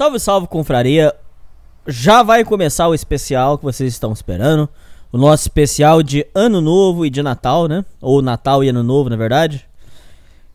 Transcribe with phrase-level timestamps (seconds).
[0.00, 1.14] Salve, salve, confraria.
[1.86, 4.66] Já vai começar o especial que vocês estão esperando.
[5.12, 7.84] O nosso especial de Ano Novo e de Natal, né?
[8.00, 9.68] Ou Natal e Ano Novo, na verdade.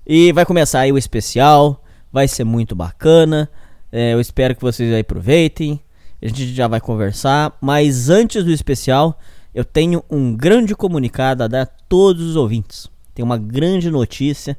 [0.04, 1.79] E vai começar aí o especial.
[2.12, 3.47] Vai ser muito bacana.
[3.92, 5.80] É, eu espero que vocês aproveitem.
[6.20, 7.56] A gente já vai conversar.
[7.62, 9.20] Mas antes do especial,
[9.54, 12.90] eu tenho um grande comunicado a dar a todos os ouvintes.
[13.14, 14.58] Tem uma grande notícia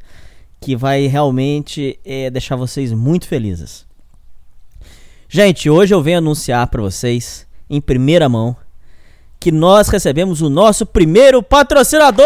[0.60, 3.85] que vai realmente é, deixar vocês muito felizes.
[5.28, 8.56] Gente, hoje eu venho anunciar para vocês, em primeira mão,
[9.40, 12.24] que nós recebemos o nosso primeiro patrocinador!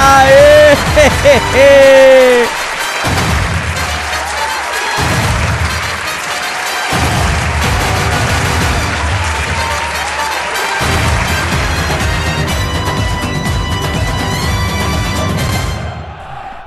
[0.00, 0.70] Aê!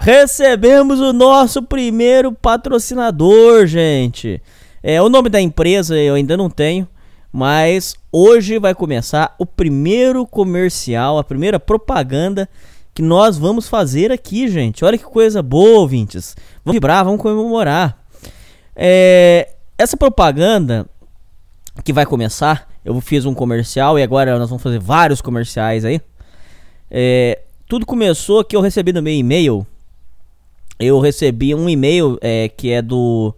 [0.02, 4.42] Recebemos o nosso primeiro patrocinador, gente.
[4.84, 6.86] É, o nome da empresa eu ainda não tenho,
[7.32, 12.50] mas hoje vai começar o primeiro comercial, a primeira propaganda
[12.94, 14.84] que nós vamos fazer aqui, gente.
[14.84, 16.36] Olha que coisa boa, ouvintes.
[16.66, 17.98] Vamos vibrar, vamos comemorar.
[18.76, 20.86] É, essa propaganda
[21.84, 26.02] que vai começar, eu fiz um comercial e agora nós vamos fazer vários comerciais aí.
[26.92, 29.66] É, tudo começou que eu recebi no meu e-mail.
[30.78, 33.34] Eu recebi um e-mail é, que é do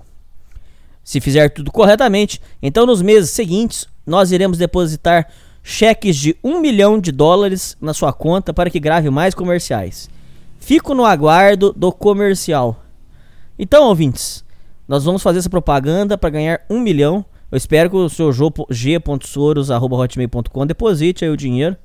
[1.03, 5.29] Se fizer tudo corretamente, então nos meses seguintes nós iremos depositar
[5.63, 10.09] cheques de um milhão de dólares na sua conta para que grave mais comerciais.
[10.61, 12.81] Fico no aguardo do comercial.
[13.59, 14.45] Então, ouvintes,
[14.87, 17.25] nós vamos fazer essa propaganda para ganhar um milhão.
[17.51, 21.77] Eu espero que o seu g.soros.hotmail.com deposite aí o dinheiro.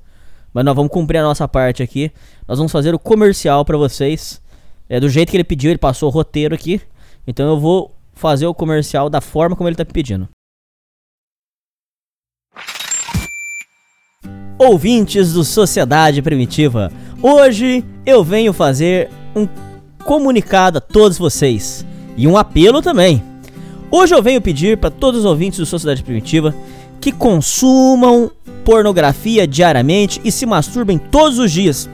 [0.52, 2.10] Mas nós vamos cumprir a nossa parte aqui.
[2.46, 4.40] Nós vamos fazer o comercial para vocês.
[4.88, 6.80] É do jeito que ele pediu, ele passou o roteiro aqui.
[7.26, 10.28] Então eu vou fazer o comercial da forma como ele tá pedindo.
[14.58, 19.48] Ouvintes do Sociedade Primitiva, hoje eu venho fazer um
[20.04, 21.84] comunicado a todos vocês
[22.16, 23.22] e um apelo também.
[23.90, 26.54] Hoje eu venho pedir para todos os ouvintes do Sociedade Primitiva
[27.00, 28.30] que consumam
[28.64, 31.88] pornografia diariamente e se masturbem todos os dias,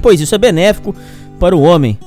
[0.00, 0.94] pois isso é benéfico
[1.38, 1.98] para o homem,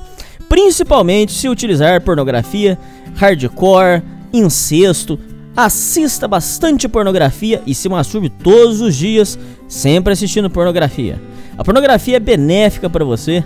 [0.48, 2.78] principalmente se utilizar pornografia
[3.16, 4.02] hardcore,
[4.32, 5.18] incesto.
[5.56, 11.20] Assista bastante pornografia e se masturbe todos os dias, sempre assistindo pornografia.
[11.58, 13.44] A pornografia é benéfica para você,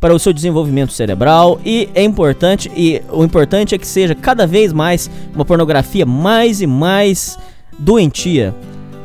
[0.00, 4.46] para o seu desenvolvimento cerebral e é importante e o importante é que seja cada
[4.46, 7.38] vez mais uma pornografia mais e mais
[7.78, 8.54] doentia,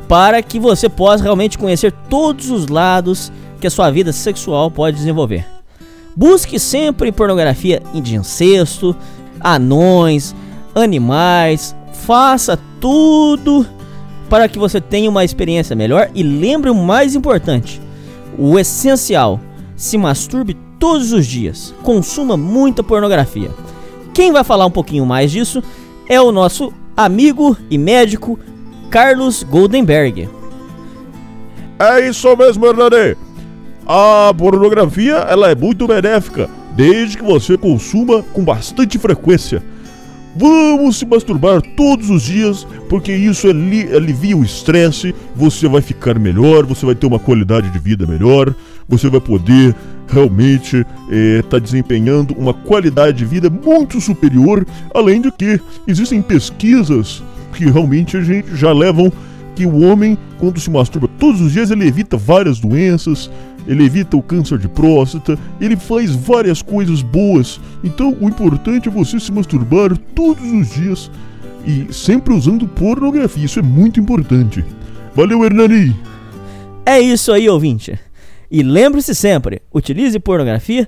[0.08, 4.96] para que você possa realmente conhecer todos os lados que a sua vida sexual pode
[4.96, 5.46] desenvolver.
[6.14, 8.96] Busque sempre pornografia de incesto,
[9.40, 10.34] anões,
[10.74, 13.66] animais, faça tudo
[14.28, 17.80] para que você tenha uma experiência melhor e lembre o mais importante,
[18.38, 19.40] o essencial,
[19.76, 23.50] se masturbe todos os dias, consuma muita pornografia.
[24.12, 25.62] Quem vai falar um pouquinho mais disso
[26.08, 28.38] é o nosso amigo e médico
[28.90, 30.28] Carlos Goldenberg.
[31.78, 33.16] É isso mesmo, Hernani.
[33.86, 39.62] A pornografia ela é muito benéfica, desde que você consuma com bastante frequência.
[40.38, 46.66] Vamos se masturbar todos os dias, porque isso alivia o estresse, você vai ficar melhor,
[46.66, 48.54] você vai ter uma qualidade de vida melhor,
[48.86, 49.74] você vai poder
[50.06, 56.20] realmente estar é, tá desempenhando uma qualidade de vida muito superior, além de que existem
[56.20, 57.22] pesquisas
[57.56, 59.12] que realmente a gente já levam
[59.54, 63.30] que o homem, quando se masturba todos os dias, ele evita várias doenças,
[63.66, 67.58] ele evita o câncer de próstata, ele faz várias coisas boas.
[67.82, 71.10] Então, o importante é você se masturbar todos os dias
[71.66, 73.44] e sempre usando pornografia.
[73.44, 74.64] Isso é muito importante.
[75.14, 75.96] Valeu, Hernani!
[76.84, 77.98] É isso aí, ouvinte.
[78.50, 80.86] E lembre-se sempre: utilize pornografia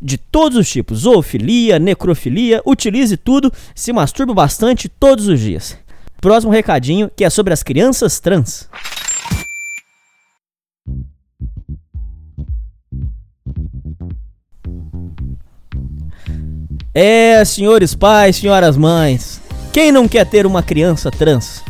[0.00, 5.78] de todos os tipos, zoofilia, necrofilia, utilize tudo, se masturbe bastante todos os dias.
[6.22, 8.68] Próximo recadinho que é sobre as crianças trans.
[16.94, 19.40] É, senhores pais, senhoras mães,
[19.72, 21.64] quem não quer ter uma criança trans?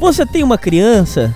[0.00, 1.32] Você tem uma criança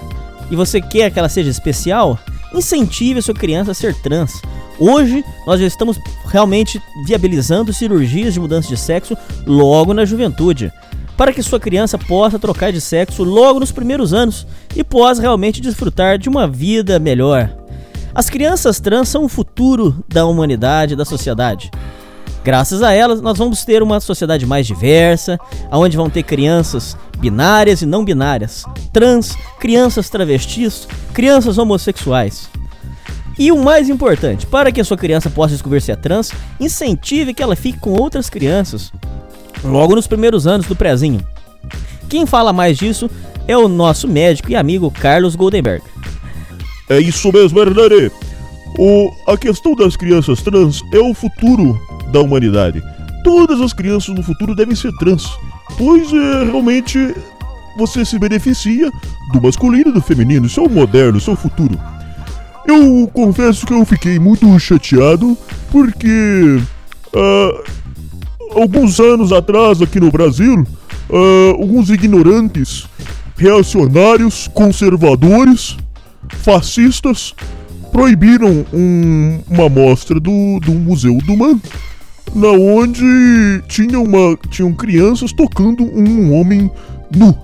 [0.51, 2.19] e você quer que ela seja especial?
[2.53, 4.43] Incentive a sua criança a ser trans.
[4.77, 9.17] Hoje nós já estamos realmente viabilizando cirurgias de mudança de sexo
[9.47, 10.73] logo na juventude,
[11.21, 15.61] para que sua criança possa trocar de sexo logo nos primeiros anos e possa realmente
[15.61, 17.55] desfrutar de uma vida melhor.
[18.15, 21.71] As crianças trans são o futuro da humanidade, da sociedade.
[22.43, 25.39] Graças a elas, nós vamos ter uma sociedade mais diversa,
[25.71, 32.49] onde vão ter crianças binárias e não binárias, trans, crianças travestis, crianças homossexuais.
[33.39, 37.35] E o mais importante, para que a sua criança possa descobrir se é trans, incentive
[37.35, 38.91] que ela fique com outras crianças,
[39.65, 41.21] logo nos primeiros anos do prezinho.
[42.09, 43.11] Quem fala mais disso
[43.47, 45.83] é o nosso médico e amigo Carlos Goldenberg.
[46.89, 48.11] É isso mesmo, Hernani.
[48.79, 51.81] O, a questão das crianças trans é o futuro
[52.13, 52.83] da humanidade.
[53.23, 55.31] Todas as crianças no futuro devem ser trans,
[55.77, 57.15] pois é, realmente
[57.77, 58.91] você se beneficia
[59.33, 60.47] do masculino e do feminino.
[60.47, 61.79] Isso é o moderno, isso é o futuro.
[62.67, 65.37] Eu confesso que eu fiquei muito chateado
[65.71, 66.61] porque
[67.15, 67.65] uh,
[68.55, 70.67] alguns anos atrás aqui no Brasil,
[71.09, 72.87] uh, alguns ignorantes,
[73.37, 75.77] reacionários, conservadores,
[76.43, 77.35] fascistas
[77.93, 81.61] proibiram um, uma mostra do, do Museu do Man
[82.35, 86.71] na onde tinha uma, tinham crianças tocando um homem
[87.15, 87.37] nu.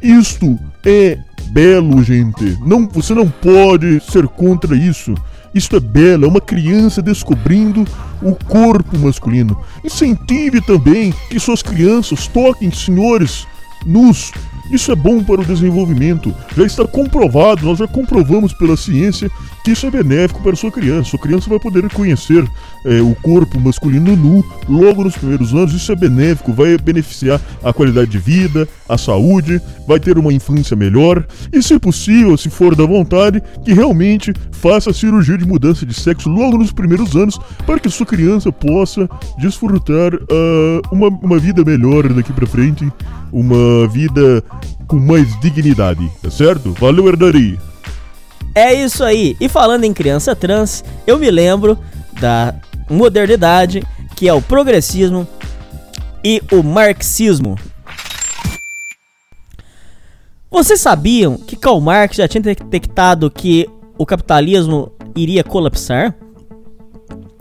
[0.00, 1.18] Isto é
[1.50, 2.56] belo, gente.
[2.64, 5.14] Não, você não pode ser contra isso.
[5.54, 7.84] Isto é belo, é uma criança descobrindo
[8.22, 9.58] o corpo masculino.
[9.84, 13.46] Incentive também que suas crianças toquem senhores
[13.86, 14.32] nus
[14.70, 16.34] isso é bom para o desenvolvimento.
[16.54, 19.30] Já está comprovado, nós já comprovamos pela ciência
[19.64, 21.10] que isso é benéfico para sua criança.
[21.10, 22.48] Sua criança vai poder conhecer
[22.84, 25.72] é, o corpo masculino nu logo nos primeiros anos.
[25.72, 30.76] Isso é benéfico, vai beneficiar a qualidade de vida, a saúde, vai ter uma infância
[30.76, 31.26] melhor.
[31.52, 35.94] E, se possível, se for da vontade, que realmente faça a cirurgia de mudança de
[35.94, 39.08] sexo logo nos primeiros anos para que sua criança possa
[39.38, 42.90] desfrutar uh, uma, uma vida melhor daqui para frente,
[43.32, 44.42] uma vida
[44.86, 46.72] com mais dignidade, tá certo?
[46.80, 47.67] Valeu, Herdari!
[48.54, 49.36] É isso aí.
[49.40, 51.78] E falando em criança trans, eu me lembro
[52.20, 52.54] da
[52.90, 53.82] modernidade,
[54.16, 55.26] que é o progressismo
[56.24, 57.56] e o marxismo.
[60.50, 63.68] Vocês sabiam que Karl Marx já tinha detectado que
[63.98, 66.14] o capitalismo iria colapsar?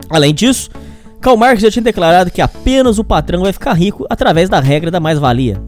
[0.09, 0.69] Além disso,
[1.21, 4.91] Karl Marx já tinha declarado que apenas o patrão vai ficar rico através da regra
[4.91, 5.61] da mais-valia.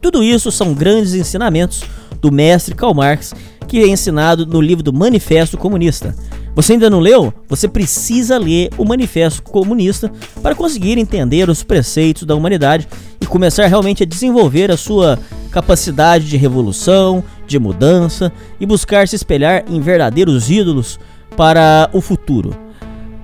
[0.00, 1.84] Tudo isso são grandes ensinamentos
[2.20, 3.34] do mestre Karl Marx
[3.66, 6.14] que é ensinado no livro do Manifesto Comunista.
[6.54, 7.34] Você ainda não leu?
[7.48, 12.86] Você precisa ler o Manifesto Comunista para conseguir entender os preceitos da humanidade
[13.20, 15.18] e começar realmente a desenvolver a sua
[15.50, 20.98] capacidade de revolução, de mudança e buscar se espelhar em verdadeiros ídolos
[21.36, 22.54] para o futuro.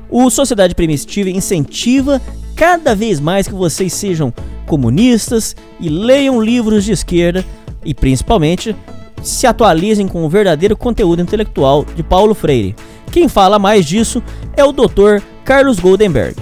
[0.09, 2.21] O Sociedade Primitiva incentiva
[2.57, 4.35] cada vez mais que vocês sejam
[4.67, 7.45] comunistas e leiam livros de esquerda
[7.85, 8.75] e principalmente
[9.23, 12.75] se atualizem com o verdadeiro conteúdo intelectual de Paulo Freire.
[13.11, 14.23] Quem fala mais disso
[14.57, 15.21] é o Dr.
[15.45, 16.37] Carlos Goldenberg.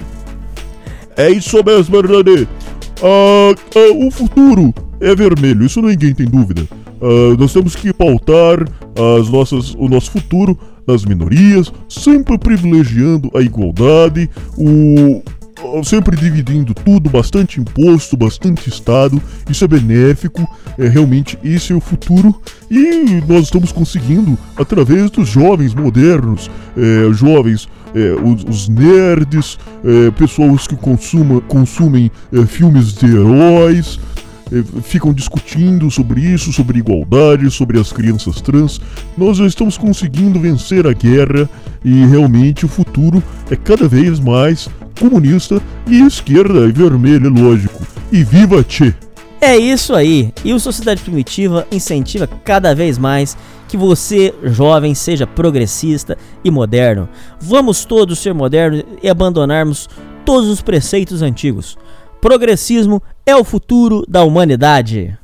[1.17, 2.47] É isso mesmo, Hernani.
[3.01, 6.67] Ah, ah, o futuro é vermelho, isso ninguém tem dúvida.
[7.01, 8.65] Ah, nós temos que pautar
[9.19, 15.21] as nossas, o nosso futuro nas minorias, sempre privilegiando a igualdade, o,
[15.83, 20.47] sempre dividindo tudo, bastante imposto, bastante Estado, isso é benéfico,
[20.77, 22.35] é realmente esse é o futuro.
[22.69, 30.11] E nós estamos conseguindo através dos jovens modernos, é, jovens, é, os, os, nerds, é,
[30.11, 33.99] pessoas que consuma, consumem é, filmes de heróis,
[34.83, 38.79] ficam discutindo sobre isso, sobre igualdade, sobre as crianças trans.
[39.17, 41.49] Nós já estamos conseguindo vencer a guerra
[41.83, 44.67] e realmente o futuro é cada vez mais
[44.99, 47.85] comunista e esquerda e vermelha, lógico.
[48.11, 48.93] E viva Che!
[49.41, 50.33] É isso aí.
[50.43, 53.37] E o Sociedade Primitiva incentiva cada vez mais
[53.69, 57.07] que você, jovem, seja progressista e moderno.
[57.39, 59.87] Vamos todos ser modernos e abandonarmos
[60.25, 61.77] todos os preceitos antigos.
[62.21, 65.17] Progressismo é o futuro da humanidade.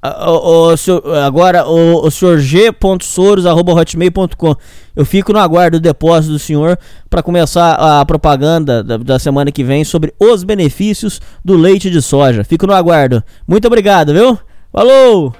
[0.00, 0.76] O, o, o,
[1.14, 4.54] agora, o, o senhor g.soros.hotmail.com.
[4.94, 6.78] Eu fico no aguardo do depósito do senhor
[7.10, 12.00] para começar a propaganda da, da, semana que vem sobre os benefícios do leite de
[12.00, 12.44] soja.
[12.44, 13.22] Fico no aguardo.
[13.46, 14.38] Muito obrigado, viu?
[14.72, 15.34] Falou!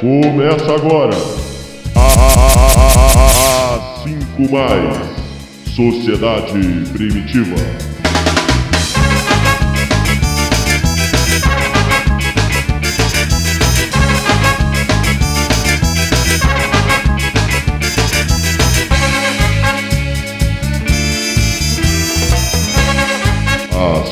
[0.00, 1.14] Começa agora
[1.94, 5.21] a 5 mais
[5.74, 6.52] Sociedade
[6.92, 7.56] Primitiva.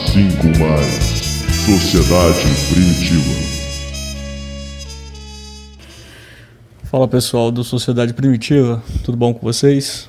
[0.07, 1.21] cinco mais
[1.67, 3.35] Sociedade Primitiva.
[6.85, 10.09] Fala pessoal do Sociedade Primitiva, tudo bom com vocês?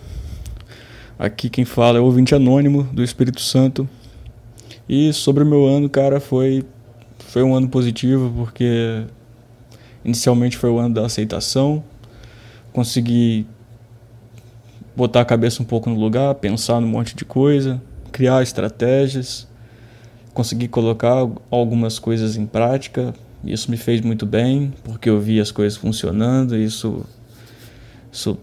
[1.21, 3.87] Aqui quem fala é o ouvinte anônimo do Espírito Santo.
[4.89, 6.65] E sobre o meu ano, cara, foi
[7.19, 9.03] foi um ano positivo porque
[10.03, 11.83] inicialmente foi o ano da aceitação.
[12.73, 13.45] Consegui
[14.95, 17.79] botar a cabeça um pouco no lugar, pensar num monte de coisa,
[18.11, 19.47] criar estratégias
[20.33, 23.13] consegui colocar algumas coisas em prática.
[23.43, 27.05] Isso me fez muito bem, porque eu vi as coisas funcionando, isso,
[28.11, 28.37] isso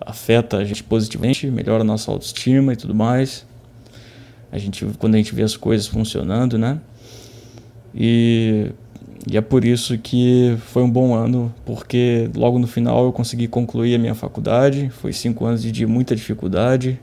[0.00, 3.46] afeta a gente positivamente, melhora a nossa autoestima e tudo mais.
[4.50, 6.80] A gente, quando a gente vê as coisas funcionando, né?
[7.94, 8.70] E,
[9.30, 13.48] e é por isso que foi um bom ano, porque logo no final eu consegui
[13.48, 14.90] concluir a minha faculdade.
[14.90, 17.00] Foi cinco anos de muita dificuldade,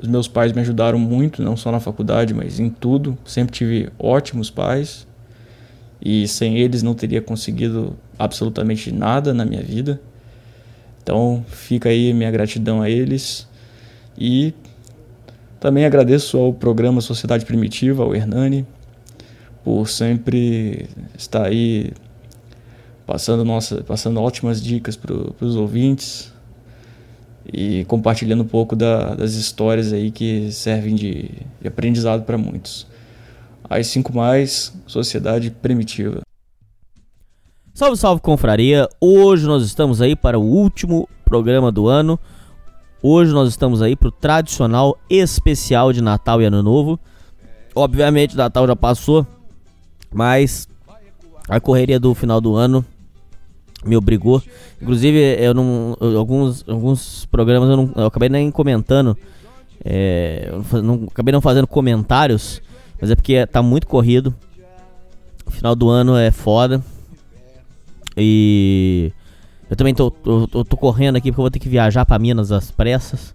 [0.00, 3.18] os meus pais me ajudaram muito, não só na faculdade, mas em tudo.
[3.24, 5.06] Sempre tive ótimos pais.
[6.00, 10.00] E sem eles não teria conseguido absolutamente nada na minha vida.
[11.08, 13.48] Então fica aí minha gratidão a eles.
[14.18, 14.52] E
[15.58, 18.66] também agradeço ao programa Sociedade Primitiva, ao Hernani,
[19.64, 20.86] por sempre
[21.16, 21.92] estar aí
[23.06, 26.30] passando, nossa, passando ótimas dicas para os ouvintes,
[27.50, 32.86] e compartilhando um pouco da, das histórias aí que servem de, de aprendizado para muitos.
[33.64, 36.27] As 5 mais, Sociedade Primitiva.
[37.78, 38.88] Salve, salve confraria!
[39.00, 42.18] Hoje nós estamos aí para o último programa do ano.
[43.00, 46.98] Hoje nós estamos aí para o tradicional especial de Natal e Ano Novo.
[47.76, 49.24] Obviamente, Natal já passou,
[50.12, 50.68] mas
[51.48, 52.84] a correria do final do ano
[53.84, 54.42] me obrigou.
[54.82, 55.96] Inclusive, eu não.
[56.16, 59.16] Alguns, alguns programas eu, não, eu acabei nem comentando.
[59.84, 60.50] É,
[60.82, 62.60] não, acabei não fazendo comentários.
[63.00, 64.34] Mas é porque tá muito corrido.
[65.46, 66.82] O final do ano é foda.
[68.18, 69.12] E.
[69.70, 72.18] Eu também tô, tô, tô, tô correndo aqui porque eu vou ter que viajar para
[72.18, 73.34] Minas às pressas.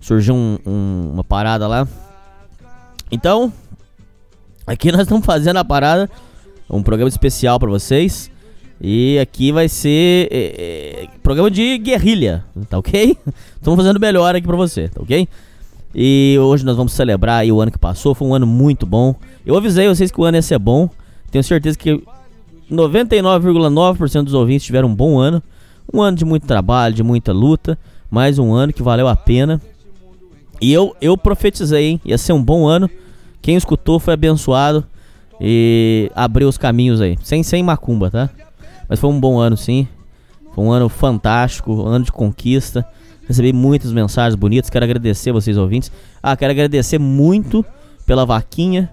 [0.00, 1.86] Surgiu um, um, uma parada lá.
[3.10, 3.52] Então,
[4.66, 6.10] aqui nós estamos fazendo a parada.
[6.68, 8.30] Um programa especial para vocês.
[8.80, 13.16] E aqui vai ser é, é, programa de guerrilha, tá ok?
[13.56, 15.26] Estamos fazendo melhor aqui pra você, tá ok?
[15.94, 19.14] E hoje nós vamos celebrar o ano que passou, foi um ano muito bom.
[19.46, 20.90] Eu avisei vocês que o ano ia ser bom.
[21.30, 22.02] Tenho certeza que
[22.70, 25.42] 99,9% dos ouvintes tiveram um bom ano.
[25.92, 27.78] Um ano de muito trabalho, de muita luta,
[28.10, 29.60] mais um ano que valeu a pena.
[30.60, 32.00] E eu, eu profetizei, hein?
[32.04, 32.90] Ia ser um bom ano.
[33.40, 34.84] Quem escutou foi abençoado
[35.40, 37.16] e abriu os caminhos aí.
[37.22, 38.30] Sem, sem macumba, tá?
[38.88, 39.86] Mas foi um bom ano, sim.
[40.54, 42.84] Foi um ano fantástico, um ano de conquista.
[43.28, 44.70] Recebi muitas mensagens bonitas.
[44.70, 45.92] Quero agradecer vocês ouvintes.
[46.22, 47.64] Ah, quero agradecer muito
[48.06, 48.90] pela vaquinha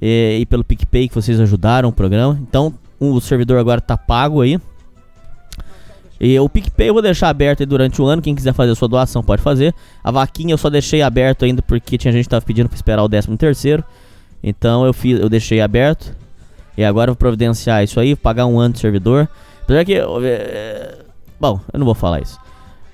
[0.00, 2.38] e, e pelo PicPay que vocês ajudaram o programa.
[2.42, 4.60] Então, o servidor agora tá pago aí.
[6.18, 8.22] E o PicPay eu vou deixar aberto durante o ano.
[8.22, 9.74] Quem quiser fazer a sua doação pode fazer.
[10.02, 13.02] A vaquinha eu só deixei aberto ainda porque tinha gente que tava pedindo para esperar
[13.04, 13.84] o 13 terceiro.
[14.42, 16.16] Então eu fiz, eu deixei aberto.
[16.76, 19.28] E agora eu vou providenciar isso aí, pagar um ano de servidor.
[19.62, 19.94] Apesar que.
[19.94, 20.98] É...
[21.38, 22.38] Bom, eu não vou falar isso.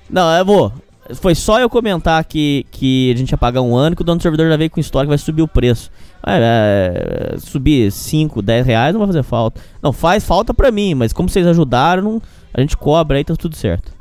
[0.09, 0.73] Não, eu vou.
[1.15, 4.19] Foi só eu comentar que, que a gente ia pagar um ano que o dono
[4.19, 5.91] do servidor já veio com história que vai subir o preço.
[6.25, 9.59] É, é, subir 5, 10 reais não vai fazer falta.
[9.81, 12.21] Não, faz falta pra mim, mas como vocês ajudaram,
[12.53, 13.91] a gente cobra aí, tá tudo certo.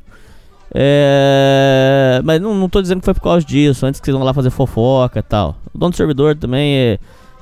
[0.75, 4.25] É, mas não, não tô dizendo que foi por causa disso, antes que vocês vão
[4.25, 5.57] lá fazer fofoca e tal.
[5.75, 6.99] O dono do servidor também é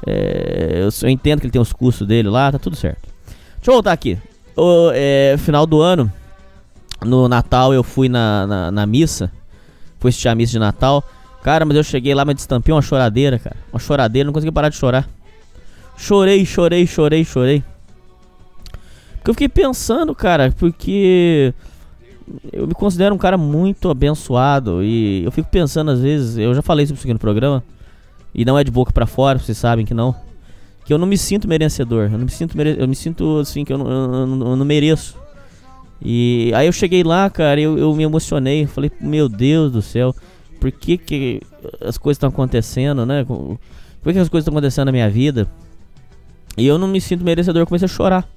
[0.07, 3.09] é, eu, eu, entendo que ele tem os custos dele lá, tá tudo certo.
[3.57, 4.19] Deixa eu voltar aqui.
[4.57, 6.11] O, é, final do ano,
[7.05, 9.31] no Natal, eu fui na, na, na, missa.
[10.00, 11.04] Fui assistir a missa de Natal.
[11.42, 13.57] Cara, mas eu cheguei lá, mas destampei uma choradeira, cara.
[13.73, 15.09] Uma choradeira, não consegui parar de chorar.
[15.97, 17.62] Chorei, chorei, chorei, chorei.
[19.16, 21.52] Porque eu fiquei pensando, cara, porque
[22.52, 24.83] eu me considero um cara muito abençoado.
[24.83, 27.62] E eu fico pensando às vezes, eu já falei isso no programa
[28.35, 30.14] E não é de boca para fora, vocês sabem que não.
[30.85, 32.04] Que eu não me sinto merecedor.
[32.04, 32.76] Eu não me sinto mere...
[32.78, 35.16] eu me sinto assim que eu não, eu não, eu não mereço.
[36.02, 38.66] E aí eu cheguei lá, cara, eu, eu me emocionei.
[38.66, 40.14] Falei, meu Deus do céu,
[40.59, 41.42] por que, que
[41.80, 43.25] as coisas estão acontecendo, né?
[43.25, 43.59] Por
[44.04, 45.47] que, que as coisas estão acontecendo na minha vida?
[46.57, 47.62] E eu não me sinto merecedor.
[47.62, 48.28] Eu comecei a chorar.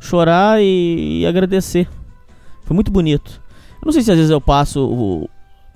[0.00, 1.88] Chorar e, e agradecer.
[2.64, 3.40] Foi muito bonito.
[3.80, 5.28] Eu não sei se às vezes eu passo o,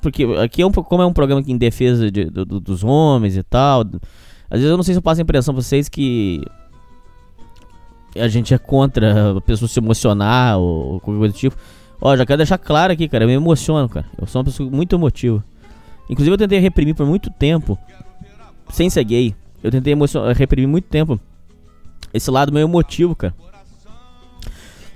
[0.05, 3.43] porque aqui é um, como é um programa em defesa de, do, dos homens e
[3.43, 3.81] tal.
[4.51, 6.43] Às vezes eu não sei se eu passo a impressão pra vocês que
[8.17, 11.57] a gente é contra a pessoa se emocionar ou qualquer coisa do tipo.
[12.01, 14.07] Ó, já quero deixar claro aqui, cara, eu me emociono, cara.
[14.19, 15.43] Eu sou uma pessoa muito emotiva.
[16.09, 17.79] Inclusive eu tentei reprimir por muito tempo,
[18.71, 19.35] sem ser gay.
[19.63, 19.95] Eu tentei
[20.37, 21.19] reprimir muito tempo
[22.13, 23.35] esse lado meio emotivo, cara.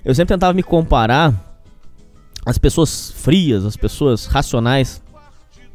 [0.04, 1.34] Eu sempre tentava me comparar
[2.44, 5.02] às pessoas frias, às pessoas racionais.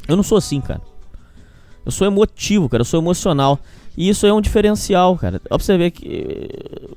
[0.07, 0.81] Eu não sou assim, cara.
[1.85, 2.81] Eu sou emotivo, cara.
[2.81, 3.59] Eu sou emocional.
[3.95, 5.41] E isso é um diferencial, cara.
[5.49, 6.49] Ó pra você ver que.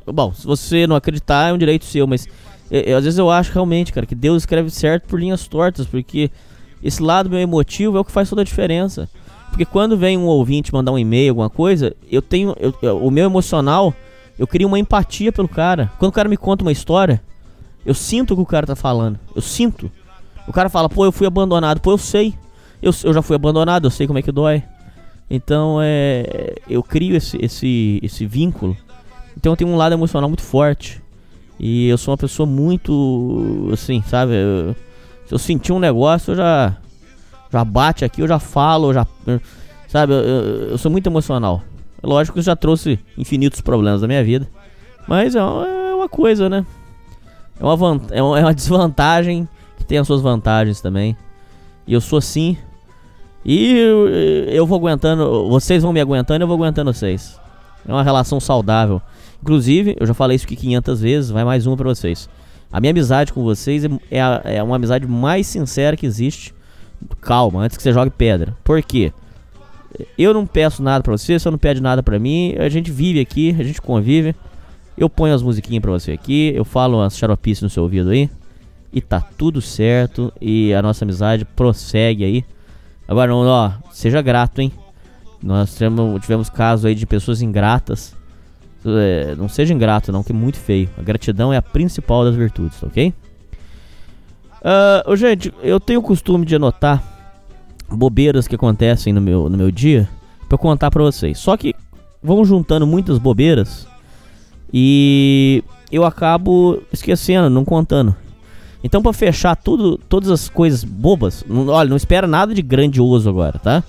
[0.07, 2.27] Bom, se você não acreditar, é um direito seu, mas.
[2.71, 6.31] Eu, às vezes eu acho realmente, cara, que Deus escreve certo por linhas tortas, porque
[6.83, 9.09] esse lado meu emotivo é o que faz toda a diferença.
[9.51, 12.57] Porque quando vem um ouvinte mandar um e-mail, alguma coisa, eu tenho.
[12.59, 13.95] Eu, eu, o meu emocional,
[14.39, 15.93] eu crio uma empatia pelo cara.
[15.99, 17.23] Quando o cara me conta uma história,
[17.85, 19.19] eu sinto o que o cara tá falando.
[19.35, 19.91] Eu sinto.
[20.47, 21.81] O cara fala, pô, eu fui abandonado.
[21.81, 22.35] Pô, eu sei.
[22.83, 24.63] Eu, eu já fui abandonado, eu sei como é que dói.
[25.29, 28.77] Então é, eu crio esse, esse, esse vínculo.
[29.37, 31.03] Então eu tenho um lado emocional muito forte.
[31.59, 34.33] E eu sou uma pessoa muito assim, sabe?
[34.35, 34.77] Eu,
[35.27, 36.77] se eu sentir um negócio, eu já
[37.51, 39.07] já bate aqui, eu já falo, eu já
[39.89, 40.13] sabe?
[40.13, 41.63] Eu, eu, eu sou muito emocional.
[42.03, 44.47] Lógico que eu já trouxe infinitos problemas da minha vida,
[45.09, 46.67] mas é uma, é uma coisa, né?
[47.59, 47.65] É
[48.17, 51.17] é uma, é uma desvantagem que tem as suas vantagens também.
[51.87, 52.57] E eu sou assim
[53.49, 57.39] e eu vou aguentando, vocês vão me aguentando, eu vou aguentando vocês.
[57.87, 59.01] É uma relação saudável.
[59.41, 62.29] Inclusive, eu já falei isso aqui 500 vezes, vai mais uma para vocês.
[62.73, 66.53] A minha amizade com vocês é, é, a, é uma amizade mais sincera que existe.
[67.21, 68.57] Calma, antes que você jogue pedra.
[68.65, 69.13] Por quê?
[70.19, 72.57] Eu não peço nada pra você, você não pede nada pra mim.
[72.59, 74.35] A gente vive aqui, a gente convive.
[74.99, 78.29] Eu ponho as musiquinhas pra você aqui, eu falo as xaropices no seu ouvido aí.
[78.93, 80.33] E tá tudo certo.
[80.41, 82.45] E a nossa amizade prossegue aí.
[83.09, 84.73] Agora, ó, seja grato, hein?
[85.43, 88.15] Nós tivemos, tivemos casos aí de pessoas ingratas.
[88.85, 90.89] É, não seja ingrato, não, que é muito feio.
[90.99, 93.13] A gratidão é a principal das virtudes, ok?
[94.61, 97.03] Uh, gente, eu tenho o costume de anotar
[97.89, 100.09] bobeiras que acontecem no meu, no meu dia
[100.49, 101.39] pra contar pra vocês.
[101.39, 101.75] Só que
[102.23, 103.87] vão juntando muitas bobeiras
[104.73, 108.15] e eu acabo esquecendo, não contando.
[108.85, 113.29] Então, para fechar tudo, todas as coisas bobas, não, olha, não espera nada de grandioso
[113.29, 113.83] agora, tá?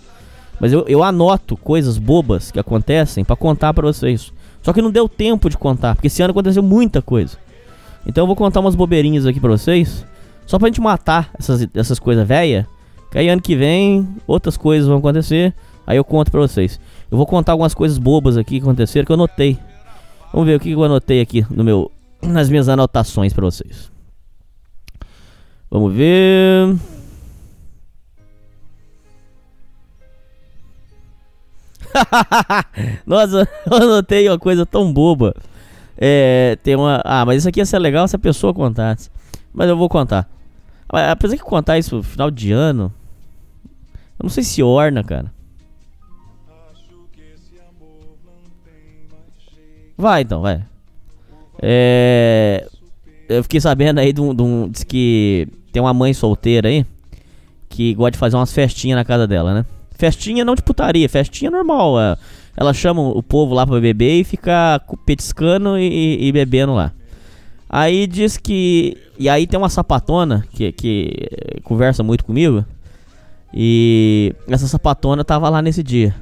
[0.60, 4.34] Mas eu, eu anoto coisas bobas que acontecem para contar para vocês.
[4.62, 7.38] Só que não deu tempo de contar, porque esse ano aconteceu muita coisa.
[8.06, 10.06] Então eu vou contar umas bobeirinhas aqui pra vocês,
[10.45, 12.65] só pra gente matar essas, essas coisas velhas.
[13.12, 15.54] Que aí ano que vem outras coisas vão acontecer,
[15.86, 16.80] aí eu conto pra vocês.
[17.10, 19.58] Eu vou contar algumas coisas bobas aqui que aconteceram que eu anotei.
[20.34, 23.96] Vamos ver o que eu anotei aqui no meu, nas minhas anotações pra vocês.
[25.69, 26.77] Vamos ver.
[33.06, 35.36] Nossa, eu anotei uma coisa tão boba.
[35.97, 37.01] É, tem uma.
[37.03, 39.10] Ah, mas isso aqui ia ser legal se a pessoa contasse.
[39.53, 40.30] Mas eu vou contar.
[40.88, 42.93] Apesar que contar isso no final de ano.
[44.19, 45.32] Eu não sei se orna, cara.
[49.97, 50.63] Vai então, vai.
[51.60, 52.67] É
[53.29, 54.69] eu fiquei sabendo aí de um, de um.
[54.69, 56.85] Diz que tem uma mãe solteira aí
[57.69, 59.65] que gosta de fazer umas festinhas na casa dela, né?
[59.91, 61.99] Festinha não de putaria, festinha normal.
[61.99, 62.17] É,
[62.55, 66.91] ela chama o povo lá pra beber e fica petiscando e, e bebendo lá.
[67.69, 68.97] Aí diz que.
[69.19, 71.29] E aí tem uma sapatona que, que
[71.63, 72.63] conversa muito comigo.
[73.53, 76.15] E essa sapatona tava lá nesse dia.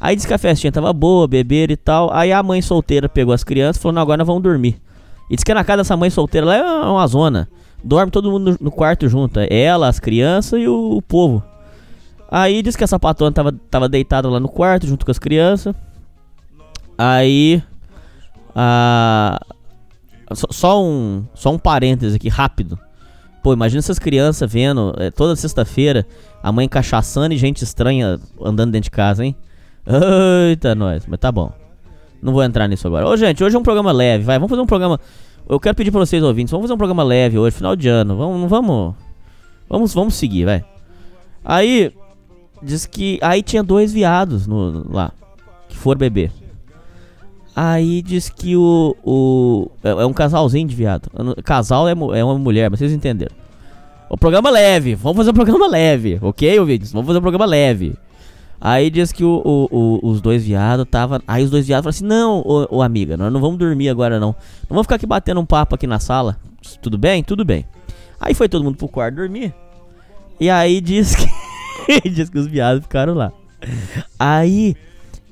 [0.00, 2.12] Aí diz que a festinha tava boa, beber e tal.
[2.12, 4.76] Aí a mãe solteira pegou as crianças e falou: Não, agora nós vamos dormir.
[5.30, 7.48] E diz que na casa dessa mãe solteira lá é uma zona.
[7.82, 9.40] Dorme todo mundo no quarto junto.
[9.40, 11.42] É ela, as crianças e o, o povo.
[12.30, 15.74] Aí diz que a sapatona tava, tava deitada lá no quarto junto com as crianças.
[16.96, 17.62] Aí.
[18.54, 19.38] A.
[20.32, 21.24] Só, só, um.
[21.34, 22.78] Só um parêntese aqui, rápido.
[23.42, 26.06] Pô, imagina essas crianças vendo é, toda sexta-feira
[26.42, 29.36] a mãe cachaçando e gente estranha andando dentro de casa, hein?
[29.86, 31.06] Eita, nós.
[31.06, 31.52] Mas tá bom.
[32.24, 33.06] Não vou entrar nisso agora.
[33.06, 34.38] Ô, gente, hoje é um programa leve, vai.
[34.38, 34.98] Vamos fazer um programa.
[35.46, 38.16] Eu quero pedir pra vocês ouvintes, vamos fazer um programa leve hoje, final de ano.
[38.16, 38.94] Vamos, vamos.
[39.68, 40.64] Vamos, vamos seguir, vai.
[41.44, 41.92] Aí,
[42.62, 43.18] diz que.
[43.20, 45.12] Aí tinha dois viados no, lá.
[45.68, 46.32] Que foram beber.
[47.54, 48.96] Aí diz que o.
[49.04, 51.10] o é, é um casalzinho de viado.
[51.44, 53.36] Casal é, é uma mulher, mas vocês entenderam.
[54.08, 54.94] O programa leve.
[54.94, 56.90] Vamos fazer um programa leve, ok, ouvintes?
[56.90, 57.94] Vamos fazer um programa leve.
[58.60, 61.22] Aí diz que o, o, o, os dois viados tava.
[61.26, 64.18] Aí os dois viados falaram assim: Não, ô, ô, amiga, nós não vamos dormir agora
[64.18, 64.28] não.
[64.28, 66.38] Não vamos ficar aqui batendo um papo aqui na sala.
[66.80, 67.22] Tudo bem?
[67.22, 67.66] Tudo bem.
[68.18, 69.54] Aí foi todo mundo pro quarto dormir.
[70.40, 71.26] E aí diz que.
[72.08, 73.32] diz que os viados ficaram lá.
[74.18, 74.74] Aí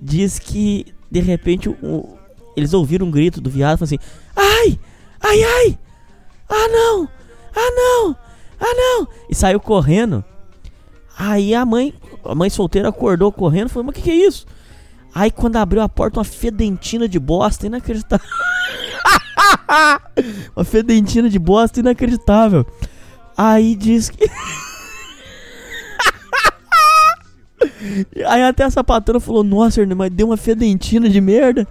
[0.01, 2.17] diz que de repente o,
[2.57, 3.99] eles ouviram um grito do viado falaram assim:
[4.37, 4.79] Ai!
[5.21, 5.79] Ai, ai!
[6.49, 7.09] Ah não!
[7.55, 8.17] Ah não!
[8.61, 9.09] Ah não!
[9.31, 10.25] E saiu correndo.
[11.25, 14.45] Aí a mãe, a mãe solteira acordou correndo falou: Mas o que, que é isso?
[15.15, 18.27] Aí quando abriu a porta, uma fedentina de bosta inacreditável.
[20.57, 22.67] uma fedentina de bosta inacreditável.
[23.37, 24.29] Aí diz que.
[28.27, 31.69] Aí até essa patrona falou, nossa, Hernani, mas deu uma fedentina de merda.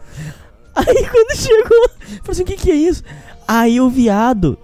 [0.74, 3.04] Aí quando chegou, falou assim, o que que é isso?
[3.46, 4.58] Aí o viado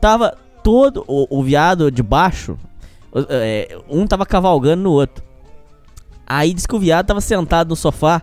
[0.00, 2.58] tava todo, o, o viado de baixo,
[3.88, 5.24] um tava cavalgando no outro.
[6.26, 8.22] Aí diz que o viado tava sentado no sofá,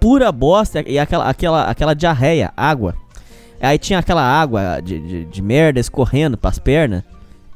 [0.00, 2.94] pura bosta e aquela, aquela, aquela diarreia, água.
[3.60, 7.04] Aí tinha aquela água de, de, de merda escorrendo pras pernas.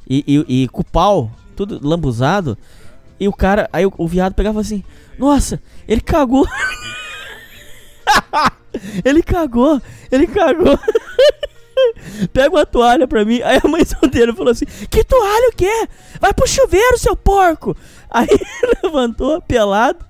[0.09, 2.57] E, e, e com o pau, tudo lambuzado.
[3.18, 4.85] E o cara, aí o, o viado pegava assim:
[5.18, 6.46] Nossa, ele cagou.
[9.05, 10.79] ele cagou, ele cagou.
[12.33, 13.41] Pega uma toalha pra mim.
[13.43, 15.89] Aí a mãe solteira falou assim: Que toalha o quê?
[16.21, 17.77] Vai pro chuveiro, seu porco.
[18.11, 18.29] Aí
[18.83, 20.05] levantou, pelado.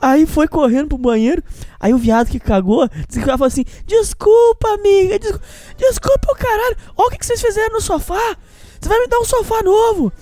[0.00, 1.42] Aí foi correndo pro banheiro.
[1.78, 2.88] Aí o viado que cagou,
[3.22, 6.76] falou assim: Desculpa, amiga, desculpa, desculpa o caralho.
[6.96, 8.36] Olha o que, que vocês fizeram no sofá.
[8.80, 10.12] Você vai me dar um sofá novo.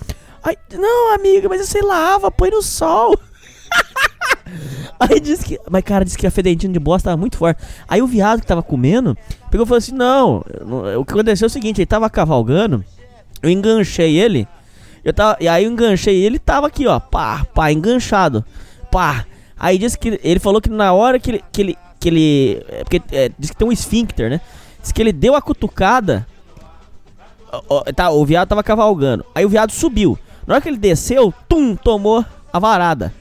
[0.42, 3.16] Aí, não, amiga, mas você lava, põe no sol.
[4.98, 5.60] Aí disse que.
[5.70, 7.62] Mas, cara, disse que a fedentina de bosta tava muito forte.
[7.88, 9.16] Aí o viado que tava comendo
[9.50, 10.44] pegou e falou assim: não,
[10.98, 12.84] o que aconteceu é o seguinte: ele tava cavalgando,
[13.42, 14.46] eu enganchei ele.
[15.04, 18.44] Eu tava, e aí eu enganchei ele tava aqui, ó, pá, pá, enganchado.
[18.90, 19.26] Pá.
[19.58, 21.44] Aí disse que ele falou que na hora que ele.
[21.52, 24.40] Que ele, que ele é, porque é, disse que tem um esfíncter, né?
[24.80, 26.26] Diz que ele deu a cutucada.
[27.68, 29.24] Ó, tá, o viado tava cavalgando.
[29.34, 30.18] Aí o viado subiu.
[30.46, 33.14] Na hora que ele desceu, tum, tomou a varada.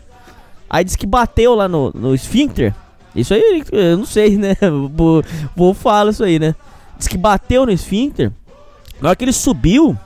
[0.74, 2.74] Aí disse que bateu lá no, no esfíncter.
[3.14, 4.56] Isso aí, eu não sei, né?
[4.96, 5.22] Vou,
[5.54, 6.56] vou falar isso aí, né?
[6.98, 8.32] Diz que bateu no esfíncter.
[9.02, 9.98] Na hora que ele subiu.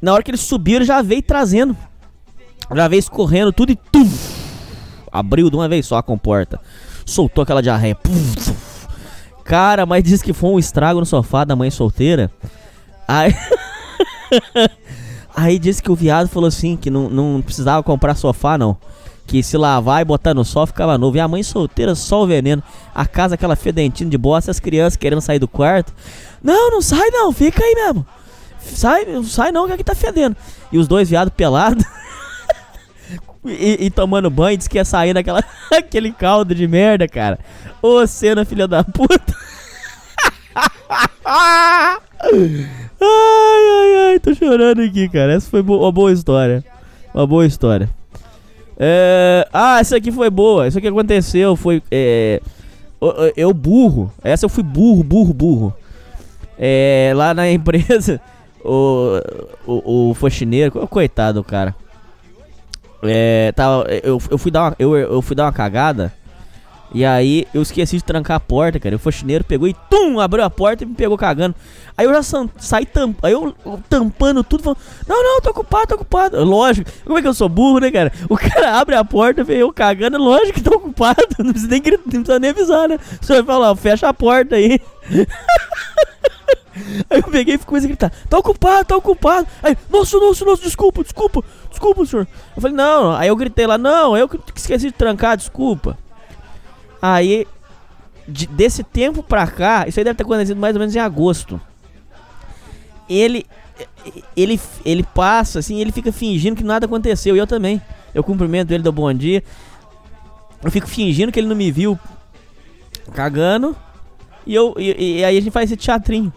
[0.00, 1.76] Na hora que ele subiu, ele já veio trazendo.
[2.72, 4.08] Já veio escorrendo tudo e tum!
[5.10, 6.60] Abriu de uma vez só a comporta.
[7.04, 7.98] Soltou aquela diarreia.
[9.42, 12.30] Cara, mas diz que foi um estrago no sofá da mãe solteira.
[13.08, 13.34] Aí.
[15.36, 18.76] Aí disse que o viado falou assim que não, não precisava comprar sofá, não.
[19.26, 21.16] Que se lavar e botar no sol ficava novo.
[21.16, 22.62] E a mãe solteira, só o veneno.
[22.94, 25.92] A casa aquela fedentina de bosta, as crianças querendo sair do quarto.
[26.42, 28.06] Não, não sai não, fica aí mesmo.
[28.60, 30.36] Sai, sai não, que aqui tá fedendo.
[30.70, 31.84] E os dois viados pelados.
[33.44, 35.42] e, e, tomando banho, disse que ia sair naquela
[35.72, 37.40] aquele caldo de merda, cara.
[37.82, 39.34] Ô cena, filha da puta.
[42.32, 45.34] Ai, ai, ai, tô chorando aqui, cara.
[45.34, 46.64] Essa foi uma boa história.
[47.12, 47.88] Uma boa história.
[48.78, 49.46] É...
[49.52, 50.66] Ah, essa aqui foi boa.
[50.66, 51.54] Isso aqui aconteceu.
[51.56, 51.82] Foi.
[51.90, 52.40] É...
[53.36, 54.12] Eu burro.
[54.22, 55.74] Essa eu fui burro, burro, burro.
[56.58, 57.12] É...
[57.14, 58.20] Lá na empresa,
[58.64, 59.20] o,
[59.66, 61.74] o, o faxineiro, coitado do cara.
[63.06, 66.12] É, tava, eu, eu, fui dar uma, eu, eu fui dar uma cagada.
[66.92, 68.96] E aí eu esqueci de trancar a porta, cara.
[68.96, 71.54] O faxineiro pegou e tum, abriu a porta e me pegou cagando.
[71.96, 72.22] Aí eu já
[72.58, 73.54] saí tampando, aí eu,
[73.88, 76.44] tampando tudo, falando, não, não, tô ocupado, tô ocupado.
[76.44, 78.12] Lógico, como é que eu sou burro, né, cara?
[78.28, 81.24] O cara abre a porta, vê eu cagando, lógico que tô ocupado.
[81.38, 82.98] Não precisa nem, gritar, não precisa nem avisar, né?
[83.20, 84.80] Você vai falar, fecha a porta aí.
[87.08, 89.46] Aí eu peguei e comecei a gritar, tá ocupado, tá ocupado.
[89.62, 92.26] Aí, nossa, nossa, nossa, desculpa, desculpa, desculpa, senhor.
[92.56, 95.96] Eu falei, não, aí eu gritei lá, não, eu que esqueci de trancar, desculpa.
[97.06, 97.46] Aí,
[98.26, 101.60] de, desse tempo pra cá, isso aí deve ter acontecido mais ou menos em agosto.
[103.06, 103.44] Ele,
[104.34, 107.36] ele, ele passa assim, ele fica fingindo que nada aconteceu.
[107.36, 107.78] E eu também.
[108.14, 109.44] Eu cumprimento ele, dou bom dia.
[110.62, 111.98] Eu fico fingindo que ele não me viu
[113.12, 113.76] cagando.
[114.46, 116.32] E, eu, e, e aí a gente faz esse teatrinho.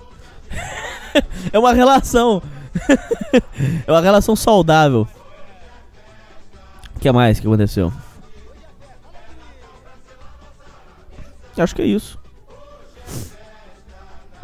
[1.53, 2.43] é uma relação.
[3.88, 5.08] é uma relação saudável.
[6.93, 7.93] O que mais que aconteceu?
[11.61, 12.19] Acho que é isso.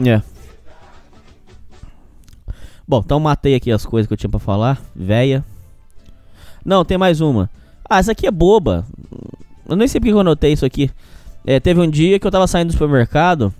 [0.05, 0.21] É.
[2.87, 4.81] Bom, então matei aqui as coisas que eu tinha pra falar.
[4.95, 5.43] Véia.
[6.65, 7.49] Não, tem mais uma.
[7.89, 8.85] Ah, essa aqui é boba.
[9.67, 10.89] Eu nem sei porque eu anotei isso aqui.
[11.45, 13.53] É, teve um dia que eu tava saindo do supermercado.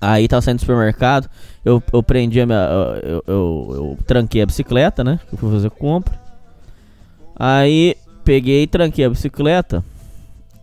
[0.00, 1.30] Aí tava saindo do supermercado.
[1.64, 2.58] Eu, eu prendi a minha.
[2.58, 5.20] Eu, eu, eu, eu tranquei a bicicleta, né?
[5.32, 6.20] Eu fui fazer compra.
[7.36, 9.84] Aí peguei, tranquei a bicicleta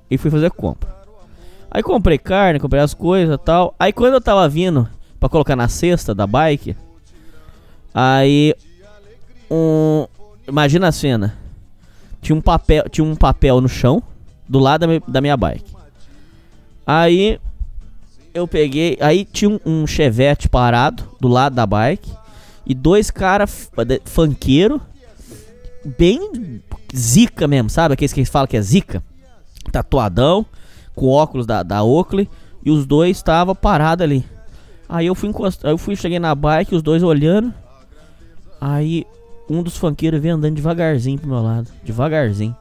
[0.10, 1.01] e fui fazer compra.
[1.72, 3.74] Aí comprei carne, comprei as coisas tal.
[3.80, 4.88] Aí quando eu tava vindo
[5.20, 6.76] pra colocar na cesta da bike,
[7.94, 8.54] aí
[9.50, 10.06] um.
[10.48, 11.38] Imagina a cena.
[12.22, 14.04] Tinha um papel, tinha um papel no chão,
[14.48, 15.72] do lado da, mi- da minha bike.
[16.86, 17.40] Aí
[18.34, 18.98] eu peguei.
[19.00, 22.12] Aí tinha um, chevette parado do lado da bike.
[22.66, 23.72] E dois caras
[24.06, 24.82] funkeiro.
[25.98, 26.62] Bem
[26.94, 27.94] zica mesmo, sabe?
[27.94, 29.02] Aqueles que eles falam que é zica.
[29.72, 30.46] Tatuadão.
[30.96, 32.30] Com óculos da, da Oakley.
[32.64, 34.26] E os dois estavam parados ali.
[34.88, 35.72] Aí eu fui encostar.
[35.72, 37.54] Eu fui, cheguei na bike, os dois olhando.
[38.60, 39.06] Aí
[39.50, 41.68] um dos funkeiros veio andando devagarzinho pro meu lado.
[41.84, 42.56] Devagarzinho.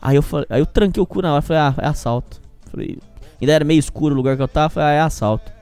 [0.00, 2.40] Aí eu falei, aí eu tranquei o cu na hora, falei, ah, é assalto.
[2.70, 2.98] Falei,
[3.40, 5.52] ainda era meio escuro o lugar que eu tava, falei, ah, é assalto.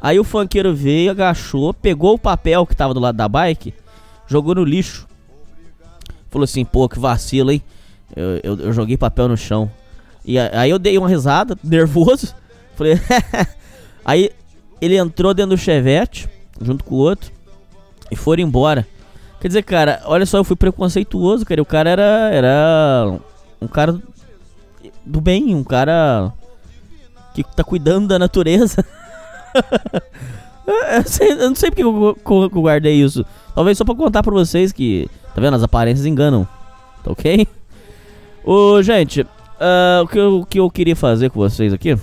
[0.00, 3.74] Aí o funkeiro veio, agachou, pegou o papel que tava do lado da bike,
[4.26, 5.06] jogou no lixo.
[6.30, 7.62] Falou assim, pô, que vacilo, hein?
[8.16, 9.70] Eu, eu, eu joguei papel no chão.
[10.24, 12.34] E aí eu dei uma risada, nervoso.
[12.76, 12.98] Falei,
[14.04, 14.30] aí
[14.80, 16.28] ele entrou dentro do chevette,
[16.60, 17.30] junto com o outro,
[18.10, 18.86] e foram embora.
[19.40, 21.60] Quer dizer, cara, olha só, eu fui preconceituoso, cara.
[21.60, 22.30] O cara era.
[22.32, 23.18] Era.
[23.60, 24.00] Um cara
[25.04, 26.32] do bem, um cara
[27.34, 28.84] que tá cuidando da natureza.
[30.96, 33.24] eu, sei- eu não sei porque eu- eu guardei isso.
[33.54, 35.08] Talvez só pra contar pra vocês que.
[35.34, 35.54] Tá vendo?
[35.56, 36.46] As aparências enganam.
[37.02, 37.46] Tá ok?
[38.44, 39.26] Ô, gente,
[39.62, 41.96] ah, o, que eu, o que eu queria fazer com vocês aqui.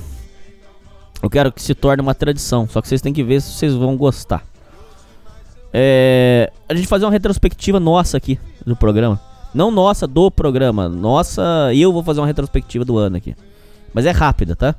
[1.22, 2.68] Eu quero que se torne uma tradição.
[2.68, 4.44] Só que vocês têm que ver se vocês vão gostar.
[5.74, 9.20] É, a gente fazer uma retrospectiva nossa aqui do programa.
[9.54, 13.36] Não nossa do programa, nossa, eu vou fazer uma retrospectiva do ano aqui.
[13.94, 14.76] Mas é rápida, tá?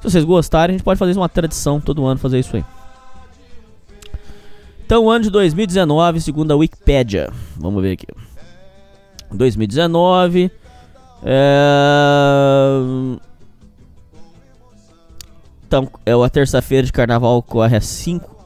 [0.00, 2.64] Se vocês gostarem, a gente pode fazer isso uma tradição todo ano fazer isso aí.
[4.84, 7.28] Então, ano de 2019, segundo a Wikipedia.
[7.56, 8.06] Vamos ver aqui.
[9.30, 10.50] 2019.
[11.22, 12.78] É...
[15.66, 18.36] Então, é a terça-feira de carnaval ocorre a 5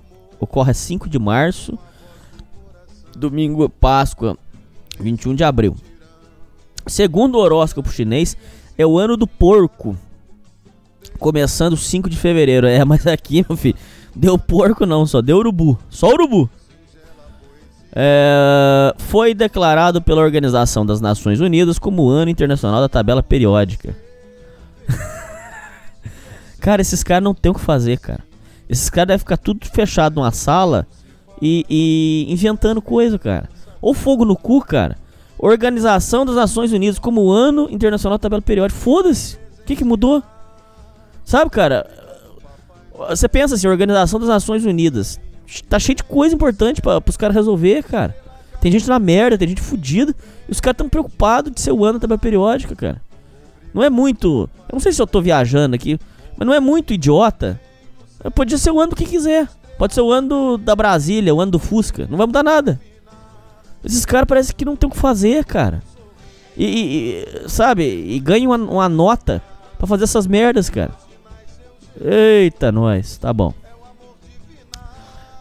[0.41, 1.79] ocorre a 5 de março.
[3.15, 4.37] Domingo, Páscoa,
[4.99, 5.77] 21 de abril.
[6.87, 8.37] Segundo o horóscopo chinês,
[8.79, 9.97] é o ano do porco.
[11.19, 12.67] Começando 5 de fevereiro.
[12.67, 13.77] É, mas aqui, meu filho,
[14.17, 15.79] deu porco não, só deu urubu.
[15.91, 16.49] Só urubu.
[17.93, 23.97] É, foi declarado pela Organização das Nações Unidas como o Ano Internacional da Tabela Periódica.
[26.61, 28.23] cara, esses caras não tem o que fazer, cara.
[28.69, 30.87] Esses caras devem ficar tudo fechado numa sala
[31.43, 33.49] e, e inventando coisa, cara.
[33.83, 34.97] Ou fogo no cu, cara.
[35.37, 38.79] Organização das Nações Unidas como Ano Internacional da Tabela Periódica.
[38.79, 39.37] Foda-se.
[39.61, 40.23] O que, que mudou?
[41.25, 41.89] Sabe, cara?
[43.09, 45.19] Você pensa assim, Organização das Nações Unidas.
[45.69, 48.17] Tá cheio de coisa importante para os caras resolver, cara.
[48.61, 50.15] Tem gente na merda, tem gente fudida.
[50.49, 53.01] E os caras tão preocupados de ser o ano da tabela periódica, cara.
[53.73, 54.49] Não é muito.
[54.69, 55.99] Eu não sei se eu tô viajando aqui,
[56.37, 57.61] mas não é muito idiota.
[58.35, 59.49] Podia ser o ano do que quiser.
[59.79, 62.07] Pode ser o ano do- da Brasília, o ano do Fusca.
[62.11, 62.79] Não vai mudar nada.
[63.83, 65.83] Esses caras parecem que não tem o que fazer, cara.
[66.57, 69.43] E, e- sabe, e ganham uma, uma nota
[69.79, 70.91] pra fazer essas merdas, cara.
[71.99, 73.55] Eita, nós, tá bom.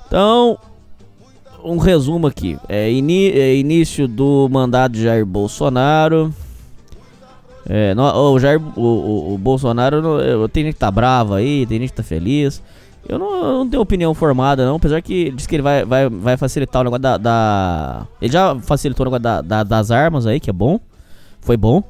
[0.10, 0.58] Então,
[1.63, 2.58] um resumo aqui.
[2.67, 6.34] É, é início do mandato de Jair Bolsonaro.
[7.67, 10.02] É, no- o, Jair, o, o- o Bolsonaro,
[10.50, 12.62] tem gente que tá bravo aí, tem gente que tá feliz.
[13.08, 14.78] Eu não, eu não tenho opinião formada, não.
[14.78, 18.56] Apesar que diz que ele vai, vai, vai facilitar o negócio da, da- Ele já
[18.60, 20.80] facilitou o negócio da- da- das armas aí, que é bom.
[21.41, 21.84] Foi bom.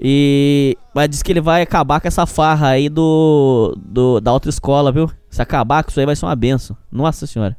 [0.00, 0.76] E.
[0.94, 3.76] Mas diz que ele vai acabar com essa farra aí do.
[3.84, 5.10] do da autoescola, viu?
[5.30, 6.76] Se acabar com isso aí vai ser uma benção.
[6.90, 7.56] Nossa senhora.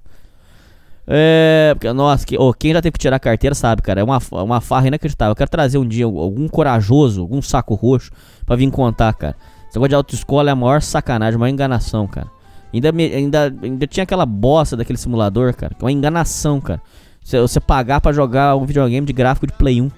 [1.08, 1.74] É.
[1.76, 4.00] Porque, nossa, que, ô, quem já teve que tirar a carteira sabe, cara.
[4.02, 5.32] É uma, fa- uma farra inacreditável.
[5.32, 8.12] Eu quero trazer um dia algum corajoso, algum saco roxo
[8.46, 9.36] pra vir contar, cara.
[9.68, 12.28] Esse negócio de autoescola é a maior sacanagem, a maior enganação, cara.
[12.74, 15.74] Ainda, me- ainda, ainda tinha aquela bosta daquele simulador, cara.
[15.74, 16.82] Que é uma enganação, cara.
[17.24, 19.90] Você, você pagar pra jogar um videogame de gráfico de Play 1.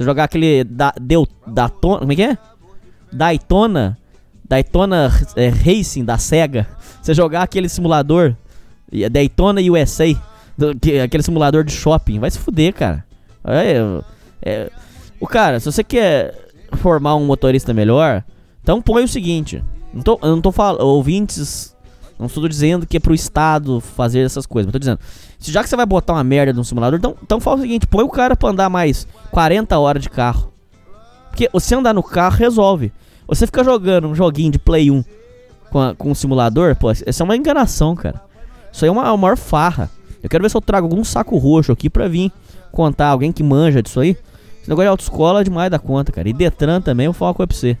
[0.00, 2.38] Você jogar aquele da, deu, Daytona, como é que é?
[3.12, 3.98] Daytona,
[4.48, 6.66] Daytona é, Racing da Sega.
[7.02, 8.34] Você jogar aquele simulador
[8.90, 10.06] e- Daytona USA,
[10.56, 13.04] do- que- aquele simulador de shopping, vai se fuder, cara.
[13.44, 14.00] É,
[14.40, 14.70] é,
[15.20, 16.34] o cara, se você quer
[16.78, 18.24] formar um motorista melhor,
[18.62, 19.62] então põe o seguinte.
[19.92, 21.76] Não tô, eu não tô falando, ouvintes
[22.18, 24.98] Não estou dizendo que é pro Estado fazer essas coisas, mas tô dizendo,
[25.40, 28.04] já que você vai botar uma merda num simulador, então, então fala o seguinte, põe
[28.04, 30.52] o cara pra andar mais 40 horas de carro.
[31.30, 32.92] Porque você andar no carro resolve.
[33.26, 35.04] Você fica jogando um joguinho de Play 1
[35.70, 38.20] com, a, com um simulador, pô, essa é uma enganação, cara.
[38.72, 39.88] Isso aí é uma, é uma maior farra.
[40.22, 42.30] Eu quero ver se eu trago algum saco roxo aqui pra vir
[42.70, 44.16] contar alguém que manja disso aí.
[44.60, 46.28] Esse negócio de autoescola é demais da conta, cara.
[46.28, 47.78] E Detran também, eu falo com você.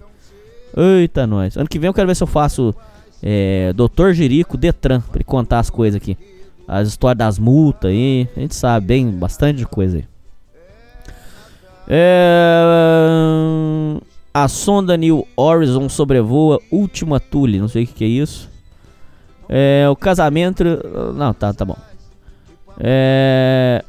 [0.76, 1.56] Eita, nós.
[1.56, 2.74] Ano que vem eu quero ver se eu faço
[3.22, 6.16] é, Doutor Jerico Detran, pra ele contar as coisas aqui.
[6.72, 8.28] As histórias das multas aí.
[8.36, 10.04] A gente sabe bem, bastante coisa aí.
[11.88, 12.62] É,
[14.32, 17.58] a sonda New Horizon sobrevoa Última Thule.
[17.58, 18.48] Não sei o que, que é isso.
[19.48, 20.62] É, o casamento.
[21.16, 21.76] Não, tá, tá bom.
[22.78, 23.84] É,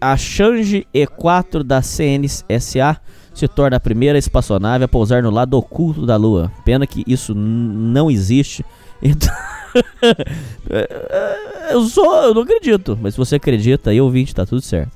[0.00, 2.98] a Change E4 da CNSA
[3.34, 6.50] se torna a primeira espaçonave a pousar no lado oculto da Lua.
[6.64, 8.64] Pena que isso não existe.
[9.02, 9.34] Então,
[11.70, 12.98] eu sou, eu não acredito.
[13.00, 14.92] Mas se você acredita, aí ouvinte, tá tudo certo.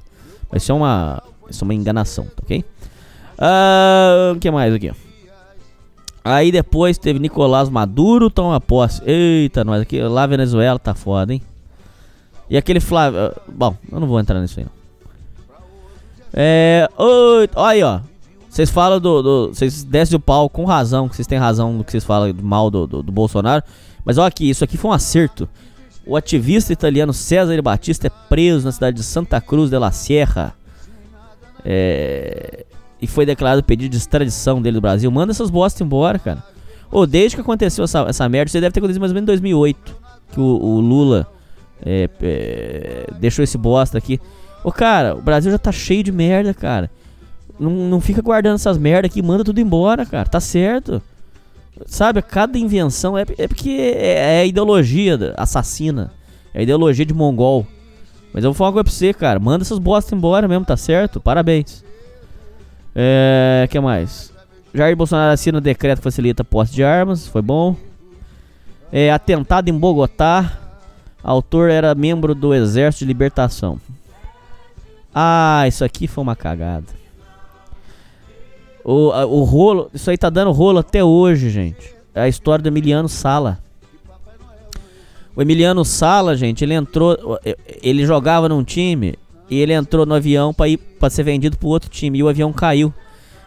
[0.51, 2.65] Mas isso é uma, isso é uma enganação, tá ok?
[3.39, 4.93] Ah, o uh, que mais aqui?
[6.25, 9.03] Aí depois teve Nicolás Maduro toma posse.
[9.05, 11.43] Eita, nós aqui lá Venezuela tá foda, hein?
[12.49, 14.85] E aquele Flávio, uh, bom, eu não vou entrar nisso aí não.
[16.37, 18.01] É, oi, aí ó,
[18.55, 19.49] vocês falam do.
[19.49, 22.71] Vocês descem o pau com razão, que vocês têm razão no que vocês falam mal
[22.71, 23.65] do, do, do, Bolsonaro.
[24.05, 25.49] Mas olha aqui, isso aqui foi um acerto.
[26.07, 30.55] O ativista italiano César Batista é preso na cidade de Santa Cruz de la Sierra.
[31.65, 32.67] É,
[33.01, 35.11] e foi declarado pedido de extradição dele do Brasil.
[35.11, 36.45] Manda essas bostas embora, cara.
[36.93, 39.33] Ô, desde que aconteceu essa, essa merda, isso deve ter acontecido mais ou menos em
[39.33, 39.97] 2008.
[40.33, 41.27] Que o, o Lula
[41.85, 44.21] é, é, deixou esse bosta aqui.
[44.63, 46.91] Ô, cara, o Brasil já tá cheio de merda, cara.
[47.59, 50.29] Não, não fica guardando essas merda aqui, manda tudo embora, cara.
[50.29, 51.03] Tá certo.
[51.87, 56.13] Sabe, cada invenção é, é porque é, é a ideologia assassina.
[56.53, 57.67] É a ideologia de mongol.
[58.33, 59.39] Mas eu vou falar uma coisa pra você, cara.
[59.39, 61.21] Manda essas bostas embora mesmo, tá certo?
[61.21, 61.85] Parabéns.
[62.95, 63.67] É.
[63.71, 64.33] que mais?
[64.73, 67.27] Jair Bolsonaro assina decreto que facilita a posse de armas.
[67.27, 67.77] Foi bom.
[68.93, 70.59] É, atentado em Bogotá.
[71.23, 73.81] Autor era membro do Exército de Libertação.
[75.15, 76.87] Ah, isso aqui foi uma cagada.
[78.85, 81.95] O, a, o rolo, isso aí tá dando rolo até hoje, gente.
[82.15, 83.59] É a história do Emiliano Sala.
[85.35, 87.41] O Emiliano Sala, gente, ele entrou,
[87.83, 89.15] ele jogava num time
[89.51, 92.29] e ele entrou no avião para ir para ser vendido pro outro time e o
[92.29, 92.93] avião caiu.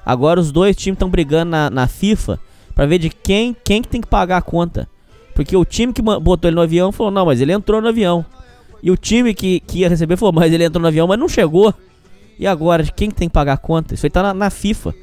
[0.06, 2.39] Agora os dois times estão brigando na, na FIFA
[2.76, 4.88] para ver de quem quem que tem que pagar a conta.
[5.34, 8.26] Porque o time que botou ele no avião falou: "Não, mas ele entrou no avião".
[8.84, 11.30] E o time que, que ia receber falou: "Mas ele entrou no avião, mas não
[11.30, 11.73] chegou".
[12.39, 13.93] E agora, de quem que tem que pagar a conta?
[13.93, 14.93] Isso aí tá na, na FIFA.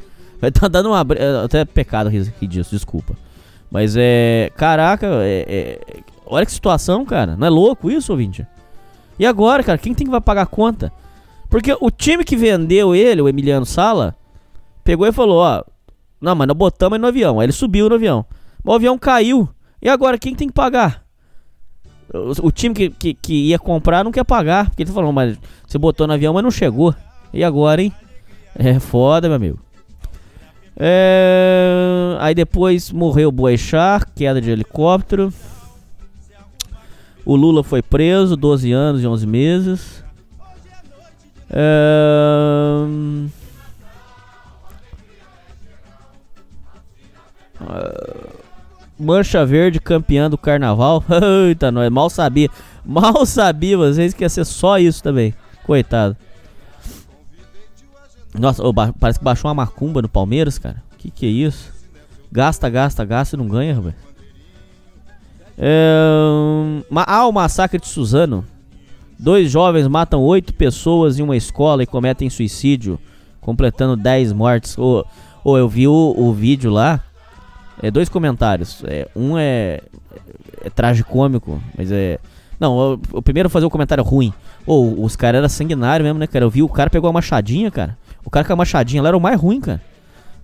[0.51, 1.05] Tá dando uma.
[1.17, 3.15] É, até pecado rir disso, desculpa.
[3.71, 4.51] Mas é.
[4.57, 7.37] Caraca, é, é, olha que situação, cara.
[7.37, 8.47] Não é louco isso, ouvinte?
[9.19, 10.93] E agora, cara, quem tem que vai pagar a conta?
[11.49, 14.17] Porque o time que vendeu ele, o Emiliano Sala,
[14.83, 15.63] pegou e falou: Ó,
[16.21, 17.39] não, mas nós botamos ele no avião.
[17.39, 18.25] Aí ele subiu no avião.
[18.63, 19.49] Mas o avião caiu.
[19.81, 21.05] E agora, quem tem que pagar?
[22.13, 24.69] O, o time que, que, que, ia comprar não quer pagar.
[24.69, 26.95] Porque ele falou: Mas você botou no avião, mas não chegou.
[27.33, 27.93] E agora, hein?
[28.57, 29.63] É foda, meu amigo.
[30.77, 32.17] É...
[32.21, 35.33] Aí depois morreu o Boechat, queda de helicóptero.
[37.25, 40.05] O Lula foi preso, 12 anos e 11 meses.
[41.51, 42.85] É...
[48.99, 51.03] Mancha Verde campeã do carnaval.
[51.49, 52.49] Eita, nós mal sabia.
[52.85, 55.35] Mal sabia vocês que ia ser só isso também.
[55.65, 56.17] Coitado.
[58.38, 60.83] Nossa, oh, parece que baixou uma macumba no Palmeiras, cara.
[60.99, 61.73] Que que é isso?
[62.31, 63.94] Gasta, gasta, gasta e não ganha, rapaz.
[65.57, 68.44] É, ah, o massacre de Suzano.
[69.16, 72.99] Dois jovens matam oito pessoas em uma escola e cometem suicídio,
[73.40, 74.77] completando dez mortes.
[74.77, 75.05] Ô,
[75.44, 77.01] oh, oh, eu vi o, o, vídeo lá.
[77.81, 78.83] É, dois comentários.
[78.85, 79.81] É, um é, é,
[80.64, 82.18] é tragicômico, mas é.
[82.59, 84.33] Não, o, primeiro fazer o um comentário ruim.
[84.66, 86.44] Ou oh, os caras eram sanguinários mesmo, né, cara?
[86.44, 87.96] Eu vi o cara pegou a machadinha, cara.
[88.25, 89.81] O cara com a machadinha lá era o mais ruim, cara.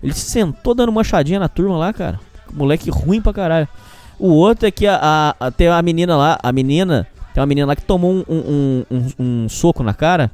[0.01, 2.19] Ele se sentou dando machadinha na turma lá, cara.
[2.51, 3.67] Moleque ruim pra caralho.
[4.19, 7.67] O outro é que a, a, tem a menina lá, a menina, tem uma menina
[7.67, 10.29] lá que tomou um, um, um, um, soco na cara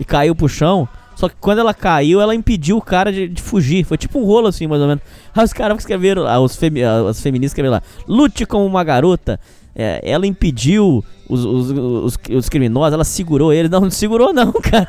[0.00, 0.88] e caiu pro chão.
[1.14, 3.84] Só que quando ela caiu, ela impediu o cara de, de fugir.
[3.84, 5.02] Foi tipo um rolo assim, mais ou menos.
[5.34, 8.82] Aí os caras escreveram, ah, os, femi, ah, os feministas escreveram lá: lute como uma
[8.82, 9.38] garota.
[9.74, 13.68] É, ela impediu os, os, os, os, criminosos, ela segurou ele.
[13.68, 14.88] Não, não segurou, não, cara.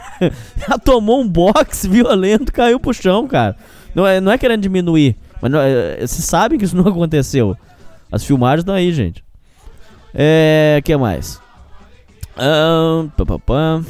[0.68, 3.56] Ela tomou um box violento, caiu pro chão, cara.
[3.96, 7.56] Não é, não é querendo diminuir, mas não, é, vocês sabem que isso não aconteceu.
[8.12, 9.24] As filmagens estão aí, gente.
[10.14, 10.82] É.
[10.84, 11.42] que mais?
[13.46, 13.82] Pá.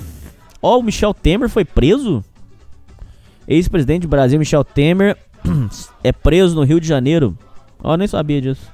[0.61, 2.23] Ó, o Michel Temer foi preso?
[3.47, 5.17] Ex-presidente do Brasil, Michel Temer,
[6.03, 7.37] é preso no Rio de Janeiro.
[7.83, 8.71] Ó, nem sabia disso.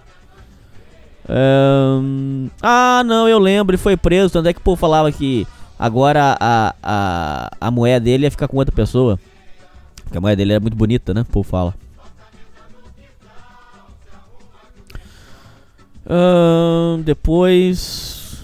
[1.30, 4.34] Ahn, ah, não, eu lembro, ele foi preso.
[4.34, 5.46] Tanto é que o povo falava que
[5.78, 9.20] agora a, a, a moeda dele ia ficar com outra pessoa.
[10.04, 11.22] Porque a moeda dele é muito bonita, né?
[11.22, 11.76] O povo fala.
[16.10, 18.44] Ahn, depois.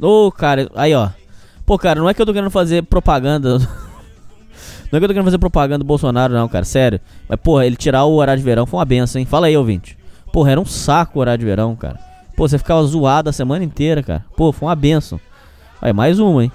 [0.00, 1.10] Ô, cara, aí ó.
[1.64, 3.58] Pô, cara, não é que eu tô querendo fazer propaganda.
[4.90, 7.00] não é que eu tô querendo fazer propaganda do Bolsonaro, não, cara, sério.
[7.28, 9.26] Mas, porra, ele tirar o horário de verão foi uma benção, hein?
[9.26, 9.98] Fala aí, ouvinte.
[10.32, 11.98] Porra, era um saco o horário de verão, cara.
[12.36, 14.24] Pô, você ficava zoado a semana inteira, cara.
[14.36, 15.20] Pô, foi uma benção.
[15.80, 16.52] Aí, mais uma, hein?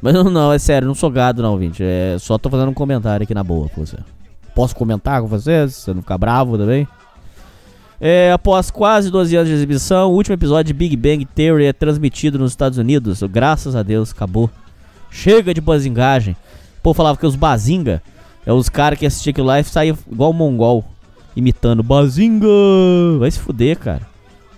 [0.00, 1.82] Mas não, não, é sério, não sou gado, não, ouvinte.
[1.82, 3.96] É, só tô fazendo um comentário aqui na boa com você.
[4.54, 5.74] Posso comentar com vocês?
[5.74, 6.86] Se você não ficar bravo também?
[8.00, 11.72] É, após quase 12 anos de exibição, o último episódio de Big Bang Theory é
[11.72, 13.22] transmitido nos Estados Unidos.
[13.24, 14.50] Graças a Deus, acabou.
[15.10, 16.34] Chega de bazingagem.
[16.82, 18.02] Pô, falava que os bazinga
[18.46, 20.84] é os caras que assistiam aquilo lá e saíam igual mongol,
[21.36, 22.46] imitando bazinga.
[23.18, 24.02] Vai se fuder, cara.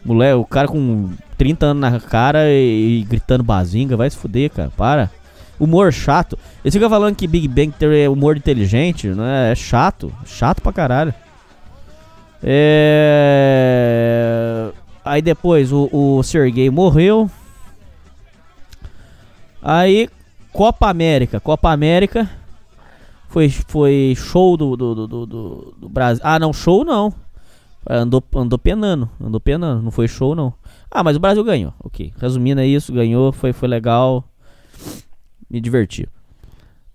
[0.04, 4.50] Mulher, o cara com 30 anos na cara e, e gritando bazinga, vai se fuder,
[4.50, 4.70] cara.
[4.76, 5.10] Para.
[5.58, 6.38] Humor chato.
[6.64, 9.52] Eles ficam falando que Big Bang Theory é humor inteligente, não é?
[9.52, 10.12] É chato.
[10.24, 11.14] Chato pra caralho.
[12.42, 13.52] É...
[15.04, 17.30] Aí depois o, o Sergei morreu.
[19.60, 20.08] Aí
[20.52, 21.40] Copa América.
[21.40, 22.28] Copa América.
[23.28, 26.22] Foi, foi show do, do, do, do, do- Brasil.
[26.24, 27.12] Ah, não, show não.
[27.88, 29.08] Andou, andou penando.
[29.20, 29.82] Andou penando.
[29.82, 30.52] Não foi show, não.
[30.90, 31.72] Ah, mas o Brasil ganhou.
[31.82, 32.12] Ok.
[32.18, 33.32] Resumindo é isso, ganhou.
[33.32, 34.24] Foi, foi legal.
[35.50, 36.06] Me diverti.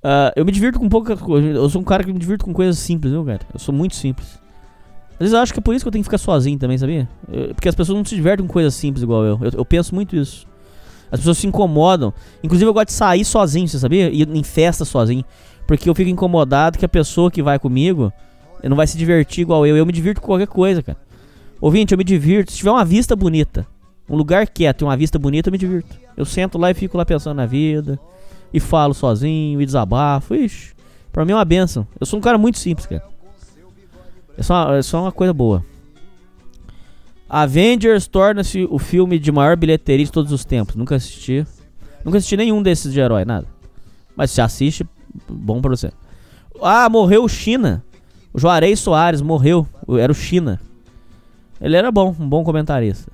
[0.04, 1.48] Ah, eu me divirto com pouca coisa.
[1.48, 3.42] Eu sou um cara que me divirto com coisas simples, viu, cara?
[3.52, 4.40] Eu sou muito simples.
[5.14, 6.78] Às vezes eu acho que é por isso que eu tenho que ficar sozinho também,
[6.78, 7.10] sabia?
[7.28, 9.40] Eu- porque as pessoas não se divertem com coisas simples igual eu.
[9.42, 9.52] eu.
[9.54, 10.47] Eu penso muito isso.
[11.12, 12.14] As pessoas se incomodam.
[12.44, 14.10] Inclusive eu gosto de sair sozinho, você sabia?
[14.10, 15.24] Ir em festa sozinho.
[15.66, 18.12] Porque eu fico incomodado que a pessoa que vai comigo
[18.64, 19.78] não vai se divertir igual eu.
[19.78, 20.98] Eu me divirto com qualquer coisa, cara.
[21.60, 22.52] Ouvinte, eu me divirto.
[22.52, 23.66] Se tiver uma vista bonita,
[24.10, 25.98] um lugar quieto e uma vista bonita, eu me divirto.
[26.16, 28.00] Eu sento lá e fico lá pensando na vida.
[28.54, 30.34] E falo sozinho, e desabafo.
[30.34, 30.74] Ixi,
[31.12, 31.86] pra mim é uma benção.
[32.00, 33.04] Eu sou um cara muito simples, cara.
[34.38, 35.64] É só, é só uma coisa boa.
[37.30, 40.76] Avengers torna-se o filme de maior bilheteria de todos os tempos.
[40.76, 41.46] Nunca assisti.
[42.04, 43.48] Nunca assisti nenhum desses de herói, nada.
[44.16, 44.86] Mas se assiste,
[45.30, 45.92] bom pra você.
[46.62, 47.84] Ah, morreu o China.
[48.34, 49.68] O Juarez Soares morreu.
[50.00, 50.60] Era o China.
[51.60, 53.12] Ele era bom, um bom comentarista.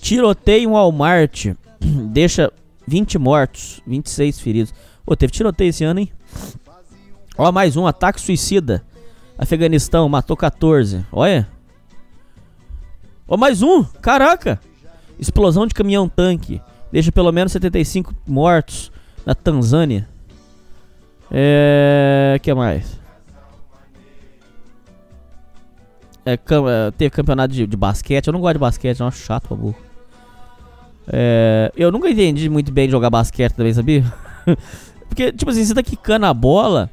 [0.00, 1.46] Tiroteio em Walmart
[2.12, 2.52] deixa
[2.86, 4.74] 20 mortos, 26 feridos.
[5.06, 6.12] Ô, teve tiroteio esse ano, hein?
[7.36, 8.84] Ó, mais um ataque suicida.
[9.36, 11.04] Afeganistão matou 14.
[11.10, 11.53] Olha.
[13.26, 13.82] Ó, mais um.
[13.84, 14.60] Caraca.
[15.18, 16.60] Explosão de caminhão tanque
[16.92, 18.90] deixa pelo menos 75 mortos
[19.26, 20.08] na Tanzânia.
[21.30, 23.00] É, que mais?
[26.24, 28.26] É, cam- é, teve campeonato de, de basquete.
[28.28, 29.08] Eu não gosto de basquete, não.
[29.08, 29.76] Acho chato pra burro.
[31.08, 34.04] É, eu nunca entendi muito bem jogar basquete também, sabia?
[35.08, 36.90] porque, tipo assim, você tá quicando a bola.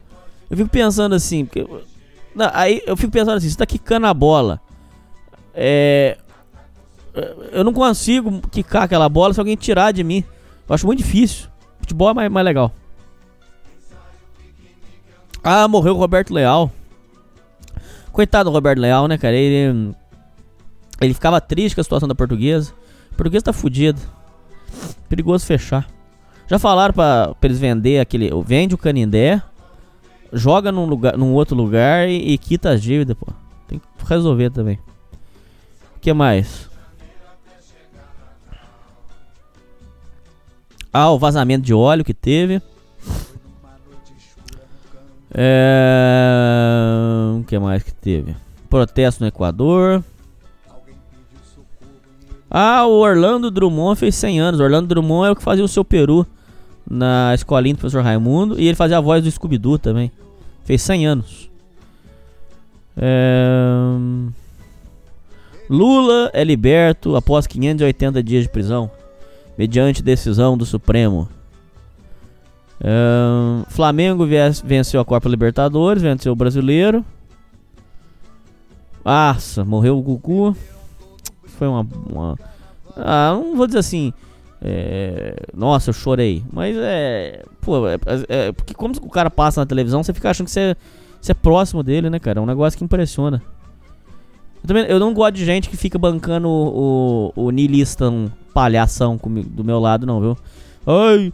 [0.50, 1.46] Eu fico pensando assim.
[1.46, 1.66] Porque,
[2.36, 4.60] não, aí eu fico pensando assim: você tá quicando a bola.
[5.54, 6.18] É.
[7.52, 10.24] Eu não consigo quicar aquela bola se alguém tirar de mim.
[10.68, 11.50] Eu acho muito difícil.
[11.80, 12.72] Futebol é mais, mais legal.
[15.44, 16.72] Ah, morreu o Roberto Leal.
[18.12, 19.36] Coitado do Roberto Leal, né, cara?
[19.36, 19.94] Ele.
[21.02, 22.74] Ele ficava triste com a situação da portuguesa.
[23.12, 24.00] O português tá fudido.
[25.10, 25.88] Perigoso fechar.
[26.48, 28.30] Já falaram pra, pra eles vender aquele.
[28.46, 29.42] Vende o Canindé,
[30.32, 33.28] joga num, lugar, num outro lugar e, e quita as dívidas, pô.
[33.68, 34.78] Tem que resolver também.
[36.02, 36.68] Que mais?
[40.92, 42.62] Ah, o vazamento de óleo que teve.
[45.34, 46.34] É...
[47.40, 48.36] O que mais que teve?
[48.70, 50.04] Protesto no Equador.
[52.50, 54.60] Ah, o Orlando Drummond fez 100 anos.
[54.60, 56.28] O Orlando Drummond é o que fazia o seu peru
[56.90, 58.60] na escolinha do professor Raimundo.
[58.60, 60.12] E ele fazia a voz do Scooby-Doo também.
[60.66, 61.50] Fez 100 anos.
[62.98, 64.41] É...
[65.72, 68.92] Lula é liberto após 580 dias de prisão,
[69.58, 71.30] mediante decisão do Supremo.
[72.80, 73.64] É...
[73.70, 74.28] Flamengo
[74.66, 77.06] venceu a Copa Libertadores, venceu o Brasileiro.
[79.06, 80.56] Nossa, morreu o Gugu.
[81.46, 82.38] Foi uma, uma-
[82.96, 84.14] Ah, não vou dizer assim.
[84.62, 86.44] é, Nossa, eu chorei.
[86.52, 87.44] Mas é.
[87.62, 87.98] Pô, é,
[88.28, 90.76] é- Porque como o cara passa na televisão, você fica achando que você,
[91.20, 92.40] você é próximo dele, né, cara?
[92.40, 93.42] É um negócio que impressiona.
[94.62, 99.18] Eu, também, eu não gosto de gente que fica bancando o, o, o um palhação
[99.18, 100.38] comigo, do meu lado, não, viu?
[100.86, 101.32] Ai,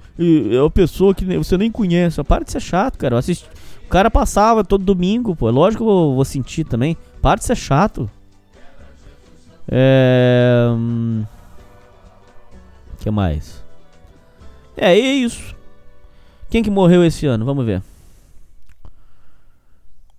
[0.52, 2.22] é uma pessoa que você nem conhece.
[2.24, 3.18] Para de ser chato, cara.
[3.18, 3.48] Assisti,
[3.86, 5.50] o cara passava todo domingo, pô.
[5.50, 6.98] Lógico que eu vou, vou sentir também.
[7.22, 8.10] Para de ser chato.
[9.70, 10.68] É.
[10.72, 11.24] Hum,
[13.00, 13.64] que mais?
[14.76, 15.56] É, é isso.
[16.50, 17.46] Quem que morreu esse ano?
[17.46, 17.82] Vamos ver.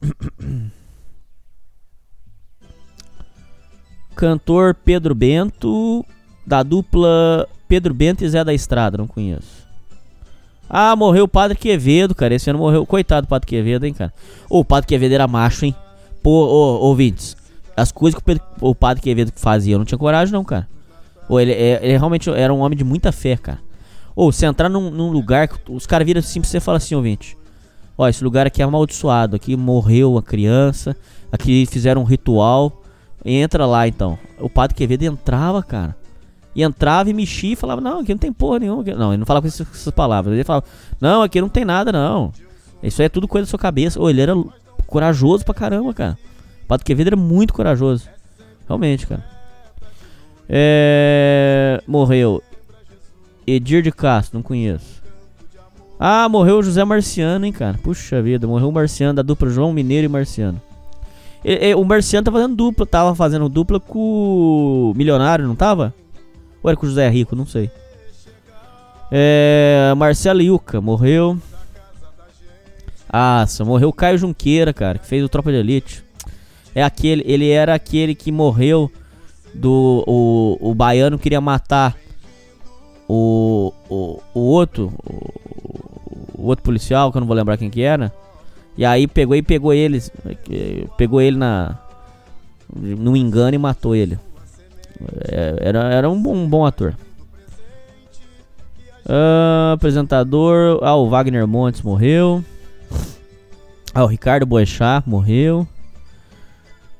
[4.19, 6.05] Cantor Pedro Bento,
[6.45, 9.64] da dupla Pedro Bento e Zé da Estrada, não conheço.
[10.69, 12.35] Ah, morreu o Padre Quevedo, cara.
[12.35, 12.85] Esse ano morreu.
[12.85, 14.12] Coitado do Padre Quevedo, hein, cara.
[14.51, 15.75] Ô, o Padre Quevedo era macho, hein.
[16.21, 17.37] Pô, ô, ouvintes.
[17.77, 20.69] As coisas que o, Pedro, o Padre Quevedo fazia, eu não tinha coragem, não, cara.
[21.29, 23.61] Ou ele, é, ele, realmente era um homem de muita fé, cara.
[24.16, 27.39] Ou você entrar num, num lugar, os caras viram assim pra você falam assim, ouvinte.
[27.97, 29.37] Ó, esse lugar aqui é amaldiçoado.
[29.37, 30.97] Aqui morreu uma criança.
[31.31, 32.83] Aqui fizeram um ritual.
[33.25, 34.19] Entra lá então.
[34.39, 35.97] O padre Quevedo entrava, cara.
[36.55, 38.83] E entrava e mexia e falava: Não, aqui não tem porra nenhuma.
[38.83, 40.35] Não, ele não falava com essas, palavras.
[40.35, 40.66] Ele falava:
[41.01, 42.33] Não, aqui não tem nada, não.
[42.83, 44.01] Isso aí é tudo coisa da sua cabeça.
[44.01, 44.35] Ou ele era
[44.87, 46.19] corajoso pra caramba, cara.
[46.64, 48.09] O padre Quevedo era muito corajoso.
[48.66, 49.25] Realmente, cara.
[50.49, 51.83] É...
[51.87, 52.43] Morreu.
[53.47, 55.03] Edir de Castro, não conheço.
[55.99, 57.79] Ah, morreu o José Marciano, hein, cara.
[57.83, 60.61] Puxa vida, morreu o Marciano da dupla João Mineiro e Marciano.
[61.45, 65.95] E, e, o Marciano tá fazendo dupla, tava fazendo dupla com o Milionário, não tava?
[66.62, 67.70] Ou era com o José Rico, não sei.
[69.11, 71.39] É, Marcelo Yuca morreu.
[73.11, 76.05] Ah, morreu o Caio Junqueira, cara, que fez o Tropa de Elite.
[76.74, 78.91] É aquele, ele era aquele que morreu
[79.55, 81.97] do o, o baiano queria matar
[83.09, 87.80] o, o, o outro, o, o, outro policial, que eu não vou lembrar quem que
[87.80, 88.12] era.
[88.79, 90.01] E aí pegou e pegou ele,
[90.97, 91.76] pegou ele na
[92.72, 94.16] no engano e matou ele.
[95.29, 96.95] É, era, era um bom, um bom ator.
[99.05, 102.45] Uh, apresentador, ah, o Wagner Montes morreu.
[103.93, 105.66] Ah, o Ricardo Boechat morreu.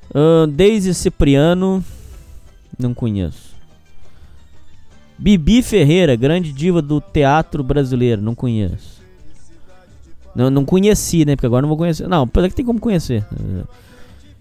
[0.09, 1.81] Uh, Daisy Cipriano,
[2.77, 3.55] não conheço.
[5.17, 8.98] Bibi Ferreira, grande diva do teatro brasileiro, não conheço.
[10.39, 11.35] Não, não conheci, né?
[11.35, 12.07] Porque agora não vou conhecer.
[12.07, 13.25] Não, apesar que tem como conhecer.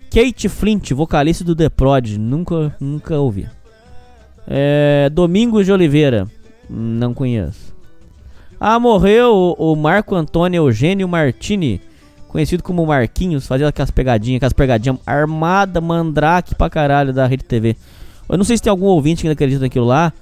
[0.08, 3.48] Kate Flint, vocalista do The Prod, nunca, nunca ouvi.
[4.46, 6.28] É, Domingos de Oliveira,
[6.70, 7.74] não conheço.
[8.60, 11.80] Ah, morreu o, o Marco Antônio Eugênio Martini,
[12.28, 17.76] conhecido como Marquinhos, fazia aquelas pegadinhas, aquelas pegadinhas armada, mandrake pra caralho da Rede TV.
[18.28, 20.12] Eu não sei se tem algum ouvinte que ainda acredita naquilo lá.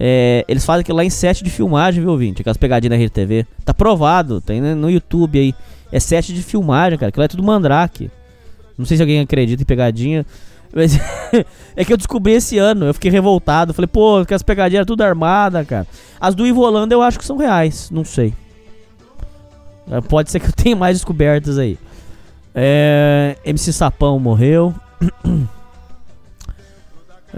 [0.00, 2.40] É, eles fazem aquilo lá em set de filmagem, viu, ouvinte?
[2.40, 3.44] Aquelas pegadinhas na Rede TV.
[3.64, 5.54] Tá provado, tem no YouTube aí.
[5.90, 7.08] É set de filmagem, cara.
[7.08, 8.10] Aquilo é tudo mandrake.
[8.76, 10.24] Não sei se alguém acredita em pegadinha.
[10.72, 10.96] Mas
[11.74, 12.86] é que eu descobri esse ano.
[12.86, 13.74] Eu fiquei revoltado.
[13.74, 15.86] Falei, pô, aquelas pegadinhas eram tudo armada, cara.
[16.20, 17.90] As do Ivo Holanda eu acho que são reais.
[17.90, 18.32] Não sei.
[19.90, 21.76] É, pode ser que eu tenha mais descobertas aí.
[22.54, 24.72] É, MC Sapão morreu.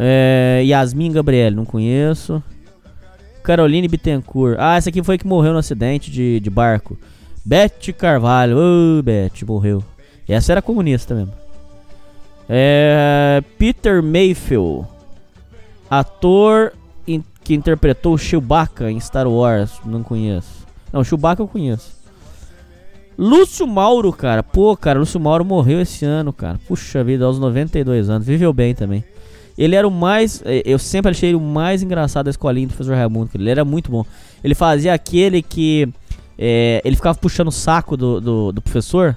[0.02, 2.42] É, Yasmin Gabriel, não conheço.
[3.42, 4.56] Caroline Bittencourt.
[4.58, 6.98] Ah, essa aqui foi que morreu no acidente de, de barco.
[7.44, 8.56] Beth Carvalho.
[8.56, 9.84] Ô, oh, Beth, morreu.
[10.26, 11.34] Essa era comunista mesmo.
[12.48, 14.86] É, Peter Mayfield.
[15.90, 16.72] Ator
[17.06, 19.80] in, que interpretou Chewbacca em Star Wars.
[19.84, 20.66] Não conheço.
[20.90, 22.00] Não, Chewbacca eu conheço.
[23.18, 24.42] Lúcio Mauro, cara.
[24.42, 26.58] Pô, cara, Lúcio Mauro morreu esse ano, cara.
[26.66, 28.26] Puxa vida, aos 92 anos.
[28.26, 29.04] Viveu bem também.
[29.60, 30.42] Ele era o mais.
[30.46, 33.30] Eh, eu sempre achei o mais engraçado da escolinha do professor Raimundo.
[33.34, 34.06] Ele era muito bom.
[34.42, 35.86] Ele fazia aquele que.
[36.38, 39.14] É, ele ficava puxando o saco do, do, do, professor.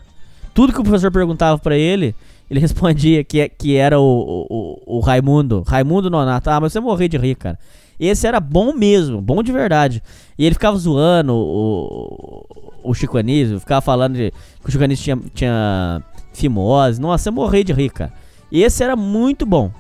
[0.54, 2.14] Tudo que o professor perguntava para ele,
[2.52, 5.64] ele respondia que, que era o, o, o Raimundo.
[5.66, 6.50] Raimundo Nonato.
[6.50, 7.58] Ah, mas você morreu de rir, cara.
[7.98, 10.04] Esse era bom mesmo, bom de verdade.
[10.38, 12.46] E ele ficava zoando o,
[12.84, 14.32] o Chico Anísio, ficava falando de,
[14.62, 17.00] que o Chico Anísio tinha, tinha fimose.
[17.00, 18.12] Nossa, você morreu de rir, cara.
[18.52, 19.72] Esse era muito bom.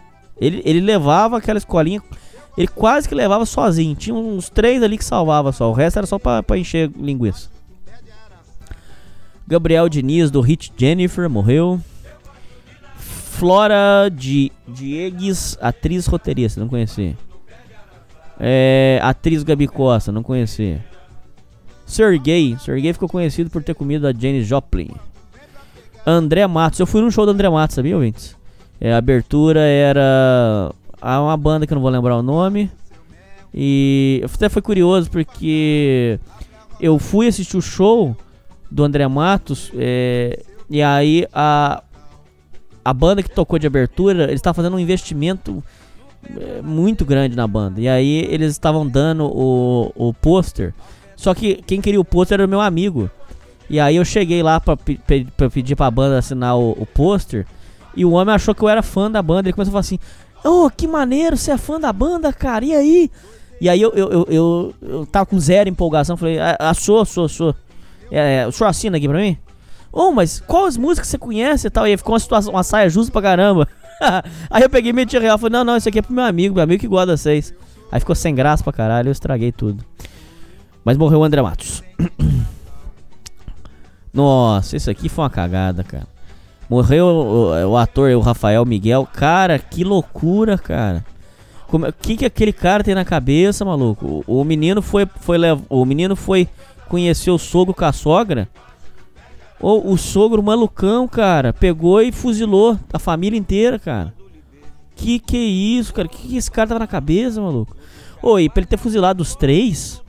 [0.43, 2.01] Ele, ele levava aquela escolinha,
[2.57, 3.95] ele quase que levava sozinho.
[3.95, 7.49] Tinha uns três ali que salvava só, o resto era só pra, encher linguiça.
[9.47, 11.79] Gabriel Diniz do Hit Jennifer morreu.
[12.97, 17.15] Flora de Diegues, atriz roteirista, não conheci.
[18.39, 20.79] É, atriz Gabi Costa, não conheci.
[21.85, 24.91] Sergei, Sergei ficou conhecido por ter comido a Jane Joplin.
[26.05, 28.35] André Matos, eu fui num show do André Matos, sabia, ouvintes?
[28.83, 30.69] É, a abertura era
[31.01, 32.69] uma banda que eu não vou lembrar o nome.
[33.53, 36.19] E até foi curioso porque
[36.81, 38.13] eu fui assistir o show
[38.69, 41.81] do André Matos é, e aí a
[42.83, 45.63] a banda que tocou de abertura, eles estavam fazendo um investimento
[46.37, 47.79] é, muito grande na banda.
[47.79, 50.73] E aí eles estavam dando o, o pôster.
[51.15, 53.09] Só que quem queria o pôster era o meu amigo.
[53.69, 54.99] E aí eu cheguei lá pra, pe
[55.37, 57.45] pra pedir pra banda assinar o, o pôster.
[57.95, 59.47] E o homem achou que eu era fã da banda.
[59.47, 59.99] Ele começou a falar assim:
[60.43, 63.11] oh, que maneiro, você é fã da banda, cara, e aí?
[63.61, 66.17] E aí eu, eu, eu, eu, eu tava com zero empolgação.
[66.17, 67.55] Falei: Ah, ah sou, sou, sou.
[68.11, 69.37] É, é, o senhor assina aqui pra mim?
[69.91, 71.87] Oh, mas quais músicas você conhece e tal?
[71.87, 73.67] E aí ficou uma situação, uma saia justa pra caramba.
[74.49, 75.37] aí eu peguei e meti real.
[75.37, 77.53] Falei: Não, não, isso aqui é pro meu amigo, meu amigo que guarda vocês.
[77.91, 79.85] Aí ficou sem graça pra caralho, eu estraguei tudo.
[80.83, 81.83] Mas morreu o André Matos.
[84.11, 86.07] Nossa, isso aqui foi uma cagada, cara.
[86.73, 89.07] Morreu o, o, ator, o Rafael Miguel.
[89.13, 91.05] Cara, que loucura, cara.
[91.71, 94.23] O que, que aquele cara tem na cabeça, maluco?
[94.25, 95.37] O, o, menino foi, foi
[95.69, 96.49] o menino foi
[96.89, 98.49] conhecer o sogro com a sogra.
[99.61, 104.11] Ou o sogro malucão, cara, pegou e fuzilou a família inteira, cara.
[104.95, 106.07] Que que é isso, cara?
[106.07, 107.77] Que que esse cara tava na cabeça, maluco?
[108.19, 110.01] Oi, pra ele ter fuzilado os três,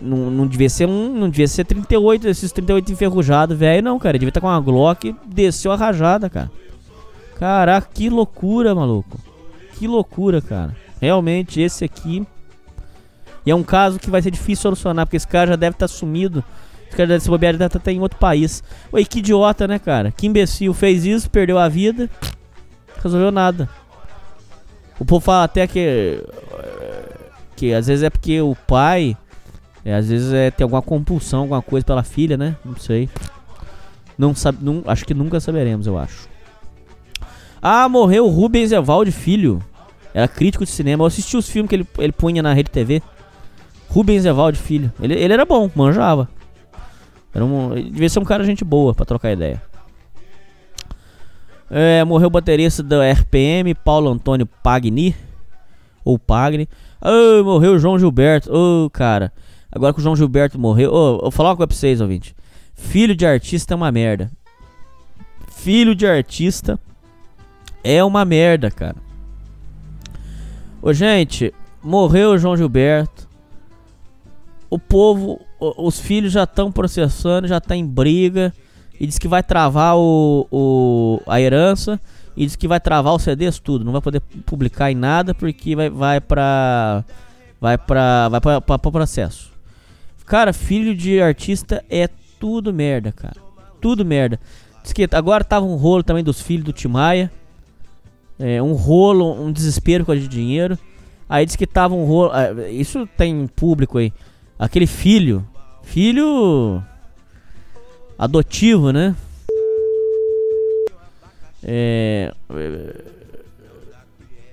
[0.00, 1.08] não, não devia ser um.
[1.08, 4.18] Não devia ser 38, esses 38 enferrujados, velho, não, cara.
[4.18, 6.50] Devia estar tá com uma Glock desceu a rajada, cara.
[7.38, 9.18] Caraca, que loucura, maluco.
[9.78, 10.76] Que loucura, cara.
[11.00, 12.26] Realmente, esse aqui.
[13.44, 15.88] E é um caso que vai ser difícil solucionar, porque esse cara já deve estar
[15.88, 16.44] tá sumido.
[16.86, 18.62] Esse cara deve se deve estar tá em outro país.
[18.92, 20.12] Oi, que idiota, né, cara?
[20.12, 20.74] Que imbecil.
[20.74, 22.08] Fez isso, perdeu a vida.
[23.02, 23.68] Resolveu nada.
[24.98, 26.22] O povo fala até que
[27.62, 29.16] que às vezes é porque o pai,
[29.84, 32.56] é, às vezes é tem alguma compulsão, alguma coisa pela filha, né?
[32.64, 33.08] Não sei.
[34.18, 36.28] Não sabe, não, acho que nunca saberemos, eu acho.
[37.62, 39.62] Ah, morreu Rubens Evaldo Filho.
[40.12, 41.04] Era crítico de cinema.
[41.04, 43.00] Eu assisti os filmes que ele, ele punha na Rede TV.
[43.88, 44.92] Rubens Evaldo Filho.
[45.00, 46.28] Ele, ele era bom, manjava.
[47.32, 49.62] Era um, devia ser um cara gente boa pra trocar ideia.
[51.70, 55.14] É, morreu o baterista da RPM, Paulo Antônio Pagni.
[56.04, 56.68] Ou Pagni.
[57.04, 58.52] Oh, morreu o João Gilberto.
[58.52, 59.32] Ô, oh, cara.
[59.70, 60.92] Agora que o João Gilberto morreu.
[60.92, 62.36] Ô, oh, vou falar uma coisa pra vocês, ouvinte.
[62.74, 64.30] Filho de artista é uma merda.
[65.48, 66.78] Filho de artista
[67.82, 68.96] é uma merda, cara.
[70.80, 73.28] Ô, gente, morreu o João Gilberto.
[74.70, 78.54] O povo, os filhos já estão processando, já tá em briga.
[78.98, 82.00] E diz que vai travar o, o, a herança
[82.36, 85.76] e diz que vai travar os CDs tudo, não vai poder publicar em nada porque
[85.76, 87.04] vai vai para
[87.60, 89.52] vai para vai para processo.
[90.26, 92.08] Cara, filho de artista é
[92.40, 93.36] tudo merda, cara.
[93.80, 94.40] Tudo merda.
[94.82, 97.30] Diz que agora tava um rolo também dos filhos do Timaya.
[98.38, 100.78] É, um rolo, um desespero com a de dinheiro.
[101.28, 102.32] Aí diz que tava um rolo.
[102.34, 104.12] É, isso tem público aí.
[104.58, 105.46] Aquele filho.
[105.82, 106.82] Filho.
[108.18, 109.14] Adotivo, né?
[111.64, 113.04] É, é...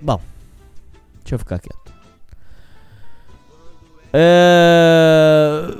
[0.01, 0.21] Bom,
[1.23, 1.93] deixa eu ficar quieto.
[4.13, 5.75] É...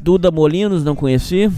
[0.00, 1.50] Duda Molinos, não conheci.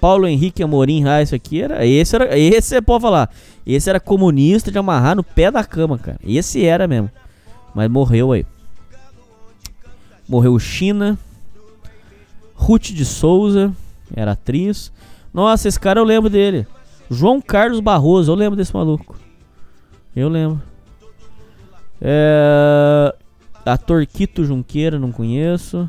[0.00, 1.86] Paulo Henrique Amorim, ah, isso aqui era.
[1.86, 2.36] Esse era.
[2.36, 3.32] Esse você pode falar.
[3.64, 6.18] Esse era comunista de amarrar no pé da cama, cara.
[6.24, 7.08] Esse era mesmo.
[7.72, 8.44] Mas morreu aí.
[10.28, 11.16] Morreu China.
[12.54, 13.72] Ruth de Souza,
[14.14, 14.92] era atriz.
[15.32, 16.66] Nossa, esse cara eu lembro dele.
[17.10, 19.16] João Carlos Barroso, eu lembro desse maluco.
[20.14, 20.60] Eu lembro.
[22.00, 23.14] É...
[23.64, 25.88] Ator Quito Junqueira, não conheço.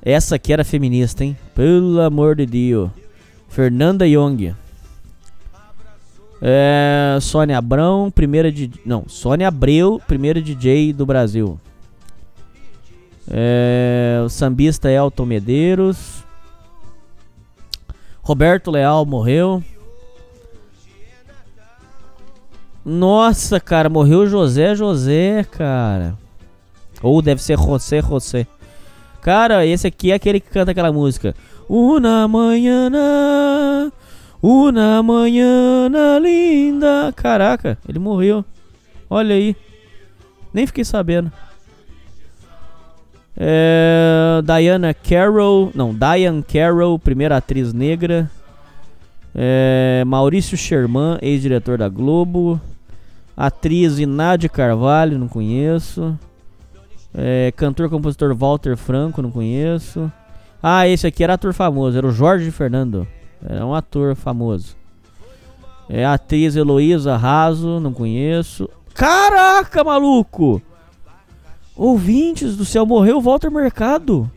[0.00, 1.36] Essa aqui era feminista, hein?
[1.54, 2.90] Pelo amor de Deus.
[3.48, 4.54] Fernanda Young.
[6.40, 7.18] É...
[7.20, 8.70] Sônia Abrão, primeira de.
[8.84, 11.58] Não, Sônia Abreu, primeira DJ do Brasil.
[13.28, 14.22] É...
[14.24, 16.25] O sambista Elton Medeiros.
[18.26, 19.62] Roberto Leal morreu.
[22.84, 26.18] Nossa, cara, morreu José José, cara.
[27.00, 28.44] Ou deve ser José José.
[29.22, 31.36] Cara, esse aqui é aquele que canta aquela música.
[31.68, 32.90] Una manhã,
[34.42, 35.88] una manhã
[36.20, 37.12] linda.
[37.14, 38.44] Caraca, ele morreu.
[39.08, 39.54] Olha aí.
[40.52, 41.30] Nem fiquei sabendo.
[43.36, 48.30] É, Diana Carroll, não, Diane Carroll, primeira atriz negra.
[49.34, 52.60] É, Maurício Sherman, ex-diretor da Globo.
[53.36, 56.18] Atriz Inádia Carvalho, não conheço.
[57.14, 60.10] É, cantor compositor Walter Franco, não conheço.
[60.62, 63.06] Ah, esse aqui era ator famoso, era o Jorge Fernando.
[63.46, 64.74] Era um ator famoso.
[65.88, 68.68] É atriz Heloísa Raso, não conheço.
[68.94, 70.60] Caraca, maluco!
[71.76, 74.30] Ouvintes do céu, morreu Walter Mercado.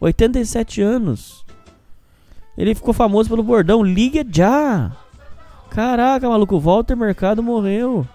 [0.00, 1.44] 87 anos.
[2.58, 4.90] Ele ficou famoso pelo bordão Liga já.
[5.70, 8.06] Caraca, maluco, o Walter Mercado morreu.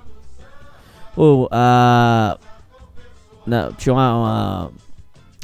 [1.15, 2.37] Ô, a.
[3.45, 4.71] Na, tinha uma, uma,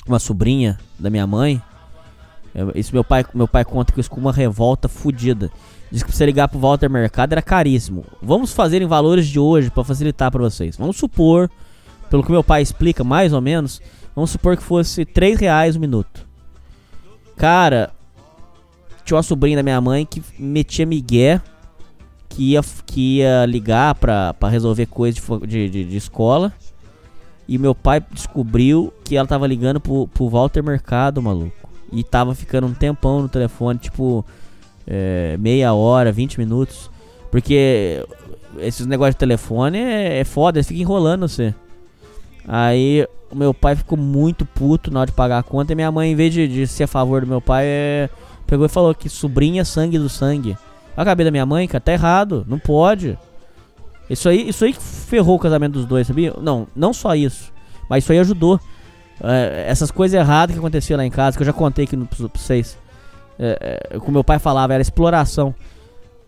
[0.05, 1.61] uma sobrinha da minha mãe.
[2.75, 5.49] Isso meu pai, meu pai conta que isso com uma revolta fodida.
[5.89, 8.05] Diz que pra você ligar pro Walter Mercado era caríssimo.
[8.21, 10.77] Vamos fazer em valores de hoje pra facilitar pra vocês.
[10.77, 11.49] Vamos supor,
[12.13, 13.81] pelo que meu pai explica, mais ou menos,
[14.15, 16.27] vamos supor que fosse 3 reais o minuto.
[17.35, 17.89] Cara,
[19.03, 21.41] tinha uma sobrinha da minha mãe que metia migué
[22.29, 26.53] que ia, que ia ligar pra, pra resolver coisa de, de, de, de escola.
[27.47, 31.67] E meu pai descobriu que ela tava ligando pro, pro Walter Mercado, maluco.
[31.91, 34.23] E tava ficando um tempão no telefone, tipo,
[34.85, 36.91] é, meia hora, 20 minutos.
[37.31, 38.05] Porque
[38.59, 41.55] esses negócios de telefone é, é foda, eles ficam enrolando você.
[42.47, 45.73] Aí o meu pai ficou muito puto na hora de pagar a conta.
[45.73, 48.09] E minha mãe, em vez de, de ser a favor do meu pai, é,
[48.45, 50.57] pegou e falou que sobrinha é sangue do sangue.
[50.95, 53.17] A cabeça da minha mãe, cara, tá errado, não pode.
[54.09, 56.33] Isso aí, isso aí ferrou o casamento dos dois, sabia?
[56.39, 57.51] Não, não só isso,
[57.89, 58.59] mas isso aí ajudou.
[59.23, 62.05] É, essas coisas erradas que aconteciam lá em casa, que eu já contei aqui no,
[62.05, 62.77] pra vocês.
[63.39, 65.55] É, é, meu pai falava, era exploração.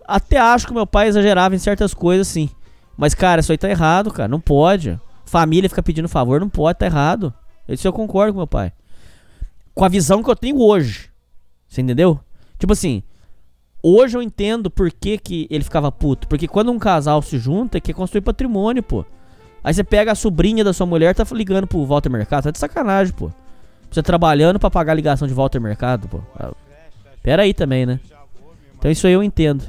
[0.08, 2.50] Até acho que meu pai exagerava em certas coisas, sim.
[2.98, 4.28] Mas, cara, isso aí tá errado, cara.
[4.28, 5.00] Não pode.
[5.26, 7.34] Família fica pedindo favor, não pode, tá errado.
[7.68, 8.72] Isso eu concordo com meu pai.
[9.74, 11.10] Com a visão que eu tenho hoje.
[11.68, 12.20] Você entendeu?
[12.58, 13.04] Tipo assim,
[13.82, 16.28] hoje eu entendo por que, que ele ficava puto.
[16.28, 19.04] Porque quando um casal se junta, quer construir patrimônio, pô.
[19.64, 22.44] Aí você pega a sobrinha da sua mulher, tá ligando pro Walter Mercado.
[22.44, 23.32] Tá de sacanagem, pô.
[23.90, 26.20] Você trabalhando pra pagar a ligação de Walter Mercado, pô.
[26.38, 26.52] Ah,
[27.26, 28.00] Pera aí também, né?
[28.78, 29.64] Então isso aí eu entendo.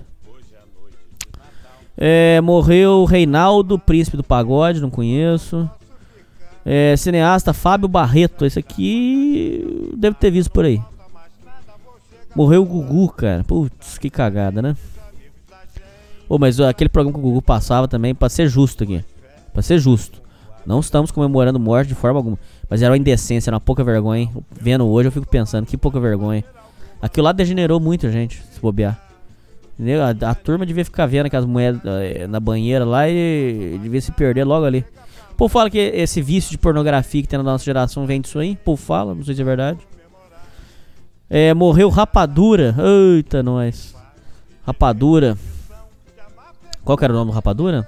[1.97, 5.69] É, morreu Reinaldo, príncipe do pagode, não conheço.
[6.65, 10.81] É, cineasta Fábio Barreto, esse aqui deve ter visto por aí.
[12.35, 13.45] Morreu o Gugu, cara.
[13.45, 14.77] Putz, que cagada, né?
[16.29, 19.03] Ô, mas aquele programa que o Gugu passava também, pra ser justo aqui.
[19.55, 20.21] Pra ser justo.
[20.67, 22.39] Não estamos comemorando morte de forma alguma.
[22.69, 24.29] Mas era uma indecência, era uma pouca vergonha.
[24.61, 26.45] Vendo hoje, eu fico pensando, que pouca vergonha.
[27.01, 29.01] Aquilo lá degenerou muito, gente, se bobear.
[29.79, 30.03] Entendeu?
[30.03, 34.11] A, a turma devia ficar vendo aquelas mulheres eh, na banheira lá e devia se
[34.11, 34.85] perder logo ali.
[35.37, 38.57] Pô, fala que esse vício de pornografia que tem na nossa geração vem disso aí.
[38.57, 39.79] Pô, fala, não sei se é verdade.
[41.29, 42.75] É, morreu Rapadura.
[42.79, 43.95] Eita, nós.
[44.65, 45.37] Rapadura.
[46.83, 47.87] Qual que era o nome do Rapadura?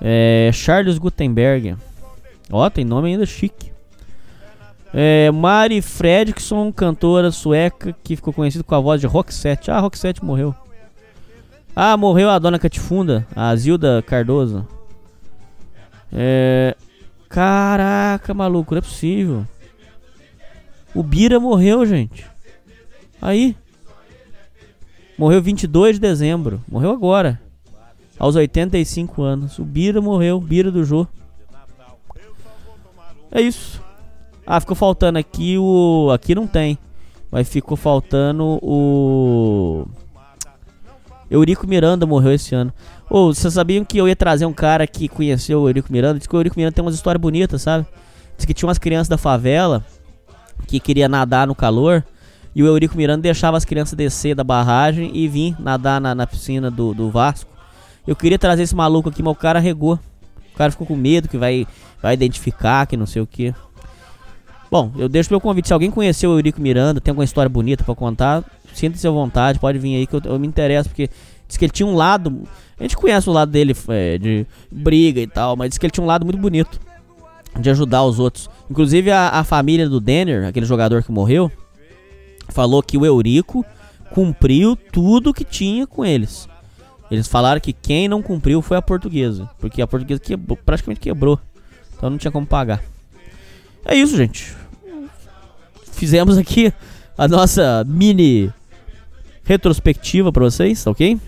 [0.00, 1.76] É, Charles Gutenberg.
[2.50, 3.72] Ó, tem nome ainda chique.
[4.92, 9.70] É, Mari Fredriksson, cantora sueca que ficou conhecida com a voz de Roxette.
[9.70, 10.54] Ah, Roxette morreu.
[11.76, 14.66] Ah, morreu a dona Catifunda, a Zilda Cardoso.
[16.12, 16.74] É.
[17.28, 19.46] Caraca, maluco, não é possível.
[20.94, 22.26] O Bira morreu, gente.
[23.20, 23.54] Aí.
[25.18, 26.62] Morreu 22 de dezembro.
[26.66, 27.40] Morreu agora.
[28.18, 29.58] Aos 85 anos.
[29.58, 30.40] O Bira morreu.
[30.40, 31.06] Bira do Jô.
[33.30, 33.80] É isso.
[34.50, 36.10] Ah, ficou faltando aqui o.
[36.10, 36.78] Aqui não tem.
[37.30, 39.86] Mas ficou faltando o.
[41.30, 42.72] Eurico Miranda morreu esse ano.
[43.10, 46.18] Ô, vocês sabiam que eu ia trazer um cara que conheceu o Eurico Miranda?
[46.18, 47.86] Diz que o Eurico Miranda tem umas histórias bonitas, sabe?
[48.38, 49.84] Diz que tinha umas crianças da favela
[50.66, 52.02] que queria nadar no calor.
[52.54, 56.26] E o Eurico Miranda deixava as crianças descer da barragem e vir nadar na, na
[56.26, 57.50] piscina do, do Vasco.
[58.06, 60.00] Eu queria trazer esse maluco aqui, mas o cara regou.
[60.54, 61.66] O cara ficou com medo que vai,
[62.00, 63.54] vai identificar, que não sei o que.
[64.70, 65.68] Bom, eu deixo meu convite.
[65.68, 68.44] Se alguém conheceu o Eurico Miranda, tem alguma história bonita pra contar,
[68.74, 71.08] sinta-se à vontade, pode vir aí que eu, eu me interesso, porque
[71.46, 72.42] diz que ele tinha um lado.
[72.78, 75.90] A gente conhece o lado dele é, de briga e tal, mas diz que ele
[75.90, 76.78] tinha um lado muito bonito
[77.58, 78.48] de ajudar os outros.
[78.70, 81.50] Inclusive a, a família do Denner, aquele jogador que morreu,
[82.48, 83.64] falou que o Eurico
[84.10, 86.48] cumpriu tudo que tinha com eles.
[87.10, 91.38] Eles falaram que quem não cumpriu foi a portuguesa, porque a portuguesa quebrou, praticamente quebrou,
[91.96, 92.82] então não tinha como pagar.
[93.88, 94.54] É isso, gente.
[95.92, 96.70] Fizemos aqui
[97.16, 98.52] a nossa mini
[99.42, 101.18] retrospectiva pra vocês, tá ok?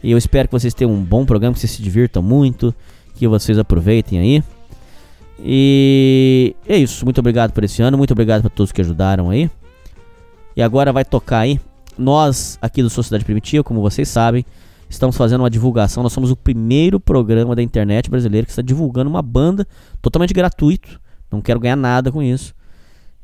[0.00, 2.72] E eu espero que vocês tenham um bom programa, que vocês se divirtam muito,
[3.16, 4.44] que vocês aproveitem aí.
[5.40, 7.04] E é isso.
[7.04, 9.50] Muito obrigado por esse ano, muito obrigado para todos que ajudaram aí.
[10.54, 11.60] E agora vai tocar aí.
[11.98, 14.46] Nós aqui do Sociedade Primitiva, como vocês sabem,
[14.88, 16.04] estamos fazendo uma divulgação.
[16.04, 19.66] Nós somos o primeiro programa da internet brasileira que está divulgando uma banda
[20.00, 21.00] totalmente gratuito.
[21.36, 22.54] Não quero ganhar nada com isso.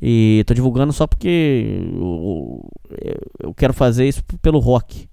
[0.01, 2.69] E tô divulgando só porque eu,
[3.41, 5.09] eu quero fazer isso pelo rock.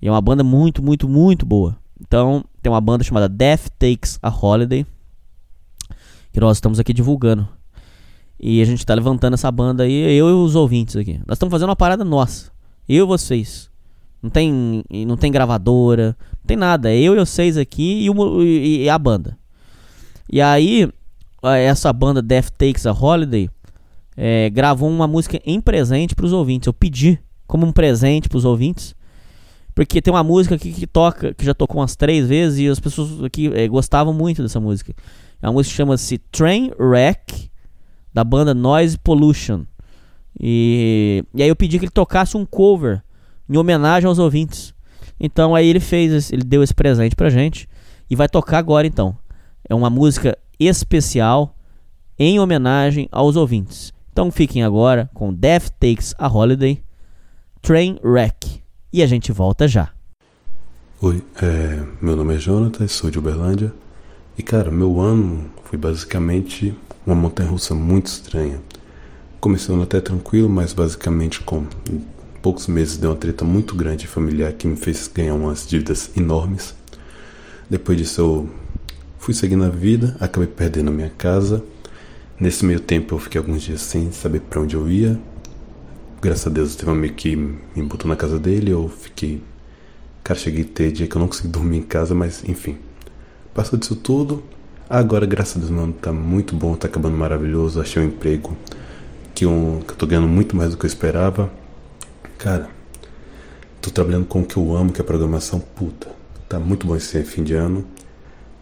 [0.00, 1.76] E é uma banda muito, muito, muito boa.
[2.00, 4.86] Então, tem uma banda chamada Death Takes a Holiday.
[6.32, 7.48] Que nós estamos aqui divulgando.
[8.38, 11.18] E a gente tá levantando essa banda aí, eu e os ouvintes aqui.
[11.26, 12.52] Nós estamos fazendo uma parada nossa.
[12.88, 13.70] Eu e vocês.
[14.22, 16.92] Não tem, não tem gravadora, não tem nada.
[16.92, 19.38] É eu e vocês aqui e, e, e a banda.
[20.30, 20.88] E aí,
[21.54, 23.48] essa banda Death Takes a Holiday
[24.16, 26.66] é, gravou uma música em presente para os ouvintes.
[26.66, 28.94] Eu pedi como um presente para os ouvintes.
[29.74, 32.80] Porque tem uma música aqui que toca, que já tocou umas três vezes e as
[32.80, 34.94] pessoas aqui é, gostavam muito dessa música.
[35.40, 37.50] É uma música que chama-se Train Wreck,
[38.12, 39.66] da banda Noise Pollution.
[40.40, 43.02] E, e aí eu pedi que ele tocasse um cover
[43.46, 44.74] em homenagem aos ouvintes.
[45.20, 47.68] Então aí ele fez, ele deu esse presente pra gente
[48.08, 49.14] e vai tocar agora então.
[49.68, 51.56] É uma música especial
[52.18, 53.92] em homenagem aos ouvintes.
[54.12, 56.82] Então fiquem agora com Death Takes a Holiday,
[57.60, 58.62] Train Wreck.
[58.92, 59.90] E a gente volta já.
[61.02, 63.72] Oi, é, meu nome é Jonathan, sou de Uberlândia.
[64.38, 66.74] E cara, meu ano foi basicamente
[67.06, 68.60] uma montanha russa muito estranha.
[69.38, 71.66] Começando até tranquilo, mas basicamente com
[72.40, 76.74] poucos meses deu uma treta muito grande familiar que me fez ganhar umas dívidas enormes.
[77.68, 78.50] Depois disso eu
[79.26, 81.60] fui seguindo a vida, acabei perdendo a minha casa.
[82.38, 85.18] Nesse meio tempo eu fiquei alguns dias sem saber para onde eu ia.
[86.22, 89.42] Graças a Deus teve um amigo que me botou na casa dele, eu fiquei.
[90.22, 92.78] Cara, cheguei a ter dia que eu não consegui dormir em casa, mas enfim.
[93.52, 94.44] Passou disso tudo.
[94.88, 97.80] Agora, graças a Deus, mano, tá muito bom, tá acabando maravilhoso.
[97.80, 98.56] Achei um emprego
[99.34, 101.50] que, um, que eu tô ganhando muito mais do que eu esperava.
[102.38, 102.70] Cara,
[103.80, 106.06] tô trabalhando com o que eu amo, que é programação puta.
[106.48, 107.84] Tá muito bom esse fim de ano.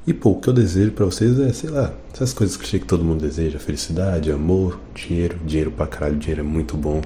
[0.07, 2.87] E pô, o que eu desejo para vocês é, sei lá, essas coisas que que
[2.87, 7.01] todo mundo deseja: felicidade, amor, dinheiro, dinheiro pra caralho, dinheiro é muito bom.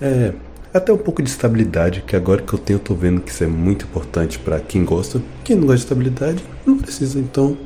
[0.00, 0.32] É,
[0.74, 3.44] até um pouco de estabilidade, que agora que eu tenho, eu tô vendo que isso
[3.44, 5.22] é muito importante para quem gosta.
[5.44, 7.18] Quem não gosta de estabilidade, não precisa.
[7.18, 7.56] Então,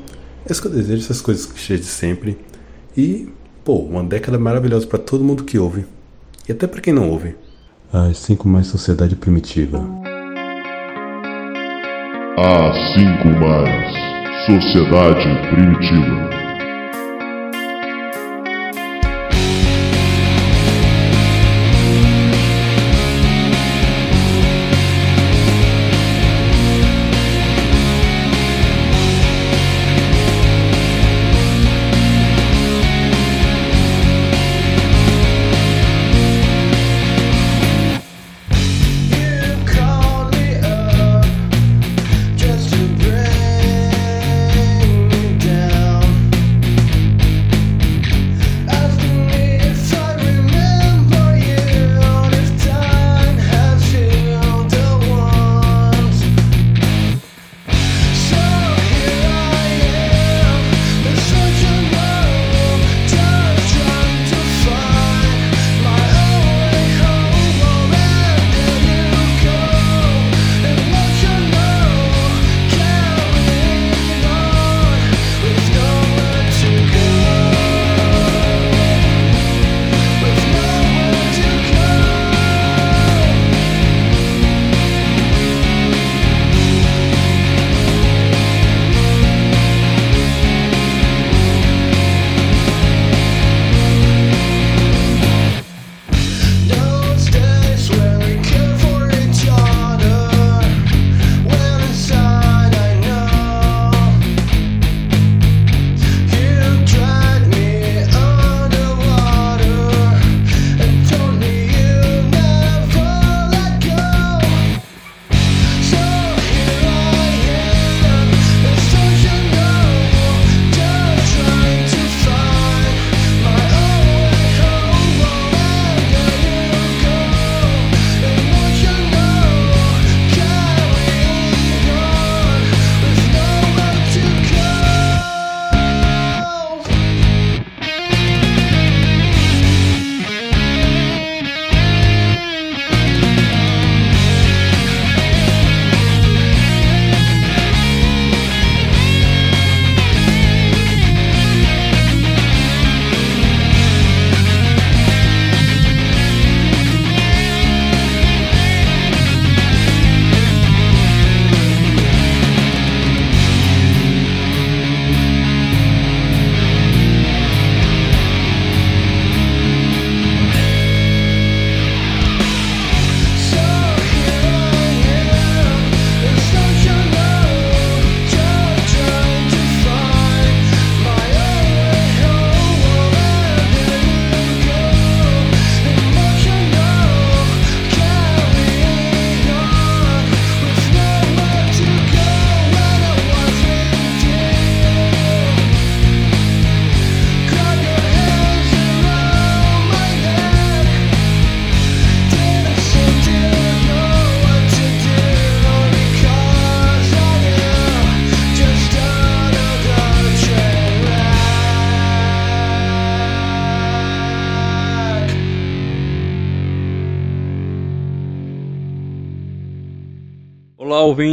[0.47, 2.39] é isso que eu desejo, essas coisas clichês de sempre.
[2.97, 3.29] E,
[3.65, 5.87] pô, uma década maravilhosa para todo mundo que ouve.
[6.49, 7.35] E até para quem não ouve.
[7.93, 9.85] As cinco mais sociedade primitiva.
[12.37, 14.00] As cinco mais
[14.47, 16.40] sociedade primitiva.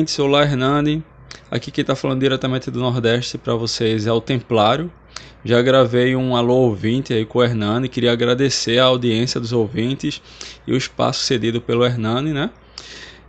[0.08, 0.20] Olá, ouvintes.
[0.20, 1.04] Olá, Hernani.
[1.52, 4.90] Aqui quem está falando diretamente do Nordeste para vocês é o Templário.
[5.44, 7.90] Já gravei um alô ouvinte aí com o Hernani.
[7.90, 10.22] Queria agradecer a audiência dos ouvintes
[10.66, 12.50] e o espaço cedido pelo Hernani, né?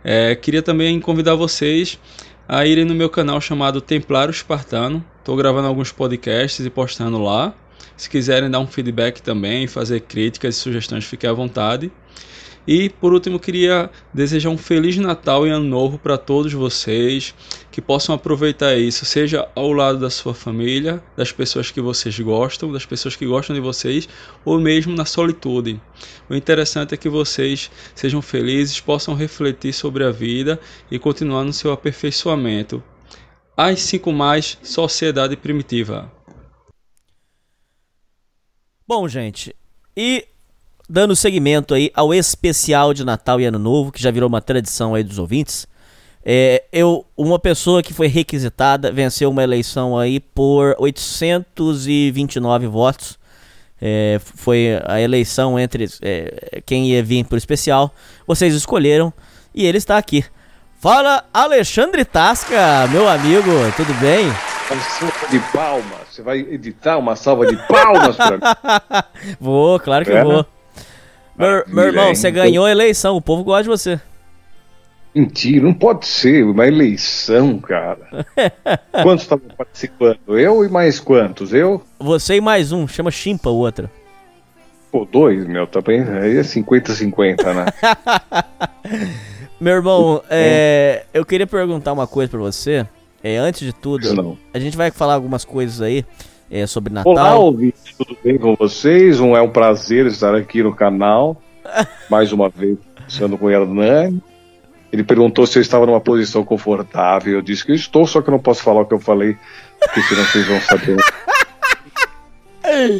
[0.03, 1.99] É, queria também convidar vocês
[2.47, 5.03] a irem no meu canal chamado Templário Espartano.
[5.19, 7.53] Estou gravando alguns podcasts e postando lá.
[7.97, 11.91] Se quiserem dar um feedback também, fazer críticas e sugestões, fiquem à vontade.
[12.67, 17.33] E por último, queria desejar um feliz Natal e Ano Novo para todos vocês,
[17.71, 22.71] que possam aproveitar isso, seja ao lado da sua família, das pessoas que vocês gostam,
[22.71, 24.07] das pessoas que gostam de vocês,
[24.45, 25.81] ou mesmo na solitude.
[26.29, 30.59] O interessante é que vocês sejam felizes, possam refletir sobre a vida
[30.91, 32.83] e continuar no seu aperfeiçoamento.
[33.57, 36.11] As 5 mais Sociedade Primitiva.
[38.87, 39.55] Bom, gente,
[39.95, 40.28] e
[40.89, 44.95] dando seguimento aí ao especial de Natal e Ano Novo, que já virou uma tradição
[44.95, 45.67] aí dos ouvintes.
[46.25, 53.19] É, eu, uma pessoa que foi requisitada venceu uma eleição aí por 829 votos.
[53.81, 57.93] É, foi a eleição entre é, quem ia vir por especial.
[58.27, 59.13] Vocês escolheram
[59.53, 60.25] e ele está aqui.
[60.79, 64.25] Fala Alexandre Tasca, meu amigo, tudo bem?
[64.25, 65.99] Uma salva de palmas.
[66.11, 68.39] Você vai editar uma salva de palmas pra mim?
[69.39, 70.23] vou, claro que É?
[70.23, 70.45] vou.
[71.39, 74.01] Meu, meu irmão, você ganhou a eleição, o povo gosta de você.
[75.15, 76.43] Mentira, não pode ser.
[76.43, 78.25] Uma eleição, cara.
[79.01, 80.37] Quantos estavam participando?
[80.37, 81.53] Eu e mais quantos?
[81.53, 81.81] Eu?
[81.97, 83.89] Você e mais um, chama Chimpa o outro.
[84.91, 86.01] Pô, dois, meu, também.
[86.01, 87.65] Aí é 50-50, né?
[89.61, 92.87] Meu irmão, é, eu queria perguntar uma coisa pra você.
[93.21, 94.37] É, antes de tudo, Não.
[94.53, 96.05] a gente vai falar algumas coisas aí
[96.49, 97.11] é, sobre Natal.
[97.11, 99.19] Olá, ouvintes, tudo bem com vocês?
[99.19, 101.41] Um, é um prazer estar aqui no canal.
[102.09, 104.21] Mais uma vez, conversando com o Hernani.
[104.91, 107.33] Ele perguntou se eu estava numa posição confortável.
[107.33, 109.37] Eu disse que eu estou, só que eu não posso falar o que eu falei,
[109.79, 110.97] porque senão vocês vão saber.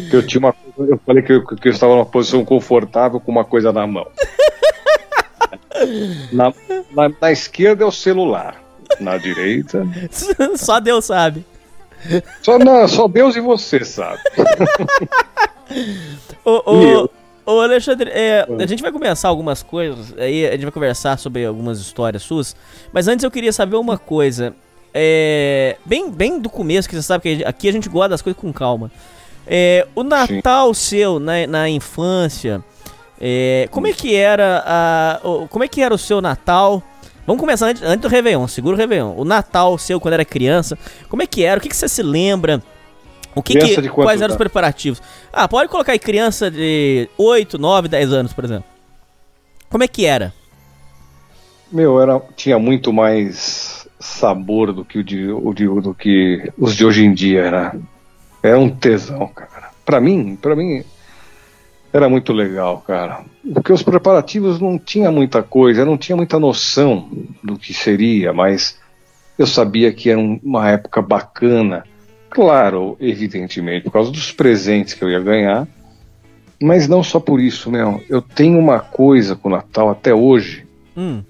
[0.10, 3.20] Que eu tinha uma coisa, eu falei que eu, que eu estava numa posição confortável
[3.20, 4.08] com uma coisa na mão.
[6.34, 6.52] Na,
[6.92, 8.62] na, na esquerda é o celular,
[9.00, 9.88] na direita.
[10.58, 11.46] Só Deus sabe.
[12.42, 14.20] Só, não, só Deus e você sabe.
[16.44, 17.12] Ô, ô, Meu.
[17.46, 21.46] ô, Alexandre, é, a gente vai começar algumas coisas, aí a gente vai conversar sobre
[21.46, 22.56] algumas histórias suas,
[22.92, 24.54] mas antes eu queria saber uma coisa.
[24.94, 28.40] É, bem, bem do começo, que você sabe que aqui a gente gosta das coisas
[28.42, 28.90] com calma.
[29.46, 32.64] É, o Natal seu na, na infância,
[33.22, 36.82] é, como é que era a, o- como é que era o seu Natal?
[37.30, 39.14] Vamos começar antes, antes do Réveillon, segura o Réveillon.
[39.16, 40.76] O Natal seu quando era criança,
[41.08, 41.60] como é que era?
[41.60, 42.60] O que, que você se lembra?
[43.36, 44.38] O que que, de quantos quais eram os anos?
[44.38, 45.00] preparativos?
[45.32, 48.66] Ah, pode colocar aí criança de 8, 9, 10 anos, por exemplo.
[49.70, 50.34] Como é que era?
[51.72, 56.76] Meu, era, tinha muito mais sabor do que, o de, o de- do que os
[56.76, 57.80] de hoje em dia, né?
[58.42, 59.70] Era um tesão, cara.
[59.86, 60.84] Pra mim, para mim,
[61.92, 63.22] era muito legal, cara.
[63.54, 67.10] Porque os preparativos não tinha muita coisa, eu não tinha muita noção
[67.44, 68.78] do que seria, mas
[69.38, 71.84] eu sabia que era um- uma época bacana.
[72.30, 75.68] Claro, evidentemente, por causa dos presentes que eu ia ganhar,
[76.62, 78.04] mas não só por isso, meu.
[78.08, 80.66] Eu tenho uma coisa com o Natal até hoje.
[80.96, 81.24] Hum,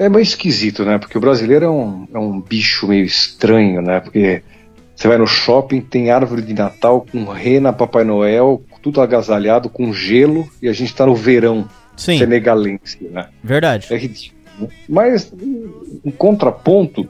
[0.00, 0.96] É meio esquisito, né?
[0.96, 3.98] Porque o brasileiro é um, é um bicho meio estranho, né?
[3.98, 4.44] Porque
[4.94, 9.92] você vai no shopping, tem árvore de Natal com rena, Papai Noel, tudo agasalhado, com
[9.92, 13.26] gelo, e a gente tá no verão sim, senegalense, né?
[13.44, 13.88] verdade.
[13.90, 14.40] É ridículo.
[14.58, 14.68] né?
[14.88, 15.30] Mas,
[16.04, 17.06] em contraponto,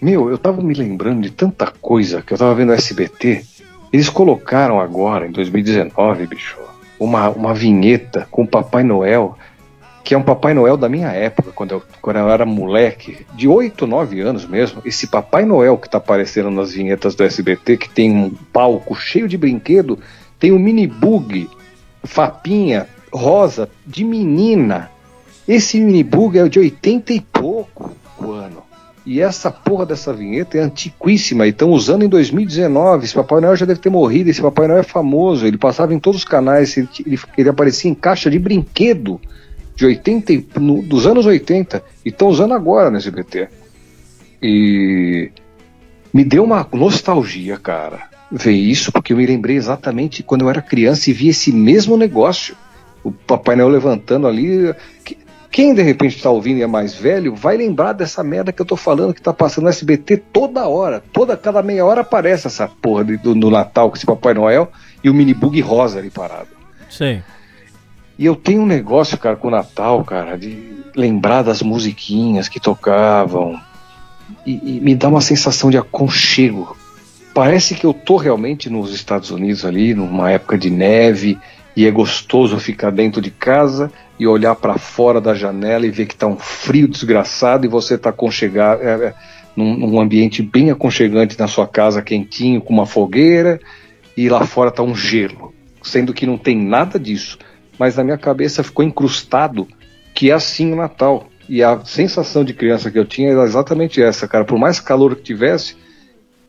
[0.00, 3.44] meu, eu tava me lembrando de tanta coisa que eu tava vendo SBT.
[3.92, 6.58] Eles colocaram agora, em 2019, bicho,
[6.98, 9.36] uma, uma vinheta com o Papai Noel,
[10.04, 13.48] que é um Papai Noel da minha época, quando eu, quando eu era moleque, de
[13.48, 14.80] 8, 9 anos mesmo.
[14.84, 19.28] Esse Papai Noel que tá aparecendo nas vinhetas do SBT, que tem um palco cheio
[19.28, 19.98] de brinquedo,
[20.42, 21.48] tem um mini bug,
[22.02, 24.90] fapinha, rosa, de menina.
[25.46, 28.60] Esse mini bug é de 80 e pouco o ano.
[29.06, 33.04] E essa porra dessa vinheta é antiquíssima e estão usando em 2019.
[33.04, 34.30] Esse Papai Noel já deve ter morrido.
[34.30, 35.46] Esse Papai Noel é famoso.
[35.46, 36.76] Ele passava em todos os canais.
[36.76, 39.20] Ele, ele, ele aparecia em caixa de brinquedo
[39.76, 41.84] de 80, e- no- dos anos 80.
[42.04, 43.48] E estão usando agora no SBT.
[44.42, 45.30] E
[46.12, 50.62] me deu uma nostalgia, cara, ver isso, porque eu me lembrei exatamente quando eu era
[50.62, 52.56] criança e vi esse mesmo negócio.
[53.04, 54.74] O Papai Noel levantando ali.
[55.04, 55.18] Que-
[55.50, 58.64] Quem de repente está ouvindo e é mais velho, vai lembrar dessa merda que eu
[58.64, 61.02] tô falando que tá passando no SBT toda hora.
[61.12, 64.72] Toda, cada meia hora aparece essa porra de- do, do Natal com esse Papai Noel
[65.04, 66.48] e o mini bug rosa ali parado.
[66.88, 67.22] Sim.
[68.18, 70.72] E eu tenho um negócio, cara, com o Natal, cara, de.
[70.94, 73.58] lembrar das musiquinhas que tocavam
[74.46, 76.76] e, e me dá uma sensação de aconchego.
[77.34, 81.38] Parece que eu tô realmente nos Estados Unidos ali, numa época de neve,
[81.74, 86.06] e é gostoso ficar dentro de casa e olhar para fora da janela e ver
[86.06, 89.14] que tá um frio desgraçado e você tá aconchegado, é, é,
[89.56, 93.58] num, num ambiente bem aconchegante na sua casa, quentinho, com uma fogueira,
[94.14, 97.38] e lá fora tá um gelo, sendo que não tem nada disso.
[97.78, 99.66] Mas na minha cabeça ficou incrustado
[100.14, 101.26] que é assim o Natal.
[101.48, 104.44] E a sensação de criança que eu tinha era exatamente essa, cara.
[104.44, 105.74] Por mais calor que tivesse,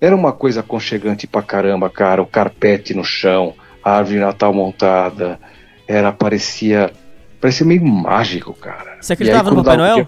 [0.06, 2.22] era uma coisa aconchegante pra caramba, cara.
[2.22, 5.40] O carpete no chão, a árvore Natal montada.
[5.88, 6.92] Era, parecia.
[7.40, 8.98] Parecia meio mágico, cara.
[9.00, 10.08] Você acreditava no Papai Noel?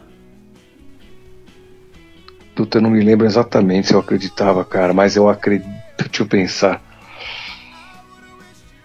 [2.53, 5.69] Puta, eu não me lembro exatamente se eu acreditava, cara, mas eu acredito.
[5.97, 6.81] Deixa eu pensar.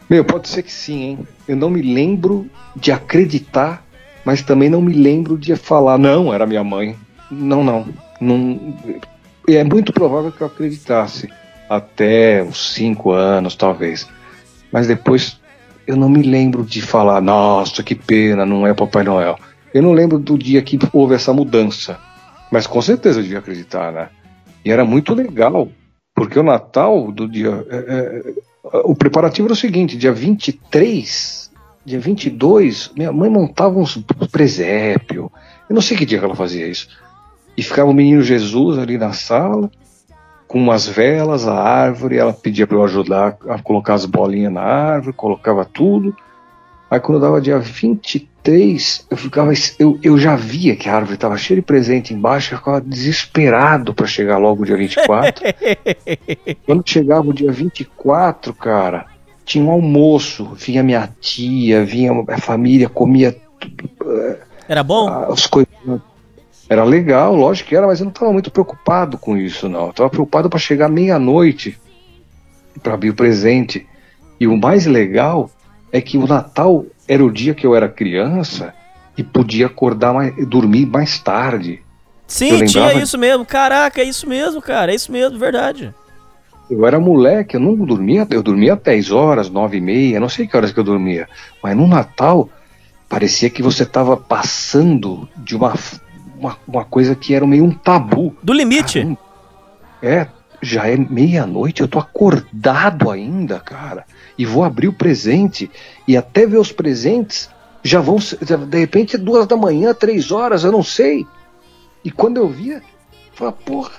[0.08, 1.18] Meu, pode ser que sim, hein?
[1.46, 3.84] Eu não me lembro de acreditar
[4.24, 6.96] mas também não me lembro de falar, não, era minha mãe.
[7.30, 7.86] Não, não.
[8.20, 8.76] não
[9.48, 11.28] é muito provável que eu acreditasse.
[11.68, 14.08] Até uns cinco anos, talvez.
[14.72, 15.40] Mas depois
[15.86, 19.38] eu não me lembro de falar, nossa, que pena, não é Papai Noel.
[19.72, 21.98] Eu não lembro do dia que houve essa mudança.
[22.50, 24.08] Mas com certeza eu devia acreditar, né?
[24.64, 25.68] E era muito legal,
[26.14, 27.64] porque o Natal do dia.
[27.70, 31.40] É, é, o preparativo era o seguinte: dia 23
[31.84, 33.96] dia 22, minha mãe montava uns
[34.30, 35.30] presépio.
[35.68, 36.88] Eu não sei que dia que ela fazia isso.
[37.56, 39.70] E ficava o menino Jesus ali na sala,
[40.46, 42.18] com umas velas, a árvore.
[42.18, 46.14] Ela pedia para eu ajudar a colocar as bolinhas na árvore, colocava tudo.
[46.90, 49.52] Aí quando dava dia 23, eu ficava.
[49.78, 53.94] Eu, eu já via que a árvore estava cheia de presente embaixo, eu ficava desesperado
[53.94, 55.44] para chegar logo o dia 24.
[56.66, 59.06] quando chegava o dia 24, cara,
[59.44, 63.88] tinha um almoço, vinha minha tia, vinha a família, comia tudo.
[64.68, 65.08] Era bom?
[65.08, 65.70] As coisas.
[66.70, 69.86] Era legal, lógico que era, mas eu não estava muito preocupado com isso, não.
[69.86, 71.76] Eu estava preocupado para chegar meia-noite
[72.80, 73.88] para abrir o presente.
[74.38, 75.50] E o mais legal
[75.90, 78.72] é que o Natal era o dia que eu era criança
[79.18, 81.82] e podia acordar mais, dormir mais tarde.
[82.28, 83.44] Sim, tinha isso mesmo.
[83.44, 84.92] Caraca, é isso mesmo, cara.
[84.92, 85.92] É isso mesmo, verdade.
[86.70, 90.46] Eu era moleque, eu não dormia, eu dormia 10 horas, 9 e meia, não sei
[90.46, 91.28] que horas que eu dormia.
[91.60, 92.48] Mas no Natal,
[93.08, 95.74] parecia que você estava passando de uma,
[96.40, 98.34] uma, uma, coisa que era meio um tabu.
[98.42, 99.00] Do limite.
[99.00, 99.18] Caramba.
[100.02, 100.26] É,
[100.62, 104.06] já é meia-noite, eu tô acordado ainda, cara.
[104.38, 105.70] E vou abrir o presente.
[106.08, 107.50] E até ver os presentes,
[107.82, 108.16] já vão.
[108.16, 111.26] De repente, duas da manhã, três horas, eu não sei.
[112.02, 112.82] E quando eu via, eu
[113.34, 113.92] falei, porra,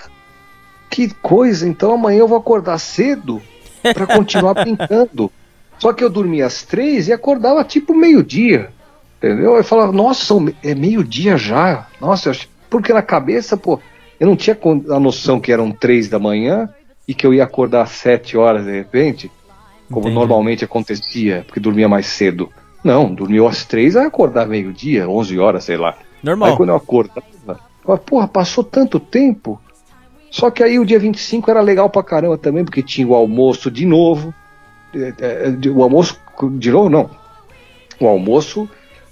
[0.89, 3.41] que coisa, então amanhã eu vou acordar cedo
[3.93, 5.31] para continuar brincando.
[5.77, 8.71] Só que eu dormia às três e acordava tipo meio-dia.
[9.21, 9.55] Entendeu?
[9.55, 11.87] Eu falava, nossa, é meio-dia já.
[12.01, 12.31] Nossa,
[12.67, 13.79] porque na cabeça, pô,
[14.19, 14.57] eu não tinha
[14.89, 16.67] a noção que eram três da manhã
[17.07, 19.31] e que eu ia acordar às sete horas de repente,
[19.89, 20.15] como Entendi.
[20.15, 22.49] normalmente acontecia, porque dormia mais cedo.
[22.83, 25.95] Não, dormiu às três, aí acordar meio-dia, onze horas, sei lá.
[26.23, 26.49] Normal.
[26.49, 29.61] Aí quando eu acordava, eu falava, porra, passou tanto tempo.
[30.31, 33.69] Só que aí o dia 25 era legal pra caramba também, porque tinha o almoço
[33.69, 34.33] de novo.
[34.95, 36.19] É, é, o almoço
[36.53, 37.07] de novo, não.
[37.99, 38.67] O almoço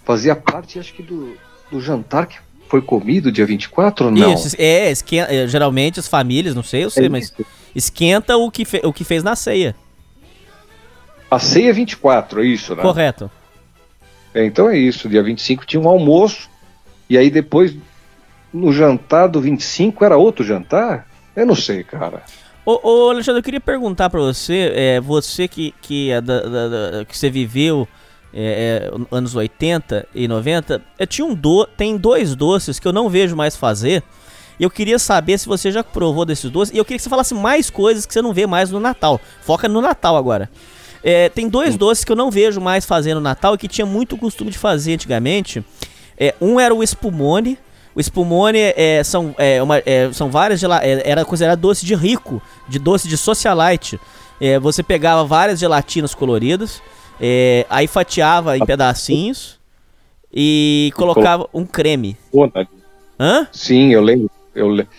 [0.10, 1.38] fazia parte, acho que, do,
[1.72, 4.34] do jantar que foi comido dia 24 ou não?
[4.34, 7.32] Isso, é, esquenta, é, geralmente as famílias, não sei, eu sei, é mas
[7.76, 9.76] esquenta o que, fe, o que fez na ceia.
[11.30, 12.82] A ceia é 24, é isso, né?
[12.82, 13.30] Correto.
[14.34, 16.50] É, então é isso, dia 25 tinha um almoço,
[17.08, 17.76] e aí depois,
[18.52, 21.08] no jantar do 25, era outro jantar?
[21.36, 22.24] Eu não sei, cara.
[22.66, 26.68] Ô, ô Alexandre, eu queria perguntar para você, é, você que, que, é da, da,
[26.68, 27.88] da, que você viveu
[28.34, 32.94] é, é, anos 80 e 90, eu tinha um do, tem dois doces que eu
[32.94, 34.04] não vejo mais fazer.
[34.60, 36.74] E eu queria saber se você já provou desses doces.
[36.74, 39.20] E eu queria que você falasse mais coisas que você não vê mais no Natal.
[39.42, 40.50] Foca no Natal agora.
[41.02, 43.86] É, tem dois doces que eu não vejo mais fazer no Natal e que tinha
[43.86, 45.64] muito costume de fazer antigamente.
[46.18, 47.58] É, um era o espumone,
[47.96, 52.42] o espumone é, são, é, uma, é, são várias é, era considerado doce de rico,
[52.68, 54.00] de doce de socialite.
[54.62, 56.82] Você pegava várias gelatinas coloridas,
[57.20, 59.60] é, aí fatiava em pedacinhos
[60.34, 62.16] e colocava um creme.
[63.20, 63.48] Hã?
[63.52, 64.30] Sim, eu lembro.
[64.56, 64.90] Eu lembro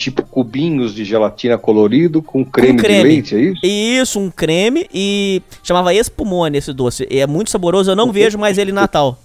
[0.00, 3.60] tipo cubinhos de gelatina colorido com creme, com creme, de leite, é isso?
[3.62, 7.06] Isso, um creme e chamava espumone esse doce.
[7.10, 9.18] E é muito saboroso, eu não vejo mais ele em Natal.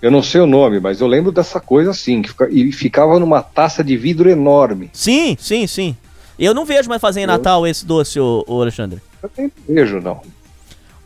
[0.00, 3.18] Eu não sei o nome, mas eu lembro dessa coisa assim, que fica, e ficava
[3.18, 4.88] numa taça de vidro enorme.
[4.92, 5.94] Sim, sim, sim.
[6.38, 9.02] Eu não vejo mais fazer em Natal esse doce, ô, ô Alexandre.
[9.22, 10.22] Eu nem vejo, não.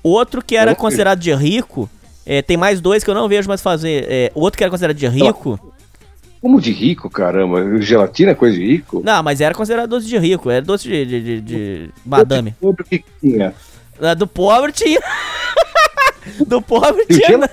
[0.03, 1.89] Outro que era considerado de rico
[2.25, 4.07] É, tem mais dois que eu não vejo mais fazer.
[4.09, 5.59] É, o outro que era considerado de rico.
[6.41, 7.81] Como de rico, caramba?
[7.81, 9.01] Gelatina é coisa de rico?
[9.05, 12.55] Não, mas era considerado doce de rico, era doce de, de, de, de madame.
[12.61, 13.55] O que que tinha?
[14.01, 15.01] Ah, Do pobre tinha.
[16.47, 17.27] Do pobre tinha.
[17.29, 17.51] gela-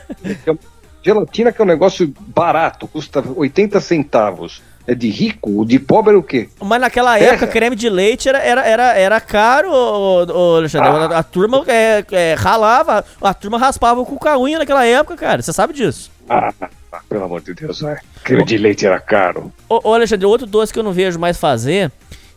[1.04, 4.62] Gelatina que é um negócio barato, custa 80 centavos.
[4.92, 5.52] É de rico?
[5.62, 6.50] O de pobre é o quê?
[6.60, 7.26] Mas naquela É.
[7.26, 10.88] época, creme de leite era, era, era, era caro, ô, ô, Alexandre.
[10.90, 11.06] Ah.
[11.06, 15.44] A, a turma é, é, ralava, a turma raspava com a unha naquela época, cara.
[15.44, 16.10] Você sabe disso.
[16.28, 16.52] Ah,
[16.92, 17.98] ah, pelo amor de Deus, vai.
[18.24, 19.54] Creme de leite era caro.
[19.70, 21.92] Ô, ô, Alexandre, outro doce que eu não vejo mais fazer,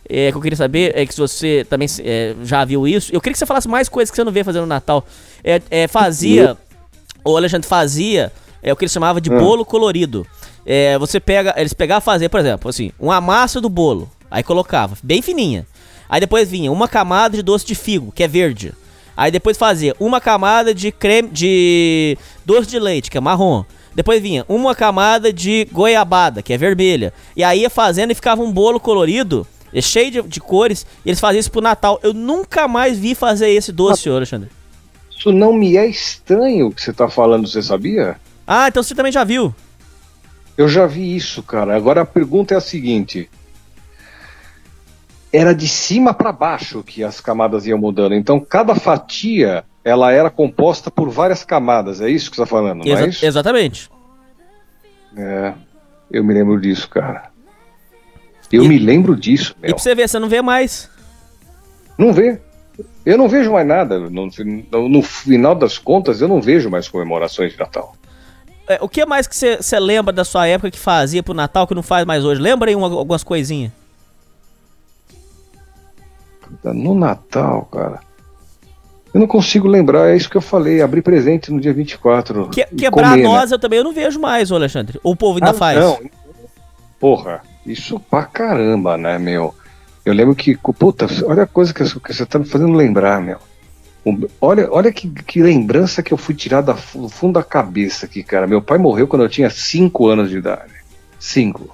[0.07, 3.19] é, que eu queria saber, é que se você também é, já viu isso, eu
[3.19, 5.03] queria que você falasse mais coisas que você não vê fazer no Natal.
[5.43, 6.55] É, é, fazia,
[7.25, 8.31] o Alexandre fazia,
[8.61, 9.37] é o que eles chamavam de Hum.
[9.39, 10.23] bolo colorido.
[10.65, 14.97] É, você pega, eles pegavam fazer, por exemplo, assim, uma massa do bolo, aí colocava,
[15.03, 15.65] bem fininha.
[16.07, 18.73] Aí depois vinha uma camada de doce de figo, que é verde.
[19.15, 23.63] Aí depois fazia uma camada de creme de doce de leite, que é marrom.
[23.95, 27.13] Depois vinha uma camada de goiabada, que é vermelha.
[27.35, 29.45] E aí ia fazendo e ficava um bolo colorido,
[29.81, 30.85] cheio de, de cores.
[31.05, 31.99] E eles faziam isso pro Natal.
[32.01, 34.49] Eu nunca mais vi fazer esse doce, senhor Alexandre.
[35.15, 38.17] Isso não me é estranho o que você tá falando, você sabia?
[38.47, 39.53] Ah, então você também já viu.
[40.57, 41.75] Eu já vi isso, cara.
[41.75, 43.29] Agora a pergunta é a seguinte:
[45.31, 48.13] era de cima para baixo que as camadas iam mudando.
[48.13, 51.99] Então cada fatia ela era composta por várias camadas.
[52.01, 53.25] É isso que você está falando, não Exa- é isso?
[53.25, 53.89] exatamente.
[55.17, 55.53] É,
[56.11, 57.31] eu me lembro disso, cara.
[58.51, 60.89] Eu E- me lembro disso, E pra você ver, você não vê mais.
[61.97, 62.39] Não vê.
[63.05, 63.99] Eu não vejo mais nada.
[63.99, 64.27] No,
[64.71, 67.95] no- no final das contas, eu não vejo mais comemorações de Natal.
[68.73, 71.75] É, o que mais que você lembra da sua época que fazia pro Natal que
[71.75, 72.41] não faz mais hoje?
[72.41, 73.71] Lembra aí uma- algumas coisinhas.
[76.63, 77.99] No Natal, cara.
[79.13, 80.81] Eu não consigo lembrar, é isso que eu falei.
[80.81, 82.49] Abrir presente no dia 24.
[82.49, 83.27] Que, quebrar comer, né?
[83.27, 84.99] nós eu também eu não vejo mais, ô Alexandre.
[85.03, 85.79] O povo ainda Ah, faz.
[85.79, 85.99] Não.
[86.99, 89.53] Porra, isso pra caramba, né, meu?
[90.05, 93.37] Eu lembro que, puta, olha a coisa que, que você tá me fazendo lembrar, meu.
[94.41, 98.45] Olha, olha que, que lembrança que eu fui tirar do fundo da cabeça aqui, cara.
[98.45, 100.73] Meu pai morreu quando eu tinha 5 anos de idade.
[101.17, 101.73] 5.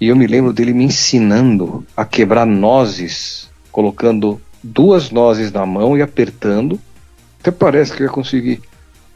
[0.00, 5.96] E eu me lembro dele me ensinando a quebrar nozes, colocando duas nozes na mão
[5.96, 6.80] e apertando.
[7.40, 8.62] Até parece que eu ia conseguir.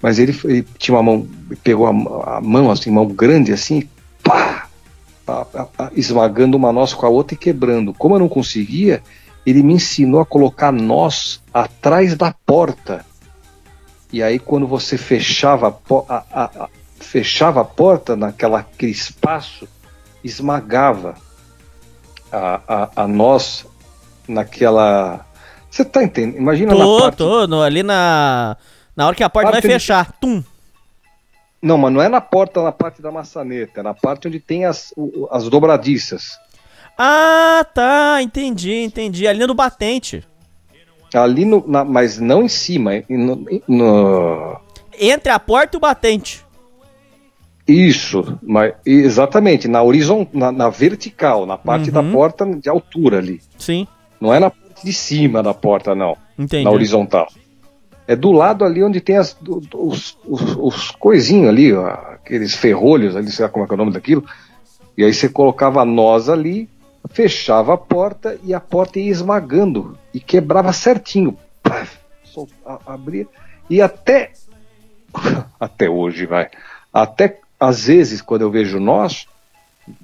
[0.03, 1.27] Mas ele, ele tinha uma mão,
[1.65, 3.89] pegou a, a mão assim, mão grande assim,
[4.23, 4.69] pá!
[5.25, 7.93] Pá, pá, esmagando uma noz com a outra e quebrando.
[7.93, 9.03] Como eu não conseguia,
[9.45, 13.05] ele me ensinou a colocar nós atrás da porta.
[14.13, 15.69] E aí quando você fechava
[16.09, 16.69] a, a- a-
[17.01, 19.69] fechava a porta naquela aquele espaço,
[20.25, 21.15] esmagava
[22.33, 23.67] a, a, a noz
[24.27, 25.25] naquela.
[25.71, 26.39] Você tá entendendo?
[26.39, 28.57] Imagina na Tô, parte tô, no- ali na.
[28.97, 30.13] Na hora que a porta Parte vai de- fechar.
[30.21, 30.43] Tum.
[31.61, 34.65] Não, mas não é na porta, na parte da maçaneta, é na parte onde tem
[34.65, 34.93] as,
[35.31, 36.39] as dobradiças.
[36.97, 38.23] Ah, tá.
[38.23, 39.27] Entendi, entendi.
[39.27, 40.25] Ali no batente.
[41.15, 44.61] Ali no, na- mas não em cima, no- no-
[45.01, 46.45] Entre a porta e o batente.
[47.67, 52.13] isso, mas exatamente, na horizontal, na, na vertical, na parte da Uhum.
[52.13, 53.41] porta de altura ali.
[53.59, 53.87] Sim,
[54.21, 56.65] Não é na parte de cima da porta, não, entendi.
[56.65, 57.29] na horizontal.
[58.07, 59.37] É do lado ali onde tem as,
[59.75, 63.77] os, os, os coisinhos ali, ó, aqueles ferrolhos ali, sei lá como é que é
[63.77, 64.25] o nome daquilo.
[64.97, 66.69] E aí você colocava a noz ali,
[67.09, 71.37] fechava a porta e a porta ia esmagando e quebrava certinho.
[72.87, 73.27] Abria.
[73.69, 74.33] E até.
[75.59, 76.49] Até hoje, vai.
[76.93, 79.27] Até às vezes, quando eu vejo nós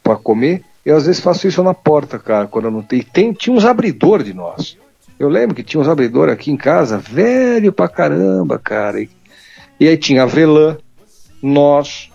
[0.02, 3.04] para comer, eu às vezes faço isso na porta, cara, quando eu não tenho.
[3.04, 4.76] Tem, tinha uns abridor de nós.
[5.18, 9.00] Eu lembro que tinha uns abridor aqui em casa, velho pra caramba, cara.
[9.00, 9.08] E,
[9.78, 10.76] e aí tinha avelã,
[11.40, 12.10] nós,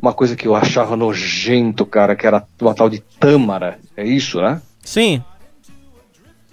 [0.00, 3.78] uma coisa que eu achava nojento, cara, que era uma tal de tâmara.
[3.96, 4.60] É isso, né?
[4.80, 5.22] Sim.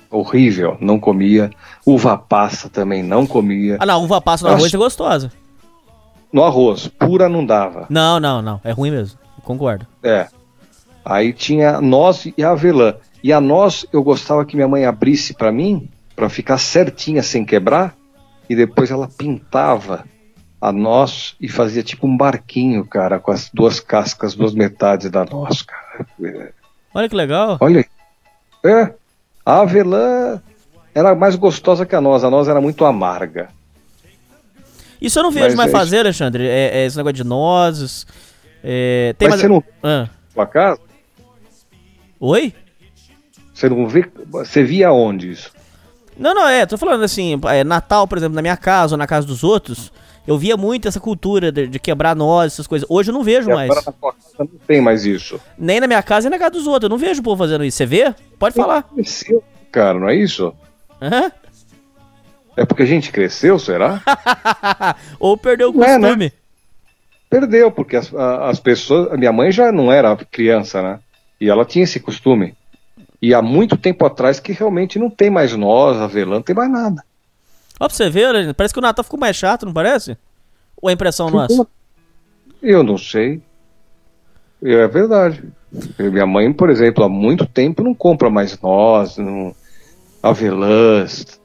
[0.09, 1.49] Horrível, não comia.
[1.85, 3.77] Uva passa também não comia.
[3.79, 4.61] Ah, não, uva passa no Nossa.
[4.61, 5.31] arroz é gostosa.
[6.31, 7.85] No arroz, pura não dava.
[7.89, 8.59] Não, não, não.
[8.63, 9.19] É ruim mesmo.
[9.43, 9.85] Concordo.
[10.03, 10.27] É.
[11.03, 12.95] Aí tinha noz e avelã.
[13.23, 17.45] E a noz eu gostava que minha mãe abrisse pra mim, pra ficar certinha sem
[17.45, 17.95] quebrar,
[18.49, 20.05] e depois ela pintava
[20.59, 25.25] a noz e fazia tipo um barquinho, cara, com as duas cascas, duas metades da
[25.25, 26.53] noz, cara.
[26.93, 27.57] Olha que legal.
[27.59, 28.71] Olha aí.
[28.71, 28.93] É.
[29.45, 30.41] A avelã
[30.93, 32.23] era mais gostosa que a noz.
[32.23, 33.49] A noz era muito amarga.
[34.99, 36.47] Isso eu não vejo Mas mais é fazer, Alexandre.
[36.47, 38.07] É, é esse negócio de nozes.
[38.63, 39.41] É, tem Mas mais...
[39.41, 40.09] você não Ah.
[40.33, 40.79] sua casa?
[42.19, 42.53] Oi?
[43.53, 44.09] Você não vê.
[44.31, 45.51] Você via onde isso?
[46.17, 49.05] Não, não, é, tô falando assim, é, Natal, por exemplo, na minha casa ou na
[49.05, 49.91] casa dos outros,
[50.27, 52.87] Eu via muito essa cultura de, de quebrar nós, essas coisas.
[52.89, 53.69] Hoje eu não vejo mais.
[53.69, 55.39] agora na tua casa não tem mais isso.
[55.57, 56.83] Nem na minha casa, nem na casa dos outros.
[56.83, 57.77] Eu não vejo o povo fazendo isso.
[57.77, 58.13] Você vê?
[58.39, 58.83] Pode falar.
[58.83, 60.53] Cresceu, cara, não é isso?
[61.01, 61.31] Hã?
[62.57, 64.01] É porque a gente cresceu, será?
[65.19, 66.07] Ou perdeu o Não é, né?
[66.07, 66.33] costume.
[67.29, 69.11] Perdeu, porque as, as pessoas.
[69.11, 70.99] A minha mãe já não era criança, né?
[71.39, 72.55] E ela tinha esse costume.
[73.21, 76.71] E há muito tempo atrás que realmente não tem mais nós, avelã, não tem mais
[76.71, 77.03] nada.
[77.79, 80.17] Ó, pra você ver, parece que o Natal ficou mais chato, não parece?
[80.81, 81.67] Ou é impressão nossa?
[82.61, 83.41] Eu não sei.
[84.63, 85.43] É verdade.
[85.99, 89.53] Minha mãe, por exemplo, há muito tempo não compra mais noz, não,
[90.23, 91.39] avelãs,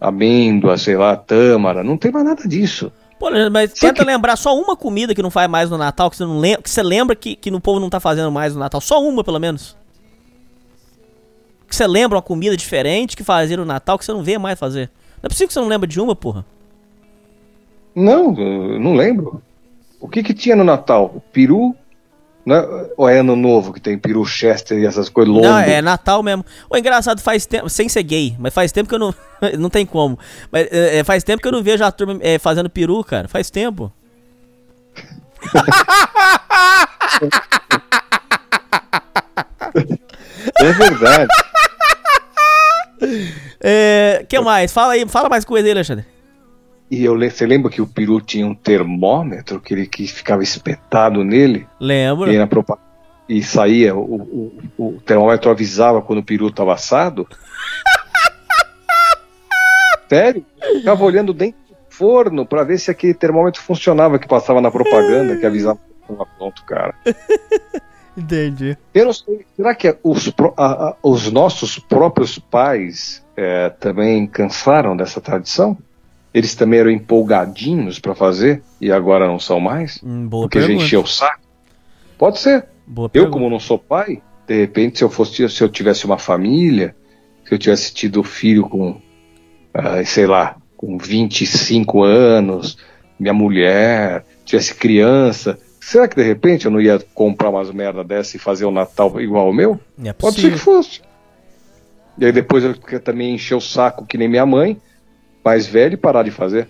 [0.00, 2.90] amêndoa, sei lá, tâmara, não tem mais nada disso.
[3.18, 6.16] Pô, mas tenta que- lembrar só uma comida que não faz mais no Natal, que
[6.16, 8.60] você não lembra, que você lembra que, que no povo não tá fazendo mais no
[8.60, 8.80] Natal.
[8.80, 9.76] Só uma, pelo menos.
[11.68, 14.58] Que você lembra uma comida diferente que fazia no Natal que você não vê mais
[14.58, 14.90] fazer.
[15.24, 16.44] Não é possível que você não lembra de uma, porra.
[17.94, 19.40] Não, não lembro.
[19.98, 21.24] O que que tinha no Natal?
[21.32, 21.74] Peru?
[22.44, 22.62] Né?
[22.94, 25.50] Ou é ano novo que tem peru Chester e essas coisas longas?
[25.50, 26.44] Não, é Natal mesmo.
[26.68, 29.14] O engraçado faz tempo, sem ser gay, mas faz tempo que eu não.
[29.58, 30.18] não tem como.
[30.52, 33.26] Mas é, é, faz tempo que eu não vejo a turma é, fazendo peru, cara.
[33.26, 33.90] Faz tempo.
[40.60, 41.28] É verdade.
[43.66, 44.26] É.
[44.28, 44.70] que mais?
[44.72, 46.04] Fala aí, fala mais coisa aí, Alexandre.
[46.90, 51.24] E eu, você lembra que o peru tinha um termômetro que ele que ficava espetado
[51.24, 51.66] nele?
[51.80, 52.30] Lembro.
[52.30, 57.26] E, e saía, o, o, o termômetro avisava quando o peru estava assado.
[60.08, 60.44] Sério?
[60.62, 64.70] Eu Ficava olhando dentro do forno para ver se aquele termômetro funcionava que passava na
[64.70, 66.94] propaganda que avisava que estava pronto, cara.
[68.16, 68.76] Entendi.
[68.92, 74.96] Eu não sei, será que os, a- a- os nossos próprios pais é, também cansaram
[74.96, 75.76] dessa tradição?
[76.32, 80.00] Eles também eram empolgadinhos para fazer e agora não são mais?
[80.02, 80.84] Hum, boa Porque já pergunta.
[80.84, 81.40] encheu o saco?
[82.18, 82.64] Pode ser.
[82.86, 83.32] Boa Eu, pergunta.
[83.32, 86.94] como não sou pai, de repente, se eu fosse, se eu tivesse uma família,
[87.46, 89.00] se eu tivesse tido filho com,
[89.72, 92.76] ah, sei lá, com 25 anos,
[93.18, 98.36] minha mulher, tivesse criança, será que de repente eu não ia comprar umas merda dessa
[98.36, 99.78] e fazer o Natal igual ao meu?
[100.04, 101.00] É Pode ser que fosse.
[102.18, 104.80] E aí depois eu também encher o saco que nem minha mãe,
[105.44, 106.68] mais velho, e parar de fazer.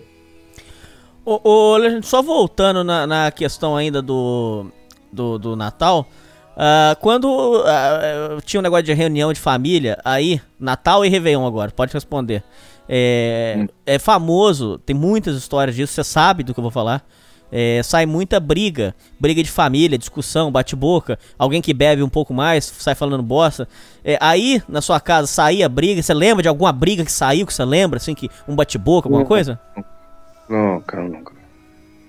[1.25, 4.67] Ô, ô, Alexandre, só voltando na, na questão ainda do,
[5.11, 6.07] do, do Natal,
[6.55, 11.71] ah, quando ah, tinha um negócio de reunião de família, aí, Natal e Réveillon agora,
[11.71, 12.43] pode responder.
[12.87, 13.67] É, Hum.
[13.85, 17.03] é famoso, tem muitas histórias disso, você sabe do que eu vou falar.
[17.51, 21.17] É, sai muita briga, briga de família, discussão, bate-boca.
[21.37, 23.67] Alguém que bebe um pouco mais sai falando bosta.
[24.03, 26.01] É, aí, na sua casa, saía briga.
[26.01, 27.97] Você lembra de alguma briga que saiu que você lembra?
[27.97, 29.27] Assim, que um bate-boca, alguma Não.
[29.27, 29.59] coisa?
[30.49, 31.33] Não, cara, nunca.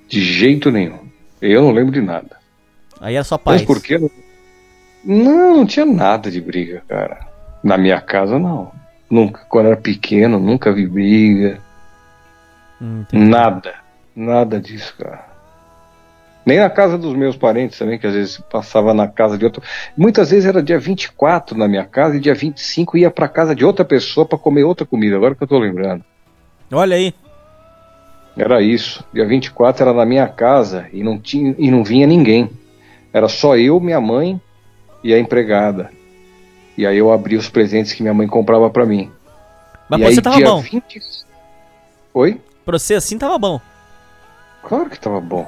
[0.09, 1.07] De jeito nenhum.
[1.41, 2.37] Eu não lembro de nada.
[3.01, 3.61] Aí era só paz.
[3.61, 3.99] Mas por quê?
[5.05, 7.21] Não, não tinha nada de briga, cara.
[7.63, 8.73] Na minha casa, não.
[9.09, 9.45] Nunca.
[9.49, 11.61] Quando eu era pequeno, nunca vi briga.
[12.81, 13.25] Hum, entendi.
[13.25, 13.75] Nada.
[14.15, 15.26] Nada disso, cara.
[16.47, 19.61] Nem na casa dos meus parentes também, que às vezes passava na casa de outro.
[19.97, 23.65] Muitas vezes era dia 24 na minha casa e dia 25 ia pra casa de
[23.65, 25.17] outra pessoa pra comer outra comida.
[25.17, 26.05] Agora que eu tô lembrando.
[26.71, 27.13] Olha aí.
[28.37, 29.05] Era isso.
[29.13, 32.49] Dia 24 era na minha casa e não, tinha, e não vinha ninguém.
[33.13, 34.41] Era só eu, minha mãe
[35.03, 35.91] e a empregada.
[36.79, 39.11] E aí eu abri os presentes que minha mãe comprava pra mim.
[39.89, 40.61] Mas e aí você tava dia bom.
[40.61, 41.01] 20...
[42.15, 42.41] Oi?
[42.65, 43.61] Pra você assim tava bom.
[44.67, 45.47] Claro que tava bom.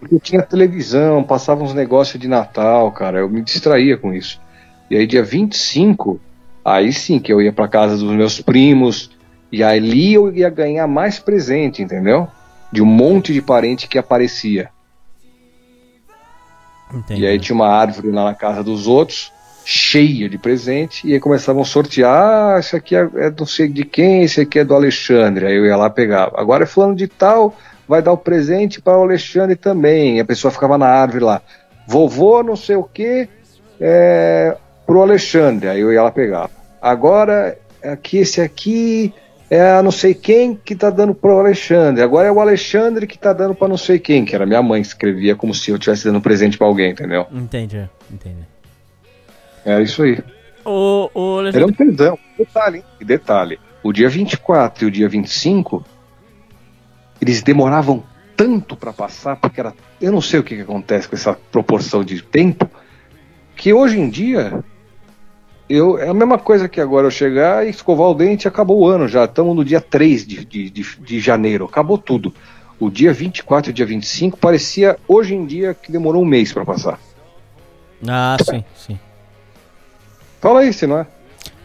[0.00, 3.18] Porque tinha televisão, passava uns negócios de Natal, cara.
[3.18, 4.40] Eu me distraía com isso.
[4.88, 6.18] E aí, dia 25,
[6.64, 9.10] aí sim que eu ia pra casa dos meus primos.
[9.52, 12.26] E ali eu ia ganhar mais presente, entendeu?
[12.72, 14.70] De um monte de parente que aparecia.
[16.94, 17.20] Entendi.
[17.20, 19.30] E aí tinha uma árvore lá na casa dos outros,
[19.64, 23.68] cheia de presente, e aí começavam a sortear, ah, esse aqui é, é não sei
[23.68, 25.46] de quem, esse aqui é do Alexandre.
[25.46, 26.40] Aí eu ia lá pegava.
[26.40, 27.54] Agora é fulano de tal,
[27.86, 30.16] vai dar o presente para o Alexandre também.
[30.16, 31.42] E a pessoa ficava na árvore lá.
[31.86, 33.28] Vovô não sei o que,
[33.80, 34.56] é,
[34.86, 35.68] pro Alexandre.
[35.68, 36.50] Aí eu ia lá pegava.
[36.80, 39.12] Agora, aqui esse aqui
[39.50, 42.02] é não sei quem que tá dando pro Alexandre.
[42.02, 44.80] Agora é o Alexandre que tá dando para não sei quem, que era minha mãe,
[44.80, 47.26] escrevia como se eu estivesse dando presente para alguém, entendeu?
[47.32, 48.49] Entendi, entendi.
[49.64, 50.22] É isso aí.
[50.64, 52.18] Ô, ô, Era um perdão.
[52.38, 52.84] Detalhe, hein?
[53.00, 53.58] E detalhe.
[53.82, 55.84] O dia 24 e o dia 25,
[57.20, 58.02] eles demoravam
[58.36, 59.74] tanto para passar, porque era.
[60.00, 62.70] Eu não sei o que, que acontece com essa proporção de tempo,
[63.56, 64.62] que hoje em dia
[65.68, 68.88] eu, é a mesma coisa que agora eu chegar e escovar o dente acabou o
[68.88, 69.24] ano já.
[69.24, 72.34] Estamos no dia 3 de, de, de, de janeiro, acabou tudo.
[72.78, 76.52] O dia 24 e o dia 25 parecia hoje em dia que demorou um mês
[76.52, 76.98] para passar.
[78.08, 78.98] Ah, sim, sim.
[80.40, 81.06] Fala aí, se não é?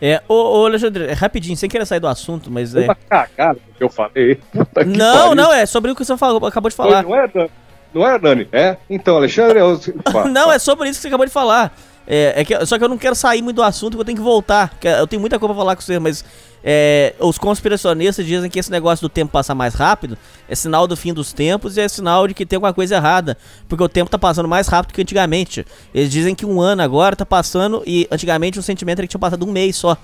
[0.01, 2.85] É, ô, ô Alexandre, é rapidinho, sem querer sair do assunto, mas é.
[2.85, 4.35] Uma cagada que eu falei.
[4.51, 5.35] Puta que Não, pariu.
[5.35, 7.03] não, é sobre o que você falou, acabou de falar.
[7.03, 7.51] Não é, Dani?
[7.93, 8.47] Não é, Dani?
[8.51, 8.75] É?
[8.89, 9.59] Então, Alexandre.
[9.59, 9.79] Eu...
[10.29, 11.73] Não, é sobre isso que você acabou de falar.
[12.07, 14.17] É, é que, só que eu não quero sair muito do assunto, porque eu tenho
[14.17, 14.77] que voltar.
[14.83, 16.23] Eu tenho muita coisa pra falar com você, mas
[16.63, 20.17] é, os conspiracionistas dizem que esse negócio do tempo passar mais rápido
[20.47, 23.37] é sinal do fim dos tempos e é sinal de que tem alguma coisa errada.
[23.67, 25.65] Porque o tempo tá passando mais rápido que antigamente.
[25.93, 29.19] Eles dizem que um ano agora tá passando e antigamente o sentimento era que tinha
[29.19, 29.97] passado um mês só.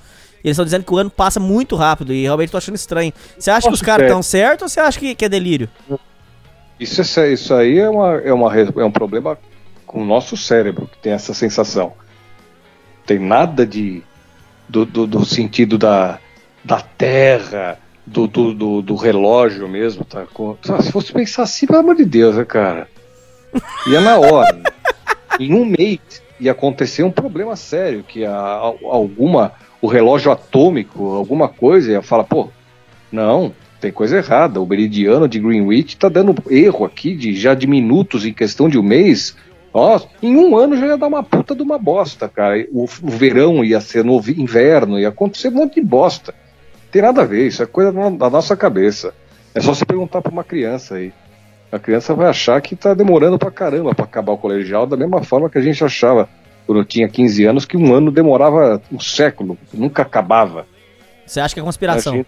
[0.44, 3.14] E Eles estão dizendo que o ano passa muito rápido e realmente tô achando estranho.
[3.38, 4.08] Você acha que os caras é.
[4.08, 5.70] estão certos ou você acha que, que é delírio?
[6.80, 9.38] Isso, é- isso aí é, uma, é, uma, é um problema
[9.92, 11.94] com o nosso cérebro, que tem essa sensação.
[13.06, 14.02] Tem nada de
[14.70, 16.18] do, do, do sentido da,
[16.64, 20.06] da terra, do, do, do, do relógio mesmo.
[20.06, 20.26] Tá?
[20.82, 22.88] Se fosse pensar assim, pelo amor de Deus, né, cara?
[23.88, 24.54] Ia na hora.
[24.56, 24.64] né?
[25.40, 26.00] em um mês
[26.40, 29.52] ia acontecer um problema sério, que a, a- alguma,
[29.82, 32.50] o relógio atômico, alguma coisa, ia falar, pô,
[33.12, 34.62] não, tem coisa errada.
[34.62, 38.80] O meridiano de Greenwich está dando erro aqui de já de minutos em questão de
[38.80, 39.36] um mês.
[39.74, 42.66] Nossa, em um ano já ia dar uma puta de uma bosta, cara.
[42.72, 46.34] O, o verão ia ser no inverno, ia acontecer um monte de bosta.
[46.92, 49.14] Tem nada a ver, isso é coisa da nossa cabeça.
[49.56, 51.14] É só você perguntar para uma criança aí.
[51.72, 55.24] A criança vai achar que tá demorando pra caramba pra acabar o colegial, da mesma
[55.24, 56.28] forma que a gente achava
[56.68, 60.68] quando eu tinha 15 anos que um ano demorava um século, nunca acabava.
[61.26, 62.14] Você acha que é conspiração?
[62.14, 62.28] Gente-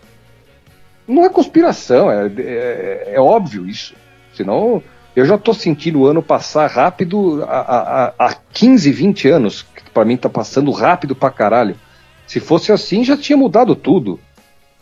[1.05, 3.93] Não é conspiração, é, é, é óbvio isso.
[4.33, 4.81] Senão,
[5.15, 9.61] eu já tô sentindo o ano passar rápido há, há, há 15, 20 anos.
[9.61, 11.75] Que pra mim tá passando rápido pra caralho.
[12.25, 14.19] Se fosse assim, já tinha mudado tudo.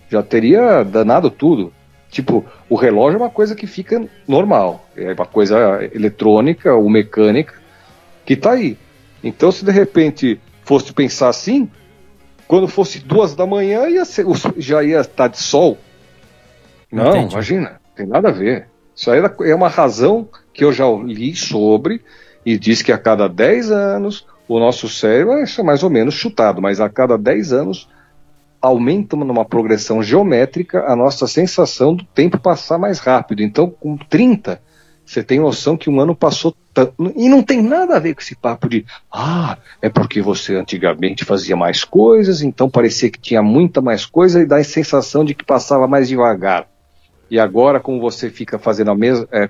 [0.09, 1.73] Já teria danado tudo.
[2.09, 4.85] Tipo, o relógio é uma coisa que fica normal.
[4.95, 7.53] É uma coisa eletrônica ou mecânica
[8.25, 8.77] que tá aí.
[9.23, 11.69] Então, se de repente fosse pensar assim,
[12.47, 14.25] quando fosse duas da manhã ia ser,
[14.57, 15.77] já ia estar de sol.
[16.91, 17.33] Não, Entendi.
[17.33, 18.67] imagina, tem nada a ver.
[18.95, 22.01] Isso aí é uma razão que eu já li sobre
[22.45, 26.61] e diz que a cada 10 anos o nosso cérebro é mais ou menos chutado,
[26.61, 27.89] mas a cada 10 anos
[28.61, 33.41] aumenta numa progressão geométrica a nossa sensação do tempo passar mais rápido.
[33.41, 34.61] Então, com 30,
[35.05, 36.93] você tem noção que um ano passou tanto.
[37.15, 41.25] E não tem nada a ver com esse papo de, ah, é porque você antigamente
[41.25, 45.33] fazia mais coisas, então parecia que tinha muita mais coisa e dá a sensação de
[45.33, 46.67] que passava mais devagar.
[47.31, 49.25] E agora, como você fica fazendo a mesma.
[49.31, 49.49] é,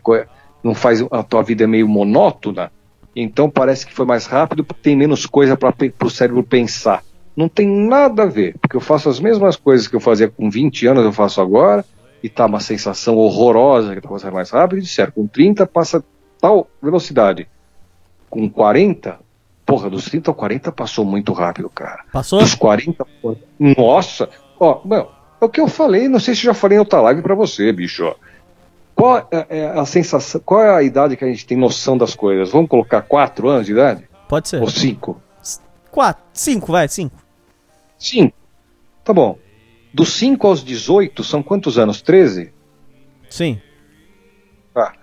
[0.64, 1.04] não faz.
[1.10, 2.72] A tua vida é meio monótona,
[3.16, 7.04] então parece que foi mais rápido porque tem menos coisa para o cérebro pensar.
[7.36, 10.48] Não tem nada a ver, porque eu faço as mesmas coisas que eu fazia com
[10.48, 11.84] 20 anos, eu faço agora,
[12.22, 16.04] e tá uma sensação horrorosa que tá passando mais rápido, e disseram, com 30 passa
[16.40, 17.48] tal velocidade.
[18.30, 19.18] Com 40,
[19.66, 22.04] porra, dos 30 ao 40 passou muito rápido, cara.
[22.14, 22.40] Passou?
[22.40, 24.30] Dos 40, pô, nossa,
[24.60, 25.10] ó, meu,
[25.42, 27.72] é o que eu falei, não sei se já falei em outra live pra você,
[27.74, 28.16] bicho.
[28.94, 32.14] Qual é, é a sensação, qual é a idade que a gente tem noção das
[32.14, 32.52] coisas?
[32.52, 34.08] Vamos colocar 4 anos de idade?
[34.30, 34.62] Pode ser.
[34.62, 35.20] Ou 5?
[35.90, 37.18] Quatro, cinco, vai, cinco.
[37.98, 38.34] 5.
[39.04, 39.38] Tá bom.
[39.94, 42.02] Dos 5 aos 18 são quantos anos?
[42.02, 42.54] 13?
[43.30, 43.60] Sim.
[44.74, 44.94] Tá.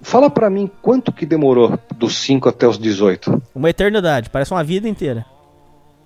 [0.00, 3.42] Fala pra mim quanto que demorou dos 5 até os 18?
[3.54, 5.26] Uma eternidade, parece uma vida inteira.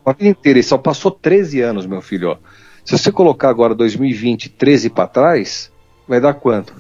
[0.05, 2.31] Uma vida inteira, e só passou 13 anos, meu filho.
[2.31, 2.37] Ó.
[2.85, 5.71] Se você colocar agora 2020, 13 pra trás,
[6.09, 6.75] vai dar quanto?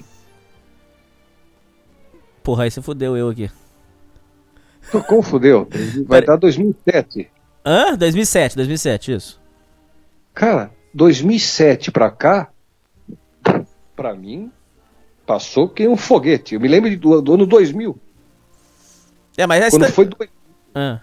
[2.42, 3.50] Porra, aí você fudeu eu aqui.
[5.06, 5.68] Como fudeu?
[6.06, 7.30] Vai Pera- dar 2007.
[7.64, 7.94] Hã?
[7.96, 9.40] 2007, 2007, isso.
[10.34, 12.50] Cara, 2007 pra cá,
[13.94, 14.50] pra mim,
[15.26, 16.54] passou que um foguete.
[16.54, 17.96] Eu me lembro do, do ano 2000.
[19.36, 19.78] É, mas essa...
[19.78, 20.04] Quando foi.
[20.06, 20.16] do-
[20.74, 21.00] Ah.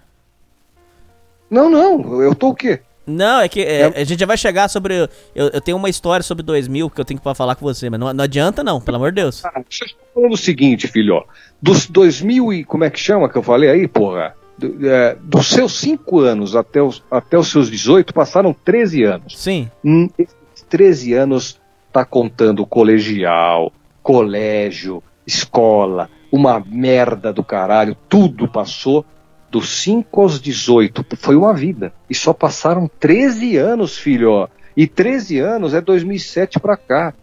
[1.50, 2.82] Não, não, eu tô o quê?
[3.08, 4.94] Não, é que é, a gente já vai chegar sobre...
[5.34, 7.98] Eu, eu tenho uma história sobre 2000 que eu tenho pra falar com você, mas
[8.00, 9.46] não, não adianta não, pelo amor de Deus.
[9.46, 11.24] Ah, Deixa eu falando o seguinte, filho, ó.
[11.62, 14.36] Dos 2000 e como é que chama que eu falei aí, porra?
[14.58, 19.38] Do- é, dos seus 5 anos até os, até os seus 18, passaram 13 anos.
[19.40, 19.72] Sim.
[19.86, 20.36] Hum, esses
[20.70, 21.60] 13 anos
[21.94, 23.72] tá contando colegial,
[24.04, 29.06] colégio, escola, uma merda do caralho, tudo passou
[29.50, 31.06] dos 5 aos 18.
[31.18, 31.94] Foi uma vida.
[32.10, 34.48] E só passaram 13 anos, filho, ó.
[34.76, 37.14] E 13 anos é 2007 pra cá.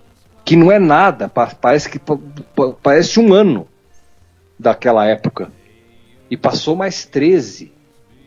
[0.45, 2.19] Que não é nada, pa- parece que pa-
[2.55, 3.67] pa- parece um ano
[4.59, 5.51] daquela época.
[6.31, 7.73] E passou mais 13.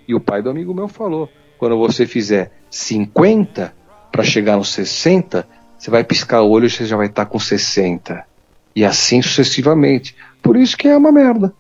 [0.08, 1.30] E o pai do amigo meu falou:
[1.60, 3.74] quando você fizer 50
[4.12, 5.48] para chegar nos 60,
[5.78, 8.26] você vai piscar o olho e você já vai estar tá com 60.
[8.76, 10.16] E assim sucessivamente.
[10.42, 11.54] Por isso que é uma merda.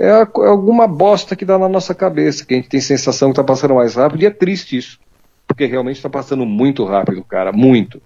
[0.00, 3.32] É, é alguma bosta que dá na nossa cabeça, que a gente tem sensação que
[3.32, 4.98] está passando mais rápido, e é triste isso.
[5.46, 7.52] Porque realmente está passando muito rápido, cara.
[7.52, 8.00] Muito.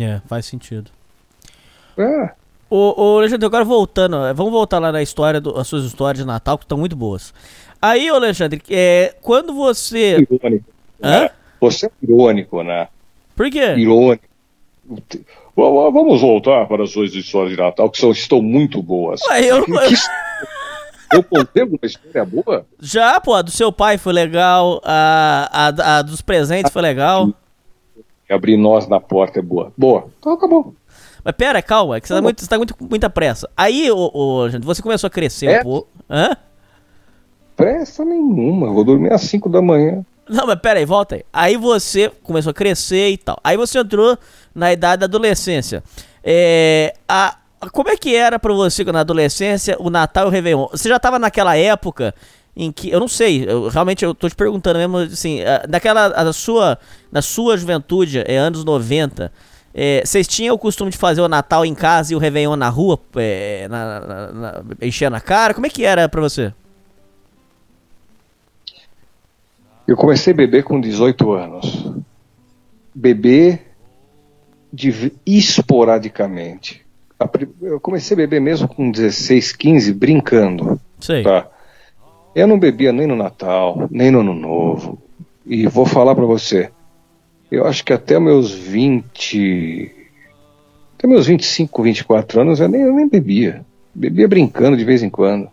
[0.00, 0.90] É, faz sentido.
[1.96, 2.30] É.
[2.68, 6.26] Ô, ô Alexandre, agora voltando, vamos voltar lá na história, do, as suas histórias de
[6.26, 7.32] Natal, que estão muito boas.
[7.80, 10.26] Aí, ô Alexandre, é, quando você.
[10.28, 10.64] Irônico.
[11.00, 11.26] Hã?
[11.26, 11.30] É,
[11.60, 12.88] você é irônico, né?
[13.36, 13.74] Por quê?
[13.76, 14.24] Irônico.
[15.54, 19.20] Vamos voltar para as suas histórias de Natal, que são, estão muito boas.
[19.28, 19.64] Ué, eu...
[19.64, 19.94] Que,
[21.14, 22.66] eu contei uma história boa?
[22.80, 27.30] Já, pô, a do seu pai foi legal, a, a, a dos presentes foi legal.
[28.30, 29.72] Abrir nós na porta é boa.
[29.76, 30.74] Boa, então acabou.
[31.24, 33.48] Mas pera, calma, que você tá, muito, você tá muito, com muita pressa.
[33.56, 35.60] Aí, ô, ô, gente, você começou a crescer é?
[35.60, 35.88] um pouco.
[36.08, 36.36] Hã?
[37.56, 40.04] Pressa nenhuma, eu vou dormir às 5 da manhã.
[40.28, 41.24] Não, mas pera aí, volta aí.
[41.32, 43.38] Aí você começou a crescer e tal.
[43.44, 44.18] Aí você entrou
[44.54, 45.82] na idade da adolescência.
[46.22, 47.38] É, a,
[47.70, 50.68] como é que era para você na adolescência o Natal e o Réveillon?
[50.70, 52.14] Você já tava naquela época
[52.56, 56.32] em que eu não sei, eu, realmente eu tô te perguntando mesmo assim, naquela a
[56.32, 56.78] sua
[57.10, 59.32] na sua juventude, é anos 90,
[59.76, 62.68] é, vocês tinham o costume de fazer o Natal em casa e o Réveillon na
[62.68, 65.52] rua, é, na, na, na, enchendo a cara?
[65.52, 66.54] Como é que era para você?
[69.86, 71.92] Eu comecei a beber com 18 anos.
[72.94, 73.74] Beber
[74.72, 76.83] de, esporadicamente.
[77.62, 80.80] Eu comecei a beber mesmo com 16, 15, brincando.
[81.00, 81.22] Sei.
[81.22, 81.48] Tá?
[82.34, 84.98] Eu não bebia nem no Natal, nem no Ano Novo.
[85.46, 86.70] E vou falar para você,
[87.50, 89.90] eu acho que até meus 20.
[90.98, 93.64] Até meus 25, 24 anos eu nem, eu nem bebia.
[93.94, 95.48] Bebia brincando de vez em quando.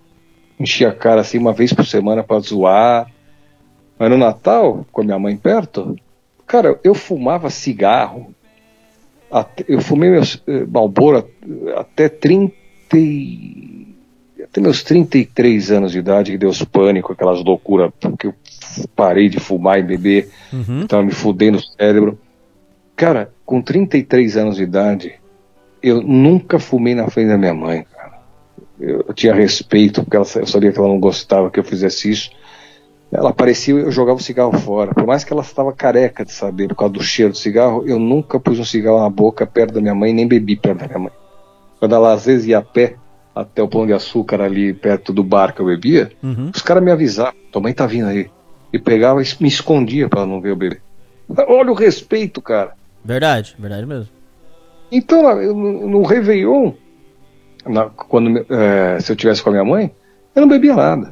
[0.60, 3.12] Enchia a cara assim uma vez por semana para zoar.
[4.00, 5.96] Mas no Natal, com a minha mãe perto,
[6.48, 8.34] cara, eu fumava cigarro
[9.68, 11.26] eu fumei meus eh, Malboro
[11.78, 12.54] até 30
[14.44, 18.36] até meus 33 anos de idade, que deu pânico, aquelas loucuras, porque eu
[18.96, 20.86] parei de fumar e beber, uhum.
[20.88, 22.20] tava me fudendo o cérebro.
[22.96, 25.14] Cara, com 33 anos de idade,
[25.82, 28.20] eu nunca fumei na frente da minha mãe, cara.
[28.80, 32.10] Eu, eu tinha respeito, porque ela, eu sabia que ela não gostava que eu fizesse
[32.10, 32.32] isso.
[33.12, 34.94] Ela aparecia eu jogava o cigarro fora.
[34.94, 38.00] Por mais que ela estava careca de saber por causa do cheiro do cigarro, eu
[38.00, 41.00] nunca pus um cigarro na boca perto da minha mãe, nem bebi perto da minha
[41.00, 41.12] mãe.
[41.78, 42.96] Quando ela às vezes ia a pé
[43.36, 46.52] até o pão de açúcar ali perto do bar que eu bebia, uhum.
[46.54, 48.30] os caras me avisavam, tua mãe tá vindo aí.
[48.72, 50.82] E pegava e me escondia para não ver eu beber.
[51.48, 52.74] Olha o respeito, cara.
[53.04, 54.10] Verdade, verdade mesmo.
[54.92, 55.24] Então,
[55.54, 56.74] no Réveillon,
[57.66, 59.92] na, quando, é, se eu tivesse com a minha mãe,
[60.36, 61.12] eu não bebia nada.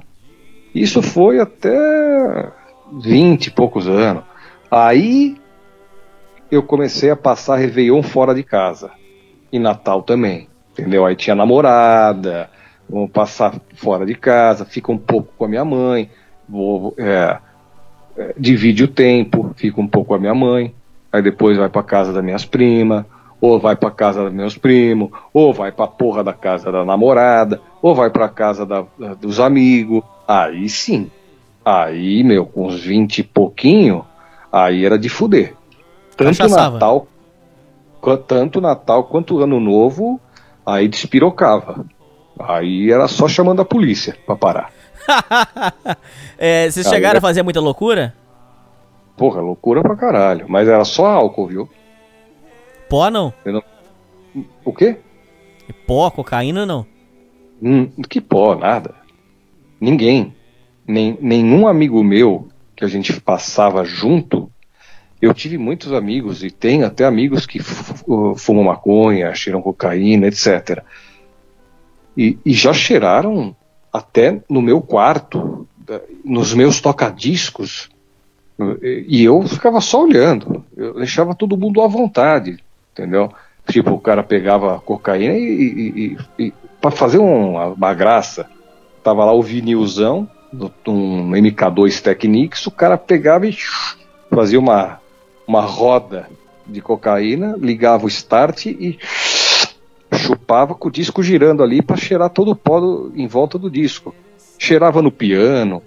[0.73, 2.51] Isso foi até
[3.01, 4.23] vinte e poucos anos.
[4.69, 5.37] Aí
[6.51, 8.91] eu comecei a passar Réveillon fora de casa.
[9.51, 10.47] E Natal também.
[10.71, 11.05] Entendeu?
[11.05, 12.49] Aí tinha namorada,
[12.89, 16.09] vou passar fora de casa, fica um pouco com a minha mãe,
[16.47, 17.37] vou, é,
[18.17, 20.73] é, divide o tempo, fica um pouco com a minha mãe,
[21.11, 23.03] aí depois vai para casa das minhas primas,
[23.41, 27.61] ou vai para casa dos meus primos, ou vai para porra da casa da namorada,
[27.81, 28.85] ou vai para casa da,
[29.19, 30.03] dos amigos.
[30.29, 31.09] Aí sim.
[31.65, 34.05] Aí, meu, com uns 20 e pouquinho,
[34.51, 35.55] aí era de fuder.
[36.15, 37.07] Tanto Natal,
[38.27, 40.21] tanto Natal quanto Ano Novo,
[40.63, 41.83] aí despirocava.
[42.37, 44.71] Aí era só chamando a polícia pra parar.
[46.37, 48.13] é, vocês chegaram a fazer muita loucura?
[49.17, 50.45] Porra, loucura pra caralho.
[50.47, 51.69] Mas era só álcool, viu?
[52.87, 53.33] Pó não?
[53.43, 53.63] não...
[54.63, 54.99] O quê?
[55.87, 56.85] Pó, cocaína não?
[57.61, 58.98] Hum, que pó, nada.
[59.79, 60.35] Ninguém.
[60.87, 64.51] Nem, nenhum amigo meu que a gente passava junto.
[65.21, 70.83] Eu tive muitos amigos e tenho até amigos que fumam maconha, cheiram cocaína, etc.
[72.17, 73.55] E, e já cheiraram
[73.91, 75.67] até no meu quarto,
[76.23, 77.89] nos meus tocadiscos.
[78.81, 80.63] E eu ficava só olhando.
[80.75, 82.59] Eu deixava todo mundo à vontade
[82.99, 83.31] entendeu?
[83.67, 88.47] Tipo, o cara pegava cocaína e, e, e, para fazer uma, uma, graça,
[89.03, 90.29] tava lá o vinilzão,
[90.87, 93.55] um MK2 Technics, o cara pegava e
[94.29, 94.99] fazia uma,
[95.47, 96.27] uma roda
[96.65, 98.97] de cocaína, ligava o start e
[100.13, 103.69] chupava com o disco girando ali para cheirar todo o pó do, em volta do
[103.69, 104.13] disco.
[104.57, 105.81] Cheirava no piano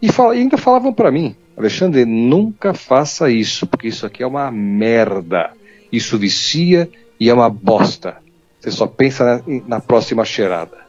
[0.00, 4.26] e, fala, e ainda falavam para mim, Alexandre, nunca faça isso, porque isso aqui é
[4.26, 5.50] uma merda.
[5.90, 6.88] Isso vicia
[7.18, 8.18] e é uma bosta.
[8.60, 10.85] Você só pensa na, na próxima cheirada.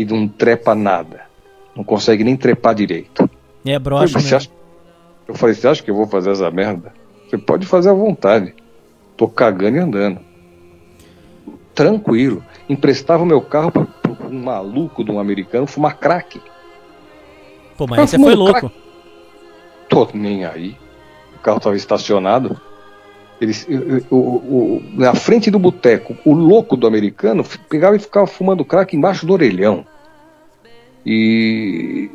[0.00, 1.24] E não trepa nada.
[1.76, 3.28] Não consegue nem trepar direito.
[3.66, 4.48] É broxa você acha,
[5.28, 6.90] Eu falei, você acha que eu vou fazer essa merda?
[7.28, 8.54] Você pode fazer à vontade.
[9.14, 10.20] Tô cagando e andando.
[11.74, 12.42] Tranquilo.
[12.66, 16.40] Emprestava o meu carro pra, pra um maluco de um americano fumar crack.
[17.76, 18.72] Pô, mas você foi louco.
[19.86, 20.78] Tô nem aí.
[21.36, 22.58] O carro tava estacionado.
[23.38, 23.66] Eles,
[24.10, 28.64] o, o, o, na frente do boteco, o louco do americano pegava e ficava fumando
[28.64, 29.86] crack embaixo do orelhão.
[31.04, 32.10] E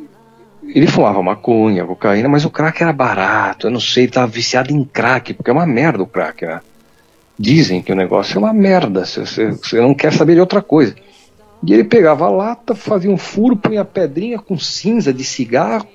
[0.68, 3.66] ele fumava maconha, cocaína, mas o crack era barato.
[3.66, 6.60] Eu não sei, ele tava viciado em crack, porque é uma merda o crack, né?
[7.38, 10.94] Dizem que o negócio é uma merda, você, você não quer saber de outra coisa.
[11.62, 15.86] E ele pegava a lata, fazia um furo, punha pedrinha com cinza de cigarro.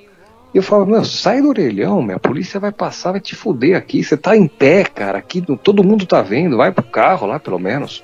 [0.53, 4.03] E eu falava, meu, sai do orelhão, minha polícia vai passar, vai te fuder aqui.
[4.03, 7.57] Você tá em pé, cara, aqui todo mundo tá vendo, vai pro carro lá pelo
[7.57, 8.03] menos.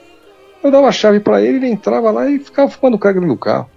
[0.63, 3.69] Eu dava a chave para ele, ele entrava lá e ficava fumando crack no carro.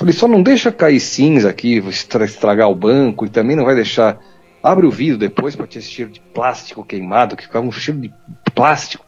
[0.00, 4.18] Falei, só não deixa cair cinza aqui, estragar o banco e também não vai deixar.
[4.62, 8.00] Abre o vidro depois para ter esse cheiro de plástico queimado, que ficava um cheiro
[8.00, 8.10] de
[8.54, 9.04] plástico.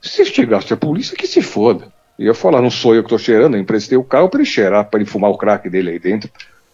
[0.00, 1.88] Se chegasse a polícia, que se foda.
[2.18, 4.48] E eu falar, não sou eu que tô cheirando, eu emprestei o carro para ele
[4.48, 6.30] cheirar, para ele fumar o crack dele aí dentro,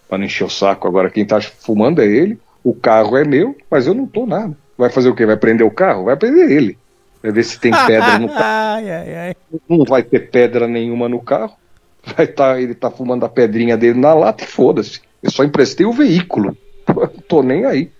[0.09, 0.87] para não encher o saco.
[0.87, 4.57] Agora quem tá fumando é ele, o carro é meu, mas eu não tô nada.
[4.79, 5.27] Vai fazer o quê?
[5.27, 6.05] Vai prender o carro?
[6.05, 6.79] Vai prender ele.
[7.21, 8.83] Vai ver se tem pedra no carro.
[9.69, 11.57] Não vai ter pedra nenhuma no carro.
[12.05, 15.01] Vai tá, ele tá fumando a pedrinha dele na lata e foda-se.
[15.23, 16.57] Eu só emprestei o veículo.
[17.29, 17.91] tô nem aí.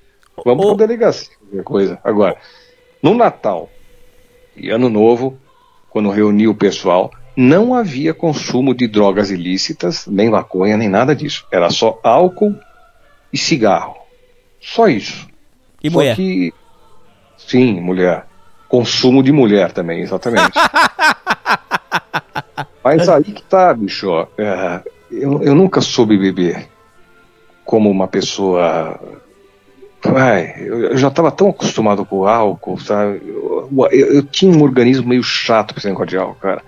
[0.45, 1.33] Vamos pra delegacia.
[1.65, 1.99] Coisa.
[2.03, 2.37] Agora,
[3.03, 3.71] no Natal
[4.57, 5.39] e Ano Novo,
[5.91, 11.47] quando reuni o pessoal, não havia consumo de drogas ilícitas, nem maconha, nem nada disso.
[11.51, 12.55] Era só álcool
[13.33, 13.97] e cigarro.
[14.61, 15.29] Só isso.
[15.83, 16.17] E só mulher?
[16.17, 16.53] Que...
[17.37, 18.27] Sim, mulher.
[18.69, 20.59] Consumo de mulher também, exatamente.
[22.83, 24.27] Mas aí que tá, bicho.
[24.37, 24.81] É,
[25.11, 26.69] eu, eu nunca soube beber
[27.65, 29.01] como uma pessoa.
[30.05, 33.23] Ai, eu, já estava tão acostumado com o álcool, sabe?
[33.25, 36.63] Eu, eu, eu, tinha um organismo meio chato com esse negócio de álcool, cara.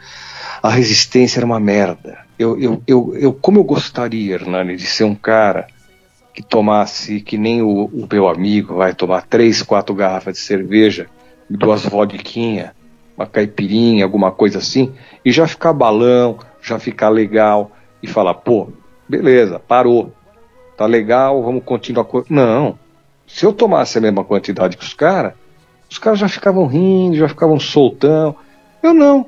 [0.62, 2.18] A resistência era uma merda.
[2.38, 5.66] Eu, eu, eu, eu, como eu gostaria, Hernani, de ser um cara
[6.32, 11.06] que tomasse, que nem o, o meu amigo, vai tomar três, quatro garrafas de cerveja
[11.48, 12.72] e duas vodquinha,
[13.16, 14.92] uma caipirinha, alguma coisa assim,
[15.24, 17.70] e já ficar balão, já ficar legal
[18.02, 18.68] e falar, pô,
[19.08, 20.12] beleza, parou,
[20.76, 22.06] tá legal, vamos continuar.
[22.28, 22.78] Não,
[23.26, 25.34] se eu tomasse a mesma quantidade que os caras,
[25.90, 28.34] os caras já ficavam rindo, já ficavam soltão.
[28.82, 29.26] Eu não.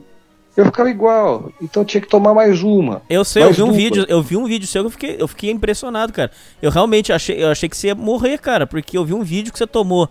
[0.57, 3.03] Eu ficava igual, então tinha que tomar mais uma.
[3.11, 5.29] Eu sei, eu vi um vídeo, eu vi um vídeo seu que eu fiquei, eu
[5.29, 6.31] fiquei impressionado, cara.
[6.63, 9.53] Eu realmente achei, eu achei que você ia morrer, cara, porque eu vi um vídeo
[9.53, 10.09] que você tomou.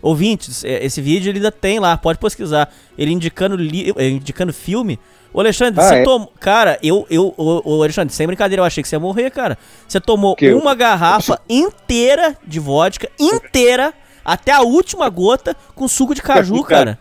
[0.00, 2.72] Ouvintes, esse vídeo ele ainda tem lá, pode pesquisar.
[2.96, 4.98] Ele indicando, li, indicando filme.
[5.32, 6.02] Ô Alexandre, ah, você é?
[6.04, 6.32] tomou.
[6.40, 9.58] Cara, eu, eu, ô, Alexandre, sem brincadeira, eu achei que você ia morrer, cara.
[9.86, 10.76] Você tomou que uma eu...
[10.76, 13.92] garrafa inteira de vodka, inteira,
[14.24, 16.98] até a última gota, com suco de caju, cara.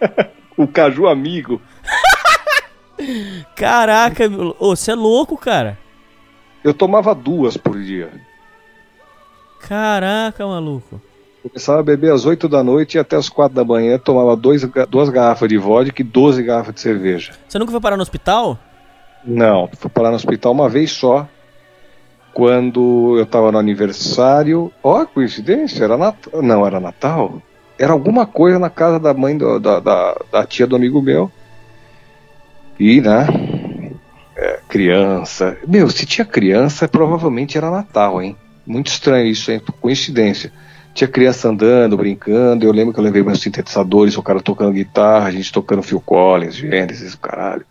[0.56, 1.60] o caju amigo.
[3.54, 4.24] Caraca,
[4.58, 5.78] ô, você é louco, cara.
[6.64, 8.10] Eu tomava duas por dia.
[9.60, 11.00] Caraca, maluco.
[11.42, 14.68] Começava a beber às 8 da noite e até às 4 da manhã tomava dois,
[14.90, 17.32] duas garrafas de vodka e 12 garrafas de cerveja.
[17.46, 18.58] Você nunca foi parar no hospital?
[19.24, 21.28] Não, fui parar no hospital uma vez só.
[22.34, 24.72] Quando eu estava no aniversário.
[24.82, 26.42] Ó, oh, coincidência, era Natal.
[26.42, 27.40] Não, era Natal?
[27.78, 31.30] Era alguma coisa na casa da mãe do, da, da, da, tia do amigo meu.
[32.78, 33.26] E, né?
[34.36, 35.56] É, criança.
[35.66, 38.36] Meu, se tinha criança, provavelmente era Natal, hein?
[38.66, 39.62] Muito estranho isso, hein?
[39.80, 40.52] Coincidência
[40.94, 42.64] tinha criança andando, brincando.
[42.64, 46.00] Eu lembro que eu levei meus sintetizadores, o cara tocando guitarra, a gente tocando Phil
[46.00, 47.64] Collins, Genesis, caralho.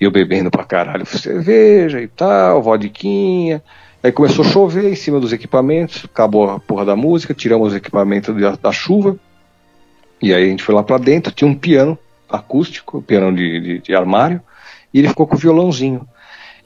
[0.00, 3.62] E eu bebendo pra caralho cerveja e tal, vodquinha.
[4.02, 7.74] Aí começou a chover em cima dos equipamentos, acabou a porra da música, tiramos os
[7.74, 9.16] equipamentos da, da chuva.
[10.22, 13.78] E aí a gente foi lá pra dentro, tinha um piano acústico, piano de, de,
[13.80, 14.40] de armário,
[14.92, 16.06] e ele ficou com o violãozinho.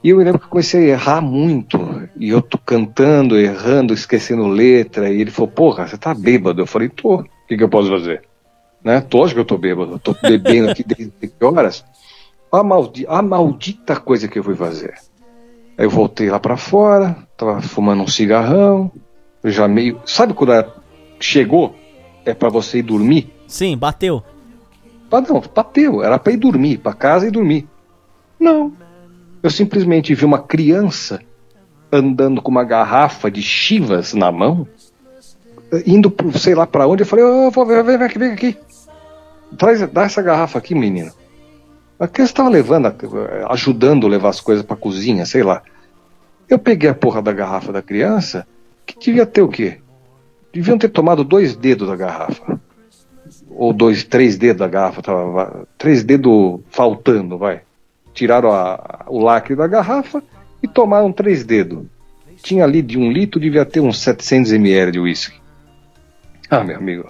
[0.03, 1.79] E eu me lembro que eu comecei a errar muito.
[2.17, 5.09] E eu tô cantando, errando, esquecendo letra.
[5.09, 6.61] E ele falou, porra, você tá bêbado.
[6.61, 7.21] Eu falei, tô.
[7.21, 8.21] O que, que eu posso fazer?
[8.83, 8.99] Né?
[8.99, 9.97] Tô, acho que eu tô bêbado.
[9.99, 11.85] tô bebendo aqui desde que horas.
[12.51, 14.93] A, maldi a maldita coisa que eu fui fazer.
[15.77, 18.91] Aí eu voltei lá para fora, tava fumando um cigarrão,
[19.43, 20.01] já meio.
[20.05, 20.71] Sabe quando
[21.19, 21.75] chegou?
[22.25, 23.33] É para você ir dormir?
[23.47, 24.21] Sim, bateu.
[25.11, 26.03] Ah, não, bateu.
[26.03, 27.67] Era para ir dormir, para casa e dormir.
[28.39, 28.73] Não.
[29.43, 31.19] Eu simplesmente vi uma criança
[31.91, 34.67] andando com uma garrafa de chivas na mão,
[35.85, 37.03] indo pro sei lá para onde.
[37.03, 38.57] Eu falei: oh, vem, vem, aqui, vem aqui.
[39.57, 41.11] Traz, dá essa garrafa aqui, menino.
[41.99, 42.91] A criança estava levando,
[43.49, 45.61] ajudando a levar as coisas para cozinha, sei lá.
[46.49, 48.47] Eu peguei a porra da garrafa da criança,
[48.85, 49.79] que devia ter o quê?
[50.53, 52.61] deviam ter tomado dois dedos da garrafa.
[53.49, 57.61] Ou dois, três dedos da garrafa, tava, três dedos faltando, vai.
[58.13, 60.23] Tiraram a, o lacre da garrafa
[60.61, 61.85] e tomaram três dedos.
[62.41, 65.37] Tinha ali de um litro, devia ter uns 700 ml de uísque.
[66.49, 67.09] Ah, meu amigo.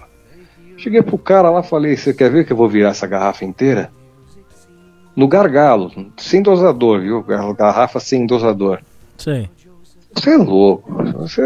[0.76, 3.90] Cheguei pro cara lá falei: Você quer ver que eu vou virar essa garrafa inteira?
[5.16, 7.22] No gargalo, sem dosador, viu?
[7.22, 8.80] Garrafa sem dosador.
[9.16, 9.48] Sim.
[10.12, 10.92] Você é louco.
[11.18, 11.42] Você...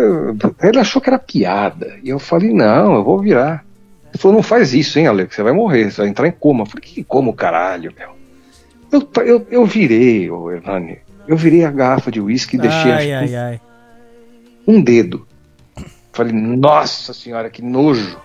[0.63, 1.99] Ele achou que era piada.
[2.03, 3.65] E eu falei: Não, eu vou virar.
[4.11, 5.35] Ele falou: Não faz isso, hein, Alex?
[5.35, 6.63] Você vai morrer, você vai entrar em coma.
[6.63, 8.18] Eu falei: Que como, caralho, meu?
[8.91, 10.99] Eu, eu, eu virei, ô Hernani.
[11.27, 13.61] Eu virei a garrafa de uísque e deixei Ai, ai, ai.
[14.67, 15.27] um dedo.
[16.13, 18.17] Falei, nossa senhora, que nojo.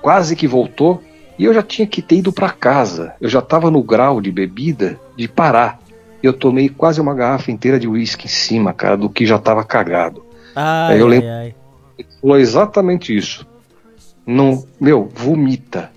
[0.00, 1.02] Quase que voltou
[1.38, 3.12] e eu já tinha que ter ido para casa.
[3.20, 5.78] Eu já estava no grau de bebida de parar.
[6.22, 9.62] Eu tomei quase uma garrafa inteira de uísque em cima, cara, do que já estava
[9.62, 10.24] cagado.
[10.56, 11.54] Ai, Aí eu ai, lembro- ai.
[11.98, 13.46] Ele falou exatamente isso.
[14.26, 15.90] Não, meu, vomita.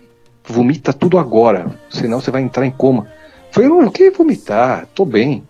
[0.44, 3.08] Vomita tudo agora, senão você vai entrar em coma.
[3.52, 4.88] Falei, não, o que vomitar?
[4.96, 5.44] Tô bem.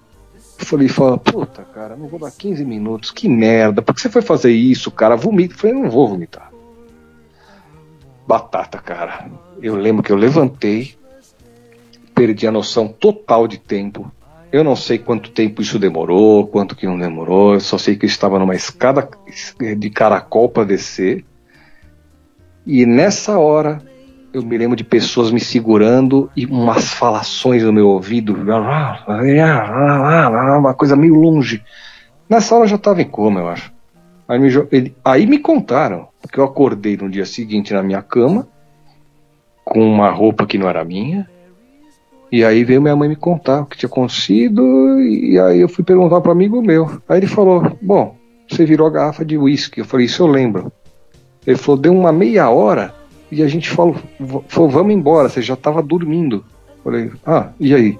[0.59, 4.09] Eu falei, fala, puta, cara, não vou dar 15 minutos, que merda, por que você
[4.09, 5.15] foi fazer isso, cara?
[5.15, 5.53] Vomita.
[5.53, 6.51] Eu falei, não vou vomitar.
[8.27, 9.29] Batata, cara.
[9.61, 10.95] Eu lembro que eu levantei,
[12.13, 14.11] perdi a noção total de tempo.
[14.51, 17.53] Eu não sei quanto tempo isso demorou, quanto que não demorou.
[17.53, 19.07] Eu só sei que eu estava numa escada
[19.77, 21.23] de caracol para descer.
[22.65, 23.81] E nessa hora
[24.33, 30.95] eu me lembro de pessoas me segurando e umas falações no meu ouvido, uma coisa
[30.95, 31.63] meio longe.
[32.29, 33.71] Nessa hora eu já estava em coma, eu acho.
[34.27, 38.47] Aí me, ele- aí me contaram que eu acordei no dia seguinte na minha cama
[39.65, 41.29] com uma roupa que não era minha.
[42.31, 45.83] E aí veio minha mãe me contar o que tinha acontecido, e aí eu fui
[45.83, 47.01] perguntar para um amigo meu.
[47.09, 48.15] Aí ele falou: Bom,
[48.49, 49.81] você virou a garrafa de uísque.
[49.81, 50.71] Eu falei: Isso eu lembro.
[51.45, 52.95] Ele falou: Deu uma meia hora
[53.31, 53.95] e a gente falou:
[54.47, 56.43] falou Vamos embora, você já estava dormindo.
[56.83, 57.97] Falei: Ah, e aí?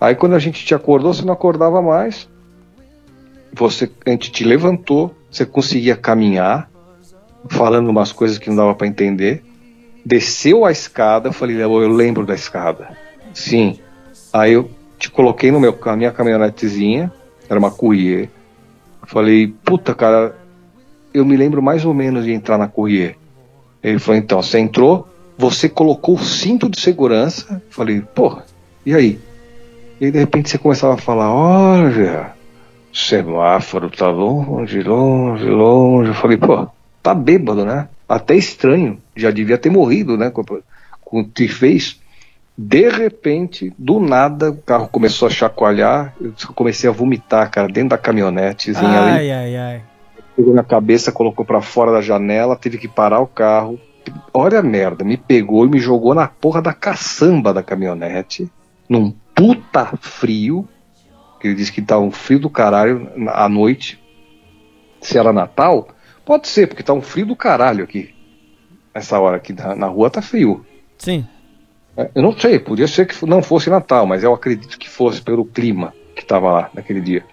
[0.00, 2.28] Aí quando a gente te acordou, você não acordava mais.
[3.52, 6.68] Você, a gente te levantou, você conseguia caminhar,
[7.48, 9.44] falando umas coisas que não dava para entender.
[10.04, 12.96] Desceu a escada, eu falei, "Léo, eu lembro da escada.
[13.32, 13.78] Sim.
[14.32, 17.12] Aí eu te coloquei no meu, na minha caminhonetezinha,
[17.48, 18.28] era uma Courier.
[19.06, 20.36] Falei, puta, cara,
[21.12, 23.16] eu me lembro mais ou menos de entrar na Courier.
[23.84, 25.06] Ele falou, então, você entrou,
[25.36, 27.62] você colocou o cinto de segurança.
[27.68, 28.46] Falei, porra,
[28.86, 29.20] e aí?
[30.00, 32.32] E aí, de repente, você começava a falar, olha,
[32.92, 36.08] semáforo tá longe, longe, longe.
[36.08, 36.66] Eu falei, pô,
[37.02, 37.88] tá bêbado, né?
[38.08, 40.30] Até estranho, já devia ter morrido, né?
[40.30, 40.42] Com,
[41.20, 42.00] o que fez.
[42.56, 47.90] De repente, do nada, o carro começou a chacoalhar, eu comecei a vomitar, cara, dentro
[47.90, 49.82] da caminhonetezinha ali Ai, ai, ai.
[50.36, 53.78] Pegou na cabeça, colocou pra fora da janela, teve que parar o carro.
[54.32, 58.50] Olha a merda, me pegou e me jogou na porra da caçamba da caminhonete,
[58.88, 60.68] num puta frio,
[61.40, 64.00] que ele disse que tá um frio do caralho à noite.
[65.00, 65.88] Se era Natal,
[66.24, 68.14] pode ser, porque tá um frio do caralho aqui.
[68.92, 70.64] Essa hora aqui na, na rua tá frio.
[70.98, 71.26] Sim.
[71.96, 75.20] É, Eu não sei, podia ser que não fosse Natal, mas eu acredito que fosse
[75.20, 77.24] pelo clima que estava lá naquele dia.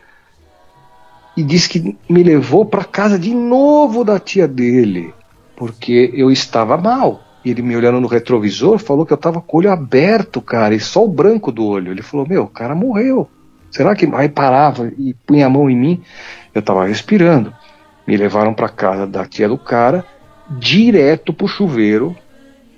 [1.35, 5.13] E disse que me levou para casa de novo da tia dele,
[5.55, 7.21] porque eu estava mal.
[7.43, 10.75] E ele me olhando no retrovisor falou que eu estava com o olho aberto, cara,
[10.75, 11.91] e só o branco do olho.
[11.91, 13.29] Ele falou: Meu, o cara morreu.
[13.71, 14.07] Será que.
[14.13, 16.03] Aí parava e punha a mão em mim.
[16.53, 17.53] Eu estava respirando.
[18.05, 20.05] Me levaram para casa da tia do cara,
[20.49, 22.15] direto pro chuveiro.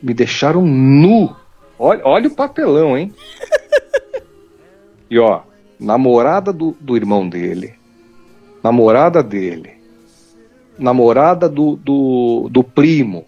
[0.02, 1.36] Me deixaram nu
[1.78, 3.14] Olha, olha o papelão, hein?
[5.10, 5.42] e ó,
[5.80, 7.74] namorada do, do irmão dele,
[8.64, 9.74] namorada dele,
[10.80, 13.26] namorada do, do, do primo,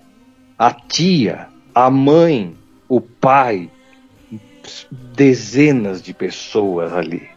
[0.57, 2.55] a tia, a mãe,
[2.87, 3.69] o pai,
[5.15, 7.27] dezenas de pessoas ali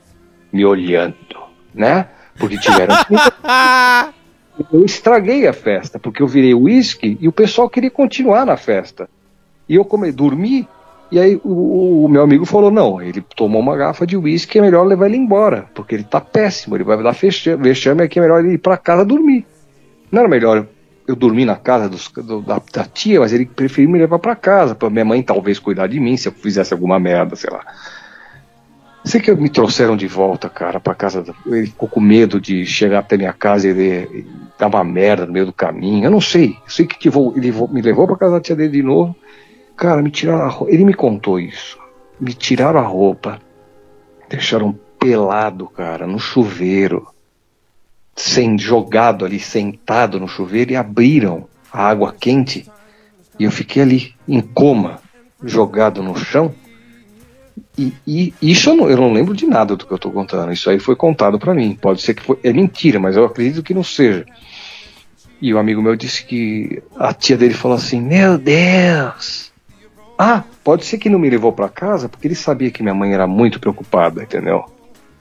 [0.52, 1.16] me olhando,
[1.74, 2.08] né?
[2.38, 2.94] Porque tiveram.
[4.72, 9.10] eu estraguei a festa, porque eu virei uísque e o pessoal queria continuar na festa.
[9.68, 10.66] E eu come, dormi,
[11.10, 14.62] e aí o, o meu amigo falou: não, ele tomou uma garrafa de uísque, é
[14.62, 17.14] melhor levar ele embora, porque ele tá péssimo, ele vai dar
[17.58, 19.46] vexame, aqui, é melhor ele ir pra casa dormir.
[20.10, 20.66] Não era melhor
[21.06, 24.36] eu dormir na casa dos, do, da, da tia, mas ele preferiu me levar pra
[24.36, 27.60] casa, pra minha mãe talvez cuidar de mim se eu fizesse alguma merda, sei lá.
[29.04, 31.24] Sei que me trouxeram de volta, cara, pra casa.
[31.46, 34.26] Ele ficou com medo de chegar até minha casa e ele,
[34.58, 36.04] dar uma merda no meio do caminho.
[36.04, 36.56] Eu não sei.
[36.66, 39.16] Sei que ele vo- me levou pra casa da tia dele de novo.
[39.78, 40.72] Cara, me tiraram a roupa.
[40.72, 41.78] Ele me contou isso.
[42.20, 43.40] Me tiraram a roupa.
[44.28, 47.06] Deixaram pelado, cara, no chuveiro.
[48.14, 52.66] Sem, jogado ali, sentado no chuveiro e abriram a água quente
[53.38, 55.00] e eu fiquei ali em coma,
[55.44, 56.52] jogado no chão.
[57.76, 60.52] E, e isso eu não, eu não, lembro de nada do que eu estou contando.
[60.52, 61.78] Isso aí foi contado para mim.
[61.80, 64.26] Pode ser que foi, é mentira, mas eu acredito que não seja.
[65.40, 69.47] E o amigo meu disse que a tia dele falou assim: Meu Deus!
[70.18, 73.14] Ah, pode ser que não me levou para casa porque ele sabia que minha mãe
[73.14, 74.64] era muito preocupada, entendeu?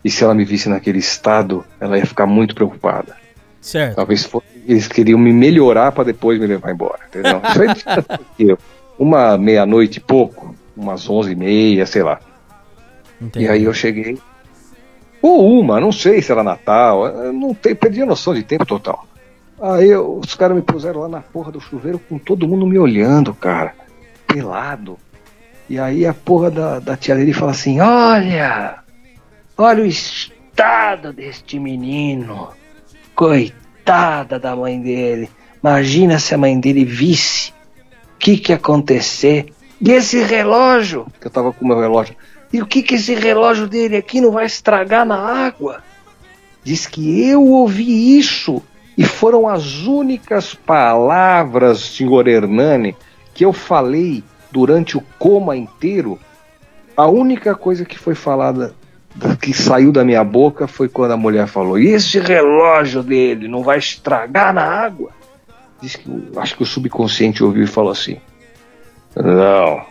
[0.03, 3.15] E se ela me visse naquele estado, ela ia ficar muito preocupada.
[3.61, 3.95] Certo.
[3.95, 7.39] Talvez for, eles queriam me melhorar para depois me levar embora, entendeu?
[8.97, 12.19] Uma meia-noite e pouco, umas onze e meia, sei lá.
[13.21, 13.45] Entendi.
[13.45, 14.17] E aí eu cheguei.
[15.21, 19.05] Ou uma, não sei se era Natal, não tem, perdi a noção de tempo total.
[19.61, 22.79] Aí eu, os caras me puseram lá na porra do chuveiro com todo mundo me
[22.79, 23.73] olhando, cara,
[24.27, 24.97] pelado.
[25.69, 28.79] E aí a porra da, da tia dele fala assim: Olha,
[29.57, 32.49] olha o estado deste menino.
[33.15, 35.29] Coitada da mãe dele.
[35.63, 37.51] Imagina se a mãe dele visse
[38.15, 39.51] o que que ia acontecer.
[39.81, 42.15] E esse relógio, que eu tava com o meu relógio,
[42.51, 45.83] e o que que esse relógio dele aqui não vai estragar na água?
[46.63, 48.61] Diz que eu ouvi isso
[48.97, 52.95] e foram as únicas palavras, senhor Hernani,
[53.37, 56.19] que eu falei durante o coma inteiro.
[56.97, 58.73] A única coisa que foi falada
[59.39, 63.61] que saiu da minha boca foi quando a mulher falou: e esse relógio dele não
[63.61, 65.11] vai estragar na água?
[65.79, 68.17] Diz que acho que o subconsciente ouviu e falou assim:
[69.15, 69.85] não,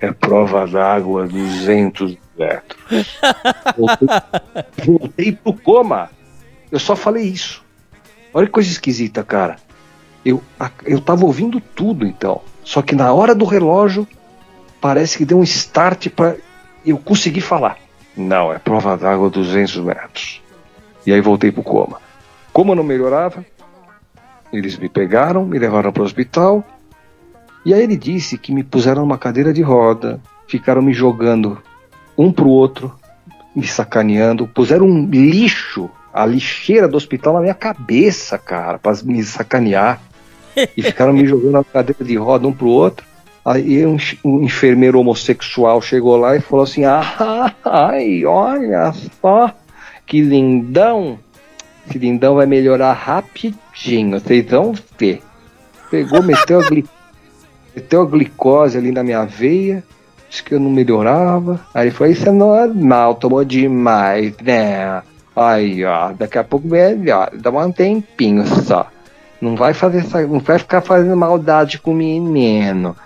[0.00, 3.18] é prova d'água 200 metros.
[3.76, 4.08] voltei,
[4.86, 6.10] voltei pro coma.
[6.72, 7.62] Eu só falei isso.
[8.32, 9.56] Olha que coisa esquisita, cara.
[10.24, 10.42] Eu,
[10.86, 12.40] eu tava ouvindo tudo então.
[12.68, 14.06] Só que na hora do relógio,
[14.78, 16.36] parece que deu um start para
[16.84, 17.78] eu conseguir falar.
[18.14, 20.42] Não, é prova d'água 200 metros.
[21.06, 21.98] E aí voltei pro coma.
[22.52, 23.42] Como eu não melhorava,
[24.52, 26.62] eles me pegaram, me levaram para o hospital.
[27.64, 31.56] E aí ele disse que me puseram numa cadeira de roda, ficaram me jogando
[32.18, 32.94] um pro outro,
[33.56, 39.24] me sacaneando, puseram um lixo, a lixeira do hospital na minha cabeça, cara, para me
[39.24, 40.02] sacanear.
[40.76, 43.06] E ficaram me jogando na cadeira de roda um pro outro.
[43.44, 49.52] Aí um, um, enfermeiro homossexual chegou lá e falou assim: ah, ai, olha só,
[50.06, 51.18] que lindão.
[51.88, 55.22] Esse lindão vai melhorar rapidinho, vocês vão ver.
[55.90, 56.84] Pegou, meteu a, gli
[57.74, 59.82] meteu a glicose ali na minha veia,
[60.28, 61.58] disse que eu não melhorava.
[61.72, 65.02] Aí foi: Isso é normal, tomou demais, né?
[65.34, 68.90] Aí, ó, daqui a pouco melhor, dá um tempinho só.
[69.40, 72.96] Não vai fazer não vai ficar fazendo maldade com o menino.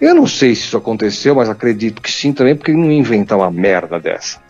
[0.00, 3.36] Eu não sei se isso aconteceu, mas acredito que sim também, porque ele não inventa
[3.36, 4.40] uma merda dessa.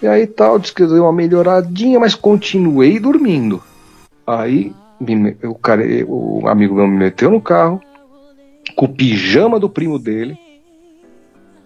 [0.00, 3.62] E aí tal, disse que deu uma melhoradinha, mas continuei dormindo.
[4.26, 7.80] Aí me, o, cara, o amigo meu me meteu no carro,
[8.76, 10.38] com o pijama do primo dele,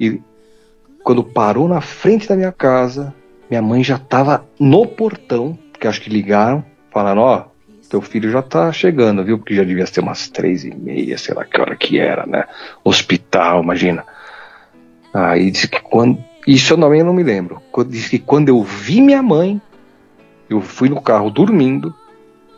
[0.00, 0.20] e
[1.04, 3.14] quando parou na frente da minha casa,
[3.48, 7.44] minha mãe já estava no portão, que acho que ligaram, falando, ó,
[7.92, 9.36] teu filho já tá chegando, viu?
[9.36, 12.46] Porque já devia ser umas três e meia, sei lá que hora que era, né?
[12.82, 14.02] Hospital, imagina.
[15.12, 16.18] Aí disse que quando.
[16.46, 17.60] Isso eu também não me lembro.
[17.86, 19.60] Disse que quando eu vi minha mãe,
[20.48, 21.94] eu fui no carro dormindo.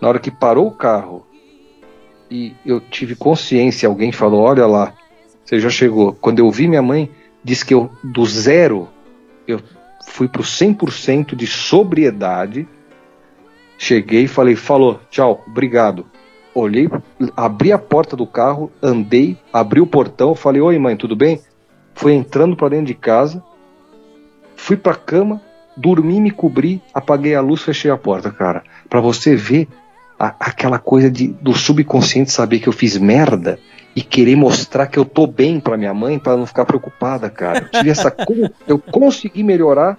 [0.01, 1.27] Na hora que parou o carro
[2.31, 4.95] e eu tive consciência, alguém falou: Olha lá,
[5.45, 6.13] você já chegou.
[6.13, 7.11] Quando eu vi minha mãe,
[7.43, 8.89] disse que eu, do zero,
[9.49, 9.61] eu
[10.07, 12.69] fui pro 100% de sobriedade
[13.79, 16.07] Cheguei e falei, falou, tchau, obrigado.
[16.55, 16.89] Olhei,
[17.37, 21.41] abri a porta do carro, andei, abri o portão, falei, oi mãe, tudo bem?
[21.95, 23.43] Fui entrando para dentro de casa,
[24.55, 25.43] fui pra cama,
[25.77, 28.63] dormi, me cobri, apaguei a luz, fechei a porta, cara.
[28.89, 29.69] Para você ver
[30.19, 33.59] a, aquela coisa de, do subconsciente saber que eu fiz merda
[33.97, 37.61] e querer mostrar que eu tô bem para minha mãe para não ficar preocupada, cara.
[37.61, 38.15] Eu tive essa
[38.67, 39.99] eu consegui melhorar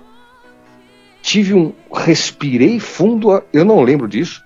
[1.25, 1.73] tive um.
[1.91, 4.43] Respirei fundo, eu não lembro disso,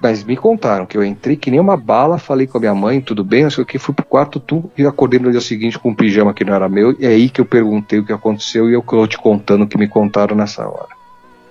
[0.00, 3.00] mas me contaram que eu entrei que nem uma bala, falei com a minha mãe,
[3.00, 5.78] tudo bem, não sei o que, fui pro quarto tu, e acordei no dia seguinte
[5.78, 8.12] com um pijama que não era meu, e é aí que eu perguntei o que
[8.12, 10.88] aconteceu e eu tô te contando o que me contaram nessa hora.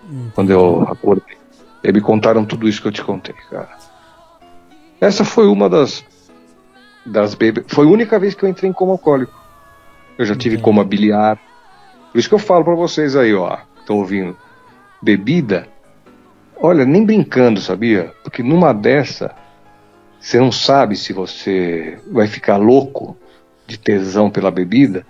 [0.09, 0.29] Hum.
[0.33, 1.37] Quando eu acordei.
[1.83, 3.69] E me contaram tudo isso que eu te contei, cara.
[5.01, 6.05] Essa foi uma das.
[7.05, 7.65] das bebês.
[7.69, 9.33] Foi a única vez que eu entrei em coma alcoólico.
[10.17, 11.39] Eu já tive coma biliar.
[12.11, 13.59] Por isso que eu falo para vocês aí, ó.
[13.79, 14.35] Estão ouvindo
[15.01, 15.67] bebida,
[16.55, 18.13] olha, nem brincando, sabia?
[18.23, 19.35] Porque numa dessa,
[20.19, 23.17] você não sabe se você vai ficar louco
[23.65, 25.05] de tesão pela bebida,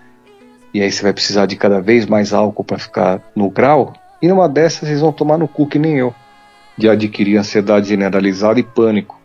[0.73, 4.27] e aí você vai precisar de cada vez mais álcool para ficar no grau, e
[4.27, 6.13] numa dessas vocês vão tomar no cu que nem eu,
[6.77, 9.17] de adquirir ansiedade generalizada e pânico.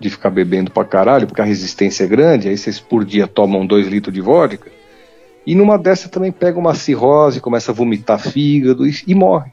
[0.00, 3.66] de ficar bebendo pra caralho, porque a resistência é grande, aí vocês por dia tomam
[3.66, 4.70] dois litros de vodka,
[5.46, 9.52] e numa dessa também pega uma cirrose, começa a vomitar fígado e, e morre.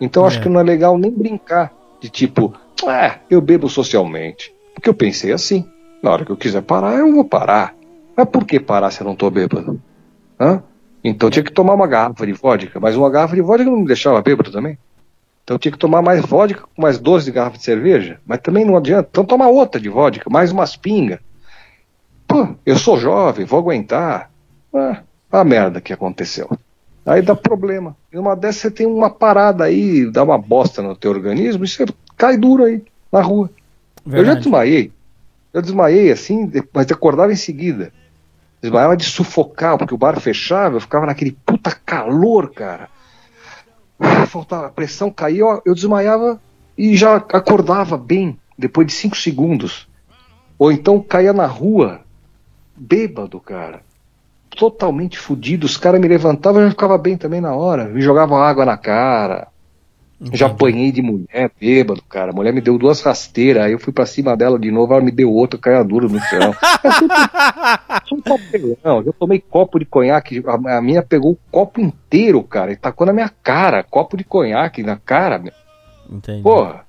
[0.00, 0.28] Então É.
[0.28, 2.54] acho que não é legal nem brincar de tipo,
[2.86, 4.52] ah, eu bebo socialmente.
[4.74, 5.68] Porque eu pensei assim,
[6.02, 7.74] na hora que eu quiser parar, eu vou parar.
[8.16, 9.80] Mas por que parar se eu não tô bêbado?
[10.38, 10.62] Hã?
[11.02, 13.86] Então tinha que tomar uma garrafa de vodka, mas uma garrafa de vodka não me
[13.86, 14.78] deixava bêbado também.
[15.42, 18.76] Então tinha que tomar mais vodka com mais 12 garrafas de cerveja, mas também não
[18.76, 19.08] adianta.
[19.10, 21.20] Então toma outra de vodka, mais umas pingas.
[22.26, 24.30] Pô, eu sou jovem, vou aguentar.
[24.74, 26.48] Ah, a merda que aconteceu.
[27.06, 27.96] Aí dá problema.
[28.12, 31.68] E uma dessas você tem uma parada aí, dá uma bosta no teu organismo e
[31.68, 31.84] você
[32.16, 32.82] cai duro aí,
[33.12, 33.50] na rua.
[34.06, 34.40] Eu já Verdade.
[34.40, 34.92] desmaiei.
[35.52, 37.92] Eu desmaiei assim, mas acordava em seguida.
[38.62, 42.88] Desmaiava de sufocar, porque o bar fechava, eu ficava naquele puta calor, cara.
[44.00, 46.40] Ah, Faltava, a pressão caía, eu- eu desmaiava
[46.76, 49.86] e já acordava bem, depois de cinco segundos.
[50.58, 52.00] Ou então caía na rua,
[52.76, 53.82] bêbado, cara.
[54.56, 55.66] Totalmente fudido.
[55.66, 57.84] Os caras me levantavam e eu já ficava bem também na hora.
[57.84, 59.48] Me jogavam água na cara.
[60.32, 62.30] Já apanhei de mulher, bêbado, cara.
[62.30, 65.02] A mulher me deu duas rasteiras, aí eu fui pra cima dela de novo, ela
[65.02, 66.54] me deu outra, caia duro no chão.
[67.88, 69.02] É tudo papelão.
[69.04, 73.12] Eu tomei copo de conhaque, a, minha pegou o copo inteiro, cara, e tacou na
[73.12, 73.82] minha cara.
[73.82, 75.52] Copo de conhaque na cara, meu.
[76.10, 76.42] Entendi.
[76.42, 76.84] Porra.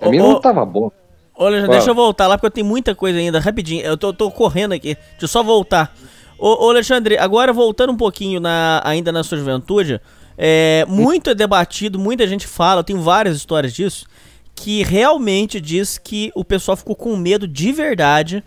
[0.00, 0.90] A minha ô, não tava bom.
[1.36, 3.84] Olha, deixa eu voltar lá porque eu tenho muita coisa ainda, rapidinho.
[3.84, 4.94] Eu tô, tô correndo aqui.
[4.94, 5.92] Deixa eu só voltar.
[6.38, 10.00] Ô, ô, Alexandre, agora voltando um pouquinho na, ainda na sua juventude,
[10.36, 14.06] é, muito é debatido, muita gente fala, eu tenho várias histórias disso,
[14.54, 18.42] que realmente diz que o pessoal ficou com medo de verdade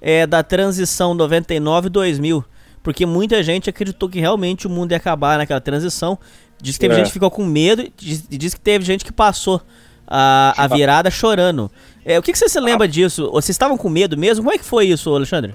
[0.00, 2.44] é, da transição 99-2000.
[2.82, 6.18] Porque muita gente acreditou que realmente o mundo ia acabar naquela transição.
[6.62, 6.96] Diz que teve É.
[6.96, 9.60] gente que ficou com medo e diz, diz que teve gente que passou
[10.06, 11.70] a, a virada chorando.
[12.04, 13.30] É, o que, que você se lembra disso?
[13.30, 14.42] Vocês estavam com medo mesmo?
[14.44, 15.54] Como é que foi isso, Alexandre?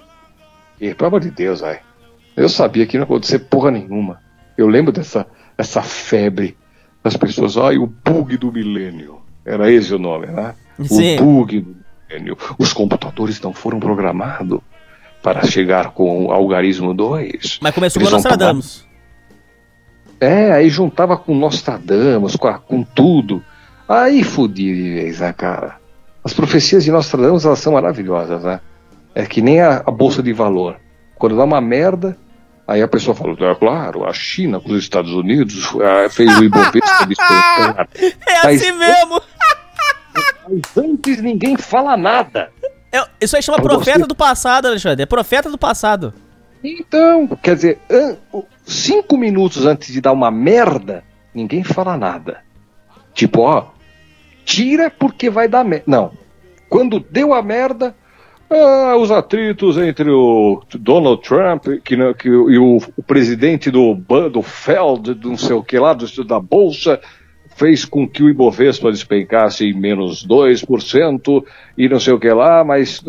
[0.80, 1.80] E, pelo amor de Deus, ai.
[2.36, 4.20] Eu sabia que não ia acontecer porra nenhuma.
[4.58, 5.26] Eu lembro dessa
[5.58, 6.58] essa febre
[7.04, 7.58] das pessoas.
[7.58, 9.22] Ai, o bug do milênio.
[9.46, 10.54] Era esse o nome, né?
[10.84, 11.18] Sim.
[11.20, 11.76] O bug do
[12.10, 12.38] milênio.
[12.58, 14.60] Os computadores não foram programados
[15.24, 17.60] para chegar com o algarismo 2.
[17.62, 18.86] Mas começou com o Nostradamus.
[20.20, 23.44] É, aí juntava com Nostradamus, com, a- com tudo.
[23.88, 25.78] Aí fodia de vez, né, cara?
[26.24, 28.60] As profecias de Nostradamus, elas são maravilhosas, né?
[29.16, 30.78] É que nem a, a Bolsa de Valor.
[31.18, 32.18] Quando dá uma merda,
[32.68, 35.70] aí a pessoa fala, é claro, a China com os Estados Unidos
[36.12, 37.88] fez o Ibovespa despencar.
[38.28, 39.22] É Mas- assim mesmo!
[40.48, 42.52] Mas antes ninguém fala nada.
[42.92, 45.04] É- isso aí chama profeta você- do passado, Alexandre.
[45.04, 46.14] É profeta do passado.
[46.64, 47.80] Então, quer dizer,
[48.66, 52.40] cinco minutos antes de dar uma merda, ninguém fala nada.
[53.14, 53.68] Tipo, ó,
[54.44, 55.84] tira porque vai dar merda.
[55.88, 56.12] Não.
[56.68, 57.96] Quando deu a merda,
[58.50, 63.96] ah, os atritos entre o Donald Trump que, que e o, o presidente do,
[64.32, 67.00] do Feld, do não sei o que lá, do, da Bolsa,
[67.56, 71.44] fez com que o Ibovespa despencasse em menos 2%
[71.78, 73.04] e não sei o que lá, mas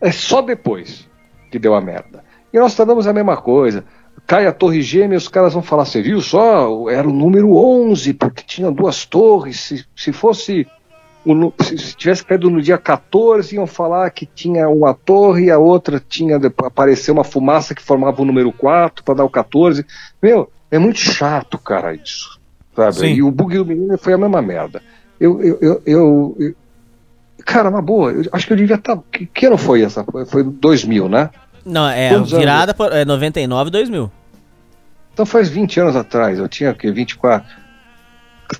[0.00, 1.08] é só depois
[1.50, 2.24] que deu a merda.
[2.52, 3.84] E nós estamos a mesma coisa.
[4.26, 6.88] Cai a torre gêmea, os caras vão falar, você viu só?
[6.90, 9.60] Era o número 11, porque tinha duas torres.
[9.60, 10.66] Se, se fosse.
[11.24, 15.50] O se, se tivesse caído no dia 14, iam falar que tinha uma torre e
[15.50, 16.36] a outra tinha.
[16.64, 19.84] Apareceu uma fumaça que formava o número 4 para dar o 14.
[20.22, 22.38] Meu, é muito chato, cara, isso.
[22.74, 22.94] Sabe?
[22.94, 23.06] Sim.
[23.14, 24.82] E o bug do menino foi a mesma merda.
[25.18, 25.40] Eu.
[25.42, 26.54] eu, eu, eu- eu-
[27.44, 28.98] cara, na boa, eu acho que eu devia estar.
[29.12, 30.04] que, que ano foi essa?
[30.04, 31.28] Foi- Foi 2000, né?
[31.64, 32.38] Não, é Quantos anos?
[32.44, 34.10] virada por- é 99 2000.
[35.12, 36.90] Então faz 20 anos atrás, eu tinha o quê?
[36.90, 37.46] 24.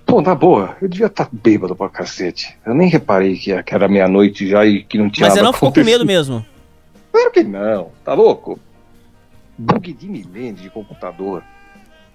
[0.06, 2.56] Pô, na boa, eu devia estar bêbado pra cacete.
[2.64, 5.52] Eu nem reparei que, era meia-noite já e que não tinha Mas você nada não
[5.52, 6.44] ficou com medo mesmo.
[7.12, 8.58] Claro que não, tá louco?
[9.58, 11.42] Bug de milênio de computador.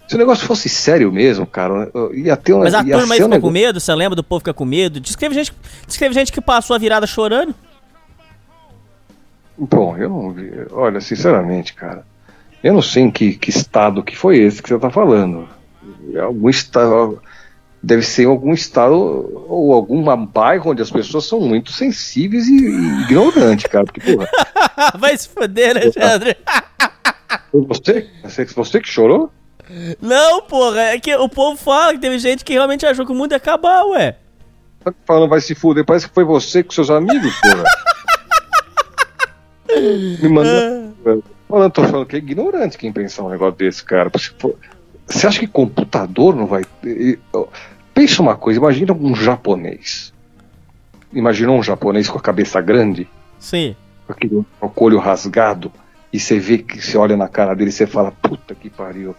[0.07, 2.59] Se o negócio fosse sério mesmo, cara, ia ter um.
[2.59, 3.79] Mas a turma aí ficou com negócio- medo?
[3.79, 4.99] Você lembra do povo ficar com medo?
[4.99, 5.53] Diz que gente,
[5.87, 7.53] diz que gente que passou a virada chorando.
[9.57, 10.51] Bom, eu não vi.
[10.71, 12.05] Olha, sinceramente, cara,
[12.63, 15.47] eu não sei em que, que estado que foi esse que você tá falando.
[16.21, 17.21] Algum estado.
[17.85, 18.95] Deve ser em algum estado
[19.47, 23.85] ou algum bairro onde as pessoas são muito sensíveis e, e ignorantes, cara.
[23.85, 24.27] Porque, porra,
[24.97, 26.35] Vai se foder, Alexandre.
[27.51, 28.09] foi você,
[28.55, 29.31] você, que chorou?
[30.01, 33.15] Não, porra, é que o povo fala que teve gente que realmente achou que o
[33.15, 34.17] mundo ia acabar, ué.
[34.83, 37.63] Tá falando, vai se fuder, parece que foi você com seus amigos, porra.
[40.21, 41.23] Me mandou.
[41.47, 44.11] Falando, tô falando que é ignorante quem pensar um negócio desse, cara.
[45.07, 46.63] Você acha que computador não vai.
[47.95, 50.13] Pensa uma coisa, imagina um japonês.
[51.11, 53.07] Imagina um japonês com a cabeça grande,
[53.39, 53.75] Sim.
[54.07, 54.45] Com aquele
[54.77, 55.71] olho rasgado.
[56.11, 59.15] E você vê que você olha na cara dele e você fala, puta que pariu.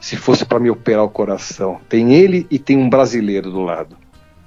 [0.00, 1.80] Se fosse pra me operar o coração.
[1.88, 3.96] Tem ele e tem um brasileiro do lado.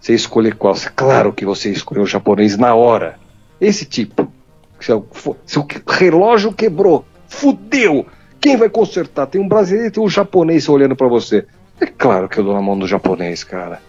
[0.01, 0.76] Você escolher qual?
[0.95, 3.17] Claro que você escolheu o japonês na hora.
[3.59, 4.31] Esse tipo.
[4.80, 5.05] Se o,
[5.45, 8.05] se o relógio quebrou, fudeu.
[8.39, 9.27] Quem vai consertar?
[9.27, 11.45] Tem um brasileiro e tem um japonês olhando pra você.
[11.80, 13.81] É claro que eu dou na mão do japonês, cara.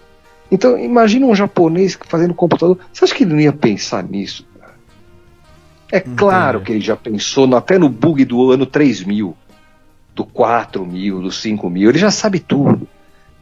[0.50, 2.78] Então, imagina um japonês fazendo computador.
[2.92, 4.44] Você acha que ele não ia pensar nisso?
[4.58, 4.74] cara?
[5.92, 9.36] É claro que ele já pensou no- até no bug do ano 3000,
[10.14, 11.88] do 4000, do 5000.
[11.90, 12.86] Ele já sabe tudo.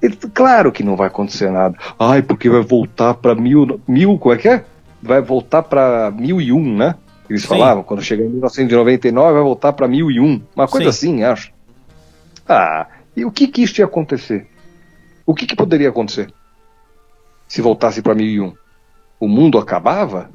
[0.00, 1.76] Ele- claro que não vai acontecer nada.
[1.98, 4.18] Ai, porque vai voltar pra mil, mil.
[4.18, 4.64] Como é que é?
[5.02, 6.94] Vai voltar pra 1001, né?
[7.28, 7.48] Eles Sim.
[7.48, 10.40] falavam, quando chegar em 1999 vai voltar pra 1001.
[10.56, 11.52] Uma coisa assim, acho.
[12.48, 12.86] Ah,
[13.18, 14.46] e o que que isso ia acontecer?
[15.26, 16.32] O que que poderia acontecer?
[17.46, 18.54] Se voltasse pra 1001?
[19.20, 20.30] O mundo acabava?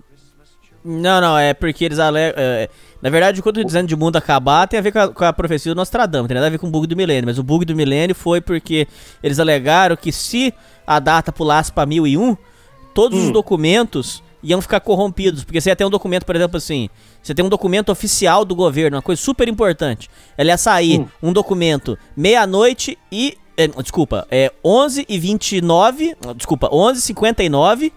[0.83, 2.35] Não, não, é porque eles alegam.
[2.37, 2.69] é,
[3.01, 5.33] na verdade, quando eu dizendo de mundo acabar, tem a ver com a, com a
[5.33, 7.25] profecia do Nostradamus, tem nada a ver com o bug do milênio.
[7.25, 8.87] Mas o bug do milênio foi porque
[9.21, 10.53] eles alegaram que se
[10.85, 12.37] a data pulasse pra 1001,
[12.93, 15.43] todos os documentos iam ficar corrompidos.
[15.43, 16.89] Porque você ia ter um documento, por exemplo, assim.
[17.21, 20.09] Você tem um documento oficial do governo, uma coisa super importante.
[20.37, 21.07] Ela ia sair Hum.
[21.23, 23.37] um documento meia-noite e.
[23.57, 26.15] é, desculpa, é 11 e 29.
[26.35, 27.93] Desculpa, 11 e 59.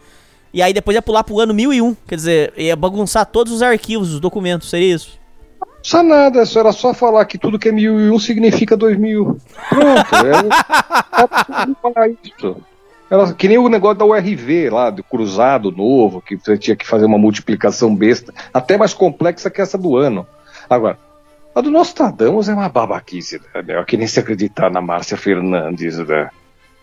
[0.54, 1.94] E aí depois ia pular pro ano 1001.
[2.06, 5.18] Quer dizer, ia bagunçar todos os arquivos, os documentos, seria isso?
[5.82, 9.38] Só nada, só era só falar que tudo que é 1001 significa 2000.
[9.68, 10.30] Pronto, é,
[11.62, 12.56] é falar isso.
[13.10, 16.86] Era que nem o negócio da URV lá, do cruzado novo, que você tinha que
[16.86, 20.26] fazer uma multiplicação besta, até mais complexa que essa do ano.
[20.68, 20.98] Agora,
[21.54, 23.64] a do Nostradamus é uma babaquice, né?
[23.68, 26.30] É que nem se acreditar na Márcia Fernandes, né?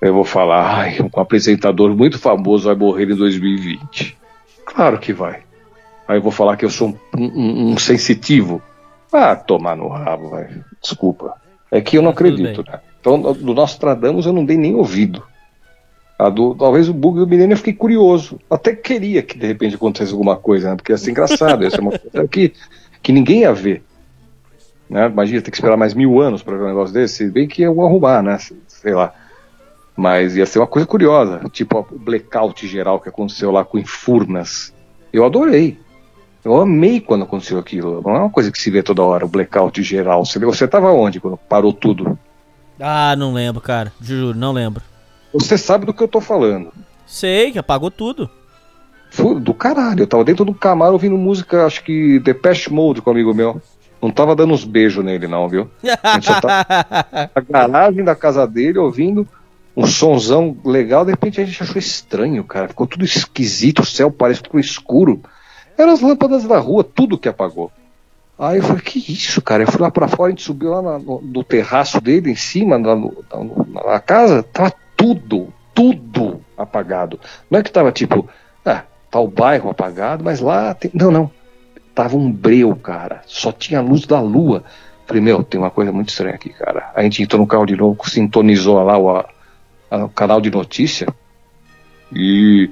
[0.01, 4.17] Eu vou falar, ai, um apresentador muito famoso vai morrer em 2020.
[4.65, 5.41] Claro que vai.
[6.07, 8.61] Aí eu vou falar que eu sou um, um- um sensitivo.
[9.11, 10.49] Ah, tomar no rabo, vai.
[10.81, 11.35] Desculpa.
[11.71, 12.79] É que eu não acredito, né?
[12.99, 15.23] Então, do Nostradamus eu não dei nem ouvido.
[16.23, 18.39] A do, talvez o bug do milênio eu fiquei curioso.
[18.49, 20.75] Até queria que de repente acontecesse alguma coisa, né?
[20.77, 21.63] Porque ia ser engraçado.
[21.63, 22.53] Ia ser uma coisa que,
[23.01, 23.83] que ninguém ia ver.
[24.89, 25.05] Né?
[25.07, 27.15] Imagina ter que esperar mais mil anos para ver um negócio desse.
[27.15, 28.37] Se bem que iam arrumar, né?
[28.67, 29.13] Sei lá.
[29.97, 31.41] Mas ia ser uma coisa curiosa.
[31.51, 34.73] Tipo o blackout geral que aconteceu lá com Infurnas.
[35.11, 35.77] Eu adorei.
[36.41, 38.01] Eu amei quando aconteceu aquilo.
[38.01, 40.25] Não é uma coisa que se vê toda hora, o blackout geral.
[40.25, 42.17] Você, você tava onde quando parou tudo?
[42.79, 43.91] Ah, não lembro, cara.
[43.99, 44.92] Juro, não lembro.
[45.34, 46.72] Você sabe do que eu tô falando.
[47.05, 48.30] Sei que apagou tudo.
[49.10, 50.01] Foi do caralho.
[50.03, 53.61] Eu tava dentro do Camaro ouvindo música, acho que Depeche Mode com um amigo meu.
[54.01, 55.69] Não tava dando uns beijos nele, não, viu?
[56.03, 56.65] A gente só tá
[57.35, 59.27] na garagem da casa dele ouvindo
[59.77, 61.05] um sonzão legal.
[61.05, 62.68] De repente a gente achou estranho, cara.
[62.68, 65.22] Ficou tudo esquisito, o céu parece que ficou escuro.
[65.77, 67.72] Eram as lâmpadas da rua, tudo que apagou.
[68.38, 69.64] Aí eu falei, que isso, cara?
[69.64, 72.35] Eu fui lá pra fora, a gente subiu lá na- no, no terraço dele, em
[72.35, 73.23] cima, na, no-
[73.72, 74.73] na- na casa, tava
[75.03, 77.19] tudo, tudo apagado.
[77.51, 78.25] Não é que tava tipo,
[78.65, 80.89] ah, tá o bairro apagado, mas lá tem.
[80.93, 81.30] Não, não.
[81.93, 83.21] Tava um breu, cara.
[83.25, 84.63] Só tinha a luz da lua.
[85.05, 86.89] Falei, meu, tem uma coisa muito estranha aqui, cara.
[86.95, 89.27] A gente entrou no carro de novo, sintonizou lá o, a-
[89.91, 91.07] o canal de notícia.
[92.11, 92.69] E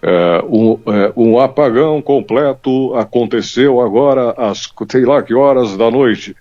[0.00, 6.36] é, um, é, um apagão completo aconteceu agora às sei lá que horas da noite.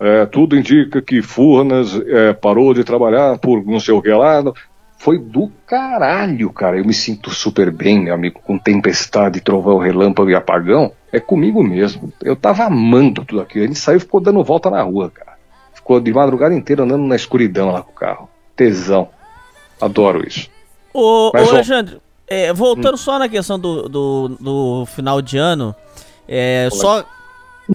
[0.00, 4.42] É, tudo indica que Furnas é, parou de trabalhar por não sei o que lá.
[5.02, 6.78] Foi do caralho, cara.
[6.78, 10.92] Eu me sinto super bem, meu amigo, com tempestade, trovão, relâmpago e apagão.
[11.10, 12.12] É comigo mesmo.
[12.22, 13.64] Eu tava amando tudo aquilo.
[13.64, 15.32] A gente saiu e ficou dando volta na rua, cara.
[15.74, 18.30] Ficou de madrugada inteira andando na escuridão lá com o carro.
[18.54, 19.08] Tesão.
[19.80, 20.48] Adoro isso.
[20.94, 25.74] Ô, Mas, ô Alexandre, é, voltando só na questão do, do, do final de ano,
[26.28, 27.04] é, só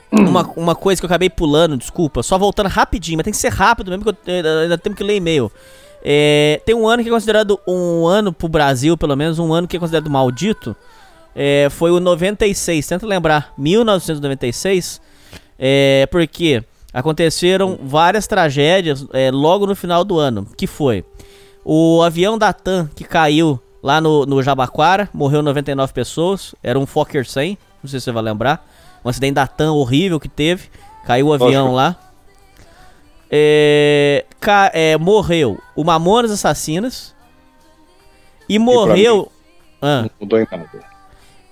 [0.10, 3.52] uma, uma coisa que eu acabei pulando, desculpa, só voltando rapidinho, mas tem que ser
[3.52, 5.52] rápido mesmo, porque eu, ainda temos que ler e-mail.
[6.04, 9.68] É, tem um ano que é considerado um ano pro Brasil, pelo menos, um ano
[9.68, 10.76] que é considerado maldito.
[11.36, 15.02] É, foi o 96, tenta lembrar, 1996.
[15.60, 16.64] É, porque
[16.94, 20.48] aconteceram várias tragédias é, logo no final do ano.
[20.58, 21.06] Que foi
[21.64, 26.56] o avião da TAM que caiu lá no, no Jabaquara, morreu 99 pessoas.
[26.64, 28.68] Era um Fokker 100, não sei se você vai lembrar.
[29.04, 30.70] Um acidente da TAM horrível que teve.
[31.06, 31.76] Caiu o avião Lógico.
[31.76, 32.07] lá.
[33.30, 34.26] É,
[34.74, 37.16] é, morreu o Mamonas Assassinas.
[38.48, 39.32] E morreu.
[39.82, 40.04] Ah.
[40.04, 40.70] Não mudou em nada.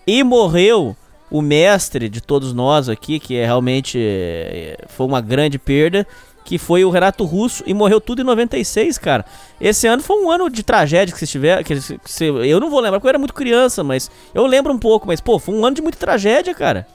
[0.08, 0.96] E morreu
[1.30, 6.08] o mestre de todos nós aqui, que é realmente é, foi uma grande perda,
[6.46, 9.26] que foi o Renato Russo e morreu tudo em 96, cara.
[9.60, 11.64] Esse ano foi um ano de tragédia que vocês tiveram.
[11.64, 14.78] Que, que, eu não vou lembrar porque eu era muito criança, mas eu lembro um
[14.78, 15.08] pouco.
[15.08, 16.88] Mas, pô, foi um ano de muita tragédia, cara.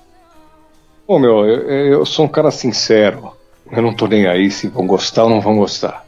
[1.05, 3.33] Pô, meu, eu, eu sou um cara sincero.
[3.71, 6.05] Eu não tô nem aí se vão gostar ou não vão gostar.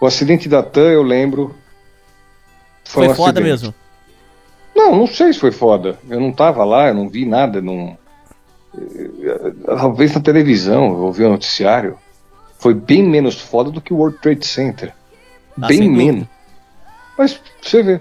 [0.00, 1.54] O acidente da TAM, eu lembro.
[2.84, 3.50] Foi, foi um foda acidente.
[3.50, 3.74] mesmo.
[4.74, 5.98] Não, não sei se foi foda.
[6.08, 7.60] Eu não tava lá, eu não vi nada.
[7.60, 7.96] Não...
[9.64, 11.98] Talvez na televisão, eu ouvi o noticiário.
[12.58, 14.92] Foi bem menos foda do que o World Trade Center.
[15.60, 16.26] Ah, bem menos.
[17.16, 18.00] Mas você vê.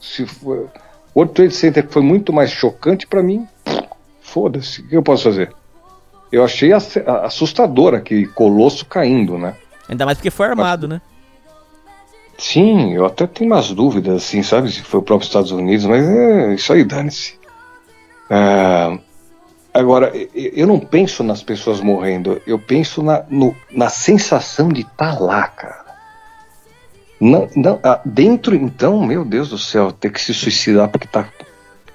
[0.00, 0.70] Se for...
[1.14, 3.46] O World Trade Center foi muito mais chocante para mim.
[4.20, 4.82] Foda-se.
[4.82, 5.52] O que eu posso fazer?
[6.32, 9.56] Eu achei assustador aquele colosso caindo, né?
[9.88, 10.98] Ainda mais porque foi armado, mas...
[10.98, 11.02] né?
[12.36, 16.04] Sim, eu até tenho umas dúvidas, assim, sabe, se foi o próprio Estados Unidos, mas
[16.04, 17.38] é isso aí, dane-se.
[18.28, 18.98] É,
[19.72, 25.16] agora, eu não penso nas pessoas morrendo, eu penso na, no, na sensação de estar
[25.16, 25.84] tá lá, cara.
[27.20, 31.28] Não, não, ah, dentro, então, meu Deus do céu, ter que se suicidar porque tá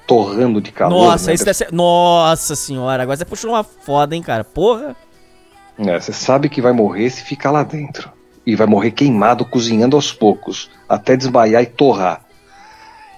[0.09, 1.11] torrando de calor.
[1.11, 1.35] Nossa, né?
[1.35, 1.71] isso deve ser...
[1.71, 4.95] Nossa senhora, agora você puxou uma foda, hein, cara, porra.
[5.77, 8.11] É, você sabe que vai morrer se ficar lá dentro
[8.43, 12.25] e vai morrer queimado cozinhando aos poucos, até desmaiar e torrar.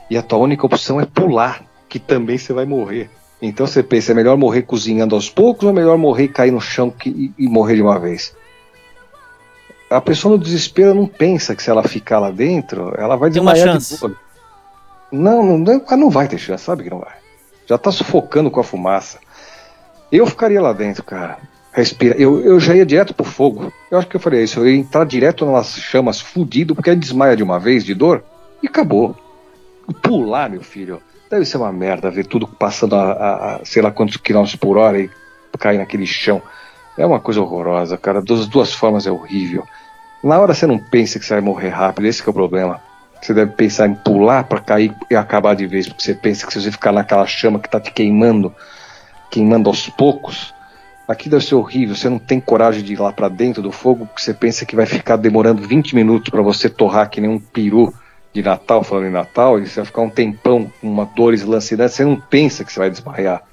[0.10, 3.10] E a tua única opção é pular, que também você vai morrer.
[3.42, 6.52] Então você pensa, é melhor morrer cozinhando aos poucos ou é melhor morrer e cair
[6.52, 8.36] no chão que, e, e morrer de uma vez?
[9.90, 13.56] A pessoa no desespero não pensa que se ela ficar lá dentro, ela vai desmaiar
[13.56, 13.94] Tem uma chance.
[13.96, 14.31] de boa.
[15.12, 17.16] Não, não, não vai ter chance, sabe que não vai.
[17.66, 19.20] Já tá sufocando com a fumaça.
[20.12, 21.38] Eu ficaria lá dentro, cara
[21.72, 22.16] respira.
[22.18, 23.72] Eu, eu já ia direto pro fogo.
[23.90, 24.60] Eu acho que eu faria isso.
[24.60, 28.24] Eu ia entrar direto nas chamas, fudido, porque ele desmaia de uma vez de dor
[28.62, 29.16] e acabou.
[30.02, 33.92] Pular, meu filho, deve ser uma merda ver tudo passando a, a, a sei lá
[33.92, 35.10] quantos quilômetros por hora e
[35.58, 36.42] cair naquele chão.
[36.98, 38.22] É uma coisa horrorosa, cara.
[38.22, 39.64] Das duas formas é horrível.
[40.24, 42.82] Na hora você não pensa que você vai morrer rápido, esse é o problema.
[43.22, 46.54] Você deve pensar em pular para cair e acabar de vez, porque você pensa que
[46.54, 48.54] se você ficar naquela chama que tá te queimando,
[49.30, 50.54] queimando aos poucos,
[51.12, 54.06] Aqui deve ser horrível, você não tem coragem de ir lá para dentro do fogo,
[54.06, 57.38] porque você pensa que vai ficar demorando 20 minutos para você torrar que nem um
[57.38, 57.94] peru
[58.32, 61.94] de Natal, falando em Natal, e você vai ficar um tempão com uma dor eslancinante,
[61.94, 63.44] você não pensa que você vai desmaiar.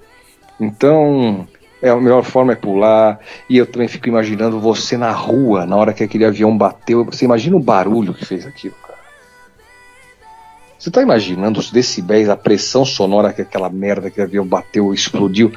[0.61, 1.49] Então,
[1.83, 3.19] é, a melhor forma é pular,
[3.51, 7.25] e eu também fico imaginando você na rua, na hora que aquele avião bateu, você
[7.25, 8.77] imagina o barulho que fez aquilo.
[10.79, 14.95] Você tá imaginando os decibéis, a pressão sonora que aquela merda que o avião bateu,
[14.95, 15.53] explodiu?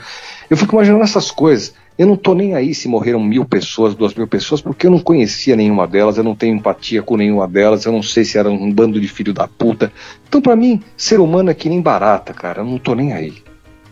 [0.49, 1.73] Eu fico imaginando essas coisas.
[1.97, 4.99] Eu não tô nem aí se morreram mil pessoas, duas mil pessoas, porque eu não
[4.99, 8.49] conhecia nenhuma delas, eu não tenho empatia com nenhuma delas, eu não sei se era
[8.49, 9.93] um bando de filho da puta.
[10.27, 13.43] Então, para mim, ser humano é que nem barata, cara, eu não tô nem aí.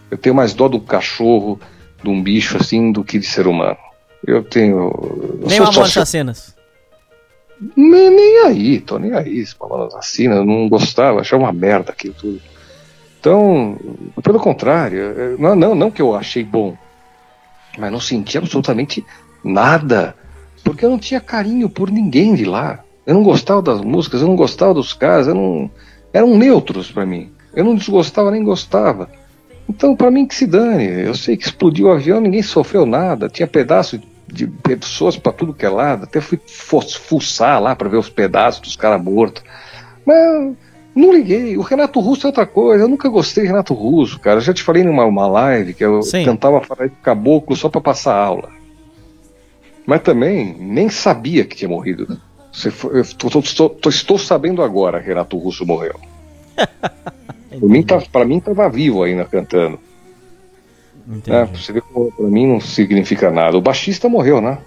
[0.10, 1.60] Eu tenho mais dó do cachorro,
[2.02, 3.78] de um bicho assim, do que de ser humano.
[4.26, 5.40] Eu tenho.
[5.42, 6.56] Eu nem uma morte cenas.
[7.76, 9.56] Nem, nem aí, tô nem aí, se
[9.88, 12.42] assassina, eu não gostava, achava uma merda aquilo tudo.
[13.20, 13.78] Então,
[14.24, 16.78] pelo contrário, não, não, não que eu achei bom,
[17.78, 19.06] mas não senti absolutamente
[19.44, 20.16] nada,
[20.64, 22.80] porque eu não tinha carinho por ninguém de lá.
[23.06, 25.70] Eu não gostava das músicas, eu não gostava dos caras, não...
[26.14, 27.32] eram neutros para mim.
[27.54, 29.10] Eu não desgostava nem gostava.
[29.68, 30.86] Então, para mim que se dane.
[30.86, 34.08] Eu sei que explodiu o avião, ninguém sofreu nada, tinha pedaço de
[34.64, 36.04] pessoas para tudo que é lado.
[36.04, 39.44] Até fui fuçar lá para ver os pedaços dos caras mortos.
[40.06, 40.56] Mas
[40.96, 41.58] não liguei.
[41.58, 42.84] O Renato Russo é outra coisa.
[42.84, 44.38] Eu nunca gostei de Renato Russo, cara.
[44.38, 46.26] Eu já te falei numa uma live que eu Sim.
[46.26, 48.50] cantava Faraó Caboclo só para passar aula.
[49.86, 52.20] Mas também nem sabia que tinha morrido.
[52.72, 56.00] Foi, tô, tô, tô, estou sabendo agora que Renato Russo morreu.
[56.56, 59.80] pra, mim, tá, mim tava vivo ainda cantando.
[61.28, 63.58] É, você vê como pra mim não significa nada.
[63.58, 64.60] O baixista morreu, né?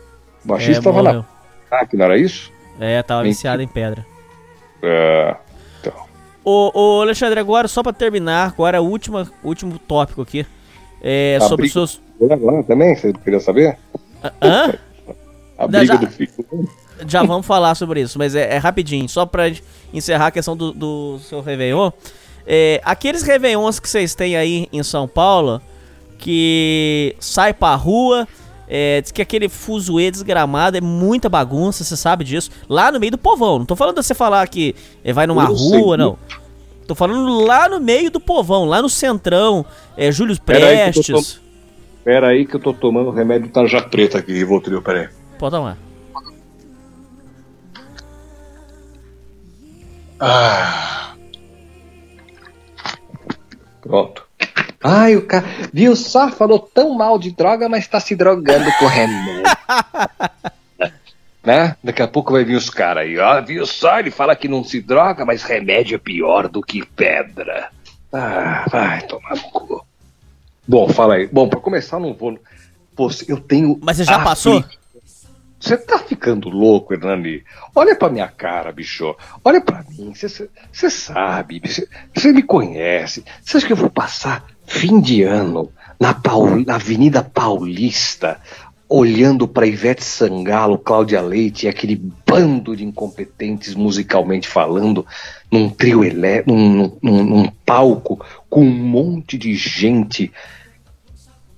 [0.44, 1.20] O baixista é, tava morreu.
[1.20, 1.78] na.
[1.78, 2.50] Ah, que não era isso?
[2.80, 4.04] É, tava viciado em pedra.
[4.82, 5.36] É.
[6.44, 10.44] Ô, ô, Alexandre, agora só para terminar, agora o último, último tópico aqui.
[11.00, 12.00] É a sobre os seus.
[12.30, 13.78] Agora também, você queria saber?
[14.40, 14.74] Hã?
[15.56, 16.30] a briga já, do filho.
[17.06, 19.52] Já vamos falar sobre isso, mas é, é rapidinho, só pra
[19.92, 21.90] encerrar a questão do, do seu Réveillon.
[22.46, 25.60] É, aqueles Réveillons que vocês têm aí em São Paulo,
[26.22, 28.28] que sai pra rua,
[28.68, 32.48] é, diz que aquele fuzuê desgramado é muita bagunça, você sabe disso.
[32.68, 33.58] Lá no meio do povão.
[33.58, 34.72] Não tô falando de você falar que
[35.02, 36.16] é, vai numa rua, não.
[36.86, 39.66] Tô falando lá no meio do povão, lá no centrão.
[39.96, 41.40] É Júlio Prestes.
[42.04, 45.08] Pera aí que eu tô tomando remédio tarja preta aqui, Rivotril, pera aí.
[45.38, 45.76] Pode tomar.
[50.20, 51.14] Ah.
[53.80, 54.31] Pronto.
[54.82, 55.44] Ai, o cara.
[55.72, 56.30] Viu só?
[56.30, 59.42] Falou tão mal de droga, mas tá se drogando com remédio.
[61.44, 61.76] né?
[61.82, 63.98] Daqui a pouco vai vir os caras aí, ó, viu só?
[63.98, 67.70] Ele fala que não se droga, mas remédio é pior do que pedra.
[68.12, 69.86] Ah, vai tomar no cu.
[70.66, 71.26] Bom, fala aí.
[71.26, 72.38] Bom, pra começar, não vou.
[72.94, 73.78] Pô, eu tenho.
[73.82, 74.64] Mas você já afli- passou?
[75.58, 77.44] Você tá ficando louco, Hernani?
[77.74, 79.14] Olha pra minha cara, bicho.
[79.44, 80.12] Olha pra mim.
[80.14, 81.62] Você sabe.
[82.14, 83.24] Você me conhece.
[83.42, 85.70] Você acha que eu vou passar fim de ano
[86.00, 88.40] na, Paul- na Avenida Paulista
[88.88, 91.96] olhando pra Ivete Sangalo, Cláudia Leite e aquele
[92.26, 95.04] bando de incompetentes musicalmente falando
[95.50, 100.30] num trio elé, num, num, num palco com um monte de gente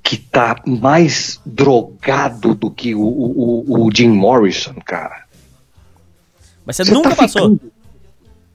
[0.03, 5.25] que tá mais drogado do que o, o, o- o Jim Morrison, cara.
[6.67, 7.43] Mas você, Você nunca tá passou.
[7.53, 7.73] ficando-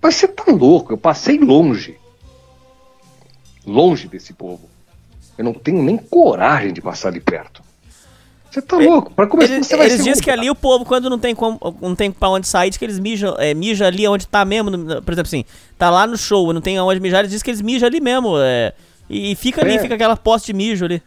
[0.02, 1.98] Mas você tá louco, eu passei longe.
[3.70, 4.70] Longe desse povo.
[5.38, 7.62] Eu não tenho nem coragem de passar de perto.
[8.52, 9.14] Você tá louco?
[9.14, 11.60] Pra começar, Eles, você vai eles dizem que ali o povo, quando não tem, como,
[11.80, 14.72] não tem pra onde sair, diz que eles mijam, é, mijam ali onde tá mesmo.
[14.72, 15.46] no- Por exemplo, assim,
[15.78, 18.34] tá lá no show, não tem aonde mijar, eles dizem que eles mijam ali mesmo.
[18.40, 18.74] É,
[19.08, 19.80] e, e fica ali, É.
[19.80, 21.00] fica aquela poste de mijo ali.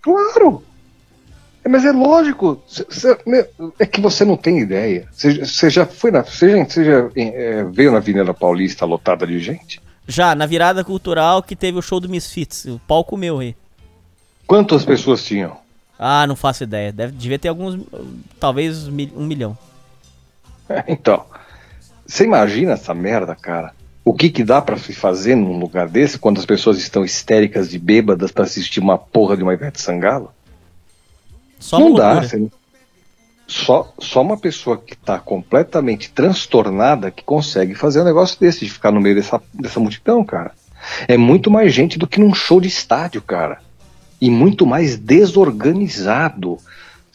[0.00, 0.62] Claro!
[1.62, 2.62] É, mas é lógico.
[2.66, 3.46] Cê- cê- meu,
[3.78, 5.06] é que você não tem ideia.
[5.12, 6.22] Você já foi na.
[6.24, 9.82] Você já, já, é, veio na Avenida Paulista lotada de gente?
[10.10, 13.54] Já, na virada cultural que teve o show do Misfits, o palco meu aí.
[14.46, 15.56] Quantas pessoas tinham?
[15.98, 16.92] Ah, não faço ideia.
[16.92, 17.78] Deve, devia ter alguns,
[18.38, 19.56] talvez um milhão.
[20.86, 21.24] Então,
[22.06, 23.72] você imagina essa merda, cara?
[24.04, 27.68] O que que dá pra se fazer num lugar desse quando as pessoas estão histéricas
[27.70, 30.32] de bêbadas pra assistir uma porra de uma Ivete Sangalo?
[31.58, 32.20] Só não dá.
[32.22, 32.48] você-
[33.50, 38.70] Só, só uma pessoa que tá completamente transtornada que consegue fazer um negócio desse, de
[38.70, 40.52] ficar no meio dessa, dessa multidão, cara.
[41.08, 43.60] É muito mais gente do que num show de estádio, cara.
[44.20, 46.58] E muito mais desorganizado.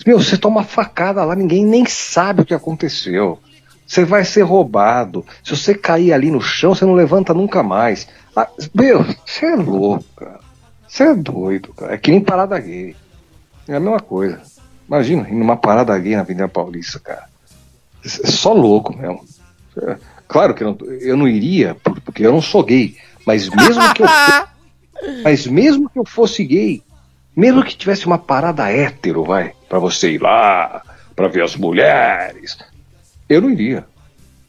[0.05, 3.39] Meu, você toma facada lá, ninguém nem sabe o que aconteceu.
[3.87, 5.25] Você vai ser roubado.
[5.41, 8.09] Se você cair ali no chão, você não levanta nunca mais.
[8.35, 10.41] Ah, meu, você é louco, cara.
[10.85, 11.93] Você é doido, cara.
[11.93, 12.93] É que nem parada gay.
[13.69, 14.41] É a mesma coisa.
[14.87, 17.25] Imagina, ir numa parada gay na Avenida Paulista, cara.
[18.03, 19.23] É só louco mesmo.
[19.81, 19.97] É,
[20.27, 22.95] Claro que eu não, eu não iria, por- porque eu não sou gay.
[23.25, 24.07] Mas mesmo que eu
[25.23, 26.81] mas mesmo que eu fosse gay,
[27.35, 30.81] mesmo que tivesse uma parada hétero, vai, pra você ir lá,
[31.15, 32.57] pra ver as mulheres,
[33.29, 33.85] eu não iria.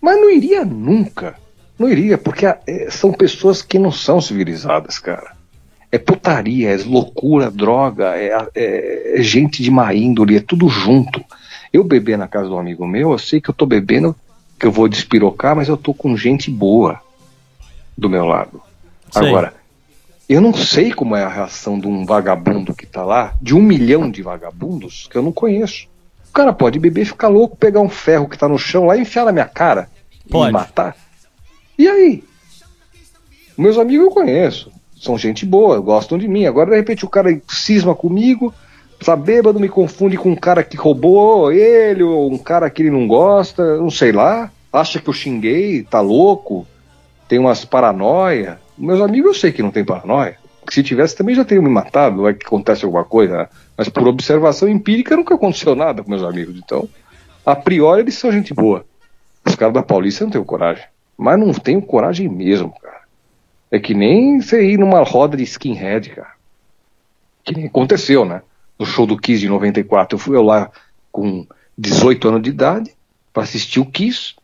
[0.01, 1.35] Mas não iria nunca.
[1.79, 5.36] Não iria, porque é, são pessoas que não são civilizadas, cara.
[5.97, 11.24] É putaria, é loucura, droga, é, é- é gente de má índole, é tudo junto.
[11.73, 14.14] Eu beber na casa de um amigo meu, eu sei que eu tô bebendo,
[14.60, 17.01] que eu vou despirocar, mas eu tô com gente boa
[17.97, 18.60] do meu lado.
[19.10, 19.27] Sei.
[19.27, 19.55] Agora,
[20.28, 23.62] eu não sei como é a reação de um vagabundo que tá lá, de um
[23.62, 25.86] milhão de vagabundos que eu não conheço.
[26.28, 29.01] O cara pode beber, ficar louco, pegar um ferro que tá no chão lá e
[29.01, 29.89] enfiar na minha cara
[30.27, 30.48] e Pode.
[30.48, 30.94] me matar.
[31.78, 32.23] E aí?
[33.56, 34.76] Meus amigos eu conheço.
[34.98, 36.47] São gente boa, gostam de mim.
[36.47, 38.52] Agora, de repente, o cara cisma comigo,
[39.05, 42.90] tá bêbado, me confunde com um cara que roubou ele, ou um cara que ele
[42.90, 44.51] não gosta, não sei lá.
[44.73, 46.66] Acha que eu xinguei, tá louco,
[47.28, 48.59] tem umas paranoia.
[48.77, 50.36] Meus amigos eu sei que não tem paranoia.
[50.68, 53.48] Se tivesse, também já teriam me matado, vai que acontece alguma coisa.
[53.77, 56.56] Mas por observação empírica nunca aconteceu nada com meus amigos.
[56.56, 56.89] Então,
[57.44, 58.85] a priori eles são gente boa.
[59.44, 60.85] Os caras da Paulista não têm coragem.
[61.16, 62.86] Mas não tenho coragem mesmo, cara.
[63.71, 66.35] É que nem você ir numa roda de skinhead, cara.
[67.45, 68.43] Que nem aconteceu, né?
[68.79, 70.71] No show do Kiss de 94, eu fui lá
[71.11, 72.95] com 18 anos de idade
[73.33, 74.35] para assistir o Kiss.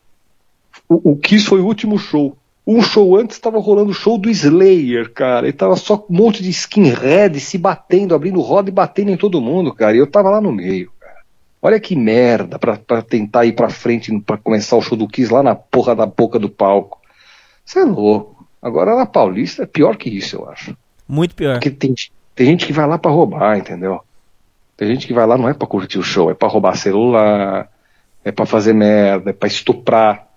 [0.89, 2.37] O, o Kiss foi o último show.
[2.65, 5.47] Um show antes estava rolando o show do Slayer, cara.
[5.47, 9.41] E tava só um monte de skinhead se batendo, abrindo roda e batendo em todo
[9.41, 9.95] mundo, cara.
[9.95, 11.17] E eu tava lá no meio, cara.
[11.61, 15.43] Olha que merda pra tentar ir pra frente pra começar o show do Kiss lá
[15.43, 16.99] na porra da boca do palco.
[17.65, 18.32] Você é louco.
[18.63, 20.75] Agora na Paulista é pior que isso, eu acho.
[21.05, 21.55] Muito pior.
[21.55, 21.93] Porque tem,
[22.33, 23.99] tem gente que vai lá pra roubar, entendeu?
[24.77, 27.69] Tem gente que vai lá não é pra curtir o show, é pra roubar celular,
[28.23, 30.27] é pra fazer merda, é pra estuprar.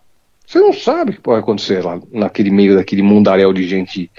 [0.45, 4.11] Você não sabe o que pode acontecer lá naquele meio daquele mundaréu de gente.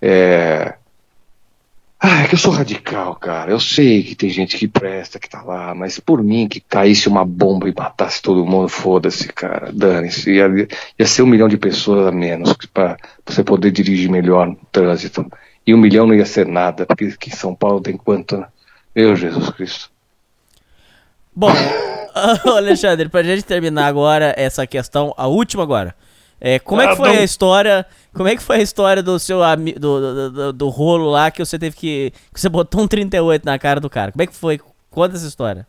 [0.00, 0.74] É...
[2.02, 3.50] Ah, é que eu sou radical, cara.
[3.50, 7.06] Eu sei que tem gente que presta, que tá lá, mas por mim que caísse
[7.08, 9.70] uma bomba e matasse todo mundo, foda-se, cara.
[9.70, 10.30] Dane-se.
[10.32, 10.48] Ia,
[10.98, 12.96] ia ser um milhão de pessoas a menos pra
[13.26, 15.30] você poder dirigir melhor no trânsito.
[15.66, 18.46] E um milhão não ia ser nada, porque aqui em São Paulo tem quanto, né?
[18.96, 19.90] Meu Jesus Cristo.
[21.36, 21.52] Bom,
[22.46, 25.94] Alexandre, pra gente terminar agora essa questão, a última agora.
[26.40, 27.18] É, como é que Ah, foi não.
[27.20, 27.86] a história?
[28.14, 31.44] Como é que foi a história do seu do, do, do, do rolo lá que
[31.44, 32.12] você teve que.
[32.32, 34.10] que você botou um 38 na cara do cara?
[34.12, 34.60] Como é que foi?
[34.90, 35.66] Conta essa história.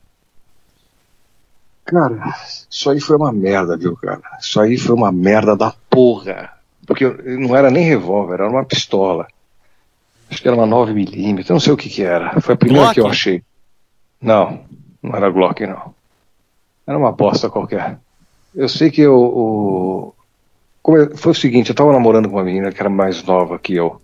[1.85, 2.33] Cara,
[2.69, 4.21] isso aí foi uma merda, viu, cara?
[4.39, 6.51] Isso aí foi uma merda da porra.
[6.87, 9.27] Porque não era nem revólver, era uma pistola.
[10.29, 12.39] Acho que era uma 9mm, não sei o que que era.
[12.39, 12.93] Foi a primeira Glock?
[12.95, 13.43] que eu achei.
[14.21, 14.61] Não,
[15.03, 15.93] não era Glock, não.
[16.87, 17.97] Era uma bosta qualquer.
[18.55, 19.15] Eu sei que eu.
[19.17, 20.13] O...
[20.83, 24.01] Foi o seguinte, eu tava namorando com uma menina que era mais nova que eu.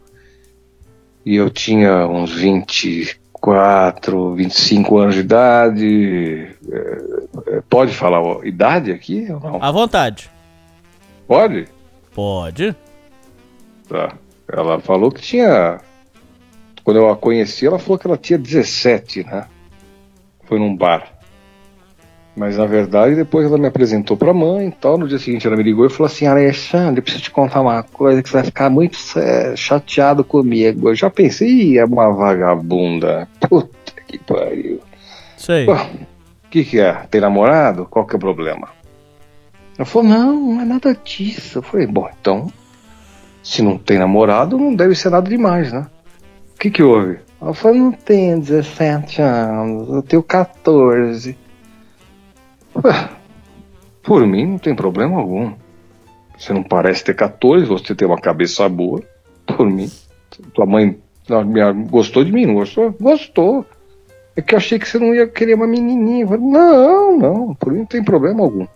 [1.25, 6.55] E eu tinha uns 24, 25 anos de idade.
[6.71, 6.97] É,
[7.47, 9.61] é, Pode falar ó, idade aqui ou não?
[9.61, 10.29] À vontade.
[11.27, 11.67] Pode?
[12.13, 12.75] Pode.
[13.89, 14.13] Tá.
[14.47, 15.81] Ela falou que tinha.
[16.83, 19.45] Quando eu a conheci, ela falou que ela tinha 17, né?
[20.45, 21.16] Foi num bar.
[22.37, 24.95] Mas na verdade, depois ela me apresentou pra mãe e tal.
[24.95, 27.81] No dia seguinte, ela me ligou e falou assim: Alexandre, eu preciso te contar uma
[27.81, 30.89] coisa que você vai ficar muito é, chateado comigo.
[30.89, 33.27] Eu já pensei, "Ih, é uma vagabunda.
[33.49, 34.79] Puta que pariu.
[35.35, 35.67] Sei.
[35.67, 36.93] O que, que é?
[37.09, 37.87] Tem namorado?
[37.89, 38.69] Qual que é o problema?
[39.75, 41.57] Ela falou, não, não é nada disso.
[41.57, 42.51] Eu falei, bom, então,
[43.43, 45.87] se não tem namorado, não deve ser nada demais, né?
[46.55, 47.19] O que que houve?
[47.41, 51.37] Ela falou, não tenho 17 anos, eu tenho 14.
[52.83, 53.09] Ué,
[54.03, 55.53] por mim não tem problema algum.
[56.37, 59.01] Você não parece ter 14, você tem uma cabeça boa.
[59.45, 59.89] Por mim.
[60.53, 60.99] Tua mãe
[61.89, 62.95] gostou de mim, não gostou?
[62.99, 63.65] Gostou.
[64.35, 66.27] É que eu achei que você não ia querer uma menininha.
[66.27, 68.67] Falei, não, não, por mim não tem problema algum.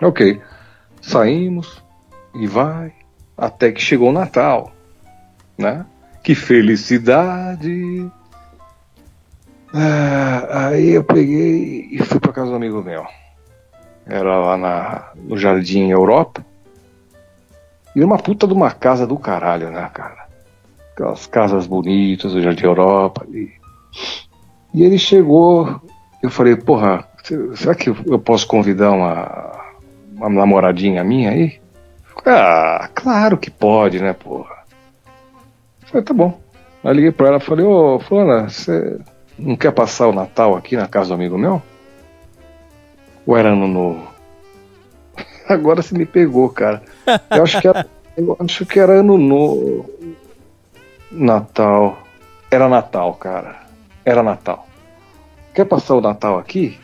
[0.00, 0.40] Ok.
[1.00, 1.82] Saímos
[2.34, 2.92] e vai
[3.36, 4.70] até que chegou o Natal,
[5.58, 5.84] né?
[6.22, 8.10] Que felicidade!
[9.72, 13.04] Ah, aí eu peguei e fui para casa do amigo meu.
[14.06, 16.44] Era lá na, no Jardim Europa.
[17.94, 20.26] E uma puta de uma casa do caralho, né, cara?
[20.92, 23.24] Aquelas casas bonitas do Jardim Europa.
[23.30, 23.48] E,
[24.74, 25.80] e ele chegou,
[26.22, 29.52] eu falei, porra, se- será que eu posso convidar uma,
[30.16, 31.60] uma namoradinha minha aí?
[32.26, 34.54] Ah, claro que pode, né, porra?
[35.82, 36.38] Eu falei, tá bom.
[36.84, 38.98] Aí liguei pra ela e falei, ô, fulana, você
[39.40, 41.62] não quer passar o Natal aqui na casa do amigo meu?
[43.26, 44.08] Ou era ano novo?
[45.48, 46.82] Agora você me pegou, cara.
[47.30, 47.86] Eu acho que era,
[48.16, 49.90] eu acho que era ano novo.
[51.10, 51.98] Natal.
[52.50, 53.60] Era Natal, cara.
[54.04, 54.66] Era Natal.
[55.54, 56.78] Quer passar o Natal aqui?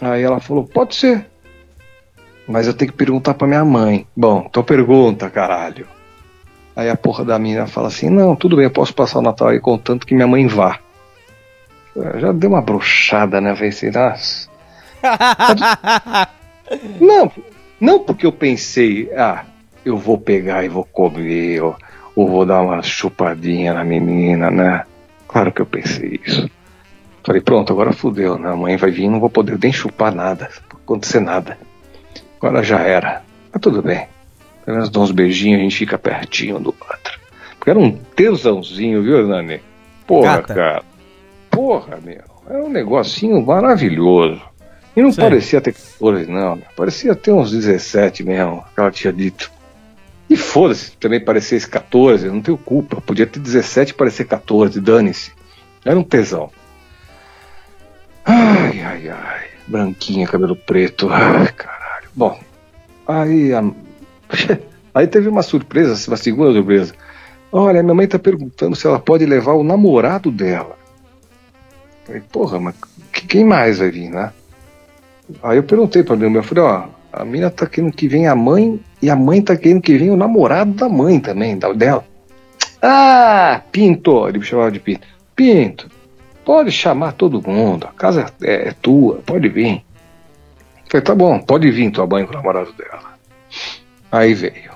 [0.00, 1.26] Aí ela falou, pode ser.
[2.46, 4.06] Mas eu tenho que perguntar pra minha mãe.
[4.16, 5.86] Bom, então pergunta, caralho.
[6.76, 9.48] Aí a porra da menina fala assim, não, tudo bem, eu posso passar o Natal
[9.48, 10.78] aí contanto que minha mãe vá.
[12.16, 13.52] Já deu uma brochada, né?
[13.52, 14.48] Assim, nossa.
[17.00, 17.30] Não,
[17.80, 19.44] não porque eu pensei, ah,
[19.84, 21.76] eu vou pegar e vou comer, ou,
[22.16, 24.84] ou vou dar uma chupadinha na menina, né?
[25.28, 26.50] Claro que eu pensei isso.
[27.22, 28.50] Falei, pronto, agora fudeu, né?
[28.50, 31.56] A mãe vai vir, não vou poder nem chupar nada, não acontecer nada.
[32.38, 33.22] Agora já era.
[33.52, 34.06] Mas tudo bem.
[34.64, 37.20] Pelo menos dá uns beijinhos, a gente fica pertinho do outro.
[37.58, 39.60] Porque era um tesãozinho, viu, Nani?
[40.06, 40.54] Porra, Gata.
[40.54, 40.82] cara.
[41.50, 42.22] Porra, meu.
[42.48, 44.40] Era um negocinho maravilhoso.
[44.96, 45.24] E não Sei.
[45.24, 46.58] parecia ter 14, não.
[46.76, 49.50] Parecia ter uns 17 mesmo, que ela tinha dito.
[50.28, 53.00] E foda-se, também parecesse 14, não tenho culpa.
[53.00, 55.32] Podia ter 17 e parecer 14, dane-se.
[55.84, 56.50] Era um tesão.
[58.24, 59.44] Ai, ai, ai.
[59.66, 61.08] Branquinha, cabelo preto.
[61.10, 62.08] Ai, caralho.
[62.14, 62.38] Bom,
[63.06, 63.62] aí a...
[64.94, 66.94] aí teve uma surpresa, uma segunda surpresa.
[67.52, 70.76] Olha, minha mãe tá perguntando se ela pode levar o namorado dela.
[72.04, 72.74] Falei, porra, mas
[73.12, 74.32] que- quem mais vai vir, né?
[75.42, 78.32] Aí eu perguntei pra minha mãe, eu falei, ó, a mina tá querendo que venha
[78.32, 81.72] a mãe e a mãe tá querendo que venha o namorado da mãe também, da-
[81.72, 82.04] dela.
[82.82, 85.06] Ah, Pinto, ele me chamava de Pinto.
[85.34, 85.88] Pinto,
[86.44, 89.76] pode chamar todo mundo, a casa é, é tua, pode vir.
[89.76, 93.13] Eu Falei, tá bom, pode vir tua mãe com o namorado dela.
[94.14, 94.70] Aí veio.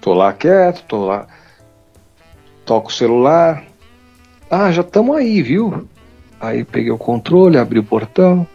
[0.00, 1.26] Tô lá quieto, tô lá.
[2.64, 3.64] Toco o celular.
[4.48, 5.88] Ah, já estamos aí, viu?
[6.40, 8.46] Aí peguei o controle, abri o portão.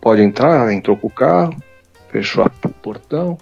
[0.00, 1.56] Pode entrar, entrou com o carro,
[2.10, 3.36] fechou o portão.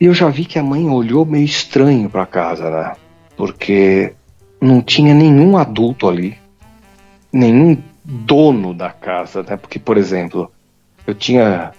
[0.00, 2.96] E eu já vi que a mãe olhou meio estranho pra casa, né?
[3.36, 4.14] Porque
[4.60, 6.36] não tinha nenhum adulto ali,
[7.32, 9.56] nenhum dono da casa, né?
[9.56, 10.50] Porque, por exemplo,
[11.06, 11.70] eu tinha,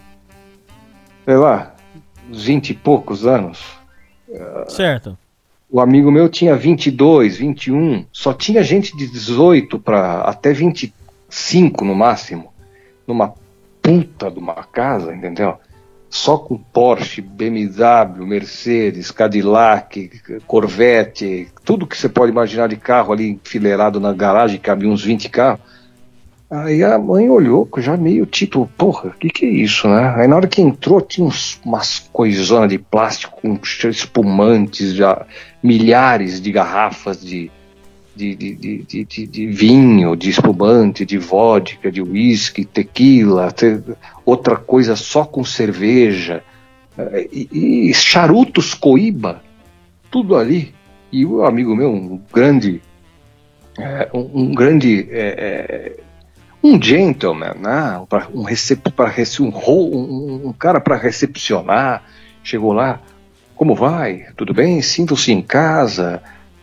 [1.26, 1.71] sei lá,
[2.32, 3.60] 20 e poucos anos.
[4.68, 5.18] certo.
[5.70, 11.96] O amigo meu tinha 22, 21, só tinha gente de 18 para até 25 no
[11.96, 12.52] máximo,
[13.08, 13.34] numa
[13.82, 15.58] puta de uma casa, entendeu?
[16.10, 20.12] Só com Porsche, BMW, Mercedes, Cadillac,
[20.46, 25.30] Corvette, tudo que você pode imaginar de carro ali enfileirado na garagem, cabia uns 20
[25.30, 25.62] carros.
[26.52, 30.14] Aí a mãe olhou, já meio tipo, porra, o que, que é isso, né?
[30.18, 33.58] Aí na hora que entrou, tinha uns, umas coisonas de plástico com
[33.88, 35.26] espumantes, já
[35.64, 37.50] milhares de garrafas de,
[38.14, 43.82] de, de, de, de, vinho, de espumante, de vodka, de uísque, tequila, te,
[44.26, 46.44] outra coisa só com cerveja,
[47.32, 49.42] e, e charutos coíba,
[50.12, 50.76] tudo ali.
[51.14, 52.82] E o amigo meu, um grande,
[53.80, 56.11] é, um, um, grande é, é
[56.64, 58.02] um gentleman, né?
[58.34, 58.82] um, recep
[59.40, 62.04] um, um, cara para recepcionar,
[62.44, 63.02] chegou lá,
[63.56, 64.28] como vai?
[64.36, 64.82] Tudo bem?
[64.82, 66.22] Sintam-se em casa.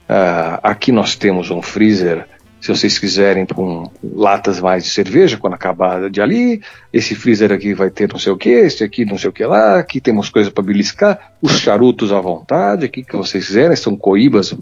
[0.08, 2.26] Uh, aqui nós temos um freezer,
[2.60, 6.62] se vocês quiserem, com latas mais de cerveja quando acabar de ali.
[6.92, 9.44] Esse freezer aqui vai ter não sei o que, esse aqui não sei o que
[9.44, 9.78] lá.
[9.78, 14.56] Aqui temos coisa para beliscar, os charutos à vontade, aqui que vocês quiserem, são coíbas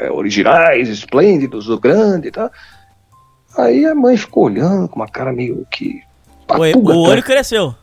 [0.00, 2.48] é, originais, esplêndidos, do grande e tá?
[2.48, 2.52] tal.
[3.56, 6.02] Aí a mãe ficou olhando com uma cara meio que.
[6.46, 7.28] Papuga, o, o olho tá?
[7.28, 7.74] cresceu.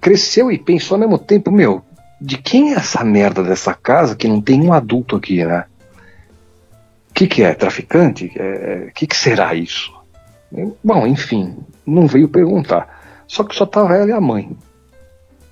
[0.00, 1.82] Cresceu e pensou ao mesmo tempo, meu,
[2.20, 5.64] de quem é essa merda dessa casa que não tem um adulto aqui, né?
[7.10, 7.54] O que, que é?
[7.54, 8.26] Traficante?
[8.26, 9.92] O é, que, que será isso?
[10.82, 11.56] Bom, enfim,
[11.86, 13.24] não veio perguntar.
[13.26, 14.56] Só que só tava ela e a mãe.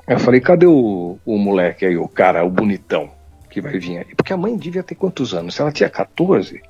[0.07, 3.11] Eu falei, cadê o, o moleque aí, o cara, o bonitão,
[3.51, 4.15] que vai vir aí?
[4.17, 5.55] Porque a mãe devia ter quantos anos?
[5.55, 6.63] Se ela tinha 14,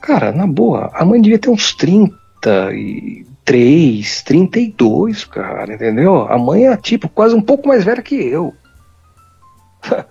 [0.00, 6.22] Cara, na boa, a mãe devia ter uns 33, 32, cara, entendeu?
[6.22, 8.54] A mãe é tipo quase um pouco mais velha que eu.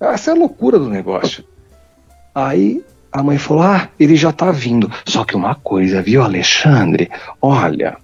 [0.00, 1.44] Essa é a loucura do negócio.
[2.34, 4.90] Aí a mãe falou: Ah, ele já tá vindo.
[5.06, 7.10] Só que uma coisa, viu, Alexandre?
[7.40, 7.96] Olha,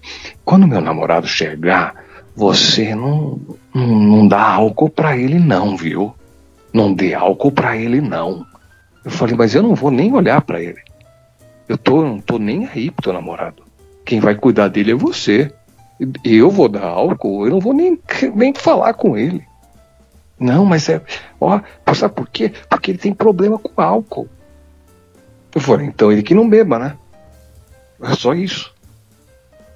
[0.44, 1.94] quando meu namorado chegar,
[2.34, 3.38] você não,
[3.74, 6.14] não, não dá álcool pra ele, não, viu?
[6.72, 8.46] Não dê álcool pra ele, não.
[9.04, 10.80] Eu falei: Mas eu não vou nem olhar para ele.
[11.72, 13.62] Eu tô, não tô nem aí pro teu namorado.
[14.04, 15.50] Quem vai cuidar dele é você.
[16.22, 17.98] Eu vou dar álcool, eu não vou nem,
[18.34, 19.42] nem falar com ele.
[20.38, 21.00] Não, mas é.
[21.40, 21.58] Ó,
[21.94, 22.52] sabe por quê?
[22.68, 24.28] Porque ele tem problema com álcool.
[25.54, 26.98] Eu falei, então ele que não beba, né?
[28.02, 28.74] É só isso.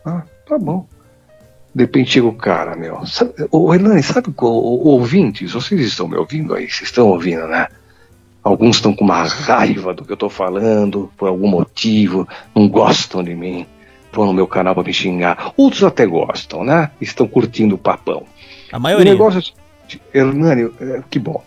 [0.04, 0.86] Ah, tá bom.
[1.74, 3.06] De repente chega o cara, meu.
[3.06, 6.68] Sabe, ô, Hernani, sabe, o, o, ouvintes, vocês estão me ouvindo aí?
[6.68, 7.68] Vocês estão ouvindo, né?
[8.46, 13.20] Alguns estão com uma raiva do que eu estou falando, por algum motivo, não gostam
[13.20, 13.66] de mim,
[14.12, 15.52] vão no meu canal para me xingar.
[15.56, 16.92] Outros até gostam, né?
[17.00, 18.24] Estão curtindo o papão.
[18.70, 19.10] A maioria.
[19.10, 19.52] O negócio,
[20.14, 21.42] é Hernani, é, que bom.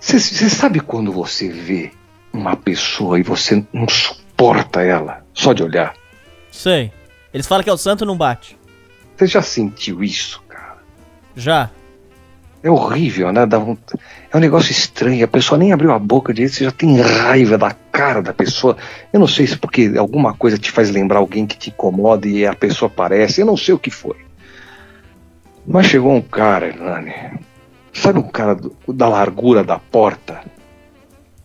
[0.00, 0.18] Você
[0.48, 1.90] sabe quando você vê
[2.32, 5.92] uma pessoa e você não suporta ela, só de olhar?
[6.50, 6.90] Sei.
[7.34, 8.56] Eles falam que é o santo não bate.
[9.14, 10.78] Você já sentiu isso, cara?
[11.36, 11.70] Já.
[12.62, 13.46] É horrível, né?
[13.46, 13.76] Dá um...
[14.32, 15.24] É um negócio estranho.
[15.24, 18.76] A pessoa nem abriu a boca direito, você já tem raiva da cara da pessoa.
[19.12, 22.46] Eu não sei se porque alguma coisa te faz lembrar alguém que te incomoda e
[22.46, 23.40] a pessoa aparece.
[23.40, 24.16] Eu não sei o que foi.
[25.66, 27.14] Mas chegou um cara, Hernani.
[27.92, 30.40] Sabe um cara do, da largura da porta?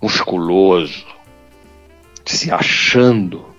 [0.02, 1.06] Musculoso.
[2.26, 3.54] Se achando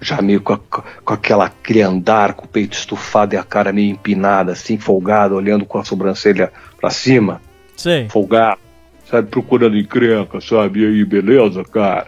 [0.00, 3.72] já meio com, a, com aquela, aquele andar, com o peito estufado e a cara
[3.72, 7.40] meio empinada, assim, folgado, olhando com a sobrancelha pra cima.
[7.76, 8.08] Sim.
[8.08, 8.60] Folgado,
[9.08, 10.80] sabe, procurando encrenca, sabe?
[10.80, 12.06] E aí, beleza, cara?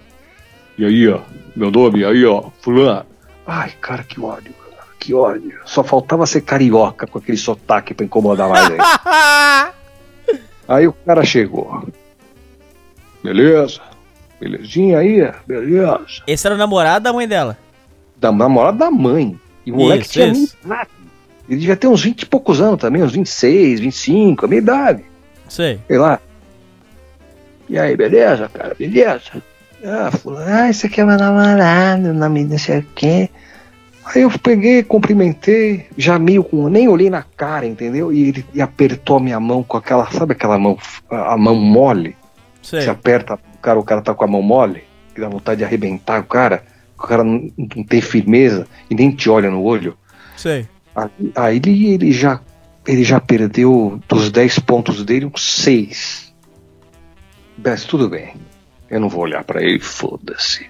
[0.79, 1.21] E aí, ó,
[1.55, 3.07] meu nome, aí, ó, fulano.
[3.47, 5.59] Ai, cara, que ódio, cara, que ódio.
[5.65, 8.79] Só faltava ser carioca com aquele sotaque pra incomodar mais aí.
[10.69, 11.87] aí o cara chegou.
[13.23, 13.81] Beleza?
[14.41, 15.31] Belezinha aí?
[15.47, 16.23] Beleza.
[16.27, 17.59] Esse era o namorado da mãe dela?
[18.21, 19.39] da namorada da mãe.
[19.65, 20.57] E o moleque isso, tinha isso.
[20.63, 20.87] Minha
[21.51, 25.03] Ele devia ter uns 20 e poucos anos também, uns 26, 25, a minha idade.
[25.49, 25.81] Sei.
[25.87, 26.21] Sei lá.
[27.69, 28.75] E aí, beleza, cara?
[28.79, 29.43] Beleza?
[29.85, 33.29] Ah, fulano, ah, esse aqui é meu namorado, nome não sei o quê.
[34.05, 36.69] Aí eu peguei, cumprimentei, já meio com.
[36.69, 38.13] Nem olhei na cara, entendeu?
[38.13, 40.11] E ele e apertou a minha mão com aquela.
[40.11, 40.79] Sabe aquela mão.
[41.11, 42.17] A mão mole?
[42.63, 42.81] Sei.
[42.81, 45.65] Você aperta o cara, o cara tá com a mão mole, que dá vontade de
[45.65, 46.63] arrebentar o cara
[47.03, 49.97] o cara não, não tem firmeza e nem te olha no olho.
[50.37, 50.69] Sei.
[51.37, 52.41] Aí, ele, ele, já,
[52.87, 56.35] ele já perdeu dos 10 pontos dele uns 6.
[57.65, 58.35] Mas tudo bem.
[58.89, 60.69] Eu não vou olhar para ele, foda-se.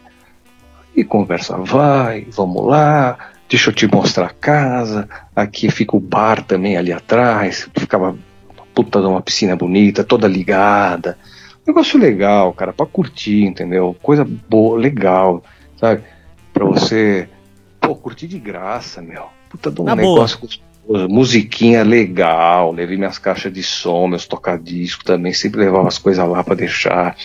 [0.95, 5.09] E conversa vai, vamos lá, deixa eu te mostrar a casa.
[5.35, 7.69] Aqui fica o bar também ali atrás.
[7.77, 8.17] Ficava
[8.75, 11.17] puta de uma piscina bonita, toda ligada.
[11.67, 13.97] Negócio legal, cara, pra curtir, entendeu?
[14.03, 15.43] Coisa boa, legal,
[15.77, 16.03] sabe?
[16.53, 17.29] Pra você,
[17.81, 19.29] pô, curtir de graça, meu.
[19.51, 20.71] Puta de um Na negócio gostoso.
[21.09, 22.73] Musiquinha legal.
[22.73, 25.33] Levei minhas caixas de som, meus tocadiscos também.
[25.33, 27.17] Sempre levava as coisas lá pra deixar.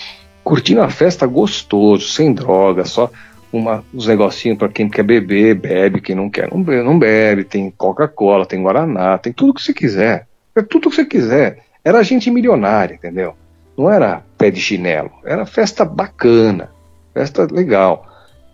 [0.44, 3.10] Curtindo a festa gostoso, sem droga, só
[3.52, 7.44] uma, uns negocinhos para quem quer beber, bebe, quem não quer não bebe, não bebe.
[7.44, 10.28] Tem Coca-Cola, tem Guaraná, tem tudo que você quiser.
[10.56, 11.64] É tudo que você quiser.
[11.84, 13.36] Era gente milionária, entendeu?
[13.78, 15.12] Não era pé de chinelo.
[15.24, 16.72] Era festa bacana,
[17.14, 18.08] festa legal,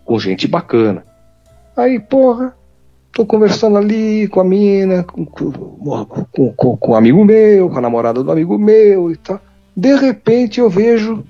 [0.04, 1.04] com gente bacana.
[1.76, 2.54] Aí, porra,
[3.12, 7.80] tô conversando ali com a mina, com, com, com, com um amigo meu, com a
[7.82, 9.40] namorada do amigo meu e tal.
[9.76, 11.24] De repente eu vejo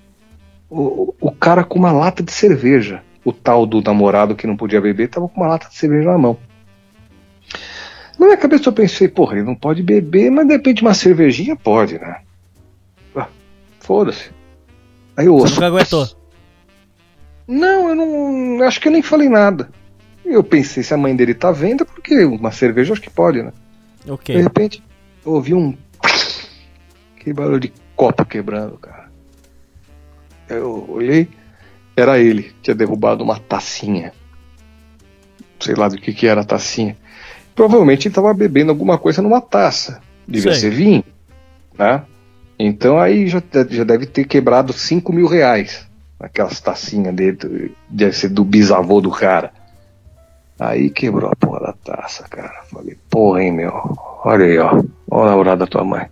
[0.70, 3.02] o, o cara com uma lata de cerveja.
[3.24, 6.18] O tal do namorado que não podia beber tava com uma lata de cerveja na
[6.18, 6.36] mão.
[8.18, 11.56] Na minha cabeça eu pensei, porra, ele não pode beber, mas de repente uma cervejinha
[11.56, 12.20] pode, né?
[13.14, 13.28] Ah,
[13.80, 14.30] Foda-se.
[15.16, 15.54] Aí eu Você ouço.
[15.54, 16.08] nunca aguentou.
[17.46, 18.62] Não, eu não.
[18.66, 19.70] Acho que eu nem falei nada.
[20.24, 23.52] Eu pensei, se a mãe dele tá vendo, porque uma cerveja acho que pode, né?
[24.04, 24.36] De Ok.
[24.36, 24.82] repente,
[25.24, 25.76] eu ouvi um.
[27.16, 29.10] Que barulho de copo quebrando, cara.
[30.48, 31.28] Eu olhei,
[31.96, 34.12] era ele, tinha derrubado uma tacinha.
[35.60, 36.96] Sei lá do que que era a tacinha.
[37.54, 40.00] Provavelmente ele tava bebendo alguma coisa numa taça.
[40.26, 40.60] Devia Sei.
[40.62, 41.04] ser vinho,
[41.78, 42.02] né?
[42.58, 45.86] Então aí já, já deve ter quebrado 5 mil reais.
[46.18, 49.52] Aquelas tacinhas dele, deve ser do bisavô do cara.
[50.64, 52.62] Aí quebrou a porra da taça, cara.
[52.70, 53.72] Falei, porra, hein, meu.
[54.24, 54.70] Olha aí, ó.
[55.10, 56.06] Olha o namorado da tua mãe.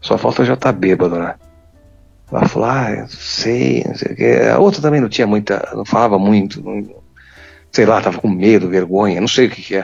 [0.00, 1.34] Só falta já tá bêbado, né?
[2.30, 4.38] Ela falou, ah, sei, não sei o quê.
[4.52, 6.62] A outra também não tinha muita, não falava muito.
[6.62, 6.86] não-
[7.72, 9.80] sei lá, tava com medo, vergonha, não sei o que que é.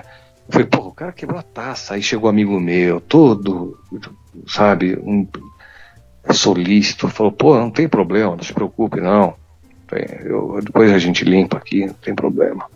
[0.47, 1.95] Eu falei, pô, o cara quebrou a taça.
[1.95, 3.79] Aí chegou um amigo meu, todo,
[4.47, 5.27] sabe, um
[6.33, 7.09] solícito.
[7.09, 9.35] Falou, pô, não tem problema, não se preocupe, não.
[10.25, 12.67] Eu- depois a gente limpa aqui, não tem problema.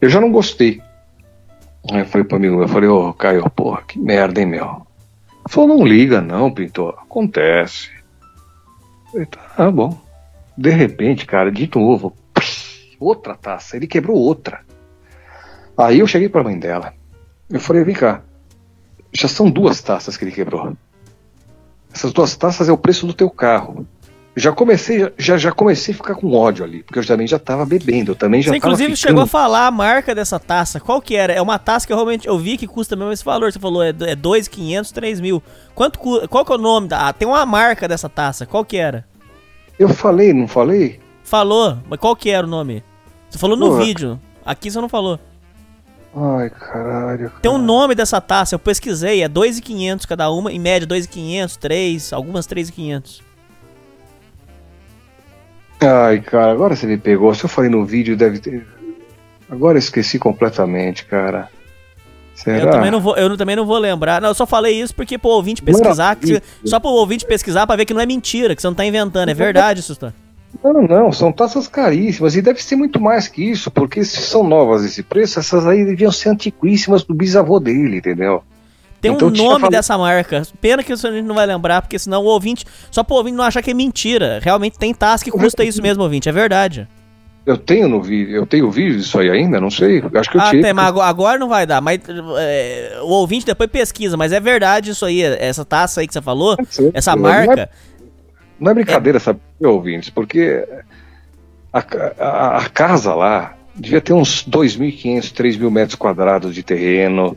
[0.00, 0.82] Eu já não gostei.
[1.90, 4.86] Aí eu falei pro amigo, eu falei, ô Caio, porra, que merda, hein, meu?
[5.28, 7.90] Ele falou, não liga não, pintor, acontece.
[9.06, 9.98] Eu falei, tá bom.
[10.56, 12.14] De repente, cara, de novo,
[12.98, 14.60] outra taça, ele quebrou outra.
[15.76, 16.92] Aí eu cheguei pra mãe dela,
[17.48, 18.22] eu falei, vem cá,
[19.12, 20.76] já são duas taças que ele quebrou.
[21.92, 23.86] Essas duas taças é o preço do teu carro.
[24.40, 27.66] Já comecei, já, já comecei a ficar com ódio ali, porque eu também já tava
[27.66, 29.08] bebendo, eu também já Você tava inclusive ficando...
[29.08, 30.80] chegou a falar a marca dessa taça.
[30.80, 31.32] Qual que era?
[31.32, 33.52] É uma taça que eu realmente eu vi que custa mesmo esse valor.
[33.52, 35.42] Você falou é é 2.500, 3 mil.
[35.74, 37.08] Quanto, qual que é o nome da...
[37.08, 38.46] Ah, tem uma marca dessa taça.
[38.46, 39.04] Qual que era?
[39.78, 40.98] Eu falei, não falei?
[41.22, 42.82] Falou, mas qual que era o nome?
[43.28, 44.18] Você falou no vídeo.
[44.44, 45.20] Aqui você não falou.
[46.16, 47.30] Ai, caralho.
[47.40, 47.66] Tem um cara.
[47.66, 53.20] nome dessa taça, eu pesquisei, é 2.500 cada uma, em média 2.500, 3, algumas 3.500.
[55.80, 57.34] Ai, cara, agora você me pegou.
[57.34, 58.66] Se eu falei no vídeo, deve ter.
[59.48, 61.48] Agora eu esqueci completamente, cara.
[62.34, 62.58] Será?
[62.58, 64.20] Eu também não vou, eu também não vou lembrar.
[64.20, 67.76] Não, eu só falei isso porque pro ouvinte pesquisar, que só pro ouvinte pesquisar pra
[67.76, 70.12] ver que não é mentira, que você não tá inventando, é verdade, Sustan.
[70.62, 74.42] Não, não, são taças caríssimas e deve ser muito mais que isso, porque se são
[74.42, 78.42] novas esse preço, essas aí deviam ser antiquíssimas do bisavô dele, entendeu?
[79.00, 80.42] Tem Então um nome falado- dessa marca.
[80.60, 82.64] Pena que a gente não vai lembrar, porque senão o ouvinte.
[82.90, 84.40] Só pro ouvinte não achar que é mentira.
[84.42, 86.28] Realmente tem taça que custa isso mesmo, ouvinte.
[86.28, 86.86] É verdade.
[87.46, 90.02] Eu tenho no vídeo, eu tenho vídeo disso aí ainda, não sei.
[90.14, 90.62] Acho que eu Ah, tinha.
[90.62, 91.80] tem, mas agora- não vai dar.
[91.80, 91.98] Mas
[92.38, 94.16] é, o ouvinte depois pesquisa.
[94.16, 95.22] Mas é verdade isso aí.
[95.22, 96.54] Essa taça aí que você falou,
[96.92, 97.70] essa Não é- marca.
[98.60, 100.10] Não é brincadeira, sabe, ouvintes?
[100.10, 100.62] Porque
[101.72, 101.78] a,
[102.18, 107.36] a- a casa lá devia ter uns 2.500, 3.000 metros quadrados de terreno.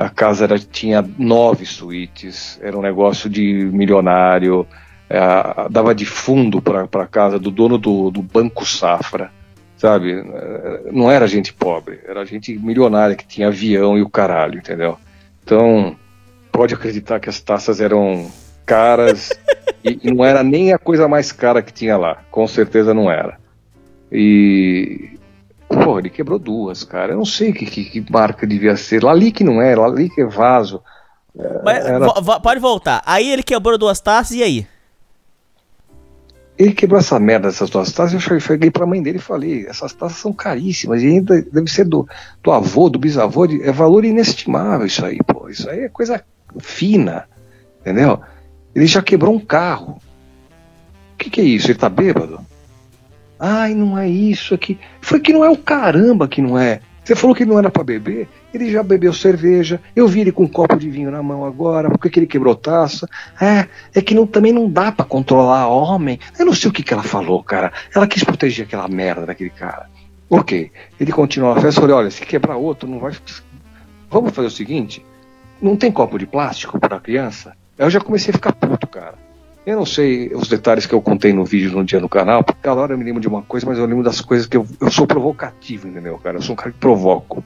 [0.00, 4.66] A casa era, tinha nove suítes, era um negócio de milionário.
[5.10, 5.20] é,
[5.68, 9.30] dava de fundo para a casa do dono do, do Banco Safra,
[9.76, 10.12] sabe?
[10.12, 14.96] É, Não era gente pobre, era gente milionária que tinha avião e o caralho, entendeu?
[15.44, 15.94] Então,
[16.50, 18.30] pode acreditar que as taças eram
[18.64, 19.30] caras
[19.84, 23.10] e, e não era nem a coisa mais cara que tinha lá, com certeza não
[23.10, 23.38] era.
[24.10, 25.19] E
[25.84, 27.12] pô, ele quebrou duas, cara.
[27.12, 29.02] Eu não sei que, que, que marca devia ser.
[29.02, 30.82] Lalique não é, Lalique é vaso.
[31.64, 33.02] Mas, era- pode voltar.
[33.06, 34.66] Aí ele quebrou duas taças e aí?
[36.58, 38.12] Ele quebrou essa merda dessas duas taças.
[38.12, 41.70] Eu cheguei- cheguei pra mãe dele e falei: essas taças são caríssimas e ainda deve
[41.70, 42.06] ser do,
[42.42, 43.46] do avô, do bisavô.
[43.46, 45.48] de- é valor inestimável isso aí, pô.
[45.48, 46.22] Isso aí é coisa
[46.58, 47.26] fina,
[47.80, 48.20] entendeu?
[48.74, 49.98] Ele já quebrou um carro.
[51.14, 51.70] O que, que é isso?
[51.70, 52.44] Ele tá bêbado?
[53.42, 54.78] Ai, não é isso aqui.
[55.00, 56.82] Foi que não é o caramba que não é.
[57.02, 59.80] Você falou que não era pra beber, ele já bebeu cerveja.
[59.96, 61.88] Eu vi ele com um copo de vinho na mão agora.
[61.88, 63.08] Por que, ele quebrou taça?
[63.40, 66.20] É, é que não, também não dá pra controlar homem.
[66.38, 67.72] Eu não sei o que, que ela falou, cara.
[67.94, 69.88] Ela quis proteger aquela merda daquele cara.
[70.28, 70.70] Ok,
[71.00, 71.80] ele continuou a festa.
[71.80, 73.12] Falei: olha, se quebrar outro, não vai.
[74.10, 75.04] Vamos fazer o seguinte:
[75.60, 77.56] não tem copo de plástico pra criança?
[77.78, 79.14] Eu já comecei a ficar puto, cara.
[79.70, 82.60] Eu não sei os detalhes que eu contei no vídeo no dia no canal, porque
[82.62, 84.66] cada hora eu me lembro de uma coisa, mas eu lembro das coisas que eu,
[84.80, 86.38] eu sou provocativo, entendeu, cara?
[86.38, 87.44] Eu sou um cara que provoco.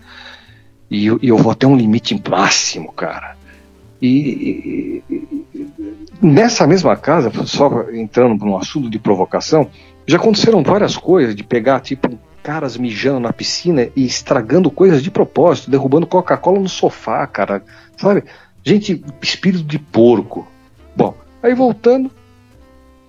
[0.91, 3.37] E, eu- eu vou até um limite máximo, cara.
[4.01, 5.67] E, e- e-
[6.23, 9.69] nessa mesma casa, só entrando num assunto de provocação,
[10.07, 15.11] já aconteceram várias coisas de pegar, tipo, caras mijando na piscina e estragando coisas de
[15.11, 17.63] propósito, derrubando Coca-Cola no sofá, cara.
[17.97, 18.25] Sabe?
[18.63, 20.47] Gente, espírito de porco.
[20.97, 21.15] Bom,
[21.47, 22.11] aí voltando,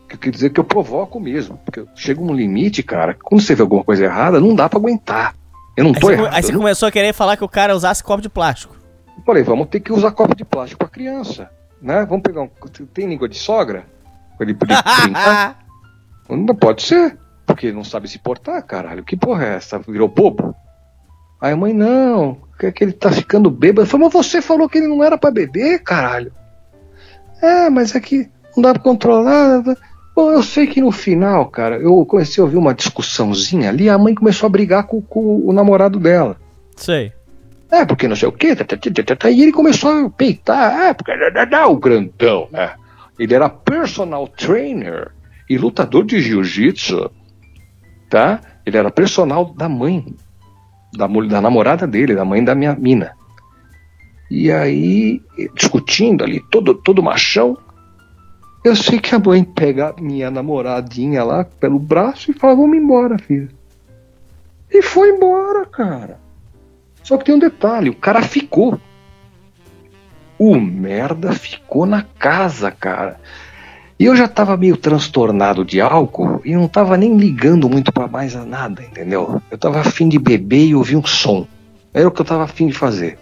[0.08, 1.58] que eu quero dizer que eu provoco mesmo.
[1.66, 5.36] Porque chega um limite, cara, quando você vê alguma coisa errada, não dá pra aguentar.
[5.78, 6.34] Eu não Aí tô você, errado.
[6.34, 8.76] aí você eu não- começou a querer falar que o cara usasse copo de plástico.
[9.26, 11.50] Falei, vamos ter que usar copo de plástico pra criança.
[11.82, 12.06] Né?
[12.06, 12.50] Vamos pegar um.
[12.94, 13.86] Tem língua de sogra?
[14.38, 15.60] Pra ele poder brincar?
[16.30, 17.18] Não pode ser.
[17.46, 19.04] Porque não sabe se portar, caralho.
[19.04, 19.78] Que porra é essa?
[19.80, 20.56] Virou bobo?
[21.40, 23.82] Aí a mãe, não, que, que ele tá ficando bêbado.
[23.82, 26.32] Eu falei, mas você falou que ele não era pra beber, caralho.
[27.46, 29.64] É, mas é que não dá pra controlar.
[30.16, 33.98] Bom, eu sei que no final, cara, eu comecei a ouvir uma discussãozinha ali, a
[33.98, 36.38] mãe começou a brigar com, com o namorado dela.
[36.76, 37.12] Sei.
[37.72, 38.56] É, porque não sei o quê.
[38.56, 40.80] tá, tá, tá, E ele começou a peitar.
[40.82, 41.12] É, porque
[41.68, 42.74] o grandão, né?
[43.20, 45.12] Ele era personal trainer
[45.50, 47.12] e lutador de jiu-jitsu.
[48.10, 48.40] Tá?
[48.66, 50.06] Ele era personal da mãe.
[50.94, 53.15] Da, da namorada dele, da mãe da minha mina.
[54.30, 55.22] E aí,
[55.54, 57.58] discutindo ali, todo, todo machão.
[58.64, 63.18] Eu sei que a mãe pega minha namoradinha lá pelo braço e fala: Vamos embora,
[63.20, 63.50] filho.
[64.72, 66.20] E foi embora, cara.
[67.04, 68.80] Só que tem um detalhe, o cara ficou.
[70.38, 73.20] O merda ficou na casa, cara.
[73.98, 78.08] E eu já tava meio transtornado de álcool e não tava nem ligando muito pra
[78.08, 79.42] mais nada, entendeu?
[79.50, 81.48] Eu tava afim de beber e ouvir um som.
[81.94, 83.18] Era o que eu tava afim de fazer.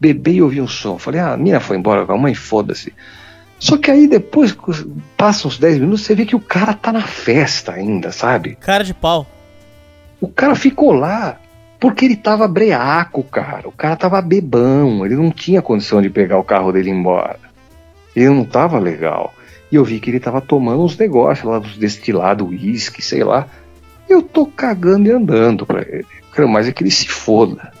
[0.00, 0.98] Beber e ouvir um som.
[0.98, 2.92] Falei, ah, a mina foi embora com a mãe, foda-se.
[3.58, 4.56] Só que aí depois,
[5.16, 8.56] passa uns 10 minutos, você vê que o cara tá na festa ainda, sabe?
[8.60, 9.26] Cara de pau.
[10.20, 11.38] O cara ficou lá
[11.80, 13.68] porque ele tava breaco, cara.
[13.68, 15.04] O cara tava bebão.
[15.04, 17.40] Ele não tinha condição de pegar o carro dele embora.
[18.14, 19.32] Ele não tava legal.
[19.70, 23.46] E eu vi que ele tava tomando uns negócios lá, dos destilados, uísque, sei lá.
[24.08, 26.06] Eu tô cagando e andando pra ele.
[26.34, 27.72] Quero mais é que ele se foda.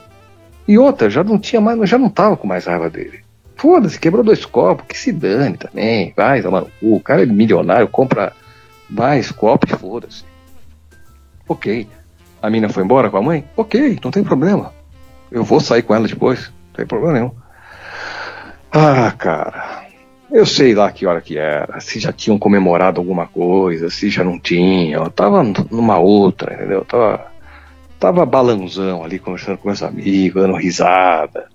[0.68, 3.24] E outra, já não tinha mais, já não tava com mais raiva dele.
[3.56, 6.12] Foda-se, quebrou dois copos, que se dane também.
[6.14, 6.42] Vai.
[6.82, 8.32] O cara é milionário, compra
[8.88, 10.24] mais copos foda-se.
[11.48, 11.88] Ok.
[12.40, 13.44] A mina foi embora com a mãe?
[13.56, 14.72] Ok, não tem problema.
[15.30, 17.32] Eu vou sair com ela depois, não tem problema nenhum.
[18.70, 19.86] Ah, cara.
[20.30, 24.22] Eu sei lá que hora que era, se já tinham comemorado alguma coisa, se já
[24.22, 25.04] não tinham.
[25.04, 26.80] Eu tava numa outra, entendeu?
[26.80, 27.27] Eu tava,
[27.98, 31.48] tava balanzão ali, conversando com meus amigos, dando risada,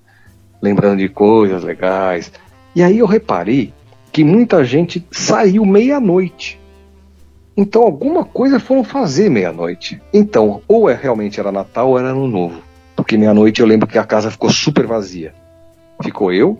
[0.61, 2.31] lembrando de coisas legais.
[2.75, 3.73] E aí eu reparei
[4.11, 6.59] que muita gente saiu meia-noite.
[7.55, 10.01] Então alguma coisa foram fazer meia-noite.
[10.13, 12.61] Então, ou é realmente era Natal ou era Ano Novo.
[12.95, 15.33] Porque meia-noite eu lembro que a casa ficou super vazia.
[16.01, 16.59] Ficou eu,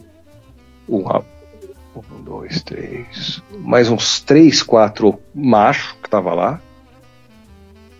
[0.87, 6.61] um, um, dois, três, mais uns três, quatro machos que tava lá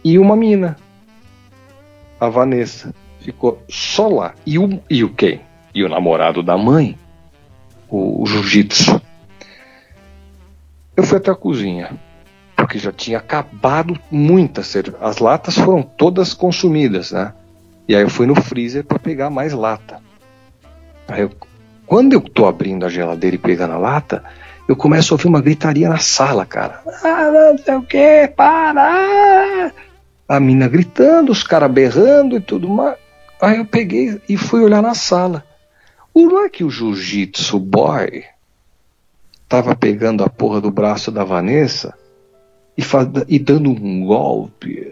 [0.04, 0.76] e uma mina,
[2.26, 4.34] a Vanessa, ficou só lá.
[4.46, 5.42] E o, e o quem?
[5.74, 6.98] E o namorado da mãe,
[7.90, 9.02] o, o Jiu-Jitsu.
[10.96, 11.92] Eu fui até a cozinha
[12.56, 14.74] porque já tinha acabado muitas.
[15.02, 17.34] As latas foram todas consumidas, né?
[17.88, 20.00] E aí eu fui no freezer para pegar mais lata.
[21.08, 21.32] Aí eu-
[21.86, 24.24] quando eu tô abrindo a geladeira e pegando a lata,
[24.70, 26.82] eu começo a ouvir uma gritaria na sala, cara.
[27.04, 29.72] Ah, não sei o que, para!
[30.34, 32.98] A mina gritando, os caras berrando e tudo mais.
[33.40, 35.46] Aí eu peguei e fui olhar na sala.
[36.12, 38.24] O é que o jiu-jitsu boy
[39.48, 41.94] tava pegando a porra do braço da Vanessa
[42.76, 42.82] e,
[43.28, 44.92] e dando um golpe,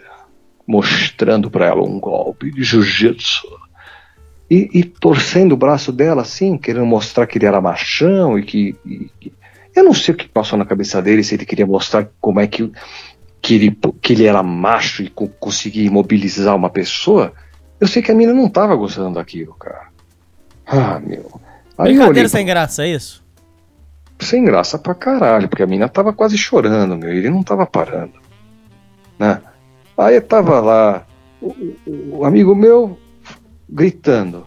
[0.67, 3.47] mostrando pra ela um golpe de jiu-jitsu.
[4.47, 8.75] E, e torcendo o braço dela assim, querendo mostrar que ele era machão e que.
[8.85, 9.33] e- que-
[9.73, 12.45] eu não sei o que passou na cabeça dele, se ele queria mostrar como é
[12.45, 12.71] que,
[13.41, 17.33] que, ele, que ele era macho e co- conseguia imobilizar uma pessoa.
[17.79, 19.87] Eu sei que a mina não tava gostando daquilo, cara.
[20.67, 21.39] Ah, meu.
[21.77, 23.21] Aí eu olhei Brincadeira sem graça, é isso?
[24.19, 28.13] sem graça pra caralho, porque a mina tava quase chorando, meu, ele não tava parando.
[29.17, 29.41] Né?
[29.97, 31.07] Aí eu tava lá,
[31.41, 31.47] o,
[31.87, 32.99] o- o amigo meu
[33.67, 34.45] gritando,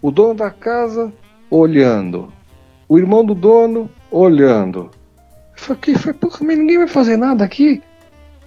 [0.00, 1.12] o dono da casa
[1.50, 2.32] olhando,
[2.88, 4.90] o irmão do dono olhando.
[5.68, 7.82] Eu falei, porra, mas ninguém vai fazer nada aqui.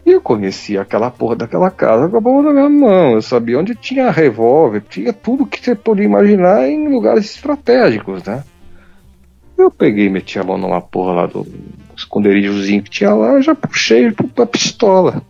[0.06, 3.14] E eu conhecia aquela porra daquela casa com a porra da minha mão.
[3.14, 8.44] Eu sabia onde tinha revólver, tinha tudo que você podia imaginar em lugares estratégicos, né?
[9.58, 11.48] Eu peguei, meti a mão numa porra lá do
[11.98, 15.24] esconderijozinho que tinha lá, já puxei a pistola.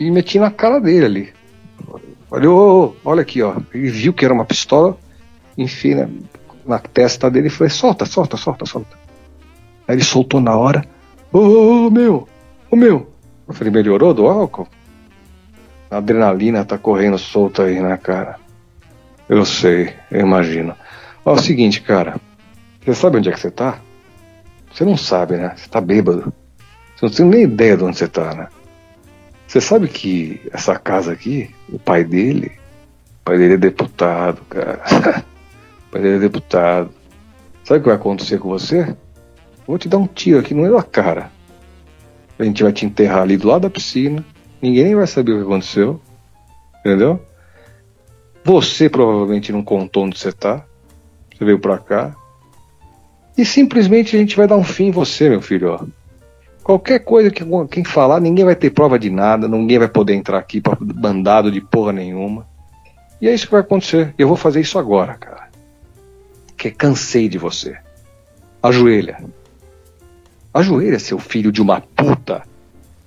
[0.00, 1.32] E meti na cara dele ali.
[2.28, 3.54] Olhou, olha aqui, ó.
[3.72, 4.98] Ele viu que era uma pistola,
[5.56, 6.08] enfim, na,
[6.66, 8.98] na testa dele e falei, solta, solta, solta, solta.
[9.86, 10.84] Aí ele soltou na hora.
[11.32, 12.26] Ô, oh, oh, meu,
[12.70, 13.11] ô meu.
[13.52, 14.66] Eu falei, melhorou do álcool?
[15.90, 18.36] A adrenalina tá correndo solta aí, né, cara?
[19.28, 20.74] Eu sei, eu imagino.
[21.22, 22.18] Ó, é o seguinte, cara.
[22.82, 23.78] Você sabe onde é que você tá?
[24.72, 25.52] Você não sabe, né?
[25.54, 26.32] Você tá bêbado.
[26.96, 28.48] Você não tem nem ideia de onde você tá, né?
[29.46, 32.52] Você sabe que essa casa aqui, o pai dele,
[33.20, 34.80] o pai dele é deputado, cara.
[35.88, 36.90] o pai dele é deputado.
[37.64, 38.96] Sabe o que vai acontecer com você?
[39.66, 41.30] Vou te dar um tiro aqui no meio da cara.
[42.38, 44.24] A gente vai te enterrar ali do lado da piscina.
[44.60, 46.00] Ninguém vai saber o que aconteceu.
[46.80, 47.20] Entendeu?
[48.44, 50.64] Você provavelmente não contou onde você tá.
[51.32, 52.16] Você veio pra cá.
[53.36, 55.72] E simplesmente a gente vai dar um fim em você, meu filho.
[55.72, 55.86] Ó.
[56.62, 60.38] Qualquer coisa que quem falar, ninguém vai ter prova de nada, ninguém vai poder entrar
[60.38, 62.46] aqui para bandado de porra nenhuma.
[63.20, 64.14] E é isso que vai acontecer.
[64.18, 65.48] Eu vou fazer isso agora, cara.
[66.56, 67.76] Que cansei de você.
[68.62, 69.18] Ajoelha.
[70.52, 72.42] Ajoelha, seu filho de uma puta.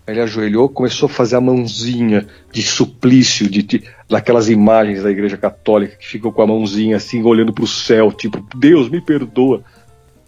[0.07, 5.35] Ele ajoelhou, começou a fazer a mãozinha de suplício, de, de daquelas imagens da Igreja
[5.35, 9.63] Católica que ficam com a mãozinha assim, olhando para o céu, tipo, Deus me perdoa.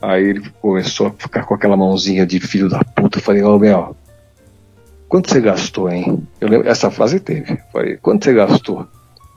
[0.02, 3.20] Aí ele começou a ficar com aquela mãozinha de filho da puta.
[3.20, 3.96] Eu falei, ô oh, meu,
[5.08, 6.28] quanto você gastou, hein?
[6.42, 7.54] Eu lembro, essa frase teve.
[7.54, 8.88] Eu falei, quanto você gastou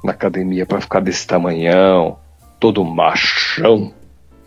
[0.03, 2.19] na academia para ficar desse tamanhão,
[2.59, 3.93] todo machão?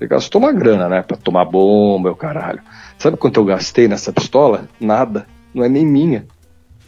[0.03, 1.01] Você gastou uma grana, né?
[1.01, 2.61] Pra tomar bomba, o caralho.
[2.97, 4.67] Sabe quanto eu gastei nessa pistola?
[4.77, 5.25] Nada.
[5.53, 6.25] Não é nem minha.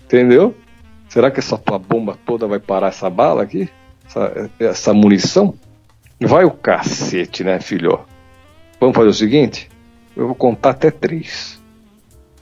[0.03, 0.53] Entendeu?
[1.07, 3.69] Será que essa tua bomba toda vai parar essa bala aqui?
[4.05, 5.53] Essa, essa munição?
[6.19, 8.01] Vai o cacete, né, filho?
[8.81, 9.69] Vamos fazer o seguinte?
[10.13, 11.61] Eu vou contar até três.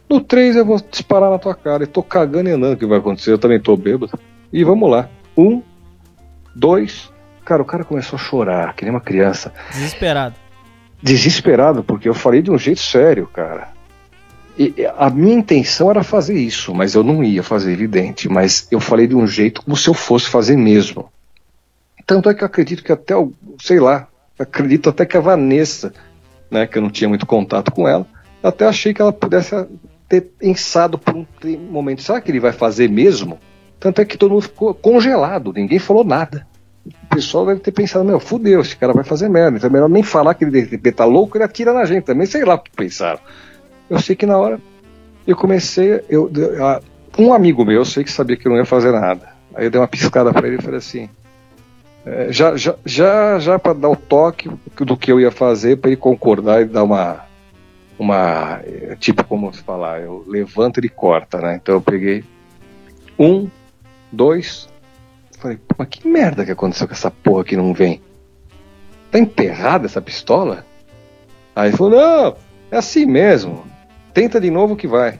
[0.09, 1.83] No três eu vou disparar na tua cara.
[1.83, 3.31] E tô cagando e andando o que vai acontecer.
[3.31, 4.19] Eu também tô bêbado.
[4.51, 5.07] E vamos lá.
[5.37, 5.61] Um,
[6.55, 7.13] dois.
[7.45, 9.53] Cara, o cara começou a chorar, que nem uma criança.
[9.69, 10.42] Desesperado.
[11.03, 13.71] Desesperado, porque eu falei de um jeito sério, cara.
[14.57, 18.29] E a minha intenção era fazer isso, mas eu não ia fazer, evidente.
[18.29, 21.11] Mas eu falei de um jeito como se eu fosse fazer mesmo.
[22.05, 23.13] Tanto é que eu acredito que até,
[23.59, 24.07] sei lá,
[24.39, 25.93] acredito até que a Vanessa
[26.53, 28.05] né, que eu não tinha muito contato com ela,
[28.41, 29.55] até achei que ela pudesse
[30.07, 31.25] ter pensado por um
[31.71, 33.39] momento, será que ele vai fazer mesmo?
[33.79, 36.47] Tanto é que todo mundo ficou congelado, ninguém falou nada.
[36.85, 39.89] O pessoal deve ter pensado, meu, fudeu, esse cara vai fazer merda, então é melhor
[39.89, 42.55] nem falar que ele de repente tá louco, ele atira na gente também, sei lá
[42.55, 43.19] o que pensaram.
[43.89, 44.59] Eu sei que na hora
[45.25, 46.29] eu comecei, eu,
[47.17, 49.29] um amigo meu, eu sei que sabia que não ia fazer nada.
[49.55, 51.09] Aí eu dei uma piscada para ele e falei assim:
[52.05, 55.89] é, já já, já, já para dar o toque do que eu ia fazer para
[55.89, 57.25] ele concordar e dar uma
[57.97, 58.59] uma
[58.99, 62.23] tipo como se falar eu levanto e corta né então eu peguei
[63.17, 63.47] um
[64.11, 64.67] dois
[65.43, 68.01] falei mas que merda que aconteceu com essa porra que não vem
[69.11, 70.65] tá emperrada essa pistola
[71.55, 72.35] aí ele falou não
[72.71, 73.65] é assim mesmo
[74.13, 75.19] tenta de novo que vai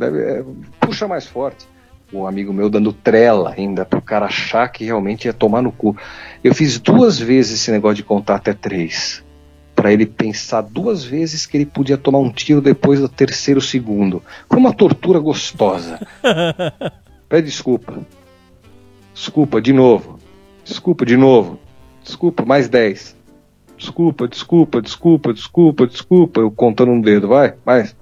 [0.00, 0.44] é,
[0.80, 1.66] puxa mais forte
[2.12, 5.96] o amigo meu dando trela ainda pro cara achar que realmente ia tomar no cu.
[6.42, 9.22] Eu fiz duas vezes esse negócio de contar até três.
[9.74, 14.20] para ele pensar duas vezes que ele podia tomar um tiro depois do terceiro segundo.
[14.48, 16.00] Foi uma tortura gostosa.
[17.28, 18.04] Pede desculpa.
[19.18, 20.16] Desculpa, de novo.
[20.64, 21.58] Desculpa, de novo.
[22.04, 23.16] Desculpa, mais dez.
[23.76, 26.40] Desculpa, desculpa, desculpa, desculpa, desculpa.
[26.40, 27.96] Eu contando um dedo, vai, mais.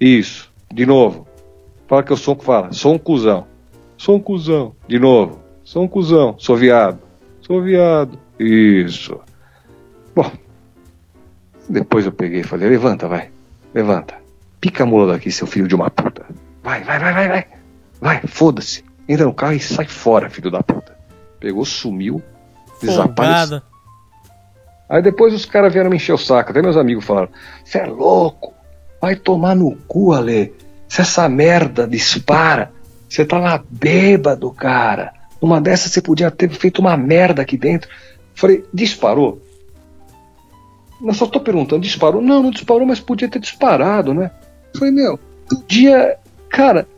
[0.00, 1.28] Isso, de novo.
[1.86, 3.46] Fala que eu sou, fala, sou um cuzão.
[3.98, 4.74] Sou um cuzão.
[4.88, 5.38] De novo.
[5.62, 6.34] Sou um cuzão.
[6.38, 6.98] Sou viado.
[7.42, 8.18] Sou viado.
[8.40, 9.20] Isso.
[10.14, 10.32] Bom.
[11.68, 13.30] Depois eu peguei e falei, levanta, vai.
[13.74, 14.14] Levanta.
[14.62, 16.24] Pica a mula daqui, seu filho de uma puta.
[16.62, 17.46] Vai, vai, vai, vai, vai.
[18.00, 18.87] Vai, foda-se.
[19.08, 20.96] Entra no carro e sai fora, filho da puta.
[21.40, 22.22] Pegou, sumiu,
[22.80, 23.62] desapareceu.
[24.88, 26.50] Aí depois os caras vieram me encher o saco.
[26.50, 27.28] Até meus amigos falaram:
[27.64, 28.54] Você é louco?
[29.00, 30.54] Vai tomar no cu, Ale.
[30.88, 32.72] Se essa merda dispara,
[33.08, 35.12] você tá lá bêbado, cara.
[35.40, 37.88] Numa dessas você podia ter feito uma merda aqui dentro.
[38.34, 39.40] Falei, disparou?
[41.02, 42.20] Eu só tô perguntando, disparou?
[42.20, 44.30] Não, não disparou, mas podia ter disparado, né?
[44.76, 46.16] Falei, meu, podia.
[46.48, 46.88] Cara,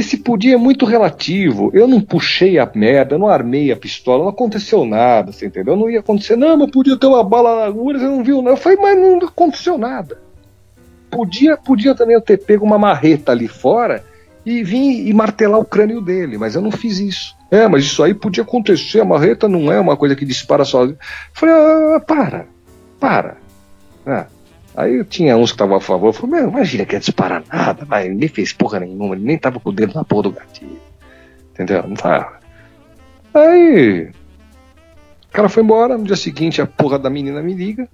[0.00, 1.70] esse podia é muito relativo.
[1.72, 5.76] Eu não puxei a merda, não armei a pistola, não aconteceu nada, você entendeu?
[5.76, 8.52] Não ia acontecer, não, mas podia ter uma bala na agulha, você não viu, não.
[8.52, 10.18] Eu falei, mas não aconteceu nada.
[11.10, 14.04] Podia, podia também eu ter pego uma marreta ali fora
[14.44, 17.36] e vim e martelar o crânio dele, mas eu não fiz isso.
[17.50, 20.98] É, mas isso aí podia acontecer, a marreta não é uma coisa que dispara sozinha.
[21.32, 22.46] Falei, ah, para,
[22.98, 23.36] para.
[24.06, 24.26] Ah,
[24.80, 28.08] Aí tinha uns que estavam a favor, falou, meu, imagina que ia disparar nada, mas
[28.08, 30.80] ninguém fez porra nenhuma, ele nem tava com o dedo na porra do gatilho.
[31.52, 31.86] Entendeu?
[31.86, 32.38] Não tá.
[33.34, 34.10] Aí.
[35.28, 37.86] O cara foi embora, no dia seguinte a porra da menina me liga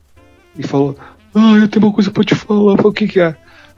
[0.56, 0.96] e falou:
[1.34, 2.74] Ah, eu tenho uma coisa pra te falar.
[2.74, 3.34] Eu falei, o que que é?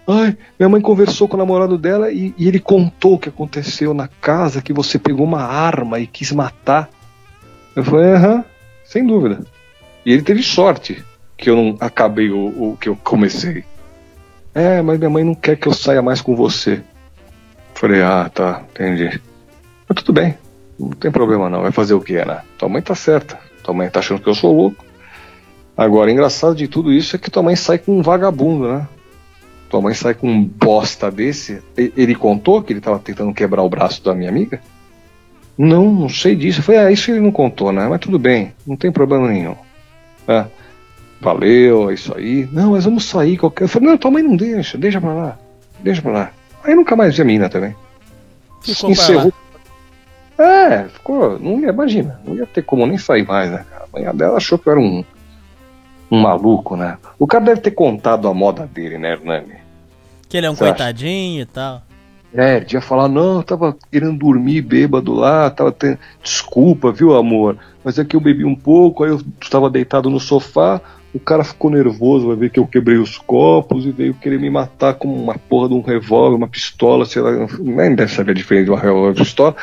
[0.06, 3.94] Ai, minha mãe conversou com o namorado dela e, e ele contou o que aconteceu
[3.94, 6.90] na casa, que você pegou uma arma e quis matar.
[7.74, 8.44] Eu falei, aham,
[8.84, 9.40] sem dúvida.
[10.04, 11.02] E ele teve sorte
[11.38, 13.64] que eu não acabei o, o que eu comecei.
[14.52, 16.82] É, mas minha mãe não quer que eu saia mais com você.
[17.74, 19.22] Falei, ah, tá, entendi.
[19.88, 20.36] Mas tudo bem,
[20.78, 21.62] não tem problema não.
[21.62, 22.42] Vai fazer o que, né?
[22.58, 23.38] Tua mãe tá certa.
[23.62, 24.84] Tua mãe tá achando que eu sou louco.
[25.76, 28.88] Agora, engraçado de tudo isso é que tua mãe sai com um vagabundo, né?
[29.70, 31.62] Tua mãe sai com um bosta desse.
[31.76, 34.60] Ele contou que ele tava tentando quebrar o braço da minha amiga?
[35.56, 36.58] Não, não sei disso.
[36.60, 37.86] Eu falei, ah, isso ele não contou, né?
[37.86, 39.54] Mas tudo bem, não tem problema nenhum.
[40.26, 40.46] É,
[41.20, 42.48] valeu, é isso aí.
[42.52, 43.64] Não, mas vamos sair qualquer.
[43.64, 45.38] Eu falei, não, tua mãe não deixa, deixa pra lá.
[45.80, 46.30] Deixa pra lá.
[46.64, 47.74] Aí nunca mais vi a mina também.
[48.62, 49.32] Ficou Encerrou.
[50.38, 51.38] É, ficou.
[51.38, 53.84] Não ia, imagina, não ia ter como nem sair mais, né, cara?
[53.84, 55.04] A mãe dela achou que eu era um,
[56.10, 56.96] um maluco, né?
[57.18, 59.54] O cara deve ter contado a moda dele, né, Hernani?
[60.28, 60.74] Que ele é um Você acha?
[60.74, 61.82] coitadinho e tal.
[62.34, 65.98] É, ele ia falar, não, eu tava querendo dormir bêbado lá, tava tendo.
[66.22, 67.56] Desculpa, viu, amor?
[67.82, 70.80] Mas é que eu bebi um pouco, aí eu estava deitado no sofá,
[71.18, 74.48] o cara ficou nervoso, vai ver que eu quebrei os copos e veio querer me
[74.48, 78.34] matar com uma porra de um revólver, uma pistola, sei lá, nem deve saber a
[78.34, 79.56] diferença de uma revólver e pistola.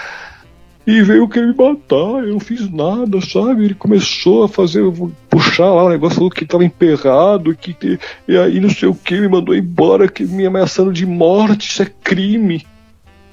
[0.86, 3.66] E veio querer me matar, eu não fiz nada, sabe?
[3.66, 4.84] Ele começou a fazer,
[5.30, 9.20] puxar lá o negócio, falou que tava emperrado, que e aí não sei o que,
[9.20, 12.66] me mandou embora, que me ameaçando de morte, isso é crime.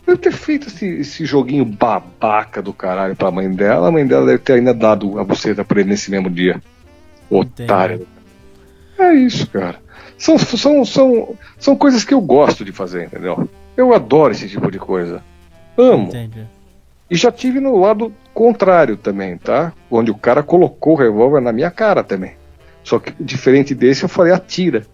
[0.06, 4.26] Eu ter feito esse, esse joguinho babaca do caralho pra mãe dela, a mãe dela
[4.26, 6.60] deve ter ainda dado a buceta pra ele nesse mesmo dia.
[7.30, 8.06] Otário.
[8.98, 9.76] É isso, cara.
[10.18, 13.48] São, são, são, são coisas que eu gosto de fazer, entendeu?
[13.76, 15.22] Eu adoro esse tipo de coisa.
[15.76, 16.08] Amo.
[16.08, 16.46] Entendi.
[17.10, 19.72] E já tive no lado contrário também, tá?
[19.90, 22.34] Onde o cara colocou o revólver na minha cara também.
[22.84, 24.86] Só que diferente desse, eu falei, atira.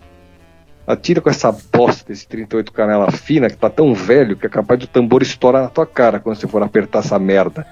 [0.87, 4.81] Atira com essa bosta desse 38 canela fina que tá tão velho que é capaz
[4.81, 7.67] do tambor estourar na tua cara quando você for apertar essa merda.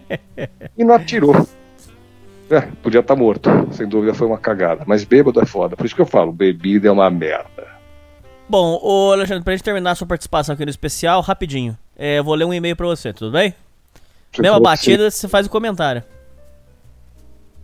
[0.76, 1.46] e não atirou.
[2.54, 3.50] É, podia estar morto.
[3.72, 4.84] Sem dúvida foi uma cagada.
[4.86, 5.76] Mas bêbado é foda.
[5.76, 7.66] Por isso que eu falo, bebida é uma merda.
[8.48, 11.76] Bom, ô Alexandre, pra gente terminar a sua participação aqui no especial, rapidinho.
[11.96, 13.54] É, eu vou ler um e-mail pra você, tudo bem?
[14.30, 16.04] Você Mesma batida, você faz o comentário.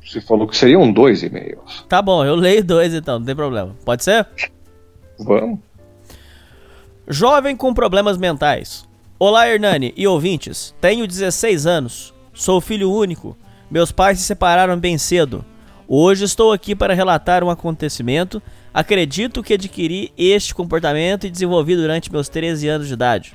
[0.01, 1.85] Você, você falou que seriam dois e-mails.
[1.89, 3.77] Tá bom, eu leio dois então, não tem problema.
[3.85, 4.27] Pode ser?
[5.19, 5.60] Vamos?
[7.07, 8.89] Jovem com problemas mentais.
[9.19, 10.75] Olá, Hernani e ouvintes.
[10.81, 12.15] Tenho 16 anos.
[12.33, 13.36] Sou filho único.
[13.70, 15.44] Meus pais se separaram bem cedo.
[15.86, 18.42] Hoje estou aqui para relatar um acontecimento.
[18.74, 23.34] Acredito que adquiri este comportamento e desenvolvi durante meus 13 anos de idade.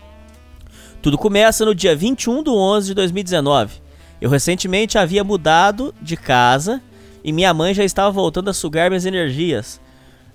[1.01, 3.81] Tudo começa no dia 21 de 11 de 2019.
[4.19, 6.81] Eu recentemente havia mudado de casa
[7.23, 9.79] e minha mãe já estava voltando a sugar minhas energias.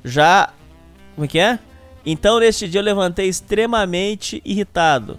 [0.05, 0.51] Já.
[1.15, 1.59] Como é que é?
[2.05, 5.19] Então, neste dia, eu levantei extremamente irritado,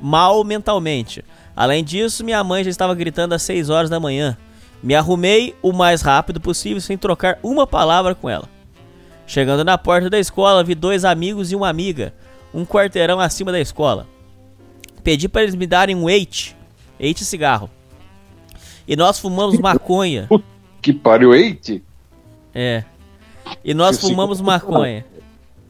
[0.00, 1.22] mal mentalmente.
[1.56, 4.36] Além disso, minha mãe já estava gritando às 6 horas da manhã.
[4.82, 8.48] Me arrumei o mais rápido possível sem trocar uma palavra com ela.
[9.26, 12.12] Chegando na porta da escola, vi dois amigos e uma amiga,
[12.52, 14.06] um quarteirão acima da escola.
[15.02, 16.54] Pedi para eles me darem um eight,
[17.00, 17.70] eight cigarro.
[18.86, 20.28] E nós fumamos maconha.
[20.82, 21.82] Que pariu, eite?
[22.54, 22.84] É.
[23.64, 25.02] E nós fumamos maconha.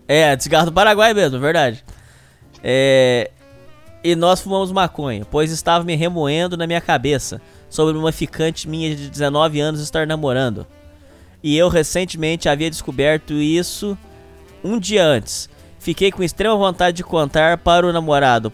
[0.08, 1.84] É, cigarro do Paraguai mesmo, verdade.
[2.64, 3.30] É.
[4.04, 8.94] E nós fumamos maconha, pois estava me remoendo na minha cabeça sobre uma ficante minha
[8.94, 10.66] de 19 anos estar namorando.
[11.42, 13.96] E eu recentemente havia descoberto isso
[14.62, 15.48] um dia antes.
[15.78, 18.52] Fiquei com extrema vontade de contar para o namorado.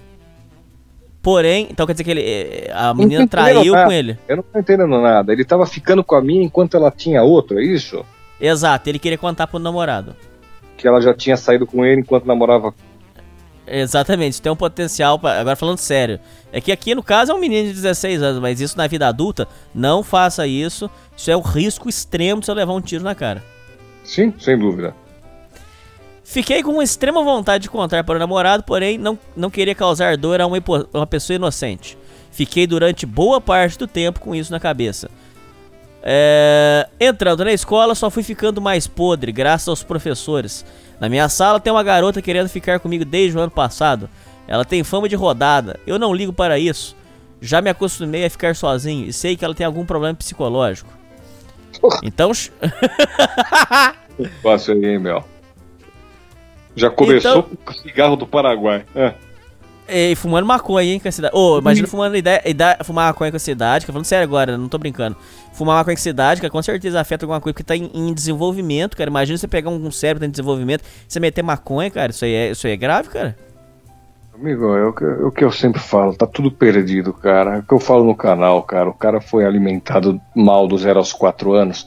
[1.21, 3.87] Porém, então quer dizer que ele, eh, a menina traiu nada.
[3.87, 4.19] com ele.
[4.29, 5.33] Eu não tô entendendo nada.
[5.33, 8.07] Ele tava ficando com a minha enquanto ela tinha outro, é isso?
[8.41, 10.15] Exato, ele queria contar pro namorado.
[10.77, 12.73] Que ela já tinha saído com ele enquanto namorava.
[13.71, 15.19] Exatamente, tem um potencial.
[15.19, 15.41] Pra...
[15.41, 16.19] Agora falando sério.
[16.53, 19.07] É que aqui no caso é um menino de 16 anos, mas isso na vida
[19.07, 20.91] adulta, não faça isso.
[21.17, 23.43] Isso é o risco extremo de você levar um tiro na cara.
[24.03, 24.95] Sim, sem dúvida.
[26.25, 30.17] Fiquei com uma extrema vontade de contar para o namorado, porém não, não queria causar
[30.17, 30.59] dor a uma,
[30.93, 31.97] uma pessoa inocente.
[32.31, 35.11] Fiquei durante boa parte do tempo com isso na cabeça.
[36.03, 40.65] É, Entrando na escola, só fui ficando mais podre, graças aos professores.
[41.01, 44.09] Na minha sala tem uma garota querendo ficar comigo desde o ano passado.
[44.47, 46.95] Ela tem fama de rodada, eu não ligo para isso.
[47.41, 50.91] Já me acostumei a ficar sozinho e sei que ela tem algum problema psicológico.
[52.03, 52.31] Então.
[54.19, 55.27] negócio aí, hein, Mel?
[56.77, 58.85] Já começou Então- com o cigarro do Paraguai.
[58.95, 59.15] É.
[59.91, 61.35] E fumando maconha, hein, com a cidade.
[61.37, 64.57] Ô, imagina fumando ideia, ideia, fumar maconha com a cidade, que eu falando sério agora,
[64.57, 65.17] não tô brincando.
[65.53, 68.15] Fumar maconha com a cidade, que com certeza afeta alguma coisa, porque tá em, em
[68.15, 69.11] desenvolvimento, cara.
[69.11, 72.67] Imagina você pegar um cérebro em desenvolvimento, você meter maconha, cara, isso aí é, isso
[72.67, 73.37] aí é grave, cara.
[74.41, 77.57] Amigo, é o, que, é o que eu sempre falo, tá tudo perdido, cara.
[77.57, 78.89] É o que eu falo no canal, cara.
[78.89, 81.87] O cara foi alimentado mal do zero aos quatro anos,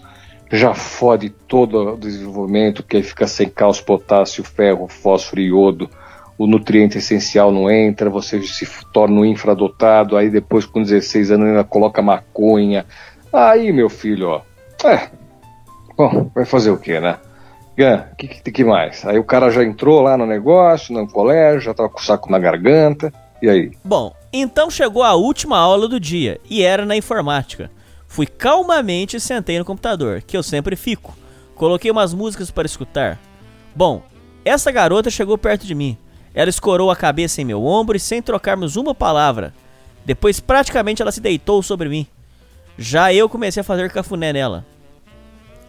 [0.51, 5.89] já fode todo o desenvolvimento, que aí fica sem cálcio, potássio, ferro, fósforo e iodo.
[6.37, 11.47] O nutriente essencial não entra, você se torna um infradotado, aí depois com 16 anos
[11.47, 12.85] ainda coloca maconha.
[13.31, 14.41] Aí, meu filho, ó.
[14.87, 15.09] É.
[15.95, 17.17] Bom, vai fazer o quê, né?
[17.77, 19.05] Gan, o que, que, que mais?
[19.05, 22.31] Aí o cara já entrou lá no negócio, no colégio, já tava com o saco
[22.31, 23.11] na garganta.
[23.41, 23.71] E aí?
[23.83, 27.69] Bom, então chegou a última aula do dia, e era na informática.
[28.07, 31.17] Fui calmamente e sentei no computador, que eu sempre fico.
[31.55, 33.19] Coloquei umas músicas para escutar.
[33.75, 34.03] Bom,
[34.45, 35.97] essa garota chegou perto de mim.
[36.33, 39.53] Ela escorou a cabeça em meu ombro e sem trocarmos uma palavra.
[40.05, 42.07] Depois praticamente ela se deitou sobre mim.
[42.77, 44.65] Já eu comecei a fazer cafuné nela.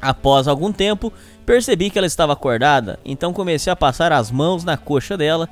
[0.01, 1.13] Após algum tempo,
[1.47, 5.49] percebi que ela estava acordada, então comecei a passar as mãos na coxa dela.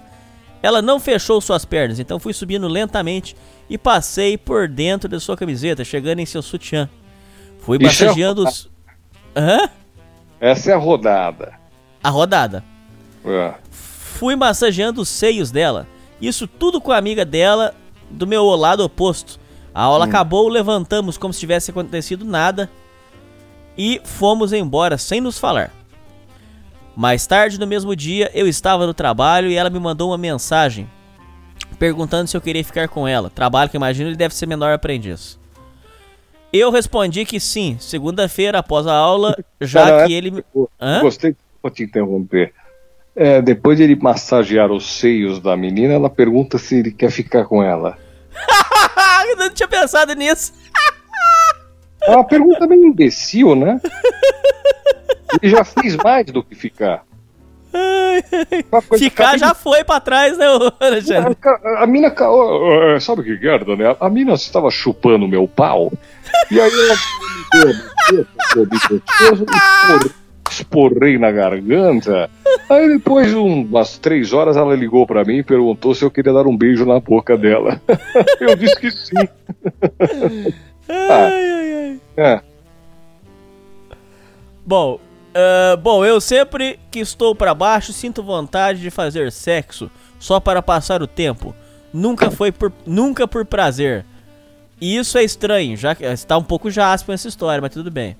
[0.62, 3.34] Ela não fechou suas pernas, então fui subindo lentamente
[3.68, 6.89] e passei por dentro de sua camiseta, chegando em seu sutiã.
[7.60, 8.70] Fui Isso é massageando os.
[9.34, 9.70] Hã?
[10.41, 11.55] Essa é a rodada.
[12.02, 12.65] A rodada.
[13.24, 13.55] É.
[14.23, 15.84] Fui massageando os seios dela.
[16.20, 17.75] Isso tudo com a amiga dela
[18.09, 19.41] do meu lado oposto.
[19.75, 22.70] A aula acabou, levantamos como se tivesse acontecido nada
[23.76, 25.73] e fomos embora sem nos falar.
[26.94, 30.89] Mais tarde no mesmo dia, eu estava no trabalho e ela me mandou uma mensagem
[31.76, 33.28] perguntando se eu queria ficar com ela.
[33.28, 35.36] Trabalho que imagino ele deve ser menor aprendiz.
[36.52, 40.44] Eu respondi que sim, segunda-feira após a aula, já não, que ele
[40.81, 41.01] Hã?
[41.01, 42.55] Gostei, vou te interromper.
[43.15, 47.44] É, depois de ele massagear os seios da menina, ela pergunta se ele quer ficar
[47.44, 47.99] com ela.
[49.28, 50.52] eu não tinha pensado nisso.
[52.05, 53.81] É uma pergunta meio imbecil, né?
[55.41, 57.05] Ele já fez mais do que ficar.
[58.99, 60.47] Ficar já foi pra trás, né,
[60.81, 61.36] Alexandre?
[61.65, 62.15] A, a mina.
[63.00, 63.97] Sabe o que guarda, né?
[63.99, 65.92] A mina estava chupando meu pau.
[66.50, 66.97] E aí ela
[68.49, 70.12] bem
[70.50, 72.28] esporrei na garganta.
[72.68, 76.32] Aí depois, um- umas três horas, ela ligou pra mim e perguntou se eu queria
[76.32, 77.81] dar um beijo na boca dela.
[78.40, 79.28] Eu disse que sim.
[80.89, 82.00] Ai, ai, ai.
[82.16, 82.40] É.
[84.64, 84.98] Bom,
[85.34, 90.62] ah, bom, eu sempre que estou pra baixo sinto vontade de fazer sexo só para
[90.62, 91.55] passar o tempo.
[91.92, 94.05] Nunca foi por, nunca por prazer.
[94.81, 98.16] E isso é estranho, já que está um pouco jaspo essa história, mas tudo bem.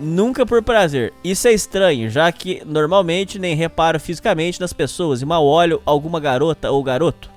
[0.00, 1.12] Nunca por prazer.
[1.24, 6.20] Isso é estranho, já que normalmente nem reparo fisicamente nas pessoas e mal olho alguma
[6.20, 7.28] garota ou garoto.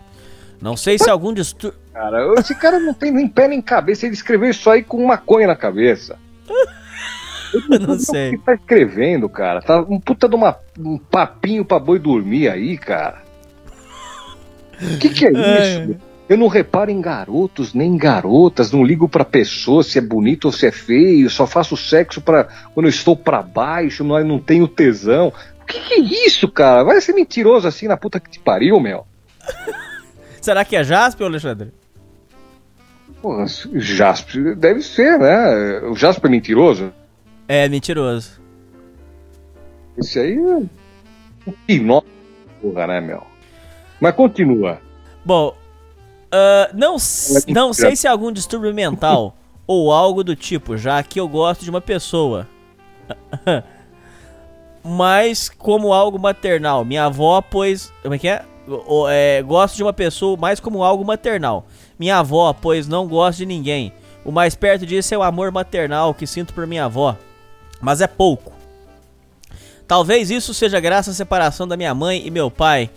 [0.62, 1.80] Não sei se algum distúrbio.
[1.92, 4.06] Cara, esse cara não tem nem pé nem cabeça.
[4.06, 6.18] Ele escreveu isso aí com maconha na cabeça.
[7.70, 8.38] Eu não O que sei.
[8.38, 9.62] tá escrevendo, cara?
[9.62, 13.24] Tá um puta de uma, um papinho pra boi dormir aí, cara.
[14.82, 16.00] O que, que é isso?
[16.32, 20.46] Eu não reparo em garotos nem em garotas, não ligo pra pessoa se é bonito
[20.46, 24.40] ou se é feio, só faço sexo para quando eu estou pra baixo, não, não
[24.40, 25.34] tenho tesão.
[25.62, 26.86] O que, que é isso, cara?
[26.86, 29.06] Vai ser mentiroso assim na puta que te pariu, meu.
[30.40, 31.74] Será que é Jasper, Alexandre?
[33.22, 35.82] Porra, Jasper, deve ser, né?
[35.82, 36.94] O Jasper é mentiroso?
[37.46, 38.40] É, mentiroso.
[39.98, 40.56] Esse aí é
[41.46, 42.02] um pinó,
[42.62, 43.22] porra, né, meu?
[44.00, 44.80] Mas continua.
[45.26, 45.60] Bom,
[46.32, 49.36] ah, não, é não sei se é algum distúrbio mental
[49.68, 52.48] ou algo do tipo, já que eu gosto de uma pessoa.
[54.84, 56.84] Mas como algo maternal.
[56.84, 57.92] Minha avó, pois.
[58.02, 58.44] Como é que é?
[58.68, 61.66] O- é, Gosto de uma pessoa mais como algo maternal.
[62.00, 63.94] Minha avó, pois não gosto de ninguém.
[64.26, 67.16] O mais perto disso é o amor maternal que sinto por minha avó.
[67.80, 68.54] Mas é pouco.
[69.88, 72.90] Talvez isso seja graças à separação da minha mãe e meu pai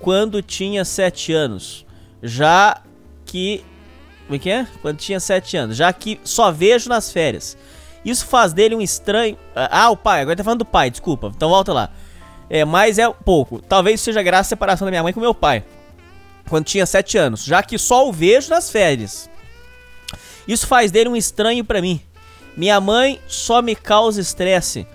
[0.00, 1.84] quando tinha 7 anos.
[2.22, 2.80] Já
[3.26, 3.64] que.
[4.26, 4.66] Como é que é?
[4.80, 5.76] Quando tinha 7 anos.
[5.76, 7.56] Já que só vejo nas férias.
[8.04, 9.36] Isso faz dele um estranho.
[9.54, 11.32] Ah, o pai, agora tá falando do pai, desculpa.
[11.34, 11.90] Então volta lá.
[12.48, 13.60] É, mas é pouco.
[13.60, 15.64] Talvez seja graças à separação da minha mãe com meu pai.
[16.48, 17.44] Quando tinha 7 anos.
[17.44, 19.30] Já que só o vejo nas férias.
[20.46, 22.00] Isso faz dele um estranho pra mim.
[22.56, 24.86] Minha mãe só me causa estresse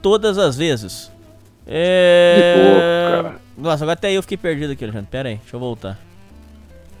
[0.00, 1.10] todas as vezes.
[1.66, 2.54] É.
[2.54, 3.40] Que louco, cara.
[3.56, 5.08] Nossa, agora até eu fiquei perdido aqui, Alexandre.
[5.10, 5.98] Pera aí, deixa eu voltar.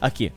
[0.04, 0.30] Aqui.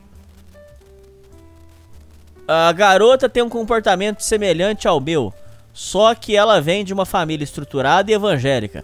[2.48, 5.30] A garota tem um comportamento semelhante ao meu,
[5.74, 8.82] Só que ela vem de uma família estruturada e evangélica.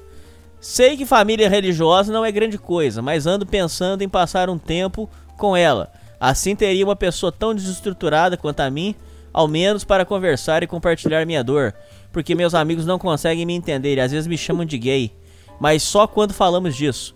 [0.61, 5.09] Sei que família religiosa não é grande coisa, mas ando pensando em passar um tempo
[5.39, 5.91] com ela.
[6.21, 8.95] Assim teria uma pessoa tão desestruturada quanto a mim,
[9.33, 11.75] ao menos para conversar e compartilhar minha dor,
[12.13, 15.11] porque meus amigos não conseguem me entender e às vezes me chamam de gay,
[15.59, 17.15] mas só quando falamos disso.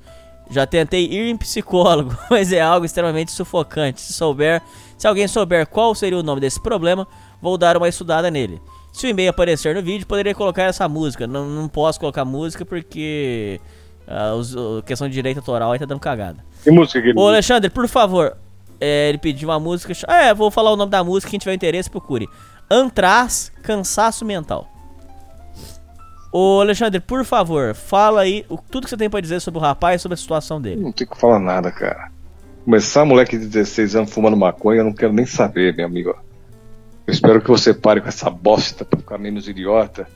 [0.50, 4.00] Já tentei ir em psicólogo, mas é algo extremamente sufocante.
[4.00, 4.62] Se souber,
[4.96, 7.06] se alguém souber qual seria o nome desse problema,
[7.40, 8.60] vou dar uma estudada nele.
[8.92, 11.26] Se o e-mail aparecer no vídeo, poderia colocar essa música.
[11.26, 13.60] Não, não posso colocar música porque
[14.06, 16.44] a uh, questão de direito autoral aí tá dando cagada.
[16.64, 18.36] Que música que ele Ô Alexandre, por favor,
[18.80, 19.92] é, ele pediu uma música.
[20.08, 21.30] É, vou falar o nome da música.
[21.30, 22.28] Quem tiver interesse, procure.
[22.70, 24.68] Antraz Cansaço Mental.
[26.30, 29.62] Ô Alexandre, por favor, fala aí o, tudo que você tem pra dizer sobre o
[29.62, 30.82] rapaz e sobre a situação dele.
[30.82, 32.10] Não tem que falar nada, cara.
[32.64, 36.14] Começar moleque de 16 anos fumando maconha, eu não quero nem saber, meu amigo.
[37.06, 40.06] Eu espero que você pare com essa bosta pra ficar menos idiota.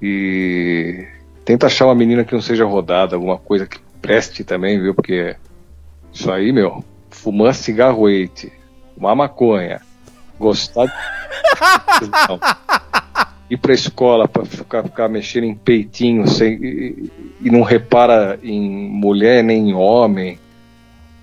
[0.00, 1.04] E
[1.44, 4.94] tenta achar uma menina que não seja rodada, alguma coisa que preste também, viu?
[4.94, 5.34] Porque
[6.12, 8.52] isso aí, meu, fumar cigarro eite,
[8.94, 9.80] fumar maconha,
[10.38, 10.92] gostar de.
[12.28, 12.38] não.
[13.52, 17.10] Ir pra escola pra ficar, ficar mexendo em peitinho sem, e,
[17.42, 20.38] e não repara em mulher nem em homem.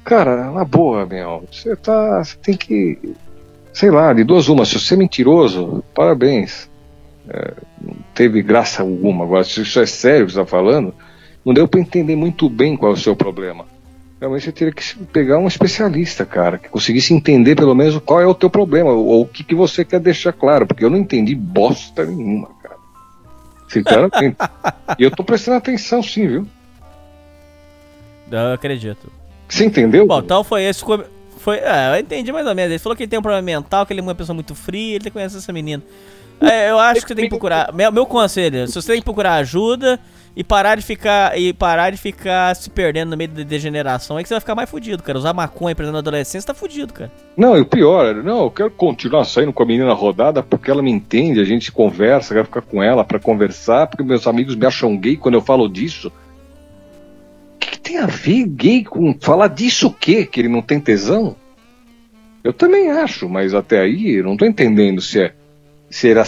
[0.03, 2.21] Cara, na boa, meu, você tá.
[2.43, 2.99] Tem que
[3.73, 6.69] sei lá, de duas uma, se você é mentiroso, parabéns.
[7.29, 9.23] É, não teve graça alguma.
[9.23, 10.93] Agora, se isso é sério que você está falando,
[11.45, 13.65] não deu para entender muito bem qual é o seu problema.
[14.19, 18.25] Realmente você teria que pegar um especialista, cara, que conseguisse entender pelo menos qual é
[18.25, 20.97] o teu problema, ou, ou o que, que você quer deixar claro, porque eu não
[20.97, 22.75] entendi bosta nenhuma, cara.
[23.69, 24.35] Sinceramente.
[24.99, 26.47] e eu tô prestando atenção sim, viu?
[28.29, 29.09] Eu acredito.
[29.47, 30.05] Você entendeu?
[30.05, 30.83] Bom, tal foi esse.
[31.37, 32.71] Foi, é, eu entendi mais ou menos.
[32.71, 34.97] Ele falou que ele tem um problema mental, que ele é uma pessoa muito fria,
[34.97, 35.81] ele conhece essa menina.
[36.41, 37.73] É, eu acho que você tem que procurar.
[37.73, 39.97] Meu, meu conselho, se você tem que procurar ajuda
[40.39, 44.23] e parar de ficar e parar de ficar se perdendo no meio da degeneração, é
[44.23, 45.17] que você vai ficar mais fudido, cara.
[45.17, 47.11] Usar maconha pra na adolescência tá fudido, cara.
[47.35, 50.81] Não, e o pior, não, eu quero continuar saindo com a menina rodada porque ela
[50.81, 54.65] me entende, a gente conversa, quero ficar com ela para conversar, porque meus amigos me
[54.65, 56.09] acham gay quando eu falo disso
[57.89, 60.23] tem a ver gay com falar disso o quê?
[60.23, 61.35] Que ele não tem tesão?
[62.43, 65.33] Eu também acho, mas até aí eu não tô entendendo se é.
[65.89, 66.23] Se era.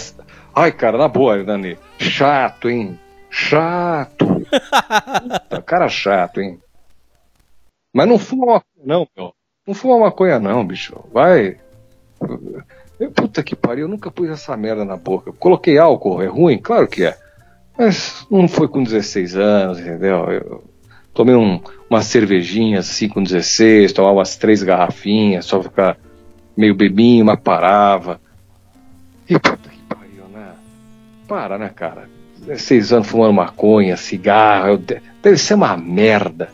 [0.56, 1.78] Ai, cara, na boa, Dani.
[2.00, 3.00] Chato, hein?
[3.32, 4.26] Chato.
[4.26, 6.60] Puta, cara chato, hein?
[7.94, 9.34] Mas não fuma maconha, não, meu.
[9.66, 11.00] Não fuma maconha, não, bicho.
[11.14, 11.58] Vai.
[13.16, 15.32] Puta que pariu, eu nunca pus essa merda na boca.
[15.32, 16.58] Coloquei álcool, é ruim?
[16.58, 17.18] Claro que é.
[17.78, 20.30] Mas não foi com 16 anos, entendeu?
[20.30, 20.64] Eu,
[21.14, 25.98] tomei um, uma cervejinha assim com 16, tomava umas três garrafinhas, só ficar
[26.56, 28.20] meio bebinho, mas parava.
[29.28, 30.54] E puta que pariu, né?
[31.28, 32.21] Para, né, cara?
[32.42, 34.78] 16 anos fumando maconha, cigarro,
[35.22, 36.50] deve ser uma merda.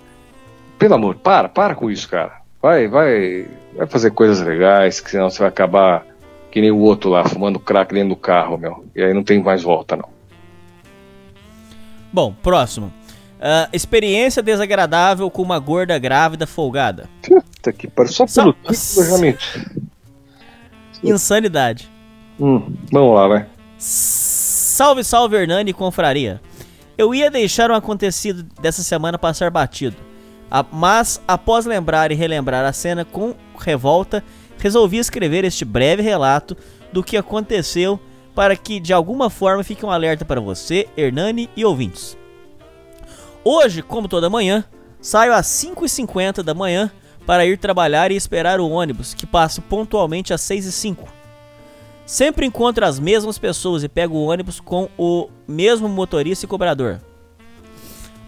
[0.77, 2.41] Pelo amor, para, para com isso, cara.
[2.61, 6.05] Vai, vai, vai fazer coisas legais, que senão você vai acabar
[6.51, 8.85] que nem o outro lá, fumando crack dentro do carro, meu.
[8.95, 10.09] E aí não tem mais volta, não.
[12.11, 12.91] Bom, próximo.
[13.37, 17.07] Uh, experiência desagradável com uma gorda grávida folgada.
[17.21, 18.11] Puta que pariu.
[18.11, 19.37] Só pelo título já me...
[21.03, 21.89] Insanidade.
[22.39, 23.45] Hum, vamos lá, vai.
[24.77, 26.39] Salve, salve, Hernani e confraria.
[26.95, 29.95] Eu ia deixar o acontecido dessa semana passar batido.
[30.71, 34.23] Mas, após lembrar e relembrar a cena com revolta,
[34.59, 36.55] resolvi escrever este breve relato
[36.93, 37.99] do que aconteceu
[38.35, 42.15] para que de alguma forma fique um alerta para você, Hernani e ouvintes.
[43.43, 44.63] Hoje, como toda manhã,
[45.01, 46.91] saio às 5h50 da manhã
[47.25, 51.16] para ir trabalhar e esperar o ônibus, que passa pontualmente às 6h05.
[52.07, 57.01] Sempre encontro as mesmas pessoas e pego o ônibus com o mesmo motorista e cobrador.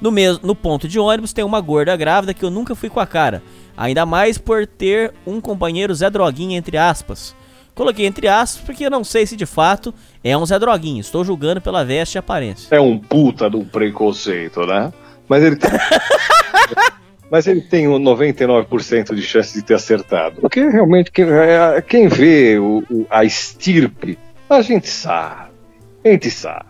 [0.01, 2.99] No, mesmo, no ponto de ônibus tem uma gorda grávida que eu nunca fui com
[2.99, 3.41] a cara,
[3.77, 7.33] ainda mais por ter um companheiro Zé Droguinha entre aspas.
[7.73, 11.23] Coloquei entre aspas porque eu não sei se de fato é um Zé Droguinha, estou
[11.23, 12.75] julgando pela veste e aparência.
[12.75, 14.91] É um puta do preconceito, né?
[15.25, 15.71] Mas ele tem.
[17.29, 20.41] Mas ele tem um 99% de chance de ter acertado.
[20.41, 24.17] Porque realmente quem, é, quem vê o, o, a estirpe,
[24.49, 25.51] a gente sabe.
[26.03, 26.65] A gente sabe.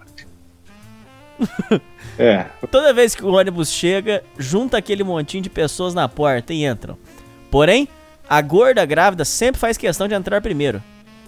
[2.19, 2.45] é.
[2.69, 6.97] Toda vez que o ônibus chega, junta aquele montinho de pessoas na porta e entram.
[7.49, 7.87] Porém,
[8.29, 10.83] a gorda grávida sempre faz questão de entrar primeiro.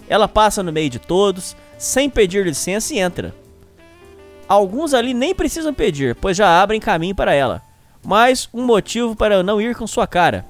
[0.08, 3.34] Ela passa no meio de todos, sem pedir licença e entra.
[4.46, 7.62] Alguns ali nem precisam pedir, pois já abrem caminho para ela.
[8.04, 10.44] Mas um motivo para eu não ir com sua cara.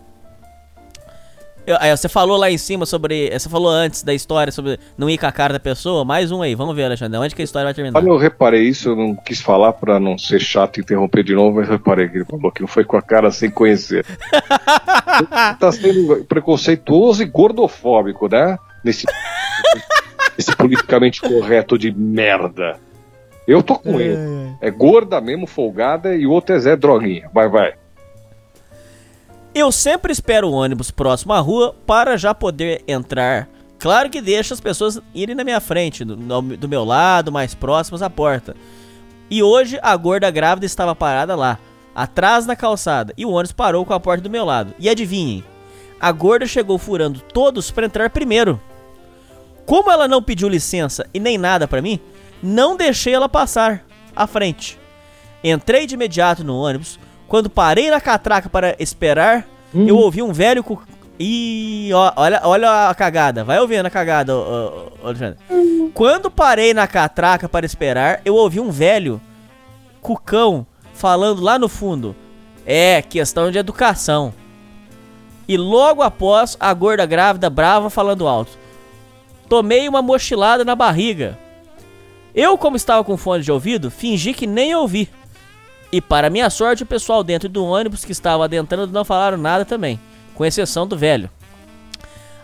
[1.65, 3.31] Eu- aí, você falou lá em cima sobre.
[3.31, 6.05] Você falou antes da história sobre não ir com a cara da pessoa.
[6.05, 7.19] Mais um aí, vamos ver, Alexandre.
[7.19, 7.99] Onde que a história vai terminar?
[8.01, 11.35] Olha, eu reparei isso, eu não quis falar pra não ser chato e interromper de
[11.35, 14.05] novo, mas reparei que ele falou que não foi com a cara sem conhecer.
[15.61, 18.59] tá sendo preconceituoso e gordofóbico, né?
[18.83, 19.07] Nesse,
[20.37, 22.81] esse politicamente correto de merda.
[23.47, 24.17] Eu tô com ele.
[24.61, 27.29] É gorda mesmo, folgada, e o outro é Zé Droguinha.
[27.33, 27.75] Vai, vai.
[29.55, 33.49] Eu sempre espero o ônibus próximo à rua para já poder entrar.
[33.79, 38.01] Claro que deixa as pessoas irem na minha frente, do, do meu lado, mais próximas
[38.01, 38.55] à porta.
[39.29, 41.59] E hoje a gorda grávida estava parada lá,
[41.95, 44.73] atrás na calçada, e o ônibus parou com a porta do meu lado.
[44.79, 45.45] E adivinhem,
[46.01, 48.61] a gorda chegou furando todos para entrar primeiro.
[49.67, 52.01] Como ela não pediu licença e nem nada pra mim,
[52.43, 54.79] não deixei ela passar à frente.
[55.45, 56.99] Entrei de imediato no ônibus.
[57.29, 60.83] Quando parei na catraca para esperar, eu ouvi um velho cu...
[61.19, 63.45] Ih, ó, olha, olha a cagada.
[63.45, 65.39] Vai ouvindo a cagada, ô, Alexandre.
[65.95, 69.21] Quando parei na catraca para esperar, eu ouvi um velho
[70.01, 72.15] cucão falando lá no fundo.
[72.67, 74.35] É, questão de educação.
[75.47, 78.59] E logo após, a gorda grávida brava falando alto.
[79.49, 81.39] Tomei uma mochilada na barriga.
[82.35, 85.09] Eu, como estava com fone de ouvido, fingi que nem ouvi.
[85.91, 89.65] E para minha sorte, o pessoal dentro do ônibus que estava adentrando não falaram nada
[89.65, 90.01] também,
[90.35, 91.29] com exceção do velho.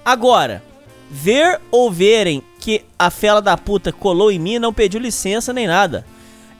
[0.05, 0.63] Agora,
[1.11, 5.67] ver ou verem que a fela da puta colou em mim não pediu licença nem
[5.67, 6.05] nada.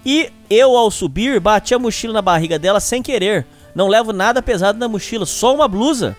[0.05, 3.47] E eu, ao subir, bati a mochila na barriga dela sem querer.
[3.75, 6.17] Não levo nada pesado na mochila, só uma blusa.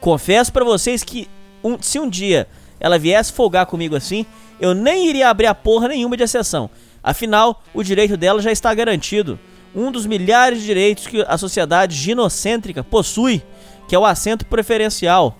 [0.00, 1.28] Confesso pra vocês que
[1.62, 2.46] um- se um dia
[2.84, 4.26] ela viesse folgar comigo assim,
[4.60, 6.68] eu nem iria abrir a porra nenhuma de exceção.
[7.02, 9.40] Afinal, o direito dela já está garantido.
[9.74, 13.42] Um dos milhares de direitos que a sociedade ginocêntrica possui,
[13.88, 15.38] que é o assento preferencial.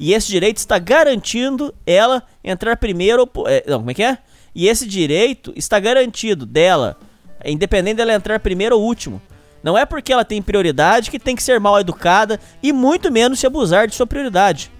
[0.00, 3.28] E esse direito está garantindo ela entrar primeiro.
[3.46, 4.16] é, não, como é que é?
[4.54, 6.96] E esse direito está garantido dela,
[7.44, 9.20] independente dela entrar primeiro ou último.
[9.62, 13.38] Não é porque ela tem prioridade que tem que ser mal educada e muito menos
[13.38, 14.70] se abusar de sua prioridade.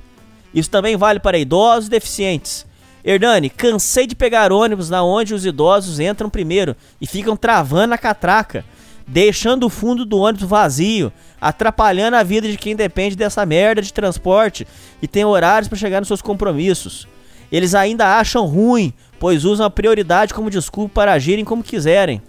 [0.56, 2.64] Isso também vale para idosos e deficientes.
[3.04, 7.98] Hernani, cansei de pegar ônibus na onde os idosos entram primeiro e ficam travando a
[7.98, 8.64] catraca,
[9.06, 13.92] deixando o fundo do ônibus vazio, atrapalhando a vida de quem depende dessa merda de
[13.92, 14.66] transporte
[15.02, 17.06] e tem horários para chegar nos seus compromissos.
[17.52, 22.22] Eles ainda acham ruim, pois usam a prioridade como desculpa para agirem como quiserem.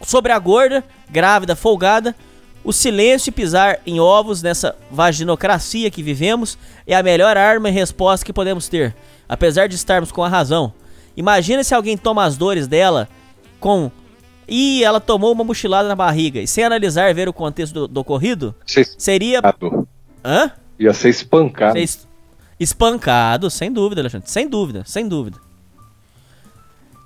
[0.00, 2.16] Sobre a gorda, grávida, folgada,
[2.64, 7.72] o silêncio e pisar em ovos nessa vaginocracia que vivemos é a melhor arma e
[7.72, 8.94] resposta que podemos ter,
[9.28, 10.72] apesar de estarmos com a razão.
[11.16, 13.08] Imagina se alguém toma as dores dela
[13.60, 13.90] com.
[14.48, 17.88] Ih, ela tomou uma mochilada na barriga, e sem analisar e ver o contexto do,
[17.88, 19.40] do ocorrido, Ser seria.
[20.24, 20.50] Hã?
[20.78, 21.72] Ia ser espancado.
[21.74, 22.08] Ser es-
[22.58, 24.28] espancado, sem dúvida, Alexandre.
[24.30, 25.38] Sem dúvida, sem dúvida.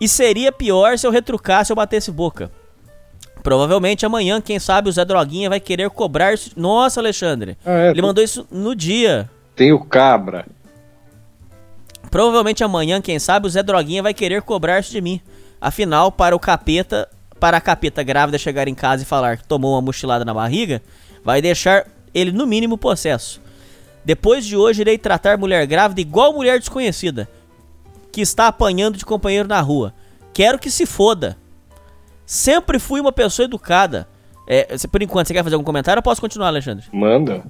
[0.00, 2.50] E seria pior se eu retrucasse ou batesse boca.
[3.46, 6.34] Provavelmente amanhã, quem sabe, o Zé Droguinha vai querer cobrar.
[6.56, 7.56] Nossa, Alexandre.
[7.64, 9.30] Ah, é, Ele mandou isso no dia.
[9.54, 10.46] Tem o cabra.
[12.10, 15.20] Provavelmente amanhã, quem sabe, o Zé Droguinha vai querer cobrar isso de mim.
[15.60, 17.08] Afinal, para o capeta,
[17.38, 20.82] para a capeta grávida chegar em casa e falar que tomou uma mochilada na barriga,
[21.22, 23.40] vai deixar ele no mínimo possesso.
[24.04, 27.28] Depois de hoje, irei tratar mulher grávida igual mulher desconhecida,
[28.10, 29.94] que está apanhando de companheiro na rua.
[30.34, 31.36] Quero que se foda.
[32.26, 34.06] Sempre fui uma pessoa educada.
[34.48, 35.98] É, por enquanto, você quer fazer algum comentário?
[36.00, 36.84] Eu posso continuar, Alexandre?
[36.92, 37.44] Manda.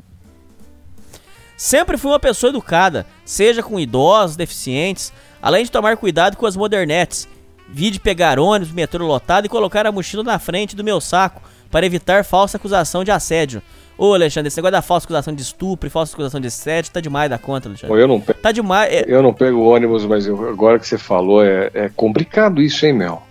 [1.57, 6.55] Sempre fui uma pessoa educada, seja com idosos, deficientes, além de tomar cuidado com as
[6.57, 7.27] modernetes.
[7.69, 11.41] Vi de pegar ônibus, metrô lotado e colocar a mochila na frente do meu saco
[11.71, 13.63] para evitar falsa acusação de assédio.
[13.99, 17.01] Ô Alexandre, esse negócio da falsa acusação de estupro e falsa acusação de assédio tá
[17.01, 17.99] demais da conta, Alexandre.
[17.99, 18.93] eu não pego, Tá demais.
[18.93, 22.85] é- eu não pego ônibus, mas eu- agora que você falou, é, é complicado isso,
[22.85, 23.26] hein, Mel?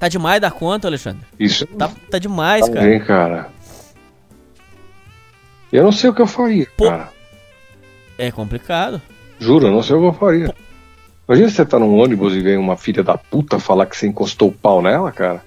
[0.00, 1.20] Tá demais da conta, Alexandre.
[1.38, 2.92] Isso Tá, tá demais, cara.
[2.92, 3.48] Hein, cara.
[5.72, 6.88] Eu não sei o que eu faria, Pô.
[6.88, 7.08] cara.
[8.18, 9.00] É complicado.
[9.38, 10.54] Juro, eu não sei o que eu faria.
[11.28, 14.48] Imagina você tá num ônibus e vem uma filha da puta falar que você encostou
[14.48, 15.42] o pau nela, cara.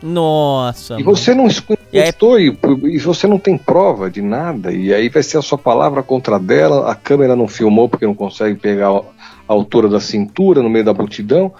[0.00, 0.94] Nossa.
[0.94, 1.16] E mano.
[1.16, 1.48] você não
[1.92, 4.70] E aí- encostou e, e você não tem prova de nada.
[4.72, 6.90] E aí vai ser a sua palavra contra a dela.
[6.90, 9.02] A câmera não filmou porque não consegue pegar a
[9.48, 11.52] altura da cintura no meio da multidão.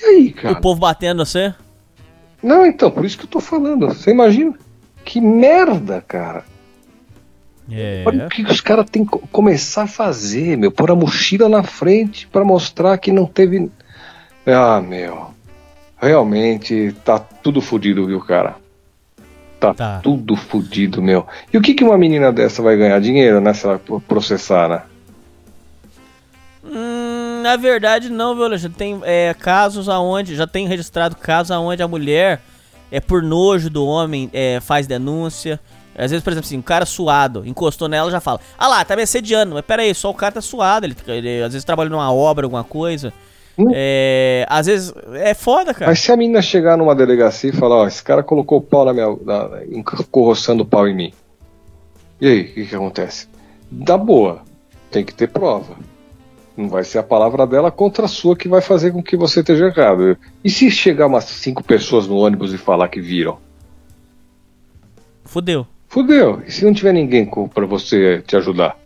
[0.00, 0.54] E aí, O cara?
[0.60, 1.54] povo batendo você.
[2.42, 3.86] Não, então, por isso que eu tô falando.
[3.88, 4.54] Você imagina?
[5.04, 6.44] Que merda, cara.
[7.70, 8.02] É.
[8.06, 10.70] Olha o que os caras têm que co- começar a fazer, meu.
[10.72, 13.70] Pôr a mochila na frente pra mostrar que não teve.
[14.46, 15.30] Ah, meu.
[16.00, 18.56] Realmente tá tudo fodido, viu, cara?
[19.60, 20.00] Tá, Tá.
[20.02, 21.24] tudo fodido, meu.
[21.52, 23.00] E o que, que uma menina dessa vai ganhar?
[23.00, 23.54] Dinheiro, né?
[23.54, 24.82] Se ela processar, né?
[26.64, 27.01] Hum,
[27.42, 28.78] na verdade, não, viu, Alexandre?
[28.78, 30.34] Tem é, casos aonde.
[30.34, 32.40] Já tem registrado casos aonde a mulher,
[32.90, 35.60] é por nojo do homem, é, faz denúncia.
[35.96, 38.96] Às vezes, por exemplo, assim, um cara suado, encostou nela já fala: Ah lá, tá
[38.96, 39.54] me assediando.
[39.54, 40.86] Mas pera aí, só o cara tá suado.
[40.86, 43.12] Ele, ele às vezes trabalha numa obra, alguma coisa.
[43.58, 43.70] Hum.
[43.74, 45.90] É, às vezes é foda, cara.
[45.90, 48.84] Mas se a menina chegar numa delegacia e falar, ó, esse cara colocou o pau
[48.86, 49.16] na minha.
[49.22, 51.12] Na, encorroçando o pau em mim.
[52.20, 53.28] E aí, o que, que acontece?
[53.70, 54.42] Da boa,
[54.90, 55.76] tem que ter prova.
[56.56, 59.40] Não vai ser a palavra dela contra a sua que vai fazer com que você
[59.40, 60.18] esteja errado.
[60.44, 63.38] E se chegar umas cinco pessoas no ônibus e falar que viram?
[65.24, 65.66] Fudeu.
[65.88, 66.42] Fudeu.
[66.46, 68.78] E se não tiver ninguém pra você te ajudar?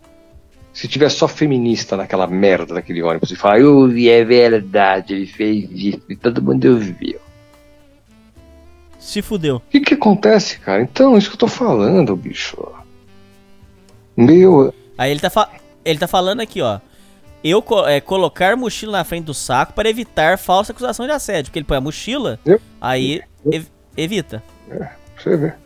[0.73, 5.27] Se tiver só feminista naquela merda daquele ônibus e falar, eu vi, é verdade, ele
[5.27, 7.19] fez isso, e todo mundo viu.
[8.99, 9.57] Se fudeu.
[9.57, 10.83] O que que acontece, cara?
[10.83, 12.57] Então, isso que eu tô falando, bicho.
[14.17, 15.51] Meu, Aí ele tá, fa-
[15.85, 16.79] ele tá falando aqui, ó.
[17.45, 21.45] Eu é, colocar mochila na frente do saco para evitar falsa acusação de assédio.
[21.51, 24.43] Porque ele põe a mochila, Eu- aí ev- evita.
[24.69, 25.57] pra você ver.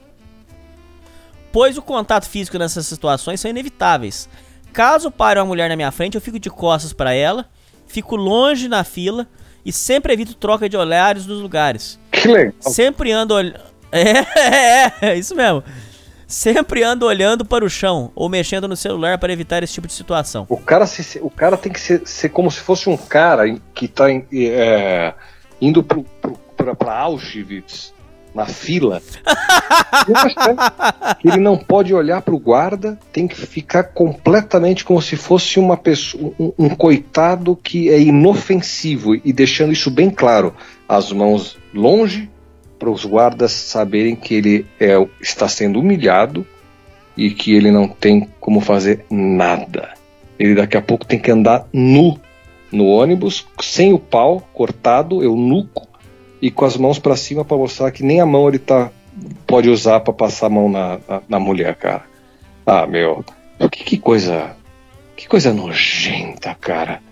[1.52, 4.28] Pois o contato físico nessas situações são inevitáveis.
[4.72, 7.46] Caso pare uma mulher na minha frente, eu fico de costas para ela,
[7.88, 9.26] fico longe na fila
[9.64, 11.98] e sempre evito troca de olhares nos lugares.
[12.12, 12.54] Que legal.
[12.60, 13.60] Sempre ando olhando.
[13.92, 15.64] É, é, é, isso mesmo.
[16.30, 19.92] Sempre ando olhando para o chão ou mexendo no celular para evitar esse tipo de
[19.92, 20.46] situação.
[20.48, 23.88] O cara, se- o cara tem que ser, ser como se fosse um cara que
[23.88, 25.12] tá em- é,
[25.60, 27.92] indo pra Auschwitz,
[28.32, 29.02] na fila.
[31.24, 36.32] ele não pode olhar pro guarda, tem que ficar completamente como se fosse uma pessoa,
[36.38, 40.54] um, um coitado que é inofensivo e deixando isso bem claro.
[40.88, 42.30] As mãos longe
[42.80, 46.46] para os guardas saberem que ele é, está sendo humilhado
[47.14, 49.90] e que ele não tem como fazer nada.
[50.38, 52.18] Ele daqui a pouco tem que andar nu
[52.72, 55.86] no ônibus, sem o pau cortado, eunuco,
[56.40, 58.90] e com as mãos para cima para mostrar que nem a mão ele tá
[59.46, 62.04] pode usar para passar a mão na, na, na mulher, cara.
[62.64, 63.22] Ah, meu,
[63.70, 64.56] que, que coisa,
[65.16, 67.02] que coisa nojenta, cara.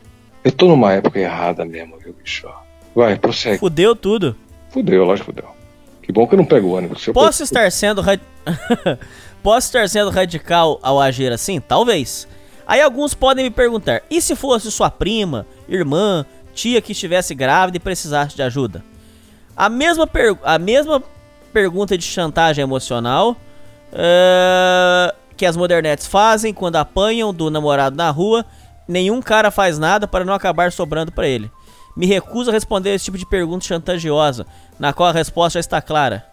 [0.42, 2.48] Eu tô numa época errada mesmo, viu, bicho?
[2.94, 3.58] Vai, prossegue.
[3.58, 4.34] Fudeu tudo.
[4.70, 5.57] Fudeu, lógico que fudeu.
[6.08, 7.06] Que bom que eu não pego o ônibus.
[7.06, 8.16] Eu Posso estar sendo ra-
[9.42, 11.60] Posso estar sendo radical ao agir assim?
[11.60, 12.26] Talvez.
[12.66, 17.76] Aí alguns podem me perguntar: e se fosse sua prima, irmã, tia que estivesse grávida
[17.76, 18.82] e precisasse de ajuda?
[19.54, 21.02] A mesma, per- a mesma
[21.52, 23.36] pergunta de chantagem emocional
[23.92, 28.46] eh, que as modernetes fazem quando apanham do namorado na rua,
[28.88, 31.50] nenhum cara faz nada para não acabar sobrando para ele.
[31.98, 34.46] Me recuso a responder esse tipo de pergunta chantagiosa,
[34.78, 36.24] na qual a resposta já está clara.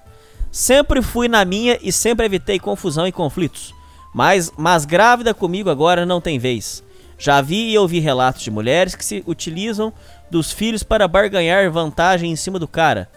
[0.52, 3.74] Sempre fui na minha e sempre evitei confusão e conflitos.
[4.14, 6.84] Mas, mas grávida comigo agora não tem vez.
[7.18, 9.92] Já vi e ouvi relatos de mulheres que se utilizam
[10.30, 13.10] dos filhos para barganhar vantagem em cima do cara.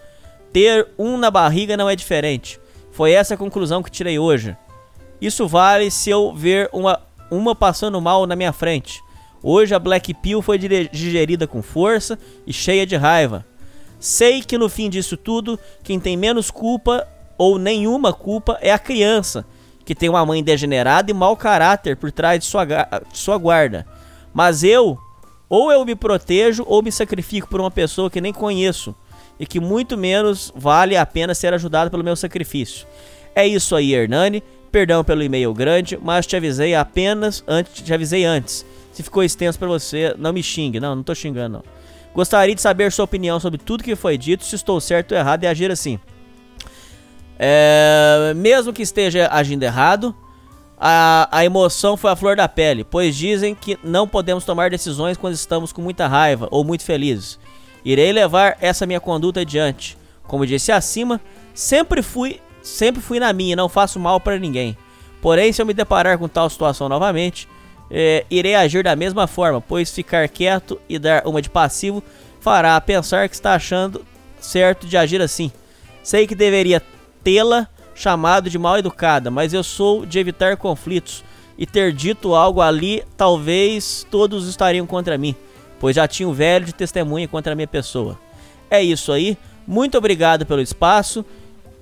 [0.51, 2.59] Ter um na barriga não é diferente.
[2.91, 4.57] Foi essa a conclusão que tirei hoje.
[5.21, 9.03] Isso vale se eu ver uma, uma passando mal na minha frente.
[9.41, 13.45] Hoje a Black Pill foi digerida com força e cheia de raiva.
[13.99, 18.79] Sei que no fim disso tudo, quem tem menos culpa ou nenhuma culpa é a
[18.79, 19.45] criança,
[19.85, 23.85] que tem uma mãe degenerada e mau caráter por trás de sua, de sua guarda.
[24.33, 24.97] Mas eu,
[25.49, 28.93] ou eu me protejo ou me sacrifico por uma pessoa que nem conheço
[29.39, 32.85] e que muito menos vale a pena ser ajudado pelo meu sacrifício.
[33.33, 34.43] É isso aí, Hernani.
[34.71, 38.63] Perdão pelo e-mail grande, mas te avisei apenas antes, te avisei antes.
[38.99, 40.77] Se ficou extenso pra você, não me xingue.
[40.77, 41.63] Não, não tô xingando não.
[42.13, 45.45] Gostaria de saber sua opinião sobre tudo que foi dito, se estou certo ou errado
[45.45, 45.97] e agir assim.
[47.39, 50.13] É, mesmo que esteja agindo errado,
[50.77, 55.15] a, a emoção foi a flor da pele, pois dizem que não podemos tomar decisões
[55.15, 57.39] quando estamos com muita raiva ou muito felizes.
[57.85, 59.97] Irei levar essa minha conduta adiante.
[60.23, 61.21] Como disse acima,
[61.53, 64.77] sempre fui, sempre fui na minha, não faço mal para ninguém.
[65.21, 67.47] Porém, se eu me deparar com tal situação novamente,
[67.91, 72.03] é, irei agir da mesma forma, pois ficar quieto e dar uma de passivo
[72.39, 74.05] fará pensar que está achando
[74.39, 75.51] certo de agir assim.
[76.03, 76.81] Sei que deveria
[77.23, 81.23] tê-la chamado de mal educada, mas eu sou de evitar conflitos
[81.57, 85.35] e ter dito algo ali, talvez todos estariam contra mim,
[85.79, 88.17] pois já tinha o velho de testemunha contra a minha pessoa.
[88.71, 89.37] É isso aí,
[89.67, 91.25] muito obrigado pelo espaço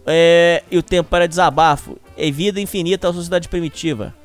[0.08, 4.16] é, e o tempo para desabafo e vida infinita à sociedade primitiva.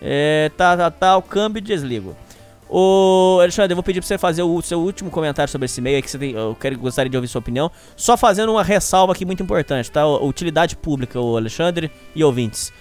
[0.00, 2.16] É, tá, tá, tá, o câmbio e desligo.
[2.68, 6.02] Ô, Alexandre, eu vou pedir pra você fazer o seu último comentário sobre esse e-mail
[6.02, 7.70] que você tem, eu quero, gostaria de ouvir sua opinião.
[7.96, 10.06] Só fazendo uma ressalva aqui muito importante, tá?
[10.06, 12.72] Utilidade pública, o Alexandre e ouvintes.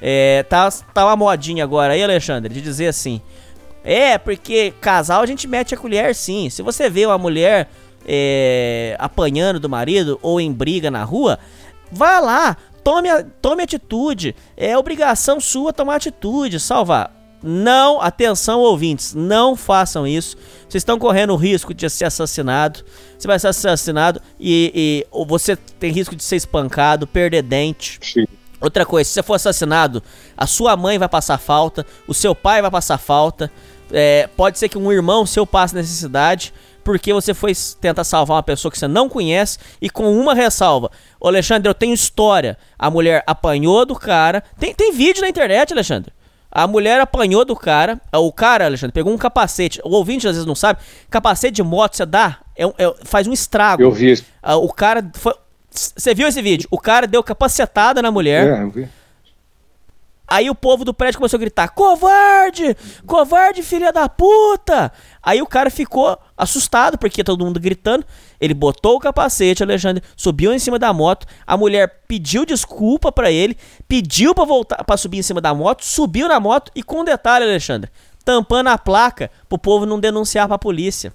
[0.00, 3.20] É, tá, tá uma modinha agora aí, Alexandre, de dizer assim:
[3.84, 6.48] É, porque casal a gente mete a colher sim.
[6.48, 7.68] Se você vê uma mulher
[8.06, 11.38] é, apanhando do marido ou em briga na rua,
[11.90, 13.08] vá lá, tome,
[13.40, 14.34] tome atitude.
[14.56, 17.22] É obrigação sua tomar atitude, salvar.
[17.42, 20.36] Não, atenção ouvintes, não façam isso.
[20.68, 22.84] Vocês estão correndo o risco de ser assassinado.
[23.18, 27.98] Você vai ser assassinado e, e você tem risco de ser espancado, perder dente.
[28.00, 28.26] Sim.
[28.60, 30.00] Outra coisa, se você for assassinado,
[30.36, 33.50] a sua mãe vai passar falta, o seu pai vai passar falta.
[33.90, 36.54] É, pode ser que um irmão seu passe necessidade
[36.84, 40.90] porque você foi tentar salvar uma pessoa que você não conhece e com uma ressalva.
[41.20, 42.58] Ô Alexandre, eu tenho história.
[42.78, 44.42] A mulher apanhou do cara.
[44.58, 46.12] Tem, tem vídeo na internet, Alexandre.
[46.50, 48.00] A mulher apanhou do cara.
[48.12, 49.80] O cara, Alexandre, pegou um capacete.
[49.84, 50.80] O ouvinte às vezes não sabe.
[51.08, 53.82] Capacete de moto você dá, é, é, faz um estrago.
[53.82, 54.24] Eu vi isso.
[54.42, 55.02] O cara
[55.72, 56.68] você viu esse vídeo?
[56.70, 58.46] O cara deu capacetada na mulher.
[58.46, 58.88] É, eu vi.
[60.32, 62.74] Aí o povo do prédio começou a gritar: Covarde!
[63.06, 64.90] Covarde, filha da puta!
[65.22, 68.02] Aí o cara ficou assustado, porque todo mundo gritando.
[68.40, 71.26] Ele botou o capacete, Alexandre, subiu em cima da moto.
[71.46, 75.84] A mulher pediu desculpa para ele, pediu para voltar para subir em cima da moto,
[75.84, 77.90] subiu na moto e com um detalhe, Alexandre,
[78.24, 81.12] tampando a placa pro povo não denunciar pra polícia.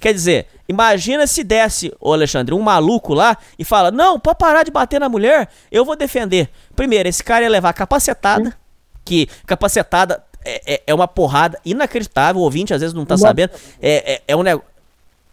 [0.00, 4.62] Quer dizer, imagina se desse, ô Alexandre, um maluco lá e fala: Não, pode parar
[4.62, 6.48] de bater na mulher, eu vou defender.
[6.76, 8.56] Primeiro, esse cara ia levar capacetada,
[9.04, 13.50] que capacetada é, é, é uma porrada inacreditável, o ouvinte às vezes não tá sabendo.
[13.82, 14.68] É, é, é um negócio.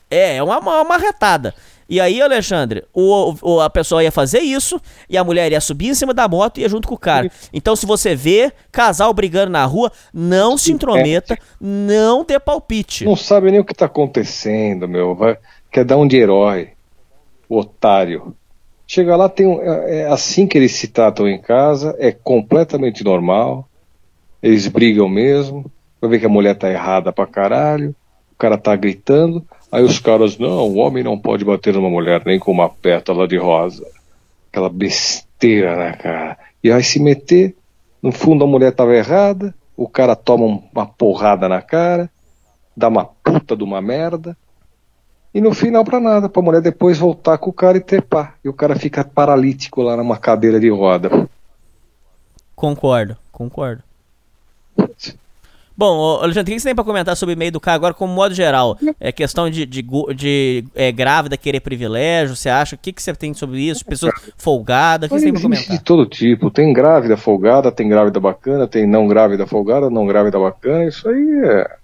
[0.10, 1.54] É, é uma, uma, uma retada.
[1.88, 5.90] E aí, Alexandre, o, o, a pessoa ia fazer isso e a mulher ia subir
[5.90, 7.32] em cima da moto e ia junto com o cara.
[7.54, 13.06] Então, se você vê casal brigando na rua, não se intrometa, não dê palpite.
[13.06, 15.14] Não sabe nem o que tá acontecendo, meu.
[15.14, 15.38] Vai,
[15.72, 16.70] quer dar um de herói.
[17.48, 18.36] Otário.
[18.88, 23.04] Chega lá, tem um, é, é assim que eles se tratam em casa, é completamente
[23.04, 23.68] normal.
[24.42, 25.72] Eles brigam mesmo.
[26.02, 27.96] Vai ver que a mulher tá errada pra caralho.
[28.34, 29.46] O cara tá gritando.
[29.76, 33.28] Aí os caras, não, o homem não pode bater numa mulher nem com uma pétala
[33.28, 33.86] de rosa.
[34.50, 36.38] Aquela besteira, né, cara?
[36.64, 37.54] E aí se meter,
[38.02, 42.10] no fundo a mulher tava errada, o cara toma uma porrada na cara,
[42.76, 44.38] dá uma puta de uma merda,
[45.34, 48.36] e no final pra nada, pra mulher depois voltar com o cara e trepar.
[48.46, 51.28] E o cara fica paralítico lá numa cadeira de roda.
[52.56, 53.84] Concordo, concordo.
[55.78, 58.14] Bom, Alexandre, o que você tem para comentar sobre o meio do carro agora, como
[58.14, 58.78] modo geral?
[58.98, 62.76] É questão de, de, de é, grávida querer privilégio, você acha?
[62.76, 63.86] O que, que você tem sobre isso?
[63.86, 65.78] Pessoa folgada, o que você tem para comentar?
[65.78, 66.50] de todo tipo.
[66.50, 70.86] Tem grávida folgada, tem grávida bacana, tem não grávida folgada, não grávida bacana.
[70.86, 71.76] Isso aí é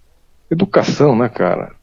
[0.50, 1.74] educação, né, cara?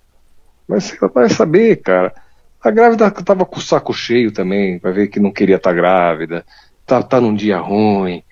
[0.67, 2.15] Mas você vai saber, cara.
[2.62, 5.77] A grávida tava com o saco cheio também, vai ver que não queria estar tá
[5.77, 6.45] grávida,
[6.85, 8.23] tá, tá num dia ruim,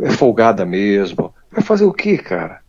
[0.00, 1.34] é folgada mesmo.
[1.50, 2.61] Vai fazer o que, cara?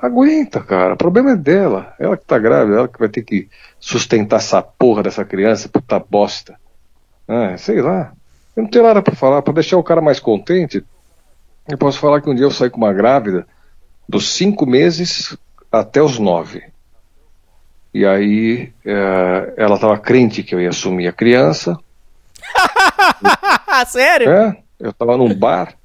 [0.00, 0.94] Aguenta, cara.
[0.94, 1.94] O problema é dela.
[1.98, 3.48] Ela que tá grávida, ela que vai ter que
[3.80, 6.58] sustentar essa porra dessa criança, puta bosta.
[7.26, 8.12] É, sei lá.
[8.56, 9.42] Eu não tenho nada para falar.
[9.42, 10.84] para deixar o cara mais contente,
[11.68, 13.46] eu posso falar que um dia eu saí com uma grávida
[14.08, 15.36] dos cinco meses
[15.70, 16.62] até os nove.
[17.92, 21.78] E aí é, ela estava crente que eu ia assumir a criança.
[23.86, 24.30] Sério?
[24.30, 25.77] É, eu estava num bar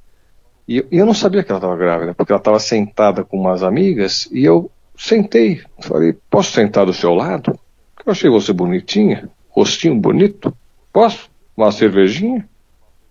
[0.80, 4.30] e eu não sabia que ela estava grávida, porque ela estava sentada com umas amigas
[4.32, 5.62] e eu sentei.
[5.82, 7.58] Falei, posso sentar do seu lado?
[8.06, 10.56] Eu achei você bonitinha, rostinho bonito.
[10.92, 11.30] Posso?
[11.56, 12.48] Uma cervejinha?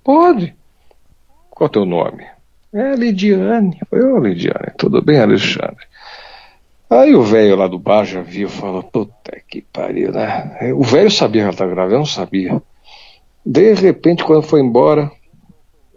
[0.03, 0.55] Pode.
[1.51, 2.27] Qual é o teu nome?
[2.73, 3.79] É Lidiane.
[3.89, 5.87] Falei, ô oh, Lidiane, tudo bem, Alexandre?
[6.89, 10.73] Aí o velho lá do bar já viu e falou, puta que pariu, né?
[10.75, 12.61] O velho sabia que ela estava grávida, eu não sabia.
[13.45, 15.11] De repente, quando foi embora,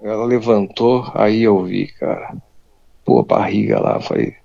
[0.05, 2.35] ela levantou, aí eu vi, cara.
[3.03, 4.35] Pô, a barriga lá, falei.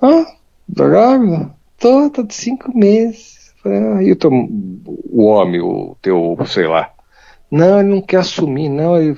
[0.00, 0.26] Ah,
[0.74, 1.54] tá grávida?
[1.78, 3.54] Tô, tô de cinco meses.
[3.62, 6.90] Falei, ah, e o, teu, o homem, o teu, sei lá.
[7.50, 9.14] Não, ele não quer assumir, não, ele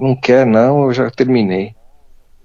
[0.00, 1.74] não quer, não, eu já terminei.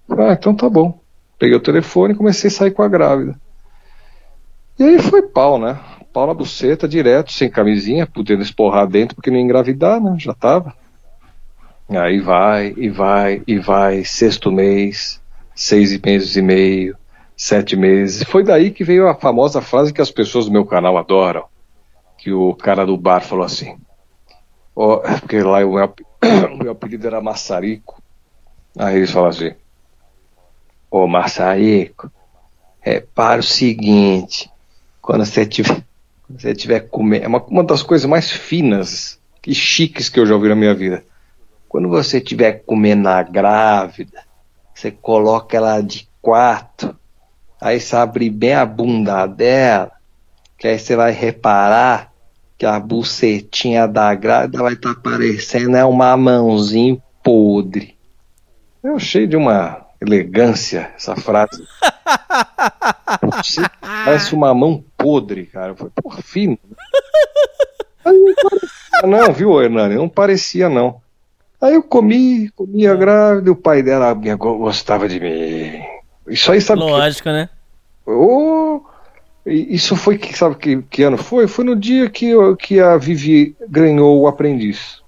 [0.09, 0.99] Ah, então tá bom.
[1.37, 3.39] Peguei o telefone e comecei a sair com a grávida.
[4.77, 5.79] E aí foi pau, né?
[6.11, 10.15] Pau na buceta, direto, sem camisinha, podendo esporrar dentro porque não ia engravidar, né?
[10.17, 10.73] Já tava.
[11.89, 15.19] Aí vai, e vai, e vai, sexto mês,
[15.55, 16.95] seis meses e meio,
[17.35, 18.23] sete meses.
[18.23, 21.45] Foi daí que veio a famosa frase que as pessoas do meu canal adoram,
[22.17, 23.75] que o cara do bar falou assim,
[24.75, 25.93] oh, porque lá o meu,
[26.61, 27.99] meu apelido era Massarico.
[28.77, 29.53] Aí eles falam assim,
[30.91, 32.11] ô oh, Massarico,
[32.81, 34.47] repara o seguinte,
[35.01, 35.83] quando você tiver,
[36.27, 40.25] quando você tiver comendo, é uma, uma das coisas mais finas e chiques que eu
[40.27, 41.03] já ouvi na minha vida.
[41.69, 44.23] Quando você estiver comendo a grávida,
[44.73, 46.97] você coloca ela de quatro,
[47.61, 49.91] aí você abre bem a bunda dela,
[50.57, 52.11] que aí você vai reparar
[52.57, 57.95] que a bucetinha da grávida vai estar tá parecendo é uma mãozinha podre.
[58.83, 61.63] Eu achei de uma elegância essa frase.
[63.81, 65.75] Parece uma mão podre, cara.
[65.75, 66.57] Foi porra, fino.
[69.03, 69.95] Não, não, viu, Hernani?
[69.95, 70.99] Não parecia, não.
[71.61, 75.81] Aí eu comi, comia grávida, o pai dela gostava de mim.
[76.27, 77.31] Isso aí sabe Lógico, que...
[77.31, 77.49] né?
[78.05, 78.81] Oh,
[79.45, 81.47] isso foi, sabe que, que ano foi?
[81.47, 85.01] Foi no dia que, que a Vivi ganhou o aprendiz.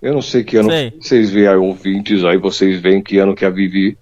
[0.00, 0.70] Eu não sei que ano.
[0.70, 0.94] Sei.
[0.98, 3.96] Vocês veem ouvintes, aí vocês veem que ano que a Vivi.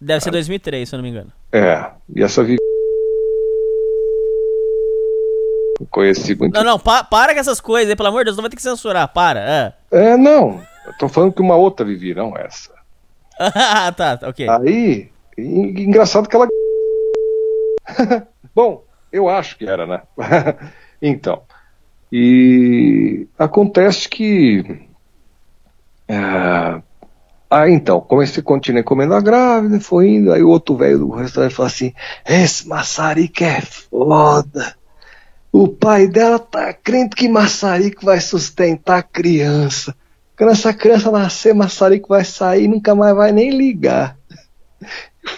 [0.00, 1.32] Deve ser 2003, se eu não me engano.
[1.52, 2.58] É, e essa Vivi.
[5.90, 6.54] Conheci muito.
[6.54, 8.56] Não, não, pa para com essas coisas aí, pelo amor de Deus, não vai ter
[8.56, 9.40] que censurar, para.
[9.90, 10.60] É, é não.
[10.98, 12.72] Tô falando que uma outra Vivi, não essa.
[13.38, 14.48] ah, tá, ok.
[14.48, 16.46] Aí, engraçado que ela.
[18.54, 20.02] Bom, eu acho que era, né?
[21.00, 21.42] então.
[22.12, 24.88] E acontece que.
[27.52, 31.54] Ah, então, comecei, continuei comendo a grávida, foi indo, aí o outro velho do restaurante
[31.54, 31.92] falou assim:
[32.24, 34.76] Esse maçarico é foda.
[35.52, 39.96] O pai dela tá crente que maçarico vai sustentar a criança.
[40.40, 44.16] Quando essa criança nascer, maçarico vai sair e nunca mais vai nem ligar.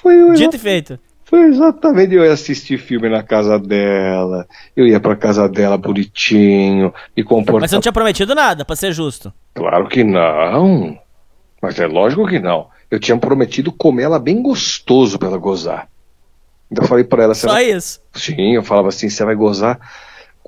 [0.01, 0.97] Foi Dito e feito.
[1.25, 6.95] Foi exatamente, eu ia assistir filme na casa dela, eu ia pra casa dela bonitinho,
[7.17, 7.63] me comportar...
[7.63, 9.35] Mas você não tinha prometido nada, pra ser justo.
[9.55, 10.97] Claro que não,
[11.61, 12.69] mas é lógico que não.
[12.89, 15.89] Eu tinha prometido comer ela bem gostoso pra ela gozar.
[16.71, 17.35] Então eu falei pra ela...
[17.35, 17.73] Só vai...
[17.73, 18.01] isso?
[18.15, 19.81] Sim, eu falava assim, você vai gozar...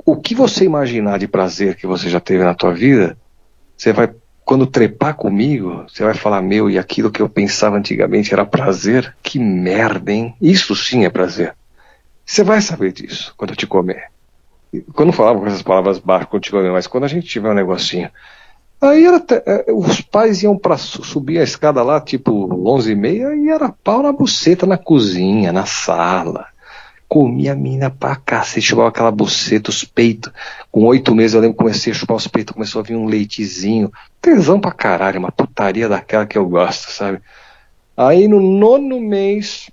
[0.06, 3.18] O que você imaginar de prazer que você já teve na tua vida,
[3.76, 8.32] você vai quando trepar comigo, você vai falar, meu, e aquilo que eu pensava antigamente
[8.32, 9.14] era prazer?
[9.22, 10.34] Que merda, hein?
[10.40, 11.54] Isso sim é prazer.
[12.24, 14.10] Você vai saber disso quando eu te comer.
[14.92, 17.50] Quando eu falava com essas palavras baixas quando te comer, mas quando a gente tiver
[17.50, 18.10] um negocinho.
[18.80, 23.34] Aí era, é, os pais iam para subir a escada lá, tipo 11 e meia,
[23.34, 26.46] e era pau na buceta na cozinha, na sala
[27.14, 30.32] comia a mina pra cacete, chupava aquela buceta, os peitos.
[30.68, 33.92] Com oito meses eu lembro comecei a chupar os peitos, começou a vir um leitezinho.
[34.20, 37.20] Tesão pra caralho, uma putaria daquela que eu gosto, sabe?
[37.96, 39.70] Aí no nono mês,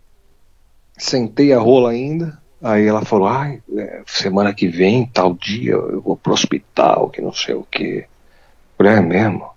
[0.95, 2.39] sentei a rola ainda.
[2.61, 7.21] Aí ela falou, ai, é, semana que vem, tal dia, eu vou pro hospital, que
[7.21, 8.05] não sei o que.
[8.77, 9.49] Falei, é mesmo?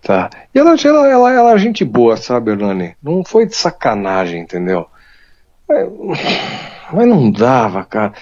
[0.00, 0.30] Tá.
[0.54, 2.96] E ela, ela, ela, ela é gente boa, sabe, Hernani?
[3.02, 4.86] Não foi de sacanagem, entendeu?
[5.70, 5.84] É,
[6.92, 8.12] mas não dava, cara.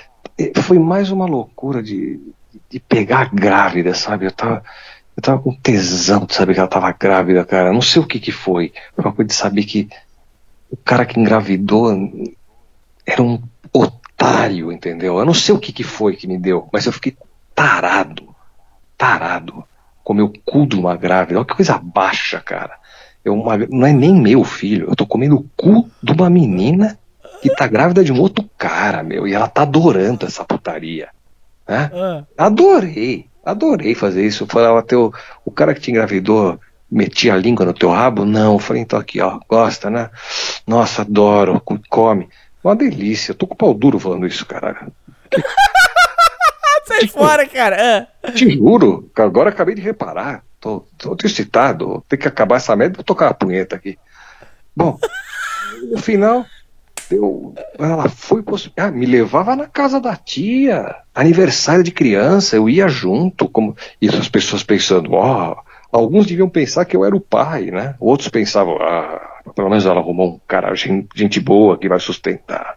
[0.62, 2.20] Foi mais uma loucura de,
[2.68, 4.26] de pegar grávida, sabe?
[4.26, 4.62] Eu tava,
[5.16, 7.72] eu tava com tesão de saber que ela tava grávida, cara.
[7.72, 8.72] Não sei o que que foi.
[8.94, 9.88] Foi uma coisa de saber que
[10.70, 11.92] o cara que engravidou
[13.06, 13.40] era um
[13.72, 15.18] otário, entendeu?
[15.18, 17.16] Eu não sei o que que foi que me deu, mas eu fiquei
[17.54, 18.34] tarado.
[18.96, 19.64] Tarado.
[20.02, 21.38] Comer o cu de uma grávida.
[21.38, 22.76] Olha que coisa baixa, cara.
[23.24, 24.88] Eu, uma, não é nem meu filho.
[24.88, 26.98] Eu tô comendo o cu de uma menina
[27.44, 31.10] que tá grávida de um outro cara, meu, e ela tá adorando essa putaria.
[31.68, 31.90] Né?
[31.92, 32.24] Ah.
[32.38, 34.44] Adorei, adorei fazer isso.
[34.44, 35.12] Eu falava, teu,
[35.44, 36.58] o cara que te engravidou
[36.90, 38.24] metia a língua no teu rabo?
[38.24, 40.08] Não, eu falei, então aqui, ó, gosta, né?
[40.66, 42.30] Nossa, adoro, come.
[42.62, 44.90] Uma delícia, eu tô com o pau duro falando isso, caralho.
[46.86, 48.08] Sai tipo, fora, cara.
[48.22, 48.32] Ah.
[48.32, 50.42] Te juro, agora acabei de reparar.
[50.58, 53.98] Tô, tô excitado, tem que acabar essa merda, vou tocar a punheta aqui.
[54.74, 54.98] Bom,
[55.92, 56.46] no final,
[57.78, 58.42] ela foi
[58.76, 64.08] ah, me levava na casa da tia, aniversário de criança, eu ia junto, como e
[64.08, 67.94] as pessoas pensando, ó, oh, alguns deviam pensar que eu era o pai, né?
[68.00, 72.76] Outros pensavam, ah, pelo menos ela arrumou um cara gente boa que vai sustentar.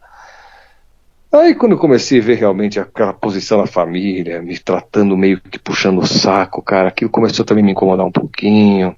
[1.31, 5.59] Aí quando eu comecei a ver realmente aquela posição da família, me tratando meio que
[5.59, 8.95] puxando o saco, cara, aquilo começou também a me incomodar um pouquinho.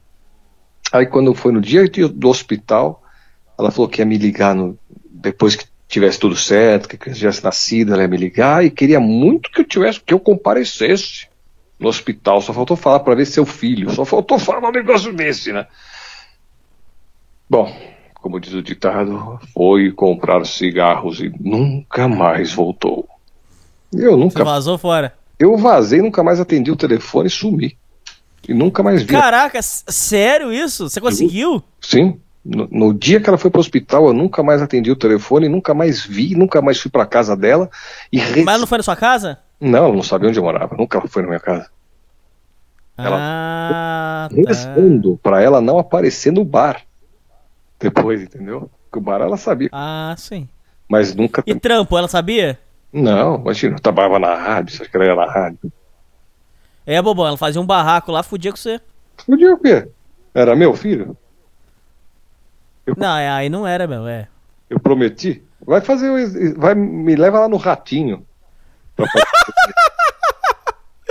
[0.91, 3.03] Aí quando foi no dia do hospital,
[3.57, 4.77] ela falou que ia me ligar no,
[5.21, 9.51] depois que tivesse tudo certo, que tivesse nascido, ela ia me ligar e queria muito
[9.51, 11.27] que eu tivesse, que eu comparecesse
[11.79, 12.41] no hospital.
[12.41, 15.67] Só faltou falar para ver seu filho, só faltou falar um negócio desse, né?
[17.49, 17.75] Bom,
[18.15, 23.07] como diz o ditado, foi comprar cigarros e nunca mais voltou.
[23.91, 24.39] Eu nunca.
[24.39, 25.15] Você vazou fora.
[25.39, 27.77] Eu vazei, nunca mais atendi o telefone e sumi.
[28.47, 29.13] E nunca mais vi.
[29.13, 30.89] Caraca, sério isso?
[30.89, 31.63] Você conseguiu?
[31.81, 32.19] Sim.
[32.43, 35.73] No, no dia que ela foi pro hospital, eu nunca mais atendi o telefone, nunca
[35.73, 37.69] mais vi, nunca mais fui pra casa dela.
[38.11, 39.39] E re- Mas não foi na sua casa?
[39.59, 41.69] Não, ela não sabia onde eu morava, nunca foi na minha casa.
[42.97, 44.35] Ela- Ah, tá.
[44.35, 46.81] Rezando pra ela não aparecer no bar.
[47.79, 48.69] Depois, entendeu?
[48.85, 50.47] Porque o bar ela sabia, Ah, sim.
[50.87, 51.43] mas nunca.
[51.45, 52.59] E trampo, ela sabia?
[52.91, 55.71] Não, imagina, eu trabalhava na rádio, você acha que ela ia na rádio?
[56.85, 58.81] É, bobão, ela fazia um barraco lá, fudia com você.
[59.25, 59.87] Podia o quê?
[60.33, 61.15] Era meu filho?
[62.97, 64.27] Não, é, aí não era, meu, é.
[64.69, 65.43] Eu prometi.
[65.65, 68.25] Vai fazer, o vai me leva lá no ratinho.
[68.95, 69.05] Pra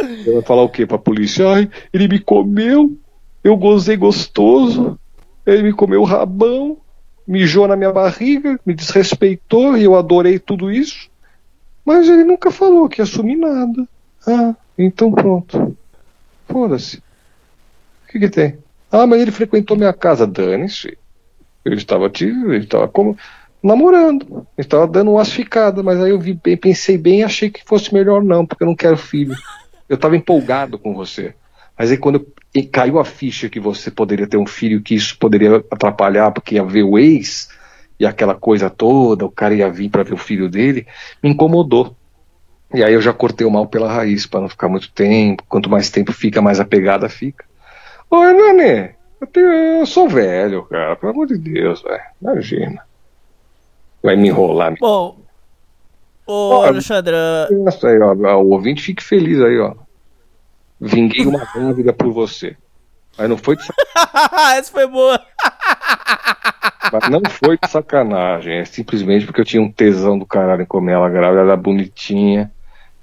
[0.01, 1.49] Ele vai falar o quê pra polícia?
[1.49, 2.97] Ai, ele me comeu,
[3.43, 4.99] eu gozei gostoso,
[5.45, 6.79] ele me comeu o rabão,
[7.27, 11.11] mijou na minha barriga, me desrespeitou e eu adorei tudo isso.
[11.85, 13.89] Mas ele nunca falou que ia assumir nada.
[14.27, 15.77] Ah, então pronto.
[16.47, 16.99] Foda-se.
[16.99, 18.59] O que que tem?
[18.91, 20.27] Ah, mas ele frequentou minha casa.
[20.27, 20.97] Dane-se.
[21.69, 23.17] Ele estava te, ele estava como
[23.63, 24.47] namorando.
[24.57, 28.23] Estava dando umas ficadas, mas aí eu vi bem, pensei bem achei que fosse melhor
[28.23, 29.35] não, porque eu não quero filho.
[29.89, 31.35] Eu estava empolgado com você.
[31.79, 32.27] Mas aí quando
[32.73, 36.65] caiu a ficha que você poderia ter um filho, que isso poderia atrapalhar, porque ia
[36.65, 37.49] ver o ex
[38.01, 40.87] e aquela coisa toda, o cara ia vir para ver o filho dele,
[41.23, 41.97] me incomodou.
[42.73, 45.43] E aí eu já cortei o mal pela raiz, para não ficar muito tempo.
[45.49, 47.45] Quanto mais tempo fica, mais a pegada fica.
[48.11, 48.91] Ô, Hernani,
[49.21, 50.97] eu, tenho- eu sou velho, cara.
[50.97, 52.01] Pelo amor de Deus, velho.
[52.21, 52.83] Imagina.
[54.03, 54.75] Vai me enrolar.
[54.79, 55.19] Bom,
[56.27, 56.69] ô, Olha.
[56.71, 57.15] Alexandre,
[57.51, 59.75] Nossa, aí, ó, o ouvinte fique feliz aí, ó.
[60.81, 62.57] Vinguei uma grávida por você.
[63.17, 63.77] Mas não foi de, sac-
[64.57, 65.21] essa foi boa.
[66.93, 68.59] mas não foi de sacanagem.
[68.59, 71.41] É simplesmente porque eu tinha um tesão do caralho em comer ela grávida.
[71.41, 72.53] Ela era bonitinha,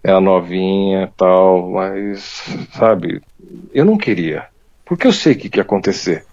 [0.01, 1.69] era novinha tal.
[1.71, 3.21] Mas, sabe,
[3.73, 4.47] eu não queria.
[4.85, 6.23] Porque eu sei o que, que ia acontecer.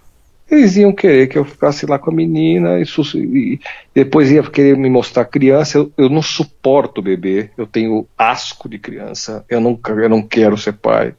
[0.49, 2.83] Eles iam querer que eu ficasse lá com a menina e,
[3.15, 3.59] e
[3.95, 5.79] depois ia querer me mostrar criança.
[5.79, 10.57] Eu, eu não suporto bebê, eu tenho asco de criança, eu, nunca, eu não quero
[10.57, 11.15] ser pai.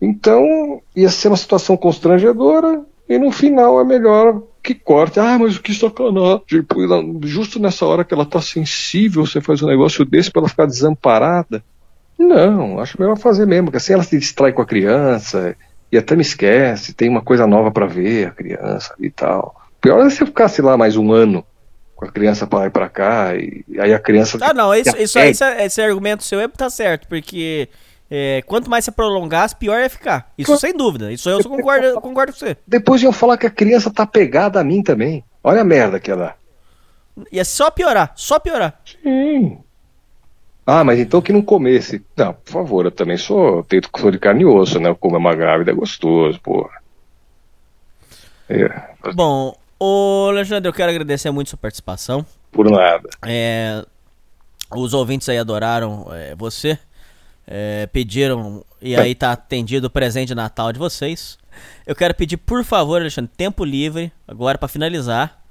[0.00, 5.20] Então ia ser uma situação constrangedora e no final é melhor que corte.
[5.20, 6.42] Ah, mas que sacanagem.
[6.46, 6.80] Tipo,
[7.22, 10.66] justo nessa hora que ela tá sensível, você faz um negócio desse pra ela ficar
[10.66, 11.62] desamparada.
[12.18, 15.54] Não, acho melhor fazer mesmo, porque assim ela se distrai com a criança
[15.90, 19.54] e até me esquece, tem uma coisa nova pra ver a criança e tal.
[19.80, 21.44] Pior é se eu ficasse lá mais um ano
[21.94, 24.38] com a criança pra lá e pra cá, e aí a criança.
[24.42, 27.68] Ah, não, isso, isso, esse, esse argumento seu é, tá certo, porque
[28.10, 30.32] é, quanto mais você prolongasse, pior ia ficar.
[30.36, 31.10] Isso sem dúvida.
[31.12, 32.56] Isso eu concordo, concordo com você.
[32.66, 35.24] Depois iam falar que a criança tá pegada a mim também.
[35.42, 36.34] Olha a merda que ela.
[37.32, 38.80] Ia só piorar, só piorar.
[39.02, 39.58] Sim.
[40.66, 42.04] Ah, mas então que não comesse.
[42.16, 44.88] Não, por favor, eu também sou, tenho, sou de carne e osso, né?
[44.88, 46.82] Eu como uma grávida é gostoso, porra.
[48.48, 48.68] É,
[49.14, 52.24] Bom, ô Alexandre, eu quero agradecer muito sua participação.
[52.52, 53.08] por nada.
[53.24, 53.84] É,
[54.74, 56.78] os ouvintes aí adoraram é, você.
[57.46, 61.38] é, pediram e aí tá atendido o presente de Natal de vocês.
[61.86, 65.42] Eu quero pedir, por favor, Alexandre, tempo livre, agora pra finalizar.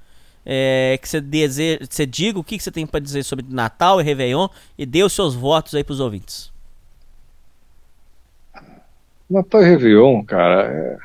[0.46, 4.04] É, que você, deseja, você diga o que, você tem pra dizer sobre Natal e
[4.04, 6.54] Réveillon e dê os seus votos aí pros ouvintes.
[9.30, 10.98] Natal e Réveillon, cara, é,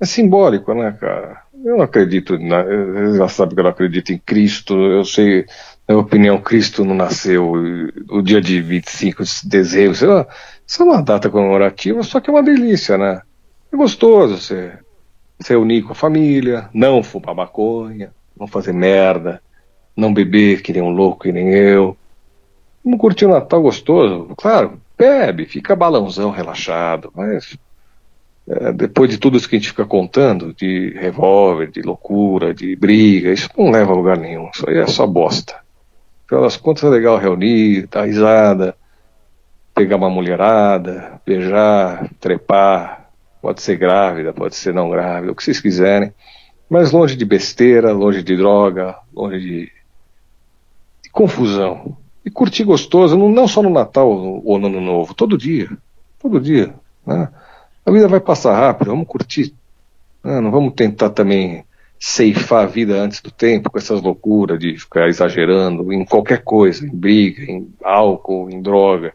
[0.00, 1.42] é simbólico, né, cara?
[1.64, 5.46] Eu não acredito, na, eu já sabe que eu não acredito em Cristo, eu sei,
[5.88, 7.52] na minha opinião, Cristo não nasceu
[8.10, 10.26] o dia de 25 de dezembro, sei lá,
[10.66, 13.22] isso é uma data comemorativa, só que é uma delícia, né?
[13.72, 14.78] É gostoso você
[15.40, 19.40] se reunir com a família, não fumar maconha, não fazer merda,
[19.96, 21.96] não beber que nem um louco que nem eu.
[22.84, 24.32] Não curtir o Natal gostoso?
[24.36, 27.58] Claro, bebe, fica balãozão, relaxado, mas
[28.48, 32.76] é, depois de tudo isso que a gente fica contando, de revólver, de loucura, de
[32.76, 35.56] briga, isso não leva a lugar nenhum, isso aí é só bosta.
[36.24, 38.76] Afinal das contas é legal reunir, dar risada,
[39.74, 43.10] pegar uma mulherada, beijar, trepar,
[43.42, 46.12] pode ser grávida, pode ser não grávida, o que vocês quiserem,
[46.68, 49.72] mas longe de besteira, longe de droga, longe de,
[51.02, 51.96] de confusão.
[52.24, 55.70] E curtir gostoso, não, só no Natal ou no Ano Novo, todo dia.
[56.18, 56.74] Todo dia.
[57.06, 57.28] Né?
[57.84, 59.54] A vida vai passar rápido, vamos curtir.
[60.24, 60.40] né?
[60.40, 61.64] Não vamos tentar também
[62.00, 66.84] ceifar a vida antes do tempo com essas loucuras de ficar exagerando em qualquer coisa,
[66.84, 69.14] em briga, em álcool, em droga.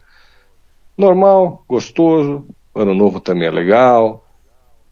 [0.98, 4.26] Normal, gostoso, ano novo também é legal,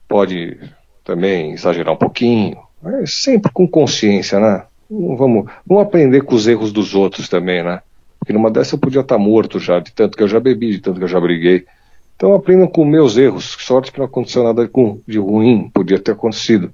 [0.08, 0.60] pode
[1.04, 4.64] também exagerar um pouquinho, mas sempre com consciência, né?
[4.90, 7.82] Não vamos, vamos aprender com os erros dos outros também, né?
[8.20, 10.80] Porque numa dessa eu podia estar morto já, de tanto que eu já bebi, de
[10.80, 11.66] tanto que eu já briguei.
[12.16, 13.56] Então aprendam com meus erros.
[13.60, 14.70] Sorte que não aconteceu nada
[15.08, 16.74] de ruim, podia ter acontecido.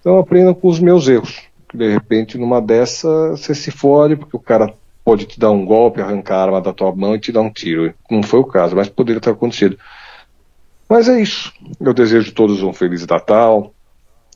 [0.00, 1.42] Então aprendam com os meus erros.
[1.72, 4.72] De repente, numa dessa, você se fode, porque o cara
[5.04, 7.50] pode te dar um golpe, arrancar a arma da tua mão e te dar um
[7.50, 7.92] tiro.
[8.10, 9.76] Não foi o caso, mas poderia ter acontecido.
[10.90, 11.52] Mas é isso.
[11.80, 13.72] Eu desejo a todos um Feliz Natal,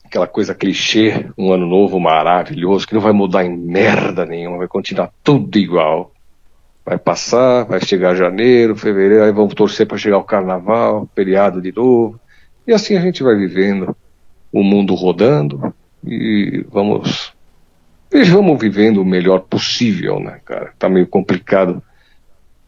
[0.05, 4.67] aquela coisa clichê, um ano novo maravilhoso, que não vai mudar em merda nenhuma, vai
[4.69, 6.13] continuar tudo igual.
[6.85, 11.73] Vai passar, vai chegar janeiro, fevereiro, aí vamos torcer para chegar o carnaval, feriado de
[11.75, 12.17] novo.
[12.65, 13.93] E assim a gente vai vivendo,
[14.49, 15.73] o mundo rodando
[16.07, 17.33] e vamos
[18.13, 20.71] e vamos vivendo o melhor possível, né, cara?
[20.79, 21.83] Tá meio complicado.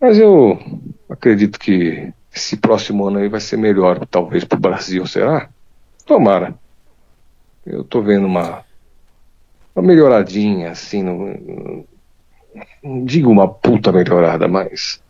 [0.01, 0.59] Mas eu
[1.09, 5.49] acredito que esse próximo ano aí vai ser melhor, talvez para o Brasil, será?
[6.05, 6.55] Tomara.
[7.65, 8.63] Eu tô vendo uma,
[9.75, 11.85] uma melhoradinha, assim, no,
[12.81, 15.01] não digo uma puta melhorada, mas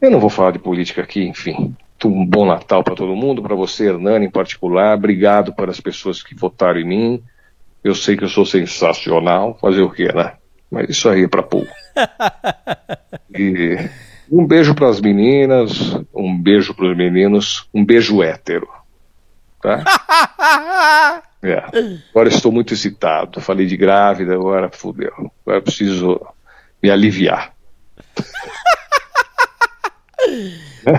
[0.00, 1.76] eu não vou falar de política aqui, enfim.
[2.04, 4.96] Um bom Natal para todo mundo, para você, Hernani, em particular.
[4.96, 7.22] Obrigado para as pessoas que votaram em mim.
[7.82, 10.34] Eu sei que eu sou sensacional, fazer o quê, né?
[10.70, 11.72] Mas isso aí é para pouco.
[13.30, 13.76] E
[14.30, 18.68] um beijo para as meninas, um beijo para os meninos, um beijo hétero.
[19.62, 21.22] Tá?
[21.40, 21.62] É.
[22.10, 23.40] Agora estou muito excitado.
[23.40, 25.30] Falei de grávida, agora fudeu.
[25.46, 26.20] Agora preciso
[26.82, 27.54] me aliviar.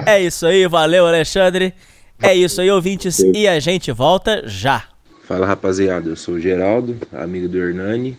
[0.06, 1.74] É isso aí, valeu Alexandre.
[2.22, 4.86] É isso aí, ouvintes, e a gente volta já.
[5.24, 8.18] Fala rapaziada, eu sou o Geraldo, amigo do Hernani.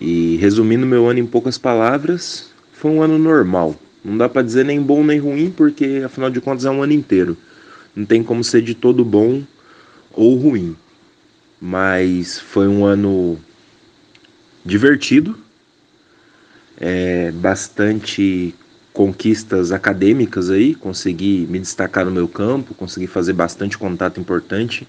[0.00, 3.74] E resumindo meu ano em poucas palavras, foi um ano normal.
[4.04, 6.92] Não dá para dizer nem bom nem ruim, porque afinal de contas é um ano
[6.92, 7.36] inteiro.
[7.94, 9.42] Não tem como ser de todo bom
[10.12, 10.76] ou ruim.
[11.60, 13.38] Mas foi um ano
[14.64, 15.36] divertido,
[16.80, 18.54] é, bastante
[18.92, 24.86] conquistas acadêmicas aí, consegui me destacar no meu campo, consegui fazer bastante contato importante.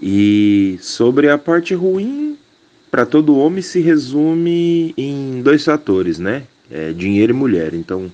[0.00, 2.36] E sobre a parte ruim,
[2.90, 6.44] para todo homem se resume em dois fatores, né?
[6.70, 7.74] É, dinheiro e mulher.
[7.74, 8.10] Então,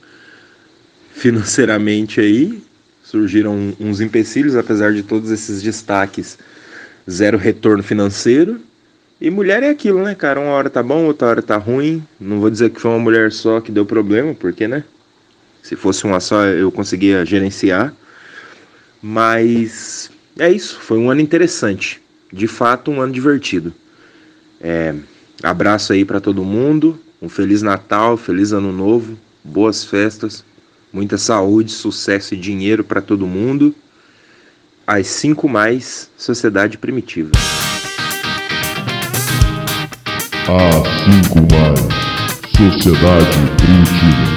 [1.12, 2.62] financeiramente aí
[3.02, 6.38] surgiram uns empecilhos, apesar de todos esses destaques,
[7.08, 8.60] zero retorno financeiro.
[9.20, 10.40] E mulher é aquilo, né, cara?
[10.40, 12.02] Uma hora tá bom, outra hora tá ruim.
[12.20, 14.84] Não vou dizer que foi uma mulher só que deu problema, porque, né?
[15.62, 17.94] Se fosse uma só, eu conseguia gerenciar.
[19.00, 22.02] Mas é isso, foi um ano interessante.
[22.32, 23.72] De fato, um ano divertido.
[24.60, 24.94] É,
[25.42, 27.00] abraço aí para todo mundo.
[27.20, 30.44] Um feliz Natal, feliz Ano Novo, boas festas,
[30.92, 33.74] muita saúde, sucesso e dinheiro para todo mundo.
[34.86, 37.32] As 5 mais Sociedade Primitiva.
[40.46, 40.70] A
[41.24, 41.80] 5 mais
[42.54, 44.35] Sociedade Primitiva.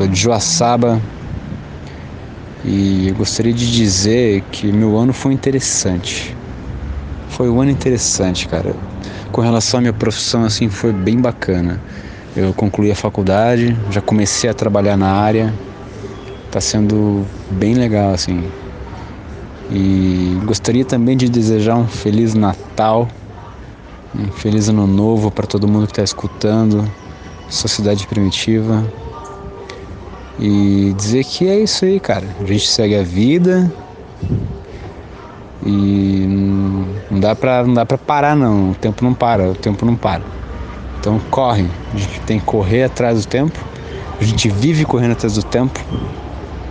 [0.00, 0.98] Sou de Joaçaba
[2.64, 6.34] e gostaria de dizer que meu ano foi interessante.
[7.28, 8.74] Foi um ano interessante, cara.
[9.30, 11.78] Com relação à minha profissão, assim, foi bem bacana.
[12.34, 15.52] Eu concluí a faculdade, já comecei a trabalhar na área.
[16.50, 18.42] Tá sendo bem legal, assim.
[19.70, 23.06] E gostaria também de desejar um feliz Natal,
[24.18, 26.90] um feliz Ano Novo para todo mundo que está escutando,
[27.50, 28.82] Sociedade Primitiva.
[30.40, 32.24] E dizer que é isso aí, cara.
[32.40, 33.70] A gente segue a vida
[35.64, 36.24] e
[37.10, 38.70] não dá pra, não dá pra parar não.
[38.70, 40.22] O tempo não para, o tempo não para.
[40.98, 41.66] Então corre.
[41.92, 43.58] A gente tem que correr atrás do tempo.
[44.18, 45.78] A gente vive correndo atrás do tempo.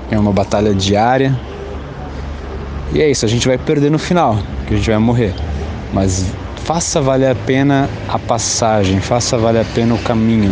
[0.09, 1.39] É uma batalha diária.
[2.91, 4.35] E é isso, a gente vai perder no final,
[4.67, 5.35] que a gente vai morrer.
[5.93, 6.25] Mas
[6.63, 10.51] faça valer a pena a passagem, faça valer a pena o caminho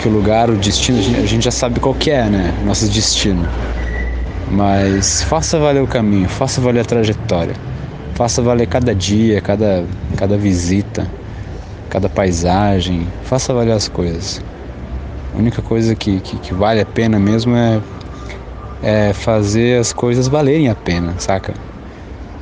[0.00, 2.54] que o lugar, o destino, a gente já sabe qual que é, né?
[2.64, 3.46] Nosso destino.
[4.50, 7.54] Mas faça valer o caminho, faça valer a trajetória.
[8.14, 9.84] Faça valer cada dia, cada,
[10.16, 11.06] cada visita,
[11.90, 13.06] cada paisagem.
[13.24, 14.42] Faça valer as coisas.
[15.34, 17.80] A única coisa que, que, que vale a pena mesmo é,
[18.82, 21.52] é fazer as coisas valerem a pena, saca?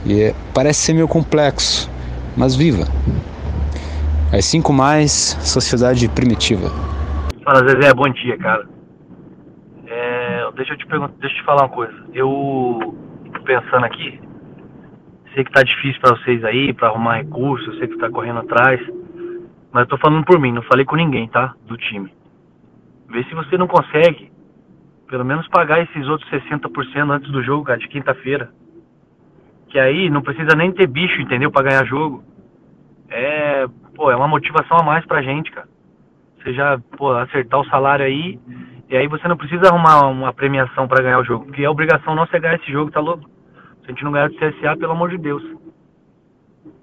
[0.06, 1.90] E é, parece ser meio complexo,
[2.36, 2.86] mas viva.
[4.32, 6.87] As cinco mais, sociedade primitiva.
[7.48, 8.68] Fala, Zezé, bom dia, cara.
[9.86, 11.94] É, deixa eu te perguntar, deixa eu te falar uma coisa.
[12.12, 12.94] Eu
[13.32, 14.20] tô pensando aqui,
[15.32, 18.40] sei que tá difícil para vocês aí, para arrumar recursos, eu sei que tá correndo
[18.40, 18.78] atrás,
[19.72, 21.54] mas eu tô falando por mim, não falei com ninguém, tá?
[21.66, 22.12] Do time.
[23.08, 24.30] Vê se você não consegue,
[25.08, 28.50] pelo menos pagar esses outros 60% antes do jogo, cara, de quinta-feira.
[29.70, 31.50] Que aí não precisa nem ter bicho, entendeu?
[31.50, 32.22] Pra ganhar jogo.
[33.08, 35.77] É, pô, é uma motivação a mais pra gente, cara
[36.38, 38.38] você já pô, acertar o salário aí,
[38.88, 42.14] e aí você não precisa arrumar uma premiação para ganhar o jogo, porque a obrigação
[42.14, 43.28] nossa é ganhar esse jogo, tá louco?
[43.82, 45.42] Se a gente não ganhar do CSA, pelo amor de Deus.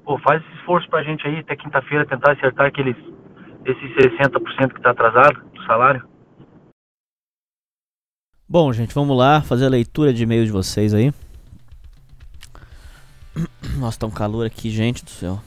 [0.04, 2.96] Pô, faz esse esforço pra gente aí, até quinta-feira, tentar acertar aqueles,
[3.66, 6.08] esses 60% que tá atrasado do salário.
[8.48, 11.12] Bom, gente, vamos lá fazer a leitura de e-mails de vocês aí.
[13.80, 15.40] Nossa, tá um calor aqui, gente do céu.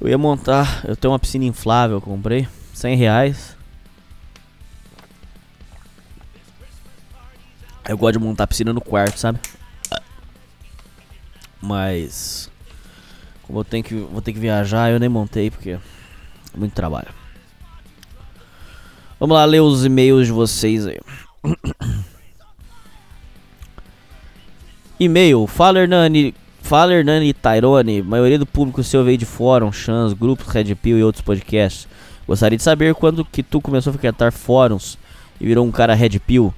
[0.00, 3.56] Eu ia montar, eu tenho uma piscina inflável, comprei, 100 reais.
[7.88, 9.38] Eu gosto de montar piscina no quarto, sabe?
[11.60, 12.50] Mas
[13.42, 15.80] como eu tenho que vou ter que viajar, eu nem montei porque é
[16.54, 17.08] muito trabalho.
[19.20, 20.98] Vamos lá ler os e-mails de vocês aí.
[24.98, 30.14] E-mail, fala Hernani, Fala Hernani e Tyrone, maioria do público seu veio de fórum, chans,
[30.14, 31.86] grupos, Red Pill e outros podcasts.
[32.26, 34.96] Gostaria de saber quando que tu começou a frequentar fóruns
[35.38, 36.54] e virou um cara Red Pill.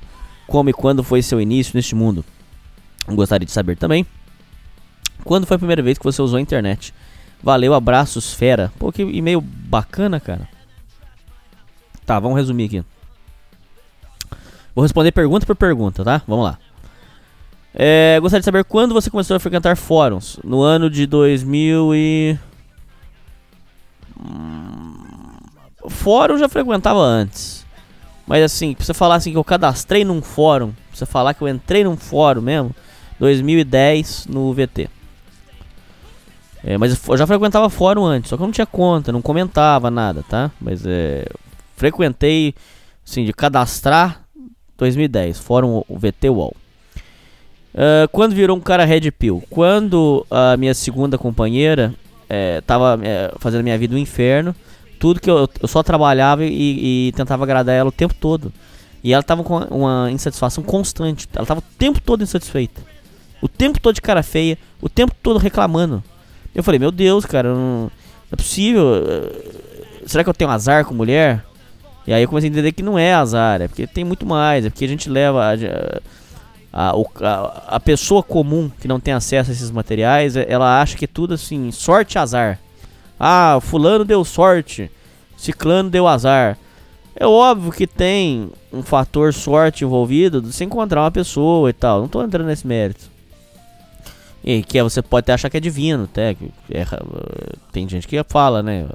[0.47, 2.25] Como e quando foi seu início neste mundo?
[3.09, 4.07] Gostaria de saber também
[5.25, 6.95] quando foi a primeira vez que você usou a internet.
[7.43, 8.73] Valeu, abraços, fera.
[8.79, 10.49] Pô, que e-mail bacana, cara.
[12.07, 12.85] Tá, vamos resumir aqui.
[14.73, 16.23] Vou responder pergunta por pergunta, tá?
[16.29, 16.59] Vamos lá.
[17.79, 20.41] É, gostaria de saber quando você começou a frequentar fóruns.
[20.43, 22.39] No ano de 2000 e...
[24.19, 24.95] Hum,
[25.91, 27.67] fórum já frequentava antes.
[28.27, 31.43] Mas assim, pra você falar assim que eu cadastrei num fórum, pra você falar que
[31.43, 32.75] eu entrei num fórum mesmo,
[33.21, 34.89] 2010 no VT.
[36.65, 39.91] É, mas eu já frequentava fórum antes, só que eu não tinha conta, não comentava
[39.91, 40.51] nada, tá?
[40.59, 41.27] Mas é,
[41.77, 42.55] frequentei,
[43.07, 44.25] assim, de cadastrar
[44.79, 46.57] 2010, fórum VT UOL.
[47.77, 49.45] Uh, quando virou um cara Red Pill?
[49.51, 51.95] Quando a minha segunda companheira
[52.27, 54.57] é, tava é, fazendo minha vida um inferno,
[54.99, 58.51] tudo que eu, eu só trabalhava e, e, tentava agradar ela o tempo todo.
[59.05, 61.29] E ela tava com uma insatisfação constante.
[61.35, 62.81] Ela tava o tempo todo insatisfeita.
[63.43, 66.03] O tempo todo de cara feia, o tempo todo reclamando.
[66.55, 67.91] Eu falei, meu Deus, cara, não, não
[68.33, 69.05] é possível.
[70.07, 71.45] Será que eu tenho azar com mulher?
[72.07, 74.65] E aí eu comecei a entender que não é azar, é porque tem muito mais,
[74.65, 75.45] é porque a gente leva.
[75.45, 76.01] A, a,
[76.79, 80.95] a, a, a, pessoa comum que não tem acesso a esses materiais, é, ela acha
[80.95, 82.59] que tudo assim, sorte azar.
[83.19, 84.91] Ah, fulano deu sorte,
[85.39, 86.59] ciclano deu azar.
[87.15, 92.03] É óbvio que tem um fator sorte envolvido de se encontrar uma pessoa e tal.
[92.03, 93.11] Não tô entrando nesse mérito.
[94.45, 96.37] E que é, você pode até achar que é divino, até.
[96.71, 96.85] É,
[97.73, 98.87] tem gente que fala, né?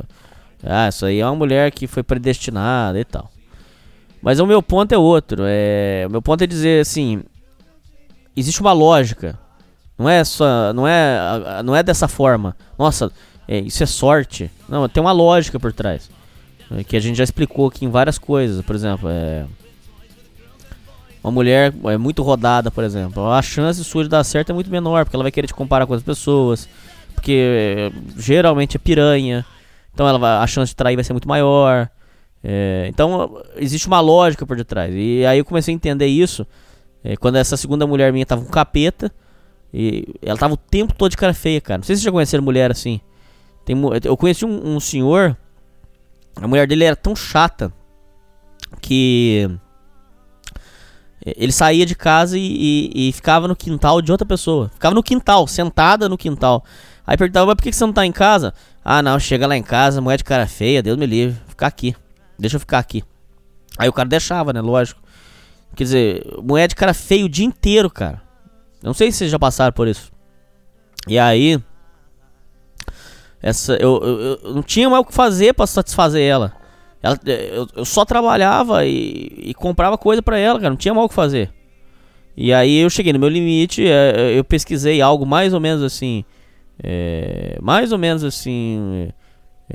[0.63, 3.31] Ah, isso aí é uma mulher que foi predestinada e tal.
[4.21, 5.41] Mas o meu ponto é outro.
[5.47, 7.23] É, o meu ponto é dizer assim:
[8.35, 9.37] existe uma lógica.
[9.97, 12.55] Não é só, não é, não é dessa forma.
[12.77, 13.11] Nossa,
[13.47, 14.49] é, isso é sorte.
[14.67, 16.09] Não, tem uma lógica por trás.
[16.71, 18.63] é, que a gente já explicou aqui em várias coisas.
[18.65, 19.45] Por exemplo, é,
[21.23, 24.71] uma mulher é muito rodada, por exemplo, a chance sua de dar certo é muito
[24.71, 26.67] menor, porque ela vai querer te comparar com outras pessoas,
[27.13, 29.45] porque é, geralmente é piranha,
[29.93, 31.89] então ela vai, a chance de trair vai ser muito maior.
[32.43, 34.91] É, então existe uma lógica por detrás.
[34.95, 36.47] E aí eu comecei a entender isso
[37.03, 39.11] é, quando essa segunda mulher minha tava com capeta.
[39.73, 41.77] E ela tava o tempo todo de cara feia, cara.
[41.79, 42.99] Não sei se vocês já conheceram mulher assim.
[43.63, 45.37] Tem, eu conheci um, um senhor.
[46.35, 47.71] A mulher dele era tão chata
[48.81, 49.49] que
[51.25, 54.69] ele saía de casa e, e, e, ficava no quintal de outra pessoa.
[54.73, 56.63] Ficava no quintal, sentada no quintal.
[57.05, 58.53] Aí perguntava, mas por que você não tá em casa?
[58.83, 61.95] Ah, não, chega lá em casa, mulher de cara feia, Deus me livre, ficar aqui.
[62.39, 63.03] Deixa eu ficar aqui.
[63.77, 64.61] Aí o cara deixava, né?
[64.61, 65.01] Lógico.
[65.75, 68.21] Quer dizer, mulher de cara feio o dia inteiro, cara.
[68.83, 70.11] Não sei se vocês já passaram por isso.
[71.07, 71.59] E aí.
[73.41, 76.53] Essa, eu, eu, eu não tinha mais o que fazer para satisfazer ela.
[77.01, 80.69] ela eu, eu, só trabalhava e, e comprava coisa para ela, cara.
[80.69, 81.51] Não tinha mais o que fazer.
[82.35, 83.87] E aí eu cheguei no meu limite.
[83.87, 86.23] É, eu pesquisei algo mais ou menos assim.
[86.83, 89.11] É, mais ou menos assim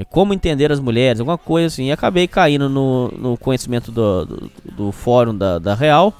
[0.04, 1.86] como entender as mulheres, alguma coisa assim.
[1.86, 6.12] E acabei caindo no, no conhecimento do, do, do fórum da, da, Real.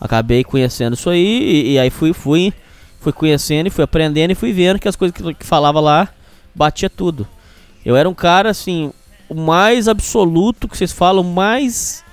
[0.00, 2.52] Acabei conhecendo isso aí e, e, aí fui, fui,
[3.00, 6.08] fui conhecendo e fui aprendendo e fui vendo que as coisas que, que falava lá
[6.54, 7.26] batia tudo.
[7.84, 8.92] Eu era um cara assim,
[9.28, 12.04] o mais absoluto que vocês falam, mais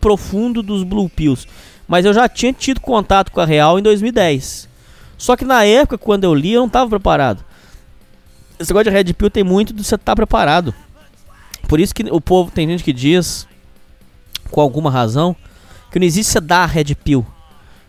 [0.00, 1.46] profundo dos Blue Pills.
[1.88, 4.68] Mas eu já tinha tido contato com a Real em 2010.
[5.16, 7.44] Só que na época, quando eu li, eu não estava preparado.
[8.58, 10.74] Esse negócio de Red Pill tem muito de você estar tá preparado.
[11.68, 13.46] Por isso que o povo, tem gente que diz,
[14.50, 15.34] com alguma razão,
[15.90, 17.26] que não existe você dar a Red Pill.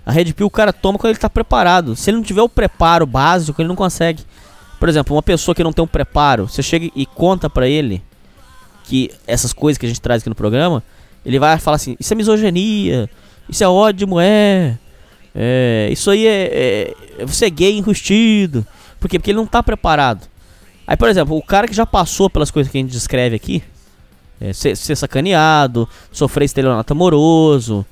[0.06, 1.96] A Red Pill o cara toma quando ele está preparado.
[1.96, 4.24] Se ele não tiver o preparo básico, ele não consegue.
[4.80, 8.04] Por exemplo, uma pessoa que não tem um preparo, você chega e conta pra ele
[8.84, 10.84] que essas coisas que a gente traz aqui no programa,
[11.26, 13.10] ele vai falar assim: Isso é misoginia,
[13.50, 14.78] isso é ódio mulher,
[15.34, 18.66] é, isso aí é, é, Você é gay enrustido.
[19.00, 19.20] Por quê?
[19.20, 20.28] Porque ele não está preparado.
[20.88, 23.64] Aí, por exemplo, o cara que já passou pelas coisas que a gente descreve aqui,
[24.40, 27.86] é, ser, ser, sacaneado, sofrer estelionato amoroso,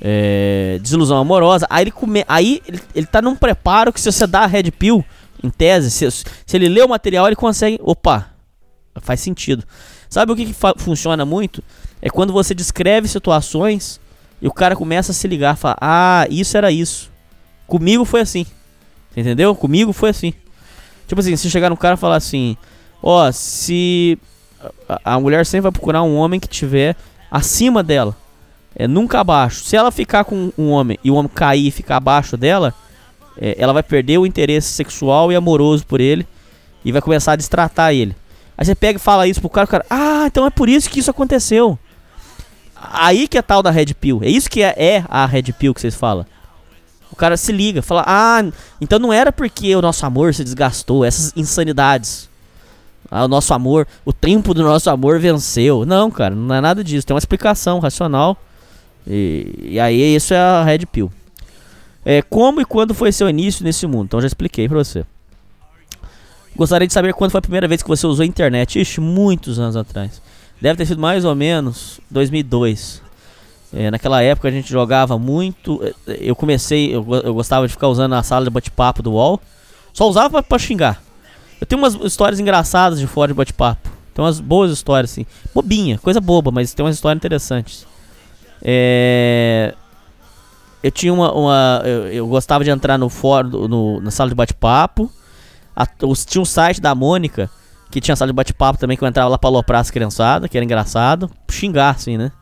[0.00, 4.26] é, desilusão amorosa, aí ele come, aí ele, ele tá num preparo que se você
[4.26, 5.04] dá a red pill,
[5.42, 8.30] em tese, se, se ele lê o material, ele consegue, opa,
[9.00, 9.64] faz sentido.
[10.08, 11.62] Sabe o que, que funciona muito?
[12.00, 14.00] É quando você descreve situações
[14.40, 17.10] e o cara começa a se ligar, fala, ah, isso era isso.
[17.66, 18.46] Comigo foi assim.
[19.16, 19.54] Entendeu?
[19.54, 20.32] Comigo foi assim.
[21.06, 22.56] Tipo assim, se chegar no cara e falar assim:
[23.02, 24.18] Ó, oh, se.
[25.04, 26.96] A, mulher sempre vai procurar um homem que tiver
[27.30, 28.16] acima dela.
[28.74, 29.62] É nunca abaixo.
[29.64, 32.74] Se ela ficar com um homem e o homem cair e ficar abaixo dela,
[33.38, 36.26] é, ela vai perder o interesse sexual e amoroso por ele
[36.84, 38.16] e vai começar a destratar ele.
[38.56, 40.88] Aí você pega e fala isso pro cara, o cara, ah, então é por isso
[40.88, 41.78] que isso aconteceu.
[42.74, 44.20] Aí que é tal da Red Pill.
[44.22, 46.26] É isso que é, é a Red Pill que vocês falam.
[47.16, 48.44] O cara se liga, fala: Ah,
[48.78, 52.28] então não era porque o nosso amor se desgastou, essas insanidades.
[53.10, 55.86] Ah, o nosso amor, o tempo do nosso amor venceu.
[55.86, 57.06] Não, cara, não é nada disso.
[57.06, 58.36] Tem uma explicação racional.
[59.06, 61.10] E, e aí, isso é a Red Pill.
[62.04, 64.04] É, como e quando foi seu início nesse mundo?
[64.04, 65.02] Então, já expliquei pra você.
[66.54, 68.78] Gostaria de saber quando foi a primeira vez que você usou a internet.
[68.78, 70.20] Ixi, muitos anos atrás.
[70.60, 73.05] Deve ter sido mais ou menos 2002.
[73.78, 75.82] É, naquela época a gente jogava muito.
[76.06, 79.38] É, eu comecei, eu, eu gostava de ficar usando a sala de bate-papo do UOL.
[79.92, 81.02] Só usava pra, xingar.
[81.60, 83.90] Eu tenho umas histórias engraçadas de fora de bate-papo.
[84.14, 85.26] Tem umas boas histórias, assim.
[85.54, 87.86] Bobinha, coisa boba, mas tem umas histórias interessantes.
[88.62, 89.74] É...
[90.82, 91.32] Eu tinha uma.
[91.34, 95.12] uma eu, eu, gostava de entrar no fórum, no, na sala de bate-papo.
[96.26, 97.50] Tinha um site da Mônica,
[97.90, 100.56] que tinha sala de bate-papo também, que eu entrava lá pra aloprar as criançadas, que
[100.56, 101.30] era engraçado.
[101.50, 102.32] Xingar, assim, né?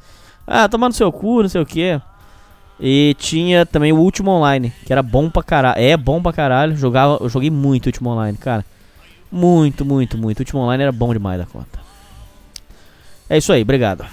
[0.47, 2.01] Ah, tomar no seu cu, não sei o que.
[2.79, 5.81] E tinha também o último online, que era bom pra caralho.
[5.81, 6.77] É bom pra caralho.
[6.77, 8.65] Jogava, eu joguei muito o último online, cara.
[9.31, 10.39] Muito, muito, muito.
[10.39, 11.81] O último online era bom demais da conta.
[13.29, 14.05] É isso aí, obrigado.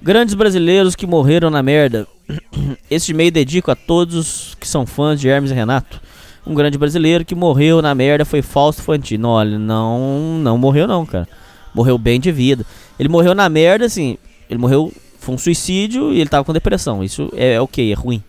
[0.00, 2.06] Grandes brasileiros que morreram na merda.
[2.90, 6.00] Este meio dedico a todos que são fãs de Hermes e Renato
[6.46, 9.28] um grande brasileiro que morreu na merda foi Fausto Fantino.
[9.28, 11.28] Olha, não, não morreu não, cara.
[11.74, 12.64] Morreu bem de vida.
[12.98, 14.16] Ele morreu na merda, assim.
[14.48, 17.04] Ele morreu, foi um suicídio e ele tava com depressão.
[17.04, 18.22] Isso é, é ok, é ruim.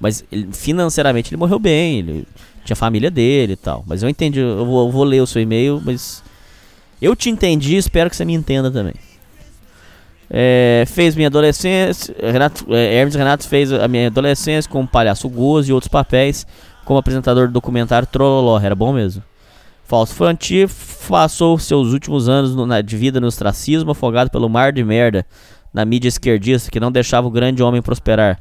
[0.00, 1.98] Mas ele, financeiramente ele morreu bem.
[1.98, 2.26] Ele
[2.64, 3.84] tinha família dele e tal.
[3.86, 6.22] Mas eu entendi, eu vou, eu vou ler o seu e-mail, mas
[7.00, 8.94] eu te entendi, espero que você me entenda também.
[10.28, 12.14] É, fez minha adolescência.
[12.20, 16.46] Renato, é, Hermes Renato fez a minha adolescência com Palhaço Gozo e outros papéis
[16.86, 18.58] como apresentador do documentário Trololó.
[18.58, 19.22] Era bom mesmo.
[19.84, 20.66] Fausto Fanti
[21.06, 25.26] passou seus últimos anos no, na, de vida no ostracismo, afogado pelo mar de merda
[25.74, 28.40] na mídia esquerdista que não deixava o grande homem prosperar.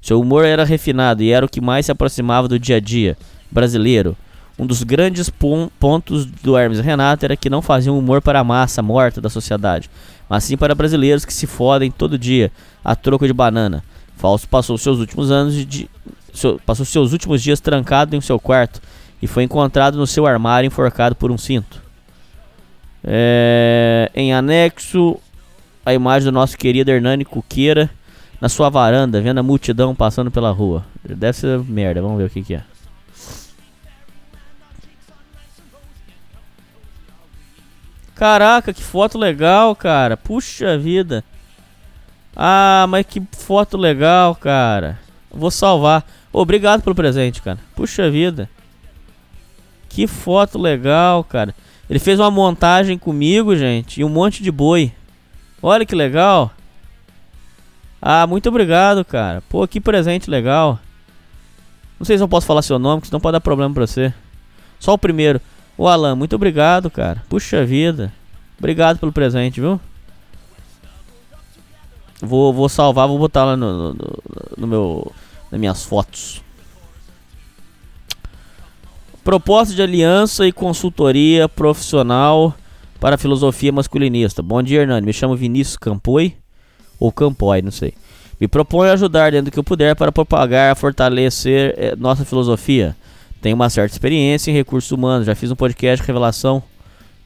[0.00, 3.16] Seu humor era refinado e era o que mais se aproximava do dia a dia
[3.50, 4.16] brasileiro.
[4.58, 5.30] Um dos grandes
[5.78, 9.90] pontos do Hermes Renato era que não faziam humor para a massa morta da sociedade,
[10.28, 12.50] mas sim para brasileiros que se fodem todo dia
[12.84, 13.82] a troco de banana.
[14.16, 15.88] Fausto passou seus últimos anos de,
[16.32, 18.80] seu, passou seus últimos dias trancado em seu quarto
[19.20, 21.82] e foi encontrado no seu armário enforcado por um cinto.
[23.04, 25.18] É, em anexo,
[25.84, 27.90] a imagem do nosso querido Hernani Cuqueira
[28.40, 30.84] na sua varanda, vendo a multidão passando pela rua.
[31.04, 32.64] Deve ser merda, vamos ver o que, que é.
[38.14, 40.16] Caraca, que foto legal, cara.
[40.16, 41.24] Puxa vida.
[42.36, 44.98] Ah, mas que foto legal, cara.
[45.30, 46.04] Vou salvar.
[46.32, 47.58] Obrigado pelo presente, cara.
[47.76, 48.48] Puxa vida.
[49.88, 51.54] Que foto legal, cara.
[51.90, 54.90] Ele fez uma montagem comigo, gente, e um monte de boi.
[55.62, 56.50] Olha que legal.
[58.00, 59.42] Ah, muito obrigado, cara.
[59.48, 60.80] Pô, que presente legal.
[61.98, 64.12] Não sei se eu posso falar seu nome, senão pode dar problema pra você.
[64.80, 65.40] Só o primeiro.
[65.76, 67.22] O Alan, muito obrigado, cara.
[67.28, 68.12] Puxa vida.
[68.58, 69.80] Obrigado pelo presente, viu?
[72.20, 74.22] Vou, vou salvar, vou botar lá no, no,
[74.56, 75.12] no meu,
[75.52, 76.42] nas minhas fotos.
[79.22, 82.56] Proposta de aliança e consultoria profissional
[82.98, 84.42] para filosofia masculinista.
[84.42, 85.06] Bom dia, Hernani.
[85.06, 86.34] Me chamo Vinícius Campoi
[86.98, 87.92] ou Campoi, não sei.
[88.40, 92.96] Me proponho ajudar dentro do que eu puder para propagar, fortalecer eh, nossa filosofia.
[93.40, 95.26] Tenho uma certa experiência em recursos humanos.
[95.26, 96.62] Já fiz um podcast Revelação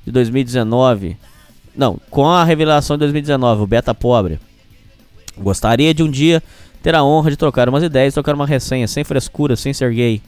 [0.05, 1.17] de 2019.
[1.75, 4.39] Não, com a revelação de 2019, o Beta Pobre.
[5.39, 6.43] Gostaria de um dia
[6.87, 10.23] ter a honra de trocar umas ideias, trocar uma resenha, sem frescura, sem ser gay.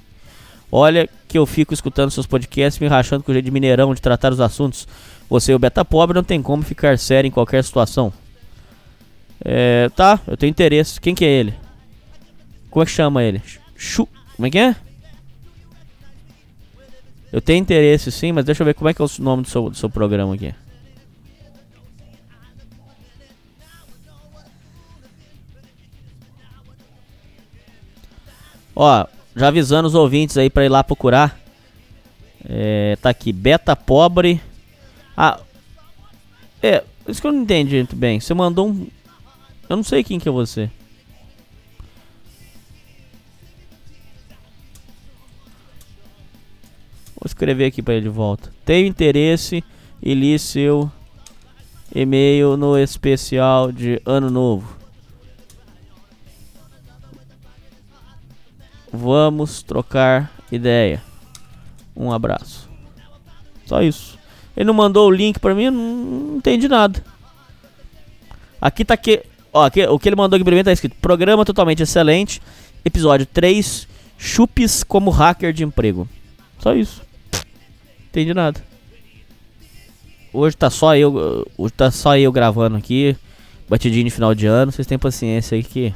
[0.72, 4.02] Olha que eu fico escutando seus podcasts me rachando com o jeito de mineirão de
[4.02, 4.88] tratar os assuntos.
[5.30, 8.12] Você, o beta pobre, não tem como ficar sério em qualquer situação.
[9.44, 11.00] É, tá, eu tenho interesse.
[11.00, 11.54] Quem que é ele?
[12.68, 13.40] Como é que chama ele?
[13.76, 14.08] Chu.
[14.34, 14.74] Como é que é?
[17.32, 19.48] Eu tenho interesse sim, mas deixa eu ver como é que é o nome do
[19.48, 20.52] seu, do seu programa aqui.
[28.80, 31.36] Ó, já avisando os ouvintes aí para ir lá procurar.
[32.48, 34.40] É, tá aqui, beta pobre.
[35.16, 35.40] Ah,
[36.62, 38.20] é, isso que eu não entendi muito bem.
[38.20, 38.86] Você mandou um.
[39.68, 40.70] Eu não sei quem que é você.
[47.16, 48.52] Vou escrever aqui para ele de volta.
[48.64, 49.64] Tenho interesse
[50.00, 50.88] e li seu
[51.92, 54.77] e-mail no especial de Ano Novo.
[58.92, 61.02] Vamos trocar ideia.
[61.96, 62.68] Um abraço.
[63.66, 64.18] Só isso.
[64.56, 67.02] Ele não mandou o link pra mim, não entendi nada.
[68.60, 69.22] Aqui tá que.
[69.52, 72.42] Ó, aqui, o que ele mandou aqui pra mim tá escrito: Programa totalmente excelente.
[72.84, 73.86] Episódio 3.
[74.18, 76.08] Chupes como hacker de emprego.
[76.58, 77.02] Só isso.
[78.08, 78.60] Entendi nada.
[80.32, 81.46] Hoje tá só eu.
[81.56, 83.16] Hoje tá só eu gravando aqui.
[83.68, 84.72] Batidinho de final de ano.
[84.72, 85.94] Vocês têm paciência aí que.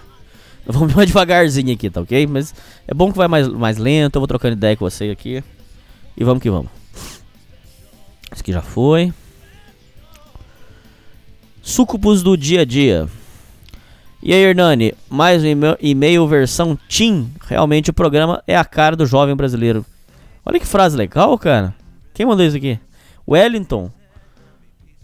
[0.67, 2.27] Vamos mais devagarzinho aqui, tá ok?
[2.27, 2.55] Mas
[2.87, 4.17] é bom que vai mais, mais lento.
[4.17, 5.43] Eu vou trocando ideia com você aqui.
[6.17, 6.71] E vamos que vamos.
[8.31, 9.13] Esse aqui já foi.
[11.61, 13.09] Sucubus do dia a dia.
[14.23, 17.29] E aí, Hernani, mais um e-mail versão Team.
[17.47, 19.85] Realmente o programa é a cara do jovem brasileiro.
[20.47, 21.75] Olha que frase legal, cara.
[22.15, 22.79] Quem mandou isso aqui?
[23.29, 23.91] Wellington.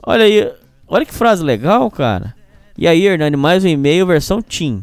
[0.05, 0.53] Olha aí.
[0.87, 2.35] Olha que frase legal, cara.
[2.77, 4.83] E aí, Hernani, mais um e-mail versão Team.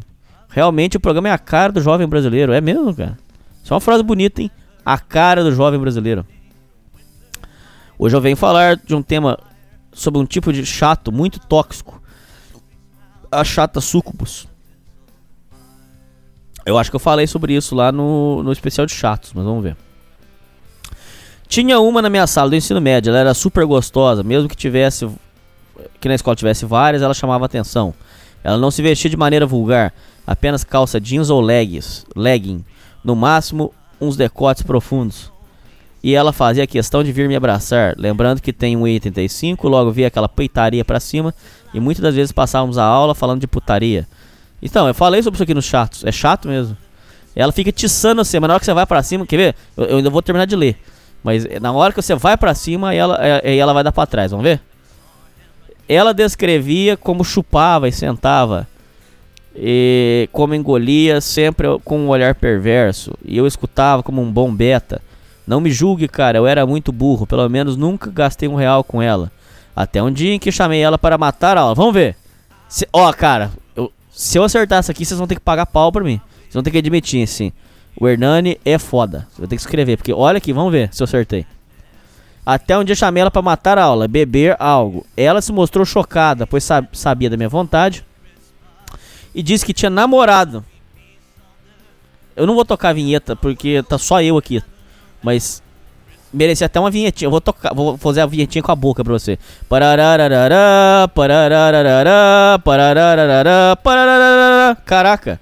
[0.56, 2.50] Realmente o programa é a cara do jovem brasileiro.
[2.50, 3.18] É mesmo, cara.
[3.62, 4.50] Isso é uma frase bonita, hein?
[4.82, 6.24] A cara do jovem brasileiro.
[7.98, 9.38] Hoje eu venho falar de um tema
[9.92, 12.00] sobre um tipo de chato muito tóxico.
[13.30, 14.48] A chata sucubus.
[16.64, 19.62] Eu acho que eu falei sobre isso lá no, no especial de chatos, mas vamos
[19.62, 19.76] ver.
[21.46, 25.06] Tinha uma na minha sala do ensino médio, ela era super gostosa, mesmo que tivesse
[26.00, 27.92] que na escola tivesse várias, ela chamava atenção.
[28.42, 29.92] Ela não se vestia de maneira vulgar,
[30.26, 32.64] apenas calça jeans ou leggings, legging,
[33.04, 35.30] no máximo uns decotes profundos.
[36.02, 40.28] E ela fazia questão de vir me abraçar, lembrando que tem 1,85, logo via aquela
[40.28, 41.34] peitaria pra cima,
[41.72, 44.06] e muitas das vezes passávamos a aula falando de putaria.
[44.62, 46.76] Então, eu falei sobre isso aqui nos chatos, é chato mesmo.
[47.34, 49.54] Ela fica tiçando você, mas na hora que você vai pra cima, quer ver?
[49.76, 50.76] Eu, eu ainda vou terminar de ler.
[51.22, 54.30] Mas na hora que você vai pra cima, ela, aí ela vai dar pra trás,
[54.30, 54.60] vamos ver?
[55.88, 58.66] Ela descrevia como chupava e sentava
[59.58, 63.12] E como engolia, sempre com um olhar perverso.
[63.24, 65.00] E eu escutava como um bom beta.
[65.46, 67.26] Não me julgue, cara, eu era muito burro.
[67.26, 69.30] Pelo menos nunca gastei um real com ela.
[69.74, 71.74] Até um dia em que chamei ela para matar a aula.
[71.74, 72.16] Vamos ver.
[72.68, 75.90] Se, ó, cara, eu, se eu acertar isso aqui, vocês vão ter que pagar pau
[75.92, 76.20] pra mim.
[76.42, 77.52] Vocês vão ter que admitir, assim.
[77.98, 79.26] O Hernani é foda.
[79.38, 81.46] Vai ter que escrever, porque olha aqui, vamos ver se eu acertei.
[82.44, 85.04] Até um dia chamei ela para matar a aula, beber algo.
[85.16, 88.04] Ela se mostrou chocada, pois sabia da minha vontade.
[89.36, 90.64] E disse que tinha namorado.
[92.34, 94.62] Eu não vou tocar a vinheta, porque tá só eu aqui.
[95.22, 95.62] Mas
[96.32, 97.26] merecia até uma vinhetinha.
[97.26, 99.38] Eu vou tocar, vou fazer a vinhetinha com a boca pra você.
[104.86, 105.38] Caraca.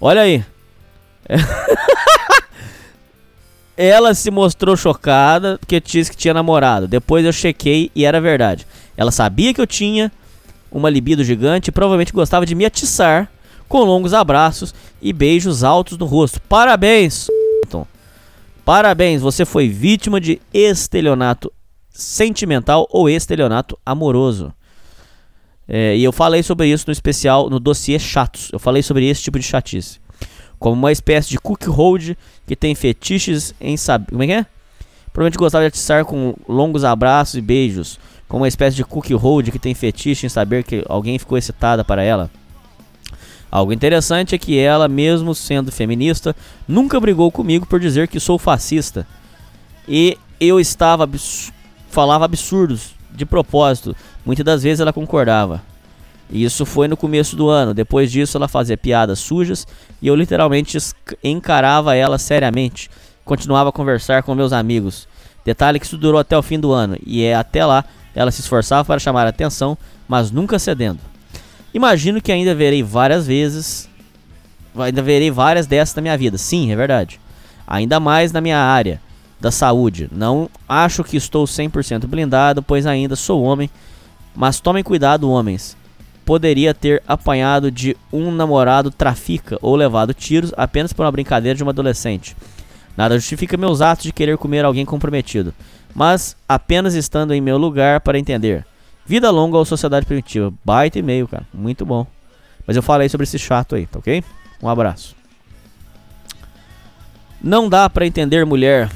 [0.00, 0.44] Olha aí.
[3.76, 6.86] Ela se mostrou chocada porque disse que tinha namorado.
[6.86, 8.64] Depois eu chequei e era verdade.
[8.96, 10.12] Ela sabia que eu tinha
[10.74, 13.30] uma libido gigante provavelmente gostava de me atiçar
[13.66, 16.40] com longos abraços e beijos altos no rosto.
[16.42, 17.28] Parabéns!
[18.64, 21.52] Parabéns, você foi vítima de estelionato
[21.90, 24.54] sentimental ou estelionato amoroso.
[25.68, 28.48] É, e eu falei sobre isso no especial, no dossiê Chatos.
[28.52, 30.00] Eu falei sobre esse tipo de chatice
[30.58, 34.10] como uma espécie de cook hold que tem fetiches em saber.
[34.10, 34.46] Como é que é?
[35.12, 38.00] Provavelmente gostava de atiçar com longos abraços e beijos,
[38.36, 42.02] uma espécie de cook hold que tem fetiche em saber que alguém ficou excitada para
[42.02, 42.30] ela.
[43.50, 46.34] Algo interessante é que ela, mesmo sendo feminista,
[46.66, 49.06] nunca brigou comigo por dizer que sou fascista.
[49.88, 51.52] E eu estava abs
[51.88, 53.94] falava absurdos de propósito.
[54.26, 55.62] Muitas das vezes ela concordava.
[56.28, 57.72] Isso foi no começo do ano.
[57.72, 59.64] Depois disso, ela fazia piadas sujas
[60.02, 60.76] e eu literalmente
[61.22, 62.90] encarava ela seriamente.
[63.24, 65.06] Continuava a conversar com meus amigos.
[65.44, 68.40] Detalhe que isso durou até o fim do ano e é até lá ela se
[68.40, 69.76] esforçava para chamar a atenção,
[70.08, 71.00] mas nunca cedendo.
[71.72, 73.88] Imagino que ainda verei várias vezes,
[74.76, 76.38] ainda verei várias dessas na minha vida.
[76.38, 77.20] Sim, é verdade.
[77.66, 79.00] Ainda mais na minha área
[79.40, 80.08] da saúde.
[80.12, 83.68] Não acho que estou 100% blindado, pois ainda sou homem,
[84.34, 85.76] mas tomem cuidado, homens
[86.24, 91.62] poderia ter apanhado de um namorado trafica ou levado tiros apenas por uma brincadeira de
[91.62, 92.36] uma adolescente.
[92.96, 95.52] Nada justifica meus atos de querer comer alguém comprometido,
[95.94, 98.66] mas apenas estando em meu lugar para entender.
[99.06, 100.52] Vida longa ou sociedade primitiva.
[100.64, 101.46] Baita e-mail, cara.
[101.52, 102.06] Muito bom.
[102.66, 104.24] Mas eu falei sobre esse chato aí, tá ok?
[104.62, 105.14] Um abraço.
[107.42, 108.90] Não dá para entender mulher.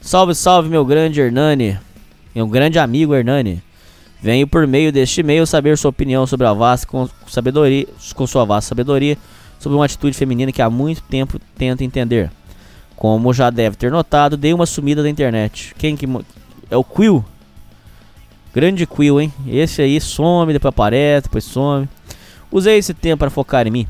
[0.00, 1.78] Salve, salve, meu grande Hernani.
[2.34, 3.62] Meu grande amigo Hernani.
[4.22, 8.44] Venho por meio deste e-mail saber sua opinião sobre a vasta com sabedoria, com sua
[8.44, 9.16] vasta sabedoria,
[9.58, 12.30] sobre uma atitude feminina que há muito tempo tento entender.
[13.00, 15.74] Como já deve ter notado, dei uma sumida da internet.
[15.78, 16.06] Quem que
[16.70, 17.24] é o Quill?
[18.54, 19.32] Grande Quill, hein?
[19.46, 21.88] Esse aí some, depois aparece, depois some.
[22.52, 23.86] Usei esse tempo para focar em mim.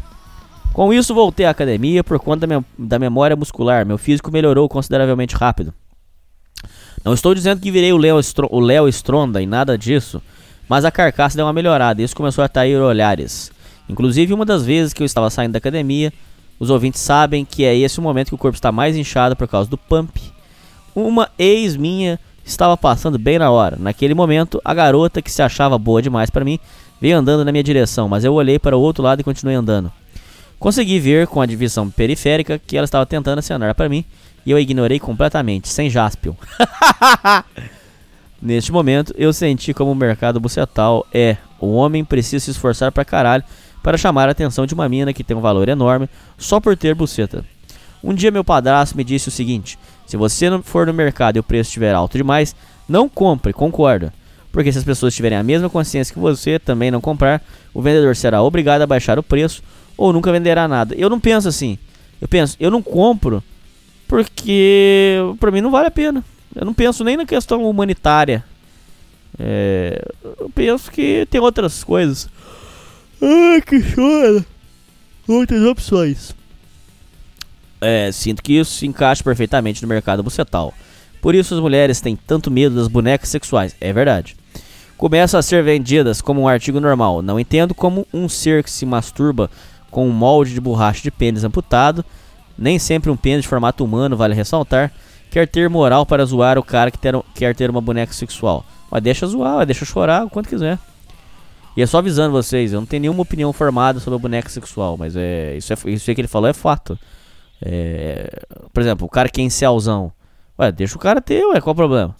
[0.72, 3.84] Com isso, voltei à academia por conta da, da memória muscular.
[3.84, 5.74] Meu físico melhorou consideravelmente rápido.
[7.04, 10.22] Não estou dizendo que virei o Léo o Stronda e nada disso,
[10.68, 13.50] mas a carcaça deu uma melhorada e isso começou a atrair olhares.
[13.88, 16.12] Inclusive, uma das vezes que eu estava saindo da academia,
[16.60, 19.48] os ouvintes sabem que é esse o momento que o corpo está mais inchado por
[19.48, 20.20] causa do pump.
[20.94, 23.78] Uma ex minha estava passando bem na hora.
[23.80, 26.58] Naquele momento, a garota que se achava boa demais para mim
[27.00, 29.90] veio andando na minha direção, mas eu olhei para o outro lado e continuei andando.
[30.58, 34.04] Consegui ver com a divisão periférica que ela estava tentando acenar para mim
[34.44, 36.34] e eu ignorei completamente, sem jaspion.
[38.42, 43.04] Neste momento, eu senti como o mercado bucetal é: o homem precisa se esforçar pra
[43.04, 43.44] caralho
[43.82, 46.94] para chamar a atenção de uma mina que tem um valor enorme só por ter
[46.94, 47.44] buceta.
[48.02, 51.40] Um dia meu padrasto me disse o seguinte: se você não for no mercado e
[51.40, 52.54] o preço estiver alto demais,
[52.88, 54.12] não compre, concorda.
[54.50, 57.40] Porque se as pessoas tiverem a mesma consciência que você também não comprar,
[57.72, 59.62] o vendedor será obrigado a baixar o preço
[59.96, 60.94] ou nunca venderá nada.
[60.96, 61.78] Eu não penso assim.
[62.20, 63.42] Eu penso, eu não compro
[64.08, 66.24] porque para mim não vale a pena.
[66.54, 68.44] Eu não penso nem na questão humanitária.
[69.38, 70.04] É,
[70.40, 72.28] eu penso que tem outras coisas.
[73.22, 74.44] Ai, que chora.
[75.28, 76.34] Outras opções.
[77.80, 80.74] É, sinto que isso se encaixa perfeitamente no mercado bucetal.
[81.22, 83.74] Por isso as mulheres têm tanto medo das bonecas sexuais.
[83.80, 84.36] É verdade.
[84.96, 87.22] Começam a ser vendidas como um artigo normal.
[87.22, 89.50] Não entendo como um ser que se masturba
[89.90, 92.04] com um molde de borracha de pênis amputado
[92.60, 94.92] nem sempre um pênis de formato humano, vale ressaltar,
[95.30, 98.66] quer ter moral para zoar o cara que ter, quer ter uma boneca sexual.
[98.90, 100.78] Mas deixa zoar, deixa chorar o quanto quiser.
[101.76, 104.96] E é só avisando vocês, eu não tenho nenhuma opinião formada sobre a boneca sexual,
[104.96, 106.98] mas é isso, é, isso que ele falou é fato.
[107.62, 108.42] É,
[108.72, 110.12] por exemplo, o cara que é incelzão.
[110.58, 112.14] Ué, deixa o cara ter, ué, qual o problema?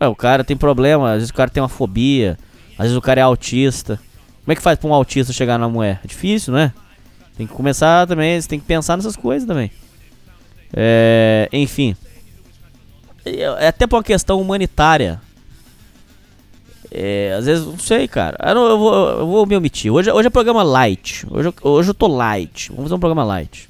[0.00, 2.38] Ué, o cara tem problema, às vezes o cara tem uma fobia,
[2.72, 3.98] às vezes o cara é autista.
[4.44, 6.00] Como é que faz pra um autista chegar na mulher?
[6.04, 6.72] É difícil, não é?
[7.36, 9.70] Tem que começar também, você tem que pensar nessas coisas também.
[10.74, 11.96] É, enfim.
[13.24, 15.20] É até por uma questão humanitária.
[16.90, 18.36] É, às vezes, não sei, cara.
[18.44, 19.92] Eu, não, eu, vou, eu vou me omitir.
[19.92, 21.26] Hoje, hoje é programa light.
[21.30, 22.68] Hoje, hoje eu tô light.
[22.70, 23.68] Vamos fazer um programa light.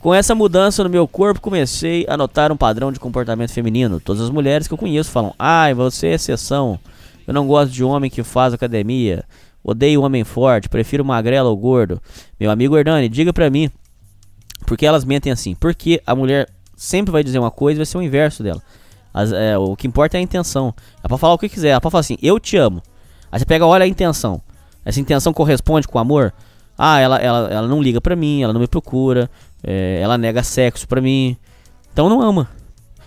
[0.00, 4.00] Com essa mudança no meu corpo, comecei a notar um padrão de comportamento feminino.
[4.00, 6.78] Todas as mulheres que eu conheço falam: Ai, você é exceção.
[7.26, 9.24] Eu não gosto de homem que faz academia.
[9.62, 10.68] Odeio homem forte.
[10.68, 12.02] Prefiro magrelo ou gordo.
[12.38, 13.70] Meu amigo Hernani, diga pra mim.
[14.66, 15.54] Por que elas mentem assim?
[15.54, 18.62] Porque a mulher sempre vai dizer uma coisa e vai ser o inverso dela.
[19.14, 20.74] As, é, o que importa é a intenção.
[20.98, 21.68] Ela pode falar o que quiser.
[21.70, 22.82] Ela pode falar assim, eu te amo.
[23.30, 24.42] Aí você pega, olha a intenção.
[24.84, 26.34] Essa intenção corresponde com o amor?
[26.76, 29.30] Ah, ela, ela, ela não liga pra mim, ela não me procura,
[29.62, 31.36] é, ela nega sexo pra mim.
[31.92, 32.48] Então não ama.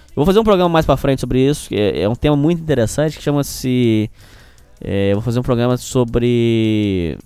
[0.10, 2.62] Eu vou fazer um programa mais pra frente sobre isso, é, é um tema muito
[2.62, 4.10] interessante, que chama-se...
[4.80, 7.18] É, vou fazer um programa sobre...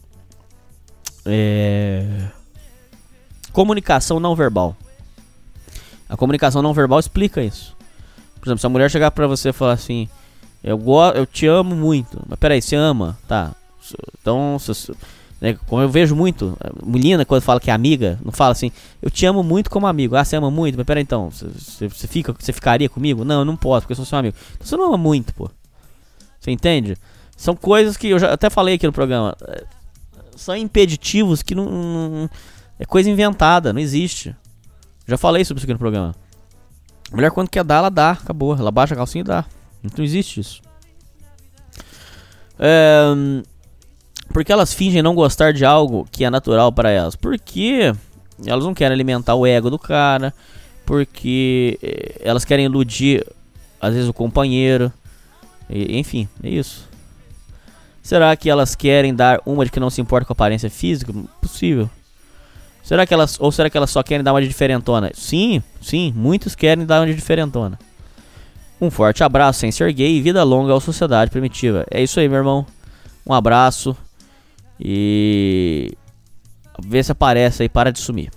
[1.26, 2.04] É,
[3.54, 4.76] comunicação não verbal.
[6.10, 7.76] A comunicação não verbal explica isso.
[8.42, 10.10] Por exemplo, se a mulher chegar pra você e falar assim:
[10.64, 10.82] Eu,
[11.16, 12.20] eu te amo muito.
[12.28, 13.18] Mas peraí, você ama?
[13.28, 13.54] Tá.
[14.20, 14.92] Então, se,
[15.40, 19.12] né, como eu vejo muito, menina, quando fala que é amiga, não fala assim: Eu
[19.12, 20.16] te amo muito como amigo.
[20.16, 20.76] Ah, você ama muito?
[20.76, 23.24] Mas peraí, então, você, você, fica, você ficaria comigo?
[23.24, 24.36] Não, eu não posso, porque eu sou seu amigo.
[24.56, 25.50] Então você não ama muito, pô.
[26.40, 26.98] Você entende?
[27.38, 29.38] São coisas que eu já até falei aqui no programa.
[29.48, 29.64] É,
[30.36, 32.30] são impeditivos que não, não
[32.80, 34.36] é coisa inventada, não existe.
[35.08, 36.16] Já falei sobre isso aqui no programa.
[37.12, 38.56] A mulher quando quer dar, ela dá, acabou.
[38.56, 39.46] Ela baixa a calcinha e dá.
[39.98, 40.62] Não existe isso.
[42.58, 43.44] É,
[44.32, 47.16] porque elas fingem não gostar de algo que é natural para elas?
[47.16, 47.94] Porque
[48.46, 50.34] elas não querem alimentar o ego do cara.
[50.86, 53.26] Porque eh, elas querem iludir,
[53.80, 54.92] às vezes, o companheiro.
[55.70, 56.90] E, enfim, é isso.
[58.02, 61.14] Será que elas querem dar uma de que não se importa com a aparência física?
[61.40, 61.90] Possível.
[62.84, 63.38] Será que elas.
[63.40, 65.12] Ou será que elas só querem dar uma de diferentona?
[65.14, 67.78] Sim, sim, muitos querem dar uma de diferentona.
[68.80, 71.86] Um forte abraço, sem ser gay e vida longa à sociedade primitiva.
[71.92, 72.66] É isso aí, meu irmão.
[73.26, 73.96] Um abraço.
[74.80, 75.96] E.
[76.84, 78.32] Vê se aparece aí, para de sumir.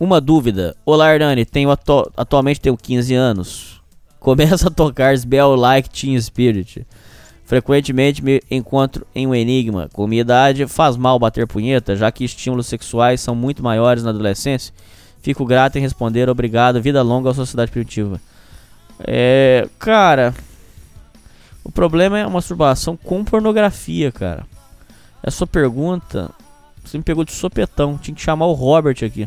[0.00, 0.74] Uma dúvida.
[0.86, 1.44] Olá, Hernani.
[1.44, 3.82] Tenho atu atualmente tenho 15 anos.
[4.18, 6.86] Começa a tocar Spell Like Teen Spirit.
[7.48, 9.88] Frequentemente me encontro em um enigma.
[9.94, 14.10] Com minha idade, faz mal bater punheta, já que estímulos sexuais são muito maiores na
[14.10, 14.70] adolescência.
[15.22, 18.20] Fico grato em responder obrigado, vida longa à sociedade primitiva.
[19.00, 19.66] É.
[19.78, 20.34] Cara.
[21.64, 24.44] O problema é a masturbação com pornografia, cara.
[25.22, 26.30] A sua pergunta.
[26.84, 27.96] Você me pegou de sopetão.
[27.96, 29.26] Tinha que chamar o Robert aqui.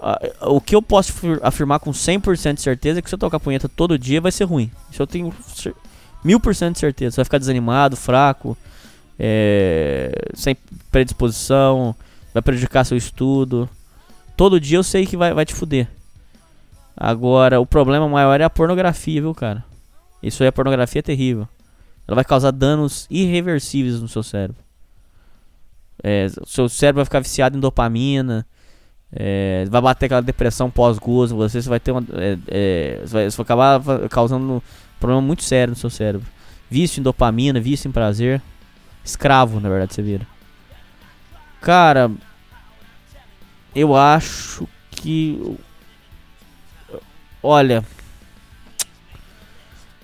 [0.00, 1.12] Ah, o que eu posso
[1.42, 4.44] afirmar com 100% de certeza é que se eu tocar punheta todo dia vai ser
[4.44, 4.70] ruim.
[4.90, 5.34] Isso eu tenho
[6.24, 7.12] mil por cento de certeza.
[7.12, 8.56] Você vai ficar desanimado, fraco,
[9.18, 10.56] é, sem
[10.90, 11.94] predisposição,
[12.32, 13.68] vai prejudicar seu estudo.
[14.36, 15.88] Todo dia eu sei que vai, vai te fuder.
[16.96, 19.64] Agora, o problema maior é a pornografia, viu, cara?
[20.22, 21.48] Isso aí, a pornografia é terrível.
[22.06, 24.62] Ela vai causar danos irreversíveis no seu cérebro.
[26.02, 28.46] É, seu cérebro vai ficar viciado em dopamina
[29.12, 32.04] é, vai bater aquela depressão pós-gozo, você, você vai ter uma.
[32.12, 34.60] É, é, você, vai, você vai acabar causando um
[35.00, 36.26] problema muito sério no seu cérebro.
[36.70, 38.42] Vício em dopamina, vício em prazer.
[39.02, 40.26] Escravo, na verdade, você vira.
[41.60, 42.10] Cara,
[43.74, 45.56] eu acho que.
[47.42, 47.84] Olha.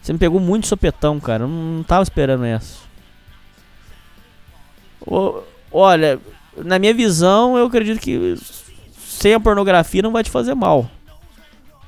[0.01, 1.45] Você me pegou muito sopetão, cara.
[1.45, 2.79] Eu não, tava esperando essa.
[5.71, 6.21] olha,
[6.57, 8.37] na minha visão, eu acredito que
[9.15, 10.91] sem a pornografia não vai te fazer mal.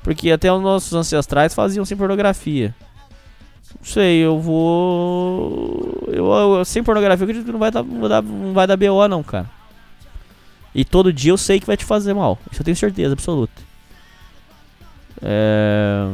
[0.01, 2.73] Porque até os nossos ancestrais faziam sem pornografia.
[3.75, 6.07] Não sei, eu vou.
[6.07, 9.21] Eu, eu sem pornografia eu acredito que não vai dar, não, vai dar BO não,
[9.21, 9.49] cara.
[10.73, 12.39] E todo dia eu sei que vai te fazer mal.
[12.49, 13.61] Isso eu tenho certeza absoluta.
[15.21, 16.07] É...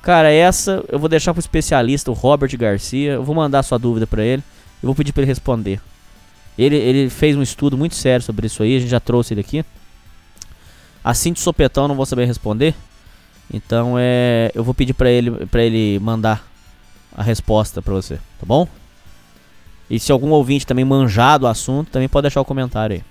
[0.00, 3.12] Cara, essa eu vou deixar pro especialista, o Robert Garcia.
[3.12, 4.42] Eu vou mandar sua dúvida para ele.
[4.82, 5.80] Eu vou pedir para ele responder.
[6.56, 8.76] Ele, ele fez um estudo muito sério sobre isso aí.
[8.76, 9.64] A gente já trouxe ele aqui.
[11.04, 12.74] Assim de sopetão não vou saber responder.
[13.52, 16.46] Então é, eu vou pedir para ele para ele mandar
[17.14, 18.66] a resposta para você, tá bom?
[19.90, 23.04] E se algum ouvinte também manjar do assunto, também pode deixar o comentário aí.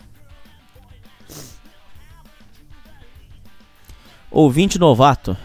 [4.32, 5.36] Ouvinte novato.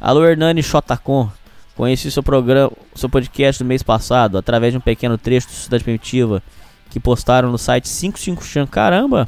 [0.00, 1.30] Alô Hernani Chotacon.
[1.74, 5.82] Conheci seu programa, seu podcast do mês passado através de um pequeno trecho do Cidade
[5.82, 6.42] Primitiva
[6.90, 8.66] que postaram no site 55 Chan.
[8.66, 9.26] Caramba!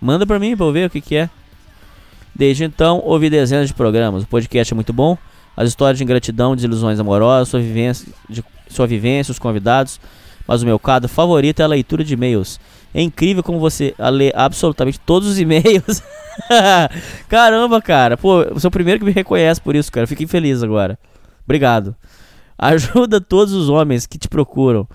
[0.00, 1.28] Manda pra mim pra eu ver o que que é.
[2.38, 4.22] Desde então, ouvi dezenas de programas.
[4.22, 5.18] O podcast é muito bom.
[5.56, 10.00] as histórias de ingratidão, desilusões amorosas, sua vivência, de, sua vivência, os convidados.
[10.46, 12.60] Mas o meu quadro favorito é a leitura de e-mails.
[12.94, 16.00] É incrível como você lê absolutamente todos os e-mails.
[17.28, 18.16] Caramba, cara.
[18.16, 20.06] Pô, você é o primeiro que me reconhece por isso, cara.
[20.06, 20.96] Fiquei feliz agora.
[21.44, 21.94] Obrigado.
[22.56, 24.86] Ajuda todos os homens que te procuram.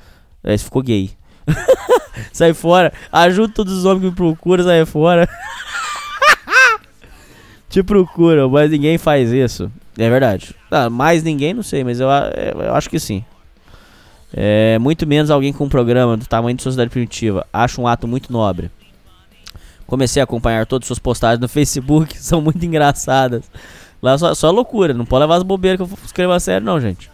[0.41, 1.11] É, ficou gay.
[2.31, 2.93] sai fora.
[3.11, 5.27] Ajuda todos os homens que me procuram, sai fora.
[7.73, 9.71] te procuram, mas ninguém faz isso.
[9.97, 10.53] É verdade.
[10.69, 13.25] Ah, mais ninguém, não sei, mas eu, eu acho que sim.
[14.31, 17.47] É, muito menos alguém com um programa do tamanho de Sociedade Primitiva.
[17.51, 18.69] Acho um ato muito nobre.
[19.87, 23.49] Comecei a acompanhar todas as suas postagens no Facebook, são muito engraçadas.
[24.01, 26.79] Lá só, só loucura, não pode levar as bobeiras que eu escrevo a sério, não,
[26.79, 27.09] gente.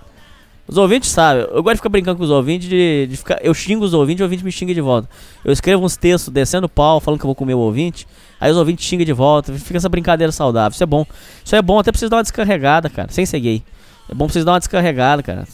[0.70, 3.56] Os ouvintes sabem, eu gosto de ficar brincando com os ouvintes, de, de ficar, eu
[3.56, 5.10] xingo os ouvintes e o ouvinte me xinga de volta.
[5.44, 8.06] Eu escrevo uns textos descendo pau, falando que eu vou comer o ouvinte,
[8.40, 10.76] aí os ouvintes xingam de volta, fica essa brincadeira saudável.
[10.76, 11.08] Isso é bom.
[11.44, 13.64] Isso é bom até pra vocês dar uma descarregada, cara, sem ser gay.
[14.08, 15.48] É bom pra vocês dar uma descarregada, cara.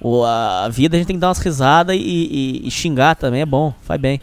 [0.00, 3.42] O, a vida a gente tem que dar umas risadas e, e, e xingar também,
[3.42, 4.22] é bom, faz bem.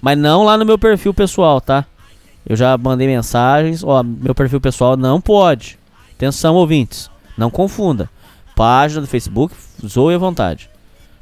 [0.00, 1.84] Mas não lá no meu perfil pessoal, tá?
[2.48, 5.78] Eu já mandei mensagens, ó, meu perfil pessoal não pode.
[6.14, 8.08] Atenção, ouvintes, não confunda.
[8.56, 9.54] Página do Facebook,
[9.86, 10.68] zoe à vontade.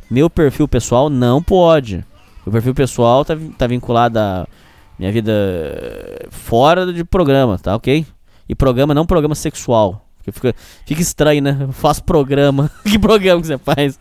[0.08, 2.04] Meu perfil pessoal não pode.
[2.46, 4.46] Meu perfil pessoal tá, tá vinculado à
[4.96, 5.32] minha vida
[6.30, 8.06] fora de programa, tá ok?
[8.48, 10.06] E programa não programa sexual.
[10.22, 10.54] Fica,
[10.86, 11.58] fica estranho, né?
[11.60, 12.70] Eu faço programa.
[12.86, 13.98] que programa que você faz?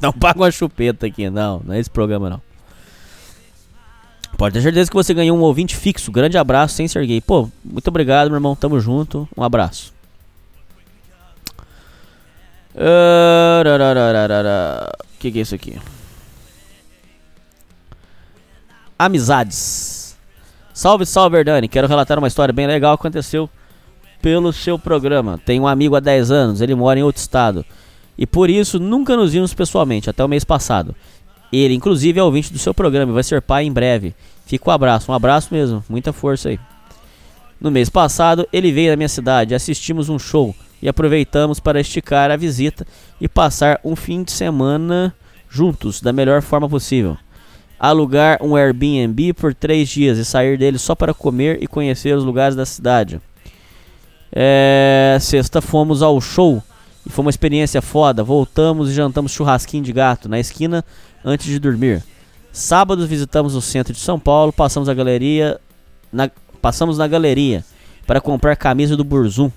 [0.00, 1.62] Não paga uma chupeta aqui, não.
[1.64, 2.42] Não é esse programa, não.
[4.36, 6.12] Pode ter certeza que você ganhou um ouvinte fixo.
[6.12, 7.20] Grande abraço, sem ser gay.
[7.20, 8.54] Pô, muito obrigado, meu irmão.
[8.54, 9.26] Tamo junto.
[9.34, 9.91] Um abraço.
[15.04, 15.78] O que, que é isso aqui?
[18.98, 20.16] Amizades.
[20.72, 21.68] Salve, salve, Verdani.
[21.68, 23.48] Quero relatar uma história bem legal que aconteceu
[24.22, 25.38] pelo seu programa.
[25.44, 27.64] Tenho um amigo há 10 anos, ele mora em outro estado.
[28.16, 30.94] E por isso nunca nos vimos pessoalmente, até o mês passado.
[31.52, 34.14] Ele, inclusive, é ouvinte do seu programa e vai ser pai em breve.
[34.46, 36.58] Fica um abraço, um abraço mesmo, muita força aí.
[37.62, 42.28] No mês passado, ele veio na minha cidade, assistimos um show e aproveitamos para esticar
[42.28, 42.84] a visita
[43.20, 45.14] e passar um fim de semana
[45.48, 47.16] juntos da melhor forma possível.
[47.78, 52.24] Alugar um Airbnb por três dias e sair dele só para comer e conhecer os
[52.24, 53.20] lugares da cidade.
[54.32, 56.60] É, sexta fomos ao show
[57.06, 58.24] e foi uma experiência foda.
[58.24, 60.84] Voltamos e jantamos churrasquinho de gato na esquina
[61.24, 62.02] antes de dormir.
[62.50, 65.60] Sábado visitamos o centro de São Paulo, passamos a galeria,
[66.12, 66.28] na,
[66.62, 67.64] passamos na galeria
[68.06, 69.50] para comprar camisa do Burzum.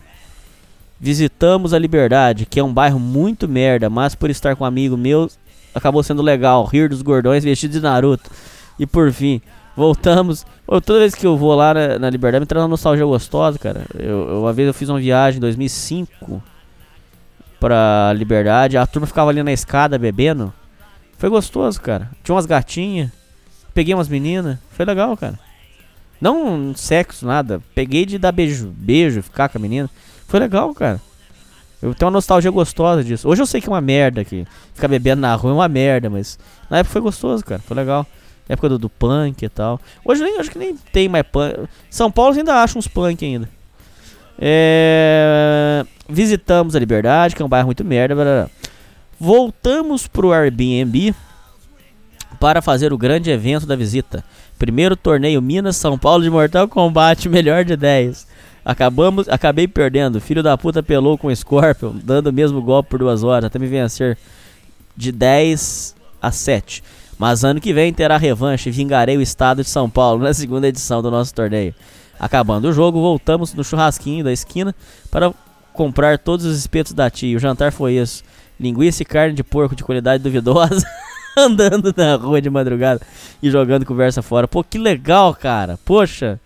[0.99, 4.97] Visitamos a Liberdade, que é um bairro muito merda, mas por estar com um amigo
[4.97, 5.29] meu,
[5.73, 6.65] acabou sendo legal.
[6.65, 8.29] Rir dos gordões vestidos de Naruto.
[8.79, 9.41] E por fim,
[9.75, 10.45] voltamos.
[10.65, 13.85] toda vez que eu vou lá na, na Liberdade, me traz uma nostalgia gostosa, cara.
[13.93, 16.41] Eu, uma vez eu fiz uma viagem em 2005
[17.59, 18.77] pra Liberdade.
[18.77, 20.51] A turma ficava ali na escada bebendo.
[21.17, 22.09] Foi gostoso, cara.
[22.23, 23.11] Tinha umas gatinhas.
[23.73, 24.57] Peguei umas meninas.
[24.71, 25.44] Foi legal, cara.
[26.19, 27.61] Não sexo, nada.
[27.73, 29.89] Peguei de dar beijo, beijo, ficar com a menina.
[30.27, 31.01] Foi legal, cara.
[31.81, 33.27] Eu tenho uma nostalgia gostosa disso.
[33.27, 34.47] Hoje eu sei que é uma merda aqui.
[34.73, 37.61] Ficar bebendo na rua é uma merda, mas na época foi gostoso, cara.
[37.61, 38.07] Foi legal.
[38.47, 39.79] Na época do, do punk e tal.
[40.03, 41.67] Hoje nem, acho que nem tem mais punk.
[41.89, 43.49] São Paulo ainda acha uns punk ainda.
[44.39, 45.85] É...
[46.09, 48.15] Visitamos a Liberdade, que é um bairro muito merda.
[48.15, 48.49] Blá.
[49.19, 51.13] Voltamos pro Airbnb
[52.39, 54.23] para fazer o grande evento da visita.
[54.57, 58.27] Primeiro torneio Minas São Paulo de Mortal Kombat, melhor de 10.
[58.63, 60.19] Acabamos, acabei perdendo.
[60.19, 63.59] Filho da puta pelou com o Scorpion, dando o mesmo golpe por duas horas, até
[63.59, 64.17] me vencer
[64.95, 66.83] de 10 a 7.
[67.17, 70.67] Mas ano que vem terá revanche e vingarei o estado de São Paulo na segunda
[70.67, 71.75] edição do nosso torneio.
[72.19, 74.73] Acabando o jogo, voltamos no churrasquinho da esquina
[75.11, 75.33] para
[75.73, 77.35] comprar todos os espetos da tia.
[77.35, 78.23] O jantar foi isso:
[78.59, 80.85] linguiça e carne de porco de qualidade duvidosa.
[81.37, 83.01] andando na rua de madrugada
[83.41, 84.47] e jogando conversa fora.
[84.47, 85.77] Pô, que legal, cara.
[85.83, 86.39] Poxa,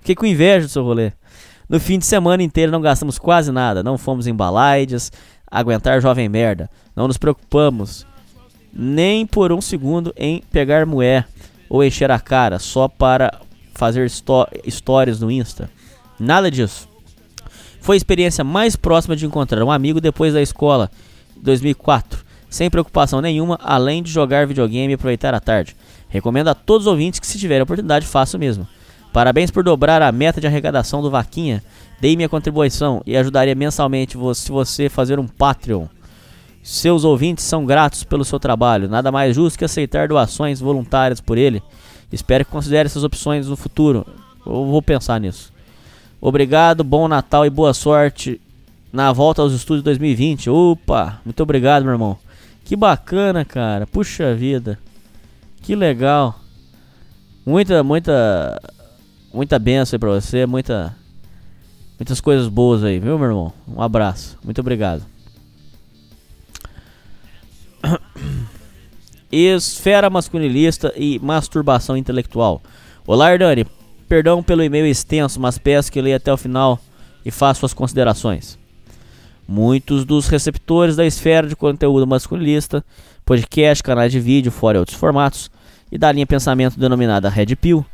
[0.00, 1.12] fiquei com inveja do seu rolê.
[1.68, 5.10] No fim de semana inteiro não gastamos quase nada, não fomos em balaides,
[5.50, 6.70] aguentar jovem merda.
[6.94, 8.06] Não nos preocupamos
[8.72, 11.26] nem por um segundo em pegar mulher
[11.68, 13.40] ou encher a cara só para
[13.74, 15.68] fazer stories no Insta.
[16.20, 16.88] Nada disso.
[17.80, 20.90] Foi a experiência mais próxima de encontrar um amigo depois da escola,
[21.36, 25.76] 2004, sem preocupação nenhuma, além de jogar videogame e aproveitar a tarde.
[26.08, 28.66] Recomendo a todos os ouvintes que se tiverem oportunidade façam o mesmo.
[29.12, 31.62] Parabéns por dobrar a meta de arrecadação do Vaquinha.
[32.00, 35.86] Dei minha contribuição e ajudaria mensalmente se você fazer um Patreon.
[36.62, 38.88] Seus ouvintes são gratos pelo seu trabalho.
[38.88, 41.62] Nada mais justo que aceitar doações voluntárias por ele.
[42.12, 44.06] Espero que considere essas opções no futuro.
[44.44, 45.52] Eu vou pensar nisso.
[46.20, 48.40] Obrigado, bom Natal e boa sorte
[48.92, 50.50] na volta aos estúdios 2020.
[50.50, 52.18] Opa, muito obrigado, meu irmão.
[52.66, 53.86] Que bacana, cara.
[53.86, 54.76] Puxa vida.
[55.62, 56.40] Que legal.
[57.46, 58.60] Muita, muita,
[59.32, 60.44] muita benção aí pra você.
[60.46, 60.92] Muita,
[61.96, 63.52] muitas coisas boas aí, viu, meu irmão?
[63.68, 64.36] Um abraço.
[64.42, 65.04] Muito obrigado.
[69.30, 72.60] Esfera masculinista e masturbação intelectual.
[73.06, 73.64] Olá, Ardani.
[74.08, 76.80] Perdão pelo e-mail extenso, mas peço que leia até o final
[77.24, 78.58] e faça suas considerações.
[79.48, 82.84] Muitos dos receptores da esfera de conteúdo masculinista,
[83.24, 85.50] podcast, canais de vídeo, fora outros formatos,
[85.90, 87.84] e da linha pensamento denominada Red Pill,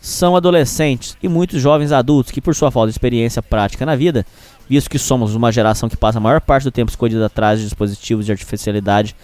[0.00, 4.24] são adolescentes e muitos jovens adultos que, por sua falta de experiência prática na vida,
[4.68, 7.66] visto que somos uma geração que passa a maior parte do tempo escondido atrás de
[7.66, 9.14] dispositivos de artificialidade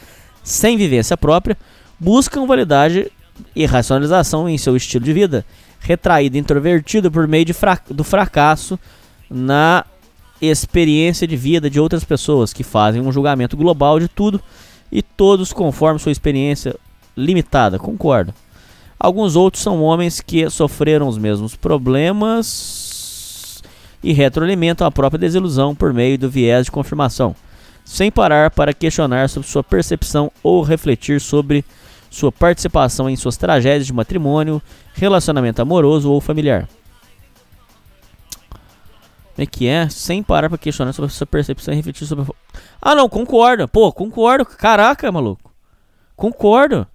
[0.42, 1.56] sem vivência própria,
[1.98, 3.10] buscam validade
[3.55, 5.44] e racionalização em seu estilo de vida,
[5.81, 8.78] retraído e introvertido por meio fra do fracasso
[9.31, 9.84] na
[10.40, 14.40] experiência de vida de outras pessoas que fazem um julgamento global de tudo
[14.90, 16.76] e todos conforme sua experiência
[17.16, 18.32] limitada, concordo.
[18.98, 23.62] Alguns outros são homens que sofreram os mesmos problemas
[24.02, 27.34] e retroalimentam a própria desilusão por meio do viés de confirmação
[27.86, 31.65] sem parar para questionar sobre sua percepção ou refletir sobre
[32.10, 34.60] sua participação em suas tragédias de matrimônio,
[34.92, 36.68] relacionamento amoroso ou familiar.
[39.39, 39.89] É que é?
[39.89, 42.24] Sem parar para questionar sobre sua percepção e refletir sobre.
[42.81, 43.68] Ah, não, concordo.
[43.68, 44.47] Pô, concordo.
[44.47, 45.50] Caraca, maluco.
[46.16, 46.86] Concordo.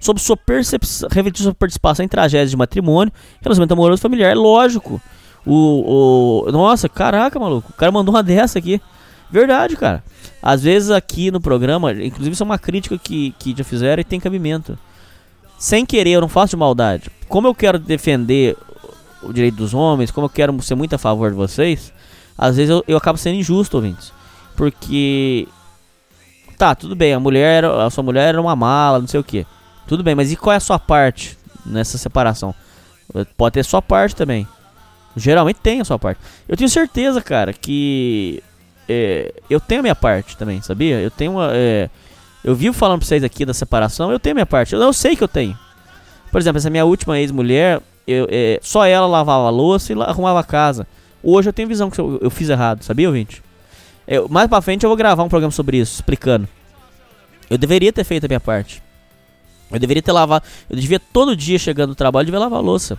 [0.00, 4.32] Sobre sua percepção, refletir sobre participação em tragédias de matrimônio, relacionamento amoroso familiar.
[4.32, 5.00] É lógico.
[5.46, 6.52] O, o.
[6.52, 7.70] Nossa, caraca, maluco.
[7.70, 8.80] O cara mandou uma dessa aqui.
[9.30, 10.02] Verdade, cara.
[10.42, 14.04] Às vezes aqui no programa, inclusive isso é uma crítica que, que já fizeram e
[14.04, 14.78] tem cabimento.
[15.58, 17.10] Sem querer, eu não faço de maldade.
[17.28, 18.56] Como eu quero defender
[19.26, 21.92] o direito dos homens, como eu quero ser muito a favor de vocês,
[22.36, 24.12] às vezes eu, eu acabo sendo injusto, ouvintes.
[24.56, 25.48] Porque.
[26.56, 29.44] Tá, tudo bem, a mulher, a sua mulher era uma mala, não sei o que.
[29.88, 31.36] Tudo bem, mas e qual é a sua parte
[31.66, 32.54] nessa separação?
[33.36, 34.46] Pode ter sua parte também.
[35.16, 36.20] Geralmente tem a sua parte.
[36.48, 38.42] Eu tenho certeza, cara, que
[38.88, 41.00] é, eu tenho a minha parte também, sabia?
[41.00, 41.50] Eu tenho uma.
[41.52, 41.88] É,
[42.44, 44.74] eu vivo falando pra vocês aqui da separação, eu tenho a minha parte.
[44.74, 45.58] Eu, eu sei que eu tenho.
[46.30, 50.40] Por exemplo, essa minha última ex-mulher, eu, é, só ela lavava a louça e arrumava
[50.40, 50.86] a casa.
[51.22, 53.42] Hoje eu tenho visão que eu, eu fiz errado, sabia, ouvinte?
[54.06, 56.46] Eu, mais pra frente eu vou gravar um programa sobre isso, explicando.
[57.48, 58.82] Eu deveria ter feito a minha parte.
[59.70, 60.44] Eu deveria ter lavado.
[60.68, 62.98] Eu devia todo dia chegando do trabalho, devia lavar a louça.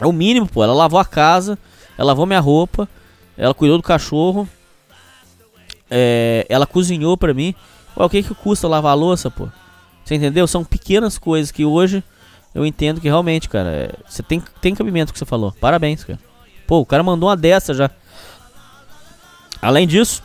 [0.00, 0.62] É o mínimo, pô.
[0.62, 1.58] Ela lavou a casa,
[1.96, 2.88] ela lavou minha roupa,
[3.36, 4.48] ela cuidou do cachorro,
[5.90, 7.54] é, ela cozinhou pra mim.
[7.96, 9.48] Ué, o que que custa lavar a louça, pô?
[10.04, 10.46] Você entendeu?
[10.46, 12.02] São pequenas coisas que hoje
[12.56, 15.52] eu entendo que realmente, cara, é, você tem, tem cabimento que você falou.
[15.60, 16.18] Parabéns, cara.
[16.66, 17.90] Pô, o cara mandou uma dessa já.
[19.60, 20.22] Além disso,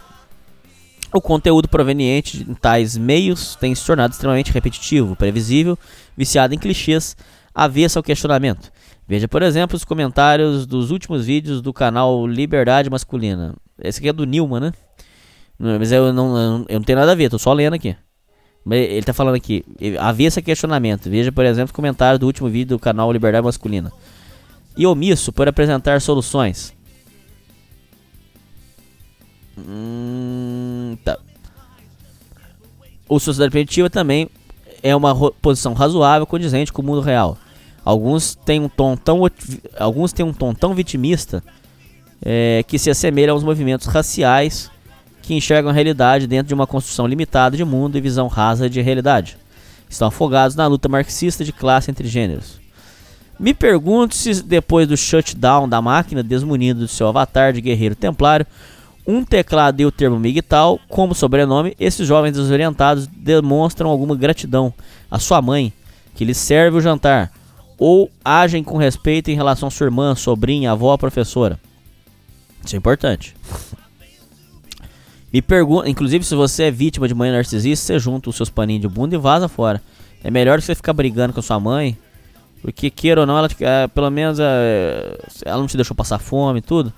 [1.11, 5.77] o conteúdo proveniente de tais meios tem se tornado extremamente repetitivo, previsível,
[6.15, 7.17] viciado em clichês,
[7.53, 8.71] avesso ao questionamento.
[9.05, 13.53] Veja, por exemplo, os comentários dos últimos vídeos do canal Liberdade Masculina.
[13.77, 14.71] Esse aqui é do Nilma, né?
[15.59, 17.93] Mas eu não, eu não tenho nada a ver, tô só lendo aqui.
[18.69, 19.65] Ele tá falando aqui,
[19.99, 21.09] havia esse questionamento.
[21.09, 23.91] Veja, por exemplo, o comentário do último vídeo do canal Liberdade Masculina.
[24.77, 26.73] E omisso por apresentar soluções.
[29.57, 31.17] Hum, tá.
[33.09, 34.29] O Sociedade Primitiva também
[34.81, 37.37] é uma posição razoável, condizente com o mundo real.
[37.83, 39.21] Alguns têm um tom tão,
[39.77, 41.43] alguns têm um tom tão vitimista
[42.23, 44.69] é, que se assemelha aos movimentos raciais
[45.21, 48.81] que enxergam a realidade dentro de uma construção limitada de mundo e visão rasa de
[48.81, 49.37] realidade.
[49.89, 52.59] Estão afogados na luta marxista de classe entre gêneros.
[53.39, 58.45] Me pergunto se depois do shutdown da máquina, desmunido do seu avatar de guerreiro templário,
[59.05, 64.73] um teclado e o termo Migtal como sobrenome, esses jovens desorientados demonstram alguma gratidão
[65.09, 65.73] à sua mãe,
[66.15, 67.31] que lhes serve o jantar,
[67.77, 71.59] ou agem com respeito em relação à sua irmã, sobrinha, avó, professora.
[72.63, 73.35] Isso é importante.
[75.31, 78.81] Me pergunta, inclusive, se você é vítima de mãe narcisista, você junta os seus paninhos
[78.81, 79.81] de bunda e vaza fora.
[80.23, 81.97] É melhor você ficar brigando com sua mãe,
[82.61, 86.59] porque queira ou não, ela é, pelo menos é, ela não te deixou passar fome
[86.59, 86.93] e tudo.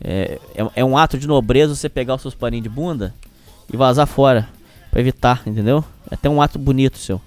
[0.00, 3.14] É, é, é, um ato de nobreza você pegar os seus paninhos de bunda
[3.72, 4.48] e vazar fora.
[4.90, 5.82] Pra evitar, entendeu?
[6.10, 7.20] É até um ato bonito seu.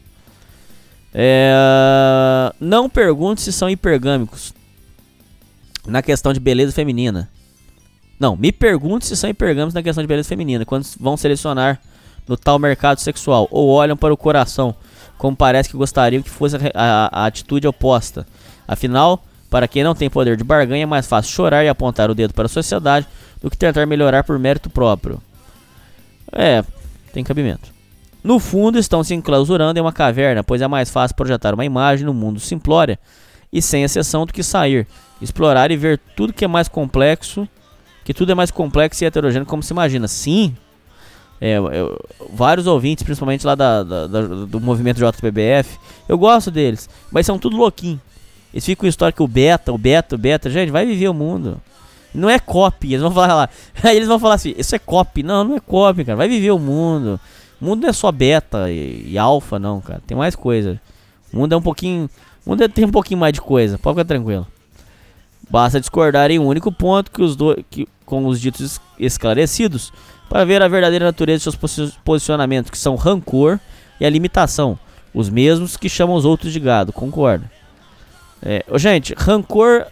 [1.14, 4.54] É, não pergunte se são hipergâmicos
[5.86, 7.28] na questão de beleza feminina.
[8.20, 11.80] Não, me pergunte se são hipergâmicos na questão de beleza feminina, quando vão selecionar
[12.28, 14.76] no tal mercado sexual, ou olham para o coração,
[15.18, 18.26] como parece que gostariam que fosse a, a, a atitude oposta.
[18.68, 22.16] Afinal, para quem não tem poder de barganha, é mais fácil chorar e apontar o
[22.16, 23.08] dedo para a sociedade
[23.42, 25.22] do que tentar melhorar por mérito próprio.
[26.32, 26.64] É,
[27.14, 27.72] tem cabimento.
[28.24, 32.06] No fundo, estão se enclausurando em uma caverna, pois é mais fácil projetar uma imagem
[32.06, 33.00] no mundo simplória
[33.54, 34.86] e sem exceção do que sair,
[35.22, 37.48] explorar e ver tudo que é mais complexo,
[38.08, 40.08] que tudo é mais complexo e heterogêneo como se imagina.
[40.08, 40.56] Sim,
[41.42, 42.00] é, eu,
[42.32, 45.78] vários ouvintes, principalmente lá da, da, da, do movimento JPBF,
[46.08, 48.00] eu gosto deles, mas são tudo louquinho.
[48.54, 51.14] Eles ficam com história que o beta, o beta, o beta, gente, vai viver o
[51.14, 51.60] mundo.
[52.16, 53.50] Não é copy, eles vão falar lá.
[53.84, 55.22] Aí eles vão falar assim, isso é copy.
[55.22, 56.16] Não, não é copy, cara.
[56.16, 57.20] Vai viver o mundo.
[57.60, 60.02] O mundo não é só beta e, e alfa, não, cara.
[60.08, 60.80] Tem mais coisa.
[61.34, 62.10] O mundo é um pouquinho.
[62.46, 63.78] O mundo é, tem um pouquinho mais de coisa.
[63.78, 64.48] Pode ficar tranquilo.
[65.50, 69.92] Basta discordar em um único ponto que os do, que, com os ditos esclarecidos
[70.30, 73.60] para ver a verdadeira natureza de seus posicionamentos, que são rancor
[74.00, 74.80] e a limitação.
[75.14, 76.94] Os mesmos que chamam os outros de gado.
[76.94, 77.48] Concordo.
[78.42, 79.86] É, gente, rancor.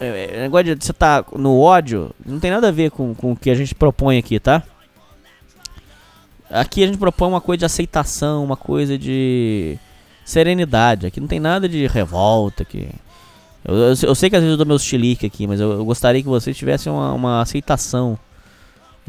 [0.00, 3.32] É, é, negócio de você tá no ódio não tem nada a ver com, com
[3.32, 4.62] o que a gente propõe aqui, tá?
[6.50, 9.78] Aqui a gente propõe uma coisa de aceitação, uma coisa de
[10.24, 11.06] serenidade.
[11.06, 12.64] Aqui não tem nada de revolta.
[12.64, 12.88] Aqui.
[13.66, 15.84] Eu, eu, eu sei que às vezes eu dou meus chilique aqui, mas eu, eu
[15.84, 18.18] gostaria que vocês tivessem uma, uma aceitação.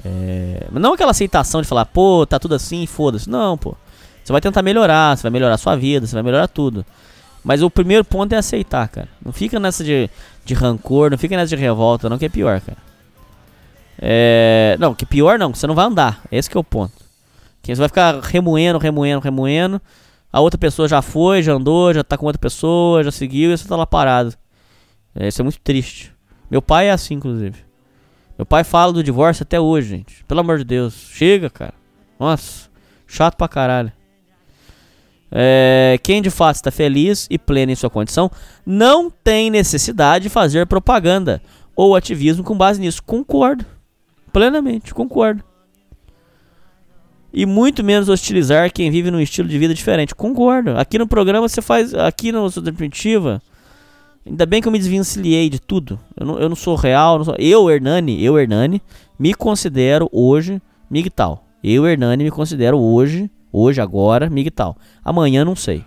[0.04, 3.30] É, não aquela aceitação de falar, pô, tá tudo assim, foda-se.
[3.30, 3.76] Não, pô.
[4.24, 6.86] Você vai tentar melhorar, você vai melhorar a sua vida, você vai melhorar tudo.
[7.44, 9.08] Mas o primeiro ponto é aceitar, cara.
[9.24, 10.10] Não fica nessa de,
[10.44, 12.78] de rancor, não fica nessa de revolta, não, que é pior, cara.
[14.00, 16.22] É, não, que pior não, você não vai andar.
[16.32, 16.94] Esse que é o ponto.
[17.62, 19.82] Que você vai ficar remoendo, remoendo, remoendo.
[20.32, 23.58] A outra pessoa já foi, já andou, já tá com outra pessoa, já seguiu e
[23.58, 24.34] você tá lá parado.
[25.20, 26.14] É, isso é muito triste.
[26.50, 27.66] Meu pai é assim, inclusive.
[28.38, 30.24] Meu pai fala do divórcio até hoje, gente.
[30.26, 30.94] Pelo amor de Deus.
[31.12, 31.74] Chega, cara.
[32.20, 32.70] Nossa,
[33.08, 33.92] chato pra caralho.
[35.32, 38.32] É, quem de fato está feliz e pleno em sua condição
[38.66, 41.42] não tem necessidade de fazer propaganda
[41.76, 43.04] ou ativismo com base nisso.
[43.04, 43.66] Concordo.
[44.32, 45.44] Plenamente, concordo.
[47.34, 50.16] E muito menos hostilizar quem vive num estilo de vida diferente.
[50.16, 50.78] Concordo.
[50.78, 51.94] Aqui no programa você faz.
[51.94, 53.42] Aqui no Sua Definitiva.
[54.28, 56.00] Ainda bem que eu me desvencilhei de tudo.
[56.16, 57.18] Eu não, eu não sou real.
[57.18, 58.82] Não sou, eu, Hernani, eu, Hernani,
[59.18, 61.44] me considero hoje Migtal.
[61.64, 64.76] Eu, Hernani, me considero hoje Hoje, agora, Miguel.
[65.04, 65.84] Amanhã não sei.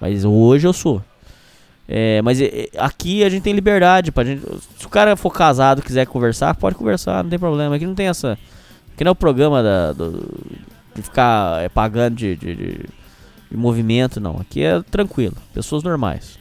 [0.00, 1.02] Mas hoje eu sou.
[1.88, 4.42] É, mas é, aqui a gente tem liberdade pra gente.
[4.78, 7.74] Se o cara for casado quiser conversar, pode conversar, não tem problema.
[7.74, 8.38] Aqui não tem essa.
[8.94, 10.28] Aqui não é o programa da, do,
[10.94, 12.72] de ficar é, pagando de, de, de,
[13.50, 14.38] de, movimento, não.
[14.38, 15.36] Aqui é tranquilo.
[15.52, 16.38] Pessoas normais.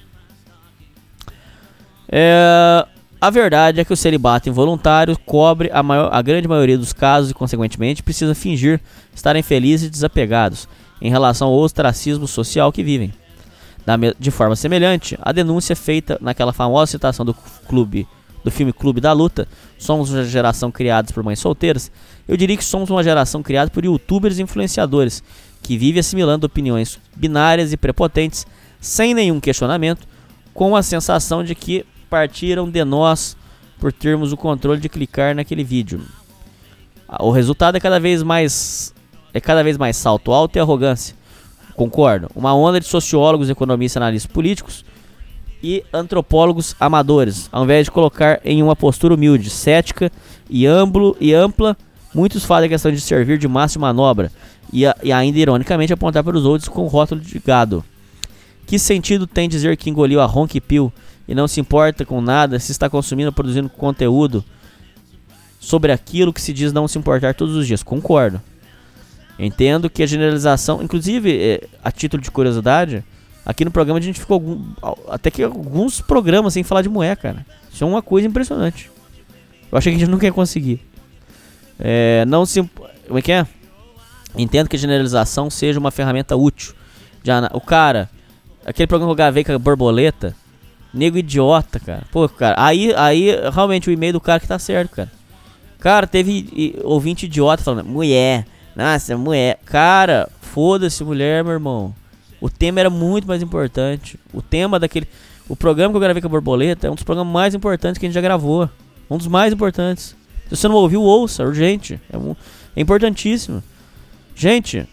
[2.11, 2.85] É,
[3.19, 7.31] a verdade é que o celibato involuntário cobre a, maior, a grande maioria dos casos
[7.31, 8.81] e, consequentemente, precisa fingir
[9.15, 10.67] estarem felizes e desapegados
[11.01, 13.13] em relação ao ostracismo social que vivem.
[14.19, 17.33] De forma semelhante, a denúncia feita naquela famosa citação do
[17.67, 18.07] clube
[18.43, 21.91] do filme Clube da Luta, somos uma geração criada por mães solteiras,
[22.27, 25.23] eu diria que somos uma geração criada por youtubers e influenciadores,
[25.61, 28.47] que vive assimilando opiniões binárias e prepotentes,
[28.79, 30.07] sem nenhum questionamento,
[30.53, 33.37] com a sensação de que partiram de nós
[33.79, 36.01] por termos o controle de clicar naquele vídeo.
[37.21, 38.93] O resultado é cada vez mais
[39.33, 41.15] é cada vez mais salto alto e arrogância.
[41.73, 42.29] Concordo.
[42.35, 44.83] Uma onda de sociólogos, economistas, analistas políticos
[45.63, 50.11] e antropólogos amadores, ao invés de colocar em uma postura humilde, cética
[50.49, 51.77] e, amplo, e ampla,
[52.13, 54.31] muitos fazem a questão de servir de de manobra
[54.73, 57.85] e, a, e ainda ironicamente apontar para os outros com o rótulo de gado.
[58.65, 60.91] Que sentido tem dizer que engoliu a Ronk Pill
[61.31, 64.43] e não se importa com nada se está consumindo produzindo conteúdo
[65.61, 67.81] sobre aquilo que se diz não se importar todos os dias.
[67.81, 68.41] Concordo.
[69.39, 73.01] Entendo que a generalização, inclusive, é, a título de curiosidade,
[73.45, 74.61] aqui no programa a gente ficou algum,
[75.07, 77.45] até que alguns programas sem falar de mulher, cara.
[77.71, 78.91] Isso é uma coisa impressionante.
[79.71, 80.81] Eu achei que a gente nunca ia conseguir.
[81.79, 82.61] É, não se.
[83.07, 83.47] Como é que é?
[84.37, 86.73] Entendo que a generalização seja uma ferramenta útil.
[87.23, 88.09] Já, o cara,
[88.65, 90.35] aquele programa que eu gravei com a borboleta,
[90.93, 92.03] Nego idiota, cara.
[92.11, 95.11] Pô, cara, aí, aí realmente o e-mail do cara que tá certo, cara.
[95.79, 98.45] Cara, teve ouvinte idiota falando, mulher,
[98.75, 99.59] nossa, mulher.
[99.65, 101.93] Cara, foda-se, mulher, meu irmão.
[102.39, 104.19] O tema era muito mais importante.
[104.33, 105.07] O tema daquele.
[105.47, 108.05] O programa que eu gravei com a Borboleta é um dos programas mais importantes que
[108.05, 108.69] a gente já gravou.
[109.09, 110.15] Um dos mais importantes.
[110.49, 111.99] Se você não ouviu, ouça, urgente.
[112.11, 112.35] É, um,
[112.75, 113.61] é importantíssimo.
[114.35, 114.87] Gente,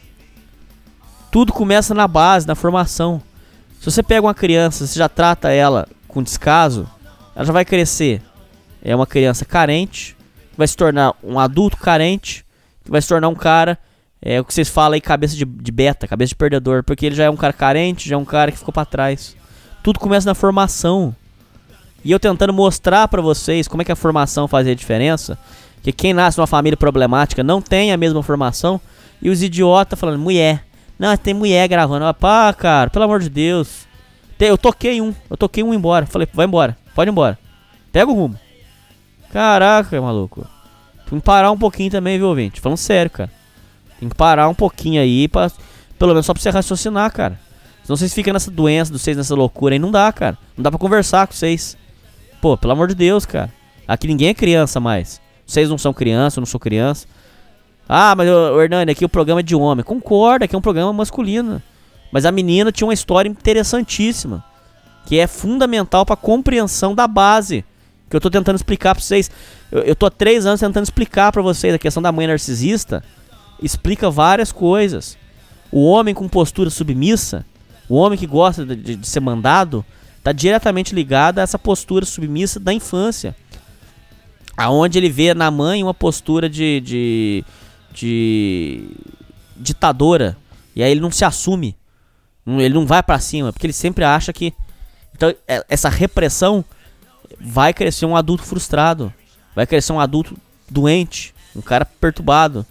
[1.30, 3.22] tudo começa na base, na formação.
[3.80, 6.88] Se você pega uma criança, você já trata ela com descaso,
[7.34, 8.20] ela já vai crescer.
[8.82, 10.16] É uma criança carente,
[10.56, 12.44] vai se tornar um adulto carente,
[12.86, 13.78] vai se tornar um cara,
[14.20, 17.14] é o que vocês falam aí, cabeça de, de beta, cabeça de perdedor, porque ele
[17.14, 19.36] já é um cara carente, já é um cara que ficou para trás.
[19.82, 21.14] Tudo começa na formação.
[22.04, 25.38] E eu tentando mostrar para vocês como é que a formação fazia a diferença,
[25.82, 28.80] Que quem nasce numa família problemática não tem a mesma formação.
[29.22, 30.64] E os idiotas falando, mulher.
[30.98, 32.04] Não, tem mulher gravando.
[32.04, 33.86] Ah, pá, cara, pelo amor de Deus.
[34.38, 36.06] Eu toquei um, eu toquei um embora.
[36.06, 37.38] Falei, vai embora, pode ir embora.
[37.92, 38.38] Pega o rumo.
[39.32, 40.46] Caraca, maluco.
[41.08, 42.60] Tem que parar um pouquinho também, viu, ouvinte?
[42.60, 43.30] Falando sério, cara.
[43.98, 45.50] Tem que parar um pouquinho aí, pra,
[45.98, 47.38] pelo menos só pra você raciocinar, cara.
[47.82, 49.78] Senão vocês ficam nessa doença de vocês, nessa loucura aí.
[49.78, 50.36] Não dá, cara.
[50.56, 51.76] Não dá pra conversar com vocês.
[52.40, 53.52] Pô, pelo amor de Deus, cara.
[53.86, 55.20] Aqui ninguém é criança mais.
[55.46, 57.06] Vocês não são criança, eu não sou criança.
[57.88, 59.82] Ah, mas o Hernani, aqui o programa é de homem.
[59.82, 61.62] Concorda que é um programa masculino.
[62.12, 64.44] Mas a menina tinha uma história interessantíssima.
[65.06, 67.64] Que é fundamental pra compreensão da base.
[68.10, 69.30] Que eu tô tentando explicar pra vocês.
[69.72, 73.02] Eu, eu tô há três anos tentando explicar pra vocês a questão da mãe narcisista.
[73.62, 75.16] Explica várias coisas.
[75.72, 77.44] O homem com postura submissa,
[77.88, 79.84] o homem que gosta de, de, de ser mandado,
[80.22, 83.34] tá diretamente ligado a essa postura submissa da infância
[84.58, 87.44] aonde ele vê na mãe uma postura de, de,
[87.98, 88.90] de
[89.56, 90.36] ditadora
[90.74, 91.76] e aí ele não se assume,
[92.46, 94.54] ele não vai para cima porque ele sempre acha que
[95.14, 96.64] então é, essa repressão
[97.40, 99.12] vai crescer um adulto frustrado,
[99.54, 100.36] vai crescer um adulto
[100.70, 102.64] doente, um cara perturbado.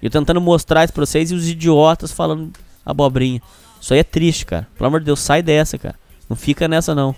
[0.00, 2.50] E eu tentando mostrar isso pra vocês e os idiotas falando
[2.84, 3.42] abobrinha.
[3.78, 4.66] Isso aí é triste, cara.
[4.74, 5.94] Pelo amor de Deus, sai dessa, cara.
[6.28, 7.14] Não fica nessa não.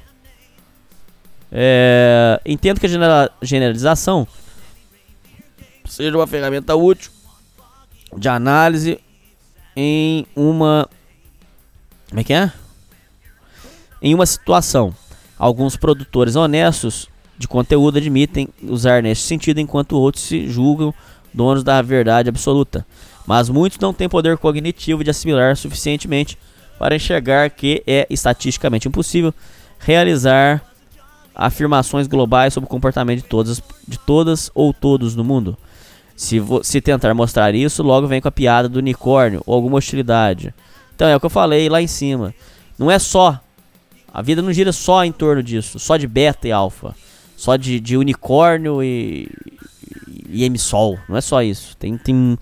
[1.53, 4.27] É, entendo que a generalização
[5.85, 7.14] seja uma ferramenta útil
[8.17, 8.99] de análise
[9.77, 10.89] em uma.
[12.09, 12.53] Como é que é?
[14.01, 14.95] Em uma situação.
[15.39, 20.95] Alguns produtores honestos de conteúdo admitem usar nesse sentido, enquanto outros se julgam
[21.33, 22.87] donos da verdade absoluta.
[23.27, 26.39] Mas muitos não têm poder cognitivo de assimilar suficientemente
[26.79, 29.35] para enxergar que é estatisticamente impossível
[29.79, 30.63] realizar
[31.35, 35.57] afirmações globais sobre o comportamento de todas, de todas ou todos no mundo.
[36.17, 40.55] Se, se tentar mostrar isso, logo vem com a piada do unicórnio ou alguma hostilidade.
[40.95, 42.35] Então é o que eu falei lá em cima.
[42.79, 43.41] Não é só.
[44.13, 46.95] A vida não gira só em torno disso, só de beta e alfa,
[47.37, 49.29] só de, de unicórnio e,
[50.29, 50.99] e emissol.
[51.09, 51.77] Não é só isso.
[51.77, 52.39] Tem, tem,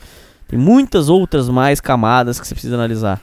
[0.47, 3.23] tem muitas outras mais camadas que você precisa analisar.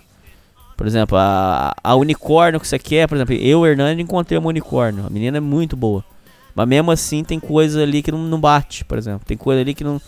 [0.76, 5.06] Por exemplo, a, a unicórnio que você quer, por exemplo, eu, Hernani, encontrei uma unicórnio.
[5.06, 6.04] A menina é muito boa.
[6.56, 9.22] Mas mesmo assim tem coisa ali que não, não bate, por exemplo.
[9.26, 10.02] Tem coisa ali que não.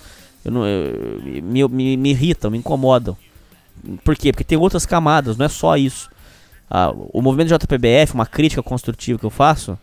[0.44, 3.18] Eu não eu, me, me, me irritam, me incomodam.
[4.04, 4.32] Por quê?
[4.32, 6.10] Porque tem outras camadas, não é só isso.
[6.70, 9.78] Ah, o movimento JPBF, uma crítica construtiva que eu faço,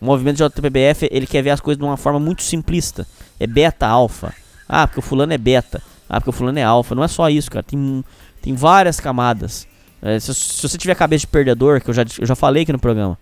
[0.00, 3.06] o movimento JPBF ele quer ver as coisas de uma forma muito simplista.
[3.38, 4.32] É beta, alfa.
[4.68, 5.82] Ah, porque o fulano é beta.
[6.08, 6.94] Ah, porque o fulano é alfa.
[6.94, 7.62] Não é só isso, cara.
[7.62, 8.04] Tem,
[8.40, 9.66] tem várias camadas.
[10.00, 12.72] É, se, se, você tiver cabeça de perdedor, que eu já, eu já falei aqui
[12.72, 13.18] no programa,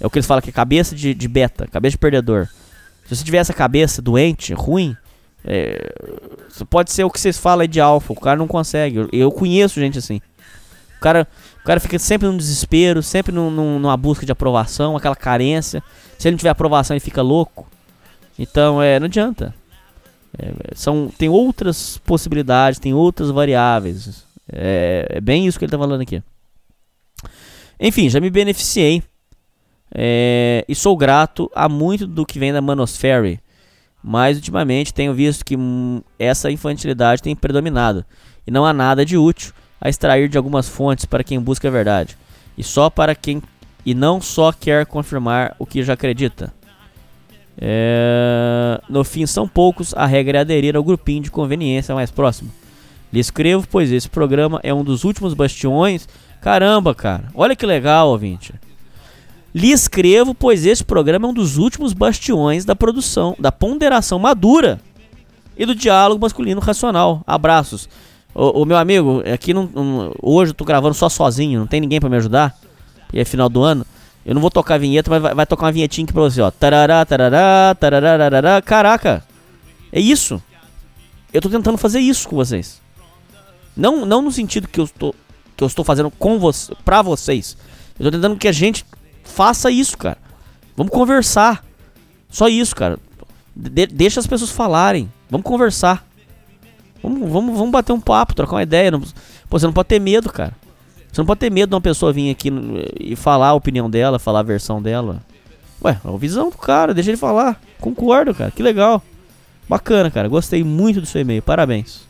[0.00, 2.48] é o que eles falam que é cabeça de, de beta, cabeça de perdedor.
[3.06, 4.96] Se você tiver essa cabeça doente, ruim,
[5.44, 5.92] é,
[6.68, 8.12] pode ser o que vocês falam aí de alfa.
[8.12, 9.08] O cara não consegue.
[9.12, 10.20] Eu, conheço gente assim.
[10.96, 11.26] O cara,
[11.60, 15.82] o cara fica sempre num desespero, sempre num, num, numa busca de aprovação, aquela carência.
[16.18, 17.68] Se ele não tiver aprovação, ele fica louco.
[18.38, 19.54] Então, é, não adianta.
[20.36, 24.24] É, são, tem outras possibilidades, tem outras variáveis.
[24.52, 26.22] É, é bem isso que ele está falando aqui.
[27.78, 29.02] Enfim, já me beneficiei.
[29.94, 33.40] É, e sou grato a muito do que vem da Manosfera.
[34.02, 38.04] Mas ultimamente tenho visto que hum, essa infantilidade tem predominado.
[38.46, 41.70] E não há nada de útil a extrair de algumas fontes para quem busca a
[41.70, 42.16] verdade.
[42.56, 43.42] E só para quem.
[43.84, 46.52] E não só quer confirmar o que já acredita.
[47.60, 52.52] É, no fim, são poucos, a regra é aderir ao grupinho de conveniência mais próximo.
[53.12, 56.08] Lhe escrevo, pois esse programa é um dos últimos bastiões.
[56.40, 58.54] Caramba, cara, olha que legal, ouvinte.
[59.54, 64.80] Lhe escrevo, pois esse programa é um dos últimos bastiões da produção, da ponderação madura
[65.56, 67.22] e do diálogo masculino racional.
[67.26, 67.88] Abraços.
[68.34, 71.98] O, meu amigo, aqui não, não, hoje eu tô gravando só sozinho, não tem ninguém
[71.98, 72.56] para me ajudar.
[73.12, 73.84] E é final do ano.
[74.24, 76.40] Eu não vou tocar a vinheta, mas vai, vai tocar uma vinhetinha aqui pra você,
[76.40, 76.50] ó.
[76.50, 79.24] Tarará, tarará, tarará, Caraca!
[79.90, 80.40] É isso.
[81.32, 82.80] Eu tô tentando fazer isso com vocês.
[83.76, 85.14] Não, não no sentido que eu estou,
[85.56, 87.56] que eu estou fazendo com você, pra vocês.
[87.98, 88.84] Eu estou tentando que a gente
[89.28, 90.18] faça isso, cara.
[90.76, 91.64] Vamos conversar.
[92.30, 92.98] Só isso, cara.
[93.54, 95.10] De deixa as pessoas falarem.
[95.30, 96.06] Vamos conversar.
[97.02, 98.90] Vamos, vamos, vamos bater um papo, trocar uma ideia.
[98.90, 100.52] Não, pô, você não pode ter medo, cara.
[101.12, 102.50] Você não pode ter medo de uma pessoa vir aqui
[103.00, 105.22] e falar a opinião dela, falar a versão dela.
[105.84, 107.60] Ué, é a visão do cara, deixa ele falar.
[107.80, 108.50] Concordo, cara.
[108.50, 109.02] Que legal.
[109.68, 110.28] Bacana, cara.
[110.28, 111.42] Gostei muito do seu e-mail.
[111.42, 112.07] Parabéns.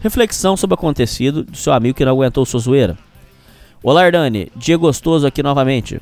[0.00, 2.96] Reflexão sobre o acontecido do seu amigo que não aguentou sua zoeira.
[3.82, 4.50] Olá, Ardani.
[4.56, 6.00] Dia gostoso aqui novamente.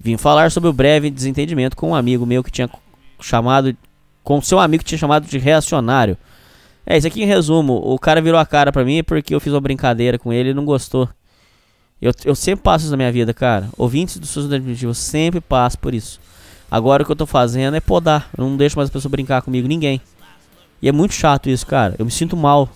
[0.00, 2.68] Vim falar sobre o breve desentendimento com um amigo meu que tinha
[3.20, 3.76] chamado.
[4.24, 6.16] Com seu amigo que tinha chamado de reacionário.
[6.86, 7.74] É, isso aqui em resumo.
[7.74, 10.54] O cara virou a cara pra mim porque eu fiz uma brincadeira com ele e
[10.54, 11.06] não gostou.
[12.00, 13.68] Eu, eu sempre passo isso na minha vida, cara.
[13.76, 16.20] Ouvintes do Primitiva, eu sempre passo por isso.
[16.70, 18.30] Agora o que eu tô fazendo é podar.
[18.36, 20.00] Eu não deixo mais a pessoa brincar comigo, ninguém.
[20.80, 21.94] E é muito chato isso, cara.
[21.98, 22.70] Eu me sinto mal.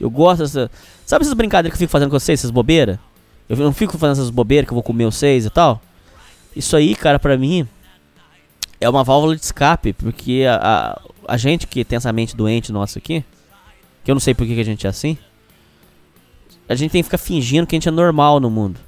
[0.00, 0.70] Eu gosto dessa.
[1.04, 2.98] Sabe essas brincadeiras que eu fico fazendo com vocês, essas bobeiras?
[3.48, 5.80] Eu não fico fazendo essas bobeiras que eu vou comer vocês e tal.
[6.54, 7.68] Isso aí, cara, pra mim
[8.80, 12.72] é uma válvula de escape, porque a, a, a gente que tem essa mente doente
[12.72, 13.24] nossa aqui,
[14.02, 15.18] que eu não sei por que, a gente é assim,
[16.68, 18.80] a gente tem que ficar fingindo que a gente é normal no mundo.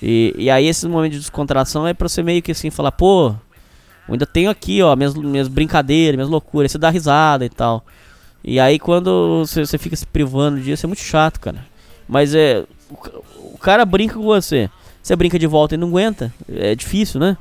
[0.00, 3.34] E, e aí esse momento de descontração é pra você meio que assim falar, pô,
[4.08, 7.84] eu ainda tenho aqui, ó, minhas, minhas brincadeiras, minhas loucuras, você dá risada e tal.
[8.42, 11.64] E aí quando você, fica se privando disso, é muito chato, cara.
[12.08, 12.64] Mas é.
[12.90, 14.70] O, o cara brinca com você.
[15.02, 16.32] Você brinca de volta e não aguenta.
[16.48, 17.36] É difícil, né?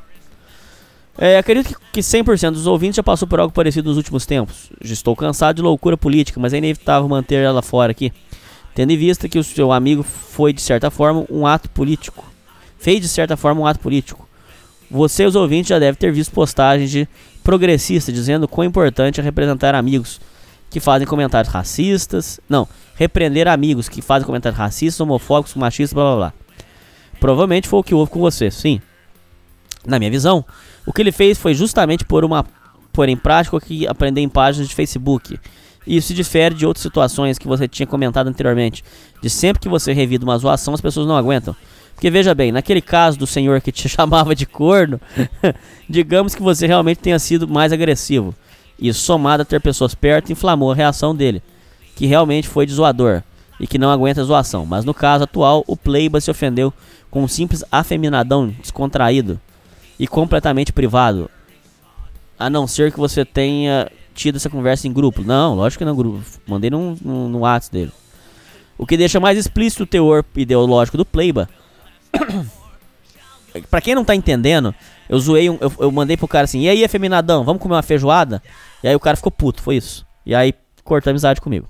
[1.18, 4.72] É, acredito que 100% dos ouvintes já passou por algo parecido nos últimos tempos.
[4.82, 8.14] Já estou cansado de loucura política, mas é inevitável manter ela fora aqui.
[8.74, 12.24] Tendo em vista que o seu amigo foi, de certa forma, um ato político.
[12.78, 14.30] Fez, de certa forma, um ato político.
[14.90, 17.06] Você, os ouvintes, já deve ter visto postagens de
[17.44, 20.22] progressista dizendo quão importante é representar amigos
[20.70, 22.40] que fazem comentários racistas.
[22.48, 26.34] Não, repreender amigos que fazem comentários racistas, homofóbicos, machistas, blá blá blá.
[27.20, 28.82] Provavelmente foi o que houve com você, sim.
[29.86, 30.46] Na minha visão,
[30.86, 32.46] o que ele fez foi justamente por uma
[32.92, 35.40] pôr em prática o que aprender em páginas de Facebook.
[35.86, 38.84] Isso difere de outras situações que você tinha comentado anteriormente,
[39.22, 41.56] de sempre que você revida uma zoação, as pessoas não aguentam.
[41.96, 45.00] Porque veja bem, naquele caso do senhor que te chamava de corno,
[45.90, 48.34] digamos que você realmente tenha sido mais agressivo.
[48.80, 51.42] Isso somado a ter pessoas perto inflamou a reação dele,
[51.96, 53.22] que realmente foi de zoador
[53.60, 54.66] e que não aguenta zoação.
[54.66, 56.74] Mas no caso atual, o Playba se ofendeu
[57.12, 59.40] com um simples afeminadão descontraído
[60.00, 61.30] e completamente privado.
[62.38, 65.24] A não ser que você tenha tido essa conversa em grupo.
[65.24, 66.22] Não, lógico que não grupo.
[66.48, 67.92] Mandei no, no, no WhatsApp dele.
[68.78, 71.50] O que deixa mais explícito o teor ideológico do Playba.
[73.70, 74.74] Pra quem não tá entendendo,
[75.08, 77.84] eu zoei, um, eu, eu mandei pro cara assim, e aí, afeminadão, vamos comer uma
[77.84, 78.42] feijoada?
[78.84, 80.06] E aí o cara ficou puto, foi isso.
[80.26, 80.54] E aí
[80.84, 81.68] cortou a amizade comigo.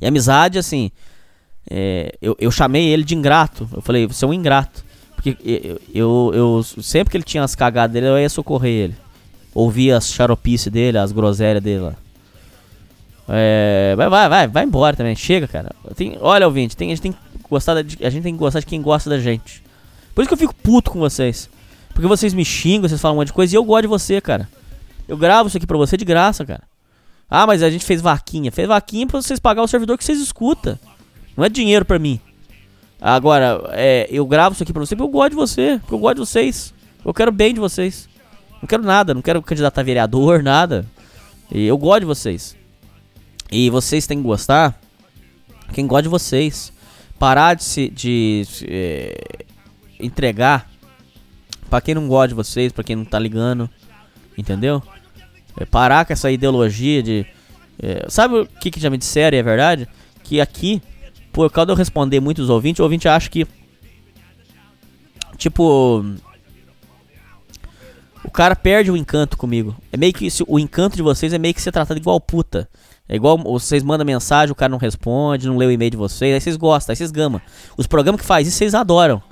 [0.00, 0.90] E amizade, assim,
[1.70, 3.68] é, eu, eu chamei ele de ingrato.
[3.72, 4.84] Eu falei, você é um ingrato.
[5.14, 8.96] Porque eu, eu, eu, sempre que ele tinha as cagadas dele, eu ia socorrer ele.
[9.54, 11.94] Ouvia as xaropices dele, as groselhas dele lá.
[13.28, 15.14] É, vai, vai, vai, vai embora também.
[15.14, 15.70] Chega, cara.
[15.94, 18.60] Tem, olha, ouvinte, tem, a, gente tem que gostar de, a gente tem que gostar
[18.60, 19.61] de quem gosta da gente.
[20.14, 21.48] Por isso que eu fico puto com vocês.
[21.92, 24.20] Porque vocês me xingam, vocês falam um monte de coisa e eu gosto de você,
[24.20, 24.48] cara.
[25.06, 26.62] Eu gravo isso aqui pra você de graça, cara.
[27.28, 28.52] Ah, mas a gente fez vaquinha.
[28.52, 30.78] Fez vaquinha pra vocês pagar o servidor que vocês escutam.
[31.36, 32.20] Não é dinheiro pra mim.
[33.00, 35.78] Agora, é, eu gravo isso aqui pra você porque eu gosto de você.
[35.80, 36.74] Porque eu gosto de vocês.
[37.04, 38.08] Eu quero bem de vocês.
[38.60, 40.86] Não quero nada, não quero candidato a vereador, nada.
[41.50, 42.56] E eu gosto de vocês.
[43.50, 44.78] E vocês têm que gostar.
[45.72, 46.72] Quem gosta de vocês.
[47.18, 47.88] Parar de se.
[47.88, 48.46] de.
[48.68, 49.44] É,
[50.02, 50.70] entregar.
[51.70, 53.68] Pra quem não gosta de vocês, pra quem não tá ligando.
[54.36, 54.82] Entendeu?
[55.58, 57.26] É, parar com essa ideologia de.
[57.82, 59.88] É, sabe o que, que já me disseram e é verdade?
[60.22, 60.82] Que aqui
[61.32, 63.46] por causa de eu responder muitos ouvintes, o ouvinte acha que.
[65.36, 66.04] Tipo.
[68.24, 69.74] O cara perde o encanto comigo.
[69.90, 70.28] É meio que.
[70.46, 72.68] O encanto de vocês é meio que ser tratado igual puta.
[73.08, 76.32] É igual vocês mandam mensagem, o cara não responde, não lê o e-mail de vocês,
[76.32, 77.40] aí vocês gostam, aí vocês gamam.
[77.76, 79.22] Os programas que faz isso, vocês adoram.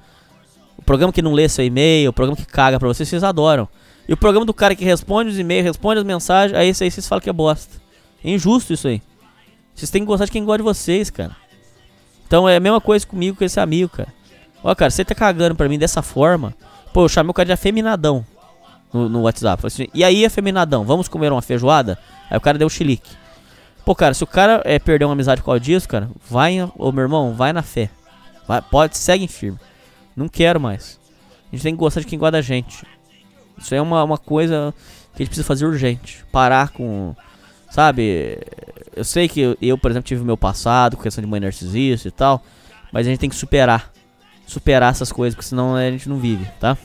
[0.80, 3.68] O programa que não lê seu e-mail, o programa que caga pra vocês, vocês adoram.
[4.08, 6.90] E o programa do cara que responde os e-mails, responde as mensagens, aí esse aí
[6.90, 7.76] vocês falam que é bosta.
[8.24, 9.02] É injusto isso aí.
[9.74, 11.36] Vocês têm que gostar de quem gosta de vocês, cara.
[12.26, 14.08] Então é a mesma coisa comigo com esse amigo, cara.
[14.64, 16.54] Ó, cara, você tá cagando pra mim dessa forma.
[16.94, 18.24] Pô, eu chamei o cara de afeminadão
[18.92, 19.66] no, no WhatsApp.
[19.66, 21.98] Assim, e aí, afeminadão, vamos comer uma feijoada?
[22.30, 23.10] Aí o cara deu chilique.
[23.84, 26.90] Pô, cara, se o cara é, perder uma amizade com o disso, cara, vai, ô
[26.90, 27.90] meu irmão, vai na fé.
[28.46, 29.58] Vai, pode, segue firme.
[30.16, 30.98] Não quero mais.
[31.52, 32.84] A gente tem que gostar de quem gosta da gente.
[33.58, 34.74] Isso é uma, uma coisa
[35.14, 36.24] que a gente precisa fazer urgente.
[36.30, 37.14] Parar com
[37.70, 38.38] Sabe?
[38.94, 41.40] Eu sei que eu, eu, por exemplo, tive o meu passado com questão de mãe
[41.40, 42.42] narcisista e tal.
[42.92, 43.92] Mas a gente tem que superar.
[44.46, 46.76] Superar essas coisas, porque senão a gente não vive, tá?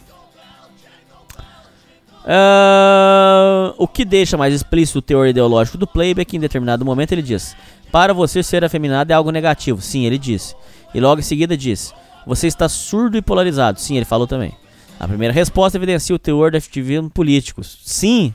[2.22, 7.22] Uh, o que deixa mais explícito o teor ideológico do playback em determinado momento ele
[7.24, 7.56] diz:
[7.92, 9.82] Para você ser afeminado é algo negativo.
[9.82, 10.56] Sim, ele disse.
[10.94, 11.94] E logo em seguida diz:
[12.26, 13.80] Você está surdo e polarizado.
[13.80, 14.54] Sim, ele falou também.
[15.00, 17.64] A primeira resposta evidencia o teor do ativismo político.
[17.64, 18.34] Sim,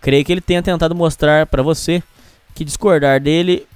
[0.00, 2.02] Creio que ele tenha tentado mostrar para você
[2.54, 3.66] que discordar dele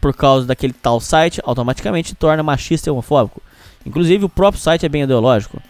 [0.00, 3.42] por causa daquele tal site automaticamente torna machista e homofóbico.
[3.84, 5.60] Inclusive o próprio site é bem ideológico.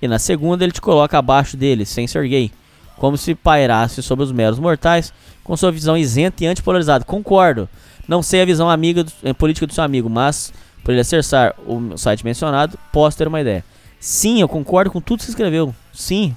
[0.00, 2.52] E na segunda ele te coloca abaixo dele, sem ser gay.
[2.96, 7.04] Como se pairasse sobre os meros mortais, com sua visão isenta e antipolarizada.
[7.04, 7.68] Concordo.
[8.06, 11.54] Não sei a visão amiga do, eh, política do seu amigo, mas por ele acessar
[11.66, 13.64] o site mencionado, posso ter uma ideia.
[14.00, 15.74] Sim, eu concordo com tudo que você escreveu.
[15.92, 16.36] Sim.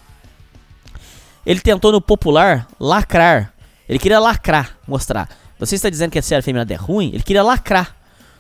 [1.46, 3.54] Ele tentou no popular lacrar.
[3.88, 5.30] Ele queria lacrar, mostrar.
[5.60, 7.10] Você está dizendo que a série feminina é ruim?
[7.14, 7.96] Ele queria lacrar.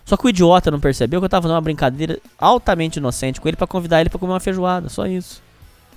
[0.05, 3.47] Só que o idiota não percebeu que eu tava fazendo uma brincadeira altamente inocente com
[3.47, 4.89] ele para convidar ele para comer uma feijoada.
[4.89, 5.41] Só isso.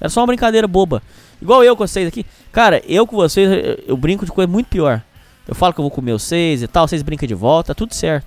[0.01, 1.03] Era só uma brincadeira boba.
[1.41, 2.25] Igual eu com vocês aqui.
[2.53, 5.03] Cara, eu com vocês, eu, brinco de coisa muito pior.
[5.47, 8.27] Eu falo que eu vou comer vocês e tal, vocês brincam de volta, tudo certo.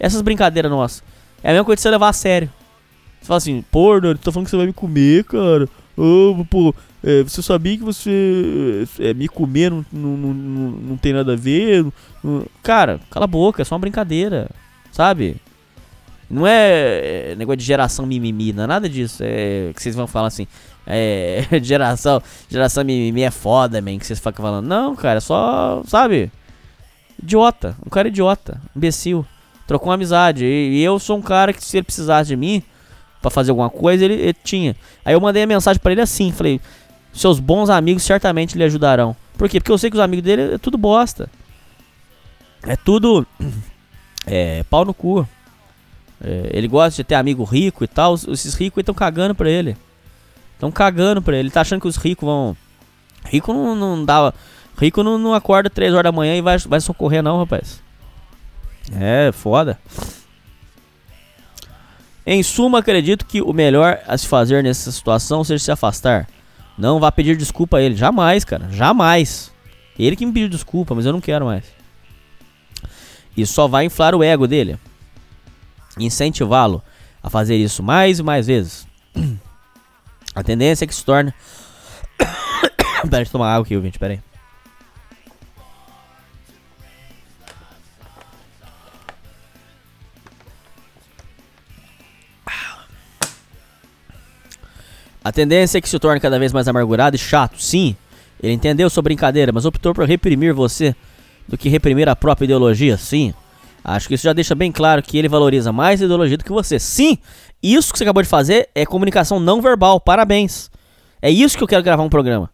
[0.00, 1.04] Essas brincadeiras nossas.
[1.42, 2.50] É a mesma coisa de você levar a sério.
[3.20, 5.68] Você fala assim, pô, Hernani, tá falando que você vai me comer, cara.
[5.96, 11.12] Oh, pô, é, você sabia que você é, me comer não, não, não, não, tem
[11.12, 11.84] nada a ver?
[12.24, 14.48] Não, cara, cala a boca, é só uma brincadeira,
[14.90, 15.36] sabe?
[16.30, 19.22] Não é, é negócio de geração mimimi, não é nada disso.
[19.22, 20.46] É que vocês vão falar assim,
[20.86, 24.66] é, geração, geração mimimi é foda, man, que vocês ficam falando.
[24.66, 26.30] Não, cara, é só, sabe?
[27.22, 29.26] Idiota, um cara idiota, imbecil.
[29.70, 30.44] Trocou uma amizade.
[30.44, 32.60] E, e eu sou um cara que se ele precisasse de mim
[33.22, 34.74] para fazer alguma coisa, ele, ele, tinha.
[35.04, 36.60] Aí eu mandei a mensagem para ele assim, falei:
[37.12, 39.14] "Seus bons amigos certamente lhe ajudarão".
[39.38, 39.60] Por quê?
[39.60, 41.30] Porque eu sei que os amigos dele é tudo bosta.
[42.64, 43.24] É tudo
[44.26, 45.24] é pau no cu.
[46.20, 48.16] É, ele gosta de ter amigo rico e tal.
[48.16, 49.76] Esses ricos estão cagando pra ele.
[50.54, 51.42] Estão cagando pra ele.
[51.42, 52.56] Ele tá achando que os ricos vão.
[53.24, 54.34] Rico não, não dá.
[54.76, 57.80] Rico não, não acorda 3 horas da manhã e vai, vai socorrer, não, rapaz.
[58.92, 59.78] É, foda.
[62.26, 66.28] Em suma, acredito que o melhor a se fazer nessa situação seja se afastar.
[66.76, 67.96] Não vá pedir desculpa a ele.
[67.96, 68.68] Jamais, cara.
[68.70, 69.52] Jamais.
[69.98, 71.64] Ele que me pediu desculpa, mas eu não quero mais.
[73.36, 74.78] Isso só vai inflar o ego dele.
[75.98, 76.82] Incentivá-lo
[77.22, 78.86] a fazer isso mais e mais vezes.
[80.34, 81.34] A tendência é que se torne.
[82.16, 83.98] Pera, deixa eu tomar água aqui, gente.
[83.98, 84.20] Pera aí.
[95.22, 97.60] A tendência é que se torne cada vez mais amargurado e chato.
[97.62, 97.94] Sim,
[98.42, 100.94] ele entendeu sua brincadeira, mas optou por reprimir você
[101.46, 102.96] do que reprimir a própria ideologia.
[102.96, 103.34] Sim,
[103.84, 106.52] acho que isso já deixa bem claro que ele valoriza mais a ideologia do que
[106.52, 106.78] você.
[106.78, 107.18] Sim,
[107.62, 110.00] isso que você acabou de fazer é comunicação não verbal.
[110.00, 110.70] Parabéns.
[111.20, 112.50] É isso que eu quero gravar um programa.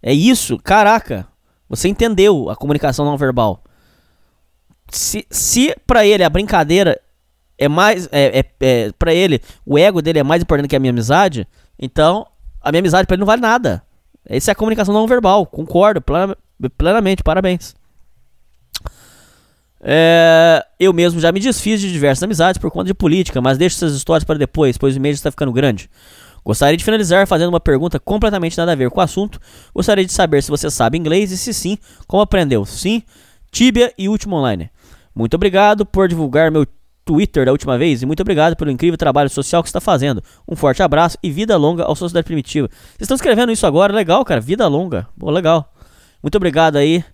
[0.00, 1.26] É isso, caraca.
[1.68, 3.64] Você entendeu a comunicação não verbal.
[4.88, 7.00] Se, se para ele a brincadeira
[7.58, 8.08] é mais.
[8.12, 11.46] É, é, é, pra ele, o ego dele é mais importante que a minha amizade.
[11.78, 12.26] Então,
[12.60, 13.82] a minha amizade pra ele não vale nada.
[14.24, 15.46] Essa é a comunicação não verbal.
[15.46, 16.02] Concordo
[16.76, 17.22] plenamente.
[17.22, 17.74] Parabéns.
[19.80, 23.76] É, eu mesmo já me desfiz de diversas amizades por conta de política, mas deixo
[23.76, 25.88] essas histórias para depois, pois o mês está ficando grande.
[26.44, 29.40] Gostaria de finalizar fazendo uma pergunta completamente nada a ver com o assunto.
[29.74, 32.64] Gostaria de saber se você sabe inglês e se sim, como aprendeu.
[32.64, 33.02] Sim,
[33.50, 34.70] Tibia e Último Online.
[35.14, 36.66] Muito obrigado por divulgar meu
[37.06, 40.20] Twitter da última vez e muito obrigado pelo incrível trabalho social que está fazendo.
[40.46, 42.68] Um forte abraço e vida longa ao Sociedade Primitiva.
[42.68, 44.40] Vocês estão escrevendo isso agora, legal, cara.
[44.40, 45.08] Vida longa.
[45.16, 45.72] Pô, legal.
[46.20, 47.04] Muito obrigado aí.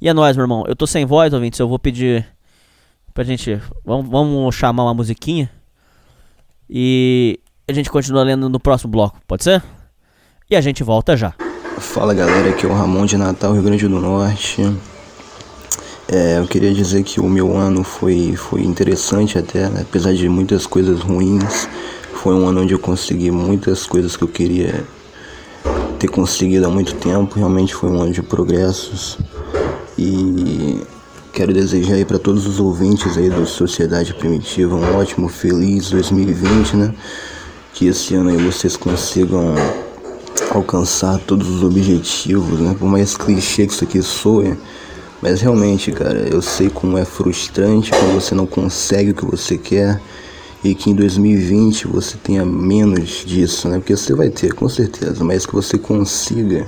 [0.00, 0.64] E é nóis, meu irmão.
[0.66, 1.60] Eu tô sem voz, ouvintes.
[1.60, 2.26] Eu vou pedir
[3.14, 3.60] pra gente.
[3.84, 5.48] Vamos, vamos chamar uma musiquinha.
[6.68, 9.62] E a gente continua lendo no próximo bloco, pode ser?
[10.50, 11.32] E a gente volta já.
[11.78, 14.62] Fala galera, aqui é o Ramon de Natal, Rio Grande do Norte.
[16.08, 19.80] É, eu queria dizer que o meu ano foi, foi interessante até, né?
[19.82, 21.68] apesar de muitas coisas ruins.
[22.14, 24.84] Foi um ano onde eu consegui muitas coisas que eu queria
[25.98, 27.36] ter conseguido há muito tempo.
[27.36, 29.18] Realmente foi um ano de progressos.
[29.98, 30.80] E
[31.32, 36.76] quero desejar aí para todos os ouvintes aí da Sociedade Primitiva um ótimo, feliz 2020,
[36.76, 36.94] né?
[37.74, 39.54] Que esse ano aí vocês consigam
[40.50, 42.76] alcançar todos os objetivos, né?
[42.78, 44.56] Por mais clichê que isso aqui soe,
[45.22, 49.56] mas realmente, cara, eu sei como é frustrante quando você não consegue o que você
[49.56, 50.00] quer
[50.62, 53.78] e que em 2020 você tenha menos disso, né?
[53.78, 56.66] Porque você vai ter, com certeza, mas que você consiga,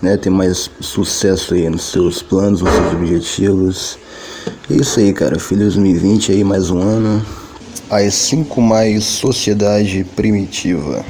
[0.00, 3.98] né, ter mais sucesso aí nos seus planos, nos seus objetivos.
[4.70, 5.38] É isso aí, cara.
[5.38, 7.24] Feliz 2020 aí, mais um ano.
[7.90, 11.04] As 5 mais sociedade primitiva.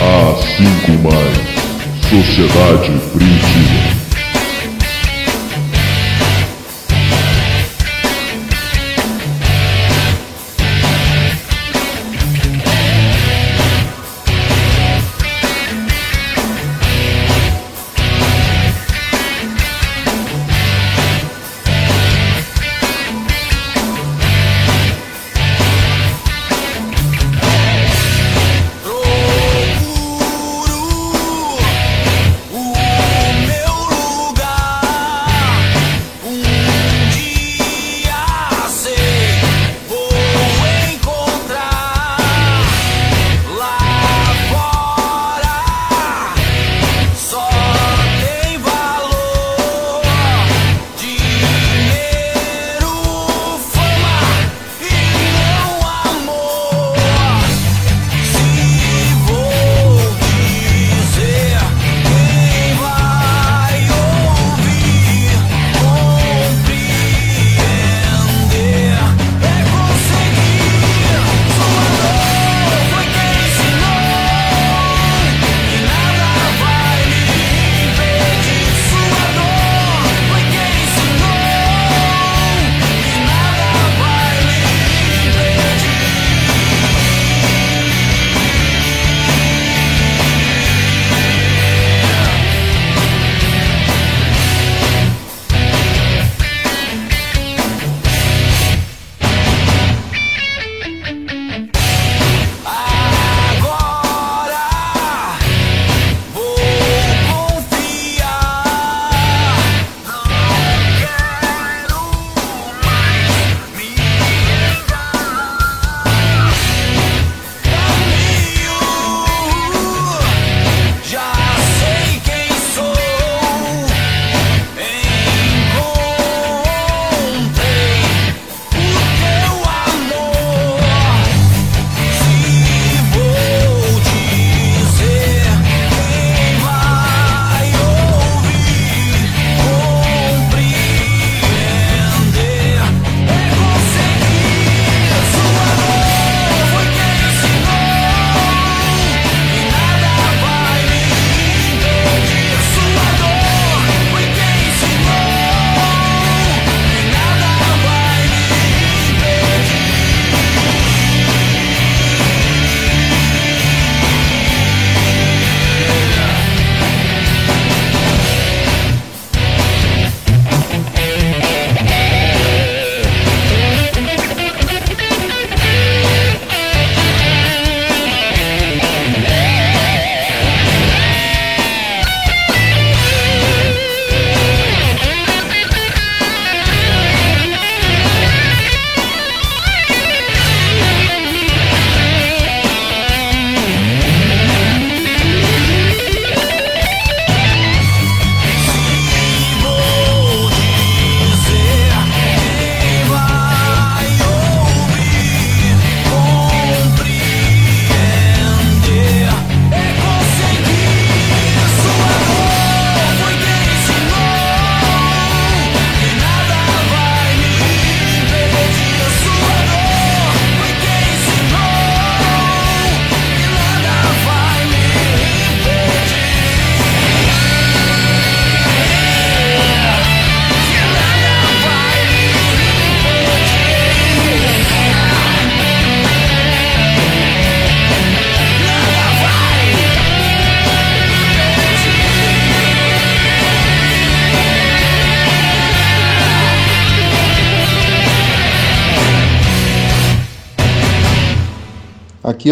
[0.00, 1.52] As 5 mais
[2.10, 3.71] sociedade primitiva.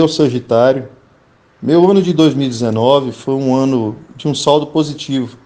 [0.03, 0.89] O Sagitário.
[1.63, 5.37] Meu ano de 2019 foi um ano de um saldo positivo,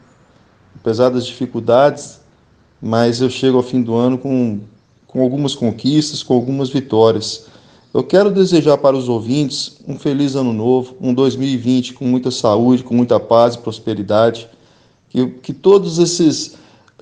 [0.77, 2.21] apesar das dificuldades,
[2.81, 4.61] mas eu chego ao fim do ano com,
[5.09, 7.47] com algumas conquistas, com algumas vitórias.
[7.93, 12.85] Eu quero desejar para os ouvintes um feliz ano novo, um 2020 com muita saúde,
[12.85, 14.49] com muita paz e prosperidade.
[15.09, 16.57] Que, que todos esses,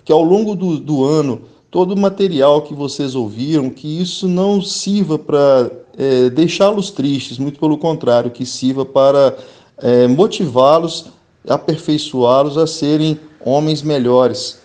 [0.04, 4.62] que ao longo do, do ano, todo o material que vocês ouviram, que isso não
[4.62, 9.36] sirva para é, deixá-los tristes, muito pelo contrário, que sirva para
[9.78, 11.06] é, motivá-los,
[11.48, 14.60] aperfeiçoá-los a serem homens melhores.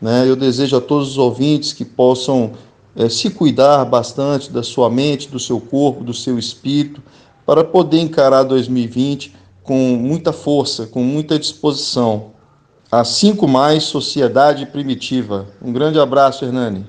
[0.00, 0.28] Né?
[0.28, 2.52] Eu desejo a todos os ouvintes que possam
[2.96, 7.02] é, se cuidar bastante da sua mente, do seu corpo, do seu espírito,
[7.46, 12.32] para poder encarar 2020 com muita força, com muita disposição.
[12.90, 15.48] A 5 mais Sociedade Primitiva.
[15.60, 16.86] Um grande abraço, Hernani.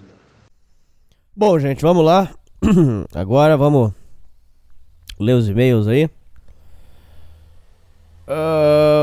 [1.35, 2.31] Bom, gente, vamos lá.
[3.13, 3.91] Agora vamos
[5.19, 6.09] ler os e-mails aí.
[8.27, 8.95] Uh...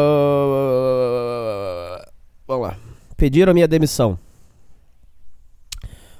[2.46, 2.76] Vamos lá.
[3.16, 4.18] Pediram minha demissão.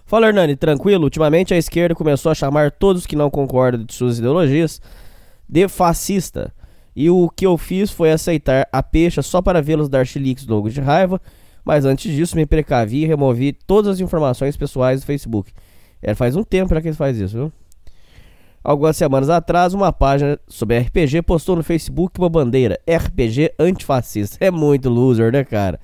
[0.07, 1.05] Fala Hernani, tranquilo?
[1.05, 4.81] Ultimamente a esquerda começou a chamar todos que não concordam de suas ideologias
[5.49, 6.53] de fascista.
[6.95, 10.75] E o que eu fiz foi aceitar a peixa só para vê-los dar chiliques logos
[10.75, 11.19] de raiva,
[11.65, 15.51] mas antes disso me precavi e removi todas as informações pessoais do Facebook.
[16.03, 17.53] É, faz um tempo já que ele faz isso, viu?
[18.65, 24.37] Algumas semanas atrás, uma página sobre RPG postou no Facebook uma bandeira RPG antifascista.
[24.41, 25.81] É muito loser, né, cara?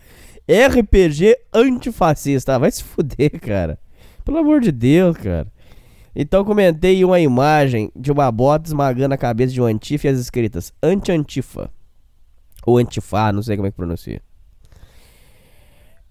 [0.48, 2.58] RPG antifascista.
[2.58, 3.78] Vai se fuder, cara.
[4.24, 5.46] Pelo amor de Deus, cara.
[6.14, 10.18] Então comentei uma imagem de uma bota esmagando a cabeça de um antifa e as
[10.18, 11.70] escritas anti-antifa.
[12.66, 14.20] Ou antifa, não sei como é que pronuncia.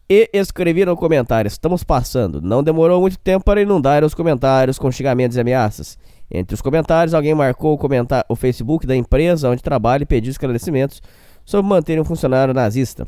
[0.09, 2.41] E escrevi no comentário: Estamos passando.
[2.41, 5.97] Não demorou muito tempo para inundar os comentários com xingamentos e ameaças.
[6.29, 10.31] Entre os comentários, alguém marcou o, comentar o Facebook da empresa onde trabalha e pediu
[10.31, 11.01] esclarecimentos
[11.45, 13.07] sobre manter um funcionário nazista.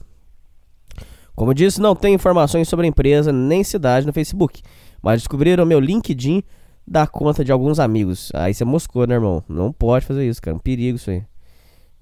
[1.35, 4.61] Como disse, não tem informações sobre a empresa nem cidade no Facebook
[5.01, 6.43] mas descobriram meu LinkedIn
[6.85, 8.31] da conta de alguns amigos.
[8.33, 9.43] Aí você moscou, né, irmão?
[9.47, 10.55] Não pode fazer isso, cara.
[10.55, 11.23] É um perigo isso aí.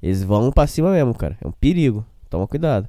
[0.01, 1.37] Eles vão pra cima mesmo, cara.
[1.41, 2.05] É um perigo.
[2.29, 2.87] Toma cuidado.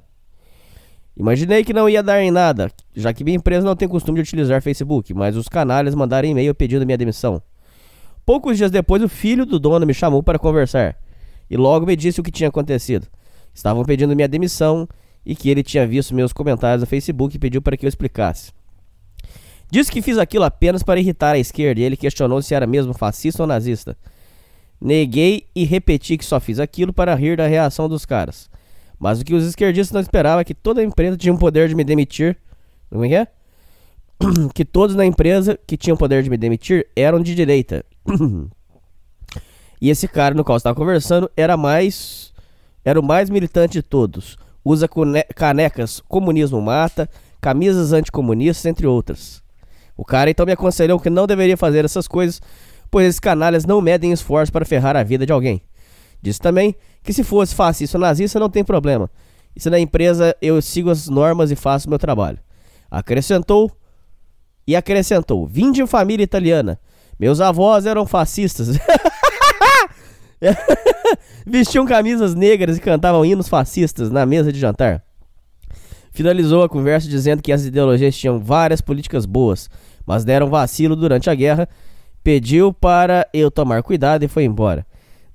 [1.19, 4.21] Imaginei que não ia dar em nada, já que minha empresa não tem costume de
[4.21, 7.41] utilizar Facebook, mas os canalhas mandaram e-mail pedindo minha demissão.
[8.25, 10.95] Poucos dias depois, o filho do dono me chamou para conversar
[11.49, 13.05] e logo me disse o que tinha acontecido.
[13.53, 14.87] Estavam pedindo minha demissão
[15.25, 18.53] e que ele tinha visto meus comentários no Facebook e pediu para que eu explicasse.
[19.69, 22.93] Disse que fiz aquilo apenas para irritar a esquerda e ele questionou se era mesmo
[22.93, 23.97] fascista ou nazista.
[24.79, 28.49] Neguei e repeti que só fiz aquilo para rir da reação dos caras.
[28.99, 31.69] Mas o que os esquerdistas não esperavam é que toda a empresa tinha o poder
[31.69, 32.37] de me demitir.
[32.89, 33.27] Como é que é?
[34.53, 37.85] que todos na empresa que tinham poder de me demitir eram de direita.
[39.81, 42.33] e esse cara no qual estava conversando era mais
[42.83, 44.37] era o mais militante de todos.
[44.63, 44.89] Usa
[45.35, 49.41] canecas comunismo mata, camisas anticomunistas, entre outras.
[49.95, 52.41] O cara então me aconselhou que não deveria fazer essas coisas,
[52.89, 55.61] pois esses canalhas não medem esforço para ferrar a vida de alguém.
[56.21, 59.09] Disse também que se fosse fascista ou nazista não tem problema.
[59.57, 62.39] Se na empresa eu sigo as normas e faço o meu trabalho.
[62.89, 63.71] Acrescentou
[64.65, 66.79] e acrescentou: Vim de família italiana.
[67.19, 68.69] Meus avós eram fascistas.
[71.45, 75.03] Vestiam camisas negras e cantavam hinos fascistas na mesa de jantar.
[76.11, 79.69] Finalizou a conversa dizendo que as ideologias tinham várias políticas boas,
[80.05, 81.67] mas deram vacilo durante a guerra.
[82.23, 84.85] Pediu para eu tomar cuidado e foi embora.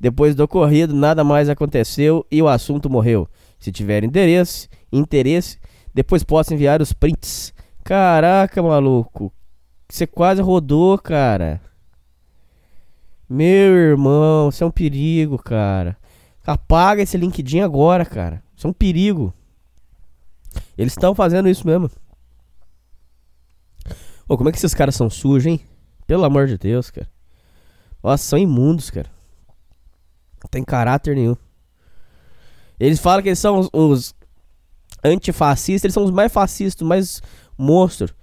[0.04, 3.26] Depois do ocorrido, nada mais aconteceu e o assunto morreu.
[3.58, 5.58] Se tiver interesse, interesse,
[5.94, 7.54] depois posso enviar os prints.
[7.82, 9.32] Caraca, maluco.
[9.88, 11.58] Você quase rodou, cara.
[13.26, 15.96] Meu irmão, isso é um perigo, cara.
[16.46, 18.42] Apaga esse LinkedIn agora, cara.
[18.54, 19.32] Isso é um perigo.
[20.76, 21.90] Eles estão fazendo isso mesmo.
[24.28, 25.60] Ô, como é que esses caras são sujos, hein?
[26.06, 27.08] Pelo amor de Deus, cara.
[28.02, 29.13] Nossa, são imundos, cara.
[30.44, 31.34] Não tem caráter nenhum.
[32.78, 34.14] Eles falam que eles são os, os
[35.02, 37.22] antifascistas, eles são os mais fascistas, mais
[37.56, 38.14] monstros.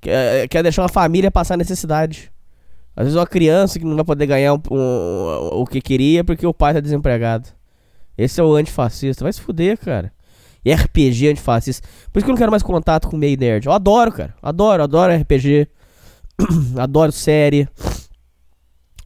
[0.00, 2.32] Quer, quer deixar uma família passar necessidade.
[2.94, 6.46] Às vezes uma criança que não vai poder ganhar um, um, o que queria porque
[6.46, 7.48] o pai tá desempregado.
[8.16, 9.24] Esse é o antifascista.
[9.24, 10.12] Vai se fuder, cara.
[10.64, 11.88] RPG antifascista.
[12.12, 13.66] Por isso que eu não quero mais contato com meio nerd.
[13.66, 14.34] Eu adoro, cara.
[14.40, 15.66] Adoro, adoro RPG.
[16.78, 17.68] adoro série.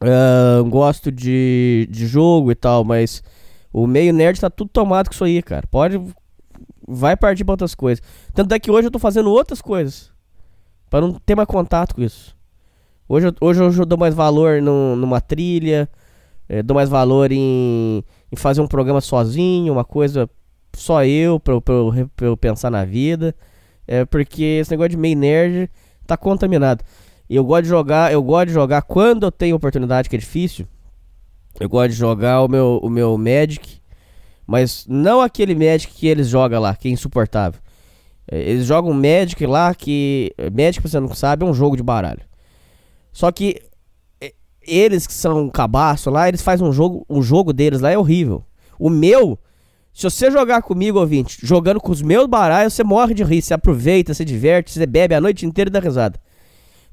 [0.01, 3.23] Uh, gosto de, de jogo e tal, mas
[3.73, 5.65] o meio nerd tá tudo tomado com isso aí, cara.
[5.69, 5.99] Pode.
[6.87, 8.03] Vai partir pra outras coisas.
[8.33, 10.11] Tanto é que hoje eu tô fazendo outras coisas.
[10.89, 12.35] Pra não ter mais contato com isso.
[13.09, 15.89] Hoje, hoje, hoje eu dou mais valor no, numa trilha.
[16.47, 20.29] É, dou mais valor em, em fazer um programa sozinho, uma coisa
[20.73, 23.35] só eu, pra, eu- pra, eu- pra eu pensar na vida.
[23.85, 25.69] É porque esse negócio de meio nerd
[26.05, 26.83] tá contaminado.
[27.29, 30.67] Eu gosto de jogar, eu gosto de jogar quando eu tenho oportunidade, que é difícil.
[31.59, 33.81] Eu gosto de jogar o meu, o meu Magic,
[34.45, 37.59] mas não aquele Magic que eles jogam lá, que é insuportável.
[38.29, 40.33] É, Eles jogam Magic lá que.
[40.53, 42.21] Magic, pra você não sabe, é um jogo de baralho.
[43.11, 43.61] Só que
[44.21, 47.05] é, eles que são cabaço lá, eles fazem um jogo.
[47.09, 48.43] O jogo deles lá é horrível.
[48.77, 49.39] O meu,
[49.93, 53.41] se você jogar comigo, ouvinte, jogando com os meus baralhos, você morre de rir.
[53.41, 56.19] Você aproveita, você diverte, você bebe a noite inteira e dá risada.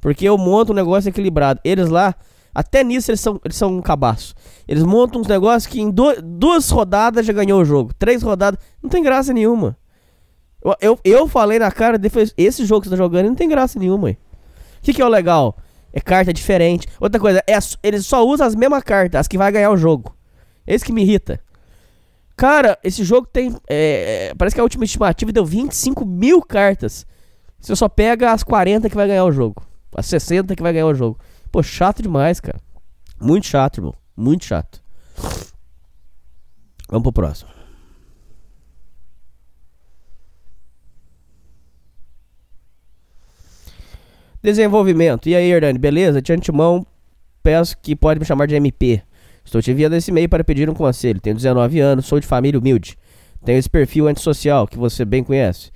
[0.04, 1.58] Porque eu monto um negócio equilibrado.
[1.64, 2.14] Eles lá,
[2.54, 4.34] até nisso eles são, eles são um cabaço.
[4.68, 7.90] Eles montam uns negócios que em du- duas rodadas já ganhou o jogo.
[7.98, 9.78] Três rodadas, não tem graça nenhuma.
[10.62, 13.48] Eu, eu, eu falei na cara, depois, esse jogo que você tá jogando não tem
[13.48, 14.10] graça nenhuma.
[14.10, 14.16] O
[14.82, 15.56] que, que é o legal?
[15.90, 16.86] É carta diferente.
[17.00, 20.14] Outra coisa, é, eles só usam as mesmas cartas, as que vai ganhar o jogo.
[20.66, 21.40] Esse que me irrita.
[22.36, 23.56] Cara, esse jogo tem.
[23.66, 27.06] é, é, parece que a última estimativa deu 25 mil cartas.
[27.58, 29.62] Você só pega as 40 que vai ganhar o jogo.
[29.94, 31.18] As 60 que vai ganhar o jogo.
[31.50, 32.60] Pô, chato demais, cara.
[33.20, 33.94] Muito chato, irmão.
[34.16, 34.82] Muito chato.
[36.88, 37.50] Vamos pro próximo.
[44.42, 45.26] Desenvolvimento.
[45.26, 46.20] E aí, Hernani, beleza?
[46.20, 46.86] De antemão,
[47.42, 49.02] peço que pode me chamar de MP.
[49.42, 51.20] Estou te enviando esse e-mail para pedir um conselho.
[51.20, 52.96] Tenho 19 anos, sou de família humilde.
[53.44, 55.70] Tenho esse perfil antissocial que você bem conhece.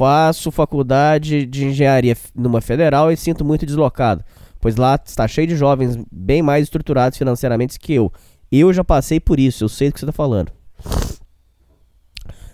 [0.00, 4.24] Faço faculdade de engenharia numa federal e sinto muito deslocado,
[4.58, 8.10] pois lá está cheio de jovens bem mais estruturados financeiramente que eu.
[8.50, 10.50] Eu já passei por isso, eu sei do que você está falando.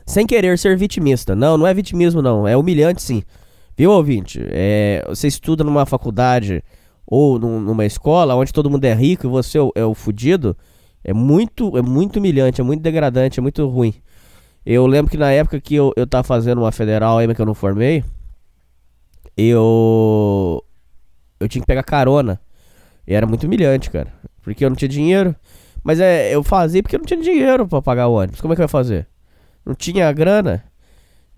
[0.05, 1.36] Sem querer ser vitimista.
[1.36, 2.49] Não, não é vitimismo, não.
[2.49, 3.23] É humilhante, sim.
[3.76, 4.41] Viu, ouvinte?
[4.50, 6.65] É, você estuda numa faculdade
[7.07, 9.94] ou num- numa escola onde todo mundo é rico e você é o, é o
[9.94, 10.57] fudido.
[11.05, 13.94] É muito, é muito humilhante, é muito degradante, é muito ruim.
[14.67, 17.47] Eu lembro que na época que eu, eu tava fazendo uma federal ainda que eu
[17.47, 18.03] não formei,
[19.36, 20.61] eu.
[21.39, 22.41] Eu tinha que pegar carona.
[23.07, 24.12] E era muito humilhante, cara.
[24.43, 25.36] Porque eu não tinha dinheiro.
[25.85, 28.41] Mas é, eu fazia porque eu não tinha dinheiro pra pagar o ônibus.
[28.41, 29.07] Como é que eu ia fazer?
[29.65, 30.65] Não tinha grana.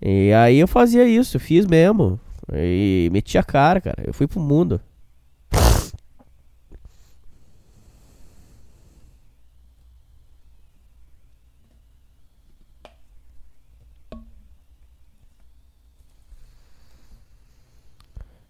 [0.01, 2.19] E aí eu fazia isso, eu fiz mesmo.
[2.51, 4.01] E meti a cara, cara.
[4.07, 4.81] Eu fui pro mundo.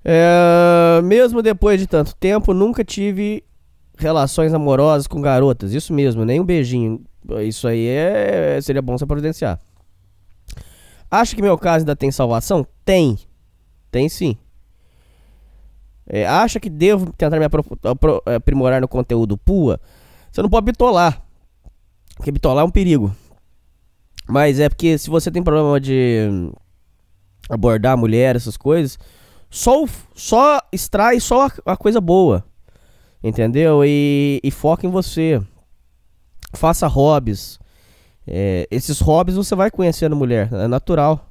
[0.03, 3.43] É, mesmo depois de tanto tempo, nunca tive
[3.97, 5.73] relações amorosas com garotas.
[5.73, 7.01] Isso mesmo, nem um beijinho.
[7.45, 9.59] Isso aí é, seria bom você providenciar.
[11.11, 12.65] Acha que meu caso ainda tem salvação?
[12.85, 13.17] Tem.
[13.91, 14.37] Tem sim.
[16.07, 17.45] É, acha que devo tentar me
[18.35, 19.79] aprimorar no conteúdo PUA?
[20.31, 21.21] Você não pode bitolar.
[22.15, 23.15] Porque bitolar é um perigo.
[24.27, 26.51] Mas é porque se você tem problema de
[27.49, 28.99] abordar mulher, essas coisas,
[29.49, 32.43] só, só extrai só a, a coisa boa.
[33.23, 33.83] Entendeu?
[33.83, 35.41] E, e foca em você.
[36.53, 37.59] Faça hobbies.
[38.25, 41.29] É, esses hobbies você vai conhecendo mulher, é natural.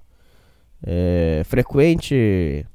[0.84, 2.66] É, frequente,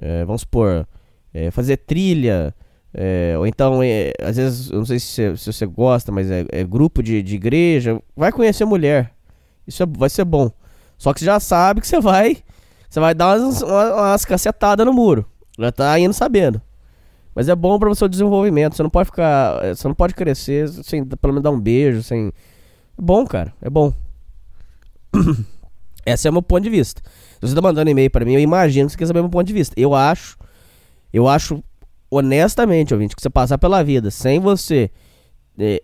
[0.00, 0.86] é, vamos supor,
[1.34, 2.54] é, fazer trilha,
[2.92, 6.64] é, ou então, é, às vezes, não sei se, se você gosta, mas é, é
[6.64, 9.12] grupo de, de igreja, vai conhecer mulher.
[9.66, 10.50] Isso vai ser bom.
[10.98, 12.38] Só que você já sabe que você vai,
[12.90, 15.24] você vai dar umas, umas, cacetadas no muro.
[15.56, 16.60] Já tá indo sabendo.
[17.32, 18.74] Mas é bom para o seu desenvolvimento.
[18.74, 19.64] Você não pode ficar.
[19.64, 22.32] eh, Você não pode crescer sem pelo menos dar um beijo, sem.
[22.98, 23.54] É bom, cara.
[23.62, 23.92] É bom.
[26.04, 27.00] Esse é o meu ponto de vista.
[27.40, 29.30] Se você tá mandando e-mail para mim, eu imagino que você quer saber o meu
[29.30, 29.78] ponto de vista.
[29.78, 30.36] Eu acho.
[31.12, 31.62] Eu acho,
[32.10, 34.90] honestamente, ouvinte, que você passar pela vida sem você
[35.56, 35.82] eh,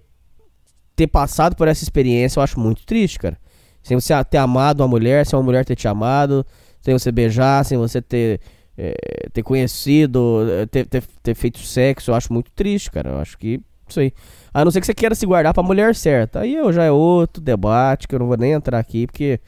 [0.97, 3.39] ter passado por essa experiência, eu acho muito triste, cara.
[3.83, 6.45] Sem você ter amado uma mulher, sem uma mulher ter te amado,
[6.87, 8.41] sem você beijar, sem você ter,
[8.79, 13.11] eh, ter conhecido, eh, ter, ter, ter feito sexo, eu acho muito triste, cara.
[13.11, 14.13] Eu acho que isso aí.
[14.55, 16.41] A não ser que você queira se guardar pra mulher certa.
[16.41, 19.41] Aí eu já é outro debate que eu não vou nem entrar aqui, porque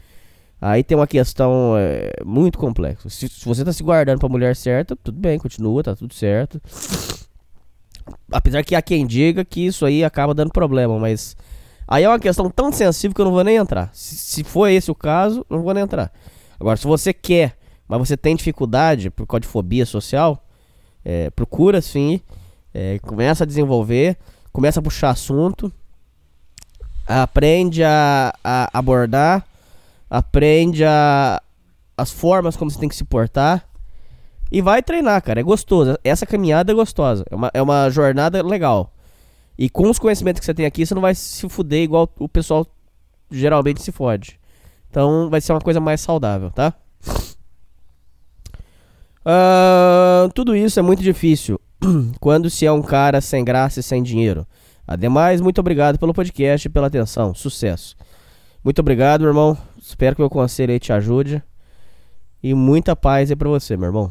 [0.61, 3.09] aí tem uma questão eh, muito complexa.
[3.09, 6.61] Se, se você tá se guardando pra mulher certa, tudo bem, continua, tá tudo certo.
[8.33, 11.37] Apesar que há quem diga que isso aí acaba dando problema, mas
[11.87, 13.91] aí é uma questão tão sensível que eu não vou nem entrar.
[13.93, 16.11] Se, se for esse o caso, não vou nem entrar.
[16.59, 17.57] Agora, se você quer,
[17.87, 20.45] mas você tem dificuldade por causa de fobia social,
[21.05, 22.21] é, procura sim,
[22.75, 24.17] é, começa a desenvolver,
[24.53, 25.73] começa a puxar assunto,
[27.07, 29.47] aprende a, a abordar,
[30.11, 31.41] aprende a,
[31.97, 33.69] as formas como você tem que se portar
[34.51, 35.41] e vai treinar, cara.
[35.41, 35.99] É gostoso.
[36.03, 37.25] Essa caminhada é gostosa.
[37.31, 38.93] É uma, é uma jornada legal.
[39.59, 42.29] E com os conhecimentos que você tem aqui, você não vai se fuder igual o
[42.29, 42.67] pessoal
[43.31, 44.39] geralmente se fode.
[44.91, 46.75] Então vai ser uma coisa mais saudável, tá?
[49.21, 51.61] Uh, tudo isso é muito difícil
[52.19, 54.47] quando se é um cara sem graça e sem dinheiro.
[54.87, 57.35] Ademais, muito obrigado pelo podcast e pela atenção.
[57.35, 57.95] Sucesso.
[58.65, 59.57] Muito obrigado, meu irmão.
[59.79, 61.43] Espero que meu conselho aí te ajude.
[62.43, 64.11] E muita paz aí pra você, meu irmão.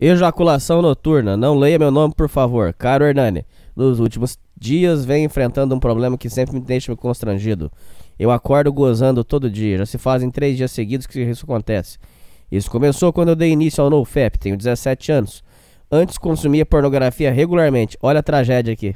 [0.00, 1.36] Ejaculação noturna.
[1.36, 2.72] Não leia meu nome, por favor.
[2.72, 3.44] Caro Hernani,
[3.74, 7.70] nos últimos dias venho enfrentando um problema que sempre me deixa constrangido.
[8.18, 9.78] Eu acordo gozando todo dia.
[9.78, 11.98] Já se fazem três dias seguidos que isso acontece.
[12.50, 14.38] Isso começou quando eu dei início ao NoFap.
[14.38, 15.42] Tenho 17 anos.
[15.90, 17.98] Antes consumia pornografia regularmente.
[18.00, 18.94] Olha a tragédia aqui.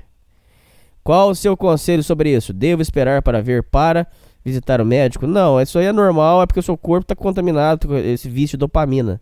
[1.03, 2.53] Qual o seu conselho sobre isso?
[2.53, 4.07] Devo esperar para ver para
[4.45, 5.27] visitar o médico?
[5.27, 8.59] Não, isso aí é normal, é porque o seu corpo está contaminado com esse vício
[8.59, 9.21] de dopamina.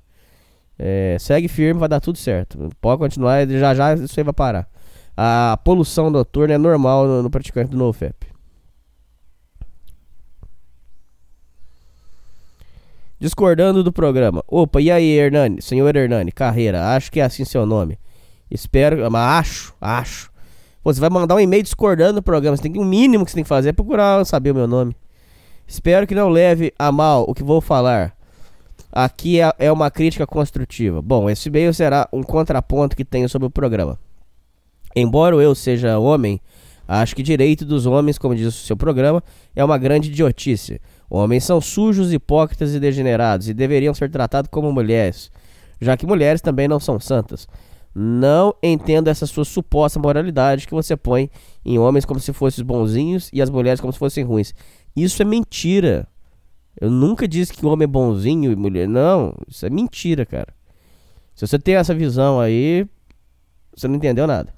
[0.78, 2.70] É, segue firme, vai dar tudo certo.
[2.80, 4.68] Pode continuar, já já isso aí vai parar.
[5.16, 8.25] A poluição noturna é normal no, no praticante do NoFap.
[13.18, 14.44] Discordando do programa.
[14.46, 15.62] Opa, e aí, Hernani?
[15.62, 17.98] Senhor Hernani, carreira, acho que é assim seu nome.
[18.50, 20.30] Espero, mas acho, acho.
[20.82, 22.56] Pô, você vai mandar um e-mail discordando do programa.
[22.56, 24.68] Você tem que, o mínimo que você tem que fazer é procurar saber o meu
[24.68, 24.94] nome.
[25.66, 28.16] Espero que não leve a mal o que vou falar.
[28.92, 31.02] Aqui é, é uma crítica construtiva.
[31.02, 33.98] Bom, esse e-mail será um contraponto que tenho sobre o programa.
[34.94, 36.40] Embora eu seja homem,
[36.86, 39.22] acho que direito dos homens, como diz o seu programa,
[39.54, 40.80] é uma grande idiotice.
[41.08, 45.30] Homens são sujos, hipócritas e degenerados e deveriam ser tratados como mulheres,
[45.80, 47.46] já que mulheres também não são santas.
[47.94, 51.30] Não entendo essa sua suposta moralidade que você põe
[51.64, 54.52] em homens como se fossem bonzinhos e as mulheres como se fossem ruins.
[54.94, 56.06] Isso é mentira.
[56.78, 58.86] Eu nunca disse que homem é bonzinho e mulher.
[58.86, 60.54] Não, isso é mentira, cara.
[61.34, 62.86] Se você tem essa visão aí,
[63.74, 64.55] você não entendeu nada.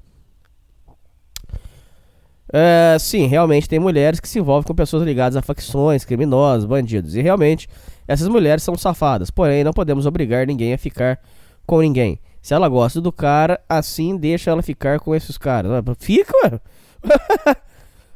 [2.53, 7.15] É, sim, realmente tem mulheres que se envolvem com pessoas ligadas a facções, criminosos, bandidos.
[7.15, 7.69] E realmente,
[8.07, 9.31] essas mulheres são safadas.
[9.31, 11.21] Porém, não podemos obrigar ninguém a ficar
[11.67, 12.19] com ninguém.
[12.41, 15.71] Se ela gosta do cara, assim deixa ela ficar com esses caras.
[15.99, 16.61] Fica, ué.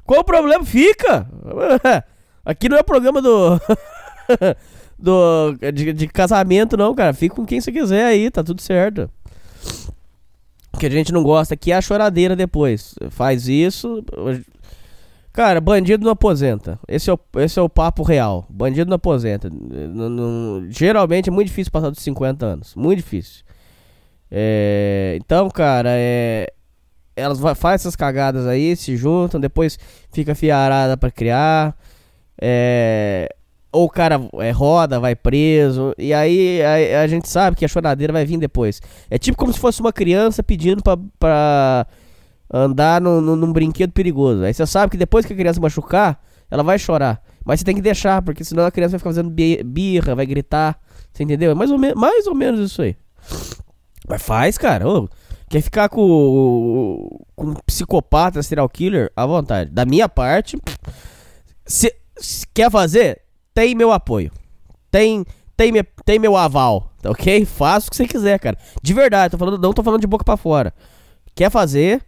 [0.05, 0.65] Qual o problema?
[0.65, 1.27] Fica!
[2.45, 3.61] Aqui não é programa do.
[4.99, 7.13] do de, de casamento, não, cara.
[7.13, 9.11] Fica com quem você quiser aí, tá tudo certo
[10.79, 12.95] que a gente não gosta aqui é a choradeira depois.
[13.11, 14.05] Faz isso.
[15.33, 16.79] Cara, bandido não aposenta.
[16.87, 18.47] Esse é o, esse é o papo real.
[18.51, 19.51] Bandido não aposenta.
[20.69, 22.75] Geralmente é muito difícil passar dos 50 anos.
[22.75, 23.43] Muito difícil.
[24.31, 26.53] É, então, cara, é,
[27.15, 29.79] elas fazem essas cagadas aí, se juntam, depois
[30.11, 31.77] fica fiarada para criar.
[32.41, 33.29] É,
[33.73, 37.69] ou o cara é, roda, vai preso, e aí a, a, gente sabe que a
[37.69, 38.81] choradeira vai vir depois.
[39.11, 41.87] É tipo como se fosse uma criança pedindo pra, pra
[42.53, 44.45] andar no, no, num brinquedo perigoso.
[44.45, 47.23] Aí você sabe que depois que a criança machucar, ela vai chorar.
[47.45, 50.79] Mas você tem que deixar, porque senão a criança vai ficar fazendo birra, vai gritar.
[51.13, 51.51] Você entendeu?
[51.51, 52.95] É mais ou, me mais ou menos isso aí.
[54.07, 54.87] Mas faz, cara.
[54.87, 55.09] Ô,
[55.49, 59.11] quer ficar com, com um psicopata, serial killer?
[59.17, 59.71] À vontade.
[59.71, 60.59] Da minha parte,
[61.67, 63.23] se, se quer fazer?
[63.55, 64.31] Tem meu apoio.
[64.91, 65.25] Tem,
[65.57, 65.73] tem,
[66.05, 67.45] tem meu aval, tá ok?
[67.45, 68.59] Faça o que você quiser, cara.
[68.83, 70.75] De verdade, tô falando, não tô falando de boca para fora.
[71.35, 72.05] Quer fazer?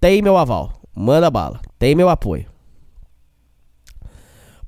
[0.00, 0.72] Tem meu aval.
[0.94, 1.60] Manda bala.
[1.78, 2.46] Tem meu apoio.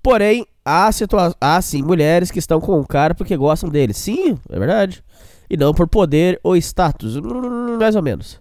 [0.02, 3.92] Porém, há, situa há sim mulheres que estão com o cara porque gostam dele.
[3.92, 5.04] Sim, é verdade.
[5.48, 7.16] E não por poder ou status.
[7.78, 8.40] Mais ou menos.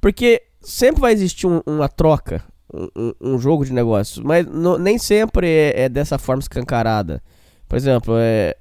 [0.00, 4.98] Porque sempre vai existir um, uma troca um, um jogo de negócios, mas no, nem
[4.98, 7.22] sempre é, é, dessa forma escancarada.
[7.68, 8.56] Por exemplo, é,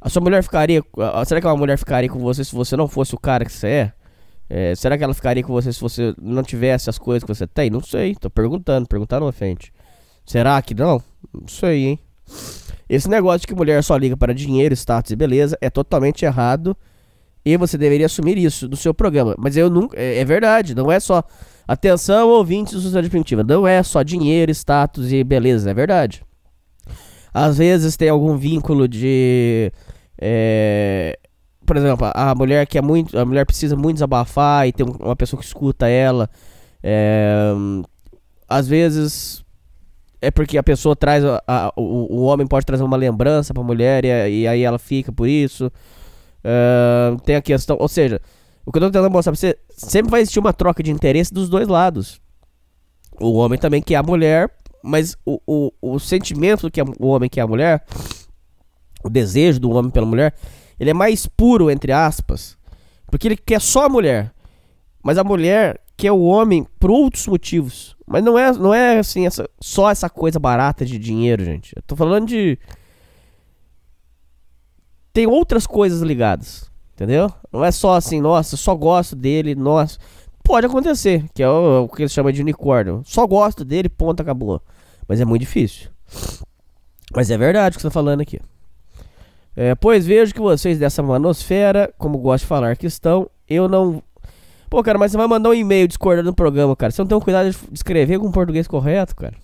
[0.00, 0.82] a sua mulher ficaria.
[1.26, 3.66] Será que uma mulher ficaria com você se você não fosse o cara que você
[3.66, 3.92] é?
[4.48, 4.74] é?
[4.74, 7.70] será que ela ficaria com você se você não tivesse as coisas que você tem?
[7.70, 9.72] Não sei, tô perguntando, perguntando na frente.
[10.24, 11.02] Será que não?
[11.32, 11.98] Não sei, hein?
[12.88, 16.76] Esse negócio de que mulher só liga para dinheiro, status e beleza é totalmente errado.
[17.44, 19.34] E você deveria assumir isso do seu programa.
[19.38, 19.98] Mas eu nunca.
[19.98, 21.24] É, é verdade, não é só
[21.66, 23.44] Atenção, ouvintes do Sociedade Primitiva.
[23.44, 26.22] Não é só dinheiro, status e beleza, é verdade.
[27.32, 29.72] Às vezes tem algum vínculo de.
[30.20, 31.18] É,
[31.64, 33.16] por exemplo, a mulher que é muito.
[33.18, 36.28] A mulher precisa muito desabafar e tem uma pessoa que escuta ela.
[36.82, 37.52] É,
[38.48, 39.44] às vezes
[40.20, 41.24] é porque a pessoa traz.
[41.24, 44.78] A, a, o, o homem pode trazer uma lembrança pra mulher e, e aí ela
[44.78, 45.70] fica por isso.
[46.44, 47.76] É, tem a questão.
[47.78, 48.20] Ou seja,
[48.64, 51.32] o que eu tô tentando mostrar pra você, sempre vai existir uma troca de interesse
[51.32, 52.20] dos dois lados.
[53.20, 54.50] O homem também quer a mulher,
[54.82, 57.84] mas o, o, o sentimento que o homem quer a mulher,
[59.04, 60.34] o desejo do homem pela mulher,
[60.78, 62.56] ele é mais puro, entre aspas,
[63.06, 64.32] porque ele quer só a mulher.
[65.02, 67.96] Mas a mulher quer o homem por outros motivos.
[68.06, 71.72] Mas não é, não é assim, essa, só essa coisa barata de dinheiro, gente.
[71.76, 72.58] Eu tô falando de.
[75.12, 76.70] Tem outras coisas ligadas.
[76.94, 77.32] Entendeu?
[77.50, 79.98] Não é só assim, nossa, só gosto dele, nossa.
[80.44, 83.02] Pode acontecer, que é o, o que eles chamam de unicórnio.
[83.04, 84.60] Só gosto dele, ponto, acabou.
[85.08, 85.88] Mas é muito difícil.
[87.14, 88.40] Mas é verdade o que você tá falando aqui.
[89.54, 94.02] É, pois vejo que vocês dessa manosfera, como gosto de falar que estão, eu não.
[94.70, 96.90] Pô, cara, mas você vai mandar um e-mail discordando do programa, cara.
[96.90, 99.34] Você não tem um cuidado de escrever com português correto, cara?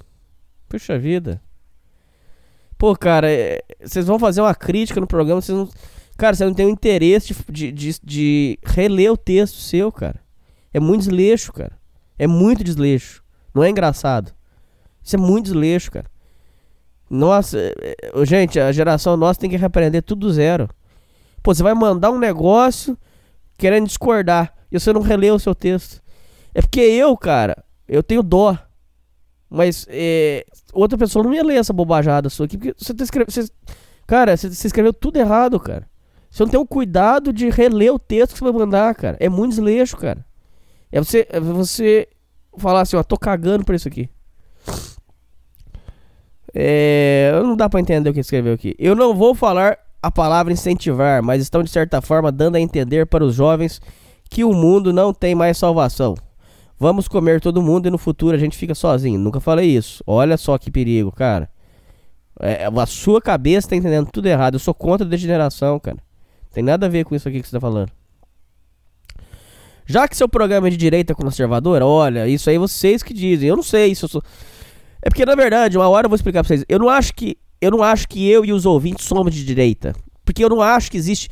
[0.69, 1.41] Puxa vida.
[2.79, 3.61] Pô, cara, é...
[3.83, 5.69] vocês vão fazer uma crítica no programa, vocês não.
[6.17, 10.21] Cara, você não tem o interesse de, de, de, reler o texto seu, cara.
[10.73, 11.79] É muito desleixo, cara.
[12.19, 13.23] É muito desleixo.
[13.55, 14.33] Não é engraçado.
[15.03, 16.07] Isso é muito desleixo, cara.
[17.09, 20.69] Nossa, é, é, gente, a geração nossa tem que repreender tudo do zero.
[21.43, 22.99] Pô, você vai mandar um negócio
[23.57, 26.03] querendo discordar e você não releu o seu texto.
[26.55, 28.59] É porque eu, cara, eu tenho dó.
[29.51, 33.33] Mas é, outra pessoa não ia ler essa bobajada sua aqui, porque você tá escrevendo.
[33.33, 33.49] Você,
[34.07, 35.89] cara, você, você escreveu tudo errado, cara.
[36.31, 39.17] Você não tem o cuidado de reler o texto que você vai mandar, cara.
[39.18, 40.25] É muito desleixo, cara.
[40.93, 42.09] É você, é você
[42.59, 44.10] falar assim, ó, tô cagando por isso aqui.
[46.55, 48.75] É, não dá para entender o que escreveu aqui.
[48.78, 53.07] Eu não vou falar a palavra incentivar, mas estão de certa forma dando a entender
[53.07, 53.81] para os jovens
[54.31, 56.15] que o mundo não tem mais salvação.
[56.79, 59.19] Vamos comer todo mundo e no futuro a gente fica sozinho.
[59.19, 60.03] Nunca falei isso.
[60.07, 61.51] Olha só que perigo, cara.
[62.41, 64.55] É, a sua cabeça tá entendendo tudo errado.
[64.55, 65.99] Eu sou contra a degeneração, cara.
[66.53, 67.91] Tem nada a ver com isso aqui que você tá falando.
[69.87, 73.49] Já que seu programa é de direita conservadora, olha, isso aí vocês que dizem.
[73.49, 74.23] Eu não sei se eu sou.
[75.03, 76.65] É porque, na verdade, uma hora eu vou explicar pra vocês.
[76.69, 77.37] Eu não acho que.
[77.61, 79.95] Eu não acho que eu e os ouvintes somos de direita.
[80.25, 81.29] Porque eu não acho que existe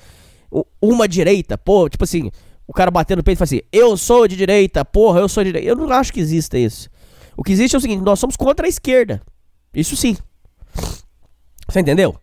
[0.81, 2.31] uma direita, pô, tipo assim,
[2.67, 5.45] o cara batendo no peito e fala assim, eu sou de direita, porra, eu sou
[5.45, 5.69] de direita.
[5.69, 6.91] Eu não acho que exista isso.
[7.37, 9.23] O que existe é o seguinte, nós somos contra a esquerda.
[9.73, 10.17] Isso sim.
[11.69, 12.17] Você entendeu?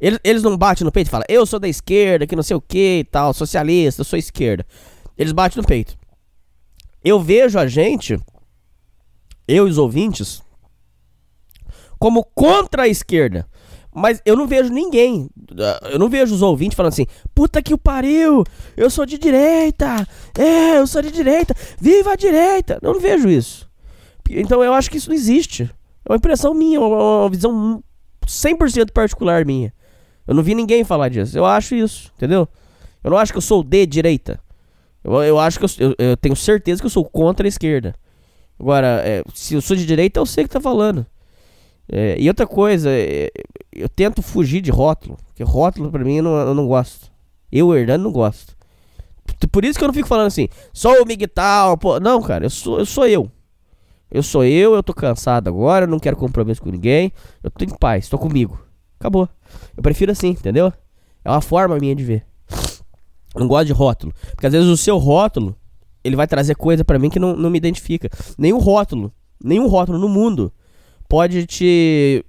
[0.00, 2.56] Eles, eles não batem no peito e falam, eu sou da esquerda, que não sei
[2.56, 4.66] o que e tal, socialista, eu sou esquerda.
[5.16, 5.96] Eles batem no peito.
[7.04, 8.18] Eu vejo a gente,
[9.46, 10.42] eu e os ouvintes,
[11.98, 13.46] como contra a esquerda.
[13.94, 15.28] Mas eu não vejo ninguém,
[15.90, 18.42] eu não vejo os ouvintes falando assim, puta que o pariu,
[18.74, 22.78] eu sou de direita, é, eu sou de direita, viva a direita.
[22.80, 23.70] Eu não vejo isso.
[24.30, 25.64] Então eu acho que isso não existe.
[26.04, 27.84] É uma impressão minha, uma visão
[28.26, 29.72] 100% particular minha.
[30.26, 31.36] Eu não vi ninguém falar disso.
[31.36, 32.48] Eu acho isso, entendeu?
[33.04, 34.40] Eu não acho que eu sou de direita.
[35.04, 37.94] Eu, eu acho que eu, eu, eu tenho certeza que eu sou contra a esquerda.
[38.58, 41.04] Agora, é, se eu sou de direita, eu sei o que tá falando.
[41.94, 43.30] É, e outra coisa, é,
[43.70, 45.18] eu tento fugir de rótulo.
[45.26, 47.12] Porque rótulo pra mim eu não, eu não gosto.
[47.50, 48.56] Eu, Hernando, não gosto.
[49.52, 52.00] Por isso que eu não fico falando assim, sou o Miguel, pô.
[52.00, 53.30] Não, cara, eu sou, eu sou eu.
[54.10, 57.12] Eu sou eu, eu tô cansado agora, eu não quero compromisso com ninguém.
[57.42, 58.58] Eu tô em paz, tô comigo.
[58.98, 59.28] Acabou.
[59.76, 60.72] Eu prefiro assim, entendeu?
[61.22, 62.24] É uma forma minha de ver.
[63.36, 64.14] Não gosto de rótulo.
[64.30, 65.54] Porque às vezes o seu rótulo,
[66.02, 68.08] ele vai trazer coisa para mim que não, não me identifica.
[68.38, 69.12] Nenhum rótulo,
[69.42, 70.52] nenhum rótulo no mundo
[71.12, 72.24] pode te.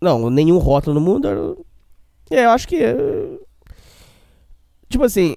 [0.00, 1.66] Não, nenhum rótulo no mundo.
[2.30, 2.78] É, eu acho que.
[4.88, 5.36] Tipo assim,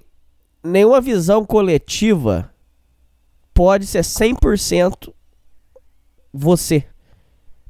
[0.63, 2.49] nenhuma visão coletiva
[3.53, 5.13] pode ser 100%
[6.31, 6.87] você.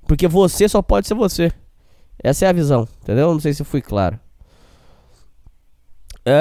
[0.07, 1.51] Porque você só pode ser você.
[2.23, 3.33] Essa é a visão, entendeu?
[3.33, 4.19] Não sei se fui claro.
[6.27, 6.33] Uh...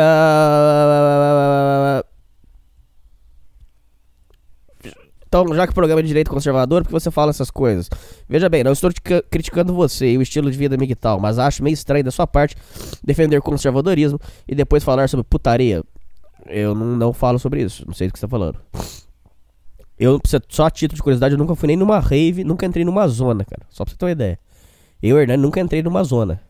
[5.32, 7.88] Então, já que o programa é de direito conservador, por que você fala essas coisas?
[8.28, 8.90] Veja bem, não estou
[9.30, 12.54] criticando você e o estilo de vida tal, mas acho meio estranho da sua parte
[13.02, 15.82] defender conservadorismo e depois falar sobre putaria.
[16.46, 18.58] Eu não, não falo sobre isso, não sei do que você está falando.
[19.98, 23.08] Eu, só a título de curiosidade, eu nunca fui nem numa rave, nunca entrei numa
[23.08, 23.62] zona, cara.
[23.70, 24.38] Só pra você ter uma ideia.
[25.02, 26.42] Eu, Hernani, nunca entrei numa zona.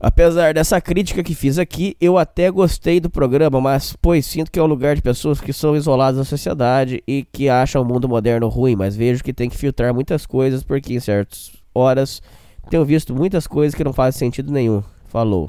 [0.00, 4.58] Apesar dessa crítica que fiz aqui, eu até gostei do programa, mas pois sinto que
[4.58, 8.08] é um lugar de pessoas que são isoladas da sociedade e que acham o mundo
[8.08, 12.22] moderno ruim, mas vejo que tem que filtrar muitas coisas porque em certas horas
[12.70, 14.82] tenho visto muitas coisas que não fazem sentido nenhum.
[15.08, 15.48] Falou.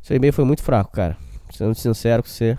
[0.00, 1.16] Seu e-mail foi muito fraco, cara.
[1.50, 2.56] Sendo sincero com você.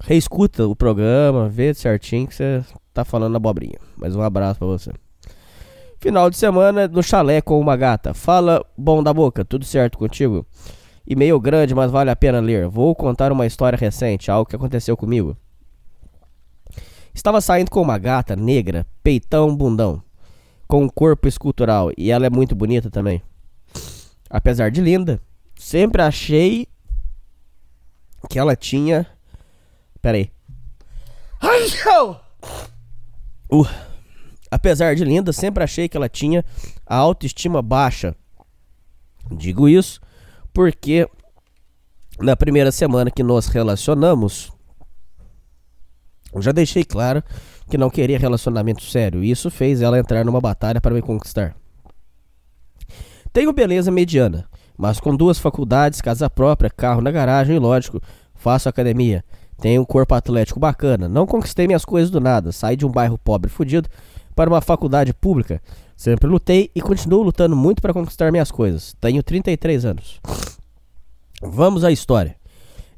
[0.00, 3.78] Reescuta o programa, vê certinho que você tá falando abobrinha.
[3.96, 4.90] Mas um abraço para você.
[6.02, 8.12] Final de semana no chalé com uma gata.
[8.12, 10.44] Fala, bom da boca, tudo certo contigo?
[11.06, 12.66] E-mail grande, mas vale a pena ler.
[12.66, 15.36] Vou contar uma história recente, algo que aconteceu comigo.
[17.14, 20.02] Estava saindo com uma gata negra, peitão, bundão,
[20.66, 23.22] com um corpo escultural, e ela é muito bonita também.
[24.28, 25.20] Apesar de linda,
[25.54, 26.66] sempre achei
[28.28, 29.06] que ela tinha
[30.00, 30.32] Pera aí.
[33.48, 33.91] Uh,
[34.52, 36.44] apesar de linda, sempre achei que ela tinha
[36.86, 38.14] a autoestima baixa.
[39.30, 39.98] Digo isso
[40.52, 41.08] porque
[42.20, 44.52] na primeira semana que nos relacionamos,
[46.34, 47.24] eu já deixei claro
[47.70, 49.24] que não queria relacionamento sério.
[49.24, 51.56] E isso fez ela entrar numa batalha para me conquistar.
[53.32, 58.02] Tenho beleza mediana, mas com duas faculdades, casa própria, carro na garagem e, lógico,
[58.34, 59.24] faço academia.
[59.58, 61.08] Tenho um corpo atlético bacana.
[61.08, 62.52] Não conquistei minhas coisas do nada.
[62.52, 63.88] Saí de um bairro pobre fudido
[64.34, 65.60] para uma faculdade pública.
[65.96, 68.94] Sempre lutei e continuo lutando muito para conquistar minhas coisas.
[69.00, 70.20] Tenho 33 anos.
[71.42, 72.36] Vamos à história.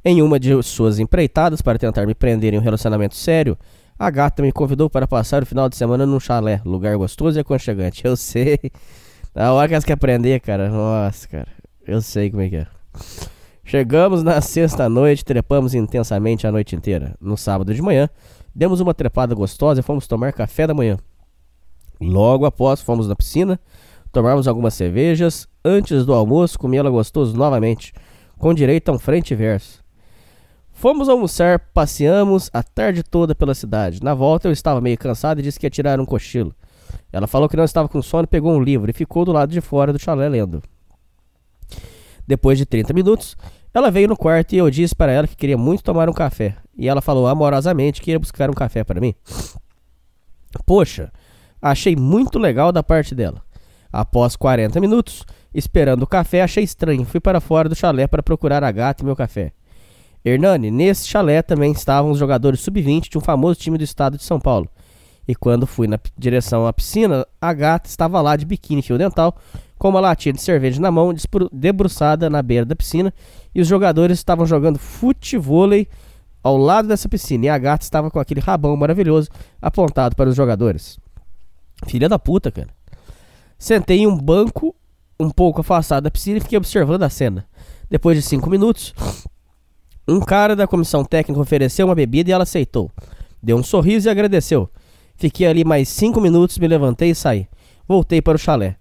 [0.05, 3.57] Em uma de suas empreitadas para tentar me prender em um relacionamento sério,
[3.99, 7.41] a gata me convidou para passar o final de semana num chalé, lugar gostoso e
[7.41, 8.05] aconchegante.
[8.05, 8.59] Eu sei.
[9.35, 10.69] Na hora que elas querem aprender, cara.
[10.69, 11.49] Nossa, cara.
[11.87, 12.67] Eu sei como é que é.
[13.65, 17.15] Chegamos na sexta-noite, trepamos intensamente a noite inteira.
[17.21, 18.09] No sábado de manhã,
[18.55, 20.99] demos uma trepada gostosa e fomos tomar café da manhã.
[22.01, 23.59] Logo após, fomos na piscina,
[24.13, 25.49] tomamos algumas cervejas.
[25.65, 27.93] Antes do almoço, comi ela gostoso novamente,
[28.39, 29.83] com direito a um frente e verso.
[30.73, 34.03] Fomos almoçar, passeamos a tarde toda pela cidade.
[34.03, 36.55] Na volta, eu estava meio cansado e disse que ia tirar um cochilo.
[37.13, 39.61] Ela falou que não estava com sono, pegou um livro e ficou do lado de
[39.61, 40.63] fora do chalé lendo.
[42.27, 43.37] Depois de 30 minutos,
[43.73, 46.57] ela veio no quarto e eu disse para ela que queria muito tomar um café.
[46.77, 49.15] E ela falou amorosamente que ia buscar um café para mim.
[50.67, 51.13] Poxa,
[51.71, 53.43] achei muito legal da parte dela.
[53.91, 57.05] Após 40 minutos, esperando o café, achei estranho.
[57.05, 59.53] Fui para fora do chalé para procurar a gata e meu café.
[60.25, 64.25] Hernani, nesse chalé também estavam os jogadores sub-20 de um famoso time do estado de
[64.25, 64.69] São Paulo.
[65.27, 69.35] E quando fui na direção à piscina, a gata estava lá de biquíni fio dental,
[69.79, 71.15] com uma latinha de cerveja na mão,
[71.51, 73.13] debruçada na beira da piscina,
[73.55, 75.89] e os jogadores estavam jogando futevôlei
[76.43, 79.31] ao lado dessa piscina, e a gata estava com aquele rabão maravilhoso
[79.63, 80.99] apontado para os jogadores.
[81.85, 82.69] Filha da puta, cara.
[83.59, 84.75] Sentei em um banco
[85.19, 87.47] um pouco afastado da piscina e fiquei observando a cena.
[87.89, 88.95] Depois de cinco minutos,
[90.07, 92.91] um cara da comissão técnica ofereceu uma bebida e ela aceitou.
[93.43, 94.69] Deu um sorriso e agradeceu.
[95.17, 97.47] Fiquei ali mais cinco minutos, me levantei e saí.
[97.87, 98.77] Voltei para o chalé.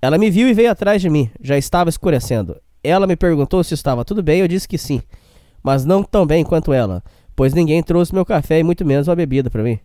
[0.00, 1.30] Ela me viu e veio atrás de mim.
[1.40, 2.56] Já estava escurecendo.
[2.82, 5.02] Ela me perguntou se estava tudo bem, eu disse que sim.
[5.62, 7.02] Mas não tão bem quanto ela,
[7.34, 9.78] pois ninguém trouxe meu café e muito menos uma bebida para mim.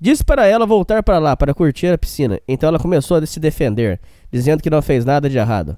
[0.00, 2.40] Disse para ela voltar para lá para curtir a piscina.
[2.48, 4.00] Então ela começou a se defender,
[4.32, 5.76] dizendo que não fez nada de errado.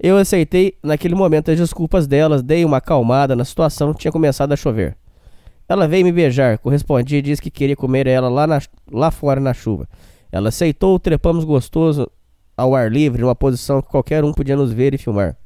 [0.00, 4.56] Eu aceitei naquele momento as desculpas delas, dei uma acalmada na situação, tinha começado a
[4.56, 4.96] chover.
[5.68, 8.58] Ela veio me beijar, correspondi e disse que queria comer ela lá, na,
[8.90, 9.86] lá fora na chuva.
[10.32, 12.10] Ela aceitou, trepamos gostoso
[12.56, 15.36] ao ar livre, numa posição que qualquer um podia nos ver e filmar.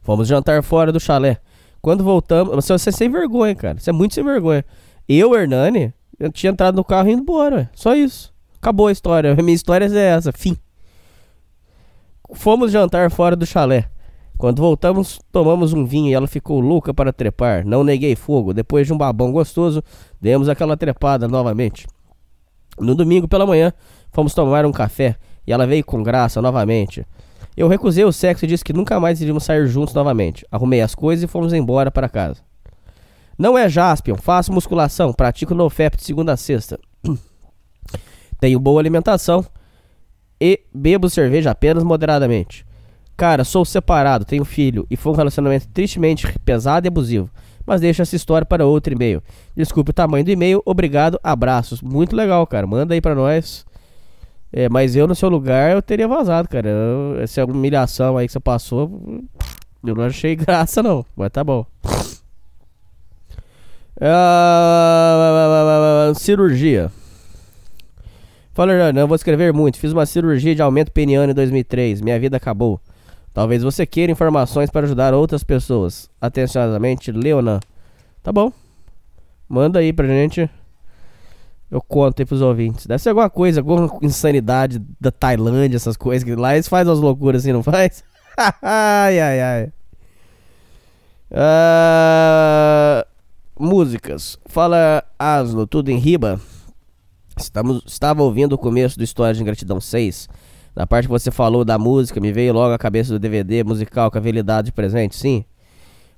[0.00, 1.38] Fomos jantar fora do chalé.
[1.82, 3.78] Quando voltamos, você, é sem vergonha, cara.
[3.78, 4.64] Você é muito sem vergonha.
[5.06, 7.70] Eu, Hernani, eu tinha entrado no carro e indo embora, ué.
[7.74, 8.32] só isso.
[8.56, 9.32] Acabou a história.
[9.32, 10.56] A minha história é essa, fim.
[12.32, 13.88] Fomos jantar fora do chalé.
[14.36, 17.64] Quando voltamos, tomamos um vinho e ela ficou louca para trepar.
[17.64, 18.52] Não neguei fogo.
[18.52, 19.82] Depois de um babão gostoso,
[20.20, 21.86] demos aquela trepada novamente.
[22.78, 23.72] No domingo pela manhã,
[24.10, 25.16] fomos tomar um café
[25.46, 27.06] e ela veio com graça novamente.
[27.56, 30.44] Eu recusei o sexo e disse que nunca mais iríamos sair juntos novamente.
[30.50, 32.42] Arrumei as coisas e fomos embora para casa.
[33.38, 36.78] Não é Jaspion, faço musculação, pratico NoFap de segunda a sexta.
[38.40, 39.44] Tenho boa alimentação
[40.40, 42.66] e bebo cerveja apenas moderadamente.
[43.16, 47.30] Cara, sou separado, tenho filho e foi um relacionamento tristemente pesado e abusivo.
[47.64, 49.22] Mas deixa essa história para outro e-mail.
[49.56, 51.80] Desculpe o tamanho do e-mail, obrigado, abraços.
[51.80, 52.66] Muito legal, cara.
[52.66, 53.64] Manda aí pra nós.
[54.52, 56.68] É, mas eu no seu lugar eu teria vazado, cara.
[56.68, 59.00] Eu, essa humilhação aí que você passou,
[59.84, 61.64] eu não achei graça não, mas tá bom.
[64.00, 65.84] Ah,
[66.16, 66.90] cirurgia.
[68.52, 69.78] Fala, não vou escrever muito.
[69.78, 72.00] Fiz uma cirurgia de aumento peniano em 2003.
[72.00, 72.80] Minha vida acabou.
[73.32, 76.08] Talvez você queira informações para ajudar outras pessoas.
[76.20, 77.58] Atenciosamente, Leonan.
[78.22, 78.52] Tá bom.
[79.48, 80.48] Manda aí pra gente.
[81.68, 82.86] Eu conto aí pros ouvintes.
[82.86, 86.22] Deve ser alguma coisa, alguma insanidade da Tailândia, essas coisas.
[86.22, 88.04] Que lá eles fazem as loucuras assim, não faz?
[88.62, 89.72] ai, ai, ai.
[91.32, 93.04] Uh,
[93.64, 94.38] músicas.
[94.46, 96.38] Fala Asno, tudo em riba.
[97.36, 100.28] Estamos, estava ouvindo o começo do História de Ingratidão 6.
[100.76, 104.10] Na parte que você falou da música, me veio logo a cabeça do DVD musical
[104.10, 105.44] com habilidade de presente, sim.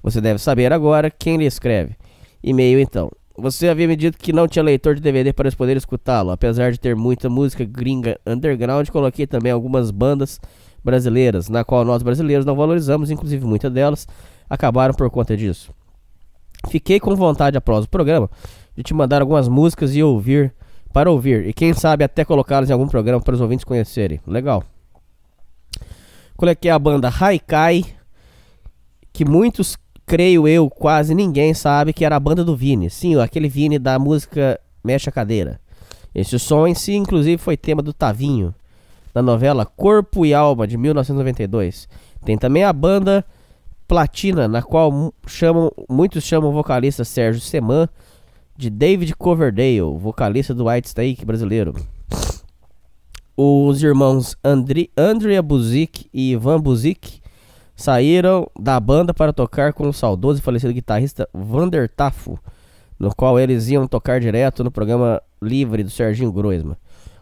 [0.03, 1.97] Você deve saber agora quem lhe escreve.
[2.43, 3.11] E-mail então.
[3.39, 6.31] Você havia me dito que não tinha leitor de DVD para poder escutá-lo.
[6.31, 10.41] Apesar de ter muita música gringa underground, coloquei também algumas bandas
[10.83, 14.07] brasileiras, na qual nós brasileiros não valorizamos, inclusive muitas delas
[14.49, 15.73] acabaram por conta disso.
[16.69, 18.31] Fiquei com vontade após o programa
[18.77, 20.55] de te mandar algumas músicas e ouvir
[20.93, 24.21] para ouvir e quem sabe até colocá-las em algum programa para os ouvintes conhecerem.
[24.27, 24.65] Legal.
[26.37, 27.85] Coloquei a banda Haikai,
[29.13, 32.91] que muitos, creio eu, quase ninguém sabe que era a banda do Vini.
[32.91, 35.61] Sim, aquele Vini da música Mexe a Cadeira.
[36.15, 38.55] Esse som em si, inclusive, foi tema do Tavinho,
[39.13, 41.89] da novela Corpo e Alma, de 1992.
[42.25, 43.25] Tem também a banda
[43.87, 47.89] Platina, na qual chamam, muitos chamam o vocalista Sérgio Seman
[48.57, 51.75] de David Coverdale, vocalista do White Snake brasileiro.
[53.37, 57.21] Os irmãos Andri, Andrea Buzik e Ivan Buzik
[57.77, 62.39] saíram da banda para tocar com o saudoso e falecido guitarrista Vander Tafo,
[62.99, 66.77] no qual eles iam tocar direto no programa livre do Serginho Groisman.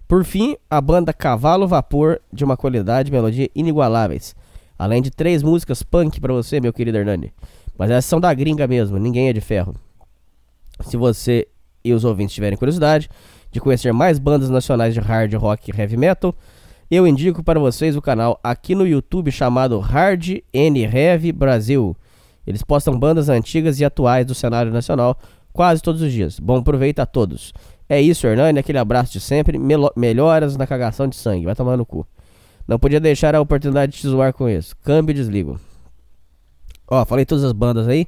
[0.06, 4.36] Por fim, a banda Cavalo Vapor, de uma qualidade e melodia inigualáveis.
[4.78, 7.32] Além de três músicas punk para você, meu querido Hernani.
[7.78, 9.74] Mas essas são da gringa mesmo, ninguém é de ferro.
[10.80, 11.46] Se você
[11.84, 13.08] e os ouvintes tiverem curiosidade
[13.50, 16.34] de conhecer mais bandas nacionais de hard rock e heavy metal,
[16.90, 21.96] eu indico para vocês o canal aqui no YouTube chamado Hard N Heavy Brasil.
[22.46, 25.18] Eles postam bandas antigas e atuais do cenário nacional
[25.52, 26.38] quase todos os dias.
[26.38, 27.52] Bom proveito a todos.
[27.88, 29.58] É isso, Hernani, aquele abraço de sempre.
[29.58, 31.46] Melo melhoras na cagação de sangue.
[31.46, 32.06] Vai tomar no cu.
[32.66, 34.74] Não podia deixar a oportunidade de te zoar com isso.
[34.82, 35.60] Câmbio e desligo.
[36.88, 38.06] Ó, falei todas as bandas aí.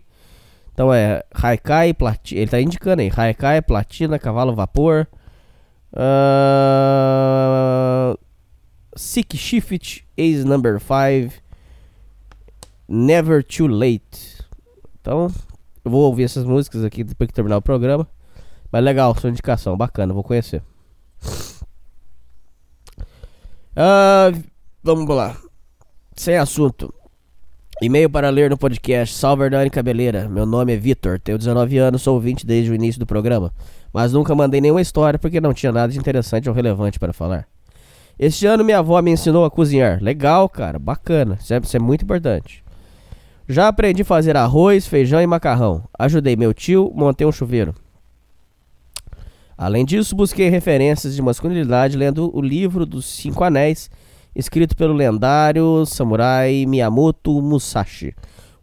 [0.73, 2.41] Então é Haikai, Platina.
[2.41, 3.11] Ele tá indicando aí.
[3.15, 5.07] Haikai, Platina, Cavalo Vapor.
[5.93, 5.99] Uh,
[8.95, 11.43] Sick Shift, Ace Number 5.
[12.89, 14.45] Never Too Late.
[15.01, 15.31] Então,
[15.85, 18.07] eu vou ouvir essas músicas aqui depois que terminar o programa.
[18.71, 20.63] Mas legal, sua indicação, bacana, vou conhecer.
[23.77, 24.43] Uh,
[24.83, 25.37] vamos lá.
[26.17, 26.95] Sem assunto.
[27.83, 29.15] E-mail para ler no podcast.
[29.15, 30.31] Salve Hernani Cabeleira.
[30.31, 33.53] Meu nome é Vitor, tenho 19 anos, sou ouvinte desde o início do programa.
[33.93, 37.47] Mas nunca mandei nenhuma história porque não tinha nada de interessante ou relevante para falar.
[38.19, 40.03] Este ano minha avó me ensinou a cozinhar.
[40.03, 41.37] Legal, cara, bacana.
[41.39, 42.65] Isso é, isso é muito importante.
[43.47, 45.85] Já aprendi a fazer arroz, feijão e macarrão.
[45.99, 47.75] Ajudei meu tio, montei um chuveiro.
[49.57, 53.91] Além disso, busquei referências de masculinidade lendo o livro dos Cinco Anéis
[54.37, 58.15] escrito pelo lendário samurai Miyamoto Musashi.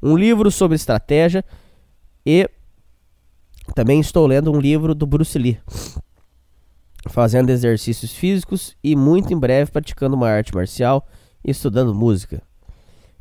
[0.01, 1.43] Um livro sobre estratégia
[2.23, 2.47] e
[3.73, 5.57] também estou lendo um livro do Bruce Lee,
[7.07, 11.07] fazendo exercícios físicos e muito em breve praticando uma arte marcial
[11.43, 12.43] e estudando música.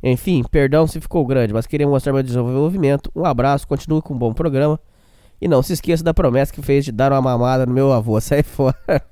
[0.03, 3.09] Enfim, perdão se ficou grande, mas queria mostrar meu desenvolvimento.
[3.15, 4.79] Um abraço, continue com um bom programa.
[5.43, 8.17] E não se esqueça da promessa que fez de dar uma mamada no meu avô.
[8.21, 9.03] Sai fora.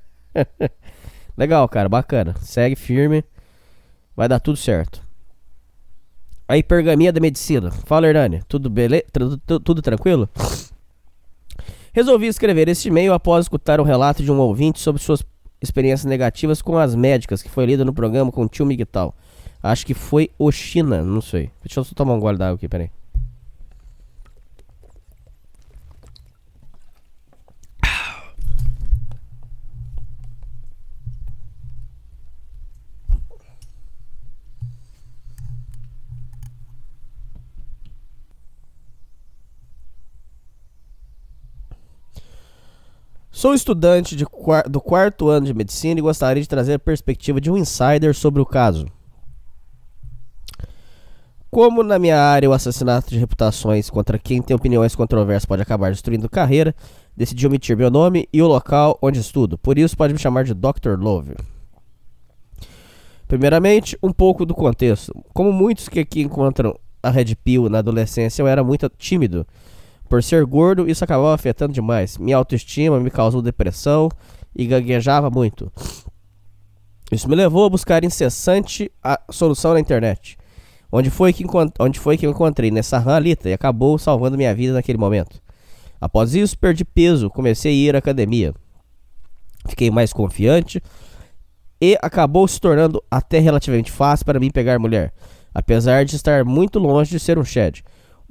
[1.38, 2.34] Legal, cara, bacana.
[2.40, 3.22] Segue firme.
[4.16, 5.02] Vai dar tudo certo.
[6.48, 7.70] A hipergamia da medicina.
[7.70, 8.42] Fala, Hernani.
[8.48, 9.06] Tudo, bele...
[9.46, 10.30] tudo, tranquilo?
[11.92, 15.22] Resolvi escrever este e-mail após escutar o relato de um ouvinte sobre suas
[15.62, 19.14] experiências negativas com as médicas, que foi lido no programa com o tio Miguel.
[19.62, 21.52] Acho que foi Oxina, não sei.
[21.62, 22.90] Deixa eu só tomar um gole d'água aqui, peraí.
[43.42, 44.24] Sou estudante de,
[44.70, 48.40] do quarto ano de medicina e gostaria de trazer a perspectiva de um insider sobre
[48.40, 48.86] o caso.
[51.50, 55.90] Como na minha área o assassinato de reputações contra quem tem opiniões controversas pode acabar
[55.90, 56.76] destruindo carreira,
[57.18, 59.58] decidi omitir meu nome e o local onde estudo.
[59.58, 61.00] Por isso pode me chamar de Dr.
[61.00, 61.34] Love.
[63.28, 65.20] Primeiramente, um pouco do contexto.
[65.34, 69.48] Como muitos que aqui encontram a Red Pill na adolescência, eu era muito tímido
[70.12, 72.18] por ser gordo, isso acabava afetando demais.
[72.18, 74.10] Minha autoestima me causou depressão
[74.54, 75.72] e gaguejava muito.
[77.10, 80.38] Isso me levou a buscar incessante a solução na internet.
[80.92, 81.46] Onde foi que,
[81.80, 85.42] onde foi que eu encontrei nessa ralita e acabou salvando minha vida naquele momento.
[86.02, 88.54] Após isso, perdi peso, comecei a ir à academia.
[89.70, 90.84] Fiquei mais confiante
[91.80, 95.14] e acabou se tornando até relativamente fácil para mim pegar mulher,
[95.54, 97.82] apesar de estar muito longe de ser um shed.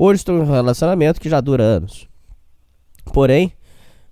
[0.02, 2.08] Hoje estou em um relacionamento que já dura anos.
[3.12, 3.52] Porém,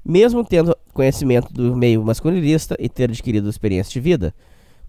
[0.04, 4.34] mesmo tendo conhecimento do meio masculinista e ter adquirido experiência de vida,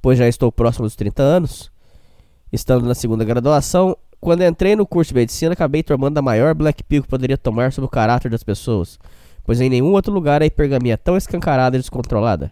[0.01, 1.71] pois já estou próximo dos 30 anos,
[2.51, 6.83] estando na segunda graduação, quando entrei no curso de medicina, acabei tomando a maior black
[6.83, 8.99] pill que poderia tomar sobre o caráter das pessoas,
[9.45, 12.51] pois em nenhum outro lugar a hipergamia é tão escancarada e descontrolada.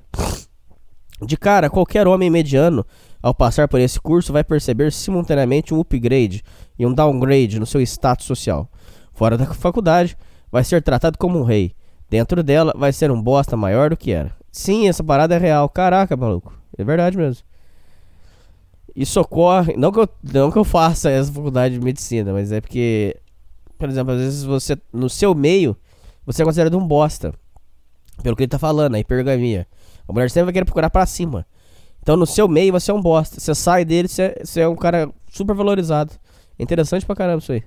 [1.22, 2.86] De cara, qualquer homem mediano,
[3.22, 6.44] ao passar por esse curso, vai perceber simultaneamente um upgrade
[6.78, 8.70] e um downgrade no seu status social.
[9.14, 10.18] Fora da faculdade,
[10.52, 11.74] vai ser tratado como um rei.
[12.10, 14.32] Dentro dela vai ser um bosta maior do que era.
[14.52, 15.68] Sim, essa parada é real.
[15.68, 16.54] Caraca, maluco.
[16.78, 17.44] É verdade mesmo.
[18.96, 19.76] Isso ocorre.
[19.78, 23.16] Não que eu, não que eu faça essa faculdade de medicina, mas é porque,
[23.78, 25.76] por exemplo, às vezes você, no seu meio,
[26.26, 27.34] você é considerado um bosta.
[28.24, 29.68] Pelo que ele tá falando, a hipergamia.
[30.08, 31.46] A mulher sempre vai querer procurar pra cima.
[32.08, 33.38] Então no seu meio você é um bosta.
[33.38, 36.14] Você sai dele, você, você é um cara super valorizado.
[36.58, 37.62] É interessante pra caramba isso aí.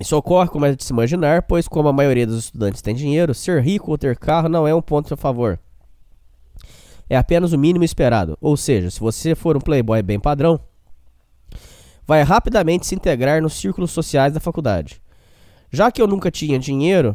[0.00, 3.34] Isso ocorre, como é de se imaginar, pois, como a maioria dos estudantes tem dinheiro,
[3.34, 5.60] ser rico ou ter carro não é um ponto a favor.
[7.06, 8.38] É apenas o mínimo esperado.
[8.40, 10.58] Ou seja, se você for um playboy bem padrão,
[12.06, 15.02] vai rapidamente se integrar nos círculos sociais da faculdade.
[15.70, 17.14] Já que eu nunca tinha dinheiro,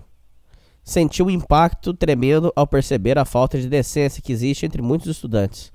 [0.87, 5.71] senti um impacto tremendo ao perceber a falta de decência que existe entre muitos estudantes,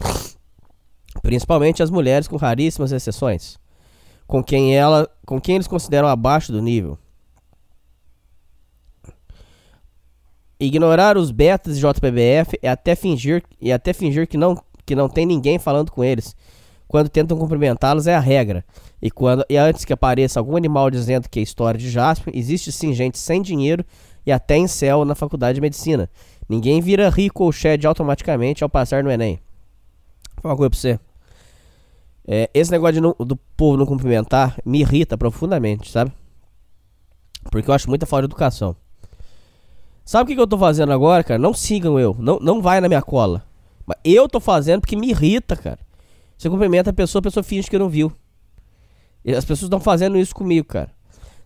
[1.20, 3.60] principalmente as mulheres, com raríssimas exceções
[4.32, 6.98] com quem ela, com quem eles consideram abaixo do nível.
[10.58, 15.06] Ignorar os betas de JPBF é até fingir e até fingir que não que não
[15.06, 16.34] tem ninguém falando com eles.
[16.88, 18.64] Quando tentam cumprimentá-los é a regra.
[19.02, 22.72] E quando e antes que apareça algum animal dizendo que é história de Jasper, existe
[22.72, 23.84] sim gente sem dinheiro
[24.24, 26.08] e até em céu na faculdade de medicina.
[26.48, 29.40] Ninguém vira rico ou shed automaticamente ao passar no ENEM.
[30.34, 31.00] Vou falar uma coisa pra você.
[32.26, 36.12] É, esse negócio não, do povo não cumprimentar me irrita profundamente, sabe?
[37.50, 38.76] Porque eu acho muita falta de educação.
[40.04, 41.38] Sabe o que, que eu tô fazendo agora, cara?
[41.38, 42.16] Não sigam eu.
[42.18, 43.44] Não, não vai na minha cola.
[43.86, 45.78] Mas eu tô fazendo porque me irrita, cara.
[46.36, 48.12] Você cumprimenta a pessoa, a pessoa finge que não viu.
[49.24, 50.90] E as pessoas estão fazendo isso comigo, cara.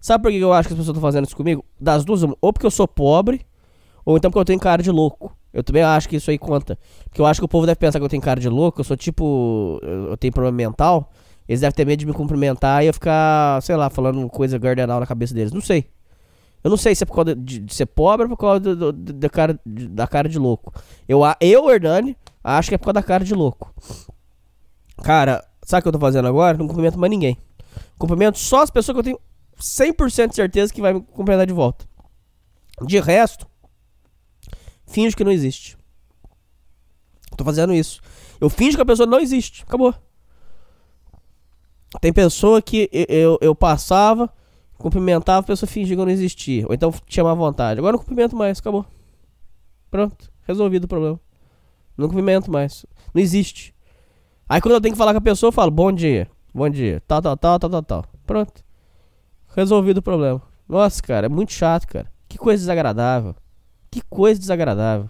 [0.00, 1.64] Sabe por que eu acho que as pessoas estão fazendo isso comigo?
[1.80, 3.44] Das duas, ou porque eu sou pobre,
[4.04, 5.36] ou então porque eu tenho cara de louco.
[5.52, 6.78] Eu também acho que isso aí conta.
[7.04, 8.84] Porque eu acho que o povo deve pensar que eu tenho cara de louco, eu
[8.84, 9.80] sou tipo.
[9.82, 11.10] Eu tenho problema mental.
[11.48, 15.00] Eles devem ter medo de me cumprimentar e eu ficar, sei lá, falando coisa gardenal
[15.00, 15.52] na cabeça deles.
[15.52, 15.86] Não sei.
[16.62, 18.92] Eu não sei se é por causa de, de ser pobre ou por causa do,
[18.92, 20.74] do, do, cara, de, da cara de louco.
[21.08, 23.72] Eu, eu, Hernani, acho que é por causa da cara de louco.
[25.02, 26.58] Cara, sabe o que eu tô fazendo agora?
[26.58, 27.38] Não cumprimento mais ninguém.
[27.96, 29.20] Cumprimento só as pessoas que eu tenho
[29.58, 31.86] 100% de certeza que vai me cumprimentar de volta.
[32.82, 33.46] De resto,
[34.86, 35.76] finjo que não existe.
[37.36, 38.00] Tô fazendo isso.
[38.40, 39.62] Eu finjo que a pessoa não existe.
[39.62, 39.94] Acabou.
[42.00, 44.32] Tem pessoa que eu, eu, eu passava,
[44.78, 46.66] cumprimentava, a pessoa fingia que eu não existia.
[46.66, 47.78] Ou então tinha má vontade.
[47.78, 48.84] Agora não cumprimento mais, acabou.
[49.90, 50.30] Pronto.
[50.46, 51.20] Resolvido o problema.
[51.96, 52.84] Não cumprimento mais.
[53.14, 53.74] Não existe.
[54.48, 56.28] Aí quando eu tenho que falar com a pessoa, eu falo, bom dia.
[56.54, 57.02] Bom dia.
[57.06, 58.04] Tal, tal, tal, tal, tal, tal.
[58.26, 58.65] Pronto.
[59.56, 60.42] Resolvido o problema.
[60.68, 62.12] Nossa, cara, é muito chato, cara.
[62.28, 63.34] Que coisa desagradável.
[63.90, 65.08] Que coisa desagradável.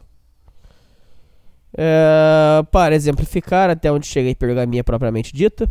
[1.76, 5.68] É, para exemplificar até onde chega a hipergamia propriamente dita,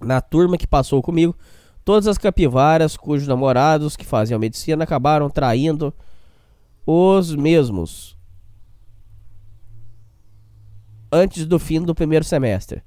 [0.00, 1.36] na turma que passou comigo,
[1.84, 5.92] todas as capivaras cujos namorados que faziam medicina acabaram traindo
[6.86, 8.16] os mesmos
[11.10, 12.84] antes do fim do primeiro semestre.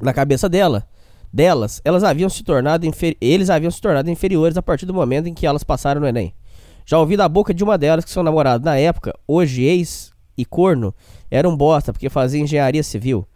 [0.00, 0.88] Na cabeça dela,
[1.32, 2.86] delas, elas haviam se tornado
[3.20, 6.34] eles haviam se tornado inferiores a partir do momento em que elas passaram no ENEM.
[6.86, 10.44] Já ouvi da boca de uma delas que seu namorado na época, hoje ex e
[10.44, 10.94] corno,
[11.30, 13.26] era um bosta porque fazia engenharia civil.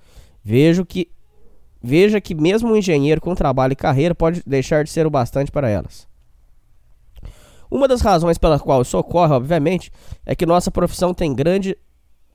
[0.42, 1.10] Vejo que
[1.82, 5.50] veja que mesmo um engenheiro com trabalho e carreira pode deixar de ser o bastante
[5.50, 6.06] para elas.
[7.70, 9.90] Uma das razões pela qual isso ocorre, obviamente,
[10.26, 11.76] é que nossa profissão tem grande,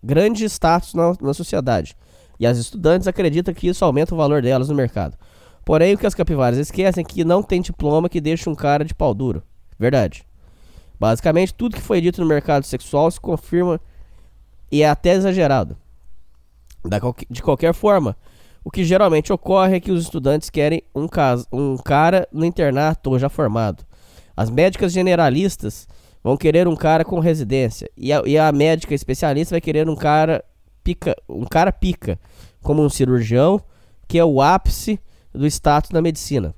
[0.03, 1.95] grande status na, na sociedade.
[2.39, 5.15] E as estudantes acreditam que isso aumenta o valor delas no mercado.
[5.67, 8.85] Porém, o que as capivaras esquecem é que não tem diploma que deixa um cara
[8.85, 9.43] de pau duro.
[9.77, 10.23] Verdade.
[10.97, 13.77] Basicamente, tudo que foi dito no mercado sexual se confirma
[14.71, 15.75] e é até exagerado.
[17.29, 18.15] De qualquer forma,
[18.63, 23.19] o que geralmente ocorre é que os estudantes querem um, caso, um cara no internato
[23.19, 23.85] já formado.
[24.37, 25.85] As médicas generalistas
[26.23, 29.97] vão querer um cara com residência e a, e a médica especialista vai querer um
[29.97, 30.41] cara
[30.81, 32.17] pica, um cara pica,
[32.61, 33.61] como um cirurgião,
[34.07, 34.97] que é o ápice
[35.37, 36.53] do status da medicina.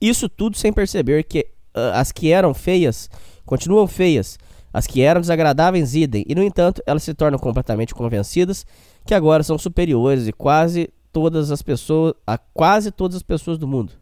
[0.00, 3.10] Isso tudo sem perceber que ah, as que eram feias
[3.44, 4.38] continuam feias,
[4.72, 8.66] as que eram desagradáveis idem, e no entanto elas se tornam completamente convencidas
[9.04, 13.66] que agora são superiores e quase todas as pessoas, a quase todas as pessoas do
[13.66, 13.92] mundo.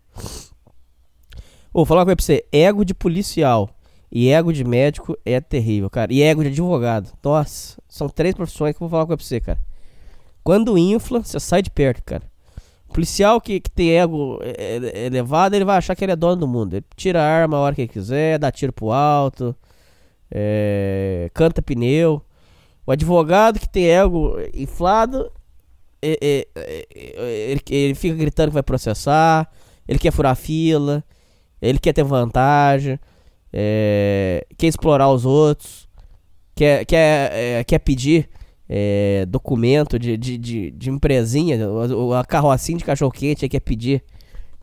[1.72, 3.68] Vou falar pra você, ego de policial
[4.10, 6.12] e ego de médico é terrível, cara.
[6.12, 7.12] E ego de advogado.
[7.22, 9.58] Nossa, são três profissões que eu vou falar pra você, cara.
[10.42, 12.33] Quando infla, você sai de perto, cara
[12.94, 16.36] policial que, que tem ego é, é, elevado, ele vai achar que ele é dono
[16.36, 16.74] do mundo.
[16.74, 19.54] Ele tira a arma a hora que ele quiser, dá tiro pro alto,
[20.30, 22.22] é, canta pneu.
[22.86, 25.30] O advogado que tem ego inflado,
[26.00, 26.46] ele,
[27.68, 29.50] ele, fica gritando que vai processar,
[29.88, 31.02] ele quer furar fila,
[31.60, 32.98] Ele quer ter vantagem,
[33.52, 35.88] é, quer explorar os outros,
[36.54, 38.28] quer, quer, é, quer pedir
[38.68, 41.58] é, documento de, de, de, de empresinha,
[42.18, 44.02] a carrocinha de cachorro-quente quer pedir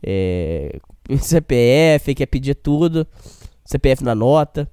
[0.03, 0.79] é,
[1.19, 3.07] CPF, quer pedir tudo,
[3.65, 4.69] CPF na nota.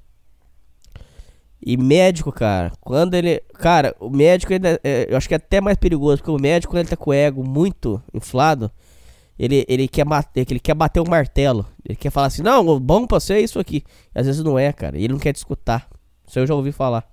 [1.60, 3.40] E médico, cara, quando ele.
[3.54, 4.80] Cara, o médico ainda.
[4.82, 7.10] É, eu acho que é até mais perigoso, porque o médico, quando ele tá com
[7.10, 8.70] o ego muito inflado,
[9.36, 11.66] ele, ele, quer, bater, ele quer bater o martelo.
[11.84, 13.82] Ele quer falar assim: não, bom pra você é isso aqui.
[14.14, 14.96] Às vezes não é, cara.
[14.96, 15.88] Ele não quer te escutar.
[16.26, 17.04] Isso eu já ouvi falar.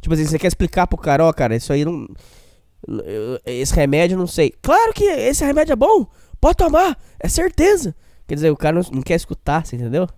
[0.00, 2.06] Tipo assim, você quer explicar pro cara, ó, cara, isso aí não.
[3.44, 4.54] Esse remédio não sei.
[4.62, 6.06] Claro que esse remédio é bom!
[6.40, 7.94] Pode tomar, é certeza!
[8.26, 10.08] Quer dizer, o cara não, não quer escutar, você entendeu?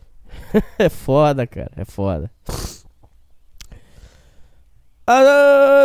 [0.78, 2.30] é foda, cara, é foda.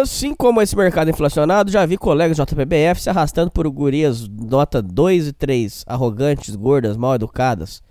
[0.01, 5.27] Assim como esse mercado inflacionado, já vi colegas JPBF se arrastando por gurias nota 2
[5.27, 7.83] e 3, arrogantes, gordas, mal educadas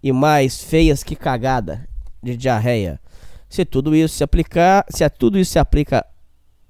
[0.00, 1.88] e mais feias que cagada
[2.22, 3.00] de diarreia.
[3.48, 6.04] Se tudo isso se aplicar, se a tudo isso se aplica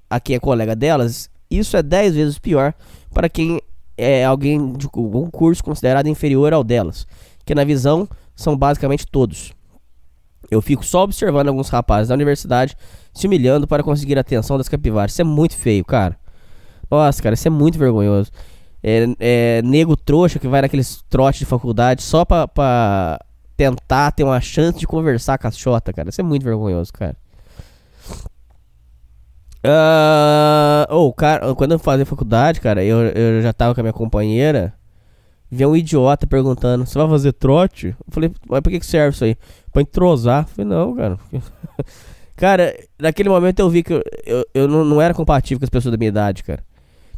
[0.09, 2.73] a quem é colega delas, isso é 10 vezes pior
[3.13, 3.61] para quem
[3.97, 7.05] é alguém de algum curso considerado inferior ao delas,
[7.45, 9.53] que na visão são basicamente todos.
[10.49, 12.75] Eu fico só observando alguns rapazes da universidade
[13.13, 15.11] se humilhando para conseguir a atenção das capivaras.
[15.11, 16.17] Isso é muito feio, cara.
[16.89, 18.31] Nossa, cara, isso é muito vergonhoso.
[18.81, 23.19] É, é nego trouxa que vai naqueles trotes de faculdade só pra, pra
[23.59, 26.07] tentar ter uma chance de conversar com a Xota, cara.
[26.07, 27.17] Isso é muito vergonhoso, cara.
[29.61, 33.91] Uh, oh, cara, quando eu fazia faculdade, cara, eu, eu já tava com a minha
[33.91, 34.73] companheira.
[35.51, 37.87] Vem um idiota perguntando: Você vai fazer trote?
[37.87, 39.35] Eu falei: Mas pra que serve isso aí?
[39.73, 40.43] Pra entrosar?
[40.43, 41.19] Eu falei: Não, cara.
[42.37, 45.69] cara, naquele momento eu vi que eu, eu, eu não, não era compatível com as
[45.69, 46.63] pessoas da minha idade, cara.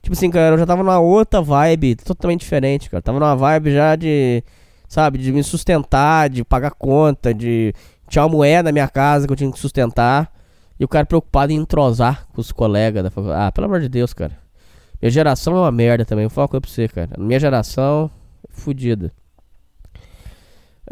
[0.02, 3.04] Tipo assim, cara, eu já tava numa outra vibe totalmente diferente, cara.
[3.04, 4.44] Tava numa vibe já de
[4.92, 5.18] sabe?
[5.18, 7.74] De me sustentar, de pagar conta, de.
[8.10, 10.30] Tinha uma moeda na minha casa que eu tinha que sustentar.
[10.78, 13.42] E o cara preocupado em entrosar com os colegas da faculdade.
[13.42, 14.38] Ah, pelo amor de Deus, cara.
[15.02, 16.26] Minha geração é uma merda também.
[16.26, 17.12] Vou falar uma coisa pra você, cara.
[17.18, 18.12] Minha geração,
[18.50, 19.14] fodida.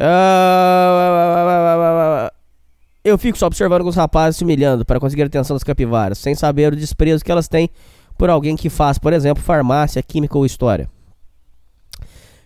[3.04, 6.34] Eu fico só observando os rapazes se humilhando para conseguir a atenção das capivaras, sem
[6.34, 7.68] saber o desprezo que elas têm
[8.16, 10.88] por alguém que faz, por exemplo, farmácia, química ou história.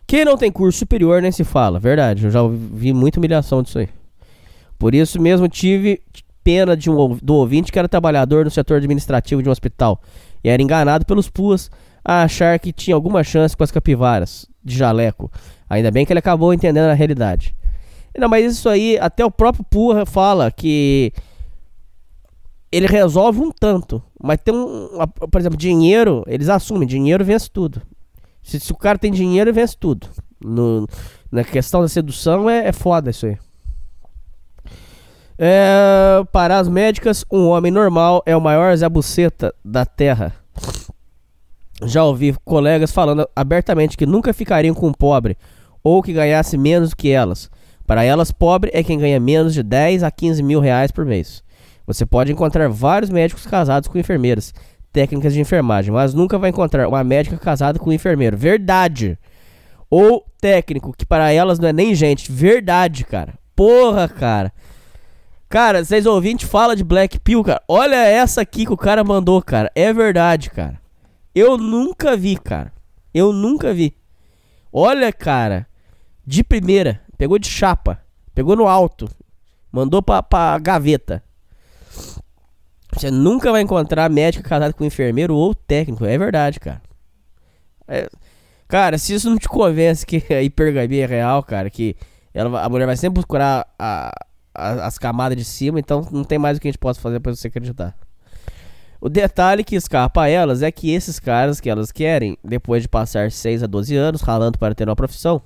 [0.07, 2.25] Quem não tem curso superior nem se fala, verdade.
[2.25, 3.89] Eu já vi muita humilhação disso aí.
[4.79, 6.01] Por isso mesmo tive
[6.43, 10.01] pena de um, do ouvinte que era trabalhador no setor administrativo de um hospital
[10.45, 11.71] e era enganado pelos puas
[12.05, 15.33] a achar que tinha alguma chance com as capivaras de jaleco.
[15.71, 17.57] Ainda bem que ele acabou entendendo a realidade.
[18.17, 21.13] Não, mas isso aí, até o próprio Pua fala que
[22.71, 24.89] ele resolve um tanto, mas tem um,
[25.31, 27.81] por exemplo, dinheiro, eles assumem, dinheiro vence tudo.
[28.45, 30.07] Se, se o cara tem dinheiro, ele vence tudo.
[30.45, 30.87] No,
[31.33, 33.39] na questão da sedução é, é foda isso aí.
[35.37, 40.33] É, para as médicas, um homem normal é o maior Zé Buceta da Terra.
[41.83, 45.37] Já ouvi colegas falando abertamente que nunca ficariam com um pobre
[45.83, 47.51] ou que ganhasse menos que elas.
[47.87, 51.43] Para elas, pobre é quem ganha menos de 10 a 15 mil reais por mês.
[51.87, 54.55] Você pode encontrar vários médicos casados com enfermeiras
[54.95, 58.37] técnicas de enfermagem, mas nunca vai encontrar uma médica casada com um enfermeiro.
[58.37, 59.19] Verdade.
[59.91, 62.31] Ou técnico, que para elas não é nem gente.
[62.31, 63.35] Verdade, cara.
[63.57, 64.53] Porra, cara.
[65.49, 67.61] Cara, vocês ouvintes fala de Black Pill, cara.
[67.67, 69.71] Olha essa aqui que o cara mandou, cara.
[69.75, 70.81] É verdade, cara.
[71.35, 72.73] Eu nunca vi, cara.
[73.13, 73.97] Eu nunca vi.
[74.73, 75.67] Olha, cara.
[76.25, 77.01] De primeira.
[77.19, 77.99] Pegou de chapa.
[78.33, 79.09] Pegou no alto.
[79.73, 81.21] Mandou pra, pra gaveta.
[82.97, 86.05] Você nunca vai encontrar médico casado com enfermeiro ou técnico.
[86.05, 86.81] É verdade, cara.
[87.89, 88.09] É,
[88.69, 91.97] cara, se isso não te convence que a hipergamia é real, cara, que
[92.33, 94.13] ela, a mulher vai sempre procurar a,
[94.55, 97.21] a, as camadas de cima, então não tem mais o que a gente possa fazer
[97.21, 97.97] pra você acreditar.
[99.01, 102.89] O detalhe que escapa a elas é que esses caras que elas querem, depois de
[102.89, 105.43] passar 6 a 12 anos ralando para ter uma profissão,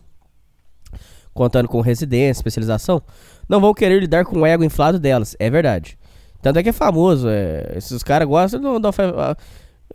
[1.34, 3.02] contando com residência, especialização,
[3.48, 5.34] não vão querer lidar com o ego inflado delas.
[5.38, 5.98] É verdade.
[6.40, 7.28] Tanto é que é famoso.
[7.28, 8.90] É, esses caras gostam do, do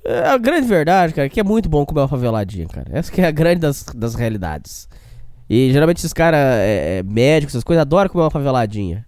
[0.05, 2.87] é a grande verdade, cara, que é muito bom comer uma faveladinha, cara.
[2.91, 4.89] Essa que é a grande das, das realidades.
[5.49, 9.05] E geralmente esses caras é, é, médicos, essas coisas, adoram comer uma faveladinha.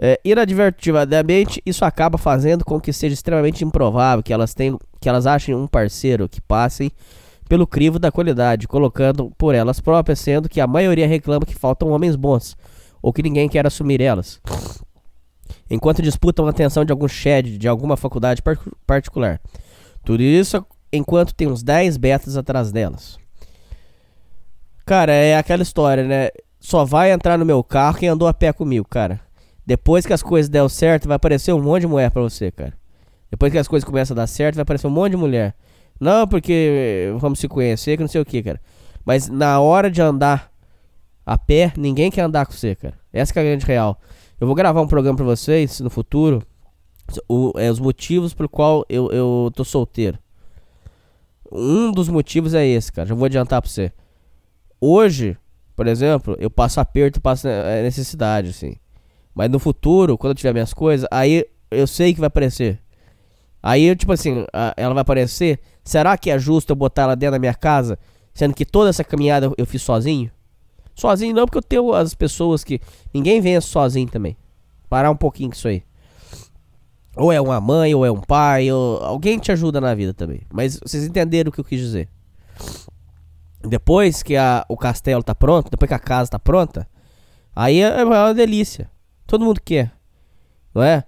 [0.00, 5.26] É, inadvertidamente, isso acaba fazendo com que seja extremamente improvável que elas tenham, que elas
[5.26, 6.90] achem um parceiro que passem
[7.48, 11.90] pelo crivo da qualidade, colocando por elas próprias, sendo que a maioria reclama que faltam
[11.90, 12.56] homens bons,
[13.02, 14.40] ou que ninguém quer assumir elas
[15.70, 19.40] enquanto disputam a atenção de algum shed de alguma faculdade par particular.
[20.04, 23.18] Tudo isso enquanto tem uns 10 betas atrás delas.
[24.86, 26.30] Cara, é aquela história, né?
[26.58, 29.20] Só vai entrar no meu carro quem andou a pé comigo, cara.
[29.66, 32.72] Depois que as coisas deram certo, vai aparecer um monte de mulher pra você, cara.
[33.30, 35.54] Depois que as coisas começam a dar certo, vai aparecer um monte de mulher.
[36.00, 38.60] Não porque vamos se conhecer, que não sei o que, cara.
[39.04, 40.50] Mas na hora de andar
[41.24, 42.94] a pé, ninguém quer andar com você, cara.
[43.12, 44.00] Essa é a grande real.
[44.40, 46.42] Eu vou gravar um programa pra vocês no futuro.
[47.28, 50.18] O, é, os motivos pelo qual eu, eu tô solteiro.
[51.50, 53.08] Um dos motivos é esse, cara.
[53.08, 53.92] Já vou adiantar pra você.
[54.80, 55.36] Hoje,
[55.74, 58.76] por exemplo, eu passo aperto, passo é, necessidade, assim.
[59.34, 62.80] Mas no futuro, quando eu tiver minhas coisas, aí eu sei que vai aparecer.
[63.60, 64.44] Aí, tipo assim,
[64.76, 65.58] ela vai aparecer.
[65.82, 67.98] Será que é justo eu botar ela dentro da minha casa,
[68.32, 70.30] sendo que toda essa caminhada eu fiz sozinho?
[70.98, 72.80] Sozinho não, porque eu tenho as pessoas que.
[73.14, 74.36] Ninguém vem sozinho também.
[74.90, 75.84] Parar um pouquinho com isso aí.
[77.16, 80.40] Ou é uma mãe, ou é um pai, ou alguém te ajuda na vida também.
[80.52, 82.08] Mas vocês entenderam o que eu quis dizer.
[83.62, 86.88] Depois que a, o castelo tá pronto, depois que a casa tá pronta,
[87.54, 88.90] aí é, é uma delícia.
[89.24, 89.92] Todo mundo quer.
[90.74, 91.04] Não é?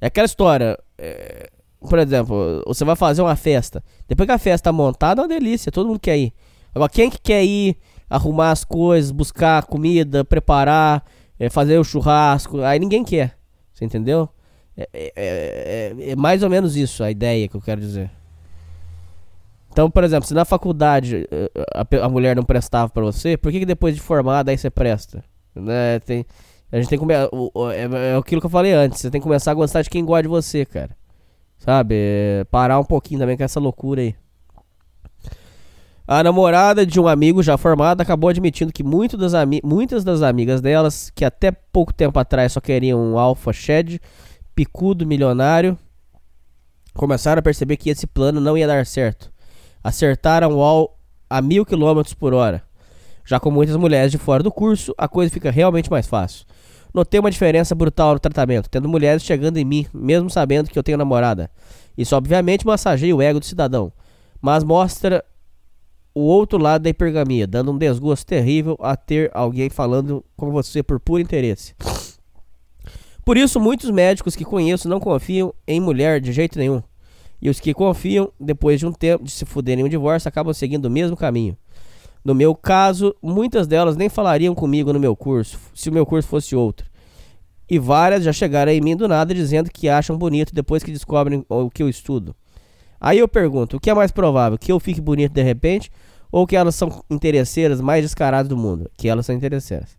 [0.00, 0.78] É aquela história.
[0.96, 3.84] É, por exemplo, você vai fazer uma festa.
[4.08, 5.70] Depois que a festa tá montada, é uma delícia.
[5.70, 6.32] Todo mundo quer ir.
[6.74, 7.76] Agora, quem que quer ir
[8.08, 11.04] arrumar as coisas, buscar comida, preparar,
[11.38, 12.60] é, fazer o churrasco?
[12.60, 13.36] Aí ninguém quer.
[13.72, 14.28] Você entendeu?
[14.76, 18.10] É, é, é, é, mais ou menos isso a ideia que eu quero dizer.
[19.70, 23.50] Então, por exemplo, se na faculdade eh, a, a mulher não prestava para você, por
[23.50, 25.24] que, que depois de formada aí você presta?
[25.52, 25.98] Né?
[25.98, 26.24] Tem,
[26.70, 29.00] a gente tem que é, é aquilo que eu falei antes.
[29.00, 30.96] Você tem que começar a gostar de quem gosta de você, cara.
[31.58, 31.94] Sabe?
[31.96, 34.14] É, parar um pouquinho também com essa loucura aí.
[36.06, 38.84] A namorada de um amigo já formado acabou admitindo que
[39.16, 39.32] das
[39.64, 43.98] muitas das amigas delas, que até pouco tempo atrás só queriam um alpha shed,
[44.54, 45.78] picudo milionário,
[46.92, 49.32] começaram a perceber que esse plano não ia dar certo.
[49.82, 50.94] Acertaram ao
[51.28, 52.62] a mil quilômetros por hora.
[53.24, 56.44] Já com muitas mulheres de fora do curso, a coisa fica realmente mais fácil.
[56.92, 60.82] Notei uma diferença brutal no tratamento, tendo mulheres chegando em mim, mesmo sabendo que eu
[60.82, 61.50] tenho namorada.
[61.96, 63.90] Isso obviamente massageia o ego do cidadão,
[64.40, 65.24] mas mostra
[66.14, 70.82] o outro lado da hipergamia, dando um desgosto terrível a ter alguém falando com você
[70.82, 71.74] por puro interesse.
[73.24, 76.82] Por isso, muitos médicos que conheço não confiam em mulher de jeito nenhum.
[77.40, 80.86] E os que confiam, depois de um tempo de se fuderem um divórcio, acabam seguindo
[80.86, 81.56] o mesmo caminho.
[82.24, 86.28] No meu caso, muitas delas nem falariam comigo no meu curso, se o meu curso
[86.28, 86.86] fosse outro.
[87.68, 91.44] E várias já chegaram em mim do nada dizendo que acham bonito depois que descobrem
[91.48, 92.36] o que eu estudo.
[93.04, 94.56] Aí eu pergunto, o que é mais provável?
[94.56, 95.90] Que eu fique bonito de repente
[96.32, 98.90] ou que elas são interesseiras mais descaradas do mundo?
[98.96, 99.98] Que elas são interesseiras.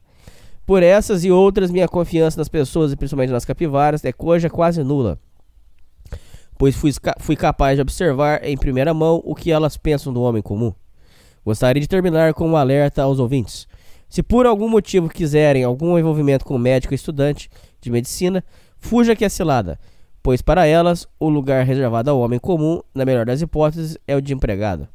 [0.66, 4.84] Por essas e outras, minha confiança nas pessoas e principalmente nas capivaras é coisa quase
[4.84, 5.20] nula.
[6.58, 10.42] Pois fui, fui capaz de observar em primeira mão o que elas pensam do homem
[10.42, 10.74] comum.
[11.46, 13.68] Gostaria de terminar com um alerta aos ouvintes.
[14.10, 18.44] Se por algum motivo quiserem algum envolvimento com médico ou estudante de medicina,
[18.80, 19.78] fuja que é cilada,
[20.26, 24.22] pois para elas o lugar reservado ao homem comum, na melhor das hipóteses, é o
[24.22, 24.88] de empregado.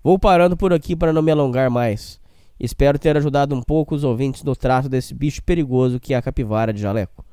[0.00, 2.20] Vou parando por aqui para não me alongar mais.
[2.60, 6.22] Espero ter ajudado um pouco os ouvintes no trato desse bicho perigoso que é a
[6.22, 7.24] capivara de jaleco.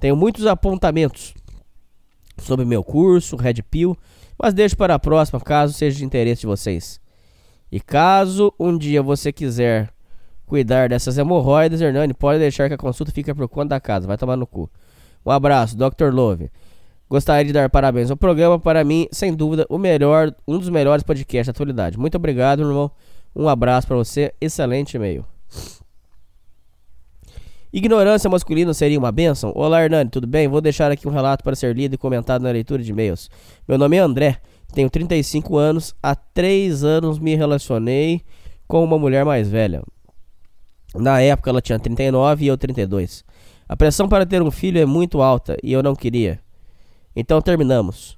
[0.00, 1.34] Tenho muitos apontamentos
[2.36, 3.96] sobre meu curso, Red Pill,
[4.36, 7.00] mas deixo para a próxima, caso seja de interesse de vocês.
[7.70, 9.88] E caso um dia você quiser
[10.46, 14.04] cuidar dessas hemorroidas, Hernani, pode deixar que a consulta fique por conta da casa.
[14.04, 14.68] Vai tomar no cu.
[15.24, 16.12] Um abraço, Dr.
[16.12, 16.50] Love.
[17.10, 18.58] Gostaria de dar parabéns ao programa.
[18.58, 21.98] Para mim, sem dúvida, o melhor, um dos melhores podcasts da atualidade.
[21.98, 22.90] Muito obrigado, irmão.
[23.34, 24.32] Um abraço para você.
[24.40, 25.24] Excelente e-mail.
[27.72, 29.52] Ignorância masculina seria uma benção?
[29.54, 30.48] Olá, Hernani, tudo bem?
[30.48, 33.30] Vou deixar aqui um relato para ser lido e comentado na leitura de e-mails.
[33.66, 34.38] Meu nome é André.
[34.74, 35.94] Tenho 35 anos.
[36.02, 38.22] Há 3 anos me relacionei
[38.66, 39.82] com uma mulher mais velha.
[40.94, 43.24] Na época ela tinha 39 e eu 32.
[43.68, 46.40] A pressão para ter um filho é muito alta e eu não queria.
[47.20, 48.16] Então terminamos.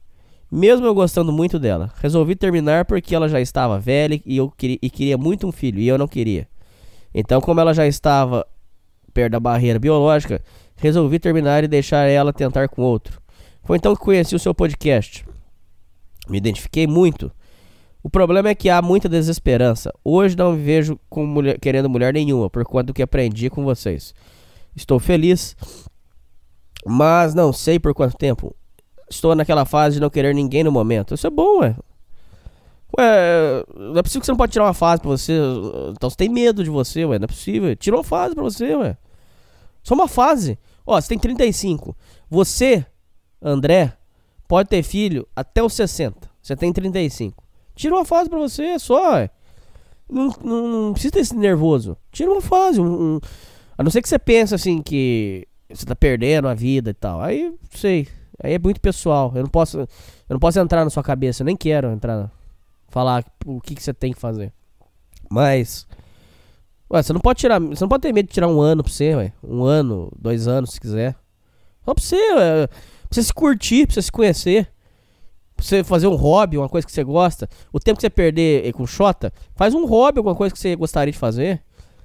[0.52, 4.78] Mesmo eu gostando muito dela, resolvi terminar porque ela já estava velha e eu queria,
[4.82, 6.46] e queria muito um filho e eu não queria.
[7.14, 8.46] Então, como ela já estava
[9.14, 10.42] perto da barreira biológica,
[10.76, 13.22] resolvi terminar e deixar ela tentar com outro.
[13.64, 15.24] Foi então que conheci o seu podcast.
[16.28, 17.32] Me identifiquei muito.
[18.02, 19.94] O problema é que há muita desesperança.
[20.04, 24.14] Hoje não me vejo mulher, querendo mulher nenhuma, por conta do que aprendi com vocês.
[24.76, 25.56] Estou feliz,
[26.84, 28.54] mas não sei por quanto tempo.
[29.10, 31.14] Estou naquela fase de não querer ninguém no momento.
[31.14, 31.74] Isso é bom, ué.
[32.98, 35.32] Ué, não é possível que você não pode tirar uma fase pra você.
[35.92, 37.18] Então você tem medo de você, ué.
[37.18, 37.74] Não é possível.
[37.76, 38.96] Tirou uma fase pra você, ué.
[39.82, 40.58] Só uma fase.
[40.86, 41.96] Ó, você tem 35.
[42.28, 42.84] Você,
[43.42, 43.92] André,
[44.48, 46.28] pode ter filho até os 60.
[46.42, 47.42] Você tem 35.
[47.74, 49.28] Tira uma fase pra você, só.
[50.08, 51.96] Não, não, não precisa ter esse nervoso.
[52.12, 52.80] Tira uma fase.
[52.80, 53.20] Um, um-
[53.78, 57.20] a não ser que você pense assim que você tá perdendo a vida e tal.
[57.20, 58.08] Aí, sei.
[58.42, 59.32] Aí é muito pessoal.
[59.34, 59.88] Eu não posso, eu
[60.30, 61.42] não posso entrar na sua cabeça.
[61.42, 62.30] Eu nem quero entrar.
[62.88, 64.52] Falar o que, que você tem que fazer.
[65.30, 65.86] Mas.
[66.92, 67.60] Ué, você não pode tirar.
[67.60, 69.32] Você não pode ter medo de tirar um ano pra você, ué.
[69.44, 71.14] Um ano, dois anos, se quiser.
[71.84, 72.76] Só pra você, ué, pra
[73.10, 74.68] você se curtir, pra você se conhecer.
[75.54, 77.48] Pra você fazer um hobby, uma coisa que você gosta.
[77.72, 81.12] O tempo que você perder com Xota, faz um hobby, alguma coisa que você gostaria
[81.12, 81.62] de fazer.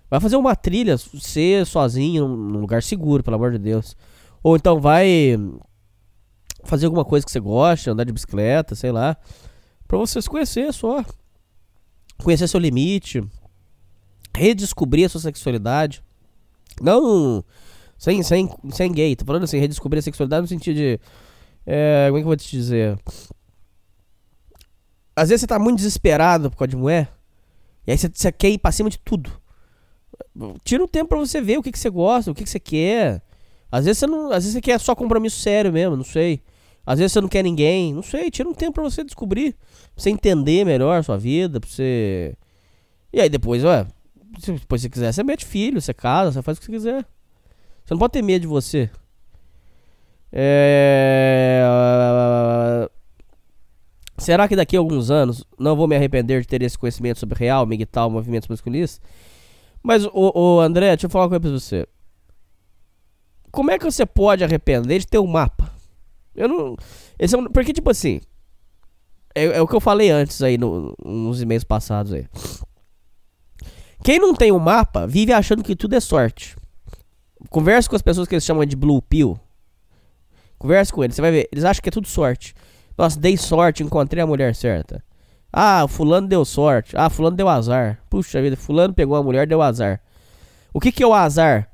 [0.10, 3.96] Vai fazer uma trilha, você sozinho, num lugar seguro, pelo amor de Deus.
[4.44, 5.40] Ou então vai
[6.66, 9.18] fazer alguma coisa que você gosta, andar de bicicleta, sei lá.
[9.88, 11.04] Pra você se conhecer só.
[12.24, 13.24] Conhecer seu limite.
[14.36, 16.04] Redescobrir a sua sexualidade.
[16.82, 17.44] Não
[17.98, 19.16] sem, sem, sem gay.
[19.16, 21.00] Tô falando assim, redescobrir a sexualidade no sentido de.
[21.66, 22.98] É, como é que eu vou te dizer?
[25.16, 27.12] Às vezes você tá muito desesperado por causa de mulher.
[27.88, 29.32] E aí você, você quer ir pra cima de tudo.
[30.64, 32.60] Tira um tempo pra você ver o que, que você gosta, o que, que você
[32.60, 33.22] quer.
[33.72, 34.28] Às vezes você não.
[34.28, 36.44] Às vezes você quer só compromisso sério mesmo, não sei.
[36.86, 38.30] Às vezes você não quer ninguém, não sei.
[38.30, 39.54] Tira um tempo pra você descobrir.
[39.54, 42.36] Pra você entender melhor a sua vida, pra você.
[43.12, 43.88] E aí depois, ué.
[44.40, 47.06] Se depois você quiser, você mete filho, você casa, você faz o que você quiser.
[47.86, 48.90] Você não pode ter medo de você.
[50.32, 51.64] É...
[54.18, 57.38] Será que daqui a alguns anos não vou me arrepender de ter esse conhecimento sobre
[57.40, 59.00] real, migtal, movimentos masculinos?
[59.82, 61.88] Mas, o, o André, deixa eu falar uma coisa pra você.
[63.52, 65.72] Como é que você pode arrepender de ter um mapa?
[66.36, 66.78] Eu não.
[67.18, 68.22] Esse é um, porque, tipo assim.
[69.34, 72.26] É, é o que eu falei antes aí, no, nos e-mails passados aí.
[74.04, 76.56] Quem não tem um mapa vive achando que tudo é sorte.
[77.50, 79.40] Converse com as pessoas que eles chamam de Blue Pill.
[80.58, 81.50] Converse com eles, você vai ver.
[81.52, 82.54] Eles acham que é tudo sorte.
[82.98, 85.04] Nossa, dei sorte, encontrei a mulher certa.
[85.52, 86.96] Ah, o fulano deu sorte.
[86.98, 88.00] Ah, fulano deu azar.
[88.10, 90.02] Puxa vida, fulano pegou a mulher, deu azar.
[90.74, 91.70] O que, que é o azar?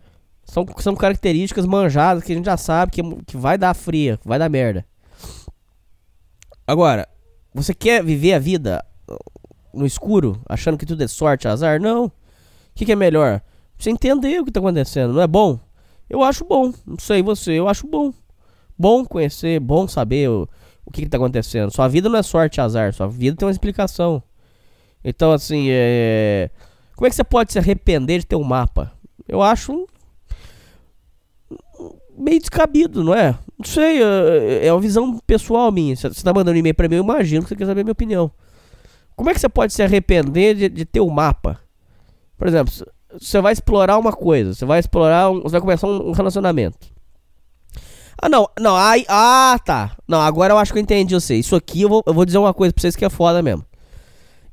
[0.52, 4.38] São, são características manjadas que a gente já sabe que, que vai dar fria, vai
[4.38, 4.86] dar merda.
[6.68, 7.08] Agora,
[7.54, 8.84] você quer viver a vida
[9.74, 11.80] no escuro, achando que tudo é sorte, azar?
[11.80, 12.08] Não.
[12.08, 12.12] O
[12.76, 13.42] que, que é melhor?
[13.78, 15.58] Você entender o que tá acontecendo, não é bom?
[16.10, 16.74] Eu acho bom.
[16.86, 18.14] Não sei você, eu acho bom.
[18.78, 20.50] Bom conhecer, bom saber o,
[20.86, 21.72] o que, que tá acontecendo.
[21.72, 24.22] Sua vida não é sorte azar, sua vida tem uma explicação.
[25.02, 26.50] Então, assim, é.
[26.94, 28.92] Como é que você pode se arrepender de ter um mapa?
[29.26, 29.88] Eu acho
[32.22, 33.38] meio descabido, não é?
[33.58, 35.96] Não sei, é é uma visão pessoal minha.
[35.96, 37.84] Você você tá mandando um e-mail pra mim, eu imagino que você quer saber a
[37.84, 38.32] minha opinião.
[39.16, 41.60] Como é que você pode se arrepender de, de ter um mapa?
[42.38, 42.74] Por exemplo,
[43.20, 46.78] você vai explorar uma coisa, você vai explorar, um- você vai começar um relacionamento.
[48.22, 49.96] Ah, não, não, ai, ah, tá.
[50.08, 51.36] Não, agora eu acho que eu entendi você.
[51.36, 53.66] Isso aqui eu vou, eu vou dizer uma coisa pra vocês que é foda mesmo.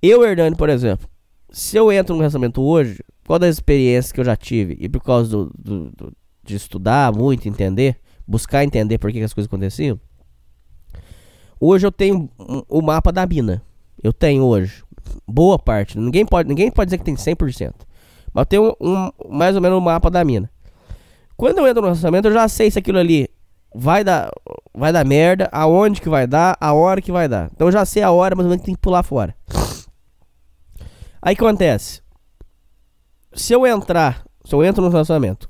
[0.03, 1.07] Eu, Hernani, por exemplo,
[1.51, 5.03] se eu entro num relacionamento hoje, causa das experiências que eu já tive e por
[5.03, 6.13] causa do, do- do-
[6.49, 10.01] de estudar muito, entender, buscar entender por que, que as coisas aconteciam,
[11.61, 13.63] hoje eu tenho um- o mapa da mina.
[14.03, 14.83] Eu tenho hoje.
[15.27, 15.99] Boa parte.
[15.99, 17.75] Ninguém pode, ninguém pode dizer que tem 100%.
[18.33, 20.51] Mas eu tenho um, mais ou menos o mapa da mina.
[21.37, 23.29] Quando eu entro no relacionamento, eu já sei se aquilo ali
[23.75, 24.31] vai dar,
[24.75, 27.51] vai dar merda, aonde que vai dar, a hora que vai dar.
[27.55, 29.35] Então eu já sei a hora, mas eu tenho que pular fora.
[31.21, 32.01] Aí que acontece?
[33.35, 35.49] Se eu entrar, se eu entro no relacionamento,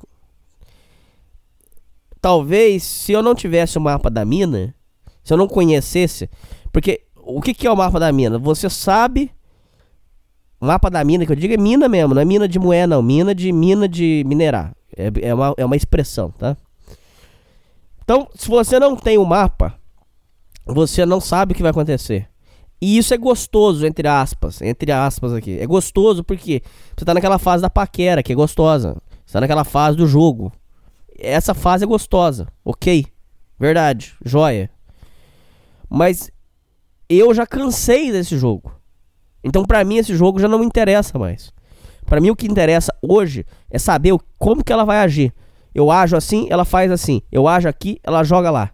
[2.20, 4.74] talvez se eu não tivesse o mapa da mina,
[5.22, 6.28] se eu não conhecesse,
[6.72, 8.38] porque o que, que é o mapa da mina?
[8.38, 9.30] Você sabe.
[10.60, 13.02] Mapa da mina que eu digo é mina mesmo, não é mina de moeda, não.
[13.02, 14.74] Mina de mina de minerar.
[14.96, 16.56] É, é, uma, é uma expressão, tá?
[18.02, 19.74] Então, se você não tem o mapa,
[20.66, 22.28] você não sabe o que vai acontecer.
[22.80, 24.62] E isso é gostoso, entre aspas.
[24.62, 25.58] Entre aspas aqui.
[25.58, 26.62] É gostoso porque
[26.96, 28.96] você tá naquela fase da paquera, que é gostosa.
[29.26, 30.52] Você tá naquela fase do jogo.
[31.18, 33.06] Essa fase é gostosa, ok?
[33.58, 34.70] Verdade, joia.
[35.90, 36.30] Mas
[37.08, 38.72] eu já cansei desse jogo.
[39.42, 41.52] Então pra mim esse jogo já não me interessa mais.
[42.06, 45.32] Pra mim o que interessa hoje é saber o- como que ela vai agir.
[45.74, 47.20] Eu ajo assim, ela faz assim.
[47.30, 48.70] Eu ajo aqui, ela joga lá.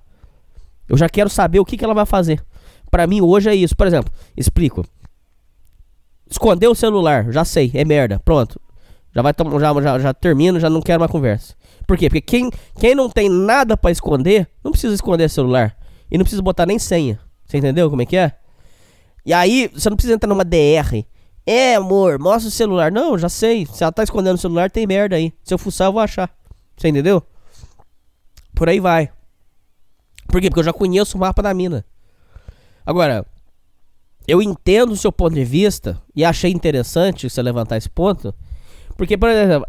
[0.88, 2.44] Eu já quero saber o que, que ela vai fazer.
[2.90, 3.74] Pra mim hoje é isso.
[3.76, 4.84] Por exemplo, explico.
[6.30, 8.20] Esconder o celular, já sei, é merda.
[8.24, 8.60] Pronto.
[9.14, 11.54] Já vai já, já, já termino, já não quero mais conversa.
[11.86, 12.08] Por quê?
[12.08, 15.76] Porque quem, quem não tem nada pra esconder, não precisa esconder celular.
[16.10, 17.20] E não precisa botar nem senha.
[17.44, 18.32] Você entendeu como é que é?
[19.24, 21.04] E aí, você não precisa entrar numa DR.
[21.46, 22.90] É, amor, mostra o celular.
[22.90, 23.66] Não, já sei.
[23.66, 25.32] Se ela tá escondendo o celular, tem merda aí.
[25.42, 26.30] Se eu fuçar, eu vou achar.
[26.76, 27.22] Você entendeu?
[28.54, 29.10] Por aí vai.
[30.28, 30.48] Por quê?
[30.48, 31.84] Porque eu já conheço o mapa da mina.
[32.84, 33.26] Agora,
[34.26, 38.34] eu entendo o seu ponto de vista e achei interessante você levantar esse ponto.
[38.96, 39.66] Porque, por exemplo,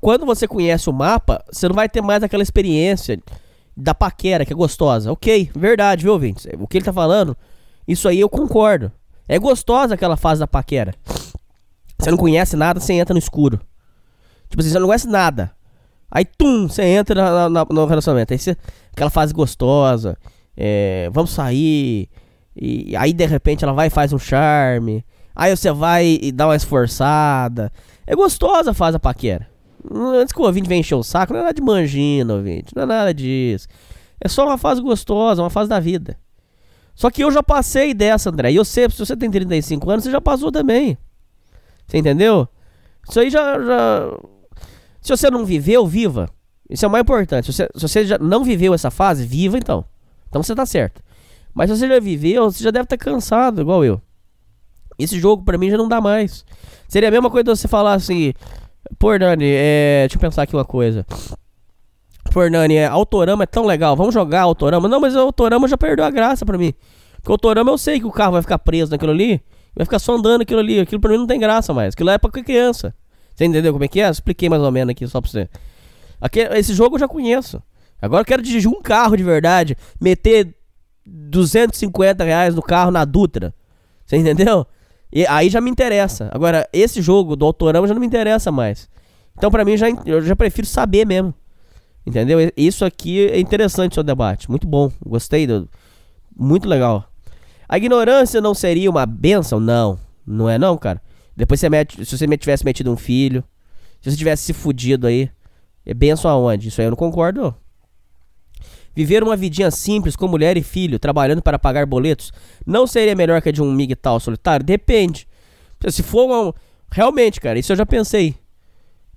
[0.00, 3.20] quando você conhece o mapa, você não vai ter mais aquela experiência
[3.76, 5.12] da paquera, que é gostosa.
[5.12, 6.46] Ok, verdade, viu, ouvintes?
[6.58, 7.36] O que ele tá falando,
[7.86, 8.90] isso aí eu concordo.
[9.28, 10.94] É gostosa aquela fase da paquera.
[11.98, 13.60] Você não conhece nada, você entra no escuro.
[14.48, 15.50] Tipo assim, você não conhece nada.
[16.10, 18.32] Aí, tum, você entra na- na- no relacionamento.
[18.32, 18.56] Aí você,
[18.92, 20.16] aquela fase gostosa.
[20.58, 22.08] é, vamos sair.
[22.56, 25.04] E aí, de repente, ela vai e faz um charme.
[25.34, 27.70] Aí você vai e dá uma esforçada.
[28.06, 29.48] É gostosa a fase da paquera.
[29.92, 32.74] Antes que o ouvinte venha encher o saco, não é nada de manjina, ouvinte.
[32.74, 33.66] Não é nada disso.
[34.20, 36.18] É só uma fase gostosa, uma fase da vida.
[36.94, 38.52] Só que eu já passei dessa, André.
[38.52, 40.96] E eu sei, se você tem 35 anos, você já passou também.
[41.86, 42.48] Você entendeu?
[43.08, 43.60] Isso aí já.
[43.62, 44.18] já...
[45.00, 46.28] Se você não viveu, viva.
[46.68, 47.46] Isso é o mais importante.
[47.46, 49.84] Se você, se você já não viveu essa fase, viva então.
[50.28, 51.02] Então você tá certo.
[51.54, 54.00] Mas se você já viveu, você já deve estar cansado, igual eu.
[54.98, 56.44] Esse jogo pra mim já não dá mais.
[56.88, 58.32] Seria a mesma coisa você falar assim.
[58.98, 60.02] Pô, Hernani, é.
[60.02, 61.04] Deixa eu pensar aqui uma coisa.
[62.32, 63.96] Pô, Hernani, é, Autorama é tão legal.
[63.96, 64.88] Vamos jogar Autorama.
[64.88, 66.72] Não, mas o Autorama já perdeu a graça pra mim.
[67.16, 69.40] Porque o Autorama eu sei que o carro vai ficar preso naquilo ali.
[69.74, 70.80] Vai ficar só andando aquilo ali.
[70.80, 71.92] Aquilo pra mim não tem graça mais.
[71.94, 72.94] Aquilo é pra criança.
[73.34, 74.08] Você entendeu como é que é?
[74.08, 75.48] Expliquei mais ou menos aqui só pra você.
[76.20, 77.62] Aquele- esse jogo eu já conheço.
[78.00, 79.76] Agora eu quero dirigir um carro de verdade.
[80.00, 80.54] Meter
[81.04, 83.54] 250 reais no carro na Dutra.
[84.04, 84.66] Você entendeu?
[85.12, 86.28] E aí já me interessa.
[86.32, 88.88] Agora, esse jogo do Autorama já não me interessa mais.
[89.36, 91.32] Então, pra mim, já, eu já prefiro saber mesmo.
[92.06, 92.38] Entendeu?
[92.56, 94.48] Isso aqui é interessante o seu debate.
[94.48, 94.90] Muito bom.
[95.04, 95.46] Gostei.
[95.46, 95.68] Do,
[96.36, 97.04] muito legal.
[97.68, 99.58] A ignorância não seria uma benção?
[99.58, 99.98] Não.
[100.26, 101.02] Não é não, cara.
[101.36, 103.44] Depois você mete, se você tivesse metido um filho,
[104.00, 105.30] se você tivesse se fudido aí,
[105.84, 106.68] é benção aonde?
[106.68, 107.54] Isso aí eu não concordo.
[108.96, 112.32] Viver uma vidinha simples com mulher e filho, trabalhando para pagar boletos,
[112.66, 114.64] não seria melhor que a de um migtal solitário?
[114.64, 115.28] Depende.
[115.90, 116.54] Se for uma...
[116.90, 118.34] Realmente, cara, isso eu já pensei.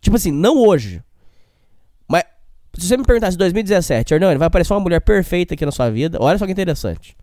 [0.01, 1.01] Tipo assim, não hoje.
[2.07, 2.25] Mas
[2.77, 5.89] se você me perguntasse em 2017, Hernani, vai aparecer uma mulher perfeita aqui na sua
[5.89, 6.17] vida.
[6.19, 7.15] Olha só que interessante.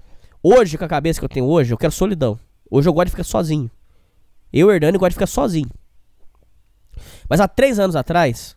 [0.42, 2.38] Hoje, com a cabeça que eu tenho hoje, eu quero solidão.
[2.70, 3.70] Hoje eu gosto de ficar sozinho.
[4.50, 5.68] Eu, Hernani, gosto de ficar sozinho.
[7.28, 8.56] Mas há três anos atrás,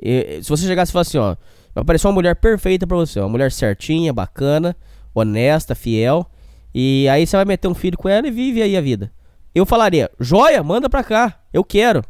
[0.00, 1.36] se você chegasse e falasse assim, ó,
[1.78, 4.76] vai aparecer uma mulher perfeita pra você, uma mulher certinha, bacana,
[5.14, 6.26] honesta, fiel,
[6.74, 9.12] e aí você vai meter um filho com ela e vive aí a vida.
[9.54, 12.04] Eu falaria, joia, manda pra cá, eu quero.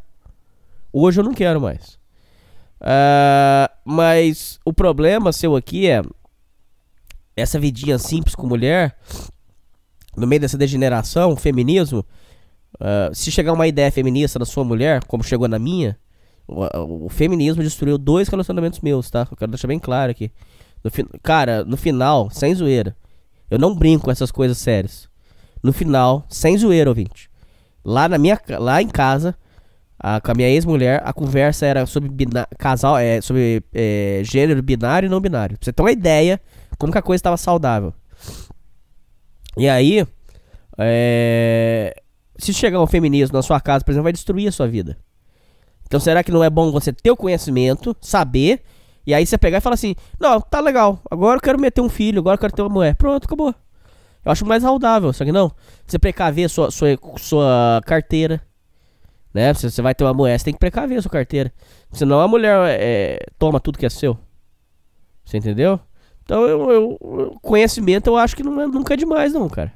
[0.93, 1.99] Hoje eu não quero mais.
[2.81, 6.03] Ah, mas o problema seu aqui é
[7.37, 8.97] essa vidinha simples com mulher,
[10.17, 12.05] no meio dessa degeneração, feminismo,
[12.81, 15.99] ah, se chegar uma ideia feminista na sua mulher, como chegou na minha,
[16.49, 19.27] o, feminismo destruiu dois relacionamentos meus, tá?
[19.31, 20.33] Eu quero deixar bem claro aqui.
[20.83, 22.97] No fi- cara, no final, sem zoeira,
[23.51, 25.09] eu não brinco com essas coisas sérias.
[25.63, 27.29] No final, sem zoeira, ouvinte.
[27.85, 29.35] Lá na minha, lá em casa,
[29.99, 32.11] a- com a minha ex-mulher, a conversa era sobre
[32.59, 35.59] casal, é, sobre é, gênero binário e não binário.
[35.59, 36.41] Pra você ter uma ideia
[36.79, 37.93] como que a coisa estava saudável.
[39.57, 40.07] E aí,
[40.79, 41.95] é,
[42.39, 44.97] se chegar um feminismo na sua casa, por exemplo, vai destruir a sua vida.
[45.89, 48.63] Então será que não é bom você ter o conhecimento, saber,
[49.07, 51.89] e aí você pegar e falar assim, não, tá legal, agora eu quero meter um
[51.89, 52.95] filho, agora eu quero ter uma mulher.
[52.95, 53.55] Pronto, acabou.
[54.23, 55.51] Eu acho mais saudável, só que não.
[55.87, 58.41] Você precaver sua, sua, sua carteira.
[59.33, 59.55] Né?
[59.55, 61.51] Você vai ter uma mulher, você tem que precaver sua carteira.
[61.91, 64.19] Senão a mulher é, toma tudo que é seu.
[65.25, 65.81] Você entendeu?
[66.23, 69.73] Então eu, eu- conhecimento eu acho que não é, nunca é demais, não, cara.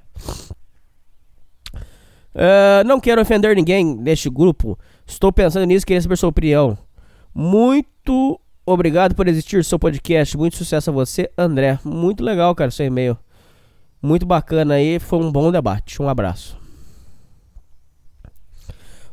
[2.35, 4.79] Ah, não quero ofender ninguém neste grupo.
[5.07, 6.77] Estou pensando nisso queria saber sua opinião.
[7.35, 10.37] Muito obrigado por existir seu podcast.
[10.37, 11.79] Muito sucesso a você, André.
[11.85, 13.17] Muito legal, cara, seu e-mail.
[14.01, 14.99] Muito bacana aí.
[14.99, 16.01] Foi um bom debate.
[16.03, 16.61] Um abraço.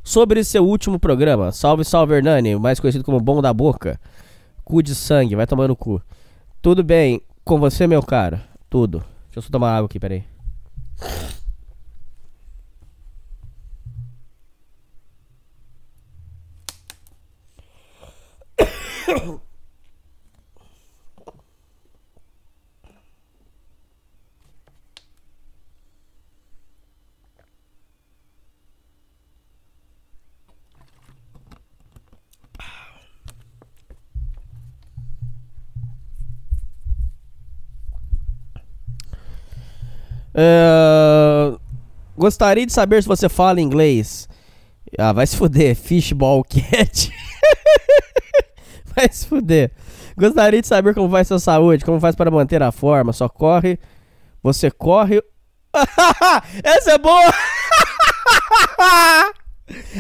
[0.03, 3.99] Sobre seu último programa, salve, salve Hernani, mais conhecido como Bom da Boca.
[4.63, 6.01] Cu de sangue, vai tomar no cu.
[6.61, 8.43] Tudo bem com você, meu cara?
[8.69, 8.99] Tudo.
[9.25, 10.23] Deixa eu só tomar água aqui, peraí.
[40.41, 41.57] É,
[42.17, 44.27] Gostaria de saber se você fala inglês.
[44.97, 45.75] Ah, vai se fuder.
[45.75, 47.11] Fishball cat.
[48.99, 49.71] vai se fuder.
[50.17, 53.13] Gostaria de saber como vai sua saúde, como faz para manter a forma.
[53.13, 53.79] Só corre.
[54.43, 55.23] Você corre
[56.63, 57.31] Essa é boa!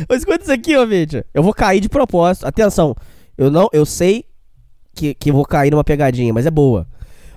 [0.09, 1.23] Escuta isso aqui, ô vídeo.
[1.33, 2.45] Eu vou cair de propósito.
[2.47, 2.95] Atenção,
[3.37, 4.25] eu não, eu sei
[4.93, 6.85] que, que vou cair numa pegadinha, mas é boa.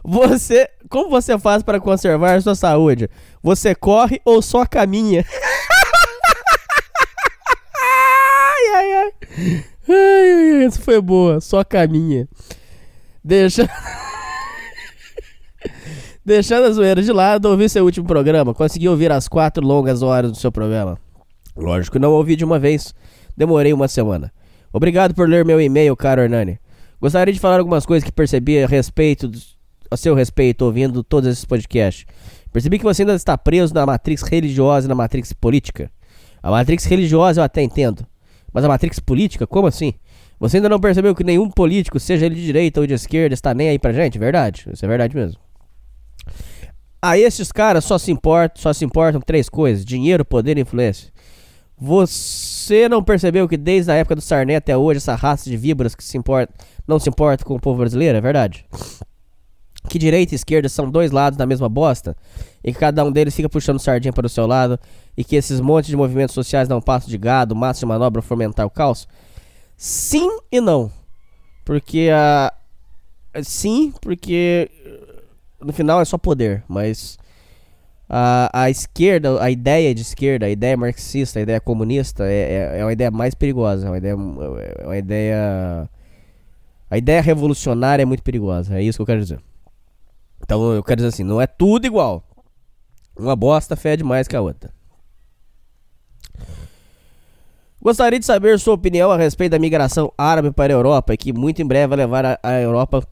[0.03, 3.09] Você, como você faz para conservar sua saúde?
[3.43, 5.25] Você corre ou só caminha?
[7.79, 9.13] ai, ai, ai.
[9.89, 11.41] Ai, essa foi boa.
[11.41, 12.29] Só caminha.
[13.25, 13.69] Deixa.
[16.25, 18.55] Deixando a zoeira de lado, ouvi seu último programa.
[18.55, 20.99] Consegui ouvir as quatro longas horas do seu programa.
[21.57, 22.95] Lógico que não ouvi de uma vez.
[23.37, 24.33] Demorei uma semana.
[24.73, 26.59] Obrigado por ler meu e-mail, caro Hernani.
[27.01, 29.31] Gostaria de falar algumas coisas que percebi a respeito,
[29.91, 32.07] a seu respeito, ouvindo todos esses podcasts.
[32.53, 35.91] Percebi que você ainda está preso na matrix religiosa e na matrix política.
[36.43, 38.07] A matrix religiosa eu até entendo.
[38.53, 39.95] Mas a matrix política, como assim?
[40.39, 43.55] Você ainda não percebeu que nenhum político, seja ele de direita ou de esquerda, está
[43.55, 44.19] nem aí pra gente?
[44.19, 44.69] Verdade.
[44.73, 45.41] Isso é verdade mesmo.
[47.01, 51.13] A esses caras só se importam, só se importam três coisas: dinheiro, poder e influência.
[51.77, 55.97] Você não percebeu que desde a época do Sarney até hoje essa raça de víboras
[55.97, 56.55] que se importa,
[56.87, 58.65] não se importa com o povo brasileiro, é verdade?
[59.89, 62.17] Que direita e esquerda são dois lados da mesma bosta
[62.63, 64.79] e que cada um deles fica puxando sardinha para o seu lado
[65.17, 68.67] e que esses montes de movimentos sociais dão passo de gado, massa de manobra fomentar
[68.67, 69.07] o caos?
[69.77, 70.91] Sim e não.
[71.65, 72.53] Porque a.
[73.43, 74.71] Sim, porque
[75.61, 77.19] no final é só poder, mas
[78.09, 82.81] a, a esquerda, a ideia de esquerda, a ideia marxista, a ideia comunista é, é,
[82.81, 85.89] é uma ideia mais perigosa, é uma ideia, é uma ideia
[86.93, 89.41] a ideia revolucionária é muito perigosa, é isso que eu quero dizer.
[90.43, 92.23] Então eu quero dizer assim, não é tudo igual.
[93.19, 94.71] Uma bosta fede mais que a outra.
[97.83, 101.61] Gostaria de saber sua opinião a respeito da migração árabe para a Europa, que muito
[101.61, 103.05] em breve vai levar a, a Europa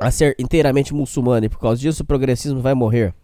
[0.00, 3.14] a ser inteiramente muçulmana e por causa disso o progressismo vai morrer.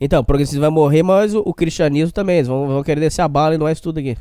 [0.00, 2.36] Então, o progressismo vai morrer, mas o, o cristianismo também.
[2.36, 4.16] Eles vão, vão, querer descer a bala e isso tudo aqui.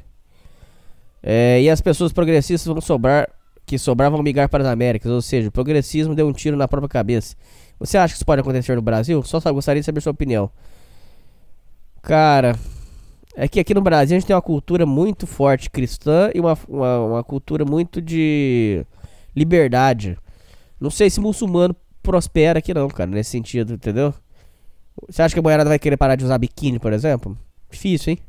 [1.22, 3.30] É, e as pessoas progressistas vão sobrar,
[3.68, 5.12] que sobravam vão migrar para as Américas.
[5.12, 7.36] Ou seja, o progressismo deu um tiro na própria cabeça.
[7.80, 9.22] Você acha que isso pode acontecer no Brasil?
[9.24, 10.50] Só gostaria de saber sua opinião.
[12.02, 12.58] Cara,
[13.36, 16.58] é que aqui no Brasil a gente tem uma cultura muito forte cristã e uma,
[16.68, 18.86] uma, uma cultura muito de
[19.36, 20.18] liberdade.
[20.80, 24.14] Não sei se muçulmano prospera aqui não, cara, nesse sentido, entendeu?
[25.08, 27.38] Você acha que a mulherada vai querer parar de usar biquíni, por exemplo?
[27.70, 28.20] Difícil, hein?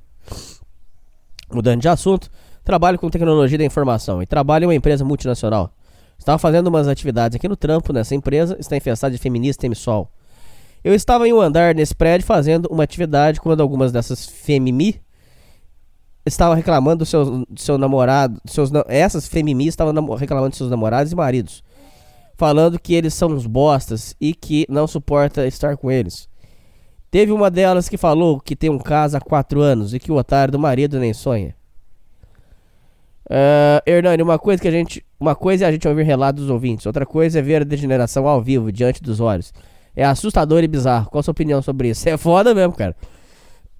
[1.52, 2.30] Mudando de assunto,
[2.64, 5.72] trabalho com tecnologia da informação e trabalho em uma empresa multinacional.
[6.18, 10.10] Estava fazendo umas atividades aqui no trampo nessa empresa, está infestada de feminista e sol.
[10.82, 15.00] Eu estava em um andar nesse prédio fazendo uma atividade quando algumas dessas femimi
[16.24, 21.12] estavam reclamando do seu, do seu namorado, seus, essas femimi estavam reclamando de seus namorados
[21.12, 21.62] e maridos
[22.40, 26.26] falando que eles são uns bostas e que não suporta estar com eles.
[27.10, 30.14] Teve uma delas que falou que tem um caso há quatro anos e que o
[30.14, 31.54] otário do marido nem sonha.
[33.26, 35.04] Uh, Hernani, uma coisa que a gente.
[35.20, 38.26] Uma coisa é a gente ouvir relatos dos ouvintes, outra coisa é ver a degeneração
[38.26, 39.52] ao vivo, diante dos olhos.
[40.00, 41.10] É assustador e bizarro.
[41.10, 42.08] Qual a sua opinião sobre isso?
[42.08, 42.96] É foda mesmo, cara.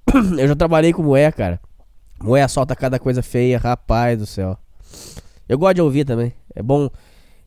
[0.38, 1.58] Eu já trabalhei com moé, cara.
[2.22, 4.58] Moé solta cada coisa feia, rapaz do céu.
[5.48, 6.34] Eu gosto de ouvir também.
[6.54, 6.90] É bom.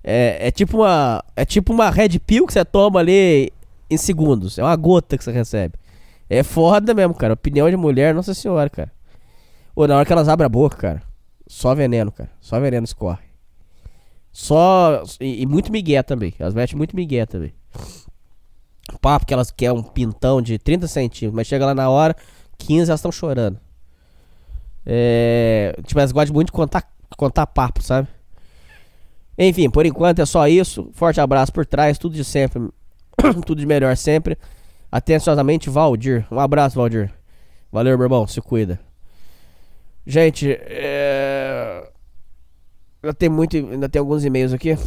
[0.04, 1.24] É, é tipo uma.
[1.36, 3.54] É tipo uma red pill que você toma ali
[3.92, 4.58] em segundos.
[4.58, 5.76] É uma gota que você recebe.
[6.28, 7.34] É foda mesmo, cara.
[7.34, 8.92] Opinião de mulher, nossa senhora, cara.
[9.76, 11.04] Ou na hora que elas abrem a boca, cara.
[11.46, 12.32] Só veneno, cara.
[12.42, 13.28] Só veneno escorre.
[14.32, 15.04] Só.
[15.20, 16.34] E, e muito migué também.
[16.40, 17.54] Elas metem muito migué também.
[19.02, 21.36] Papo que elas querem um pintão de 30 centímetros.
[21.36, 22.16] Mas chega lá na hora,
[22.58, 23.60] 15 elas estão chorando.
[24.86, 25.76] É.
[25.86, 28.08] Tipo, elas gostam muito de contar, contar papo, sabe?
[29.38, 30.90] Enfim, por enquanto é só isso.
[30.94, 32.70] Forte abraço por trás, tudo de sempre.
[33.46, 34.38] tudo de melhor sempre.
[34.92, 36.26] Atenciosamente, Valdir.
[36.32, 37.12] Um abraço, Valdir.
[37.72, 38.28] Valeu, meu irmão.
[38.28, 38.80] Se cuida.
[40.06, 41.90] Gente, é...
[43.02, 44.78] ainda tem muito, ainda tem alguns e-mails aqui.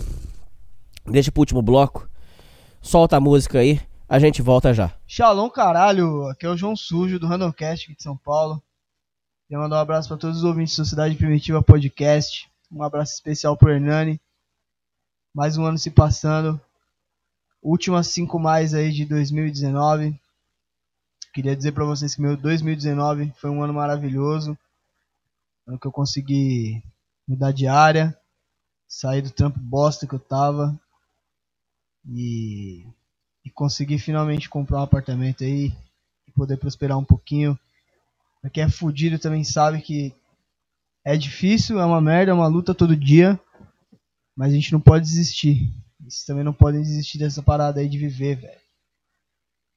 [1.06, 2.08] Deixa pro último bloco.
[2.86, 3.80] Solta a música aí.
[4.08, 4.94] A gente volta já.
[5.08, 6.28] Shalom, caralho.
[6.28, 8.62] Aqui é o João Sujo do Randomcast de São Paulo.
[9.48, 12.48] Queria mandar um abraço para todos os ouvintes da Sociedade Primitiva Podcast.
[12.70, 14.20] Um abraço especial pro Hernani
[15.34, 16.60] mais um ano se passando.
[17.60, 20.16] Últimas cinco mais aí de 2019.
[21.34, 24.56] Queria dizer para vocês que meu 2019 foi um ano maravilhoso.
[25.66, 26.80] Ano que eu consegui
[27.26, 28.16] mudar de área,
[28.86, 30.78] sair do trampo bosta que eu tava
[32.08, 32.86] e,
[33.44, 35.72] e conseguir finalmente comprar um apartamento aí
[36.26, 37.58] e poder prosperar um pouquinho.
[38.40, 40.14] Pra quem é fudido também sabe que
[41.04, 43.38] é difícil, é uma merda, é uma luta todo dia.
[44.36, 45.72] Mas a gente não pode desistir.
[46.00, 48.60] Vocês também não podem desistir dessa parada aí de viver, velho.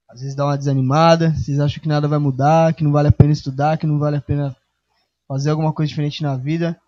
[0.09, 3.11] Às vezes dá uma desanimada, vocês acham que nada vai mudar, que não vale a
[3.11, 4.55] pena estudar, que não vale a pena
[5.27, 6.79] fazer alguma coisa diferente na vida.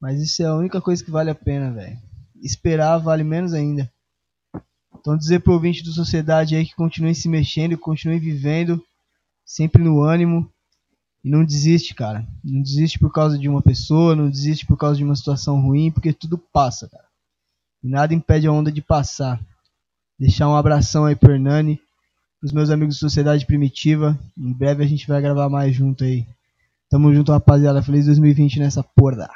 [0.00, 1.98] Mas isso é a única coisa que vale a pena, velho.
[2.40, 3.90] Esperar vale menos ainda.
[4.98, 8.82] Então dizer pro ouvinte do Sociedade aí que continue se mexendo, que continue vivendo,
[9.44, 10.50] sempre no ânimo.
[11.24, 12.26] E não desiste, cara.
[12.42, 15.90] Não desiste por causa de uma pessoa, não desiste por causa de uma situação ruim,
[15.90, 17.04] porque tudo passa, cara.
[17.82, 19.40] E nada impede a onda de passar.
[20.18, 21.80] Deixar um abração aí pro Hernani,
[22.40, 24.18] pros meus amigos de Sociedade Primitiva.
[24.36, 26.26] Em breve a gente vai gravar mais junto aí.
[26.90, 27.82] Tamo junto, rapaziada.
[27.82, 29.30] Feliz 2020 nessa porra.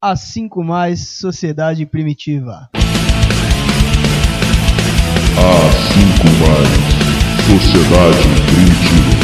[0.00, 2.68] A 5 mais Sociedade Primitiva.
[5.36, 6.98] A 5 mais
[7.46, 9.17] Sociedade Primitiva.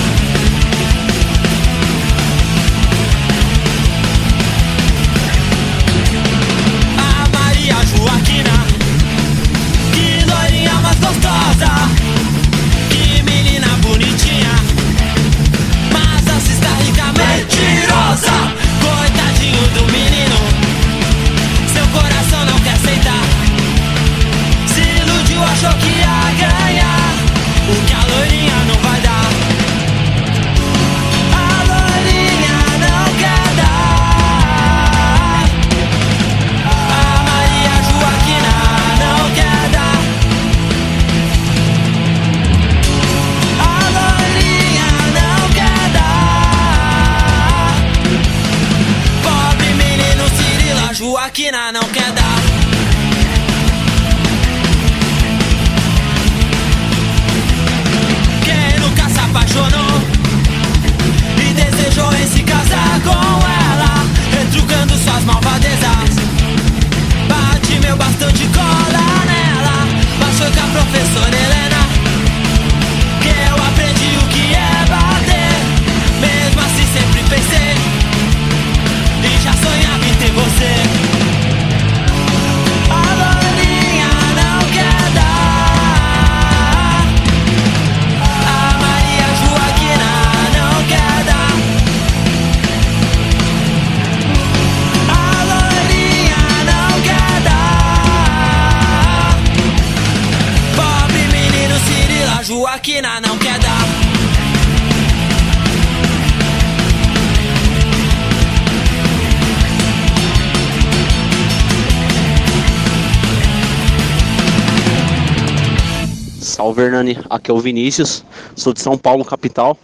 [117.34, 119.76] Aqui é o Vinícius, sou de São Paulo, capital.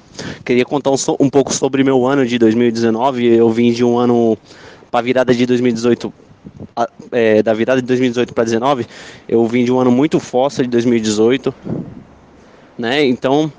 [0.45, 3.27] Queria contar um, um pouco sobre meu ano de 2019.
[3.27, 4.39] Eu vim de um ano
[4.91, 6.13] para virada de 2018,
[6.77, 8.87] a- é, da virada de 2018 para 2019.
[9.29, 11.53] Eu vim de um ano muito fossa de 2018,
[12.79, 13.05] né?
[13.05, 13.53] Então,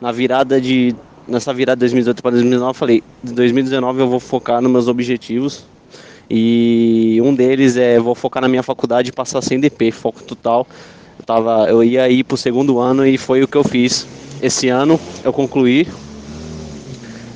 [0.00, 0.94] na virada de
[1.26, 4.88] nessa virada de 2018 para 2019, eu falei, de 2019 eu vou focar nos meus
[4.88, 5.64] objetivos.
[6.30, 10.66] E um deles é vou focar na minha faculdade e passar sem DP, foco total.
[11.18, 14.06] Eu, tava, eu ia ir pro segundo ano e foi o que eu fiz.
[14.40, 15.86] Esse ano eu concluí,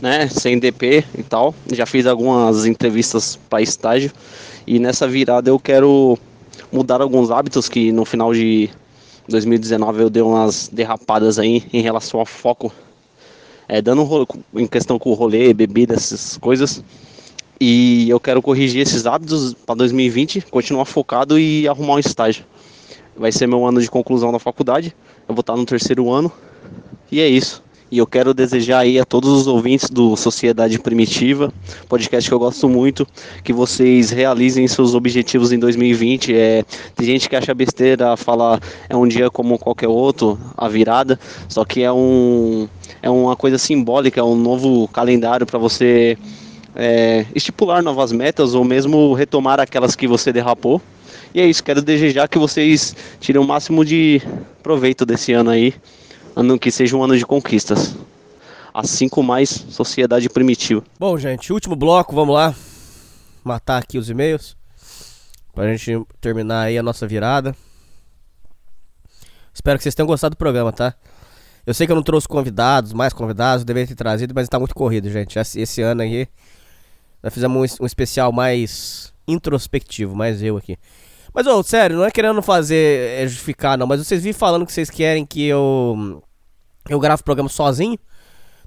[0.01, 1.55] né, sem DP e tal.
[1.73, 4.13] Já fiz algumas entrevistas para estágio
[4.67, 6.19] e nessa virada eu quero
[6.71, 8.71] mudar alguns hábitos que no final de
[9.29, 12.73] 2019 eu dei umas derrapadas aí em relação ao foco,
[13.69, 16.83] é, dando em questão com o rolê, bebida, essas coisas.
[17.61, 22.45] E eu quero corrigir esses hábitos para 2020, continuar focado e arrumar um estágio.
[23.17, 24.95] Vai ser meu ano de conclusão da faculdade.
[25.29, 26.33] Eu vou estar no terceiro ano.
[27.11, 27.63] E é isso.
[27.93, 31.53] E eu quero desejar aí a todos os ouvintes do Sociedade Primitiva,
[31.91, 33.07] podcast que eu gosto muito,
[33.45, 36.35] que vocês realizem seus objetivos em 2020.
[36.35, 36.65] É,
[36.97, 41.67] tem gente que acha besteira, fala é um dia como qualquer outro, a virada, só
[41.67, 42.67] que é um
[43.03, 46.17] é uma coisa simbólica, é um novo calendário para você
[46.75, 50.81] é, estipular novas metas ou mesmo retomar aquelas que você derrapou.
[51.35, 54.21] E é isso, quero desejar que vocês tirem o máximo de
[54.63, 55.75] proveito desse ano aí,
[56.37, 57.97] ano que seja um ano de conquistas.
[58.75, 60.83] Assim como mais sociedade primitiva.
[60.99, 62.55] Bom, gente, último bloco, vamos lá.
[63.43, 64.57] Matar aqui os e-mails.
[65.55, 67.55] Pra gente terminar aí a nossa virada.
[69.53, 70.95] Espero que vocês tenham gostado do programa, tá?
[71.67, 74.75] Eu sei que eu não trouxe convidados, mais convidados, deveria ter trazido, mas tá muito
[74.75, 75.39] corrido, gente.
[75.39, 76.27] Esse, esse ano aí,
[77.23, 80.77] nós fizemos um, um especial mais introspectivo, mais eu aqui.
[81.35, 84.73] Mas, ô, sério, não é querendo fazer, é, justificar, não, mas vocês vivem falando que
[84.73, 86.23] vocês querem que eu,
[86.89, 87.99] eu grave o programa sozinho.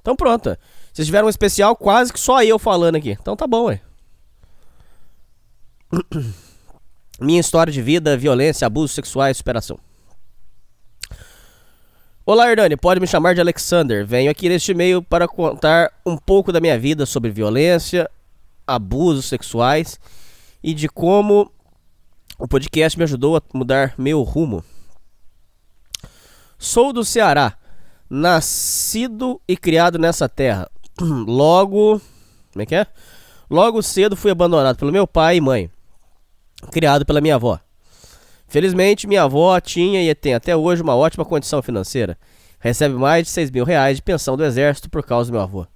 [0.02, 0.58] Então pronto.
[0.94, 3.12] Vocês tiveram um especial quase que só eu falando aqui.
[3.12, 3.82] Então tá bom, ué.
[7.20, 9.80] Minha história de vida, violência, abusos sexuais, superação.
[12.26, 14.06] Olá, Hernani, pode me chamar de Alexander.
[14.06, 18.10] Venho aqui neste e-mail para contar um pouco da minha vida sobre violência,
[18.66, 20.00] abusos sexuais
[20.64, 21.52] e de como
[22.38, 24.64] o podcast me ajudou a mudar meu rumo.
[26.58, 27.58] Sou do Ceará,
[28.10, 30.70] nascido e criado nessa terra.
[31.00, 32.02] Logo.
[32.52, 32.88] Como é que é?
[33.50, 35.70] Logo cedo fui abandonado pelo meu pai e mãe,
[36.72, 37.60] criado pela minha avó.
[38.48, 42.18] Felizmente, minha avó tinha e tem até hoje uma ótima condição financeira.
[42.60, 45.68] Recebe mais de 6 mil reais de pensão do exército por causa do meu avô.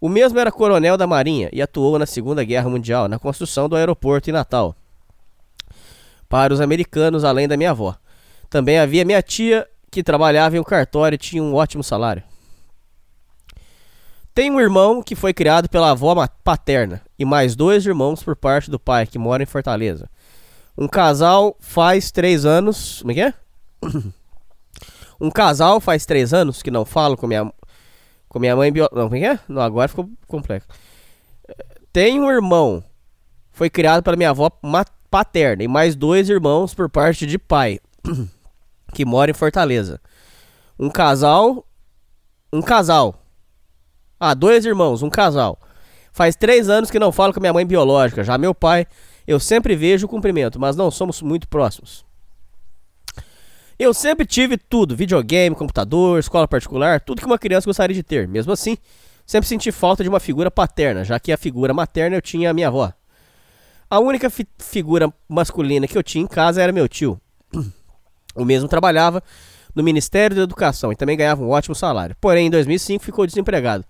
[0.00, 3.76] O mesmo era coronel da Marinha e atuou na Segunda Guerra Mundial na construção do
[3.76, 4.74] aeroporto em Natal.
[6.30, 7.96] Para os americanos, além da minha avó.
[8.48, 12.22] Também havia minha tia, que trabalhava em um cartório e tinha um ótimo salário.
[14.32, 16.14] Tenho um irmão que foi criado pela avó
[16.44, 20.08] paterna e mais dois irmãos por parte do pai, que mora em Fortaleza.
[20.78, 23.00] Um casal faz três anos.
[23.00, 23.34] Como é que é?
[25.20, 27.52] Um casal faz três anos que não falo com minha,
[28.26, 28.88] com minha mãe bio...
[28.90, 29.38] Não, como é que é?
[29.46, 30.66] Não, agora ficou complexo.
[31.92, 32.82] Tem um irmão.
[33.52, 34.48] Foi criado pela minha avó
[35.10, 37.80] paterna e mais dois irmãos por parte de pai,
[38.94, 40.00] que mora em Fortaleza.
[40.78, 41.66] Um casal.
[42.52, 43.22] Um casal.
[44.18, 45.58] Ah, dois irmãos, um casal.
[46.12, 48.24] Faz três anos que não falo com minha mãe biológica.
[48.24, 48.86] Já meu pai,
[49.26, 52.04] eu sempre vejo o cumprimento, mas não somos muito próximos.
[53.78, 58.28] Eu sempre tive tudo: videogame, computador, escola particular, tudo que uma criança gostaria de ter.
[58.28, 58.76] Mesmo assim,
[59.24, 62.52] sempre senti falta de uma figura paterna, já que a figura materna eu tinha a
[62.52, 62.92] minha avó.
[63.90, 67.20] A única fi figura masculina que eu tinha em casa era meu tio.
[68.36, 69.20] O mesmo trabalhava
[69.74, 72.14] no Ministério da Educação e também ganhava um ótimo salário.
[72.20, 73.84] Porém, em 2005 ficou desempregado.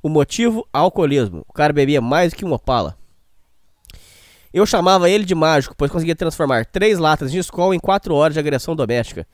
[0.00, 0.64] O motivo?
[0.72, 1.44] Alcoolismo.
[1.48, 2.96] O cara bebia mais que um opala.
[4.54, 8.34] Eu chamava ele de mágico, pois conseguia transformar três latas de escola em quatro horas
[8.34, 9.26] de agressão doméstica.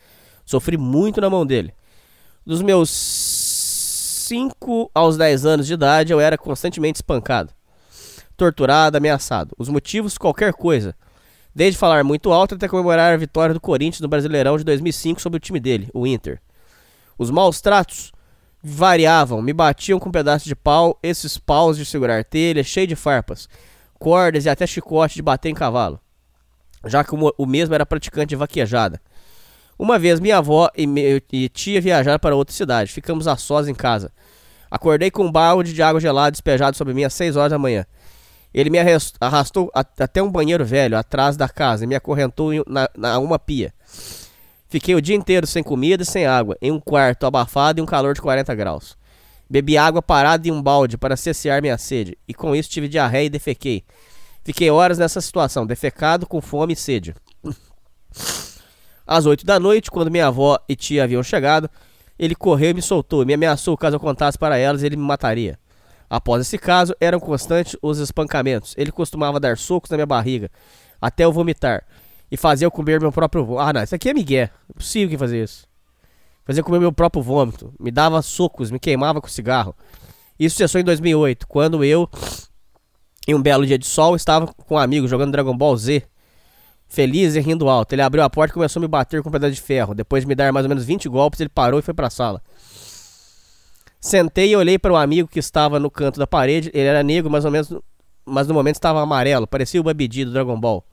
[0.46, 1.74] Sofri muito na mão dele.
[2.44, 2.88] Dos meus
[4.28, 7.52] 5 aos 10 anos de idade, eu era constantemente espancado,
[8.36, 9.54] torturado, ameaçado.
[9.58, 10.94] Os motivos, qualquer coisa.
[11.54, 15.38] Desde falar muito alto até comemorar a vitória do Corinthians no Brasileirão de 2005 sobre
[15.38, 16.40] o time dele, o Inter.
[17.18, 18.12] Os maus tratos
[18.62, 22.96] variavam, me batiam com um pedaço de pau, esses paus de segurar telha, cheio de
[22.96, 23.48] farpas
[23.98, 26.00] cordas e até chicote de bater em cavalo,
[26.84, 29.00] já que o mesmo era praticante de vaquejada.
[29.78, 30.86] Uma vez minha avó e,
[31.32, 34.10] e tia viajaram para outra cidade, ficamos a sós em casa.
[34.70, 37.84] Acordei com um balde de água gelada despejado sobre mim às 6 horas da manhã.
[38.56, 38.78] Ele me
[39.20, 43.74] arrastou até um banheiro velho atrás da casa e me acorrentou na, na uma pia.
[44.66, 47.86] Fiquei o dia inteiro sem comida e sem água, em um quarto abafado e um
[47.86, 48.96] calor de 40 graus.
[49.48, 53.26] Bebi água parada em um balde para cessear minha sede, e com isso tive diarreia
[53.26, 53.84] e defequei.
[54.42, 57.14] Fiquei horas nessa situação, defecado, com fome e sede.
[59.06, 61.68] Às oito da noite, quando minha avó e tia haviam chegado,
[62.18, 65.02] ele correu e me soltou, e me ameaçou caso eu contasse para elas ele me
[65.02, 65.58] mataria.
[66.08, 68.74] Após esse caso, eram constantes os espancamentos.
[68.76, 70.50] Ele costumava dar socos na minha barriga,
[71.00, 71.84] até eu vomitar,
[72.30, 73.68] e fazia eu comer meu próprio vômito.
[73.68, 74.50] Ah, não, isso aqui é migué.
[74.68, 75.66] É possível que fazer isso.
[76.44, 77.74] Fazia comer meu próprio vômito.
[77.78, 79.74] Me dava socos, me queimava com cigarro.
[80.38, 82.08] Isso cessou em 2008, quando eu,
[83.26, 86.02] em um belo dia de sol, estava com um amigo jogando Dragon Ball Z.
[86.88, 87.92] Feliz e rindo alto.
[87.94, 89.92] Ele abriu a porta e começou a me bater com um pedaço de ferro.
[89.92, 92.10] Depois de me dar mais ou menos 20 golpes, ele parou e foi para a
[92.10, 92.40] sala.
[94.00, 96.70] Sentei e olhei para o amigo que estava no canto da parede.
[96.72, 97.72] Ele era negro, mais ou menos,
[98.24, 99.46] mas no momento estava amarelo.
[99.46, 100.84] Parecia o Babidi do Dragon Ball.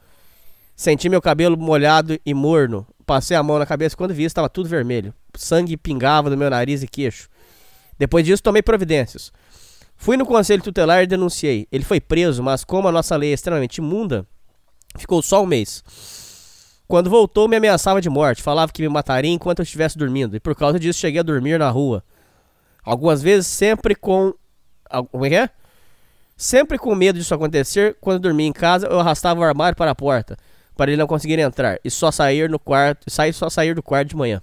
[0.76, 2.88] Senti meu cabelo molhado e morno.
[3.06, 5.14] Passei a mão na cabeça e quando vi estava tudo vermelho.
[5.36, 7.30] Sangue pingava do meu nariz e queixo.
[7.98, 9.32] Depois disso, tomei providências.
[9.96, 11.68] Fui no conselho tutelar e denunciei.
[11.72, 14.26] Ele foi preso, mas como a nossa lei é extremamente imunda,
[14.98, 15.84] ficou só um mês.
[16.88, 18.42] Quando voltou, me ameaçava de morte.
[18.42, 20.36] Falava que me mataria enquanto eu estivesse dormindo.
[20.36, 22.03] E por causa disso, cheguei a dormir na rua.
[22.83, 24.33] Algumas vezes, sempre com.
[25.12, 25.49] Como é que é?
[26.35, 29.96] Sempre com medo disso acontecer, quando dormia em casa, eu arrastava o armário para a
[29.96, 30.38] porta
[30.76, 34.10] para ele não conseguir entrar e só sair no quarto, sair só sair do quarto
[34.10, 34.42] de manhã.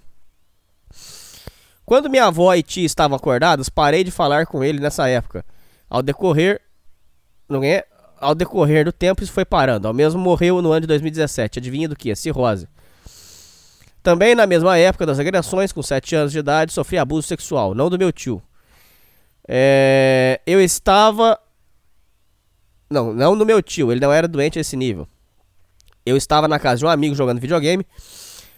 [1.85, 5.43] Quando minha avó e tia estavam acordadas, parei de falar com ele nessa época.
[5.89, 6.61] Ao decorrer,
[7.49, 7.83] não é?
[8.17, 9.87] Ao decorrer do tempo isso foi parando.
[9.87, 11.59] Ao mesmo morreu no ano de 2017.
[11.59, 12.15] Adivinha do que?
[12.15, 12.67] Cirrose.
[14.03, 17.89] Também na mesma época das agressões, com 7 anos de idade, sofri abuso sexual, não
[17.89, 18.41] do meu tio.
[19.47, 21.39] É, eu estava.
[22.89, 25.07] Não, não do meu tio, ele não era doente a esse nível.
[26.05, 27.85] Eu estava na casa de um amigo jogando videogame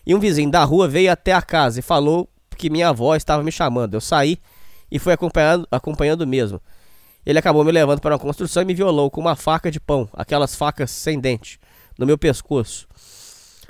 [0.06, 3.44] e um vizinho da rua veio até a casa e falou que minha avó estava
[3.44, 3.94] me chamando.
[3.96, 4.38] Eu saí
[4.90, 6.62] e fui acompanhando, acompanhando mesmo.
[7.26, 10.10] Ele acabou me levando para uma construção e me violou com uma faca de pão,
[10.14, 11.60] aquelas facas sem dente,
[11.98, 12.88] no meu pescoço.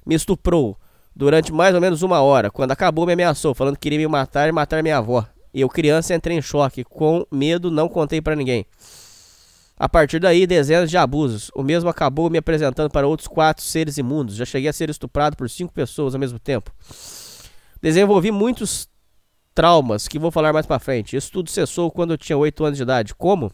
[0.06, 0.78] Me estuprou
[1.16, 2.50] durante mais ou menos uma hora.
[2.50, 5.26] Quando acabou, me ameaçou, falando que queria me matar e matar minha avó.
[5.54, 6.84] Eu, criança, entrei em choque.
[6.84, 8.66] Com medo, não contei pra ninguém.
[9.78, 11.52] A partir daí, dezenas de abusos.
[11.56, 14.36] O mesmo acabou me apresentando para outros quatro seres imundos.
[14.36, 16.72] Já cheguei a ser estuprado por cinco pessoas ao mesmo tempo.
[17.82, 18.88] Desenvolvi muitos
[19.54, 21.16] traumas que vou falar mais pra frente.
[21.16, 23.14] Isso tudo cessou quando eu tinha 8 anos de idade.
[23.14, 23.52] Como?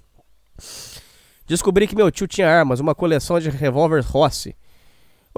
[1.48, 4.56] Descobri que meu tio tinha armas, uma coleção de revólver Rossi.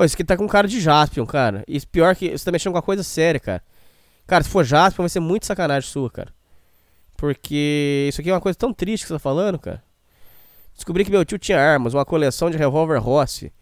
[0.02, 1.64] Pô, esse aqui tá com cara de Jaspion, cara.
[1.68, 3.62] E pior que você tá mexendo com uma coisa séria, cara.
[4.26, 6.34] Cara, se for Jaspion, vai ser muito sacanagem sua, cara.
[7.16, 9.84] Porque isso aqui é uma coisa tão triste que você tá falando, cara.
[10.74, 13.54] Descobri que meu tio tinha armas, uma coleção de revólver Rossi.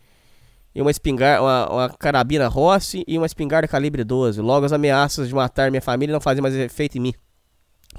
[0.74, 4.40] E uma espingarda, uma, uma carabina Rossi e uma espingarda calibre 12.
[4.40, 7.14] Logo as ameaças de matar minha família não faziam mais efeito em mim.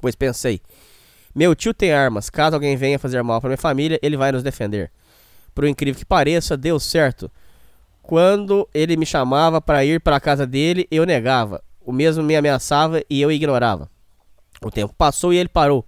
[0.00, 0.62] Pois pensei,
[1.34, 4.42] meu tio tem armas, caso alguém venha fazer mal para minha família, ele vai nos
[4.42, 4.90] defender.
[5.54, 7.30] Por incrível que pareça, deu certo.
[8.02, 11.62] Quando ele me chamava para ir para a casa dele, eu negava.
[11.80, 13.88] O mesmo me ameaçava e eu ignorava.
[14.62, 15.84] O tempo passou e ele parou.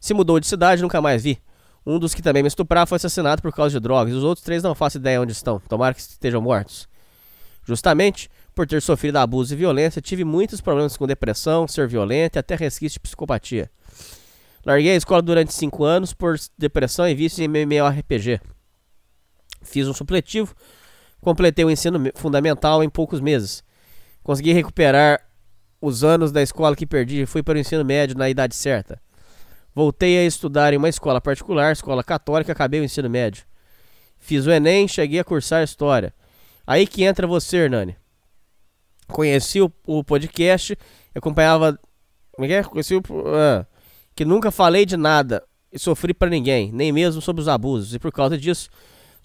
[0.00, 1.40] Se mudou de cidade, nunca mais vi.
[1.84, 4.14] Um dos que também me estuprava foi assassinado por causa de drogas.
[4.14, 5.60] Os outros três não faço ideia onde estão.
[5.68, 6.88] Tomara que estejam mortos.
[7.64, 12.38] Justamente por ter sofrido abuso e violência, tive muitos problemas com depressão, ser violento e
[12.38, 13.70] até resquício de psicopatia.
[14.64, 18.40] Larguei a escola durante 5 anos por depressão e vício em MMORPG.
[19.62, 20.54] Fiz um supletivo,
[21.20, 23.62] completei o ensino fundamental em poucos meses.
[24.22, 25.20] Consegui recuperar
[25.80, 29.00] os anos da escola que perdi e fui para o ensino médio na idade certa.
[29.74, 33.44] Voltei a estudar em uma escola particular, escola católica, acabei o ensino médio.
[34.18, 36.14] Fiz o Enem, cheguei a cursar História.
[36.66, 37.96] Aí que entra você, Hernani.
[39.06, 40.76] Conheci o, o podcast,
[41.14, 41.78] acompanhava.
[42.32, 42.62] Como é que é?
[42.64, 43.02] Conheci o.
[43.34, 43.66] Ah,
[44.14, 47.94] que nunca falei de nada e sofri para ninguém, nem mesmo sobre os abusos.
[47.94, 48.68] E por causa disso,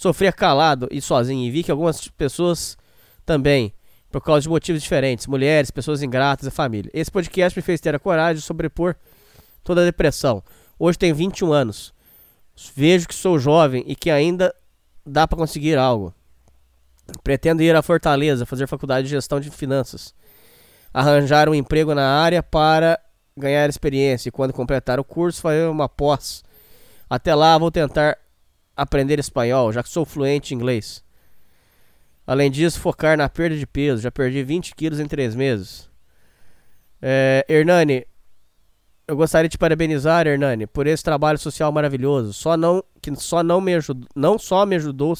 [0.01, 1.45] sofria calado e sozinho.
[1.45, 2.75] E vi que algumas pessoas
[3.23, 3.71] também,
[4.09, 6.89] por causa de motivos diferentes, mulheres, pessoas ingratas e família.
[6.91, 8.95] Esse podcast me fez ter a coragem de sobrepor
[9.63, 10.43] toda a depressão.
[10.79, 11.93] Hoje tenho 21 anos.
[12.75, 14.51] Vejo que sou jovem e que ainda
[15.05, 16.11] dá para conseguir algo.
[17.23, 20.15] Pretendo ir à Fortaleza, fazer faculdade de gestão de finanças.
[20.91, 22.99] Arranjar um emprego na área para
[23.37, 26.43] ganhar experiência e quando completar o curso fazer uma pós.
[27.07, 28.17] Até lá vou tentar
[28.75, 31.03] aprender espanhol, já que sou fluente em inglês.
[32.25, 34.01] Além disso, focar na perda de peso.
[34.01, 35.89] Já perdi 20 quilos em 3 meses.
[37.01, 38.05] É, Hernani,
[39.07, 42.31] eu gostaria de parabenizar, Hernani, por esse trabalho social maravilhoso.
[42.31, 45.13] Só não que só não me ajudou, não só me ajudou,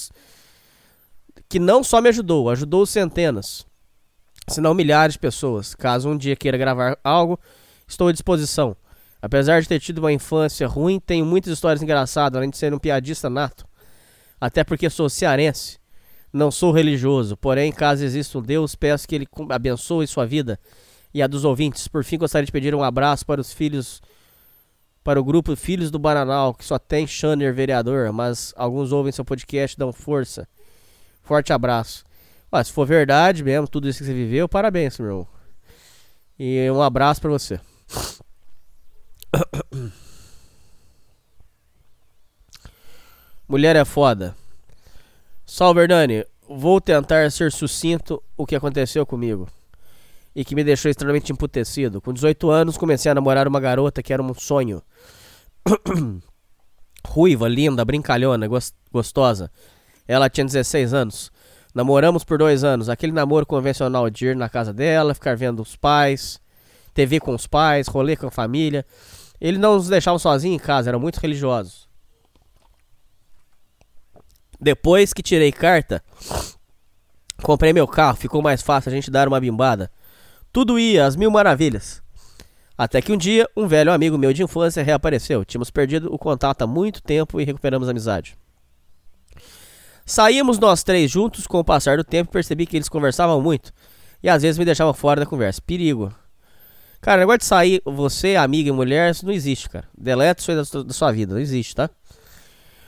[1.50, 3.66] que não só me ajudou, ajudou centenas,
[4.48, 5.74] se não milhares de pessoas.
[5.74, 7.40] Caso um dia queira gravar algo,
[7.88, 8.78] estou à disposição.
[9.21, 12.79] Apesar de ter tido uma infância ruim, tenho muitas histórias engraçadas, além de ser um
[12.79, 13.65] piadista nato.
[14.39, 15.79] Até porque sou cearense.
[16.33, 20.57] Não sou religioso, porém, caso exista um Deus, peço que ele abençoe sua vida
[21.13, 21.87] e a dos ouvintes.
[21.87, 24.01] Por fim, gostaria de pedir um abraço para os filhos,
[25.03, 29.25] para o grupo Filhos do Bananal, que só tem Shanner vereador, mas alguns ouvem seu
[29.25, 30.47] podcast dão força.
[31.21, 32.05] Forte abraço.
[32.51, 35.27] Ah, se for verdade mesmo, tudo isso que você viveu, parabéns, meu.
[36.39, 37.59] E um abraço para você.
[43.47, 44.35] Mulher é foda.
[45.46, 46.26] Salve, Hernani.
[46.47, 49.47] Vou tentar ser sucinto o que aconteceu comigo
[50.35, 52.01] e que me deixou extremamente emputecido.
[52.01, 54.81] Com 18 anos, comecei a namorar uma garota que era um sonho.
[57.06, 58.47] Ruiva, linda, brincalhona,
[58.92, 59.49] gostosa.
[60.08, 61.31] Ela tinha 16 anos.
[61.74, 62.90] Namoramos por dois anos.
[62.90, 66.40] Aquele namoro convencional de ir na casa dela, ficar vendo os pais,
[66.94, 68.85] TV com os pais, rolê com a família.
[69.41, 71.90] Ele não nos deixava sozinhos em casa, eram muito religiosos.
[74.59, 76.03] Depois que tirei carta,
[77.41, 79.91] comprei meu carro, ficou mais fácil a gente dar uma bimbada.
[80.53, 82.03] Tudo ia às mil maravilhas.
[82.77, 85.43] Até que um dia, um velho amigo meu de infância reapareceu.
[85.43, 88.38] Tínhamos perdido o contato há muito tempo e recuperamos a amizade.
[90.06, 93.72] Saímos nós três juntos, com o passar do tempo percebi que eles conversavam muito.
[94.22, 95.61] E às vezes me deixavam fora da conversa.
[95.65, 96.13] Perigo.
[97.01, 99.88] Cara, negócio de sair, você, amiga e mulher, isso não existe, cara.
[99.98, 101.90] Deleta isso aí da sua vida, não existe, tá?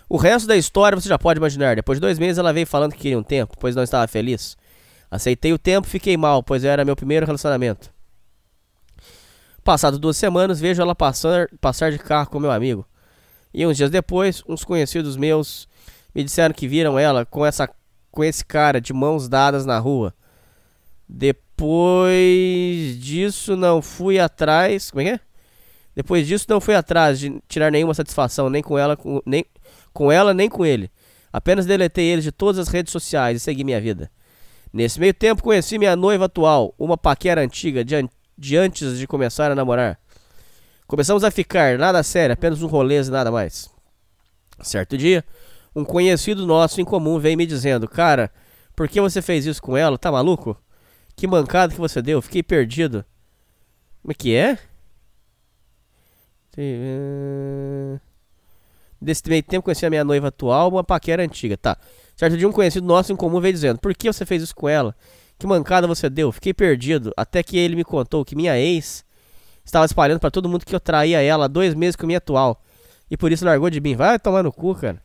[0.07, 1.75] O resto da história você já pode imaginar.
[1.75, 4.55] Depois de dois meses ela veio falando que queria um tempo, pois não estava feliz.
[5.09, 7.91] Aceitei o tempo, fiquei mal, pois era meu primeiro relacionamento.
[9.63, 12.85] Passado duas semanas, vejo ela passar, passar de carro com meu amigo.
[13.51, 15.67] E uns dias depois, uns conhecidos meus
[16.13, 17.67] me disseram que viram ela com, essa,
[18.11, 20.13] com esse cara de mãos dadas na rua.
[21.63, 24.91] Depois disso, não fui atrás.
[24.91, 25.19] Como é que é?
[25.95, 29.45] Depois disso, não fui atrás de tirar nenhuma satisfação, nem com ela, nem
[29.93, 30.91] com ela, nem com ele.
[31.31, 34.11] Apenas deletei eles de todas as redes sociais e segui minha vida.
[34.73, 39.07] Nesse meio tempo, conheci minha noiva atual, uma paquera antiga de, an- de antes de
[39.07, 39.97] começar a namorar.
[40.85, 43.69] Começamos a ficar, nada sério, apenas um rolês e nada mais.
[44.61, 45.23] Certo dia,
[45.73, 48.29] um conhecido nosso em comum veio me dizendo: Cara,
[48.75, 49.97] por que você fez isso com ela?
[49.97, 50.57] Tá maluco?
[51.15, 53.05] Que mancada que você deu, fiquei perdido.
[54.01, 54.57] Como é que é?
[56.57, 57.99] Eh,
[59.03, 61.77] Desse meio tempo conheci a minha noiva atual, uma paquera antiga, tá.
[62.15, 64.69] Certo dia um conhecido nosso em comum veio dizendo, por que você fez isso com
[64.69, 64.95] ela?
[65.37, 66.31] Que mancada você deu?
[66.31, 69.03] Fiquei perdido, até que ele me contou que minha ex
[69.65, 72.61] estava espalhando pra todo mundo que eu traía ela há dois meses com minha atual.
[73.11, 73.93] E por isso largou de mim.
[73.95, 75.01] Vai tomar no cu, cara.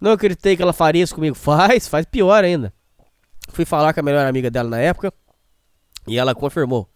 [0.00, 1.36] Não acreditei que ela faria isso comigo.
[1.36, 2.72] Faz, faz pior ainda.
[3.50, 5.12] Fui falar com a melhor amiga dela na época
[6.10, 6.88] e ela confirmou.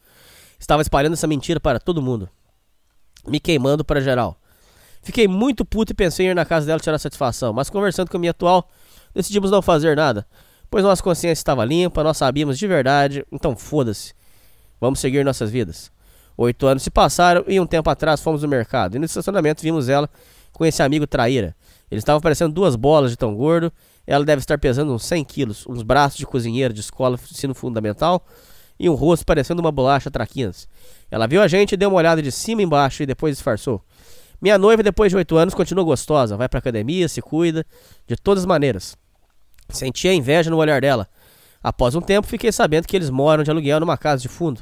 [0.58, 2.28] Estava espalhando essa mentira para todo mundo.
[3.26, 4.36] Me queimando para geral.
[5.02, 8.16] Fiquei muito puto e pensei em ir na casa dela tirar satisfação, mas conversando com
[8.16, 8.68] a minha atual,
[9.14, 10.26] decidimos não fazer nada,
[10.68, 14.14] pois nossa consciência estava limpa, nós sabíamos de verdade, então foda-se.
[14.80, 15.92] Vamos seguir nossas vidas.
[16.36, 19.88] Oito anos se passaram e um tempo atrás fomos no mercado, e no estacionamento vimos
[19.88, 20.10] ela
[20.52, 21.54] com esse amigo traíra.
[21.88, 23.72] Ele estava parecendo duas bolas de tão gordo,
[24.06, 28.26] ela deve estar pesando uns 100 quilos, uns braços de cozinheiro de escola ensino fundamental
[28.84, 30.68] e um rosto parecendo uma bolacha traquinas.
[31.10, 33.82] Ela viu a gente, deu uma olhada de cima e embaixo e depois disfarçou.
[34.42, 37.64] Minha noiva, depois de oito anos, continua gostosa, vai pra academia, se cuida,
[38.06, 38.94] de todas as maneiras.
[39.70, 41.08] Sentia inveja no olhar dela.
[41.62, 44.60] Após um tempo, fiquei sabendo que eles moram de aluguel numa casa de fundo.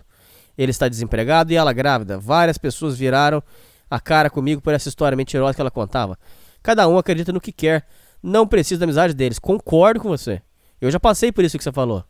[0.56, 2.17] Ele está desempregado e ela grávida.
[2.17, 3.42] Várias pessoas viraram
[3.90, 6.17] a cara comigo por essa história mentirosa que ela contava.
[6.62, 7.85] Cada um acredita no que quer.
[8.22, 9.40] Não precisa da amizade deles.
[9.40, 10.40] Concordo com você.
[10.81, 12.05] Eu já passei por isso que você falou.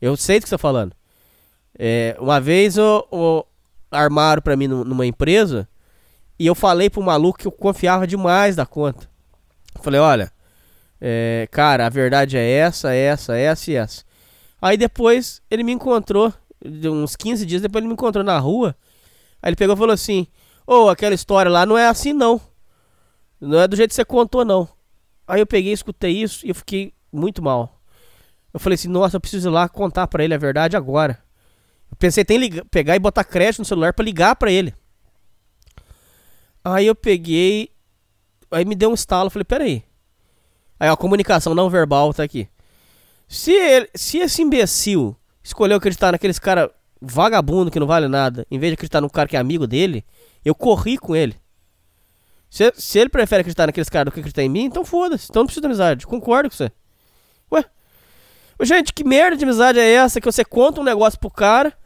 [0.00, 0.97] Eu sei do que você está falando.
[1.78, 3.44] É, uma vez o, o-
[3.90, 5.68] armaram pra mim nu- numa empresa
[6.38, 9.08] e eu falei pro maluco que eu confiava demais da conta.
[9.74, 10.32] Eu falei, olha,
[11.00, 14.04] é, cara, a verdade é essa, essa, essa e essa.
[14.60, 16.32] Aí depois ele me encontrou,
[16.64, 18.74] uns 15 dias depois ele me encontrou na rua.
[19.40, 20.26] Aí ele pegou e falou assim:
[20.66, 22.40] Ô, aquela história lá não é assim não.
[23.40, 24.68] Não é do jeito que você contou, não.
[25.28, 27.80] Aí eu peguei, escutei isso e eu fiquei muito mal.
[28.52, 31.22] Eu falei assim: Nossa, eu preciso ir lá contar pra ele a verdade agora.
[31.90, 34.74] Eu pensei até em ligar- pegar e botar crédito no celular pra ligar pra ele.
[36.64, 37.70] Aí eu peguei.
[38.50, 39.30] Aí me deu um estalo.
[39.30, 39.84] Falei: Peraí.
[40.78, 42.48] Aí a comunicação não verbal tá aqui.
[43.26, 48.58] Se, ele- se esse imbecil escolheu acreditar naqueles cara vagabundo que não vale nada, em
[48.58, 50.04] vez de acreditar num cara que é amigo dele,
[50.44, 51.36] eu corri com ele.
[52.50, 55.26] Se, se ele prefere acreditar naqueles caras do que acreditar em mim, então foda-se.
[55.28, 56.06] Então não precisa de amizade.
[56.06, 56.70] Concordo com você.
[57.52, 57.64] Ué?
[58.62, 61.76] Gente, que merda de amizade é essa que você conta um negócio pro cara,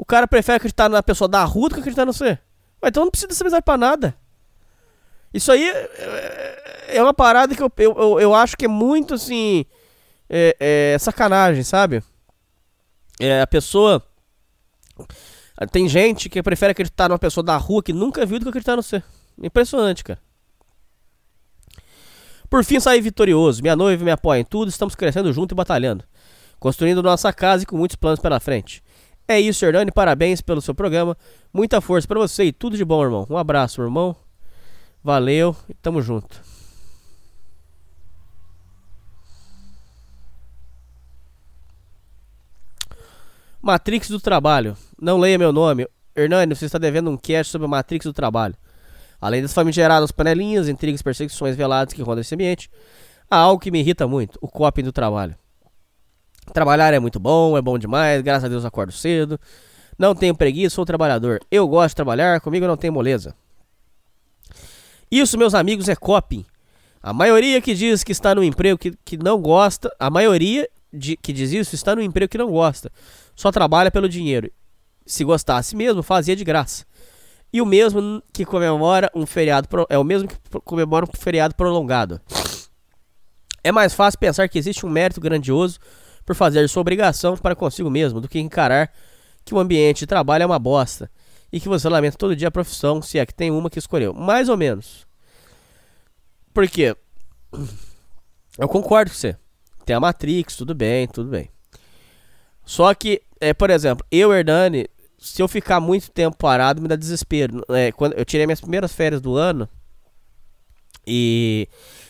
[0.00, 2.38] o cara prefere acreditar na pessoa da rua do que acreditar em você?
[2.82, 4.16] Ué, então não precisa dessa amizade pra nada.
[5.32, 9.66] Isso aí é, é uma parada que eu, eu, eu, acho que é muito assim.
[10.26, 12.02] É, é sacanagem, sabe?
[13.20, 14.02] É, a pessoa.
[15.70, 18.76] Tem gente que prefere acreditar numa pessoa da rua que nunca viu do que acreditar
[18.76, 19.02] no você.
[19.42, 20.18] Impressionante, cara.
[22.48, 23.60] Por fim, saí vitorioso.
[23.60, 26.04] Minha noiva me apoia em tudo, estamos crescendo junto e batalhando.
[26.58, 28.82] Construindo nossa casa e com muitos planos pela frente.
[29.30, 29.92] É isso, Hernani.
[29.92, 31.16] Parabéns pelo seu programa.
[31.52, 33.24] Muita força pra você e tudo de bom, irmão.
[33.30, 34.16] Um abraço, irmão.
[35.04, 36.42] Valeu e tamo junto.
[43.62, 44.76] Matrix do Trabalho.
[45.00, 45.86] Não leia meu nome.
[46.16, 48.56] Hernani, você está devendo um cast sobre a Matrix do Trabalho.
[49.20, 52.68] Além das famigeradas panelinhas, intrigas perseguições veladas que rondam esse ambiente,
[53.30, 55.36] há algo que me irrita muito, o coping do trabalho.
[56.52, 59.38] Trabalhar é muito bom, é bom demais, graças a Deus acordo cedo.
[59.98, 61.40] Não tenho preguiça, sou trabalhador.
[61.50, 63.34] Eu gosto de trabalhar, comigo não tem moleza.
[65.10, 66.44] Isso, meus amigos, é coping.
[67.02, 71.16] A maioria que diz que está no emprego que, que não gosta, a maioria de,
[71.16, 72.90] que diz isso está no emprego que não gosta.
[73.34, 74.50] Só trabalha pelo dinheiro.
[75.06, 76.84] Se gostasse mesmo, fazia de graça.
[77.52, 82.20] E o mesmo que comemora um feriado é o mesmo que comemora um feriado prolongado.
[83.62, 85.78] É mais fácil pensar que existe um mérito grandioso
[86.30, 88.92] por fazer sua obrigação para consigo mesmo do que encarar
[89.44, 91.10] que o ambiente de trabalho é uma bosta
[91.52, 94.14] e que você lamenta todo dia a profissão, se é que tem uma que escolheu.
[94.14, 95.08] Mais ou menos.
[96.54, 96.94] Por quê?
[98.56, 99.36] Eu concordo com você.
[99.84, 101.50] Tem a Matrix, tudo bem, tudo bem.
[102.64, 104.86] Só que, é, por exemplo, eu, Hernani,
[105.18, 107.64] se eu ficar muito tempo parado, me dá desespero.
[107.70, 109.68] É, quando eu tirei minhas primeiras férias do ano
[111.04, 111.66] e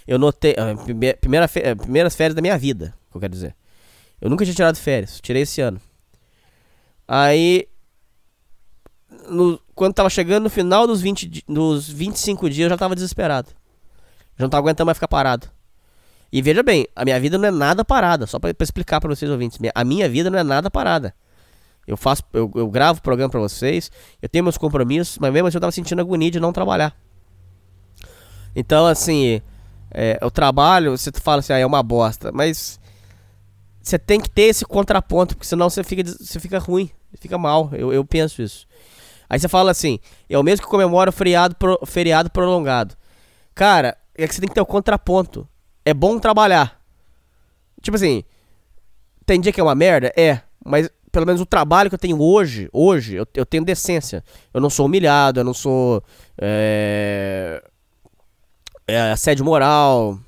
[0.06, 0.54] eu notei.
[0.58, 3.54] ah, prime- Primeira, fe- eh, primeiras férias da minha vida, que eu quero dizer.
[4.20, 5.80] Eu nunca tinha tirado férias, tirei esse ano.
[7.08, 7.66] Aí,
[9.28, 12.94] no- quando tava chegando no final dos, 20, di- dos 25 dias, eu já tava
[12.94, 13.48] desesperado.
[14.38, 15.48] Já não tava aguentando mais ficar parado.
[16.32, 19.30] E veja bem, a minha vida não é nada parada, só pra explicar pra vocês
[19.30, 19.58] ouvintes.
[19.74, 21.14] A minha vida não é nada parada.
[21.86, 23.90] Eu faço, eu, eu gravo programa pra vocês,
[24.22, 26.94] eu tenho meus compromissos, mas mesmo assim eu tava sentindo agonia de não trabalhar.
[28.54, 29.40] Então, assim,
[29.90, 32.78] é, o trabalho, você fala assim, ah, é uma bosta, mas
[33.82, 37.70] você tem que ter esse contraponto, porque senão você fica, você fica ruim, fica mal.
[37.72, 38.66] Eu, eu penso isso.
[39.28, 39.98] Aí você fala assim,
[40.28, 42.96] é o mesmo que comemora o feriado, pro- feriado prolongado.
[43.54, 45.46] Cara, é que você tem que ter o contraponto.
[45.84, 46.80] É bom trabalhar.
[47.80, 48.22] Tipo assim,
[49.24, 50.12] tem dia que é uma merda?
[50.16, 50.40] É.
[50.64, 54.22] Mas pelo menos o trabalho que eu tenho hoje, hoje, eu, eu tenho decência.
[54.52, 56.02] Eu não sou humilhado, eu não sou.
[56.38, 57.62] É,
[58.86, 60.18] é, assédio moral.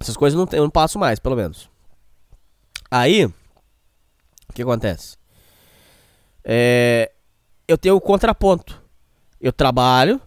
[0.00, 1.68] Essas coisas não tem- eu não passo mais, pelo menos.
[2.90, 3.32] Aí, o
[4.54, 5.16] que acontece?
[6.44, 7.10] É,
[7.66, 8.82] eu tenho o contraponto.
[9.40, 10.20] Eu trabalho,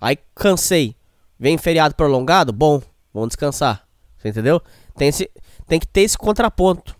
[0.00, 0.94] aí cansei.
[1.38, 2.80] Vem feriado prolongado, bom,
[3.12, 3.86] vamos descansar.
[4.16, 4.60] Você entendeu?
[4.96, 5.30] Tem, esse,
[5.66, 6.96] tem que ter esse contraponto.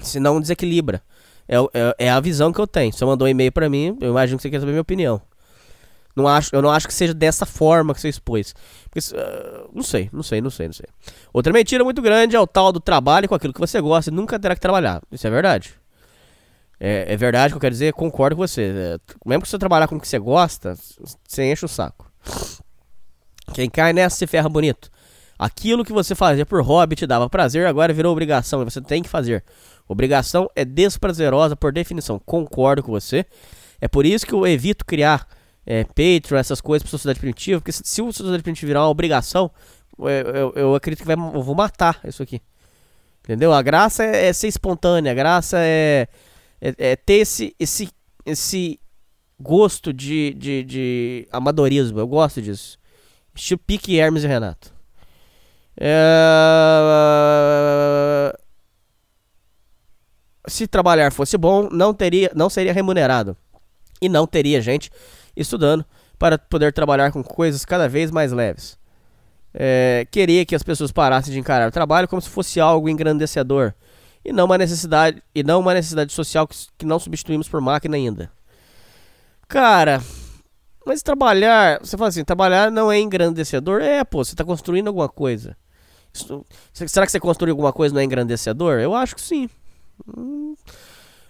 [0.00, 1.02] Senão desequilibra.
[1.46, 2.92] É, é, é a visão que eu tenho.
[2.92, 5.20] Você mandou um e-mail pra mim, eu imagino que você quer saber minha opinião.
[6.18, 8.54] Não acho, eu não acho que seja dessa forma que você expôs.
[8.90, 10.86] Porque, ah, não sei, não sei, não sei, não sei.
[11.32, 14.14] Outra mentira muito grande é o tal do trabalho com aquilo que você gosta e
[14.14, 15.00] nunca terá que trabalhar.
[15.12, 15.74] Isso é verdade.
[16.80, 18.62] É, é verdade que eu quero dizer, concordo com você.
[18.62, 20.74] É, mesmo que você trabalhar com o que você gosta,
[21.26, 22.10] você enche o saco.
[23.54, 24.90] Quem cai nessa se ferra bonito.
[25.38, 29.02] Aquilo que você fazia por hobby te dava prazer, agora virou obrigação e você tem
[29.02, 29.44] que fazer.
[29.86, 32.18] Obrigação é desprazerosa por definição.
[32.18, 33.24] Concordo com você.
[33.80, 35.26] É por isso que eu evito criar
[35.70, 38.88] é, Patreon, essas coisas para sociedade primitiva, porque se, se o sociedade primitiva virar uma
[38.88, 39.50] obrigação,
[39.98, 42.40] eu, eu- eu acredito que vai, eu vou matar isso aqui.
[43.22, 43.52] Entendeu?
[43.52, 46.08] A graça é, é ser espontânea, a graça é,
[46.58, 47.90] é, é ter esse, esse,
[48.24, 48.80] esse
[49.38, 51.98] gosto de, de, de amadorismo.
[52.00, 52.78] Eu gosto disso.
[53.34, 54.72] Estilo pique Hermes e Renato.
[56.98, 58.38] É...
[60.46, 63.36] Se trabalhar fosse bom, não teria, não seria remunerado
[64.00, 64.90] e não teria gente
[65.40, 65.84] estudando
[66.18, 68.76] para poder trabalhar com coisas cada vez mais leves.
[69.54, 73.72] É, queria que as pessoas parassem de encarar o trabalho como se fosse algo engrandecedor
[74.24, 77.96] e não uma necessidade e não uma necessidade social que, que não substituímos por máquina
[77.96, 78.30] ainda.
[79.48, 80.02] Cara,
[80.84, 83.80] mas trabalhar, você fala assim, trabalhar não é engrandecedor?
[83.80, 85.56] É, pô, você está construindo alguma coisa.
[86.12, 88.78] Isso- será que você construiu alguma coisa não é engrandecedor?
[88.80, 89.48] Eu acho que sim.
[90.16, 90.54] Hum,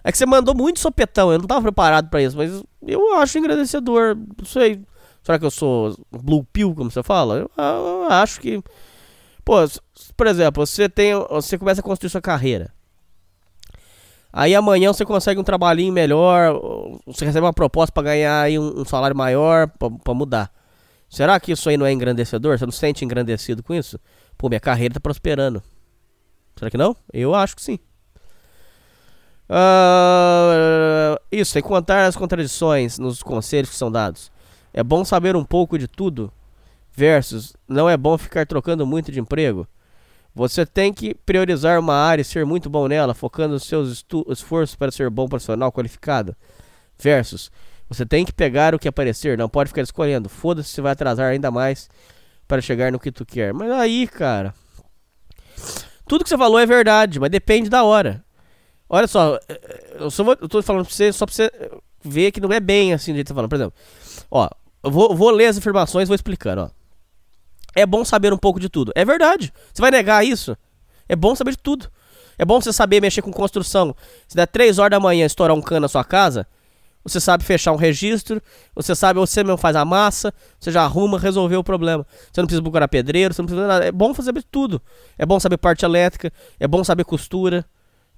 [0.09, 3.37] É que você mandou muito sopetão, eu não tava preparado pra isso, mas eu acho
[3.37, 4.17] engrandecedor.
[4.17, 4.81] Não sei.
[5.23, 7.41] Será que eu sou blue pill, como você fala?
[7.41, 8.63] Eu, eu acho que.
[9.45, 9.57] Pô,
[10.17, 11.13] por exemplo, você tem.
[11.29, 12.73] Você começa a construir sua carreira.
[14.33, 16.59] Aí amanhã você consegue um trabalhinho melhor,
[17.07, 19.71] você recebe uma proposta pra ganhar aí um, um salário maior
[20.03, 20.51] pra mudar.
[21.07, 22.59] Será que isso aí não é engrandecedor?
[22.59, 24.01] Você não se sente engrandecido com isso?
[24.39, 25.63] Pô, minha carreira tá prosperando.
[26.57, 26.97] Será que não?
[27.13, 27.79] Eu acho que sim.
[29.49, 34.31] Ah, isso, sem contar as contradições nos conselhos que são dados.
[34.73, 36.33] É bom saber um pouco de tudo.
[36.93, 39.67] Versus, não é bom ficar trocando muito de emprego.
[40.35, 44.77] Você tem que priorizar uma área e ser muito bom nela, focando os seus esforços
[44.77, 46.37] para ser bom profissional qualificado.
[46.99, 47.51] Versus,
[47.89, 50.29] você tem que pegar o que aparecer, não pode ficar escolhendo.
[50.29, 51.89] Foda-se se vai atrasar ainda mais
[52.47, 53.55] para chegar no que tu quer.
[53.55, 54.55] Mas aí, cara.
[56.07, 58.25] Tudo que você falou é verdade, mas depende da hora.
[58.89, 59.39] Olha só,
[59.99, 61.51] eu, só vou, eu tô falando pra você só pra você
[62.03, 63.51] ver que não é bem assim do jeito que você tá falando.
[63.51, 63.75] Por exemplo,
[64.31, 64.49] ó,
[64.83, 66.71] eu vou, vou ler as informações e vou explicando, ó.
[67.75, 68.93] É bom saber um pouco de tudo.
[68.95, 69.53] É verdade.
[69.73, 70.57] Você vai negar isso?
[71.09, 71.91] É bom saber de tudo.
[72.39, 73.95] É bom você saber mexer com construção.
[74.27, 76.47] Se der 3 horas da manhã estourar um cano na sua casa,
[77.05, 78.41] você sabe fechar um registro,
[78.75, 82.07] você sabe, você mesmo faz a massa, você já arruma, resolveu o problema.
[82.33, 83.85] Você não precisa procurar pedreiro, você não precisa nada.
[83.87, 84.81] É bom saber tudo.
[85.17, 87.65] É bom saber parte elétrica, é bom saber costura.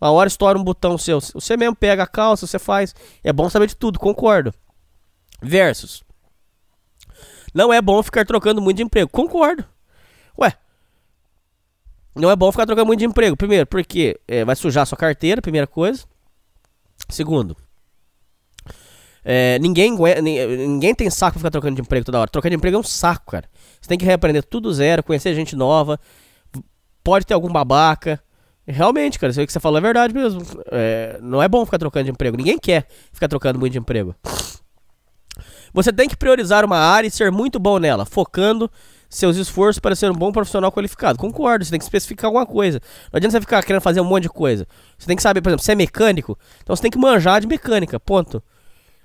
[0.01, 2.95] Uma hora estoura um botão seu, você mesmo pega a calça, você faz.
[3.23, 4.53] É bom saber de tudo, concordo.
[5.43, 6.03] Versus.
[7.53, 9.11] Não é bom ficar trocando muito de emprego.
[9.11, 9.65] Concordo.
[10.39, 10.55] Ué.
[12.15, 13.37] Não é bom ficar trocando muito de emprego.
[13.37, 16.05] Primeiro, porque é, vai sujar sua carteira, primeira coisa.
[17.09, 17.57] Segundo,
[19.25, 22.31] é, ninguém, ninguém tem saco pra ficar trocando de emprego toda hora.
[22.31, 23.49] Trocar de emprego é um saco, cara.
[23.81, 25.99] Você tem que reaprender tudo zero, conhecer gente nova.
[27.03, 28.23] Pode ter algum babaca.
[28.71, 30.41] Realmente, cara, isso aí que você falou é verdade mesmo.
[30.71, 32.37] É, não é bom ficar trocando de emprego.
[32.37, 34.15] Ninguém quer ficar trocando muito de emprego.
[35.73, 38.71] Você tem que priorizar uma área e ser muito bom nela, focando
[39.09, 41.19] seus esforços para ser um bom profissional qualificado.
[41.19, 42.81] Concordo, você tem que especificar alguma coisa.
[43.13, 44.67] Não adianta você ficar querendo fazer um monte de coisa.
[44.97, 47.47] Você tem que saber, por exemplo, se é mecânico, então você tem que manjar de
[47.47, 48.43] mecânica, ponto.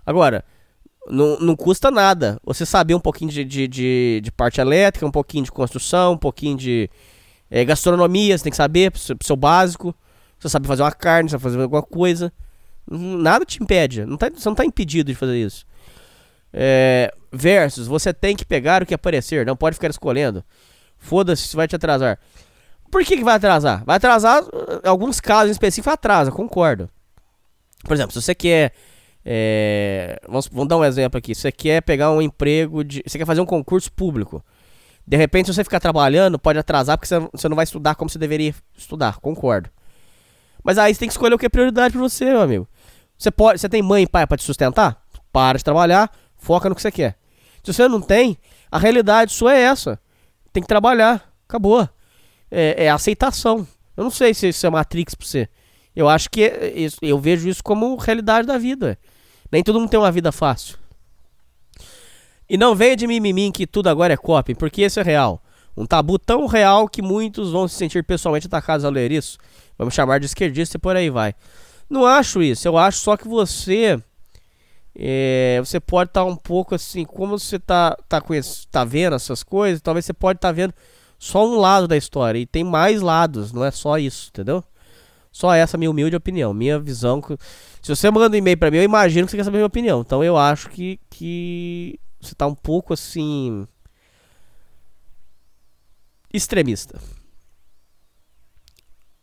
[0.06, 0.46] Agora,
[1.08, 5.12] não, não custa nada você saber um pouquinho de, de, de, de parte elétrica, um
[5.12, 6.90] pouquinho de construção, um pouquinho de,
[7.50, 9.96] É, gastronomia, você tem que saber, pro seu, pro seu básico.
[10.40, 12.32] Você sabe fazer uma carne, você sabe fazer alguma coisa.
[12.90, 14.06] Nada te impede.
[14.06, 15.66] Não tá, você não tá impedido de fazer isso.
[16.54, 20.44] É, versus, você tem que pegar o que aparecer, não pode ficar escolhendo.
[20.98, 22.18] Foda-se, isso vai te atrasar.
[22.90, 23.84] Por que, que vai atrasar?
[23.84, 24.42] Vai atrasar,
[24.84, 26.90] em alguns casos em específico, atrasa, concordo.
[27.84, 28.72] Por exemplo, se você quer.
[29.26, 31.36] é, vamos, vamos dar um exemplo aqui.
[31.36, 33.04] Se você quer pegar um emprego de.
[33.06, 34.44] Você quer fazer um concurso público.
[35.08, 38.18] De repente, se você ficar trabalhando, pode atrasar porque você, não vai estudar como você
[38.18, 39.70] deveria estudar, concordo.
[40.64, 42.68] Mas aí você tem que escolher o que é prioridade pra você, meu amigo.
[43.18, 45.00] Você, pode, você tem mãe e pai pra te sustentar?
[45.32, 47.18] Para de trabalhar, foca no que você quer.
[47.64, 48.38] Se você não tem,
[48.72, 50.00] a realidade sua é essa.
[50.52, 51.88] Tem que trabalhar, acabou.
[52.50, 53.68] É, é aceitação.
[53.96, 55.48] Eu não sei se isso é Matrix pra você.
[55.96, 58.98] Eu acho que é- eu vejo isso como realidade da vida.
[59.52, 60.78] Nem todo mundo tem uma vida fácil.
[62.50, 65.42] E não venha de mimimi que tudo agora é copy, porque isso é real.
[65.76, 69.38] Um tabu tão real que muitos vão se sentir pessoalmente atacados ao ler isso.
[69.78, 71.34] Vamos chamar de esquerdista e por aí vai.
[71.90, 72.68] Não acho isso.
[72.68, 74.00] Eu acho só que você.
[74.98, 77.04] é, você pode estar um pouco assim.
[77.04, 80.74] Como você tá, tá, conhec- tá vendo essas coisas, talvez você pode estar vendo
[81.20, 82.40] só um lado da história.
[82.40, 84.64] E tem mais lados, não é só isso, entendeu?
[85.32, 87.22] Só essa minha humilde opinião, minha visão.
[87.82, 89.68] Se você manda um e-mail pra mim, eu imagino que você quer saber a minha
[89.68, 90.00] opinião.
[90.00, 93.68] Então eu acho que, que você tá um pouco assim.
[96.34, 97.00] extremista.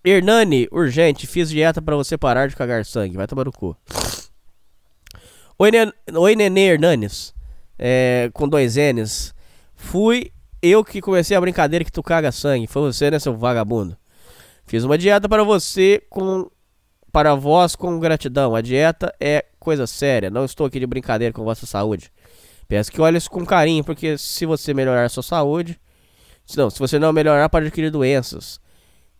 [0.05, 3.17] Hernani, urgente, fiz dieta pra você parar de cagar sangue.
[3.17, 3.77] Vai tomar no cu.
[5.59, 7.33] Oi, Nen Oi Nenê Hernanes.
[7.79, 9.33] É, com dois N's.
[9.77, 12.67] Fui eu que comecei a brincadeira que tu caga sangue.
[12.67, 13.97] Foi você, né, seu vagabundo?
[14.67, 16.51] Fiz uma dieta para você com.
[17.13, 18.57] Para vós com gratidão.
[18.57, 20.31] A dieta é coisa séria.
[20.31, 22.11] Não estou aqui de brincadeira com vossa saúde.
[22.73, 25.79] Peço que olhe isso com carinho, porque se você melhorar a sua saúde.
[26.47, 28.59] se Não, se você não melhorar, pode adquirir doenças.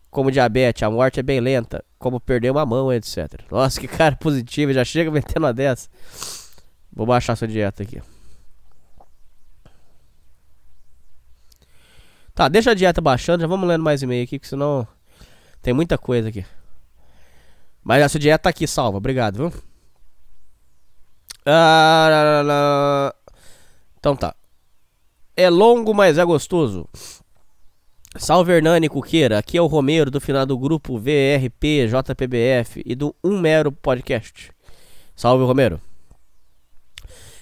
[0.09, 1.85] Como diabetes, a morte é bem lenta.
[1.99, 3.43] Como perder uma mão, etc.
[3.51, 4.73] Nossa, que cara positivo.
[4.73, 5.87] Já chega metendo uma dessa.
[6.91, 8.01] Vou baixar sua dieta aqui.
[12.33, 13.41] Tá, deixa a dieta baixando.
[13.41, 14.87] Já vamos lendo mais e-mail aqui, que senão
[15.61, 16.43] tem muita coisa aqui.
[17.83, 18.97] Mas a sua dieta tá aqui, salva.
[18.97, 19.63] Obrigado, viu?
[21.45, 23.22] Ah, lá, lá, lá.
[24.03, 24.35] Então tá.
[25.33, 26.89] É longo, mas é gostoso.
[28.17, 33.15] Salve Hernani Cuqueira, aqui é o Romero do final do grupo VRP JPBF e do
[33.23, 34.51] Um Mero Podcast.
[35.15, 35.79] Salve Romero.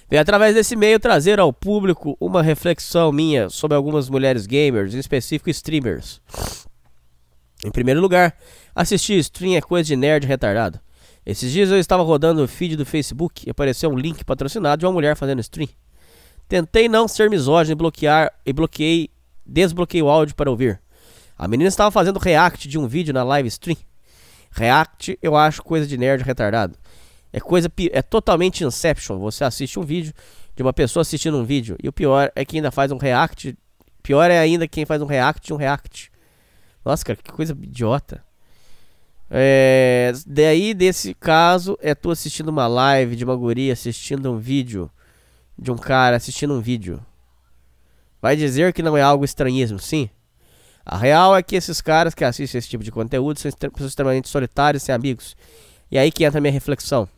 [0.08, 5.00] Venho através desse meio trazer ao público uma reflexão minha sobre algumas mulheres gamers, em
[5.00, 6.20] específico streamers.
[7.64, 8.38] Em primeiro lugar,
[8.72, 10.78] assistir stream é coisa de nerd retardado.
[11.26, 14.86] Esses dias eu estava rodando o feed do Facebook e apareceu um link patrocinado de
[14.86, 15.68] uma mulher fazendo stream.
[16.48, 19.10] Tentei não ser misógino e bloquear e bloqueei,
[19.44, 20.80] desbloqueei o áudio para ouvir.
[21.38, 23.76] A menina estava fazendo react de um vídeo na live stream.
[24.50, 26.76] React eu acho coisa de nerd retardado.
[27.32, 29.18] É coisa é totalmente Inception.
[29.18, 30.12] Você assiste um vídeo
[30.54, 33.56] de uma pessoa assistindo um vídeo e o pior é que ainda faz um react.
[34.02, 36.12] Pior é ainda quem faz um react de um react.
[36.84, 38.22] Nossa, cara, que coisa idiota.
[39.30, 44.90] É, daí, desse caso, é tu assistindo uma live de uma guria assistindo um vídeo
[45.58, 47.04] de um cara assistindo um vídeo.
[48.20, 50.08] Vai dizer que não é algo estranhismo, sim?
[50.84, 54.28] A real é que esses caras que assistem esse tipo de conteúdo são pessoas extremamente
[54.28, 55.36] solitárias sem amigos.
[55.90, 57.08] E aí que entra a minha reflexão.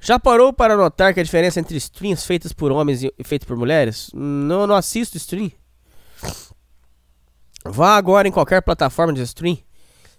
[0.00, 3.56] Já parou para notar que a diferença entre streams feitas por homens e feitas por
[3.56, 4.10] mulheres?
[4.14, 5.50] Não, não assisto stream.
[7.64, 9.58] Vá agora em qualquer plataforma de stream.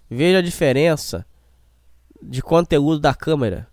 [0.08, 1.26] Veja a diferença
[2.22, 3.69] de conteúdo da câmera.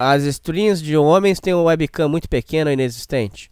[0.00, 3.50] As streams de homens têm uma webcam muito pequena ou inexistente.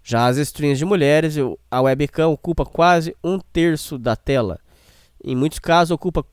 [0.00, 1.34] Já as streams de mulheres,
[1.68, 4.60] a webcam ocupa quase um terço da tela.
[5.24, 6.24] Em muitos casos, ocupa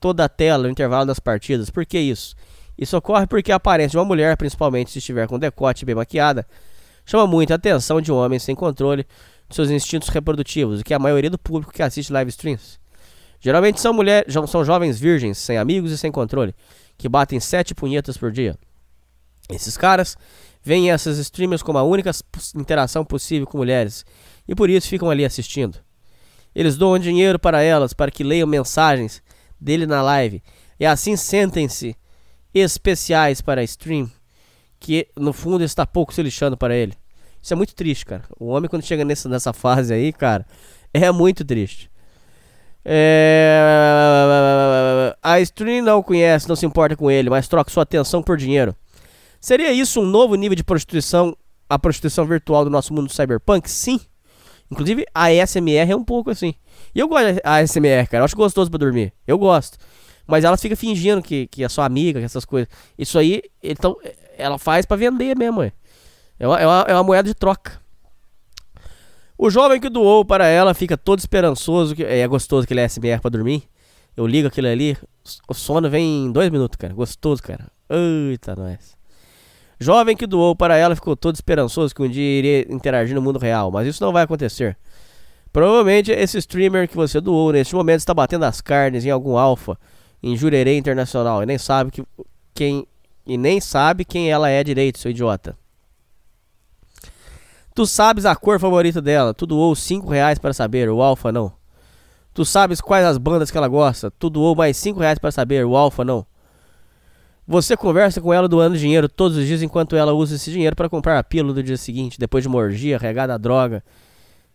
[0.00, 1.70] toda a tela no intervalo das partidas.
[1.70, 2.34] Por que isso?
[2.76, 6.44] Isso ocorre porque a aparência de uma mulher, principalmente se estiver com decote bem maquiada,
[7.04, 9.06] chama muito a atenção de um homem sem controle
[9.48, 12.80] de seus instintos reprodutivos, o que é a maioria do público que assiste live streams.
[13.38, 16.52] Geralmente são mulheres, são jovens virgens, sem amigos e sem controle,
[16.98, 18.58] que batem sete punhetas por dia.
[19.48, 20.16] Esses caras
[20.62, 22.10] veem essas streamers como a única
[22.54, 24.04] interação possível com mulheres
[24.48, 25.78] e por isso ficam ali assistindo.
[26.54, 29.22] Eles doam dinheiro para elas para que leiam mensagens
[29.60, 30.42] dele na live
[30.80, 31.96] e assim sentem-se
[32.52, 34.10] especiais para a stream,
[34.80, 36.94] que no fundo está pouco se lixando para ele.
[37.40, 38.24] Isso é muito triste, cara.
[38.40, 40.44] O homem quando chega nessa, nessa fase aí, cara,
[40.92, 41.90] é muito triste.
[42.84, 43.60] É...
[45.22, 48.74] A stream não conhece, não se importa com ele, mas troca sua atenção por dinheiro.
[49.46, 51.36] Seria isso um novo nível de prostituição,
[51.70, 53.70] a prostituição virtual do nosso mundo cyberpunk?
[53.70, 54.00] Sim.
[54.68, 56.52] Inclusive, a ASMR é um pouco assim.
[56.92, 58.22] E eu gosto da ASMR, cara.
[58.22, 59.12] Eu acho gostoso pra dormir.
[59.24, 59.78] Eu gosto.
[60.26, 62.68] Mas ela fica fingindo que, que é sua amiga, que essas coisas.
[62.98, 63.96] Isso aí, então,
[64.36, 65.72] ela faz pra vender mesmo, é.
[66.40, 67.80] É uma, é uma, é uma moeda de troca.
[69.38, 71.94] O jovem que doou para ela fica todo esperançoso.
[71.94, 73.62] Que, é gostoso aquele ASMR pra dormir.
[74.16, 74.98] Eu ligo aquilo ali,
[75.46, 76.92] o sono vem em dois minutos, cara.
[76.92, 77.70] Gostoso, cara.
[77.88, 78.95] Eita, nós.
[79.78, 83.38] Jovem que doou para ela ficou todo esperançoso que um dia iria interagir no mundo
[83.38, 84.76] real, mas isso não vai acontecer.
[85.52, 89.78] Provavelmente esse streamer que você doou neste momento está batendo as carnes em algum alfa
[90.22, 92.02] em Jurerê Internacional e nem sabe que,
[92.54, 92.86] quem
[93.26, 95.56] e nem sabe quem ela é direito, seu idiota.
[97.74, 101.52] Tu sabes a cor favorita dela, tu doou 5 reais para saber, o alfa não.
[102.32, 105.66] Tu sabes quais as bandas que ela gosta, tu doou mais 5 reais para saber,
[105.66, 106.24] o alfa não.
[107.46, 110.88] Você conversa com ela doando dinheiro todos os dias enquanto ela usa esse dinheiro para
[110.88, 113.84] comprar a pílula do dia seguinte, depois de uma orgia, regada a droga.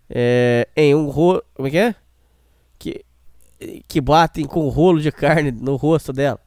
[0.09, 1.41] É, em um rolo.
[1.53, 1.95] Como é que é?
[2.77, 3.05] Que,
[3.87, 6.39] que batem com um rolo de carne no rosto dela.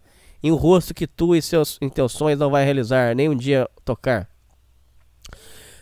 [0.43, 3.67] Em um rosto que tu e seus teus sonhos não vai realizar, nem um dia
[3.83, 4.29] tocar.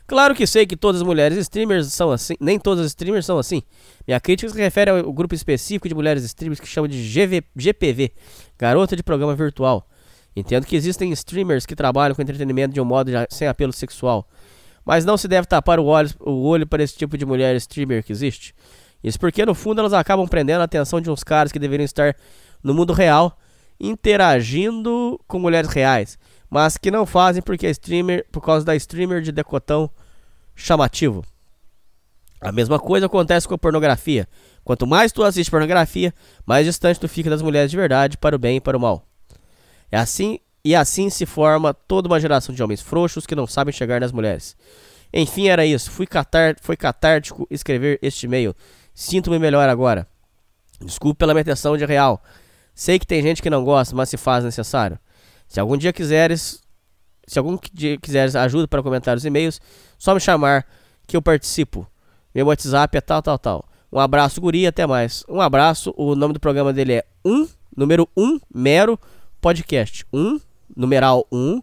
[0.07, 3.39] Claro que sei que todas as mulheres streamers são assim, nem todas as streamers são
[3.39, 3.63] assim.
[4.07, 8.13] Minha crítica se refere ao grupo específico de mulheres streamers que chama de GV, GPV,
[8.57, 9.89] garota de programa virtual.
[10.35, 14.27] Entendo que existem streamers que trabalham com entretenimento de um modo sem apelo sexual.
[14.85, 18.03] Mas não se deve tapar o olho, o olho para esse tipo de mulher streamer
[18.03, 18.55] que existe.
[19.03, 22.17] Isso porque, no fundo, elas acabam prendendo a atenção de uns caras que deveriam estar
[22.63, 23.37] no mundo real,
[23.79, 29.33] interagindo com mulheres reais, mas que não fazem porque streamer, por causa da streamer de
[29.33, 29.91] decotão
[30.55, 31.25] chamativo.
[32.41, 34.29] A mesma coisa acontece com a pornografia.
[34.65, 36.13] Quanto mais tu assiste pornografia,
[36.47, 39.05] mais distante tu fica das mulheres de verdade, para o bem e para o mal.
[39.93, 43.73] É assim e assim se forma toda uma geração de homens frouxos que não sabem
[43.73, 44.57] chegar nas mulheres.
[45.13, 45.91] Enfim, era isso.
[45.91, 48.55] Fui catar, foi catártico escrever este e-mail.
[48.95, 50.09] Sinto-me melhor agora.
[50.81, 52.23] Desculpe pela minha atenção de real.
[52.75, 54.99] Sei que tem gente que não gosta, mas se faz necessário.
[55.47, 56.63] Se algum dia quiseres,
[57.27, 59.61] se algum dia quiseres ajuda para comentar os e-mails,
[59.99, 60.67] só me chamar
[61.07, 61.87] que eu participo.
[62.35, 63.69] Meu WhatsApp é tal, tal, tal.
[63.93, 65.23] Um abraço, guri, até mais.
[65.29, 65.93] Um abraço.
[65.99, 68.99] O nome do programa dele é 1, um, número 1, um, mero
[69.43, 70.07] podcast.
[70.13, 70.41] 1, um,
[70.75, 71.61] numeral 1,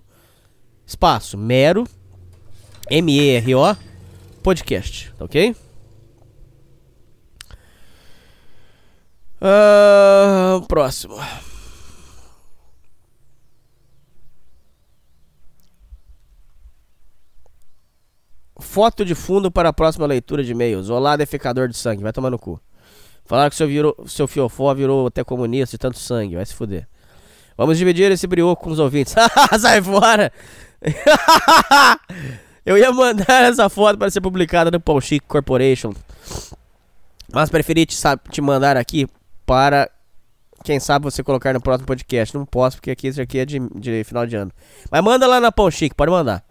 [0.85, 1.85] espaço, mero,
[2.91, 3.75] M-E-R-O,
[4.43, 5.55] podcast, ok?
[9.41, 11.15] Uh, próximo.
[18.59, 20.89] Foto de fundo para a próxima leitura de e-mails.
[20.89, 22.03] Olá, defecador de sangue.
[22.03, 22.61] Vai tomar no cu.
[23.23, 26.35] Falaram que seu, virou, seu fiofó virou até comunista de tanto sangue.
[26.35, 26.87] Vai se fuder.
[27.59, 29.13] Vamos dividir esse brioco com os ouvintes.
[29.59, 30.31] Sai fora!
[32.65, 35.91] Eu ia mandar essa foto para ser publicada no Pão Chic Corporation.
[37.33, 37.97] Mas preferi te,
[38.31, 39.09] te mandar aqui
[39.45, 39.91] para,
[40.63, 42.33] quem sabe, você colocar no próximo podcast.
[42.33, 44.53] Não posso, porque aqui isso aqui é de, de final de ano.
[44.89, 46.41] Mas manda lá na Pão Chic, pode mandar.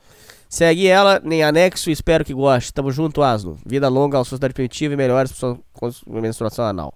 [0.47, 2.71] Segue ela em anexo espero que goste.
[2.71, 3.57] Tamo junto, Asno.
[3.65, 5.33] Vida longa ao sociedade primitiva e melhores
[5.73, 6.93] com menstruação anal.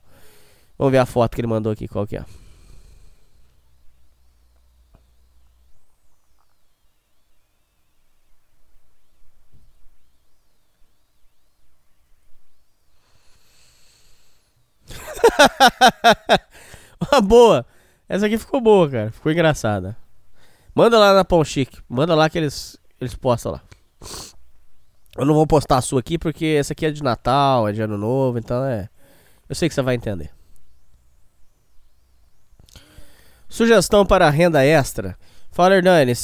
[0.79, 2.25] Vamos ver a foto que ele mandou aqui, qual que é.
[17.11, 17.67] Uma boa.
[18.09, 19.11] Essa aqui ficou boa, cara.
[19.11, 19.97] Ficou engraçada.
[20.75, 21.79] Manda lá na Pão Chique.
[21.89, 23.63] Manda lá que eles, eles postam lá.
[25.17, 27.83] Eu não vou postar a sua aqui porque essa aqui é de Natal, é de
[27.83, 28.89] Ano Novo, então é.
[29.49, 30.31] Eu sei que você vai entender.
[33.49, 35.17] Sugestão para renda extra.
[35.51, 36.15] Fala, Hernani.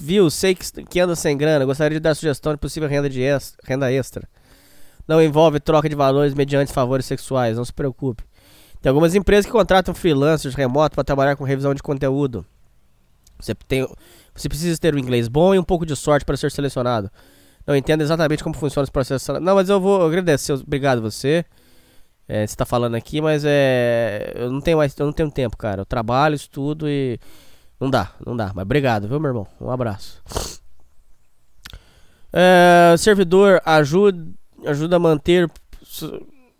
[0.00, 0.30] Viu?
[0.30, 1.64] Sei que, que anda sem grana.
[1.64, 4.28] Gostaria de dar sugestão de possível renda, de extra, renda extra.
[5.08, 8.22] Não envolve troca de valores mediante favores sexuais, não se preocupe.
[8.82, 12.44] Tem algumas empresas que contratam freelancers remoto para trabalhar com revisão de conteúdo.
[13.40, 13.88] Você, tem,
[14.34, 17.10] você precisa ter um inglês bom e um pouco de sorte para ser selecionado.
[17.66, 19.40] Não entendo exatamente como funciona esse processo.
[19.40, 20.52] Não, mas eu vou agradecer.
[20.52, 21.44] Obrigado você.
[22.26, 24.32] É, você está falando aqui, mas é.
[24.34, 24.96] Eu não tenho mais.
[24.98, 25.82] Eu não tenho tempo, cara.
[25.82, 27.18] Eu trabalho, estudo e.
[27.80, 28.52] Não dá, não dá.
[28.54, 29.46] Mas obrigado, viu, meu irmão?
[29.60, 30.22] Um abraço.
[32.32, 35.50] É, servidor ajuda ajuda a manter.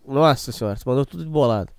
[0.07, 1.71] Nossa senhora, você mandou tudo de bolado.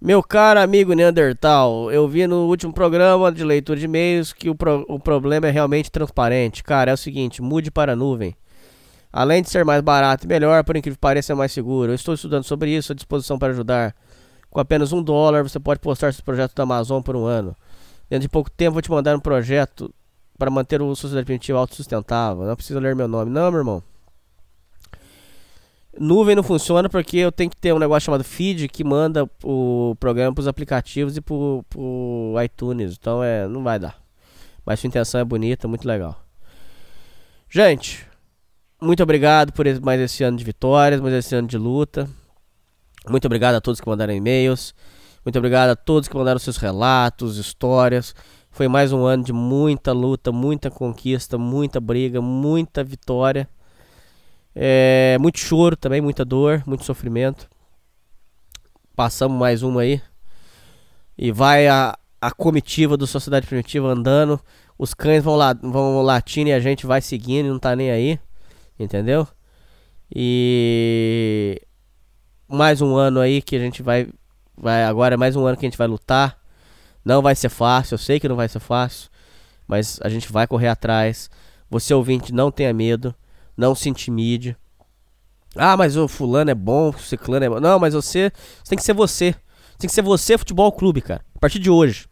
[0.00, 4.54] Meu caro amigo Neandertal, eu vi no último programa de leitura de e-mails que o,
[4.54, 6.62] pro, o problema é realmente transparente.
[6.62, 8.36] Cara, é o seguinte: mude para a nuvem.
[9.12, 11.90] Além de ser mais barato e melhor, por incrível que pareça, é mais seguro.
[11.90, 13.96] Eu estou estudando sobre isso, à disposição para ajudar.
[14.50, 17.56] Com apenas um dólar, você pode postar seu projeto da Amazon por um ano.
[18.10, 19.92] Dentro de pouco tempo, vou te mandar um projeto
[20.38, 22.44] para manter o sociedade primitiva autossustentável.
[22.44, 23.82] Não precisa ler meu nome, não, meu irmão.
[25.98, 29.96] Nuvem não funciona porque eu tenho que ter um negócio chamado feed que manda o
[29.98, 32.96] programa pros aplicativos e pro, pro iTunes.
[32.98, 33.98] Então é, não vai dar.
[34.64, 36.20] Mas sua intenção é bonita, muito legal.
[37.48, 38.06] Gente,
[38.80, 42.08] muito obrigado por mais esse ano de vitórias, mais esse ano de luta.
[43.08, 44.74] Muito obrigado a todos que mandaram e-mails.
[45.24, 48.14] Muito obrigado a todos que mandaram seus relatos, histórias.
[48.50, 53.48] Foi mais um ano de muita luta, muita conquista, muita briga, muita vitória.
[54.58, 57.46] É, muito choro também, muita dor, muito sofrimento.
[58.94, 60.00] Passamos mais uma aí.
[61.18, 64.40] E vai a, a comitiva do Sociedade Primitiva andando.
[64.78, 67.90] Os cães vão, lá, vão latindo e a gente vai seguindo e não tá nem
[67.90, 68.18] aí.
[68.78, 69.28] Entendeu?
[70.14, 71.60] E
[72.48, 74.08] mais um ano aí que a gente vai.
[74.56, 76.38] vai agora é mais um ano que a gente vai lutar.
[77.04, 79.10] Não vai ser fácil, eu sei que não vai ser fácil.
[79.68, 81.28] Mas a gente vai correr atrás.
[81.68, 83.14] Você ouvinte, não tenha medo.
[83.56, 84.56] Não se intimide.
[85.56, 87.60] Ah, mas o fulano é bom, o ciclano é bom.
[87.60, 88.30] Não, mas você,
[88.62, 89.34] você tem que ser você.
[89.78, 91.24] Tem que ser você, futebol clube, cara.
[91.34, 92.06] A partir de hoje.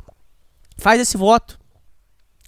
[0.78, 1.58] Faz esse voto.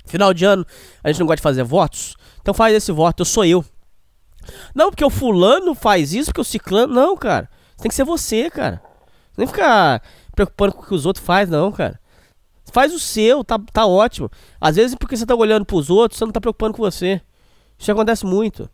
[0.07, 0.65] Final de ano,
[1.03, 2.15] a gente não gosta de fazer votos.
[2.41, 3.65] Então faz esse voto, eu sou eu.
[4.75, 6.95] Não, porque o fulano faz isso, porque o ciclano.
[6.95, 7.51] Não, cara.
[7.77, 8.81] Tem que ser você, cara.
[9.37, 10.03] Nem ficar
[10.35, 12.01] preocupando com o que os outros fazem, não, cara.
[12.73, 14.31] Faz o seu, tá, tá ótimo.
[14.61, 17.21] Às vezes porque você tá olhando pros outros, você não tá preocupando com você.
[17.79, 18.71] Isso acontece muito.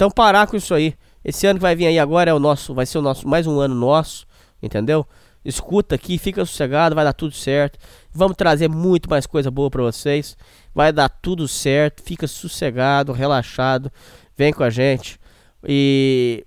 [0.00, 0.94] Então parar com isso aí.
[1.22, 3.46] Esse ano que vai vir aí agora é o nosso, vai ser o nosso mais
[3.46, 4.26] um ano nosso,
[4.62, 5.06] entendeu?
[5.44, 7.78] Escuta aqui, fica sossegado, vai dar tudo certo.
[8.10, 10.38] Vamos trazer muito mais coisa boa pra vocês.
[10.74, 13.92] Vai dar tudo certo, fica sossegado, relaxado.
[14.34, 15.20] Vem com a gente.
[15.68, 16.46] E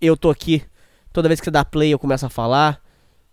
[0.00, 0.64] eu tô aqui.
[1.12, 2.80] Toda vez que você dá play, eu começo a falar.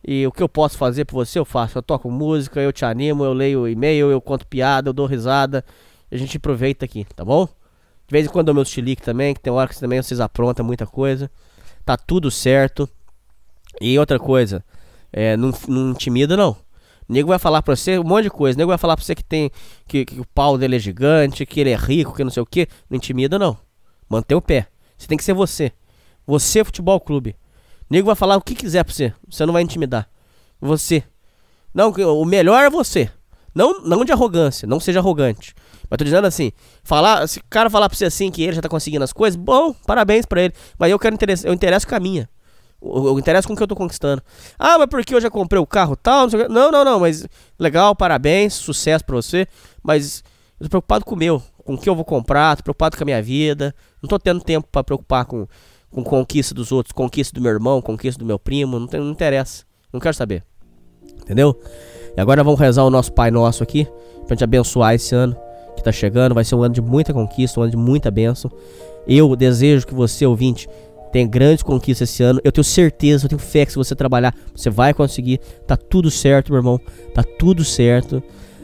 [0.08, 1.76] E o que eu posso fazer por você, eu faço.
[1.76, 5.66] Eu toco música, eu te animo, eu leio e-mail, eu conto piada, eu dou risada.
[6.12, 7.50] A gente aproveita aqui, tá bom?
[8.10, 10.66] De vez em quando eu meu chilique também, que tem hora que também vocês aprontam
[10.66, 11.30] muita coisa.
[11.86, 12.90] Tá tudo certo.
[13.80, 14.66] E outra coisa,
[15.14, 16.58] é, não, não intimida não.
[17.08, 18.58] O nego vai falar pra você um monte de coisa.
[18.58, 19.52] O nego vai falar pra você que tem.
[19.88, 22.48] Que, que o pau dele é gigante, que ele é rico, que não sei o
[22.48, 22.68] que.
[22.90, 23.56] Não intimida não.
[24.10, 24.66] Mantém o pé.
[24.98, 25.72] Você tem que ser você.
[26.26, 27.36] Você, futebol clube.
[27.82, 29.14] O nego vai falar o que quiser pra você.
[29.30, 30.10] Você não vai intimidar.
[30.60, 31.04] Você.
[31.72, 33.12] Não, o melhor é você.
[33.54, 34.68] Não, não de arrogância.
[34.68, 35.54] Não seja arrogante.
[35.90, 36.52] Mas tô dizendo assim,
[36.84, 39.36] falar, se o cara falar pra você assim que ele já tá conseguindo as coisas,
[39.36, 40.54] bom, parabéns pra ele.
[40.78, 42.30] Mas eu quero interesse, eu interesso com a minha.
[42.82, 44.22] Eu, eu interesso com o que eu tô conquistando.
[44.58, 46.48] Ah, mas porque eu já comprei o carro tal, não sei.
[46.48, 49.48] Não, não, não, mas legal, parabéns, sucesso pra você.
[49.82, 50.24] Mas
[50.60, 53.04] eu tô preocupado com o meu, com o que eu vou comprar, tô preocupado com
[53.04, 53.74] a minha vida.
[54.02, 55.48] Não tô tendo tempo pra preocupar com,
[55.90, 59.12] com conquista dos outros, conquista do meu irmão, conquista do meu primo, não, tem, não
[59.12, 59.64] interessa.
[59.92, 60.44] Não quero saber.
[61.22, 61.60] Entendeu?
[62.16, 63.88] E agora vamos rezar o nosso Pai Nosso aqui,
[64.26, 65.36] pra gente abençoar esse ano
[65.76, 66.36] que tá chegando.
[66.36, 68.52] Vai ser um ano de muita conquista, um ano de muita bênção.
[69.08, 70.68] Eu desejo que você, ouvinte,
[71.12, 72.40] tenha grandes conquistas esse ano.
[72.44, 75.40] Eu tenho certeza, eu tenho fé que se você trabalhar, você vai conseguir.
[75.66, 76.80] Tá tudo certo, meu irmão.
[77.14, 78.22] Tá tudo certo.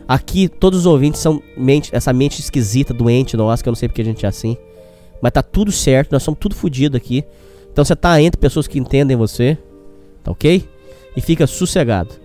[0.08, 3.90] Aqui, todos os ouvintes são mente, essa mente esquisita, doente nossa, que eu não sei
[3.90, 4.56] porque a gente é assim.
[5.22, 7.24] Mas tá tudo certo, nós somos tudo fodido aqui.
[7.72, 9.58] Então você tá entre pessoas que entendem você.
[10.24, 10.64] Tá ok?
[11.16, 12.25] E fica sossegado.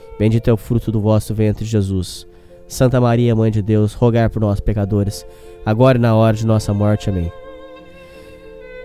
[0.21, 2.27] bendito é o fruto do vosso ventre, Jesus.
[2.67, 5.25] Santa Maria, Mãe de Deus, rogai por nós, pecadores,
[5.65, 7.09] agora e na hora de nossa morte.
[7.09, 7.31] Amém.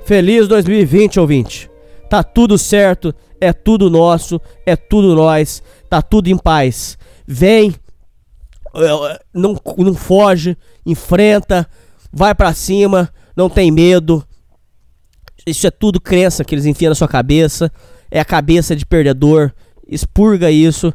[0.07, 1.71] Feliz 2020, ouvinte.
[2.09, 6.97] Tá tudo certo, é tudo nosso, é tudo nós, tá tudo em paz.
[7.27, 7.75] Vem,
[8.75, 11.69] eh, não, não foge, enfrenta,
[12.11, 14.25] vai pra cima, não tem medo.
[15.47, 17.71] Isso é tudo crença que eles enfiam na sua cabeça.
[18.11, 19.53] É a cabeça de perdedor.
[19.87, 20.95] Expurga isso.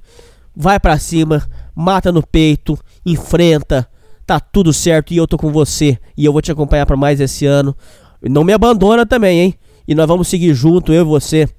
[0.55, 3.87] Vai pra cima, mata no peito, enfrenta.
[4.25, 5.97] Tá tudo certo e eu tô com você.
[6.17, 7.75] E eu vou te acompanhar pra mais esse ano.
[8.21, 9.55] Não me abandona também, hein?
[9.87, 11.49] E nós vamos seguir junto, eu e você.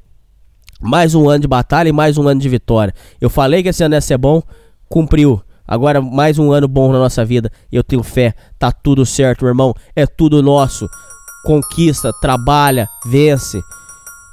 [0.81, 2.95] Mais um ano de batalha e mais um ano de vitória.
[3.21, 4.43] Eu falei que esse ano ia ser bom,
[4.89, 5.43] cumpriu.
[5.67, 7.51] Agora mais um ano bom na nossa vida.
[7.71, 8.35] Eu tenho fé.
[8.59, 9.75] Tá tudo certo, meu irmão.
[9.95, 10.89] É tudo nosso.
[11.45, 13.61] Conquista, trabalha, vence.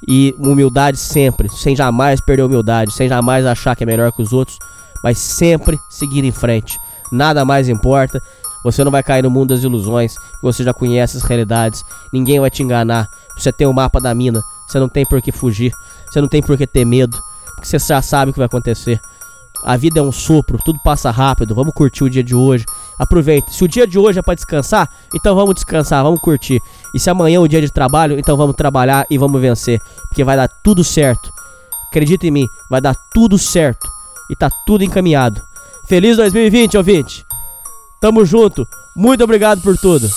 [0.06, 4.32] E humildade sempre, sem jamais perder humildade, sem jamais achar que é melhor que os
[4.32, 4.58] outros,
[5.02, 6.78] mas sempre seguir em frente.
[7.12, 8.20] Nada mais importa.
[8.62, 11.82] Você não vai cair no mundo das ilusões, você já conhece as realidades.
[12.12, 13.08] Ninguém vai te enganar.
[13.36, 15.72] Você tem o mapa da mina, Você não tem por que fugir.
[16.10, 17.18] Você não tem por que ter medo.
[17.54, 19.00] Porque você já sabe o que vai acontecer.
[19.64, 21.54] A vida é um sopro, tudo passa rápido.
[21.54, 22.64] Vamos curtir o dia de hoje.
[22.98, 23.50] Aproveita.
[23.50, 26.60] Se o dia de hoje é pra descansar, então vamos descansar, vamos curtir.
[26.94, 29.80] E se amanhã é o dia de trabalho, então vamos trabalhar e vamos vencer.
[30.08, 31.30] Porque vai dar tudo certo.
[31.88, 33.88] Acredita em mim, vai dar tudo certo.
[34.30, 35.42] E tá tudo encaminhado.
[35.86, 37.24] Feliz 2020, ouvinte.
[38.00, 38.66] Tamo junto.
[38.94, 40.08] Muito obrigado por tudo.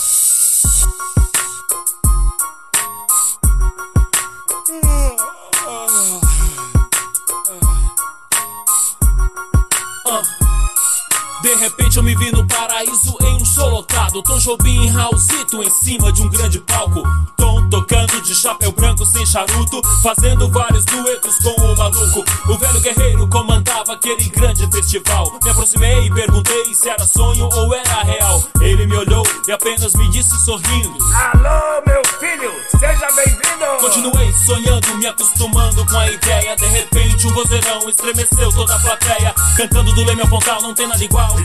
[11.41, 14.21] De repente eu me vi no paraíso em show lotado.
[14.23, 17.03] Tom Jobim e Raulzito em cima de um grande palco.
[17.37, 22.23] Tom tocando de chapéu branco sem charuto, fazendo vários duetos com o maluco.
[22.47, 25.31] O velho guerreiro comandava aquele grande festival.
[25.43, 28.43] Me aproximei e perguntei se era sonho ou era real.
[28.61, 33.53] Ele me olhou e apenas me disse sorrindo: Alô, meu filho, seja bem-vindo!
[33.79, 36.55] Continuei sonhando, me acostumando com a ideia.
[36.55, 39.35] De repente, um vozeirão estremeceu toda a plateia.
[39.57, 41.35] Cantando do Leme ao Pontal, não tem nada igual.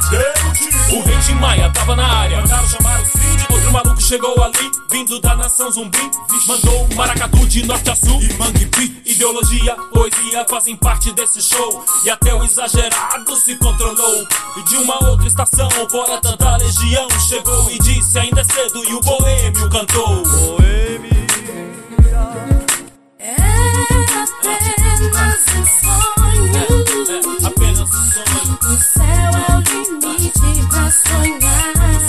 [0.90, 2.40] O rei de Maia tava na área.
[2.40, 3.46] Mandaram chamar o Cid.
[3.50, 6.10] Outro maluco chegou ali, vindo da nação zumbi.
[6.46, 9.02] Mandou maracatu de norte a sul e mangue pi.
[9.04, 11.84] Ideologia, poesia fazem parte desse show.
[12.04, 14.26] E até o exagerado se controlou.
[14.56, 18.82] E de uma outra estação, poeta da legião chegou e disse: Ainda é cedo.
[18.88, 20.20] E o boêmio cantou.
[20.20, 20.68] Um sonho.
[25.08, 26.56] Apenas um sonho.
[26.56, 27.44] É é é.
[27.44, 28.58] É apenas um sonho.
[28.62, 31.77] O céu é o limite pra sonhar.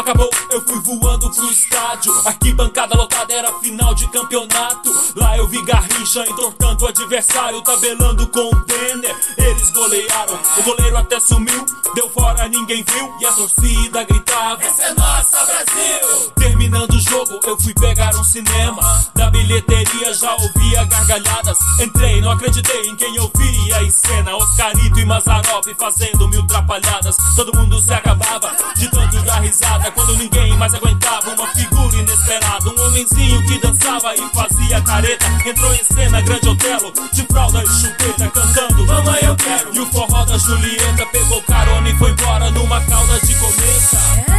[0.00, 2.10] Acabou, eu fui voando pro estádio.
[2.24, 4.90] Arquibancada lotada era final de campeonato.
[5.14, 9.14] Lá eu vi Garrincha entortando o adversário, tabelando com o Denner.
[9.36, 11.66] Eles golearam, o goleiro até sumiu.
[11.94, 13.14] Deu fora, ninguém viu.
[13.20, 16.30] E a torcida gritava: Essa é nossa, Brasil!
[16.36, 19.04] Terminando o jogo, eu fui pegar um cinema.
[19.14, 21.58] Da bilheteria já ouvia gargalhadas.
[21.78, 24.34] Entrei, não acreditei em quem eu via em cena.
[24.36, 27.16] Oscarito e Mazarop fazendo mil trapalhadas.
[27.36, 29.89] Todo mundo se acabava de tanto dar risada.
[29.94, 32.68] Quando ninguém mais aguentava uma figura inesperada.
[32.70, 35.26] Um homenzinho que dançava e fazia careta.
[35.46, 39.74] Entrou em cena, grande Otelo, de fralda e chupeta, cantando Mamãe eu quero.
[39.74, 43.96] E o forró da Julieta pegou carona e foi embora numa cauda de cometa.
[44.26, 44.32] É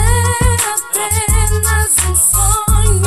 [0.73, 3.01] apenas um sonho.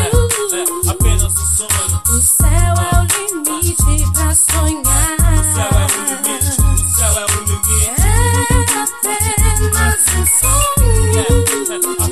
[0.91, 2.03] Apenas um sonho.
[2.09, 3.05] O céu é o
[3.45, 3.75] limite
[4.13, 5.17] pra sonhar.
[5.33, 6.51] O céu é o limite.
[6.61, 7.85] O céu é o limite.
[7.89, 8.03] É
[8.83, 10.65] apenas um sonho.
[12.01, 12.04] É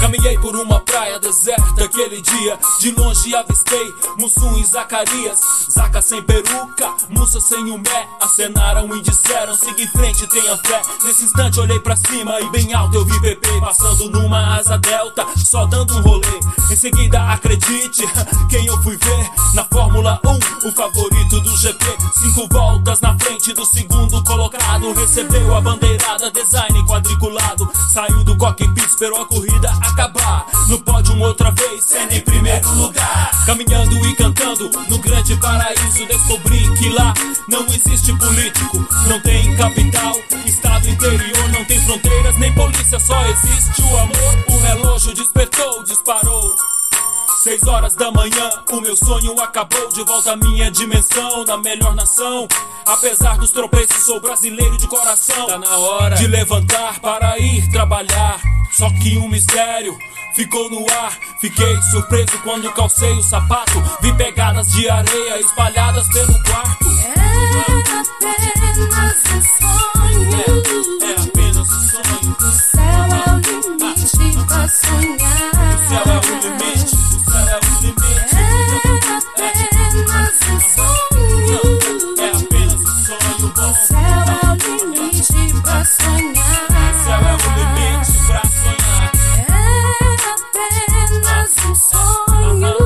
[0.00, 2.58] Caminhei por uma praia deserta aquele dia.
[2.80, 5.38] De longe avistei Mussum e Zacarias.
[5.78, 8.08] Zaca sem peruca, Mussa sem o mé.
[8.20, 10.82] Acenaram e disseram: siga em frente, tenha fé.
[11.04, 15.24] Nesse instante olhei pra cima e bem alto eu vi bebê passando numa asa delta,
[15.36, 16.40] só dando um rolê.
[16.68, 18.02] Em seguida, acredite,
[18.50, 20.20] quem eu fui ver na Fórmula
[20.64, 21.84] 1, o favorito do GP.
[22.12, 24.92] Cinco voltas na frente do segundo colocado.
[24.94, 27.70] Recebeu a bandeirada, design quadriculado.
[27.92, 30.44] Saiu do cockpit, esperou a corrida acabar.
[30.68, 33.30] No pódio outra vez, sendo em primeiro lugar.
[33.46, 35.67] Caminhando e cantando no grande paraíso,
[36.06, 37.12] descobri que lá
[37.48, 40.14] não existe político, não tem capital,
[40.46, 44.44] estado interior, não tem fronteiras nem polícia, só existe o amor.
[44.48, 46.56] O relógio despertou, disparou.
[47.42, 51.94] Seis horas da manhã, o meu sonho acabou de volta à minha dimensão, na melhor
[51.94, 52.48] nação.
[52.86, 55.46] Apesar dos tropeços, sou brasileiro de coração.
[55.46, 58.40] Tá na hora de levantar para ir trabalhar.
[58.72, 59.96] Só que um mistério
[60.38, 61.18] ficou no ar.
[61.40, 63.82] Fiquei surpreso quando calcei o sapato.
[64.00, 66.86] Vi pegadas de areia espalhadas pelo quarto.
[67.02, 67.14] É
[67.98, 70.30] apenas um sonho.
[71.02, 72.36] É apenas um sonho.
[72.38, 74.14] O céu é o limite
[74.46, 75.50] pra sonhar.
[75.74, 76.94] O céu é o limite.
[76.94, 78.34] O céu é o limite.
[78.34, 78.38] É
[79.18, 81.62] apenas um sonho.
[82.16, 83.74] É apenas um sonho O bom.
[83.74, 84.56] céu é o
[84.86, 86.62] limite pra sonhar.
[86.68, 87.77] O céu é o limite
[91.48, 92.76] apenas um sonho.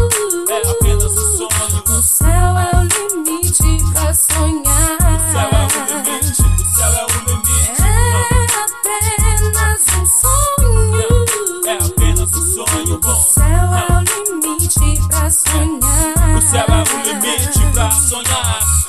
[0.48, 1.82] É apenas um sonho.
[1.88, 4.98] O céu é o limite pra sonhar.
[5.00, 6.42] O céu é o limite.
[6.42, 7.82] O céu é o limite.
[7.82, 11.08] É apenas um sonho.
[11.66, 16.36] É apenas um sonho O céu é o limite pra sonhar.
[16.36, 18.81] O céu é o limite pra sonhar.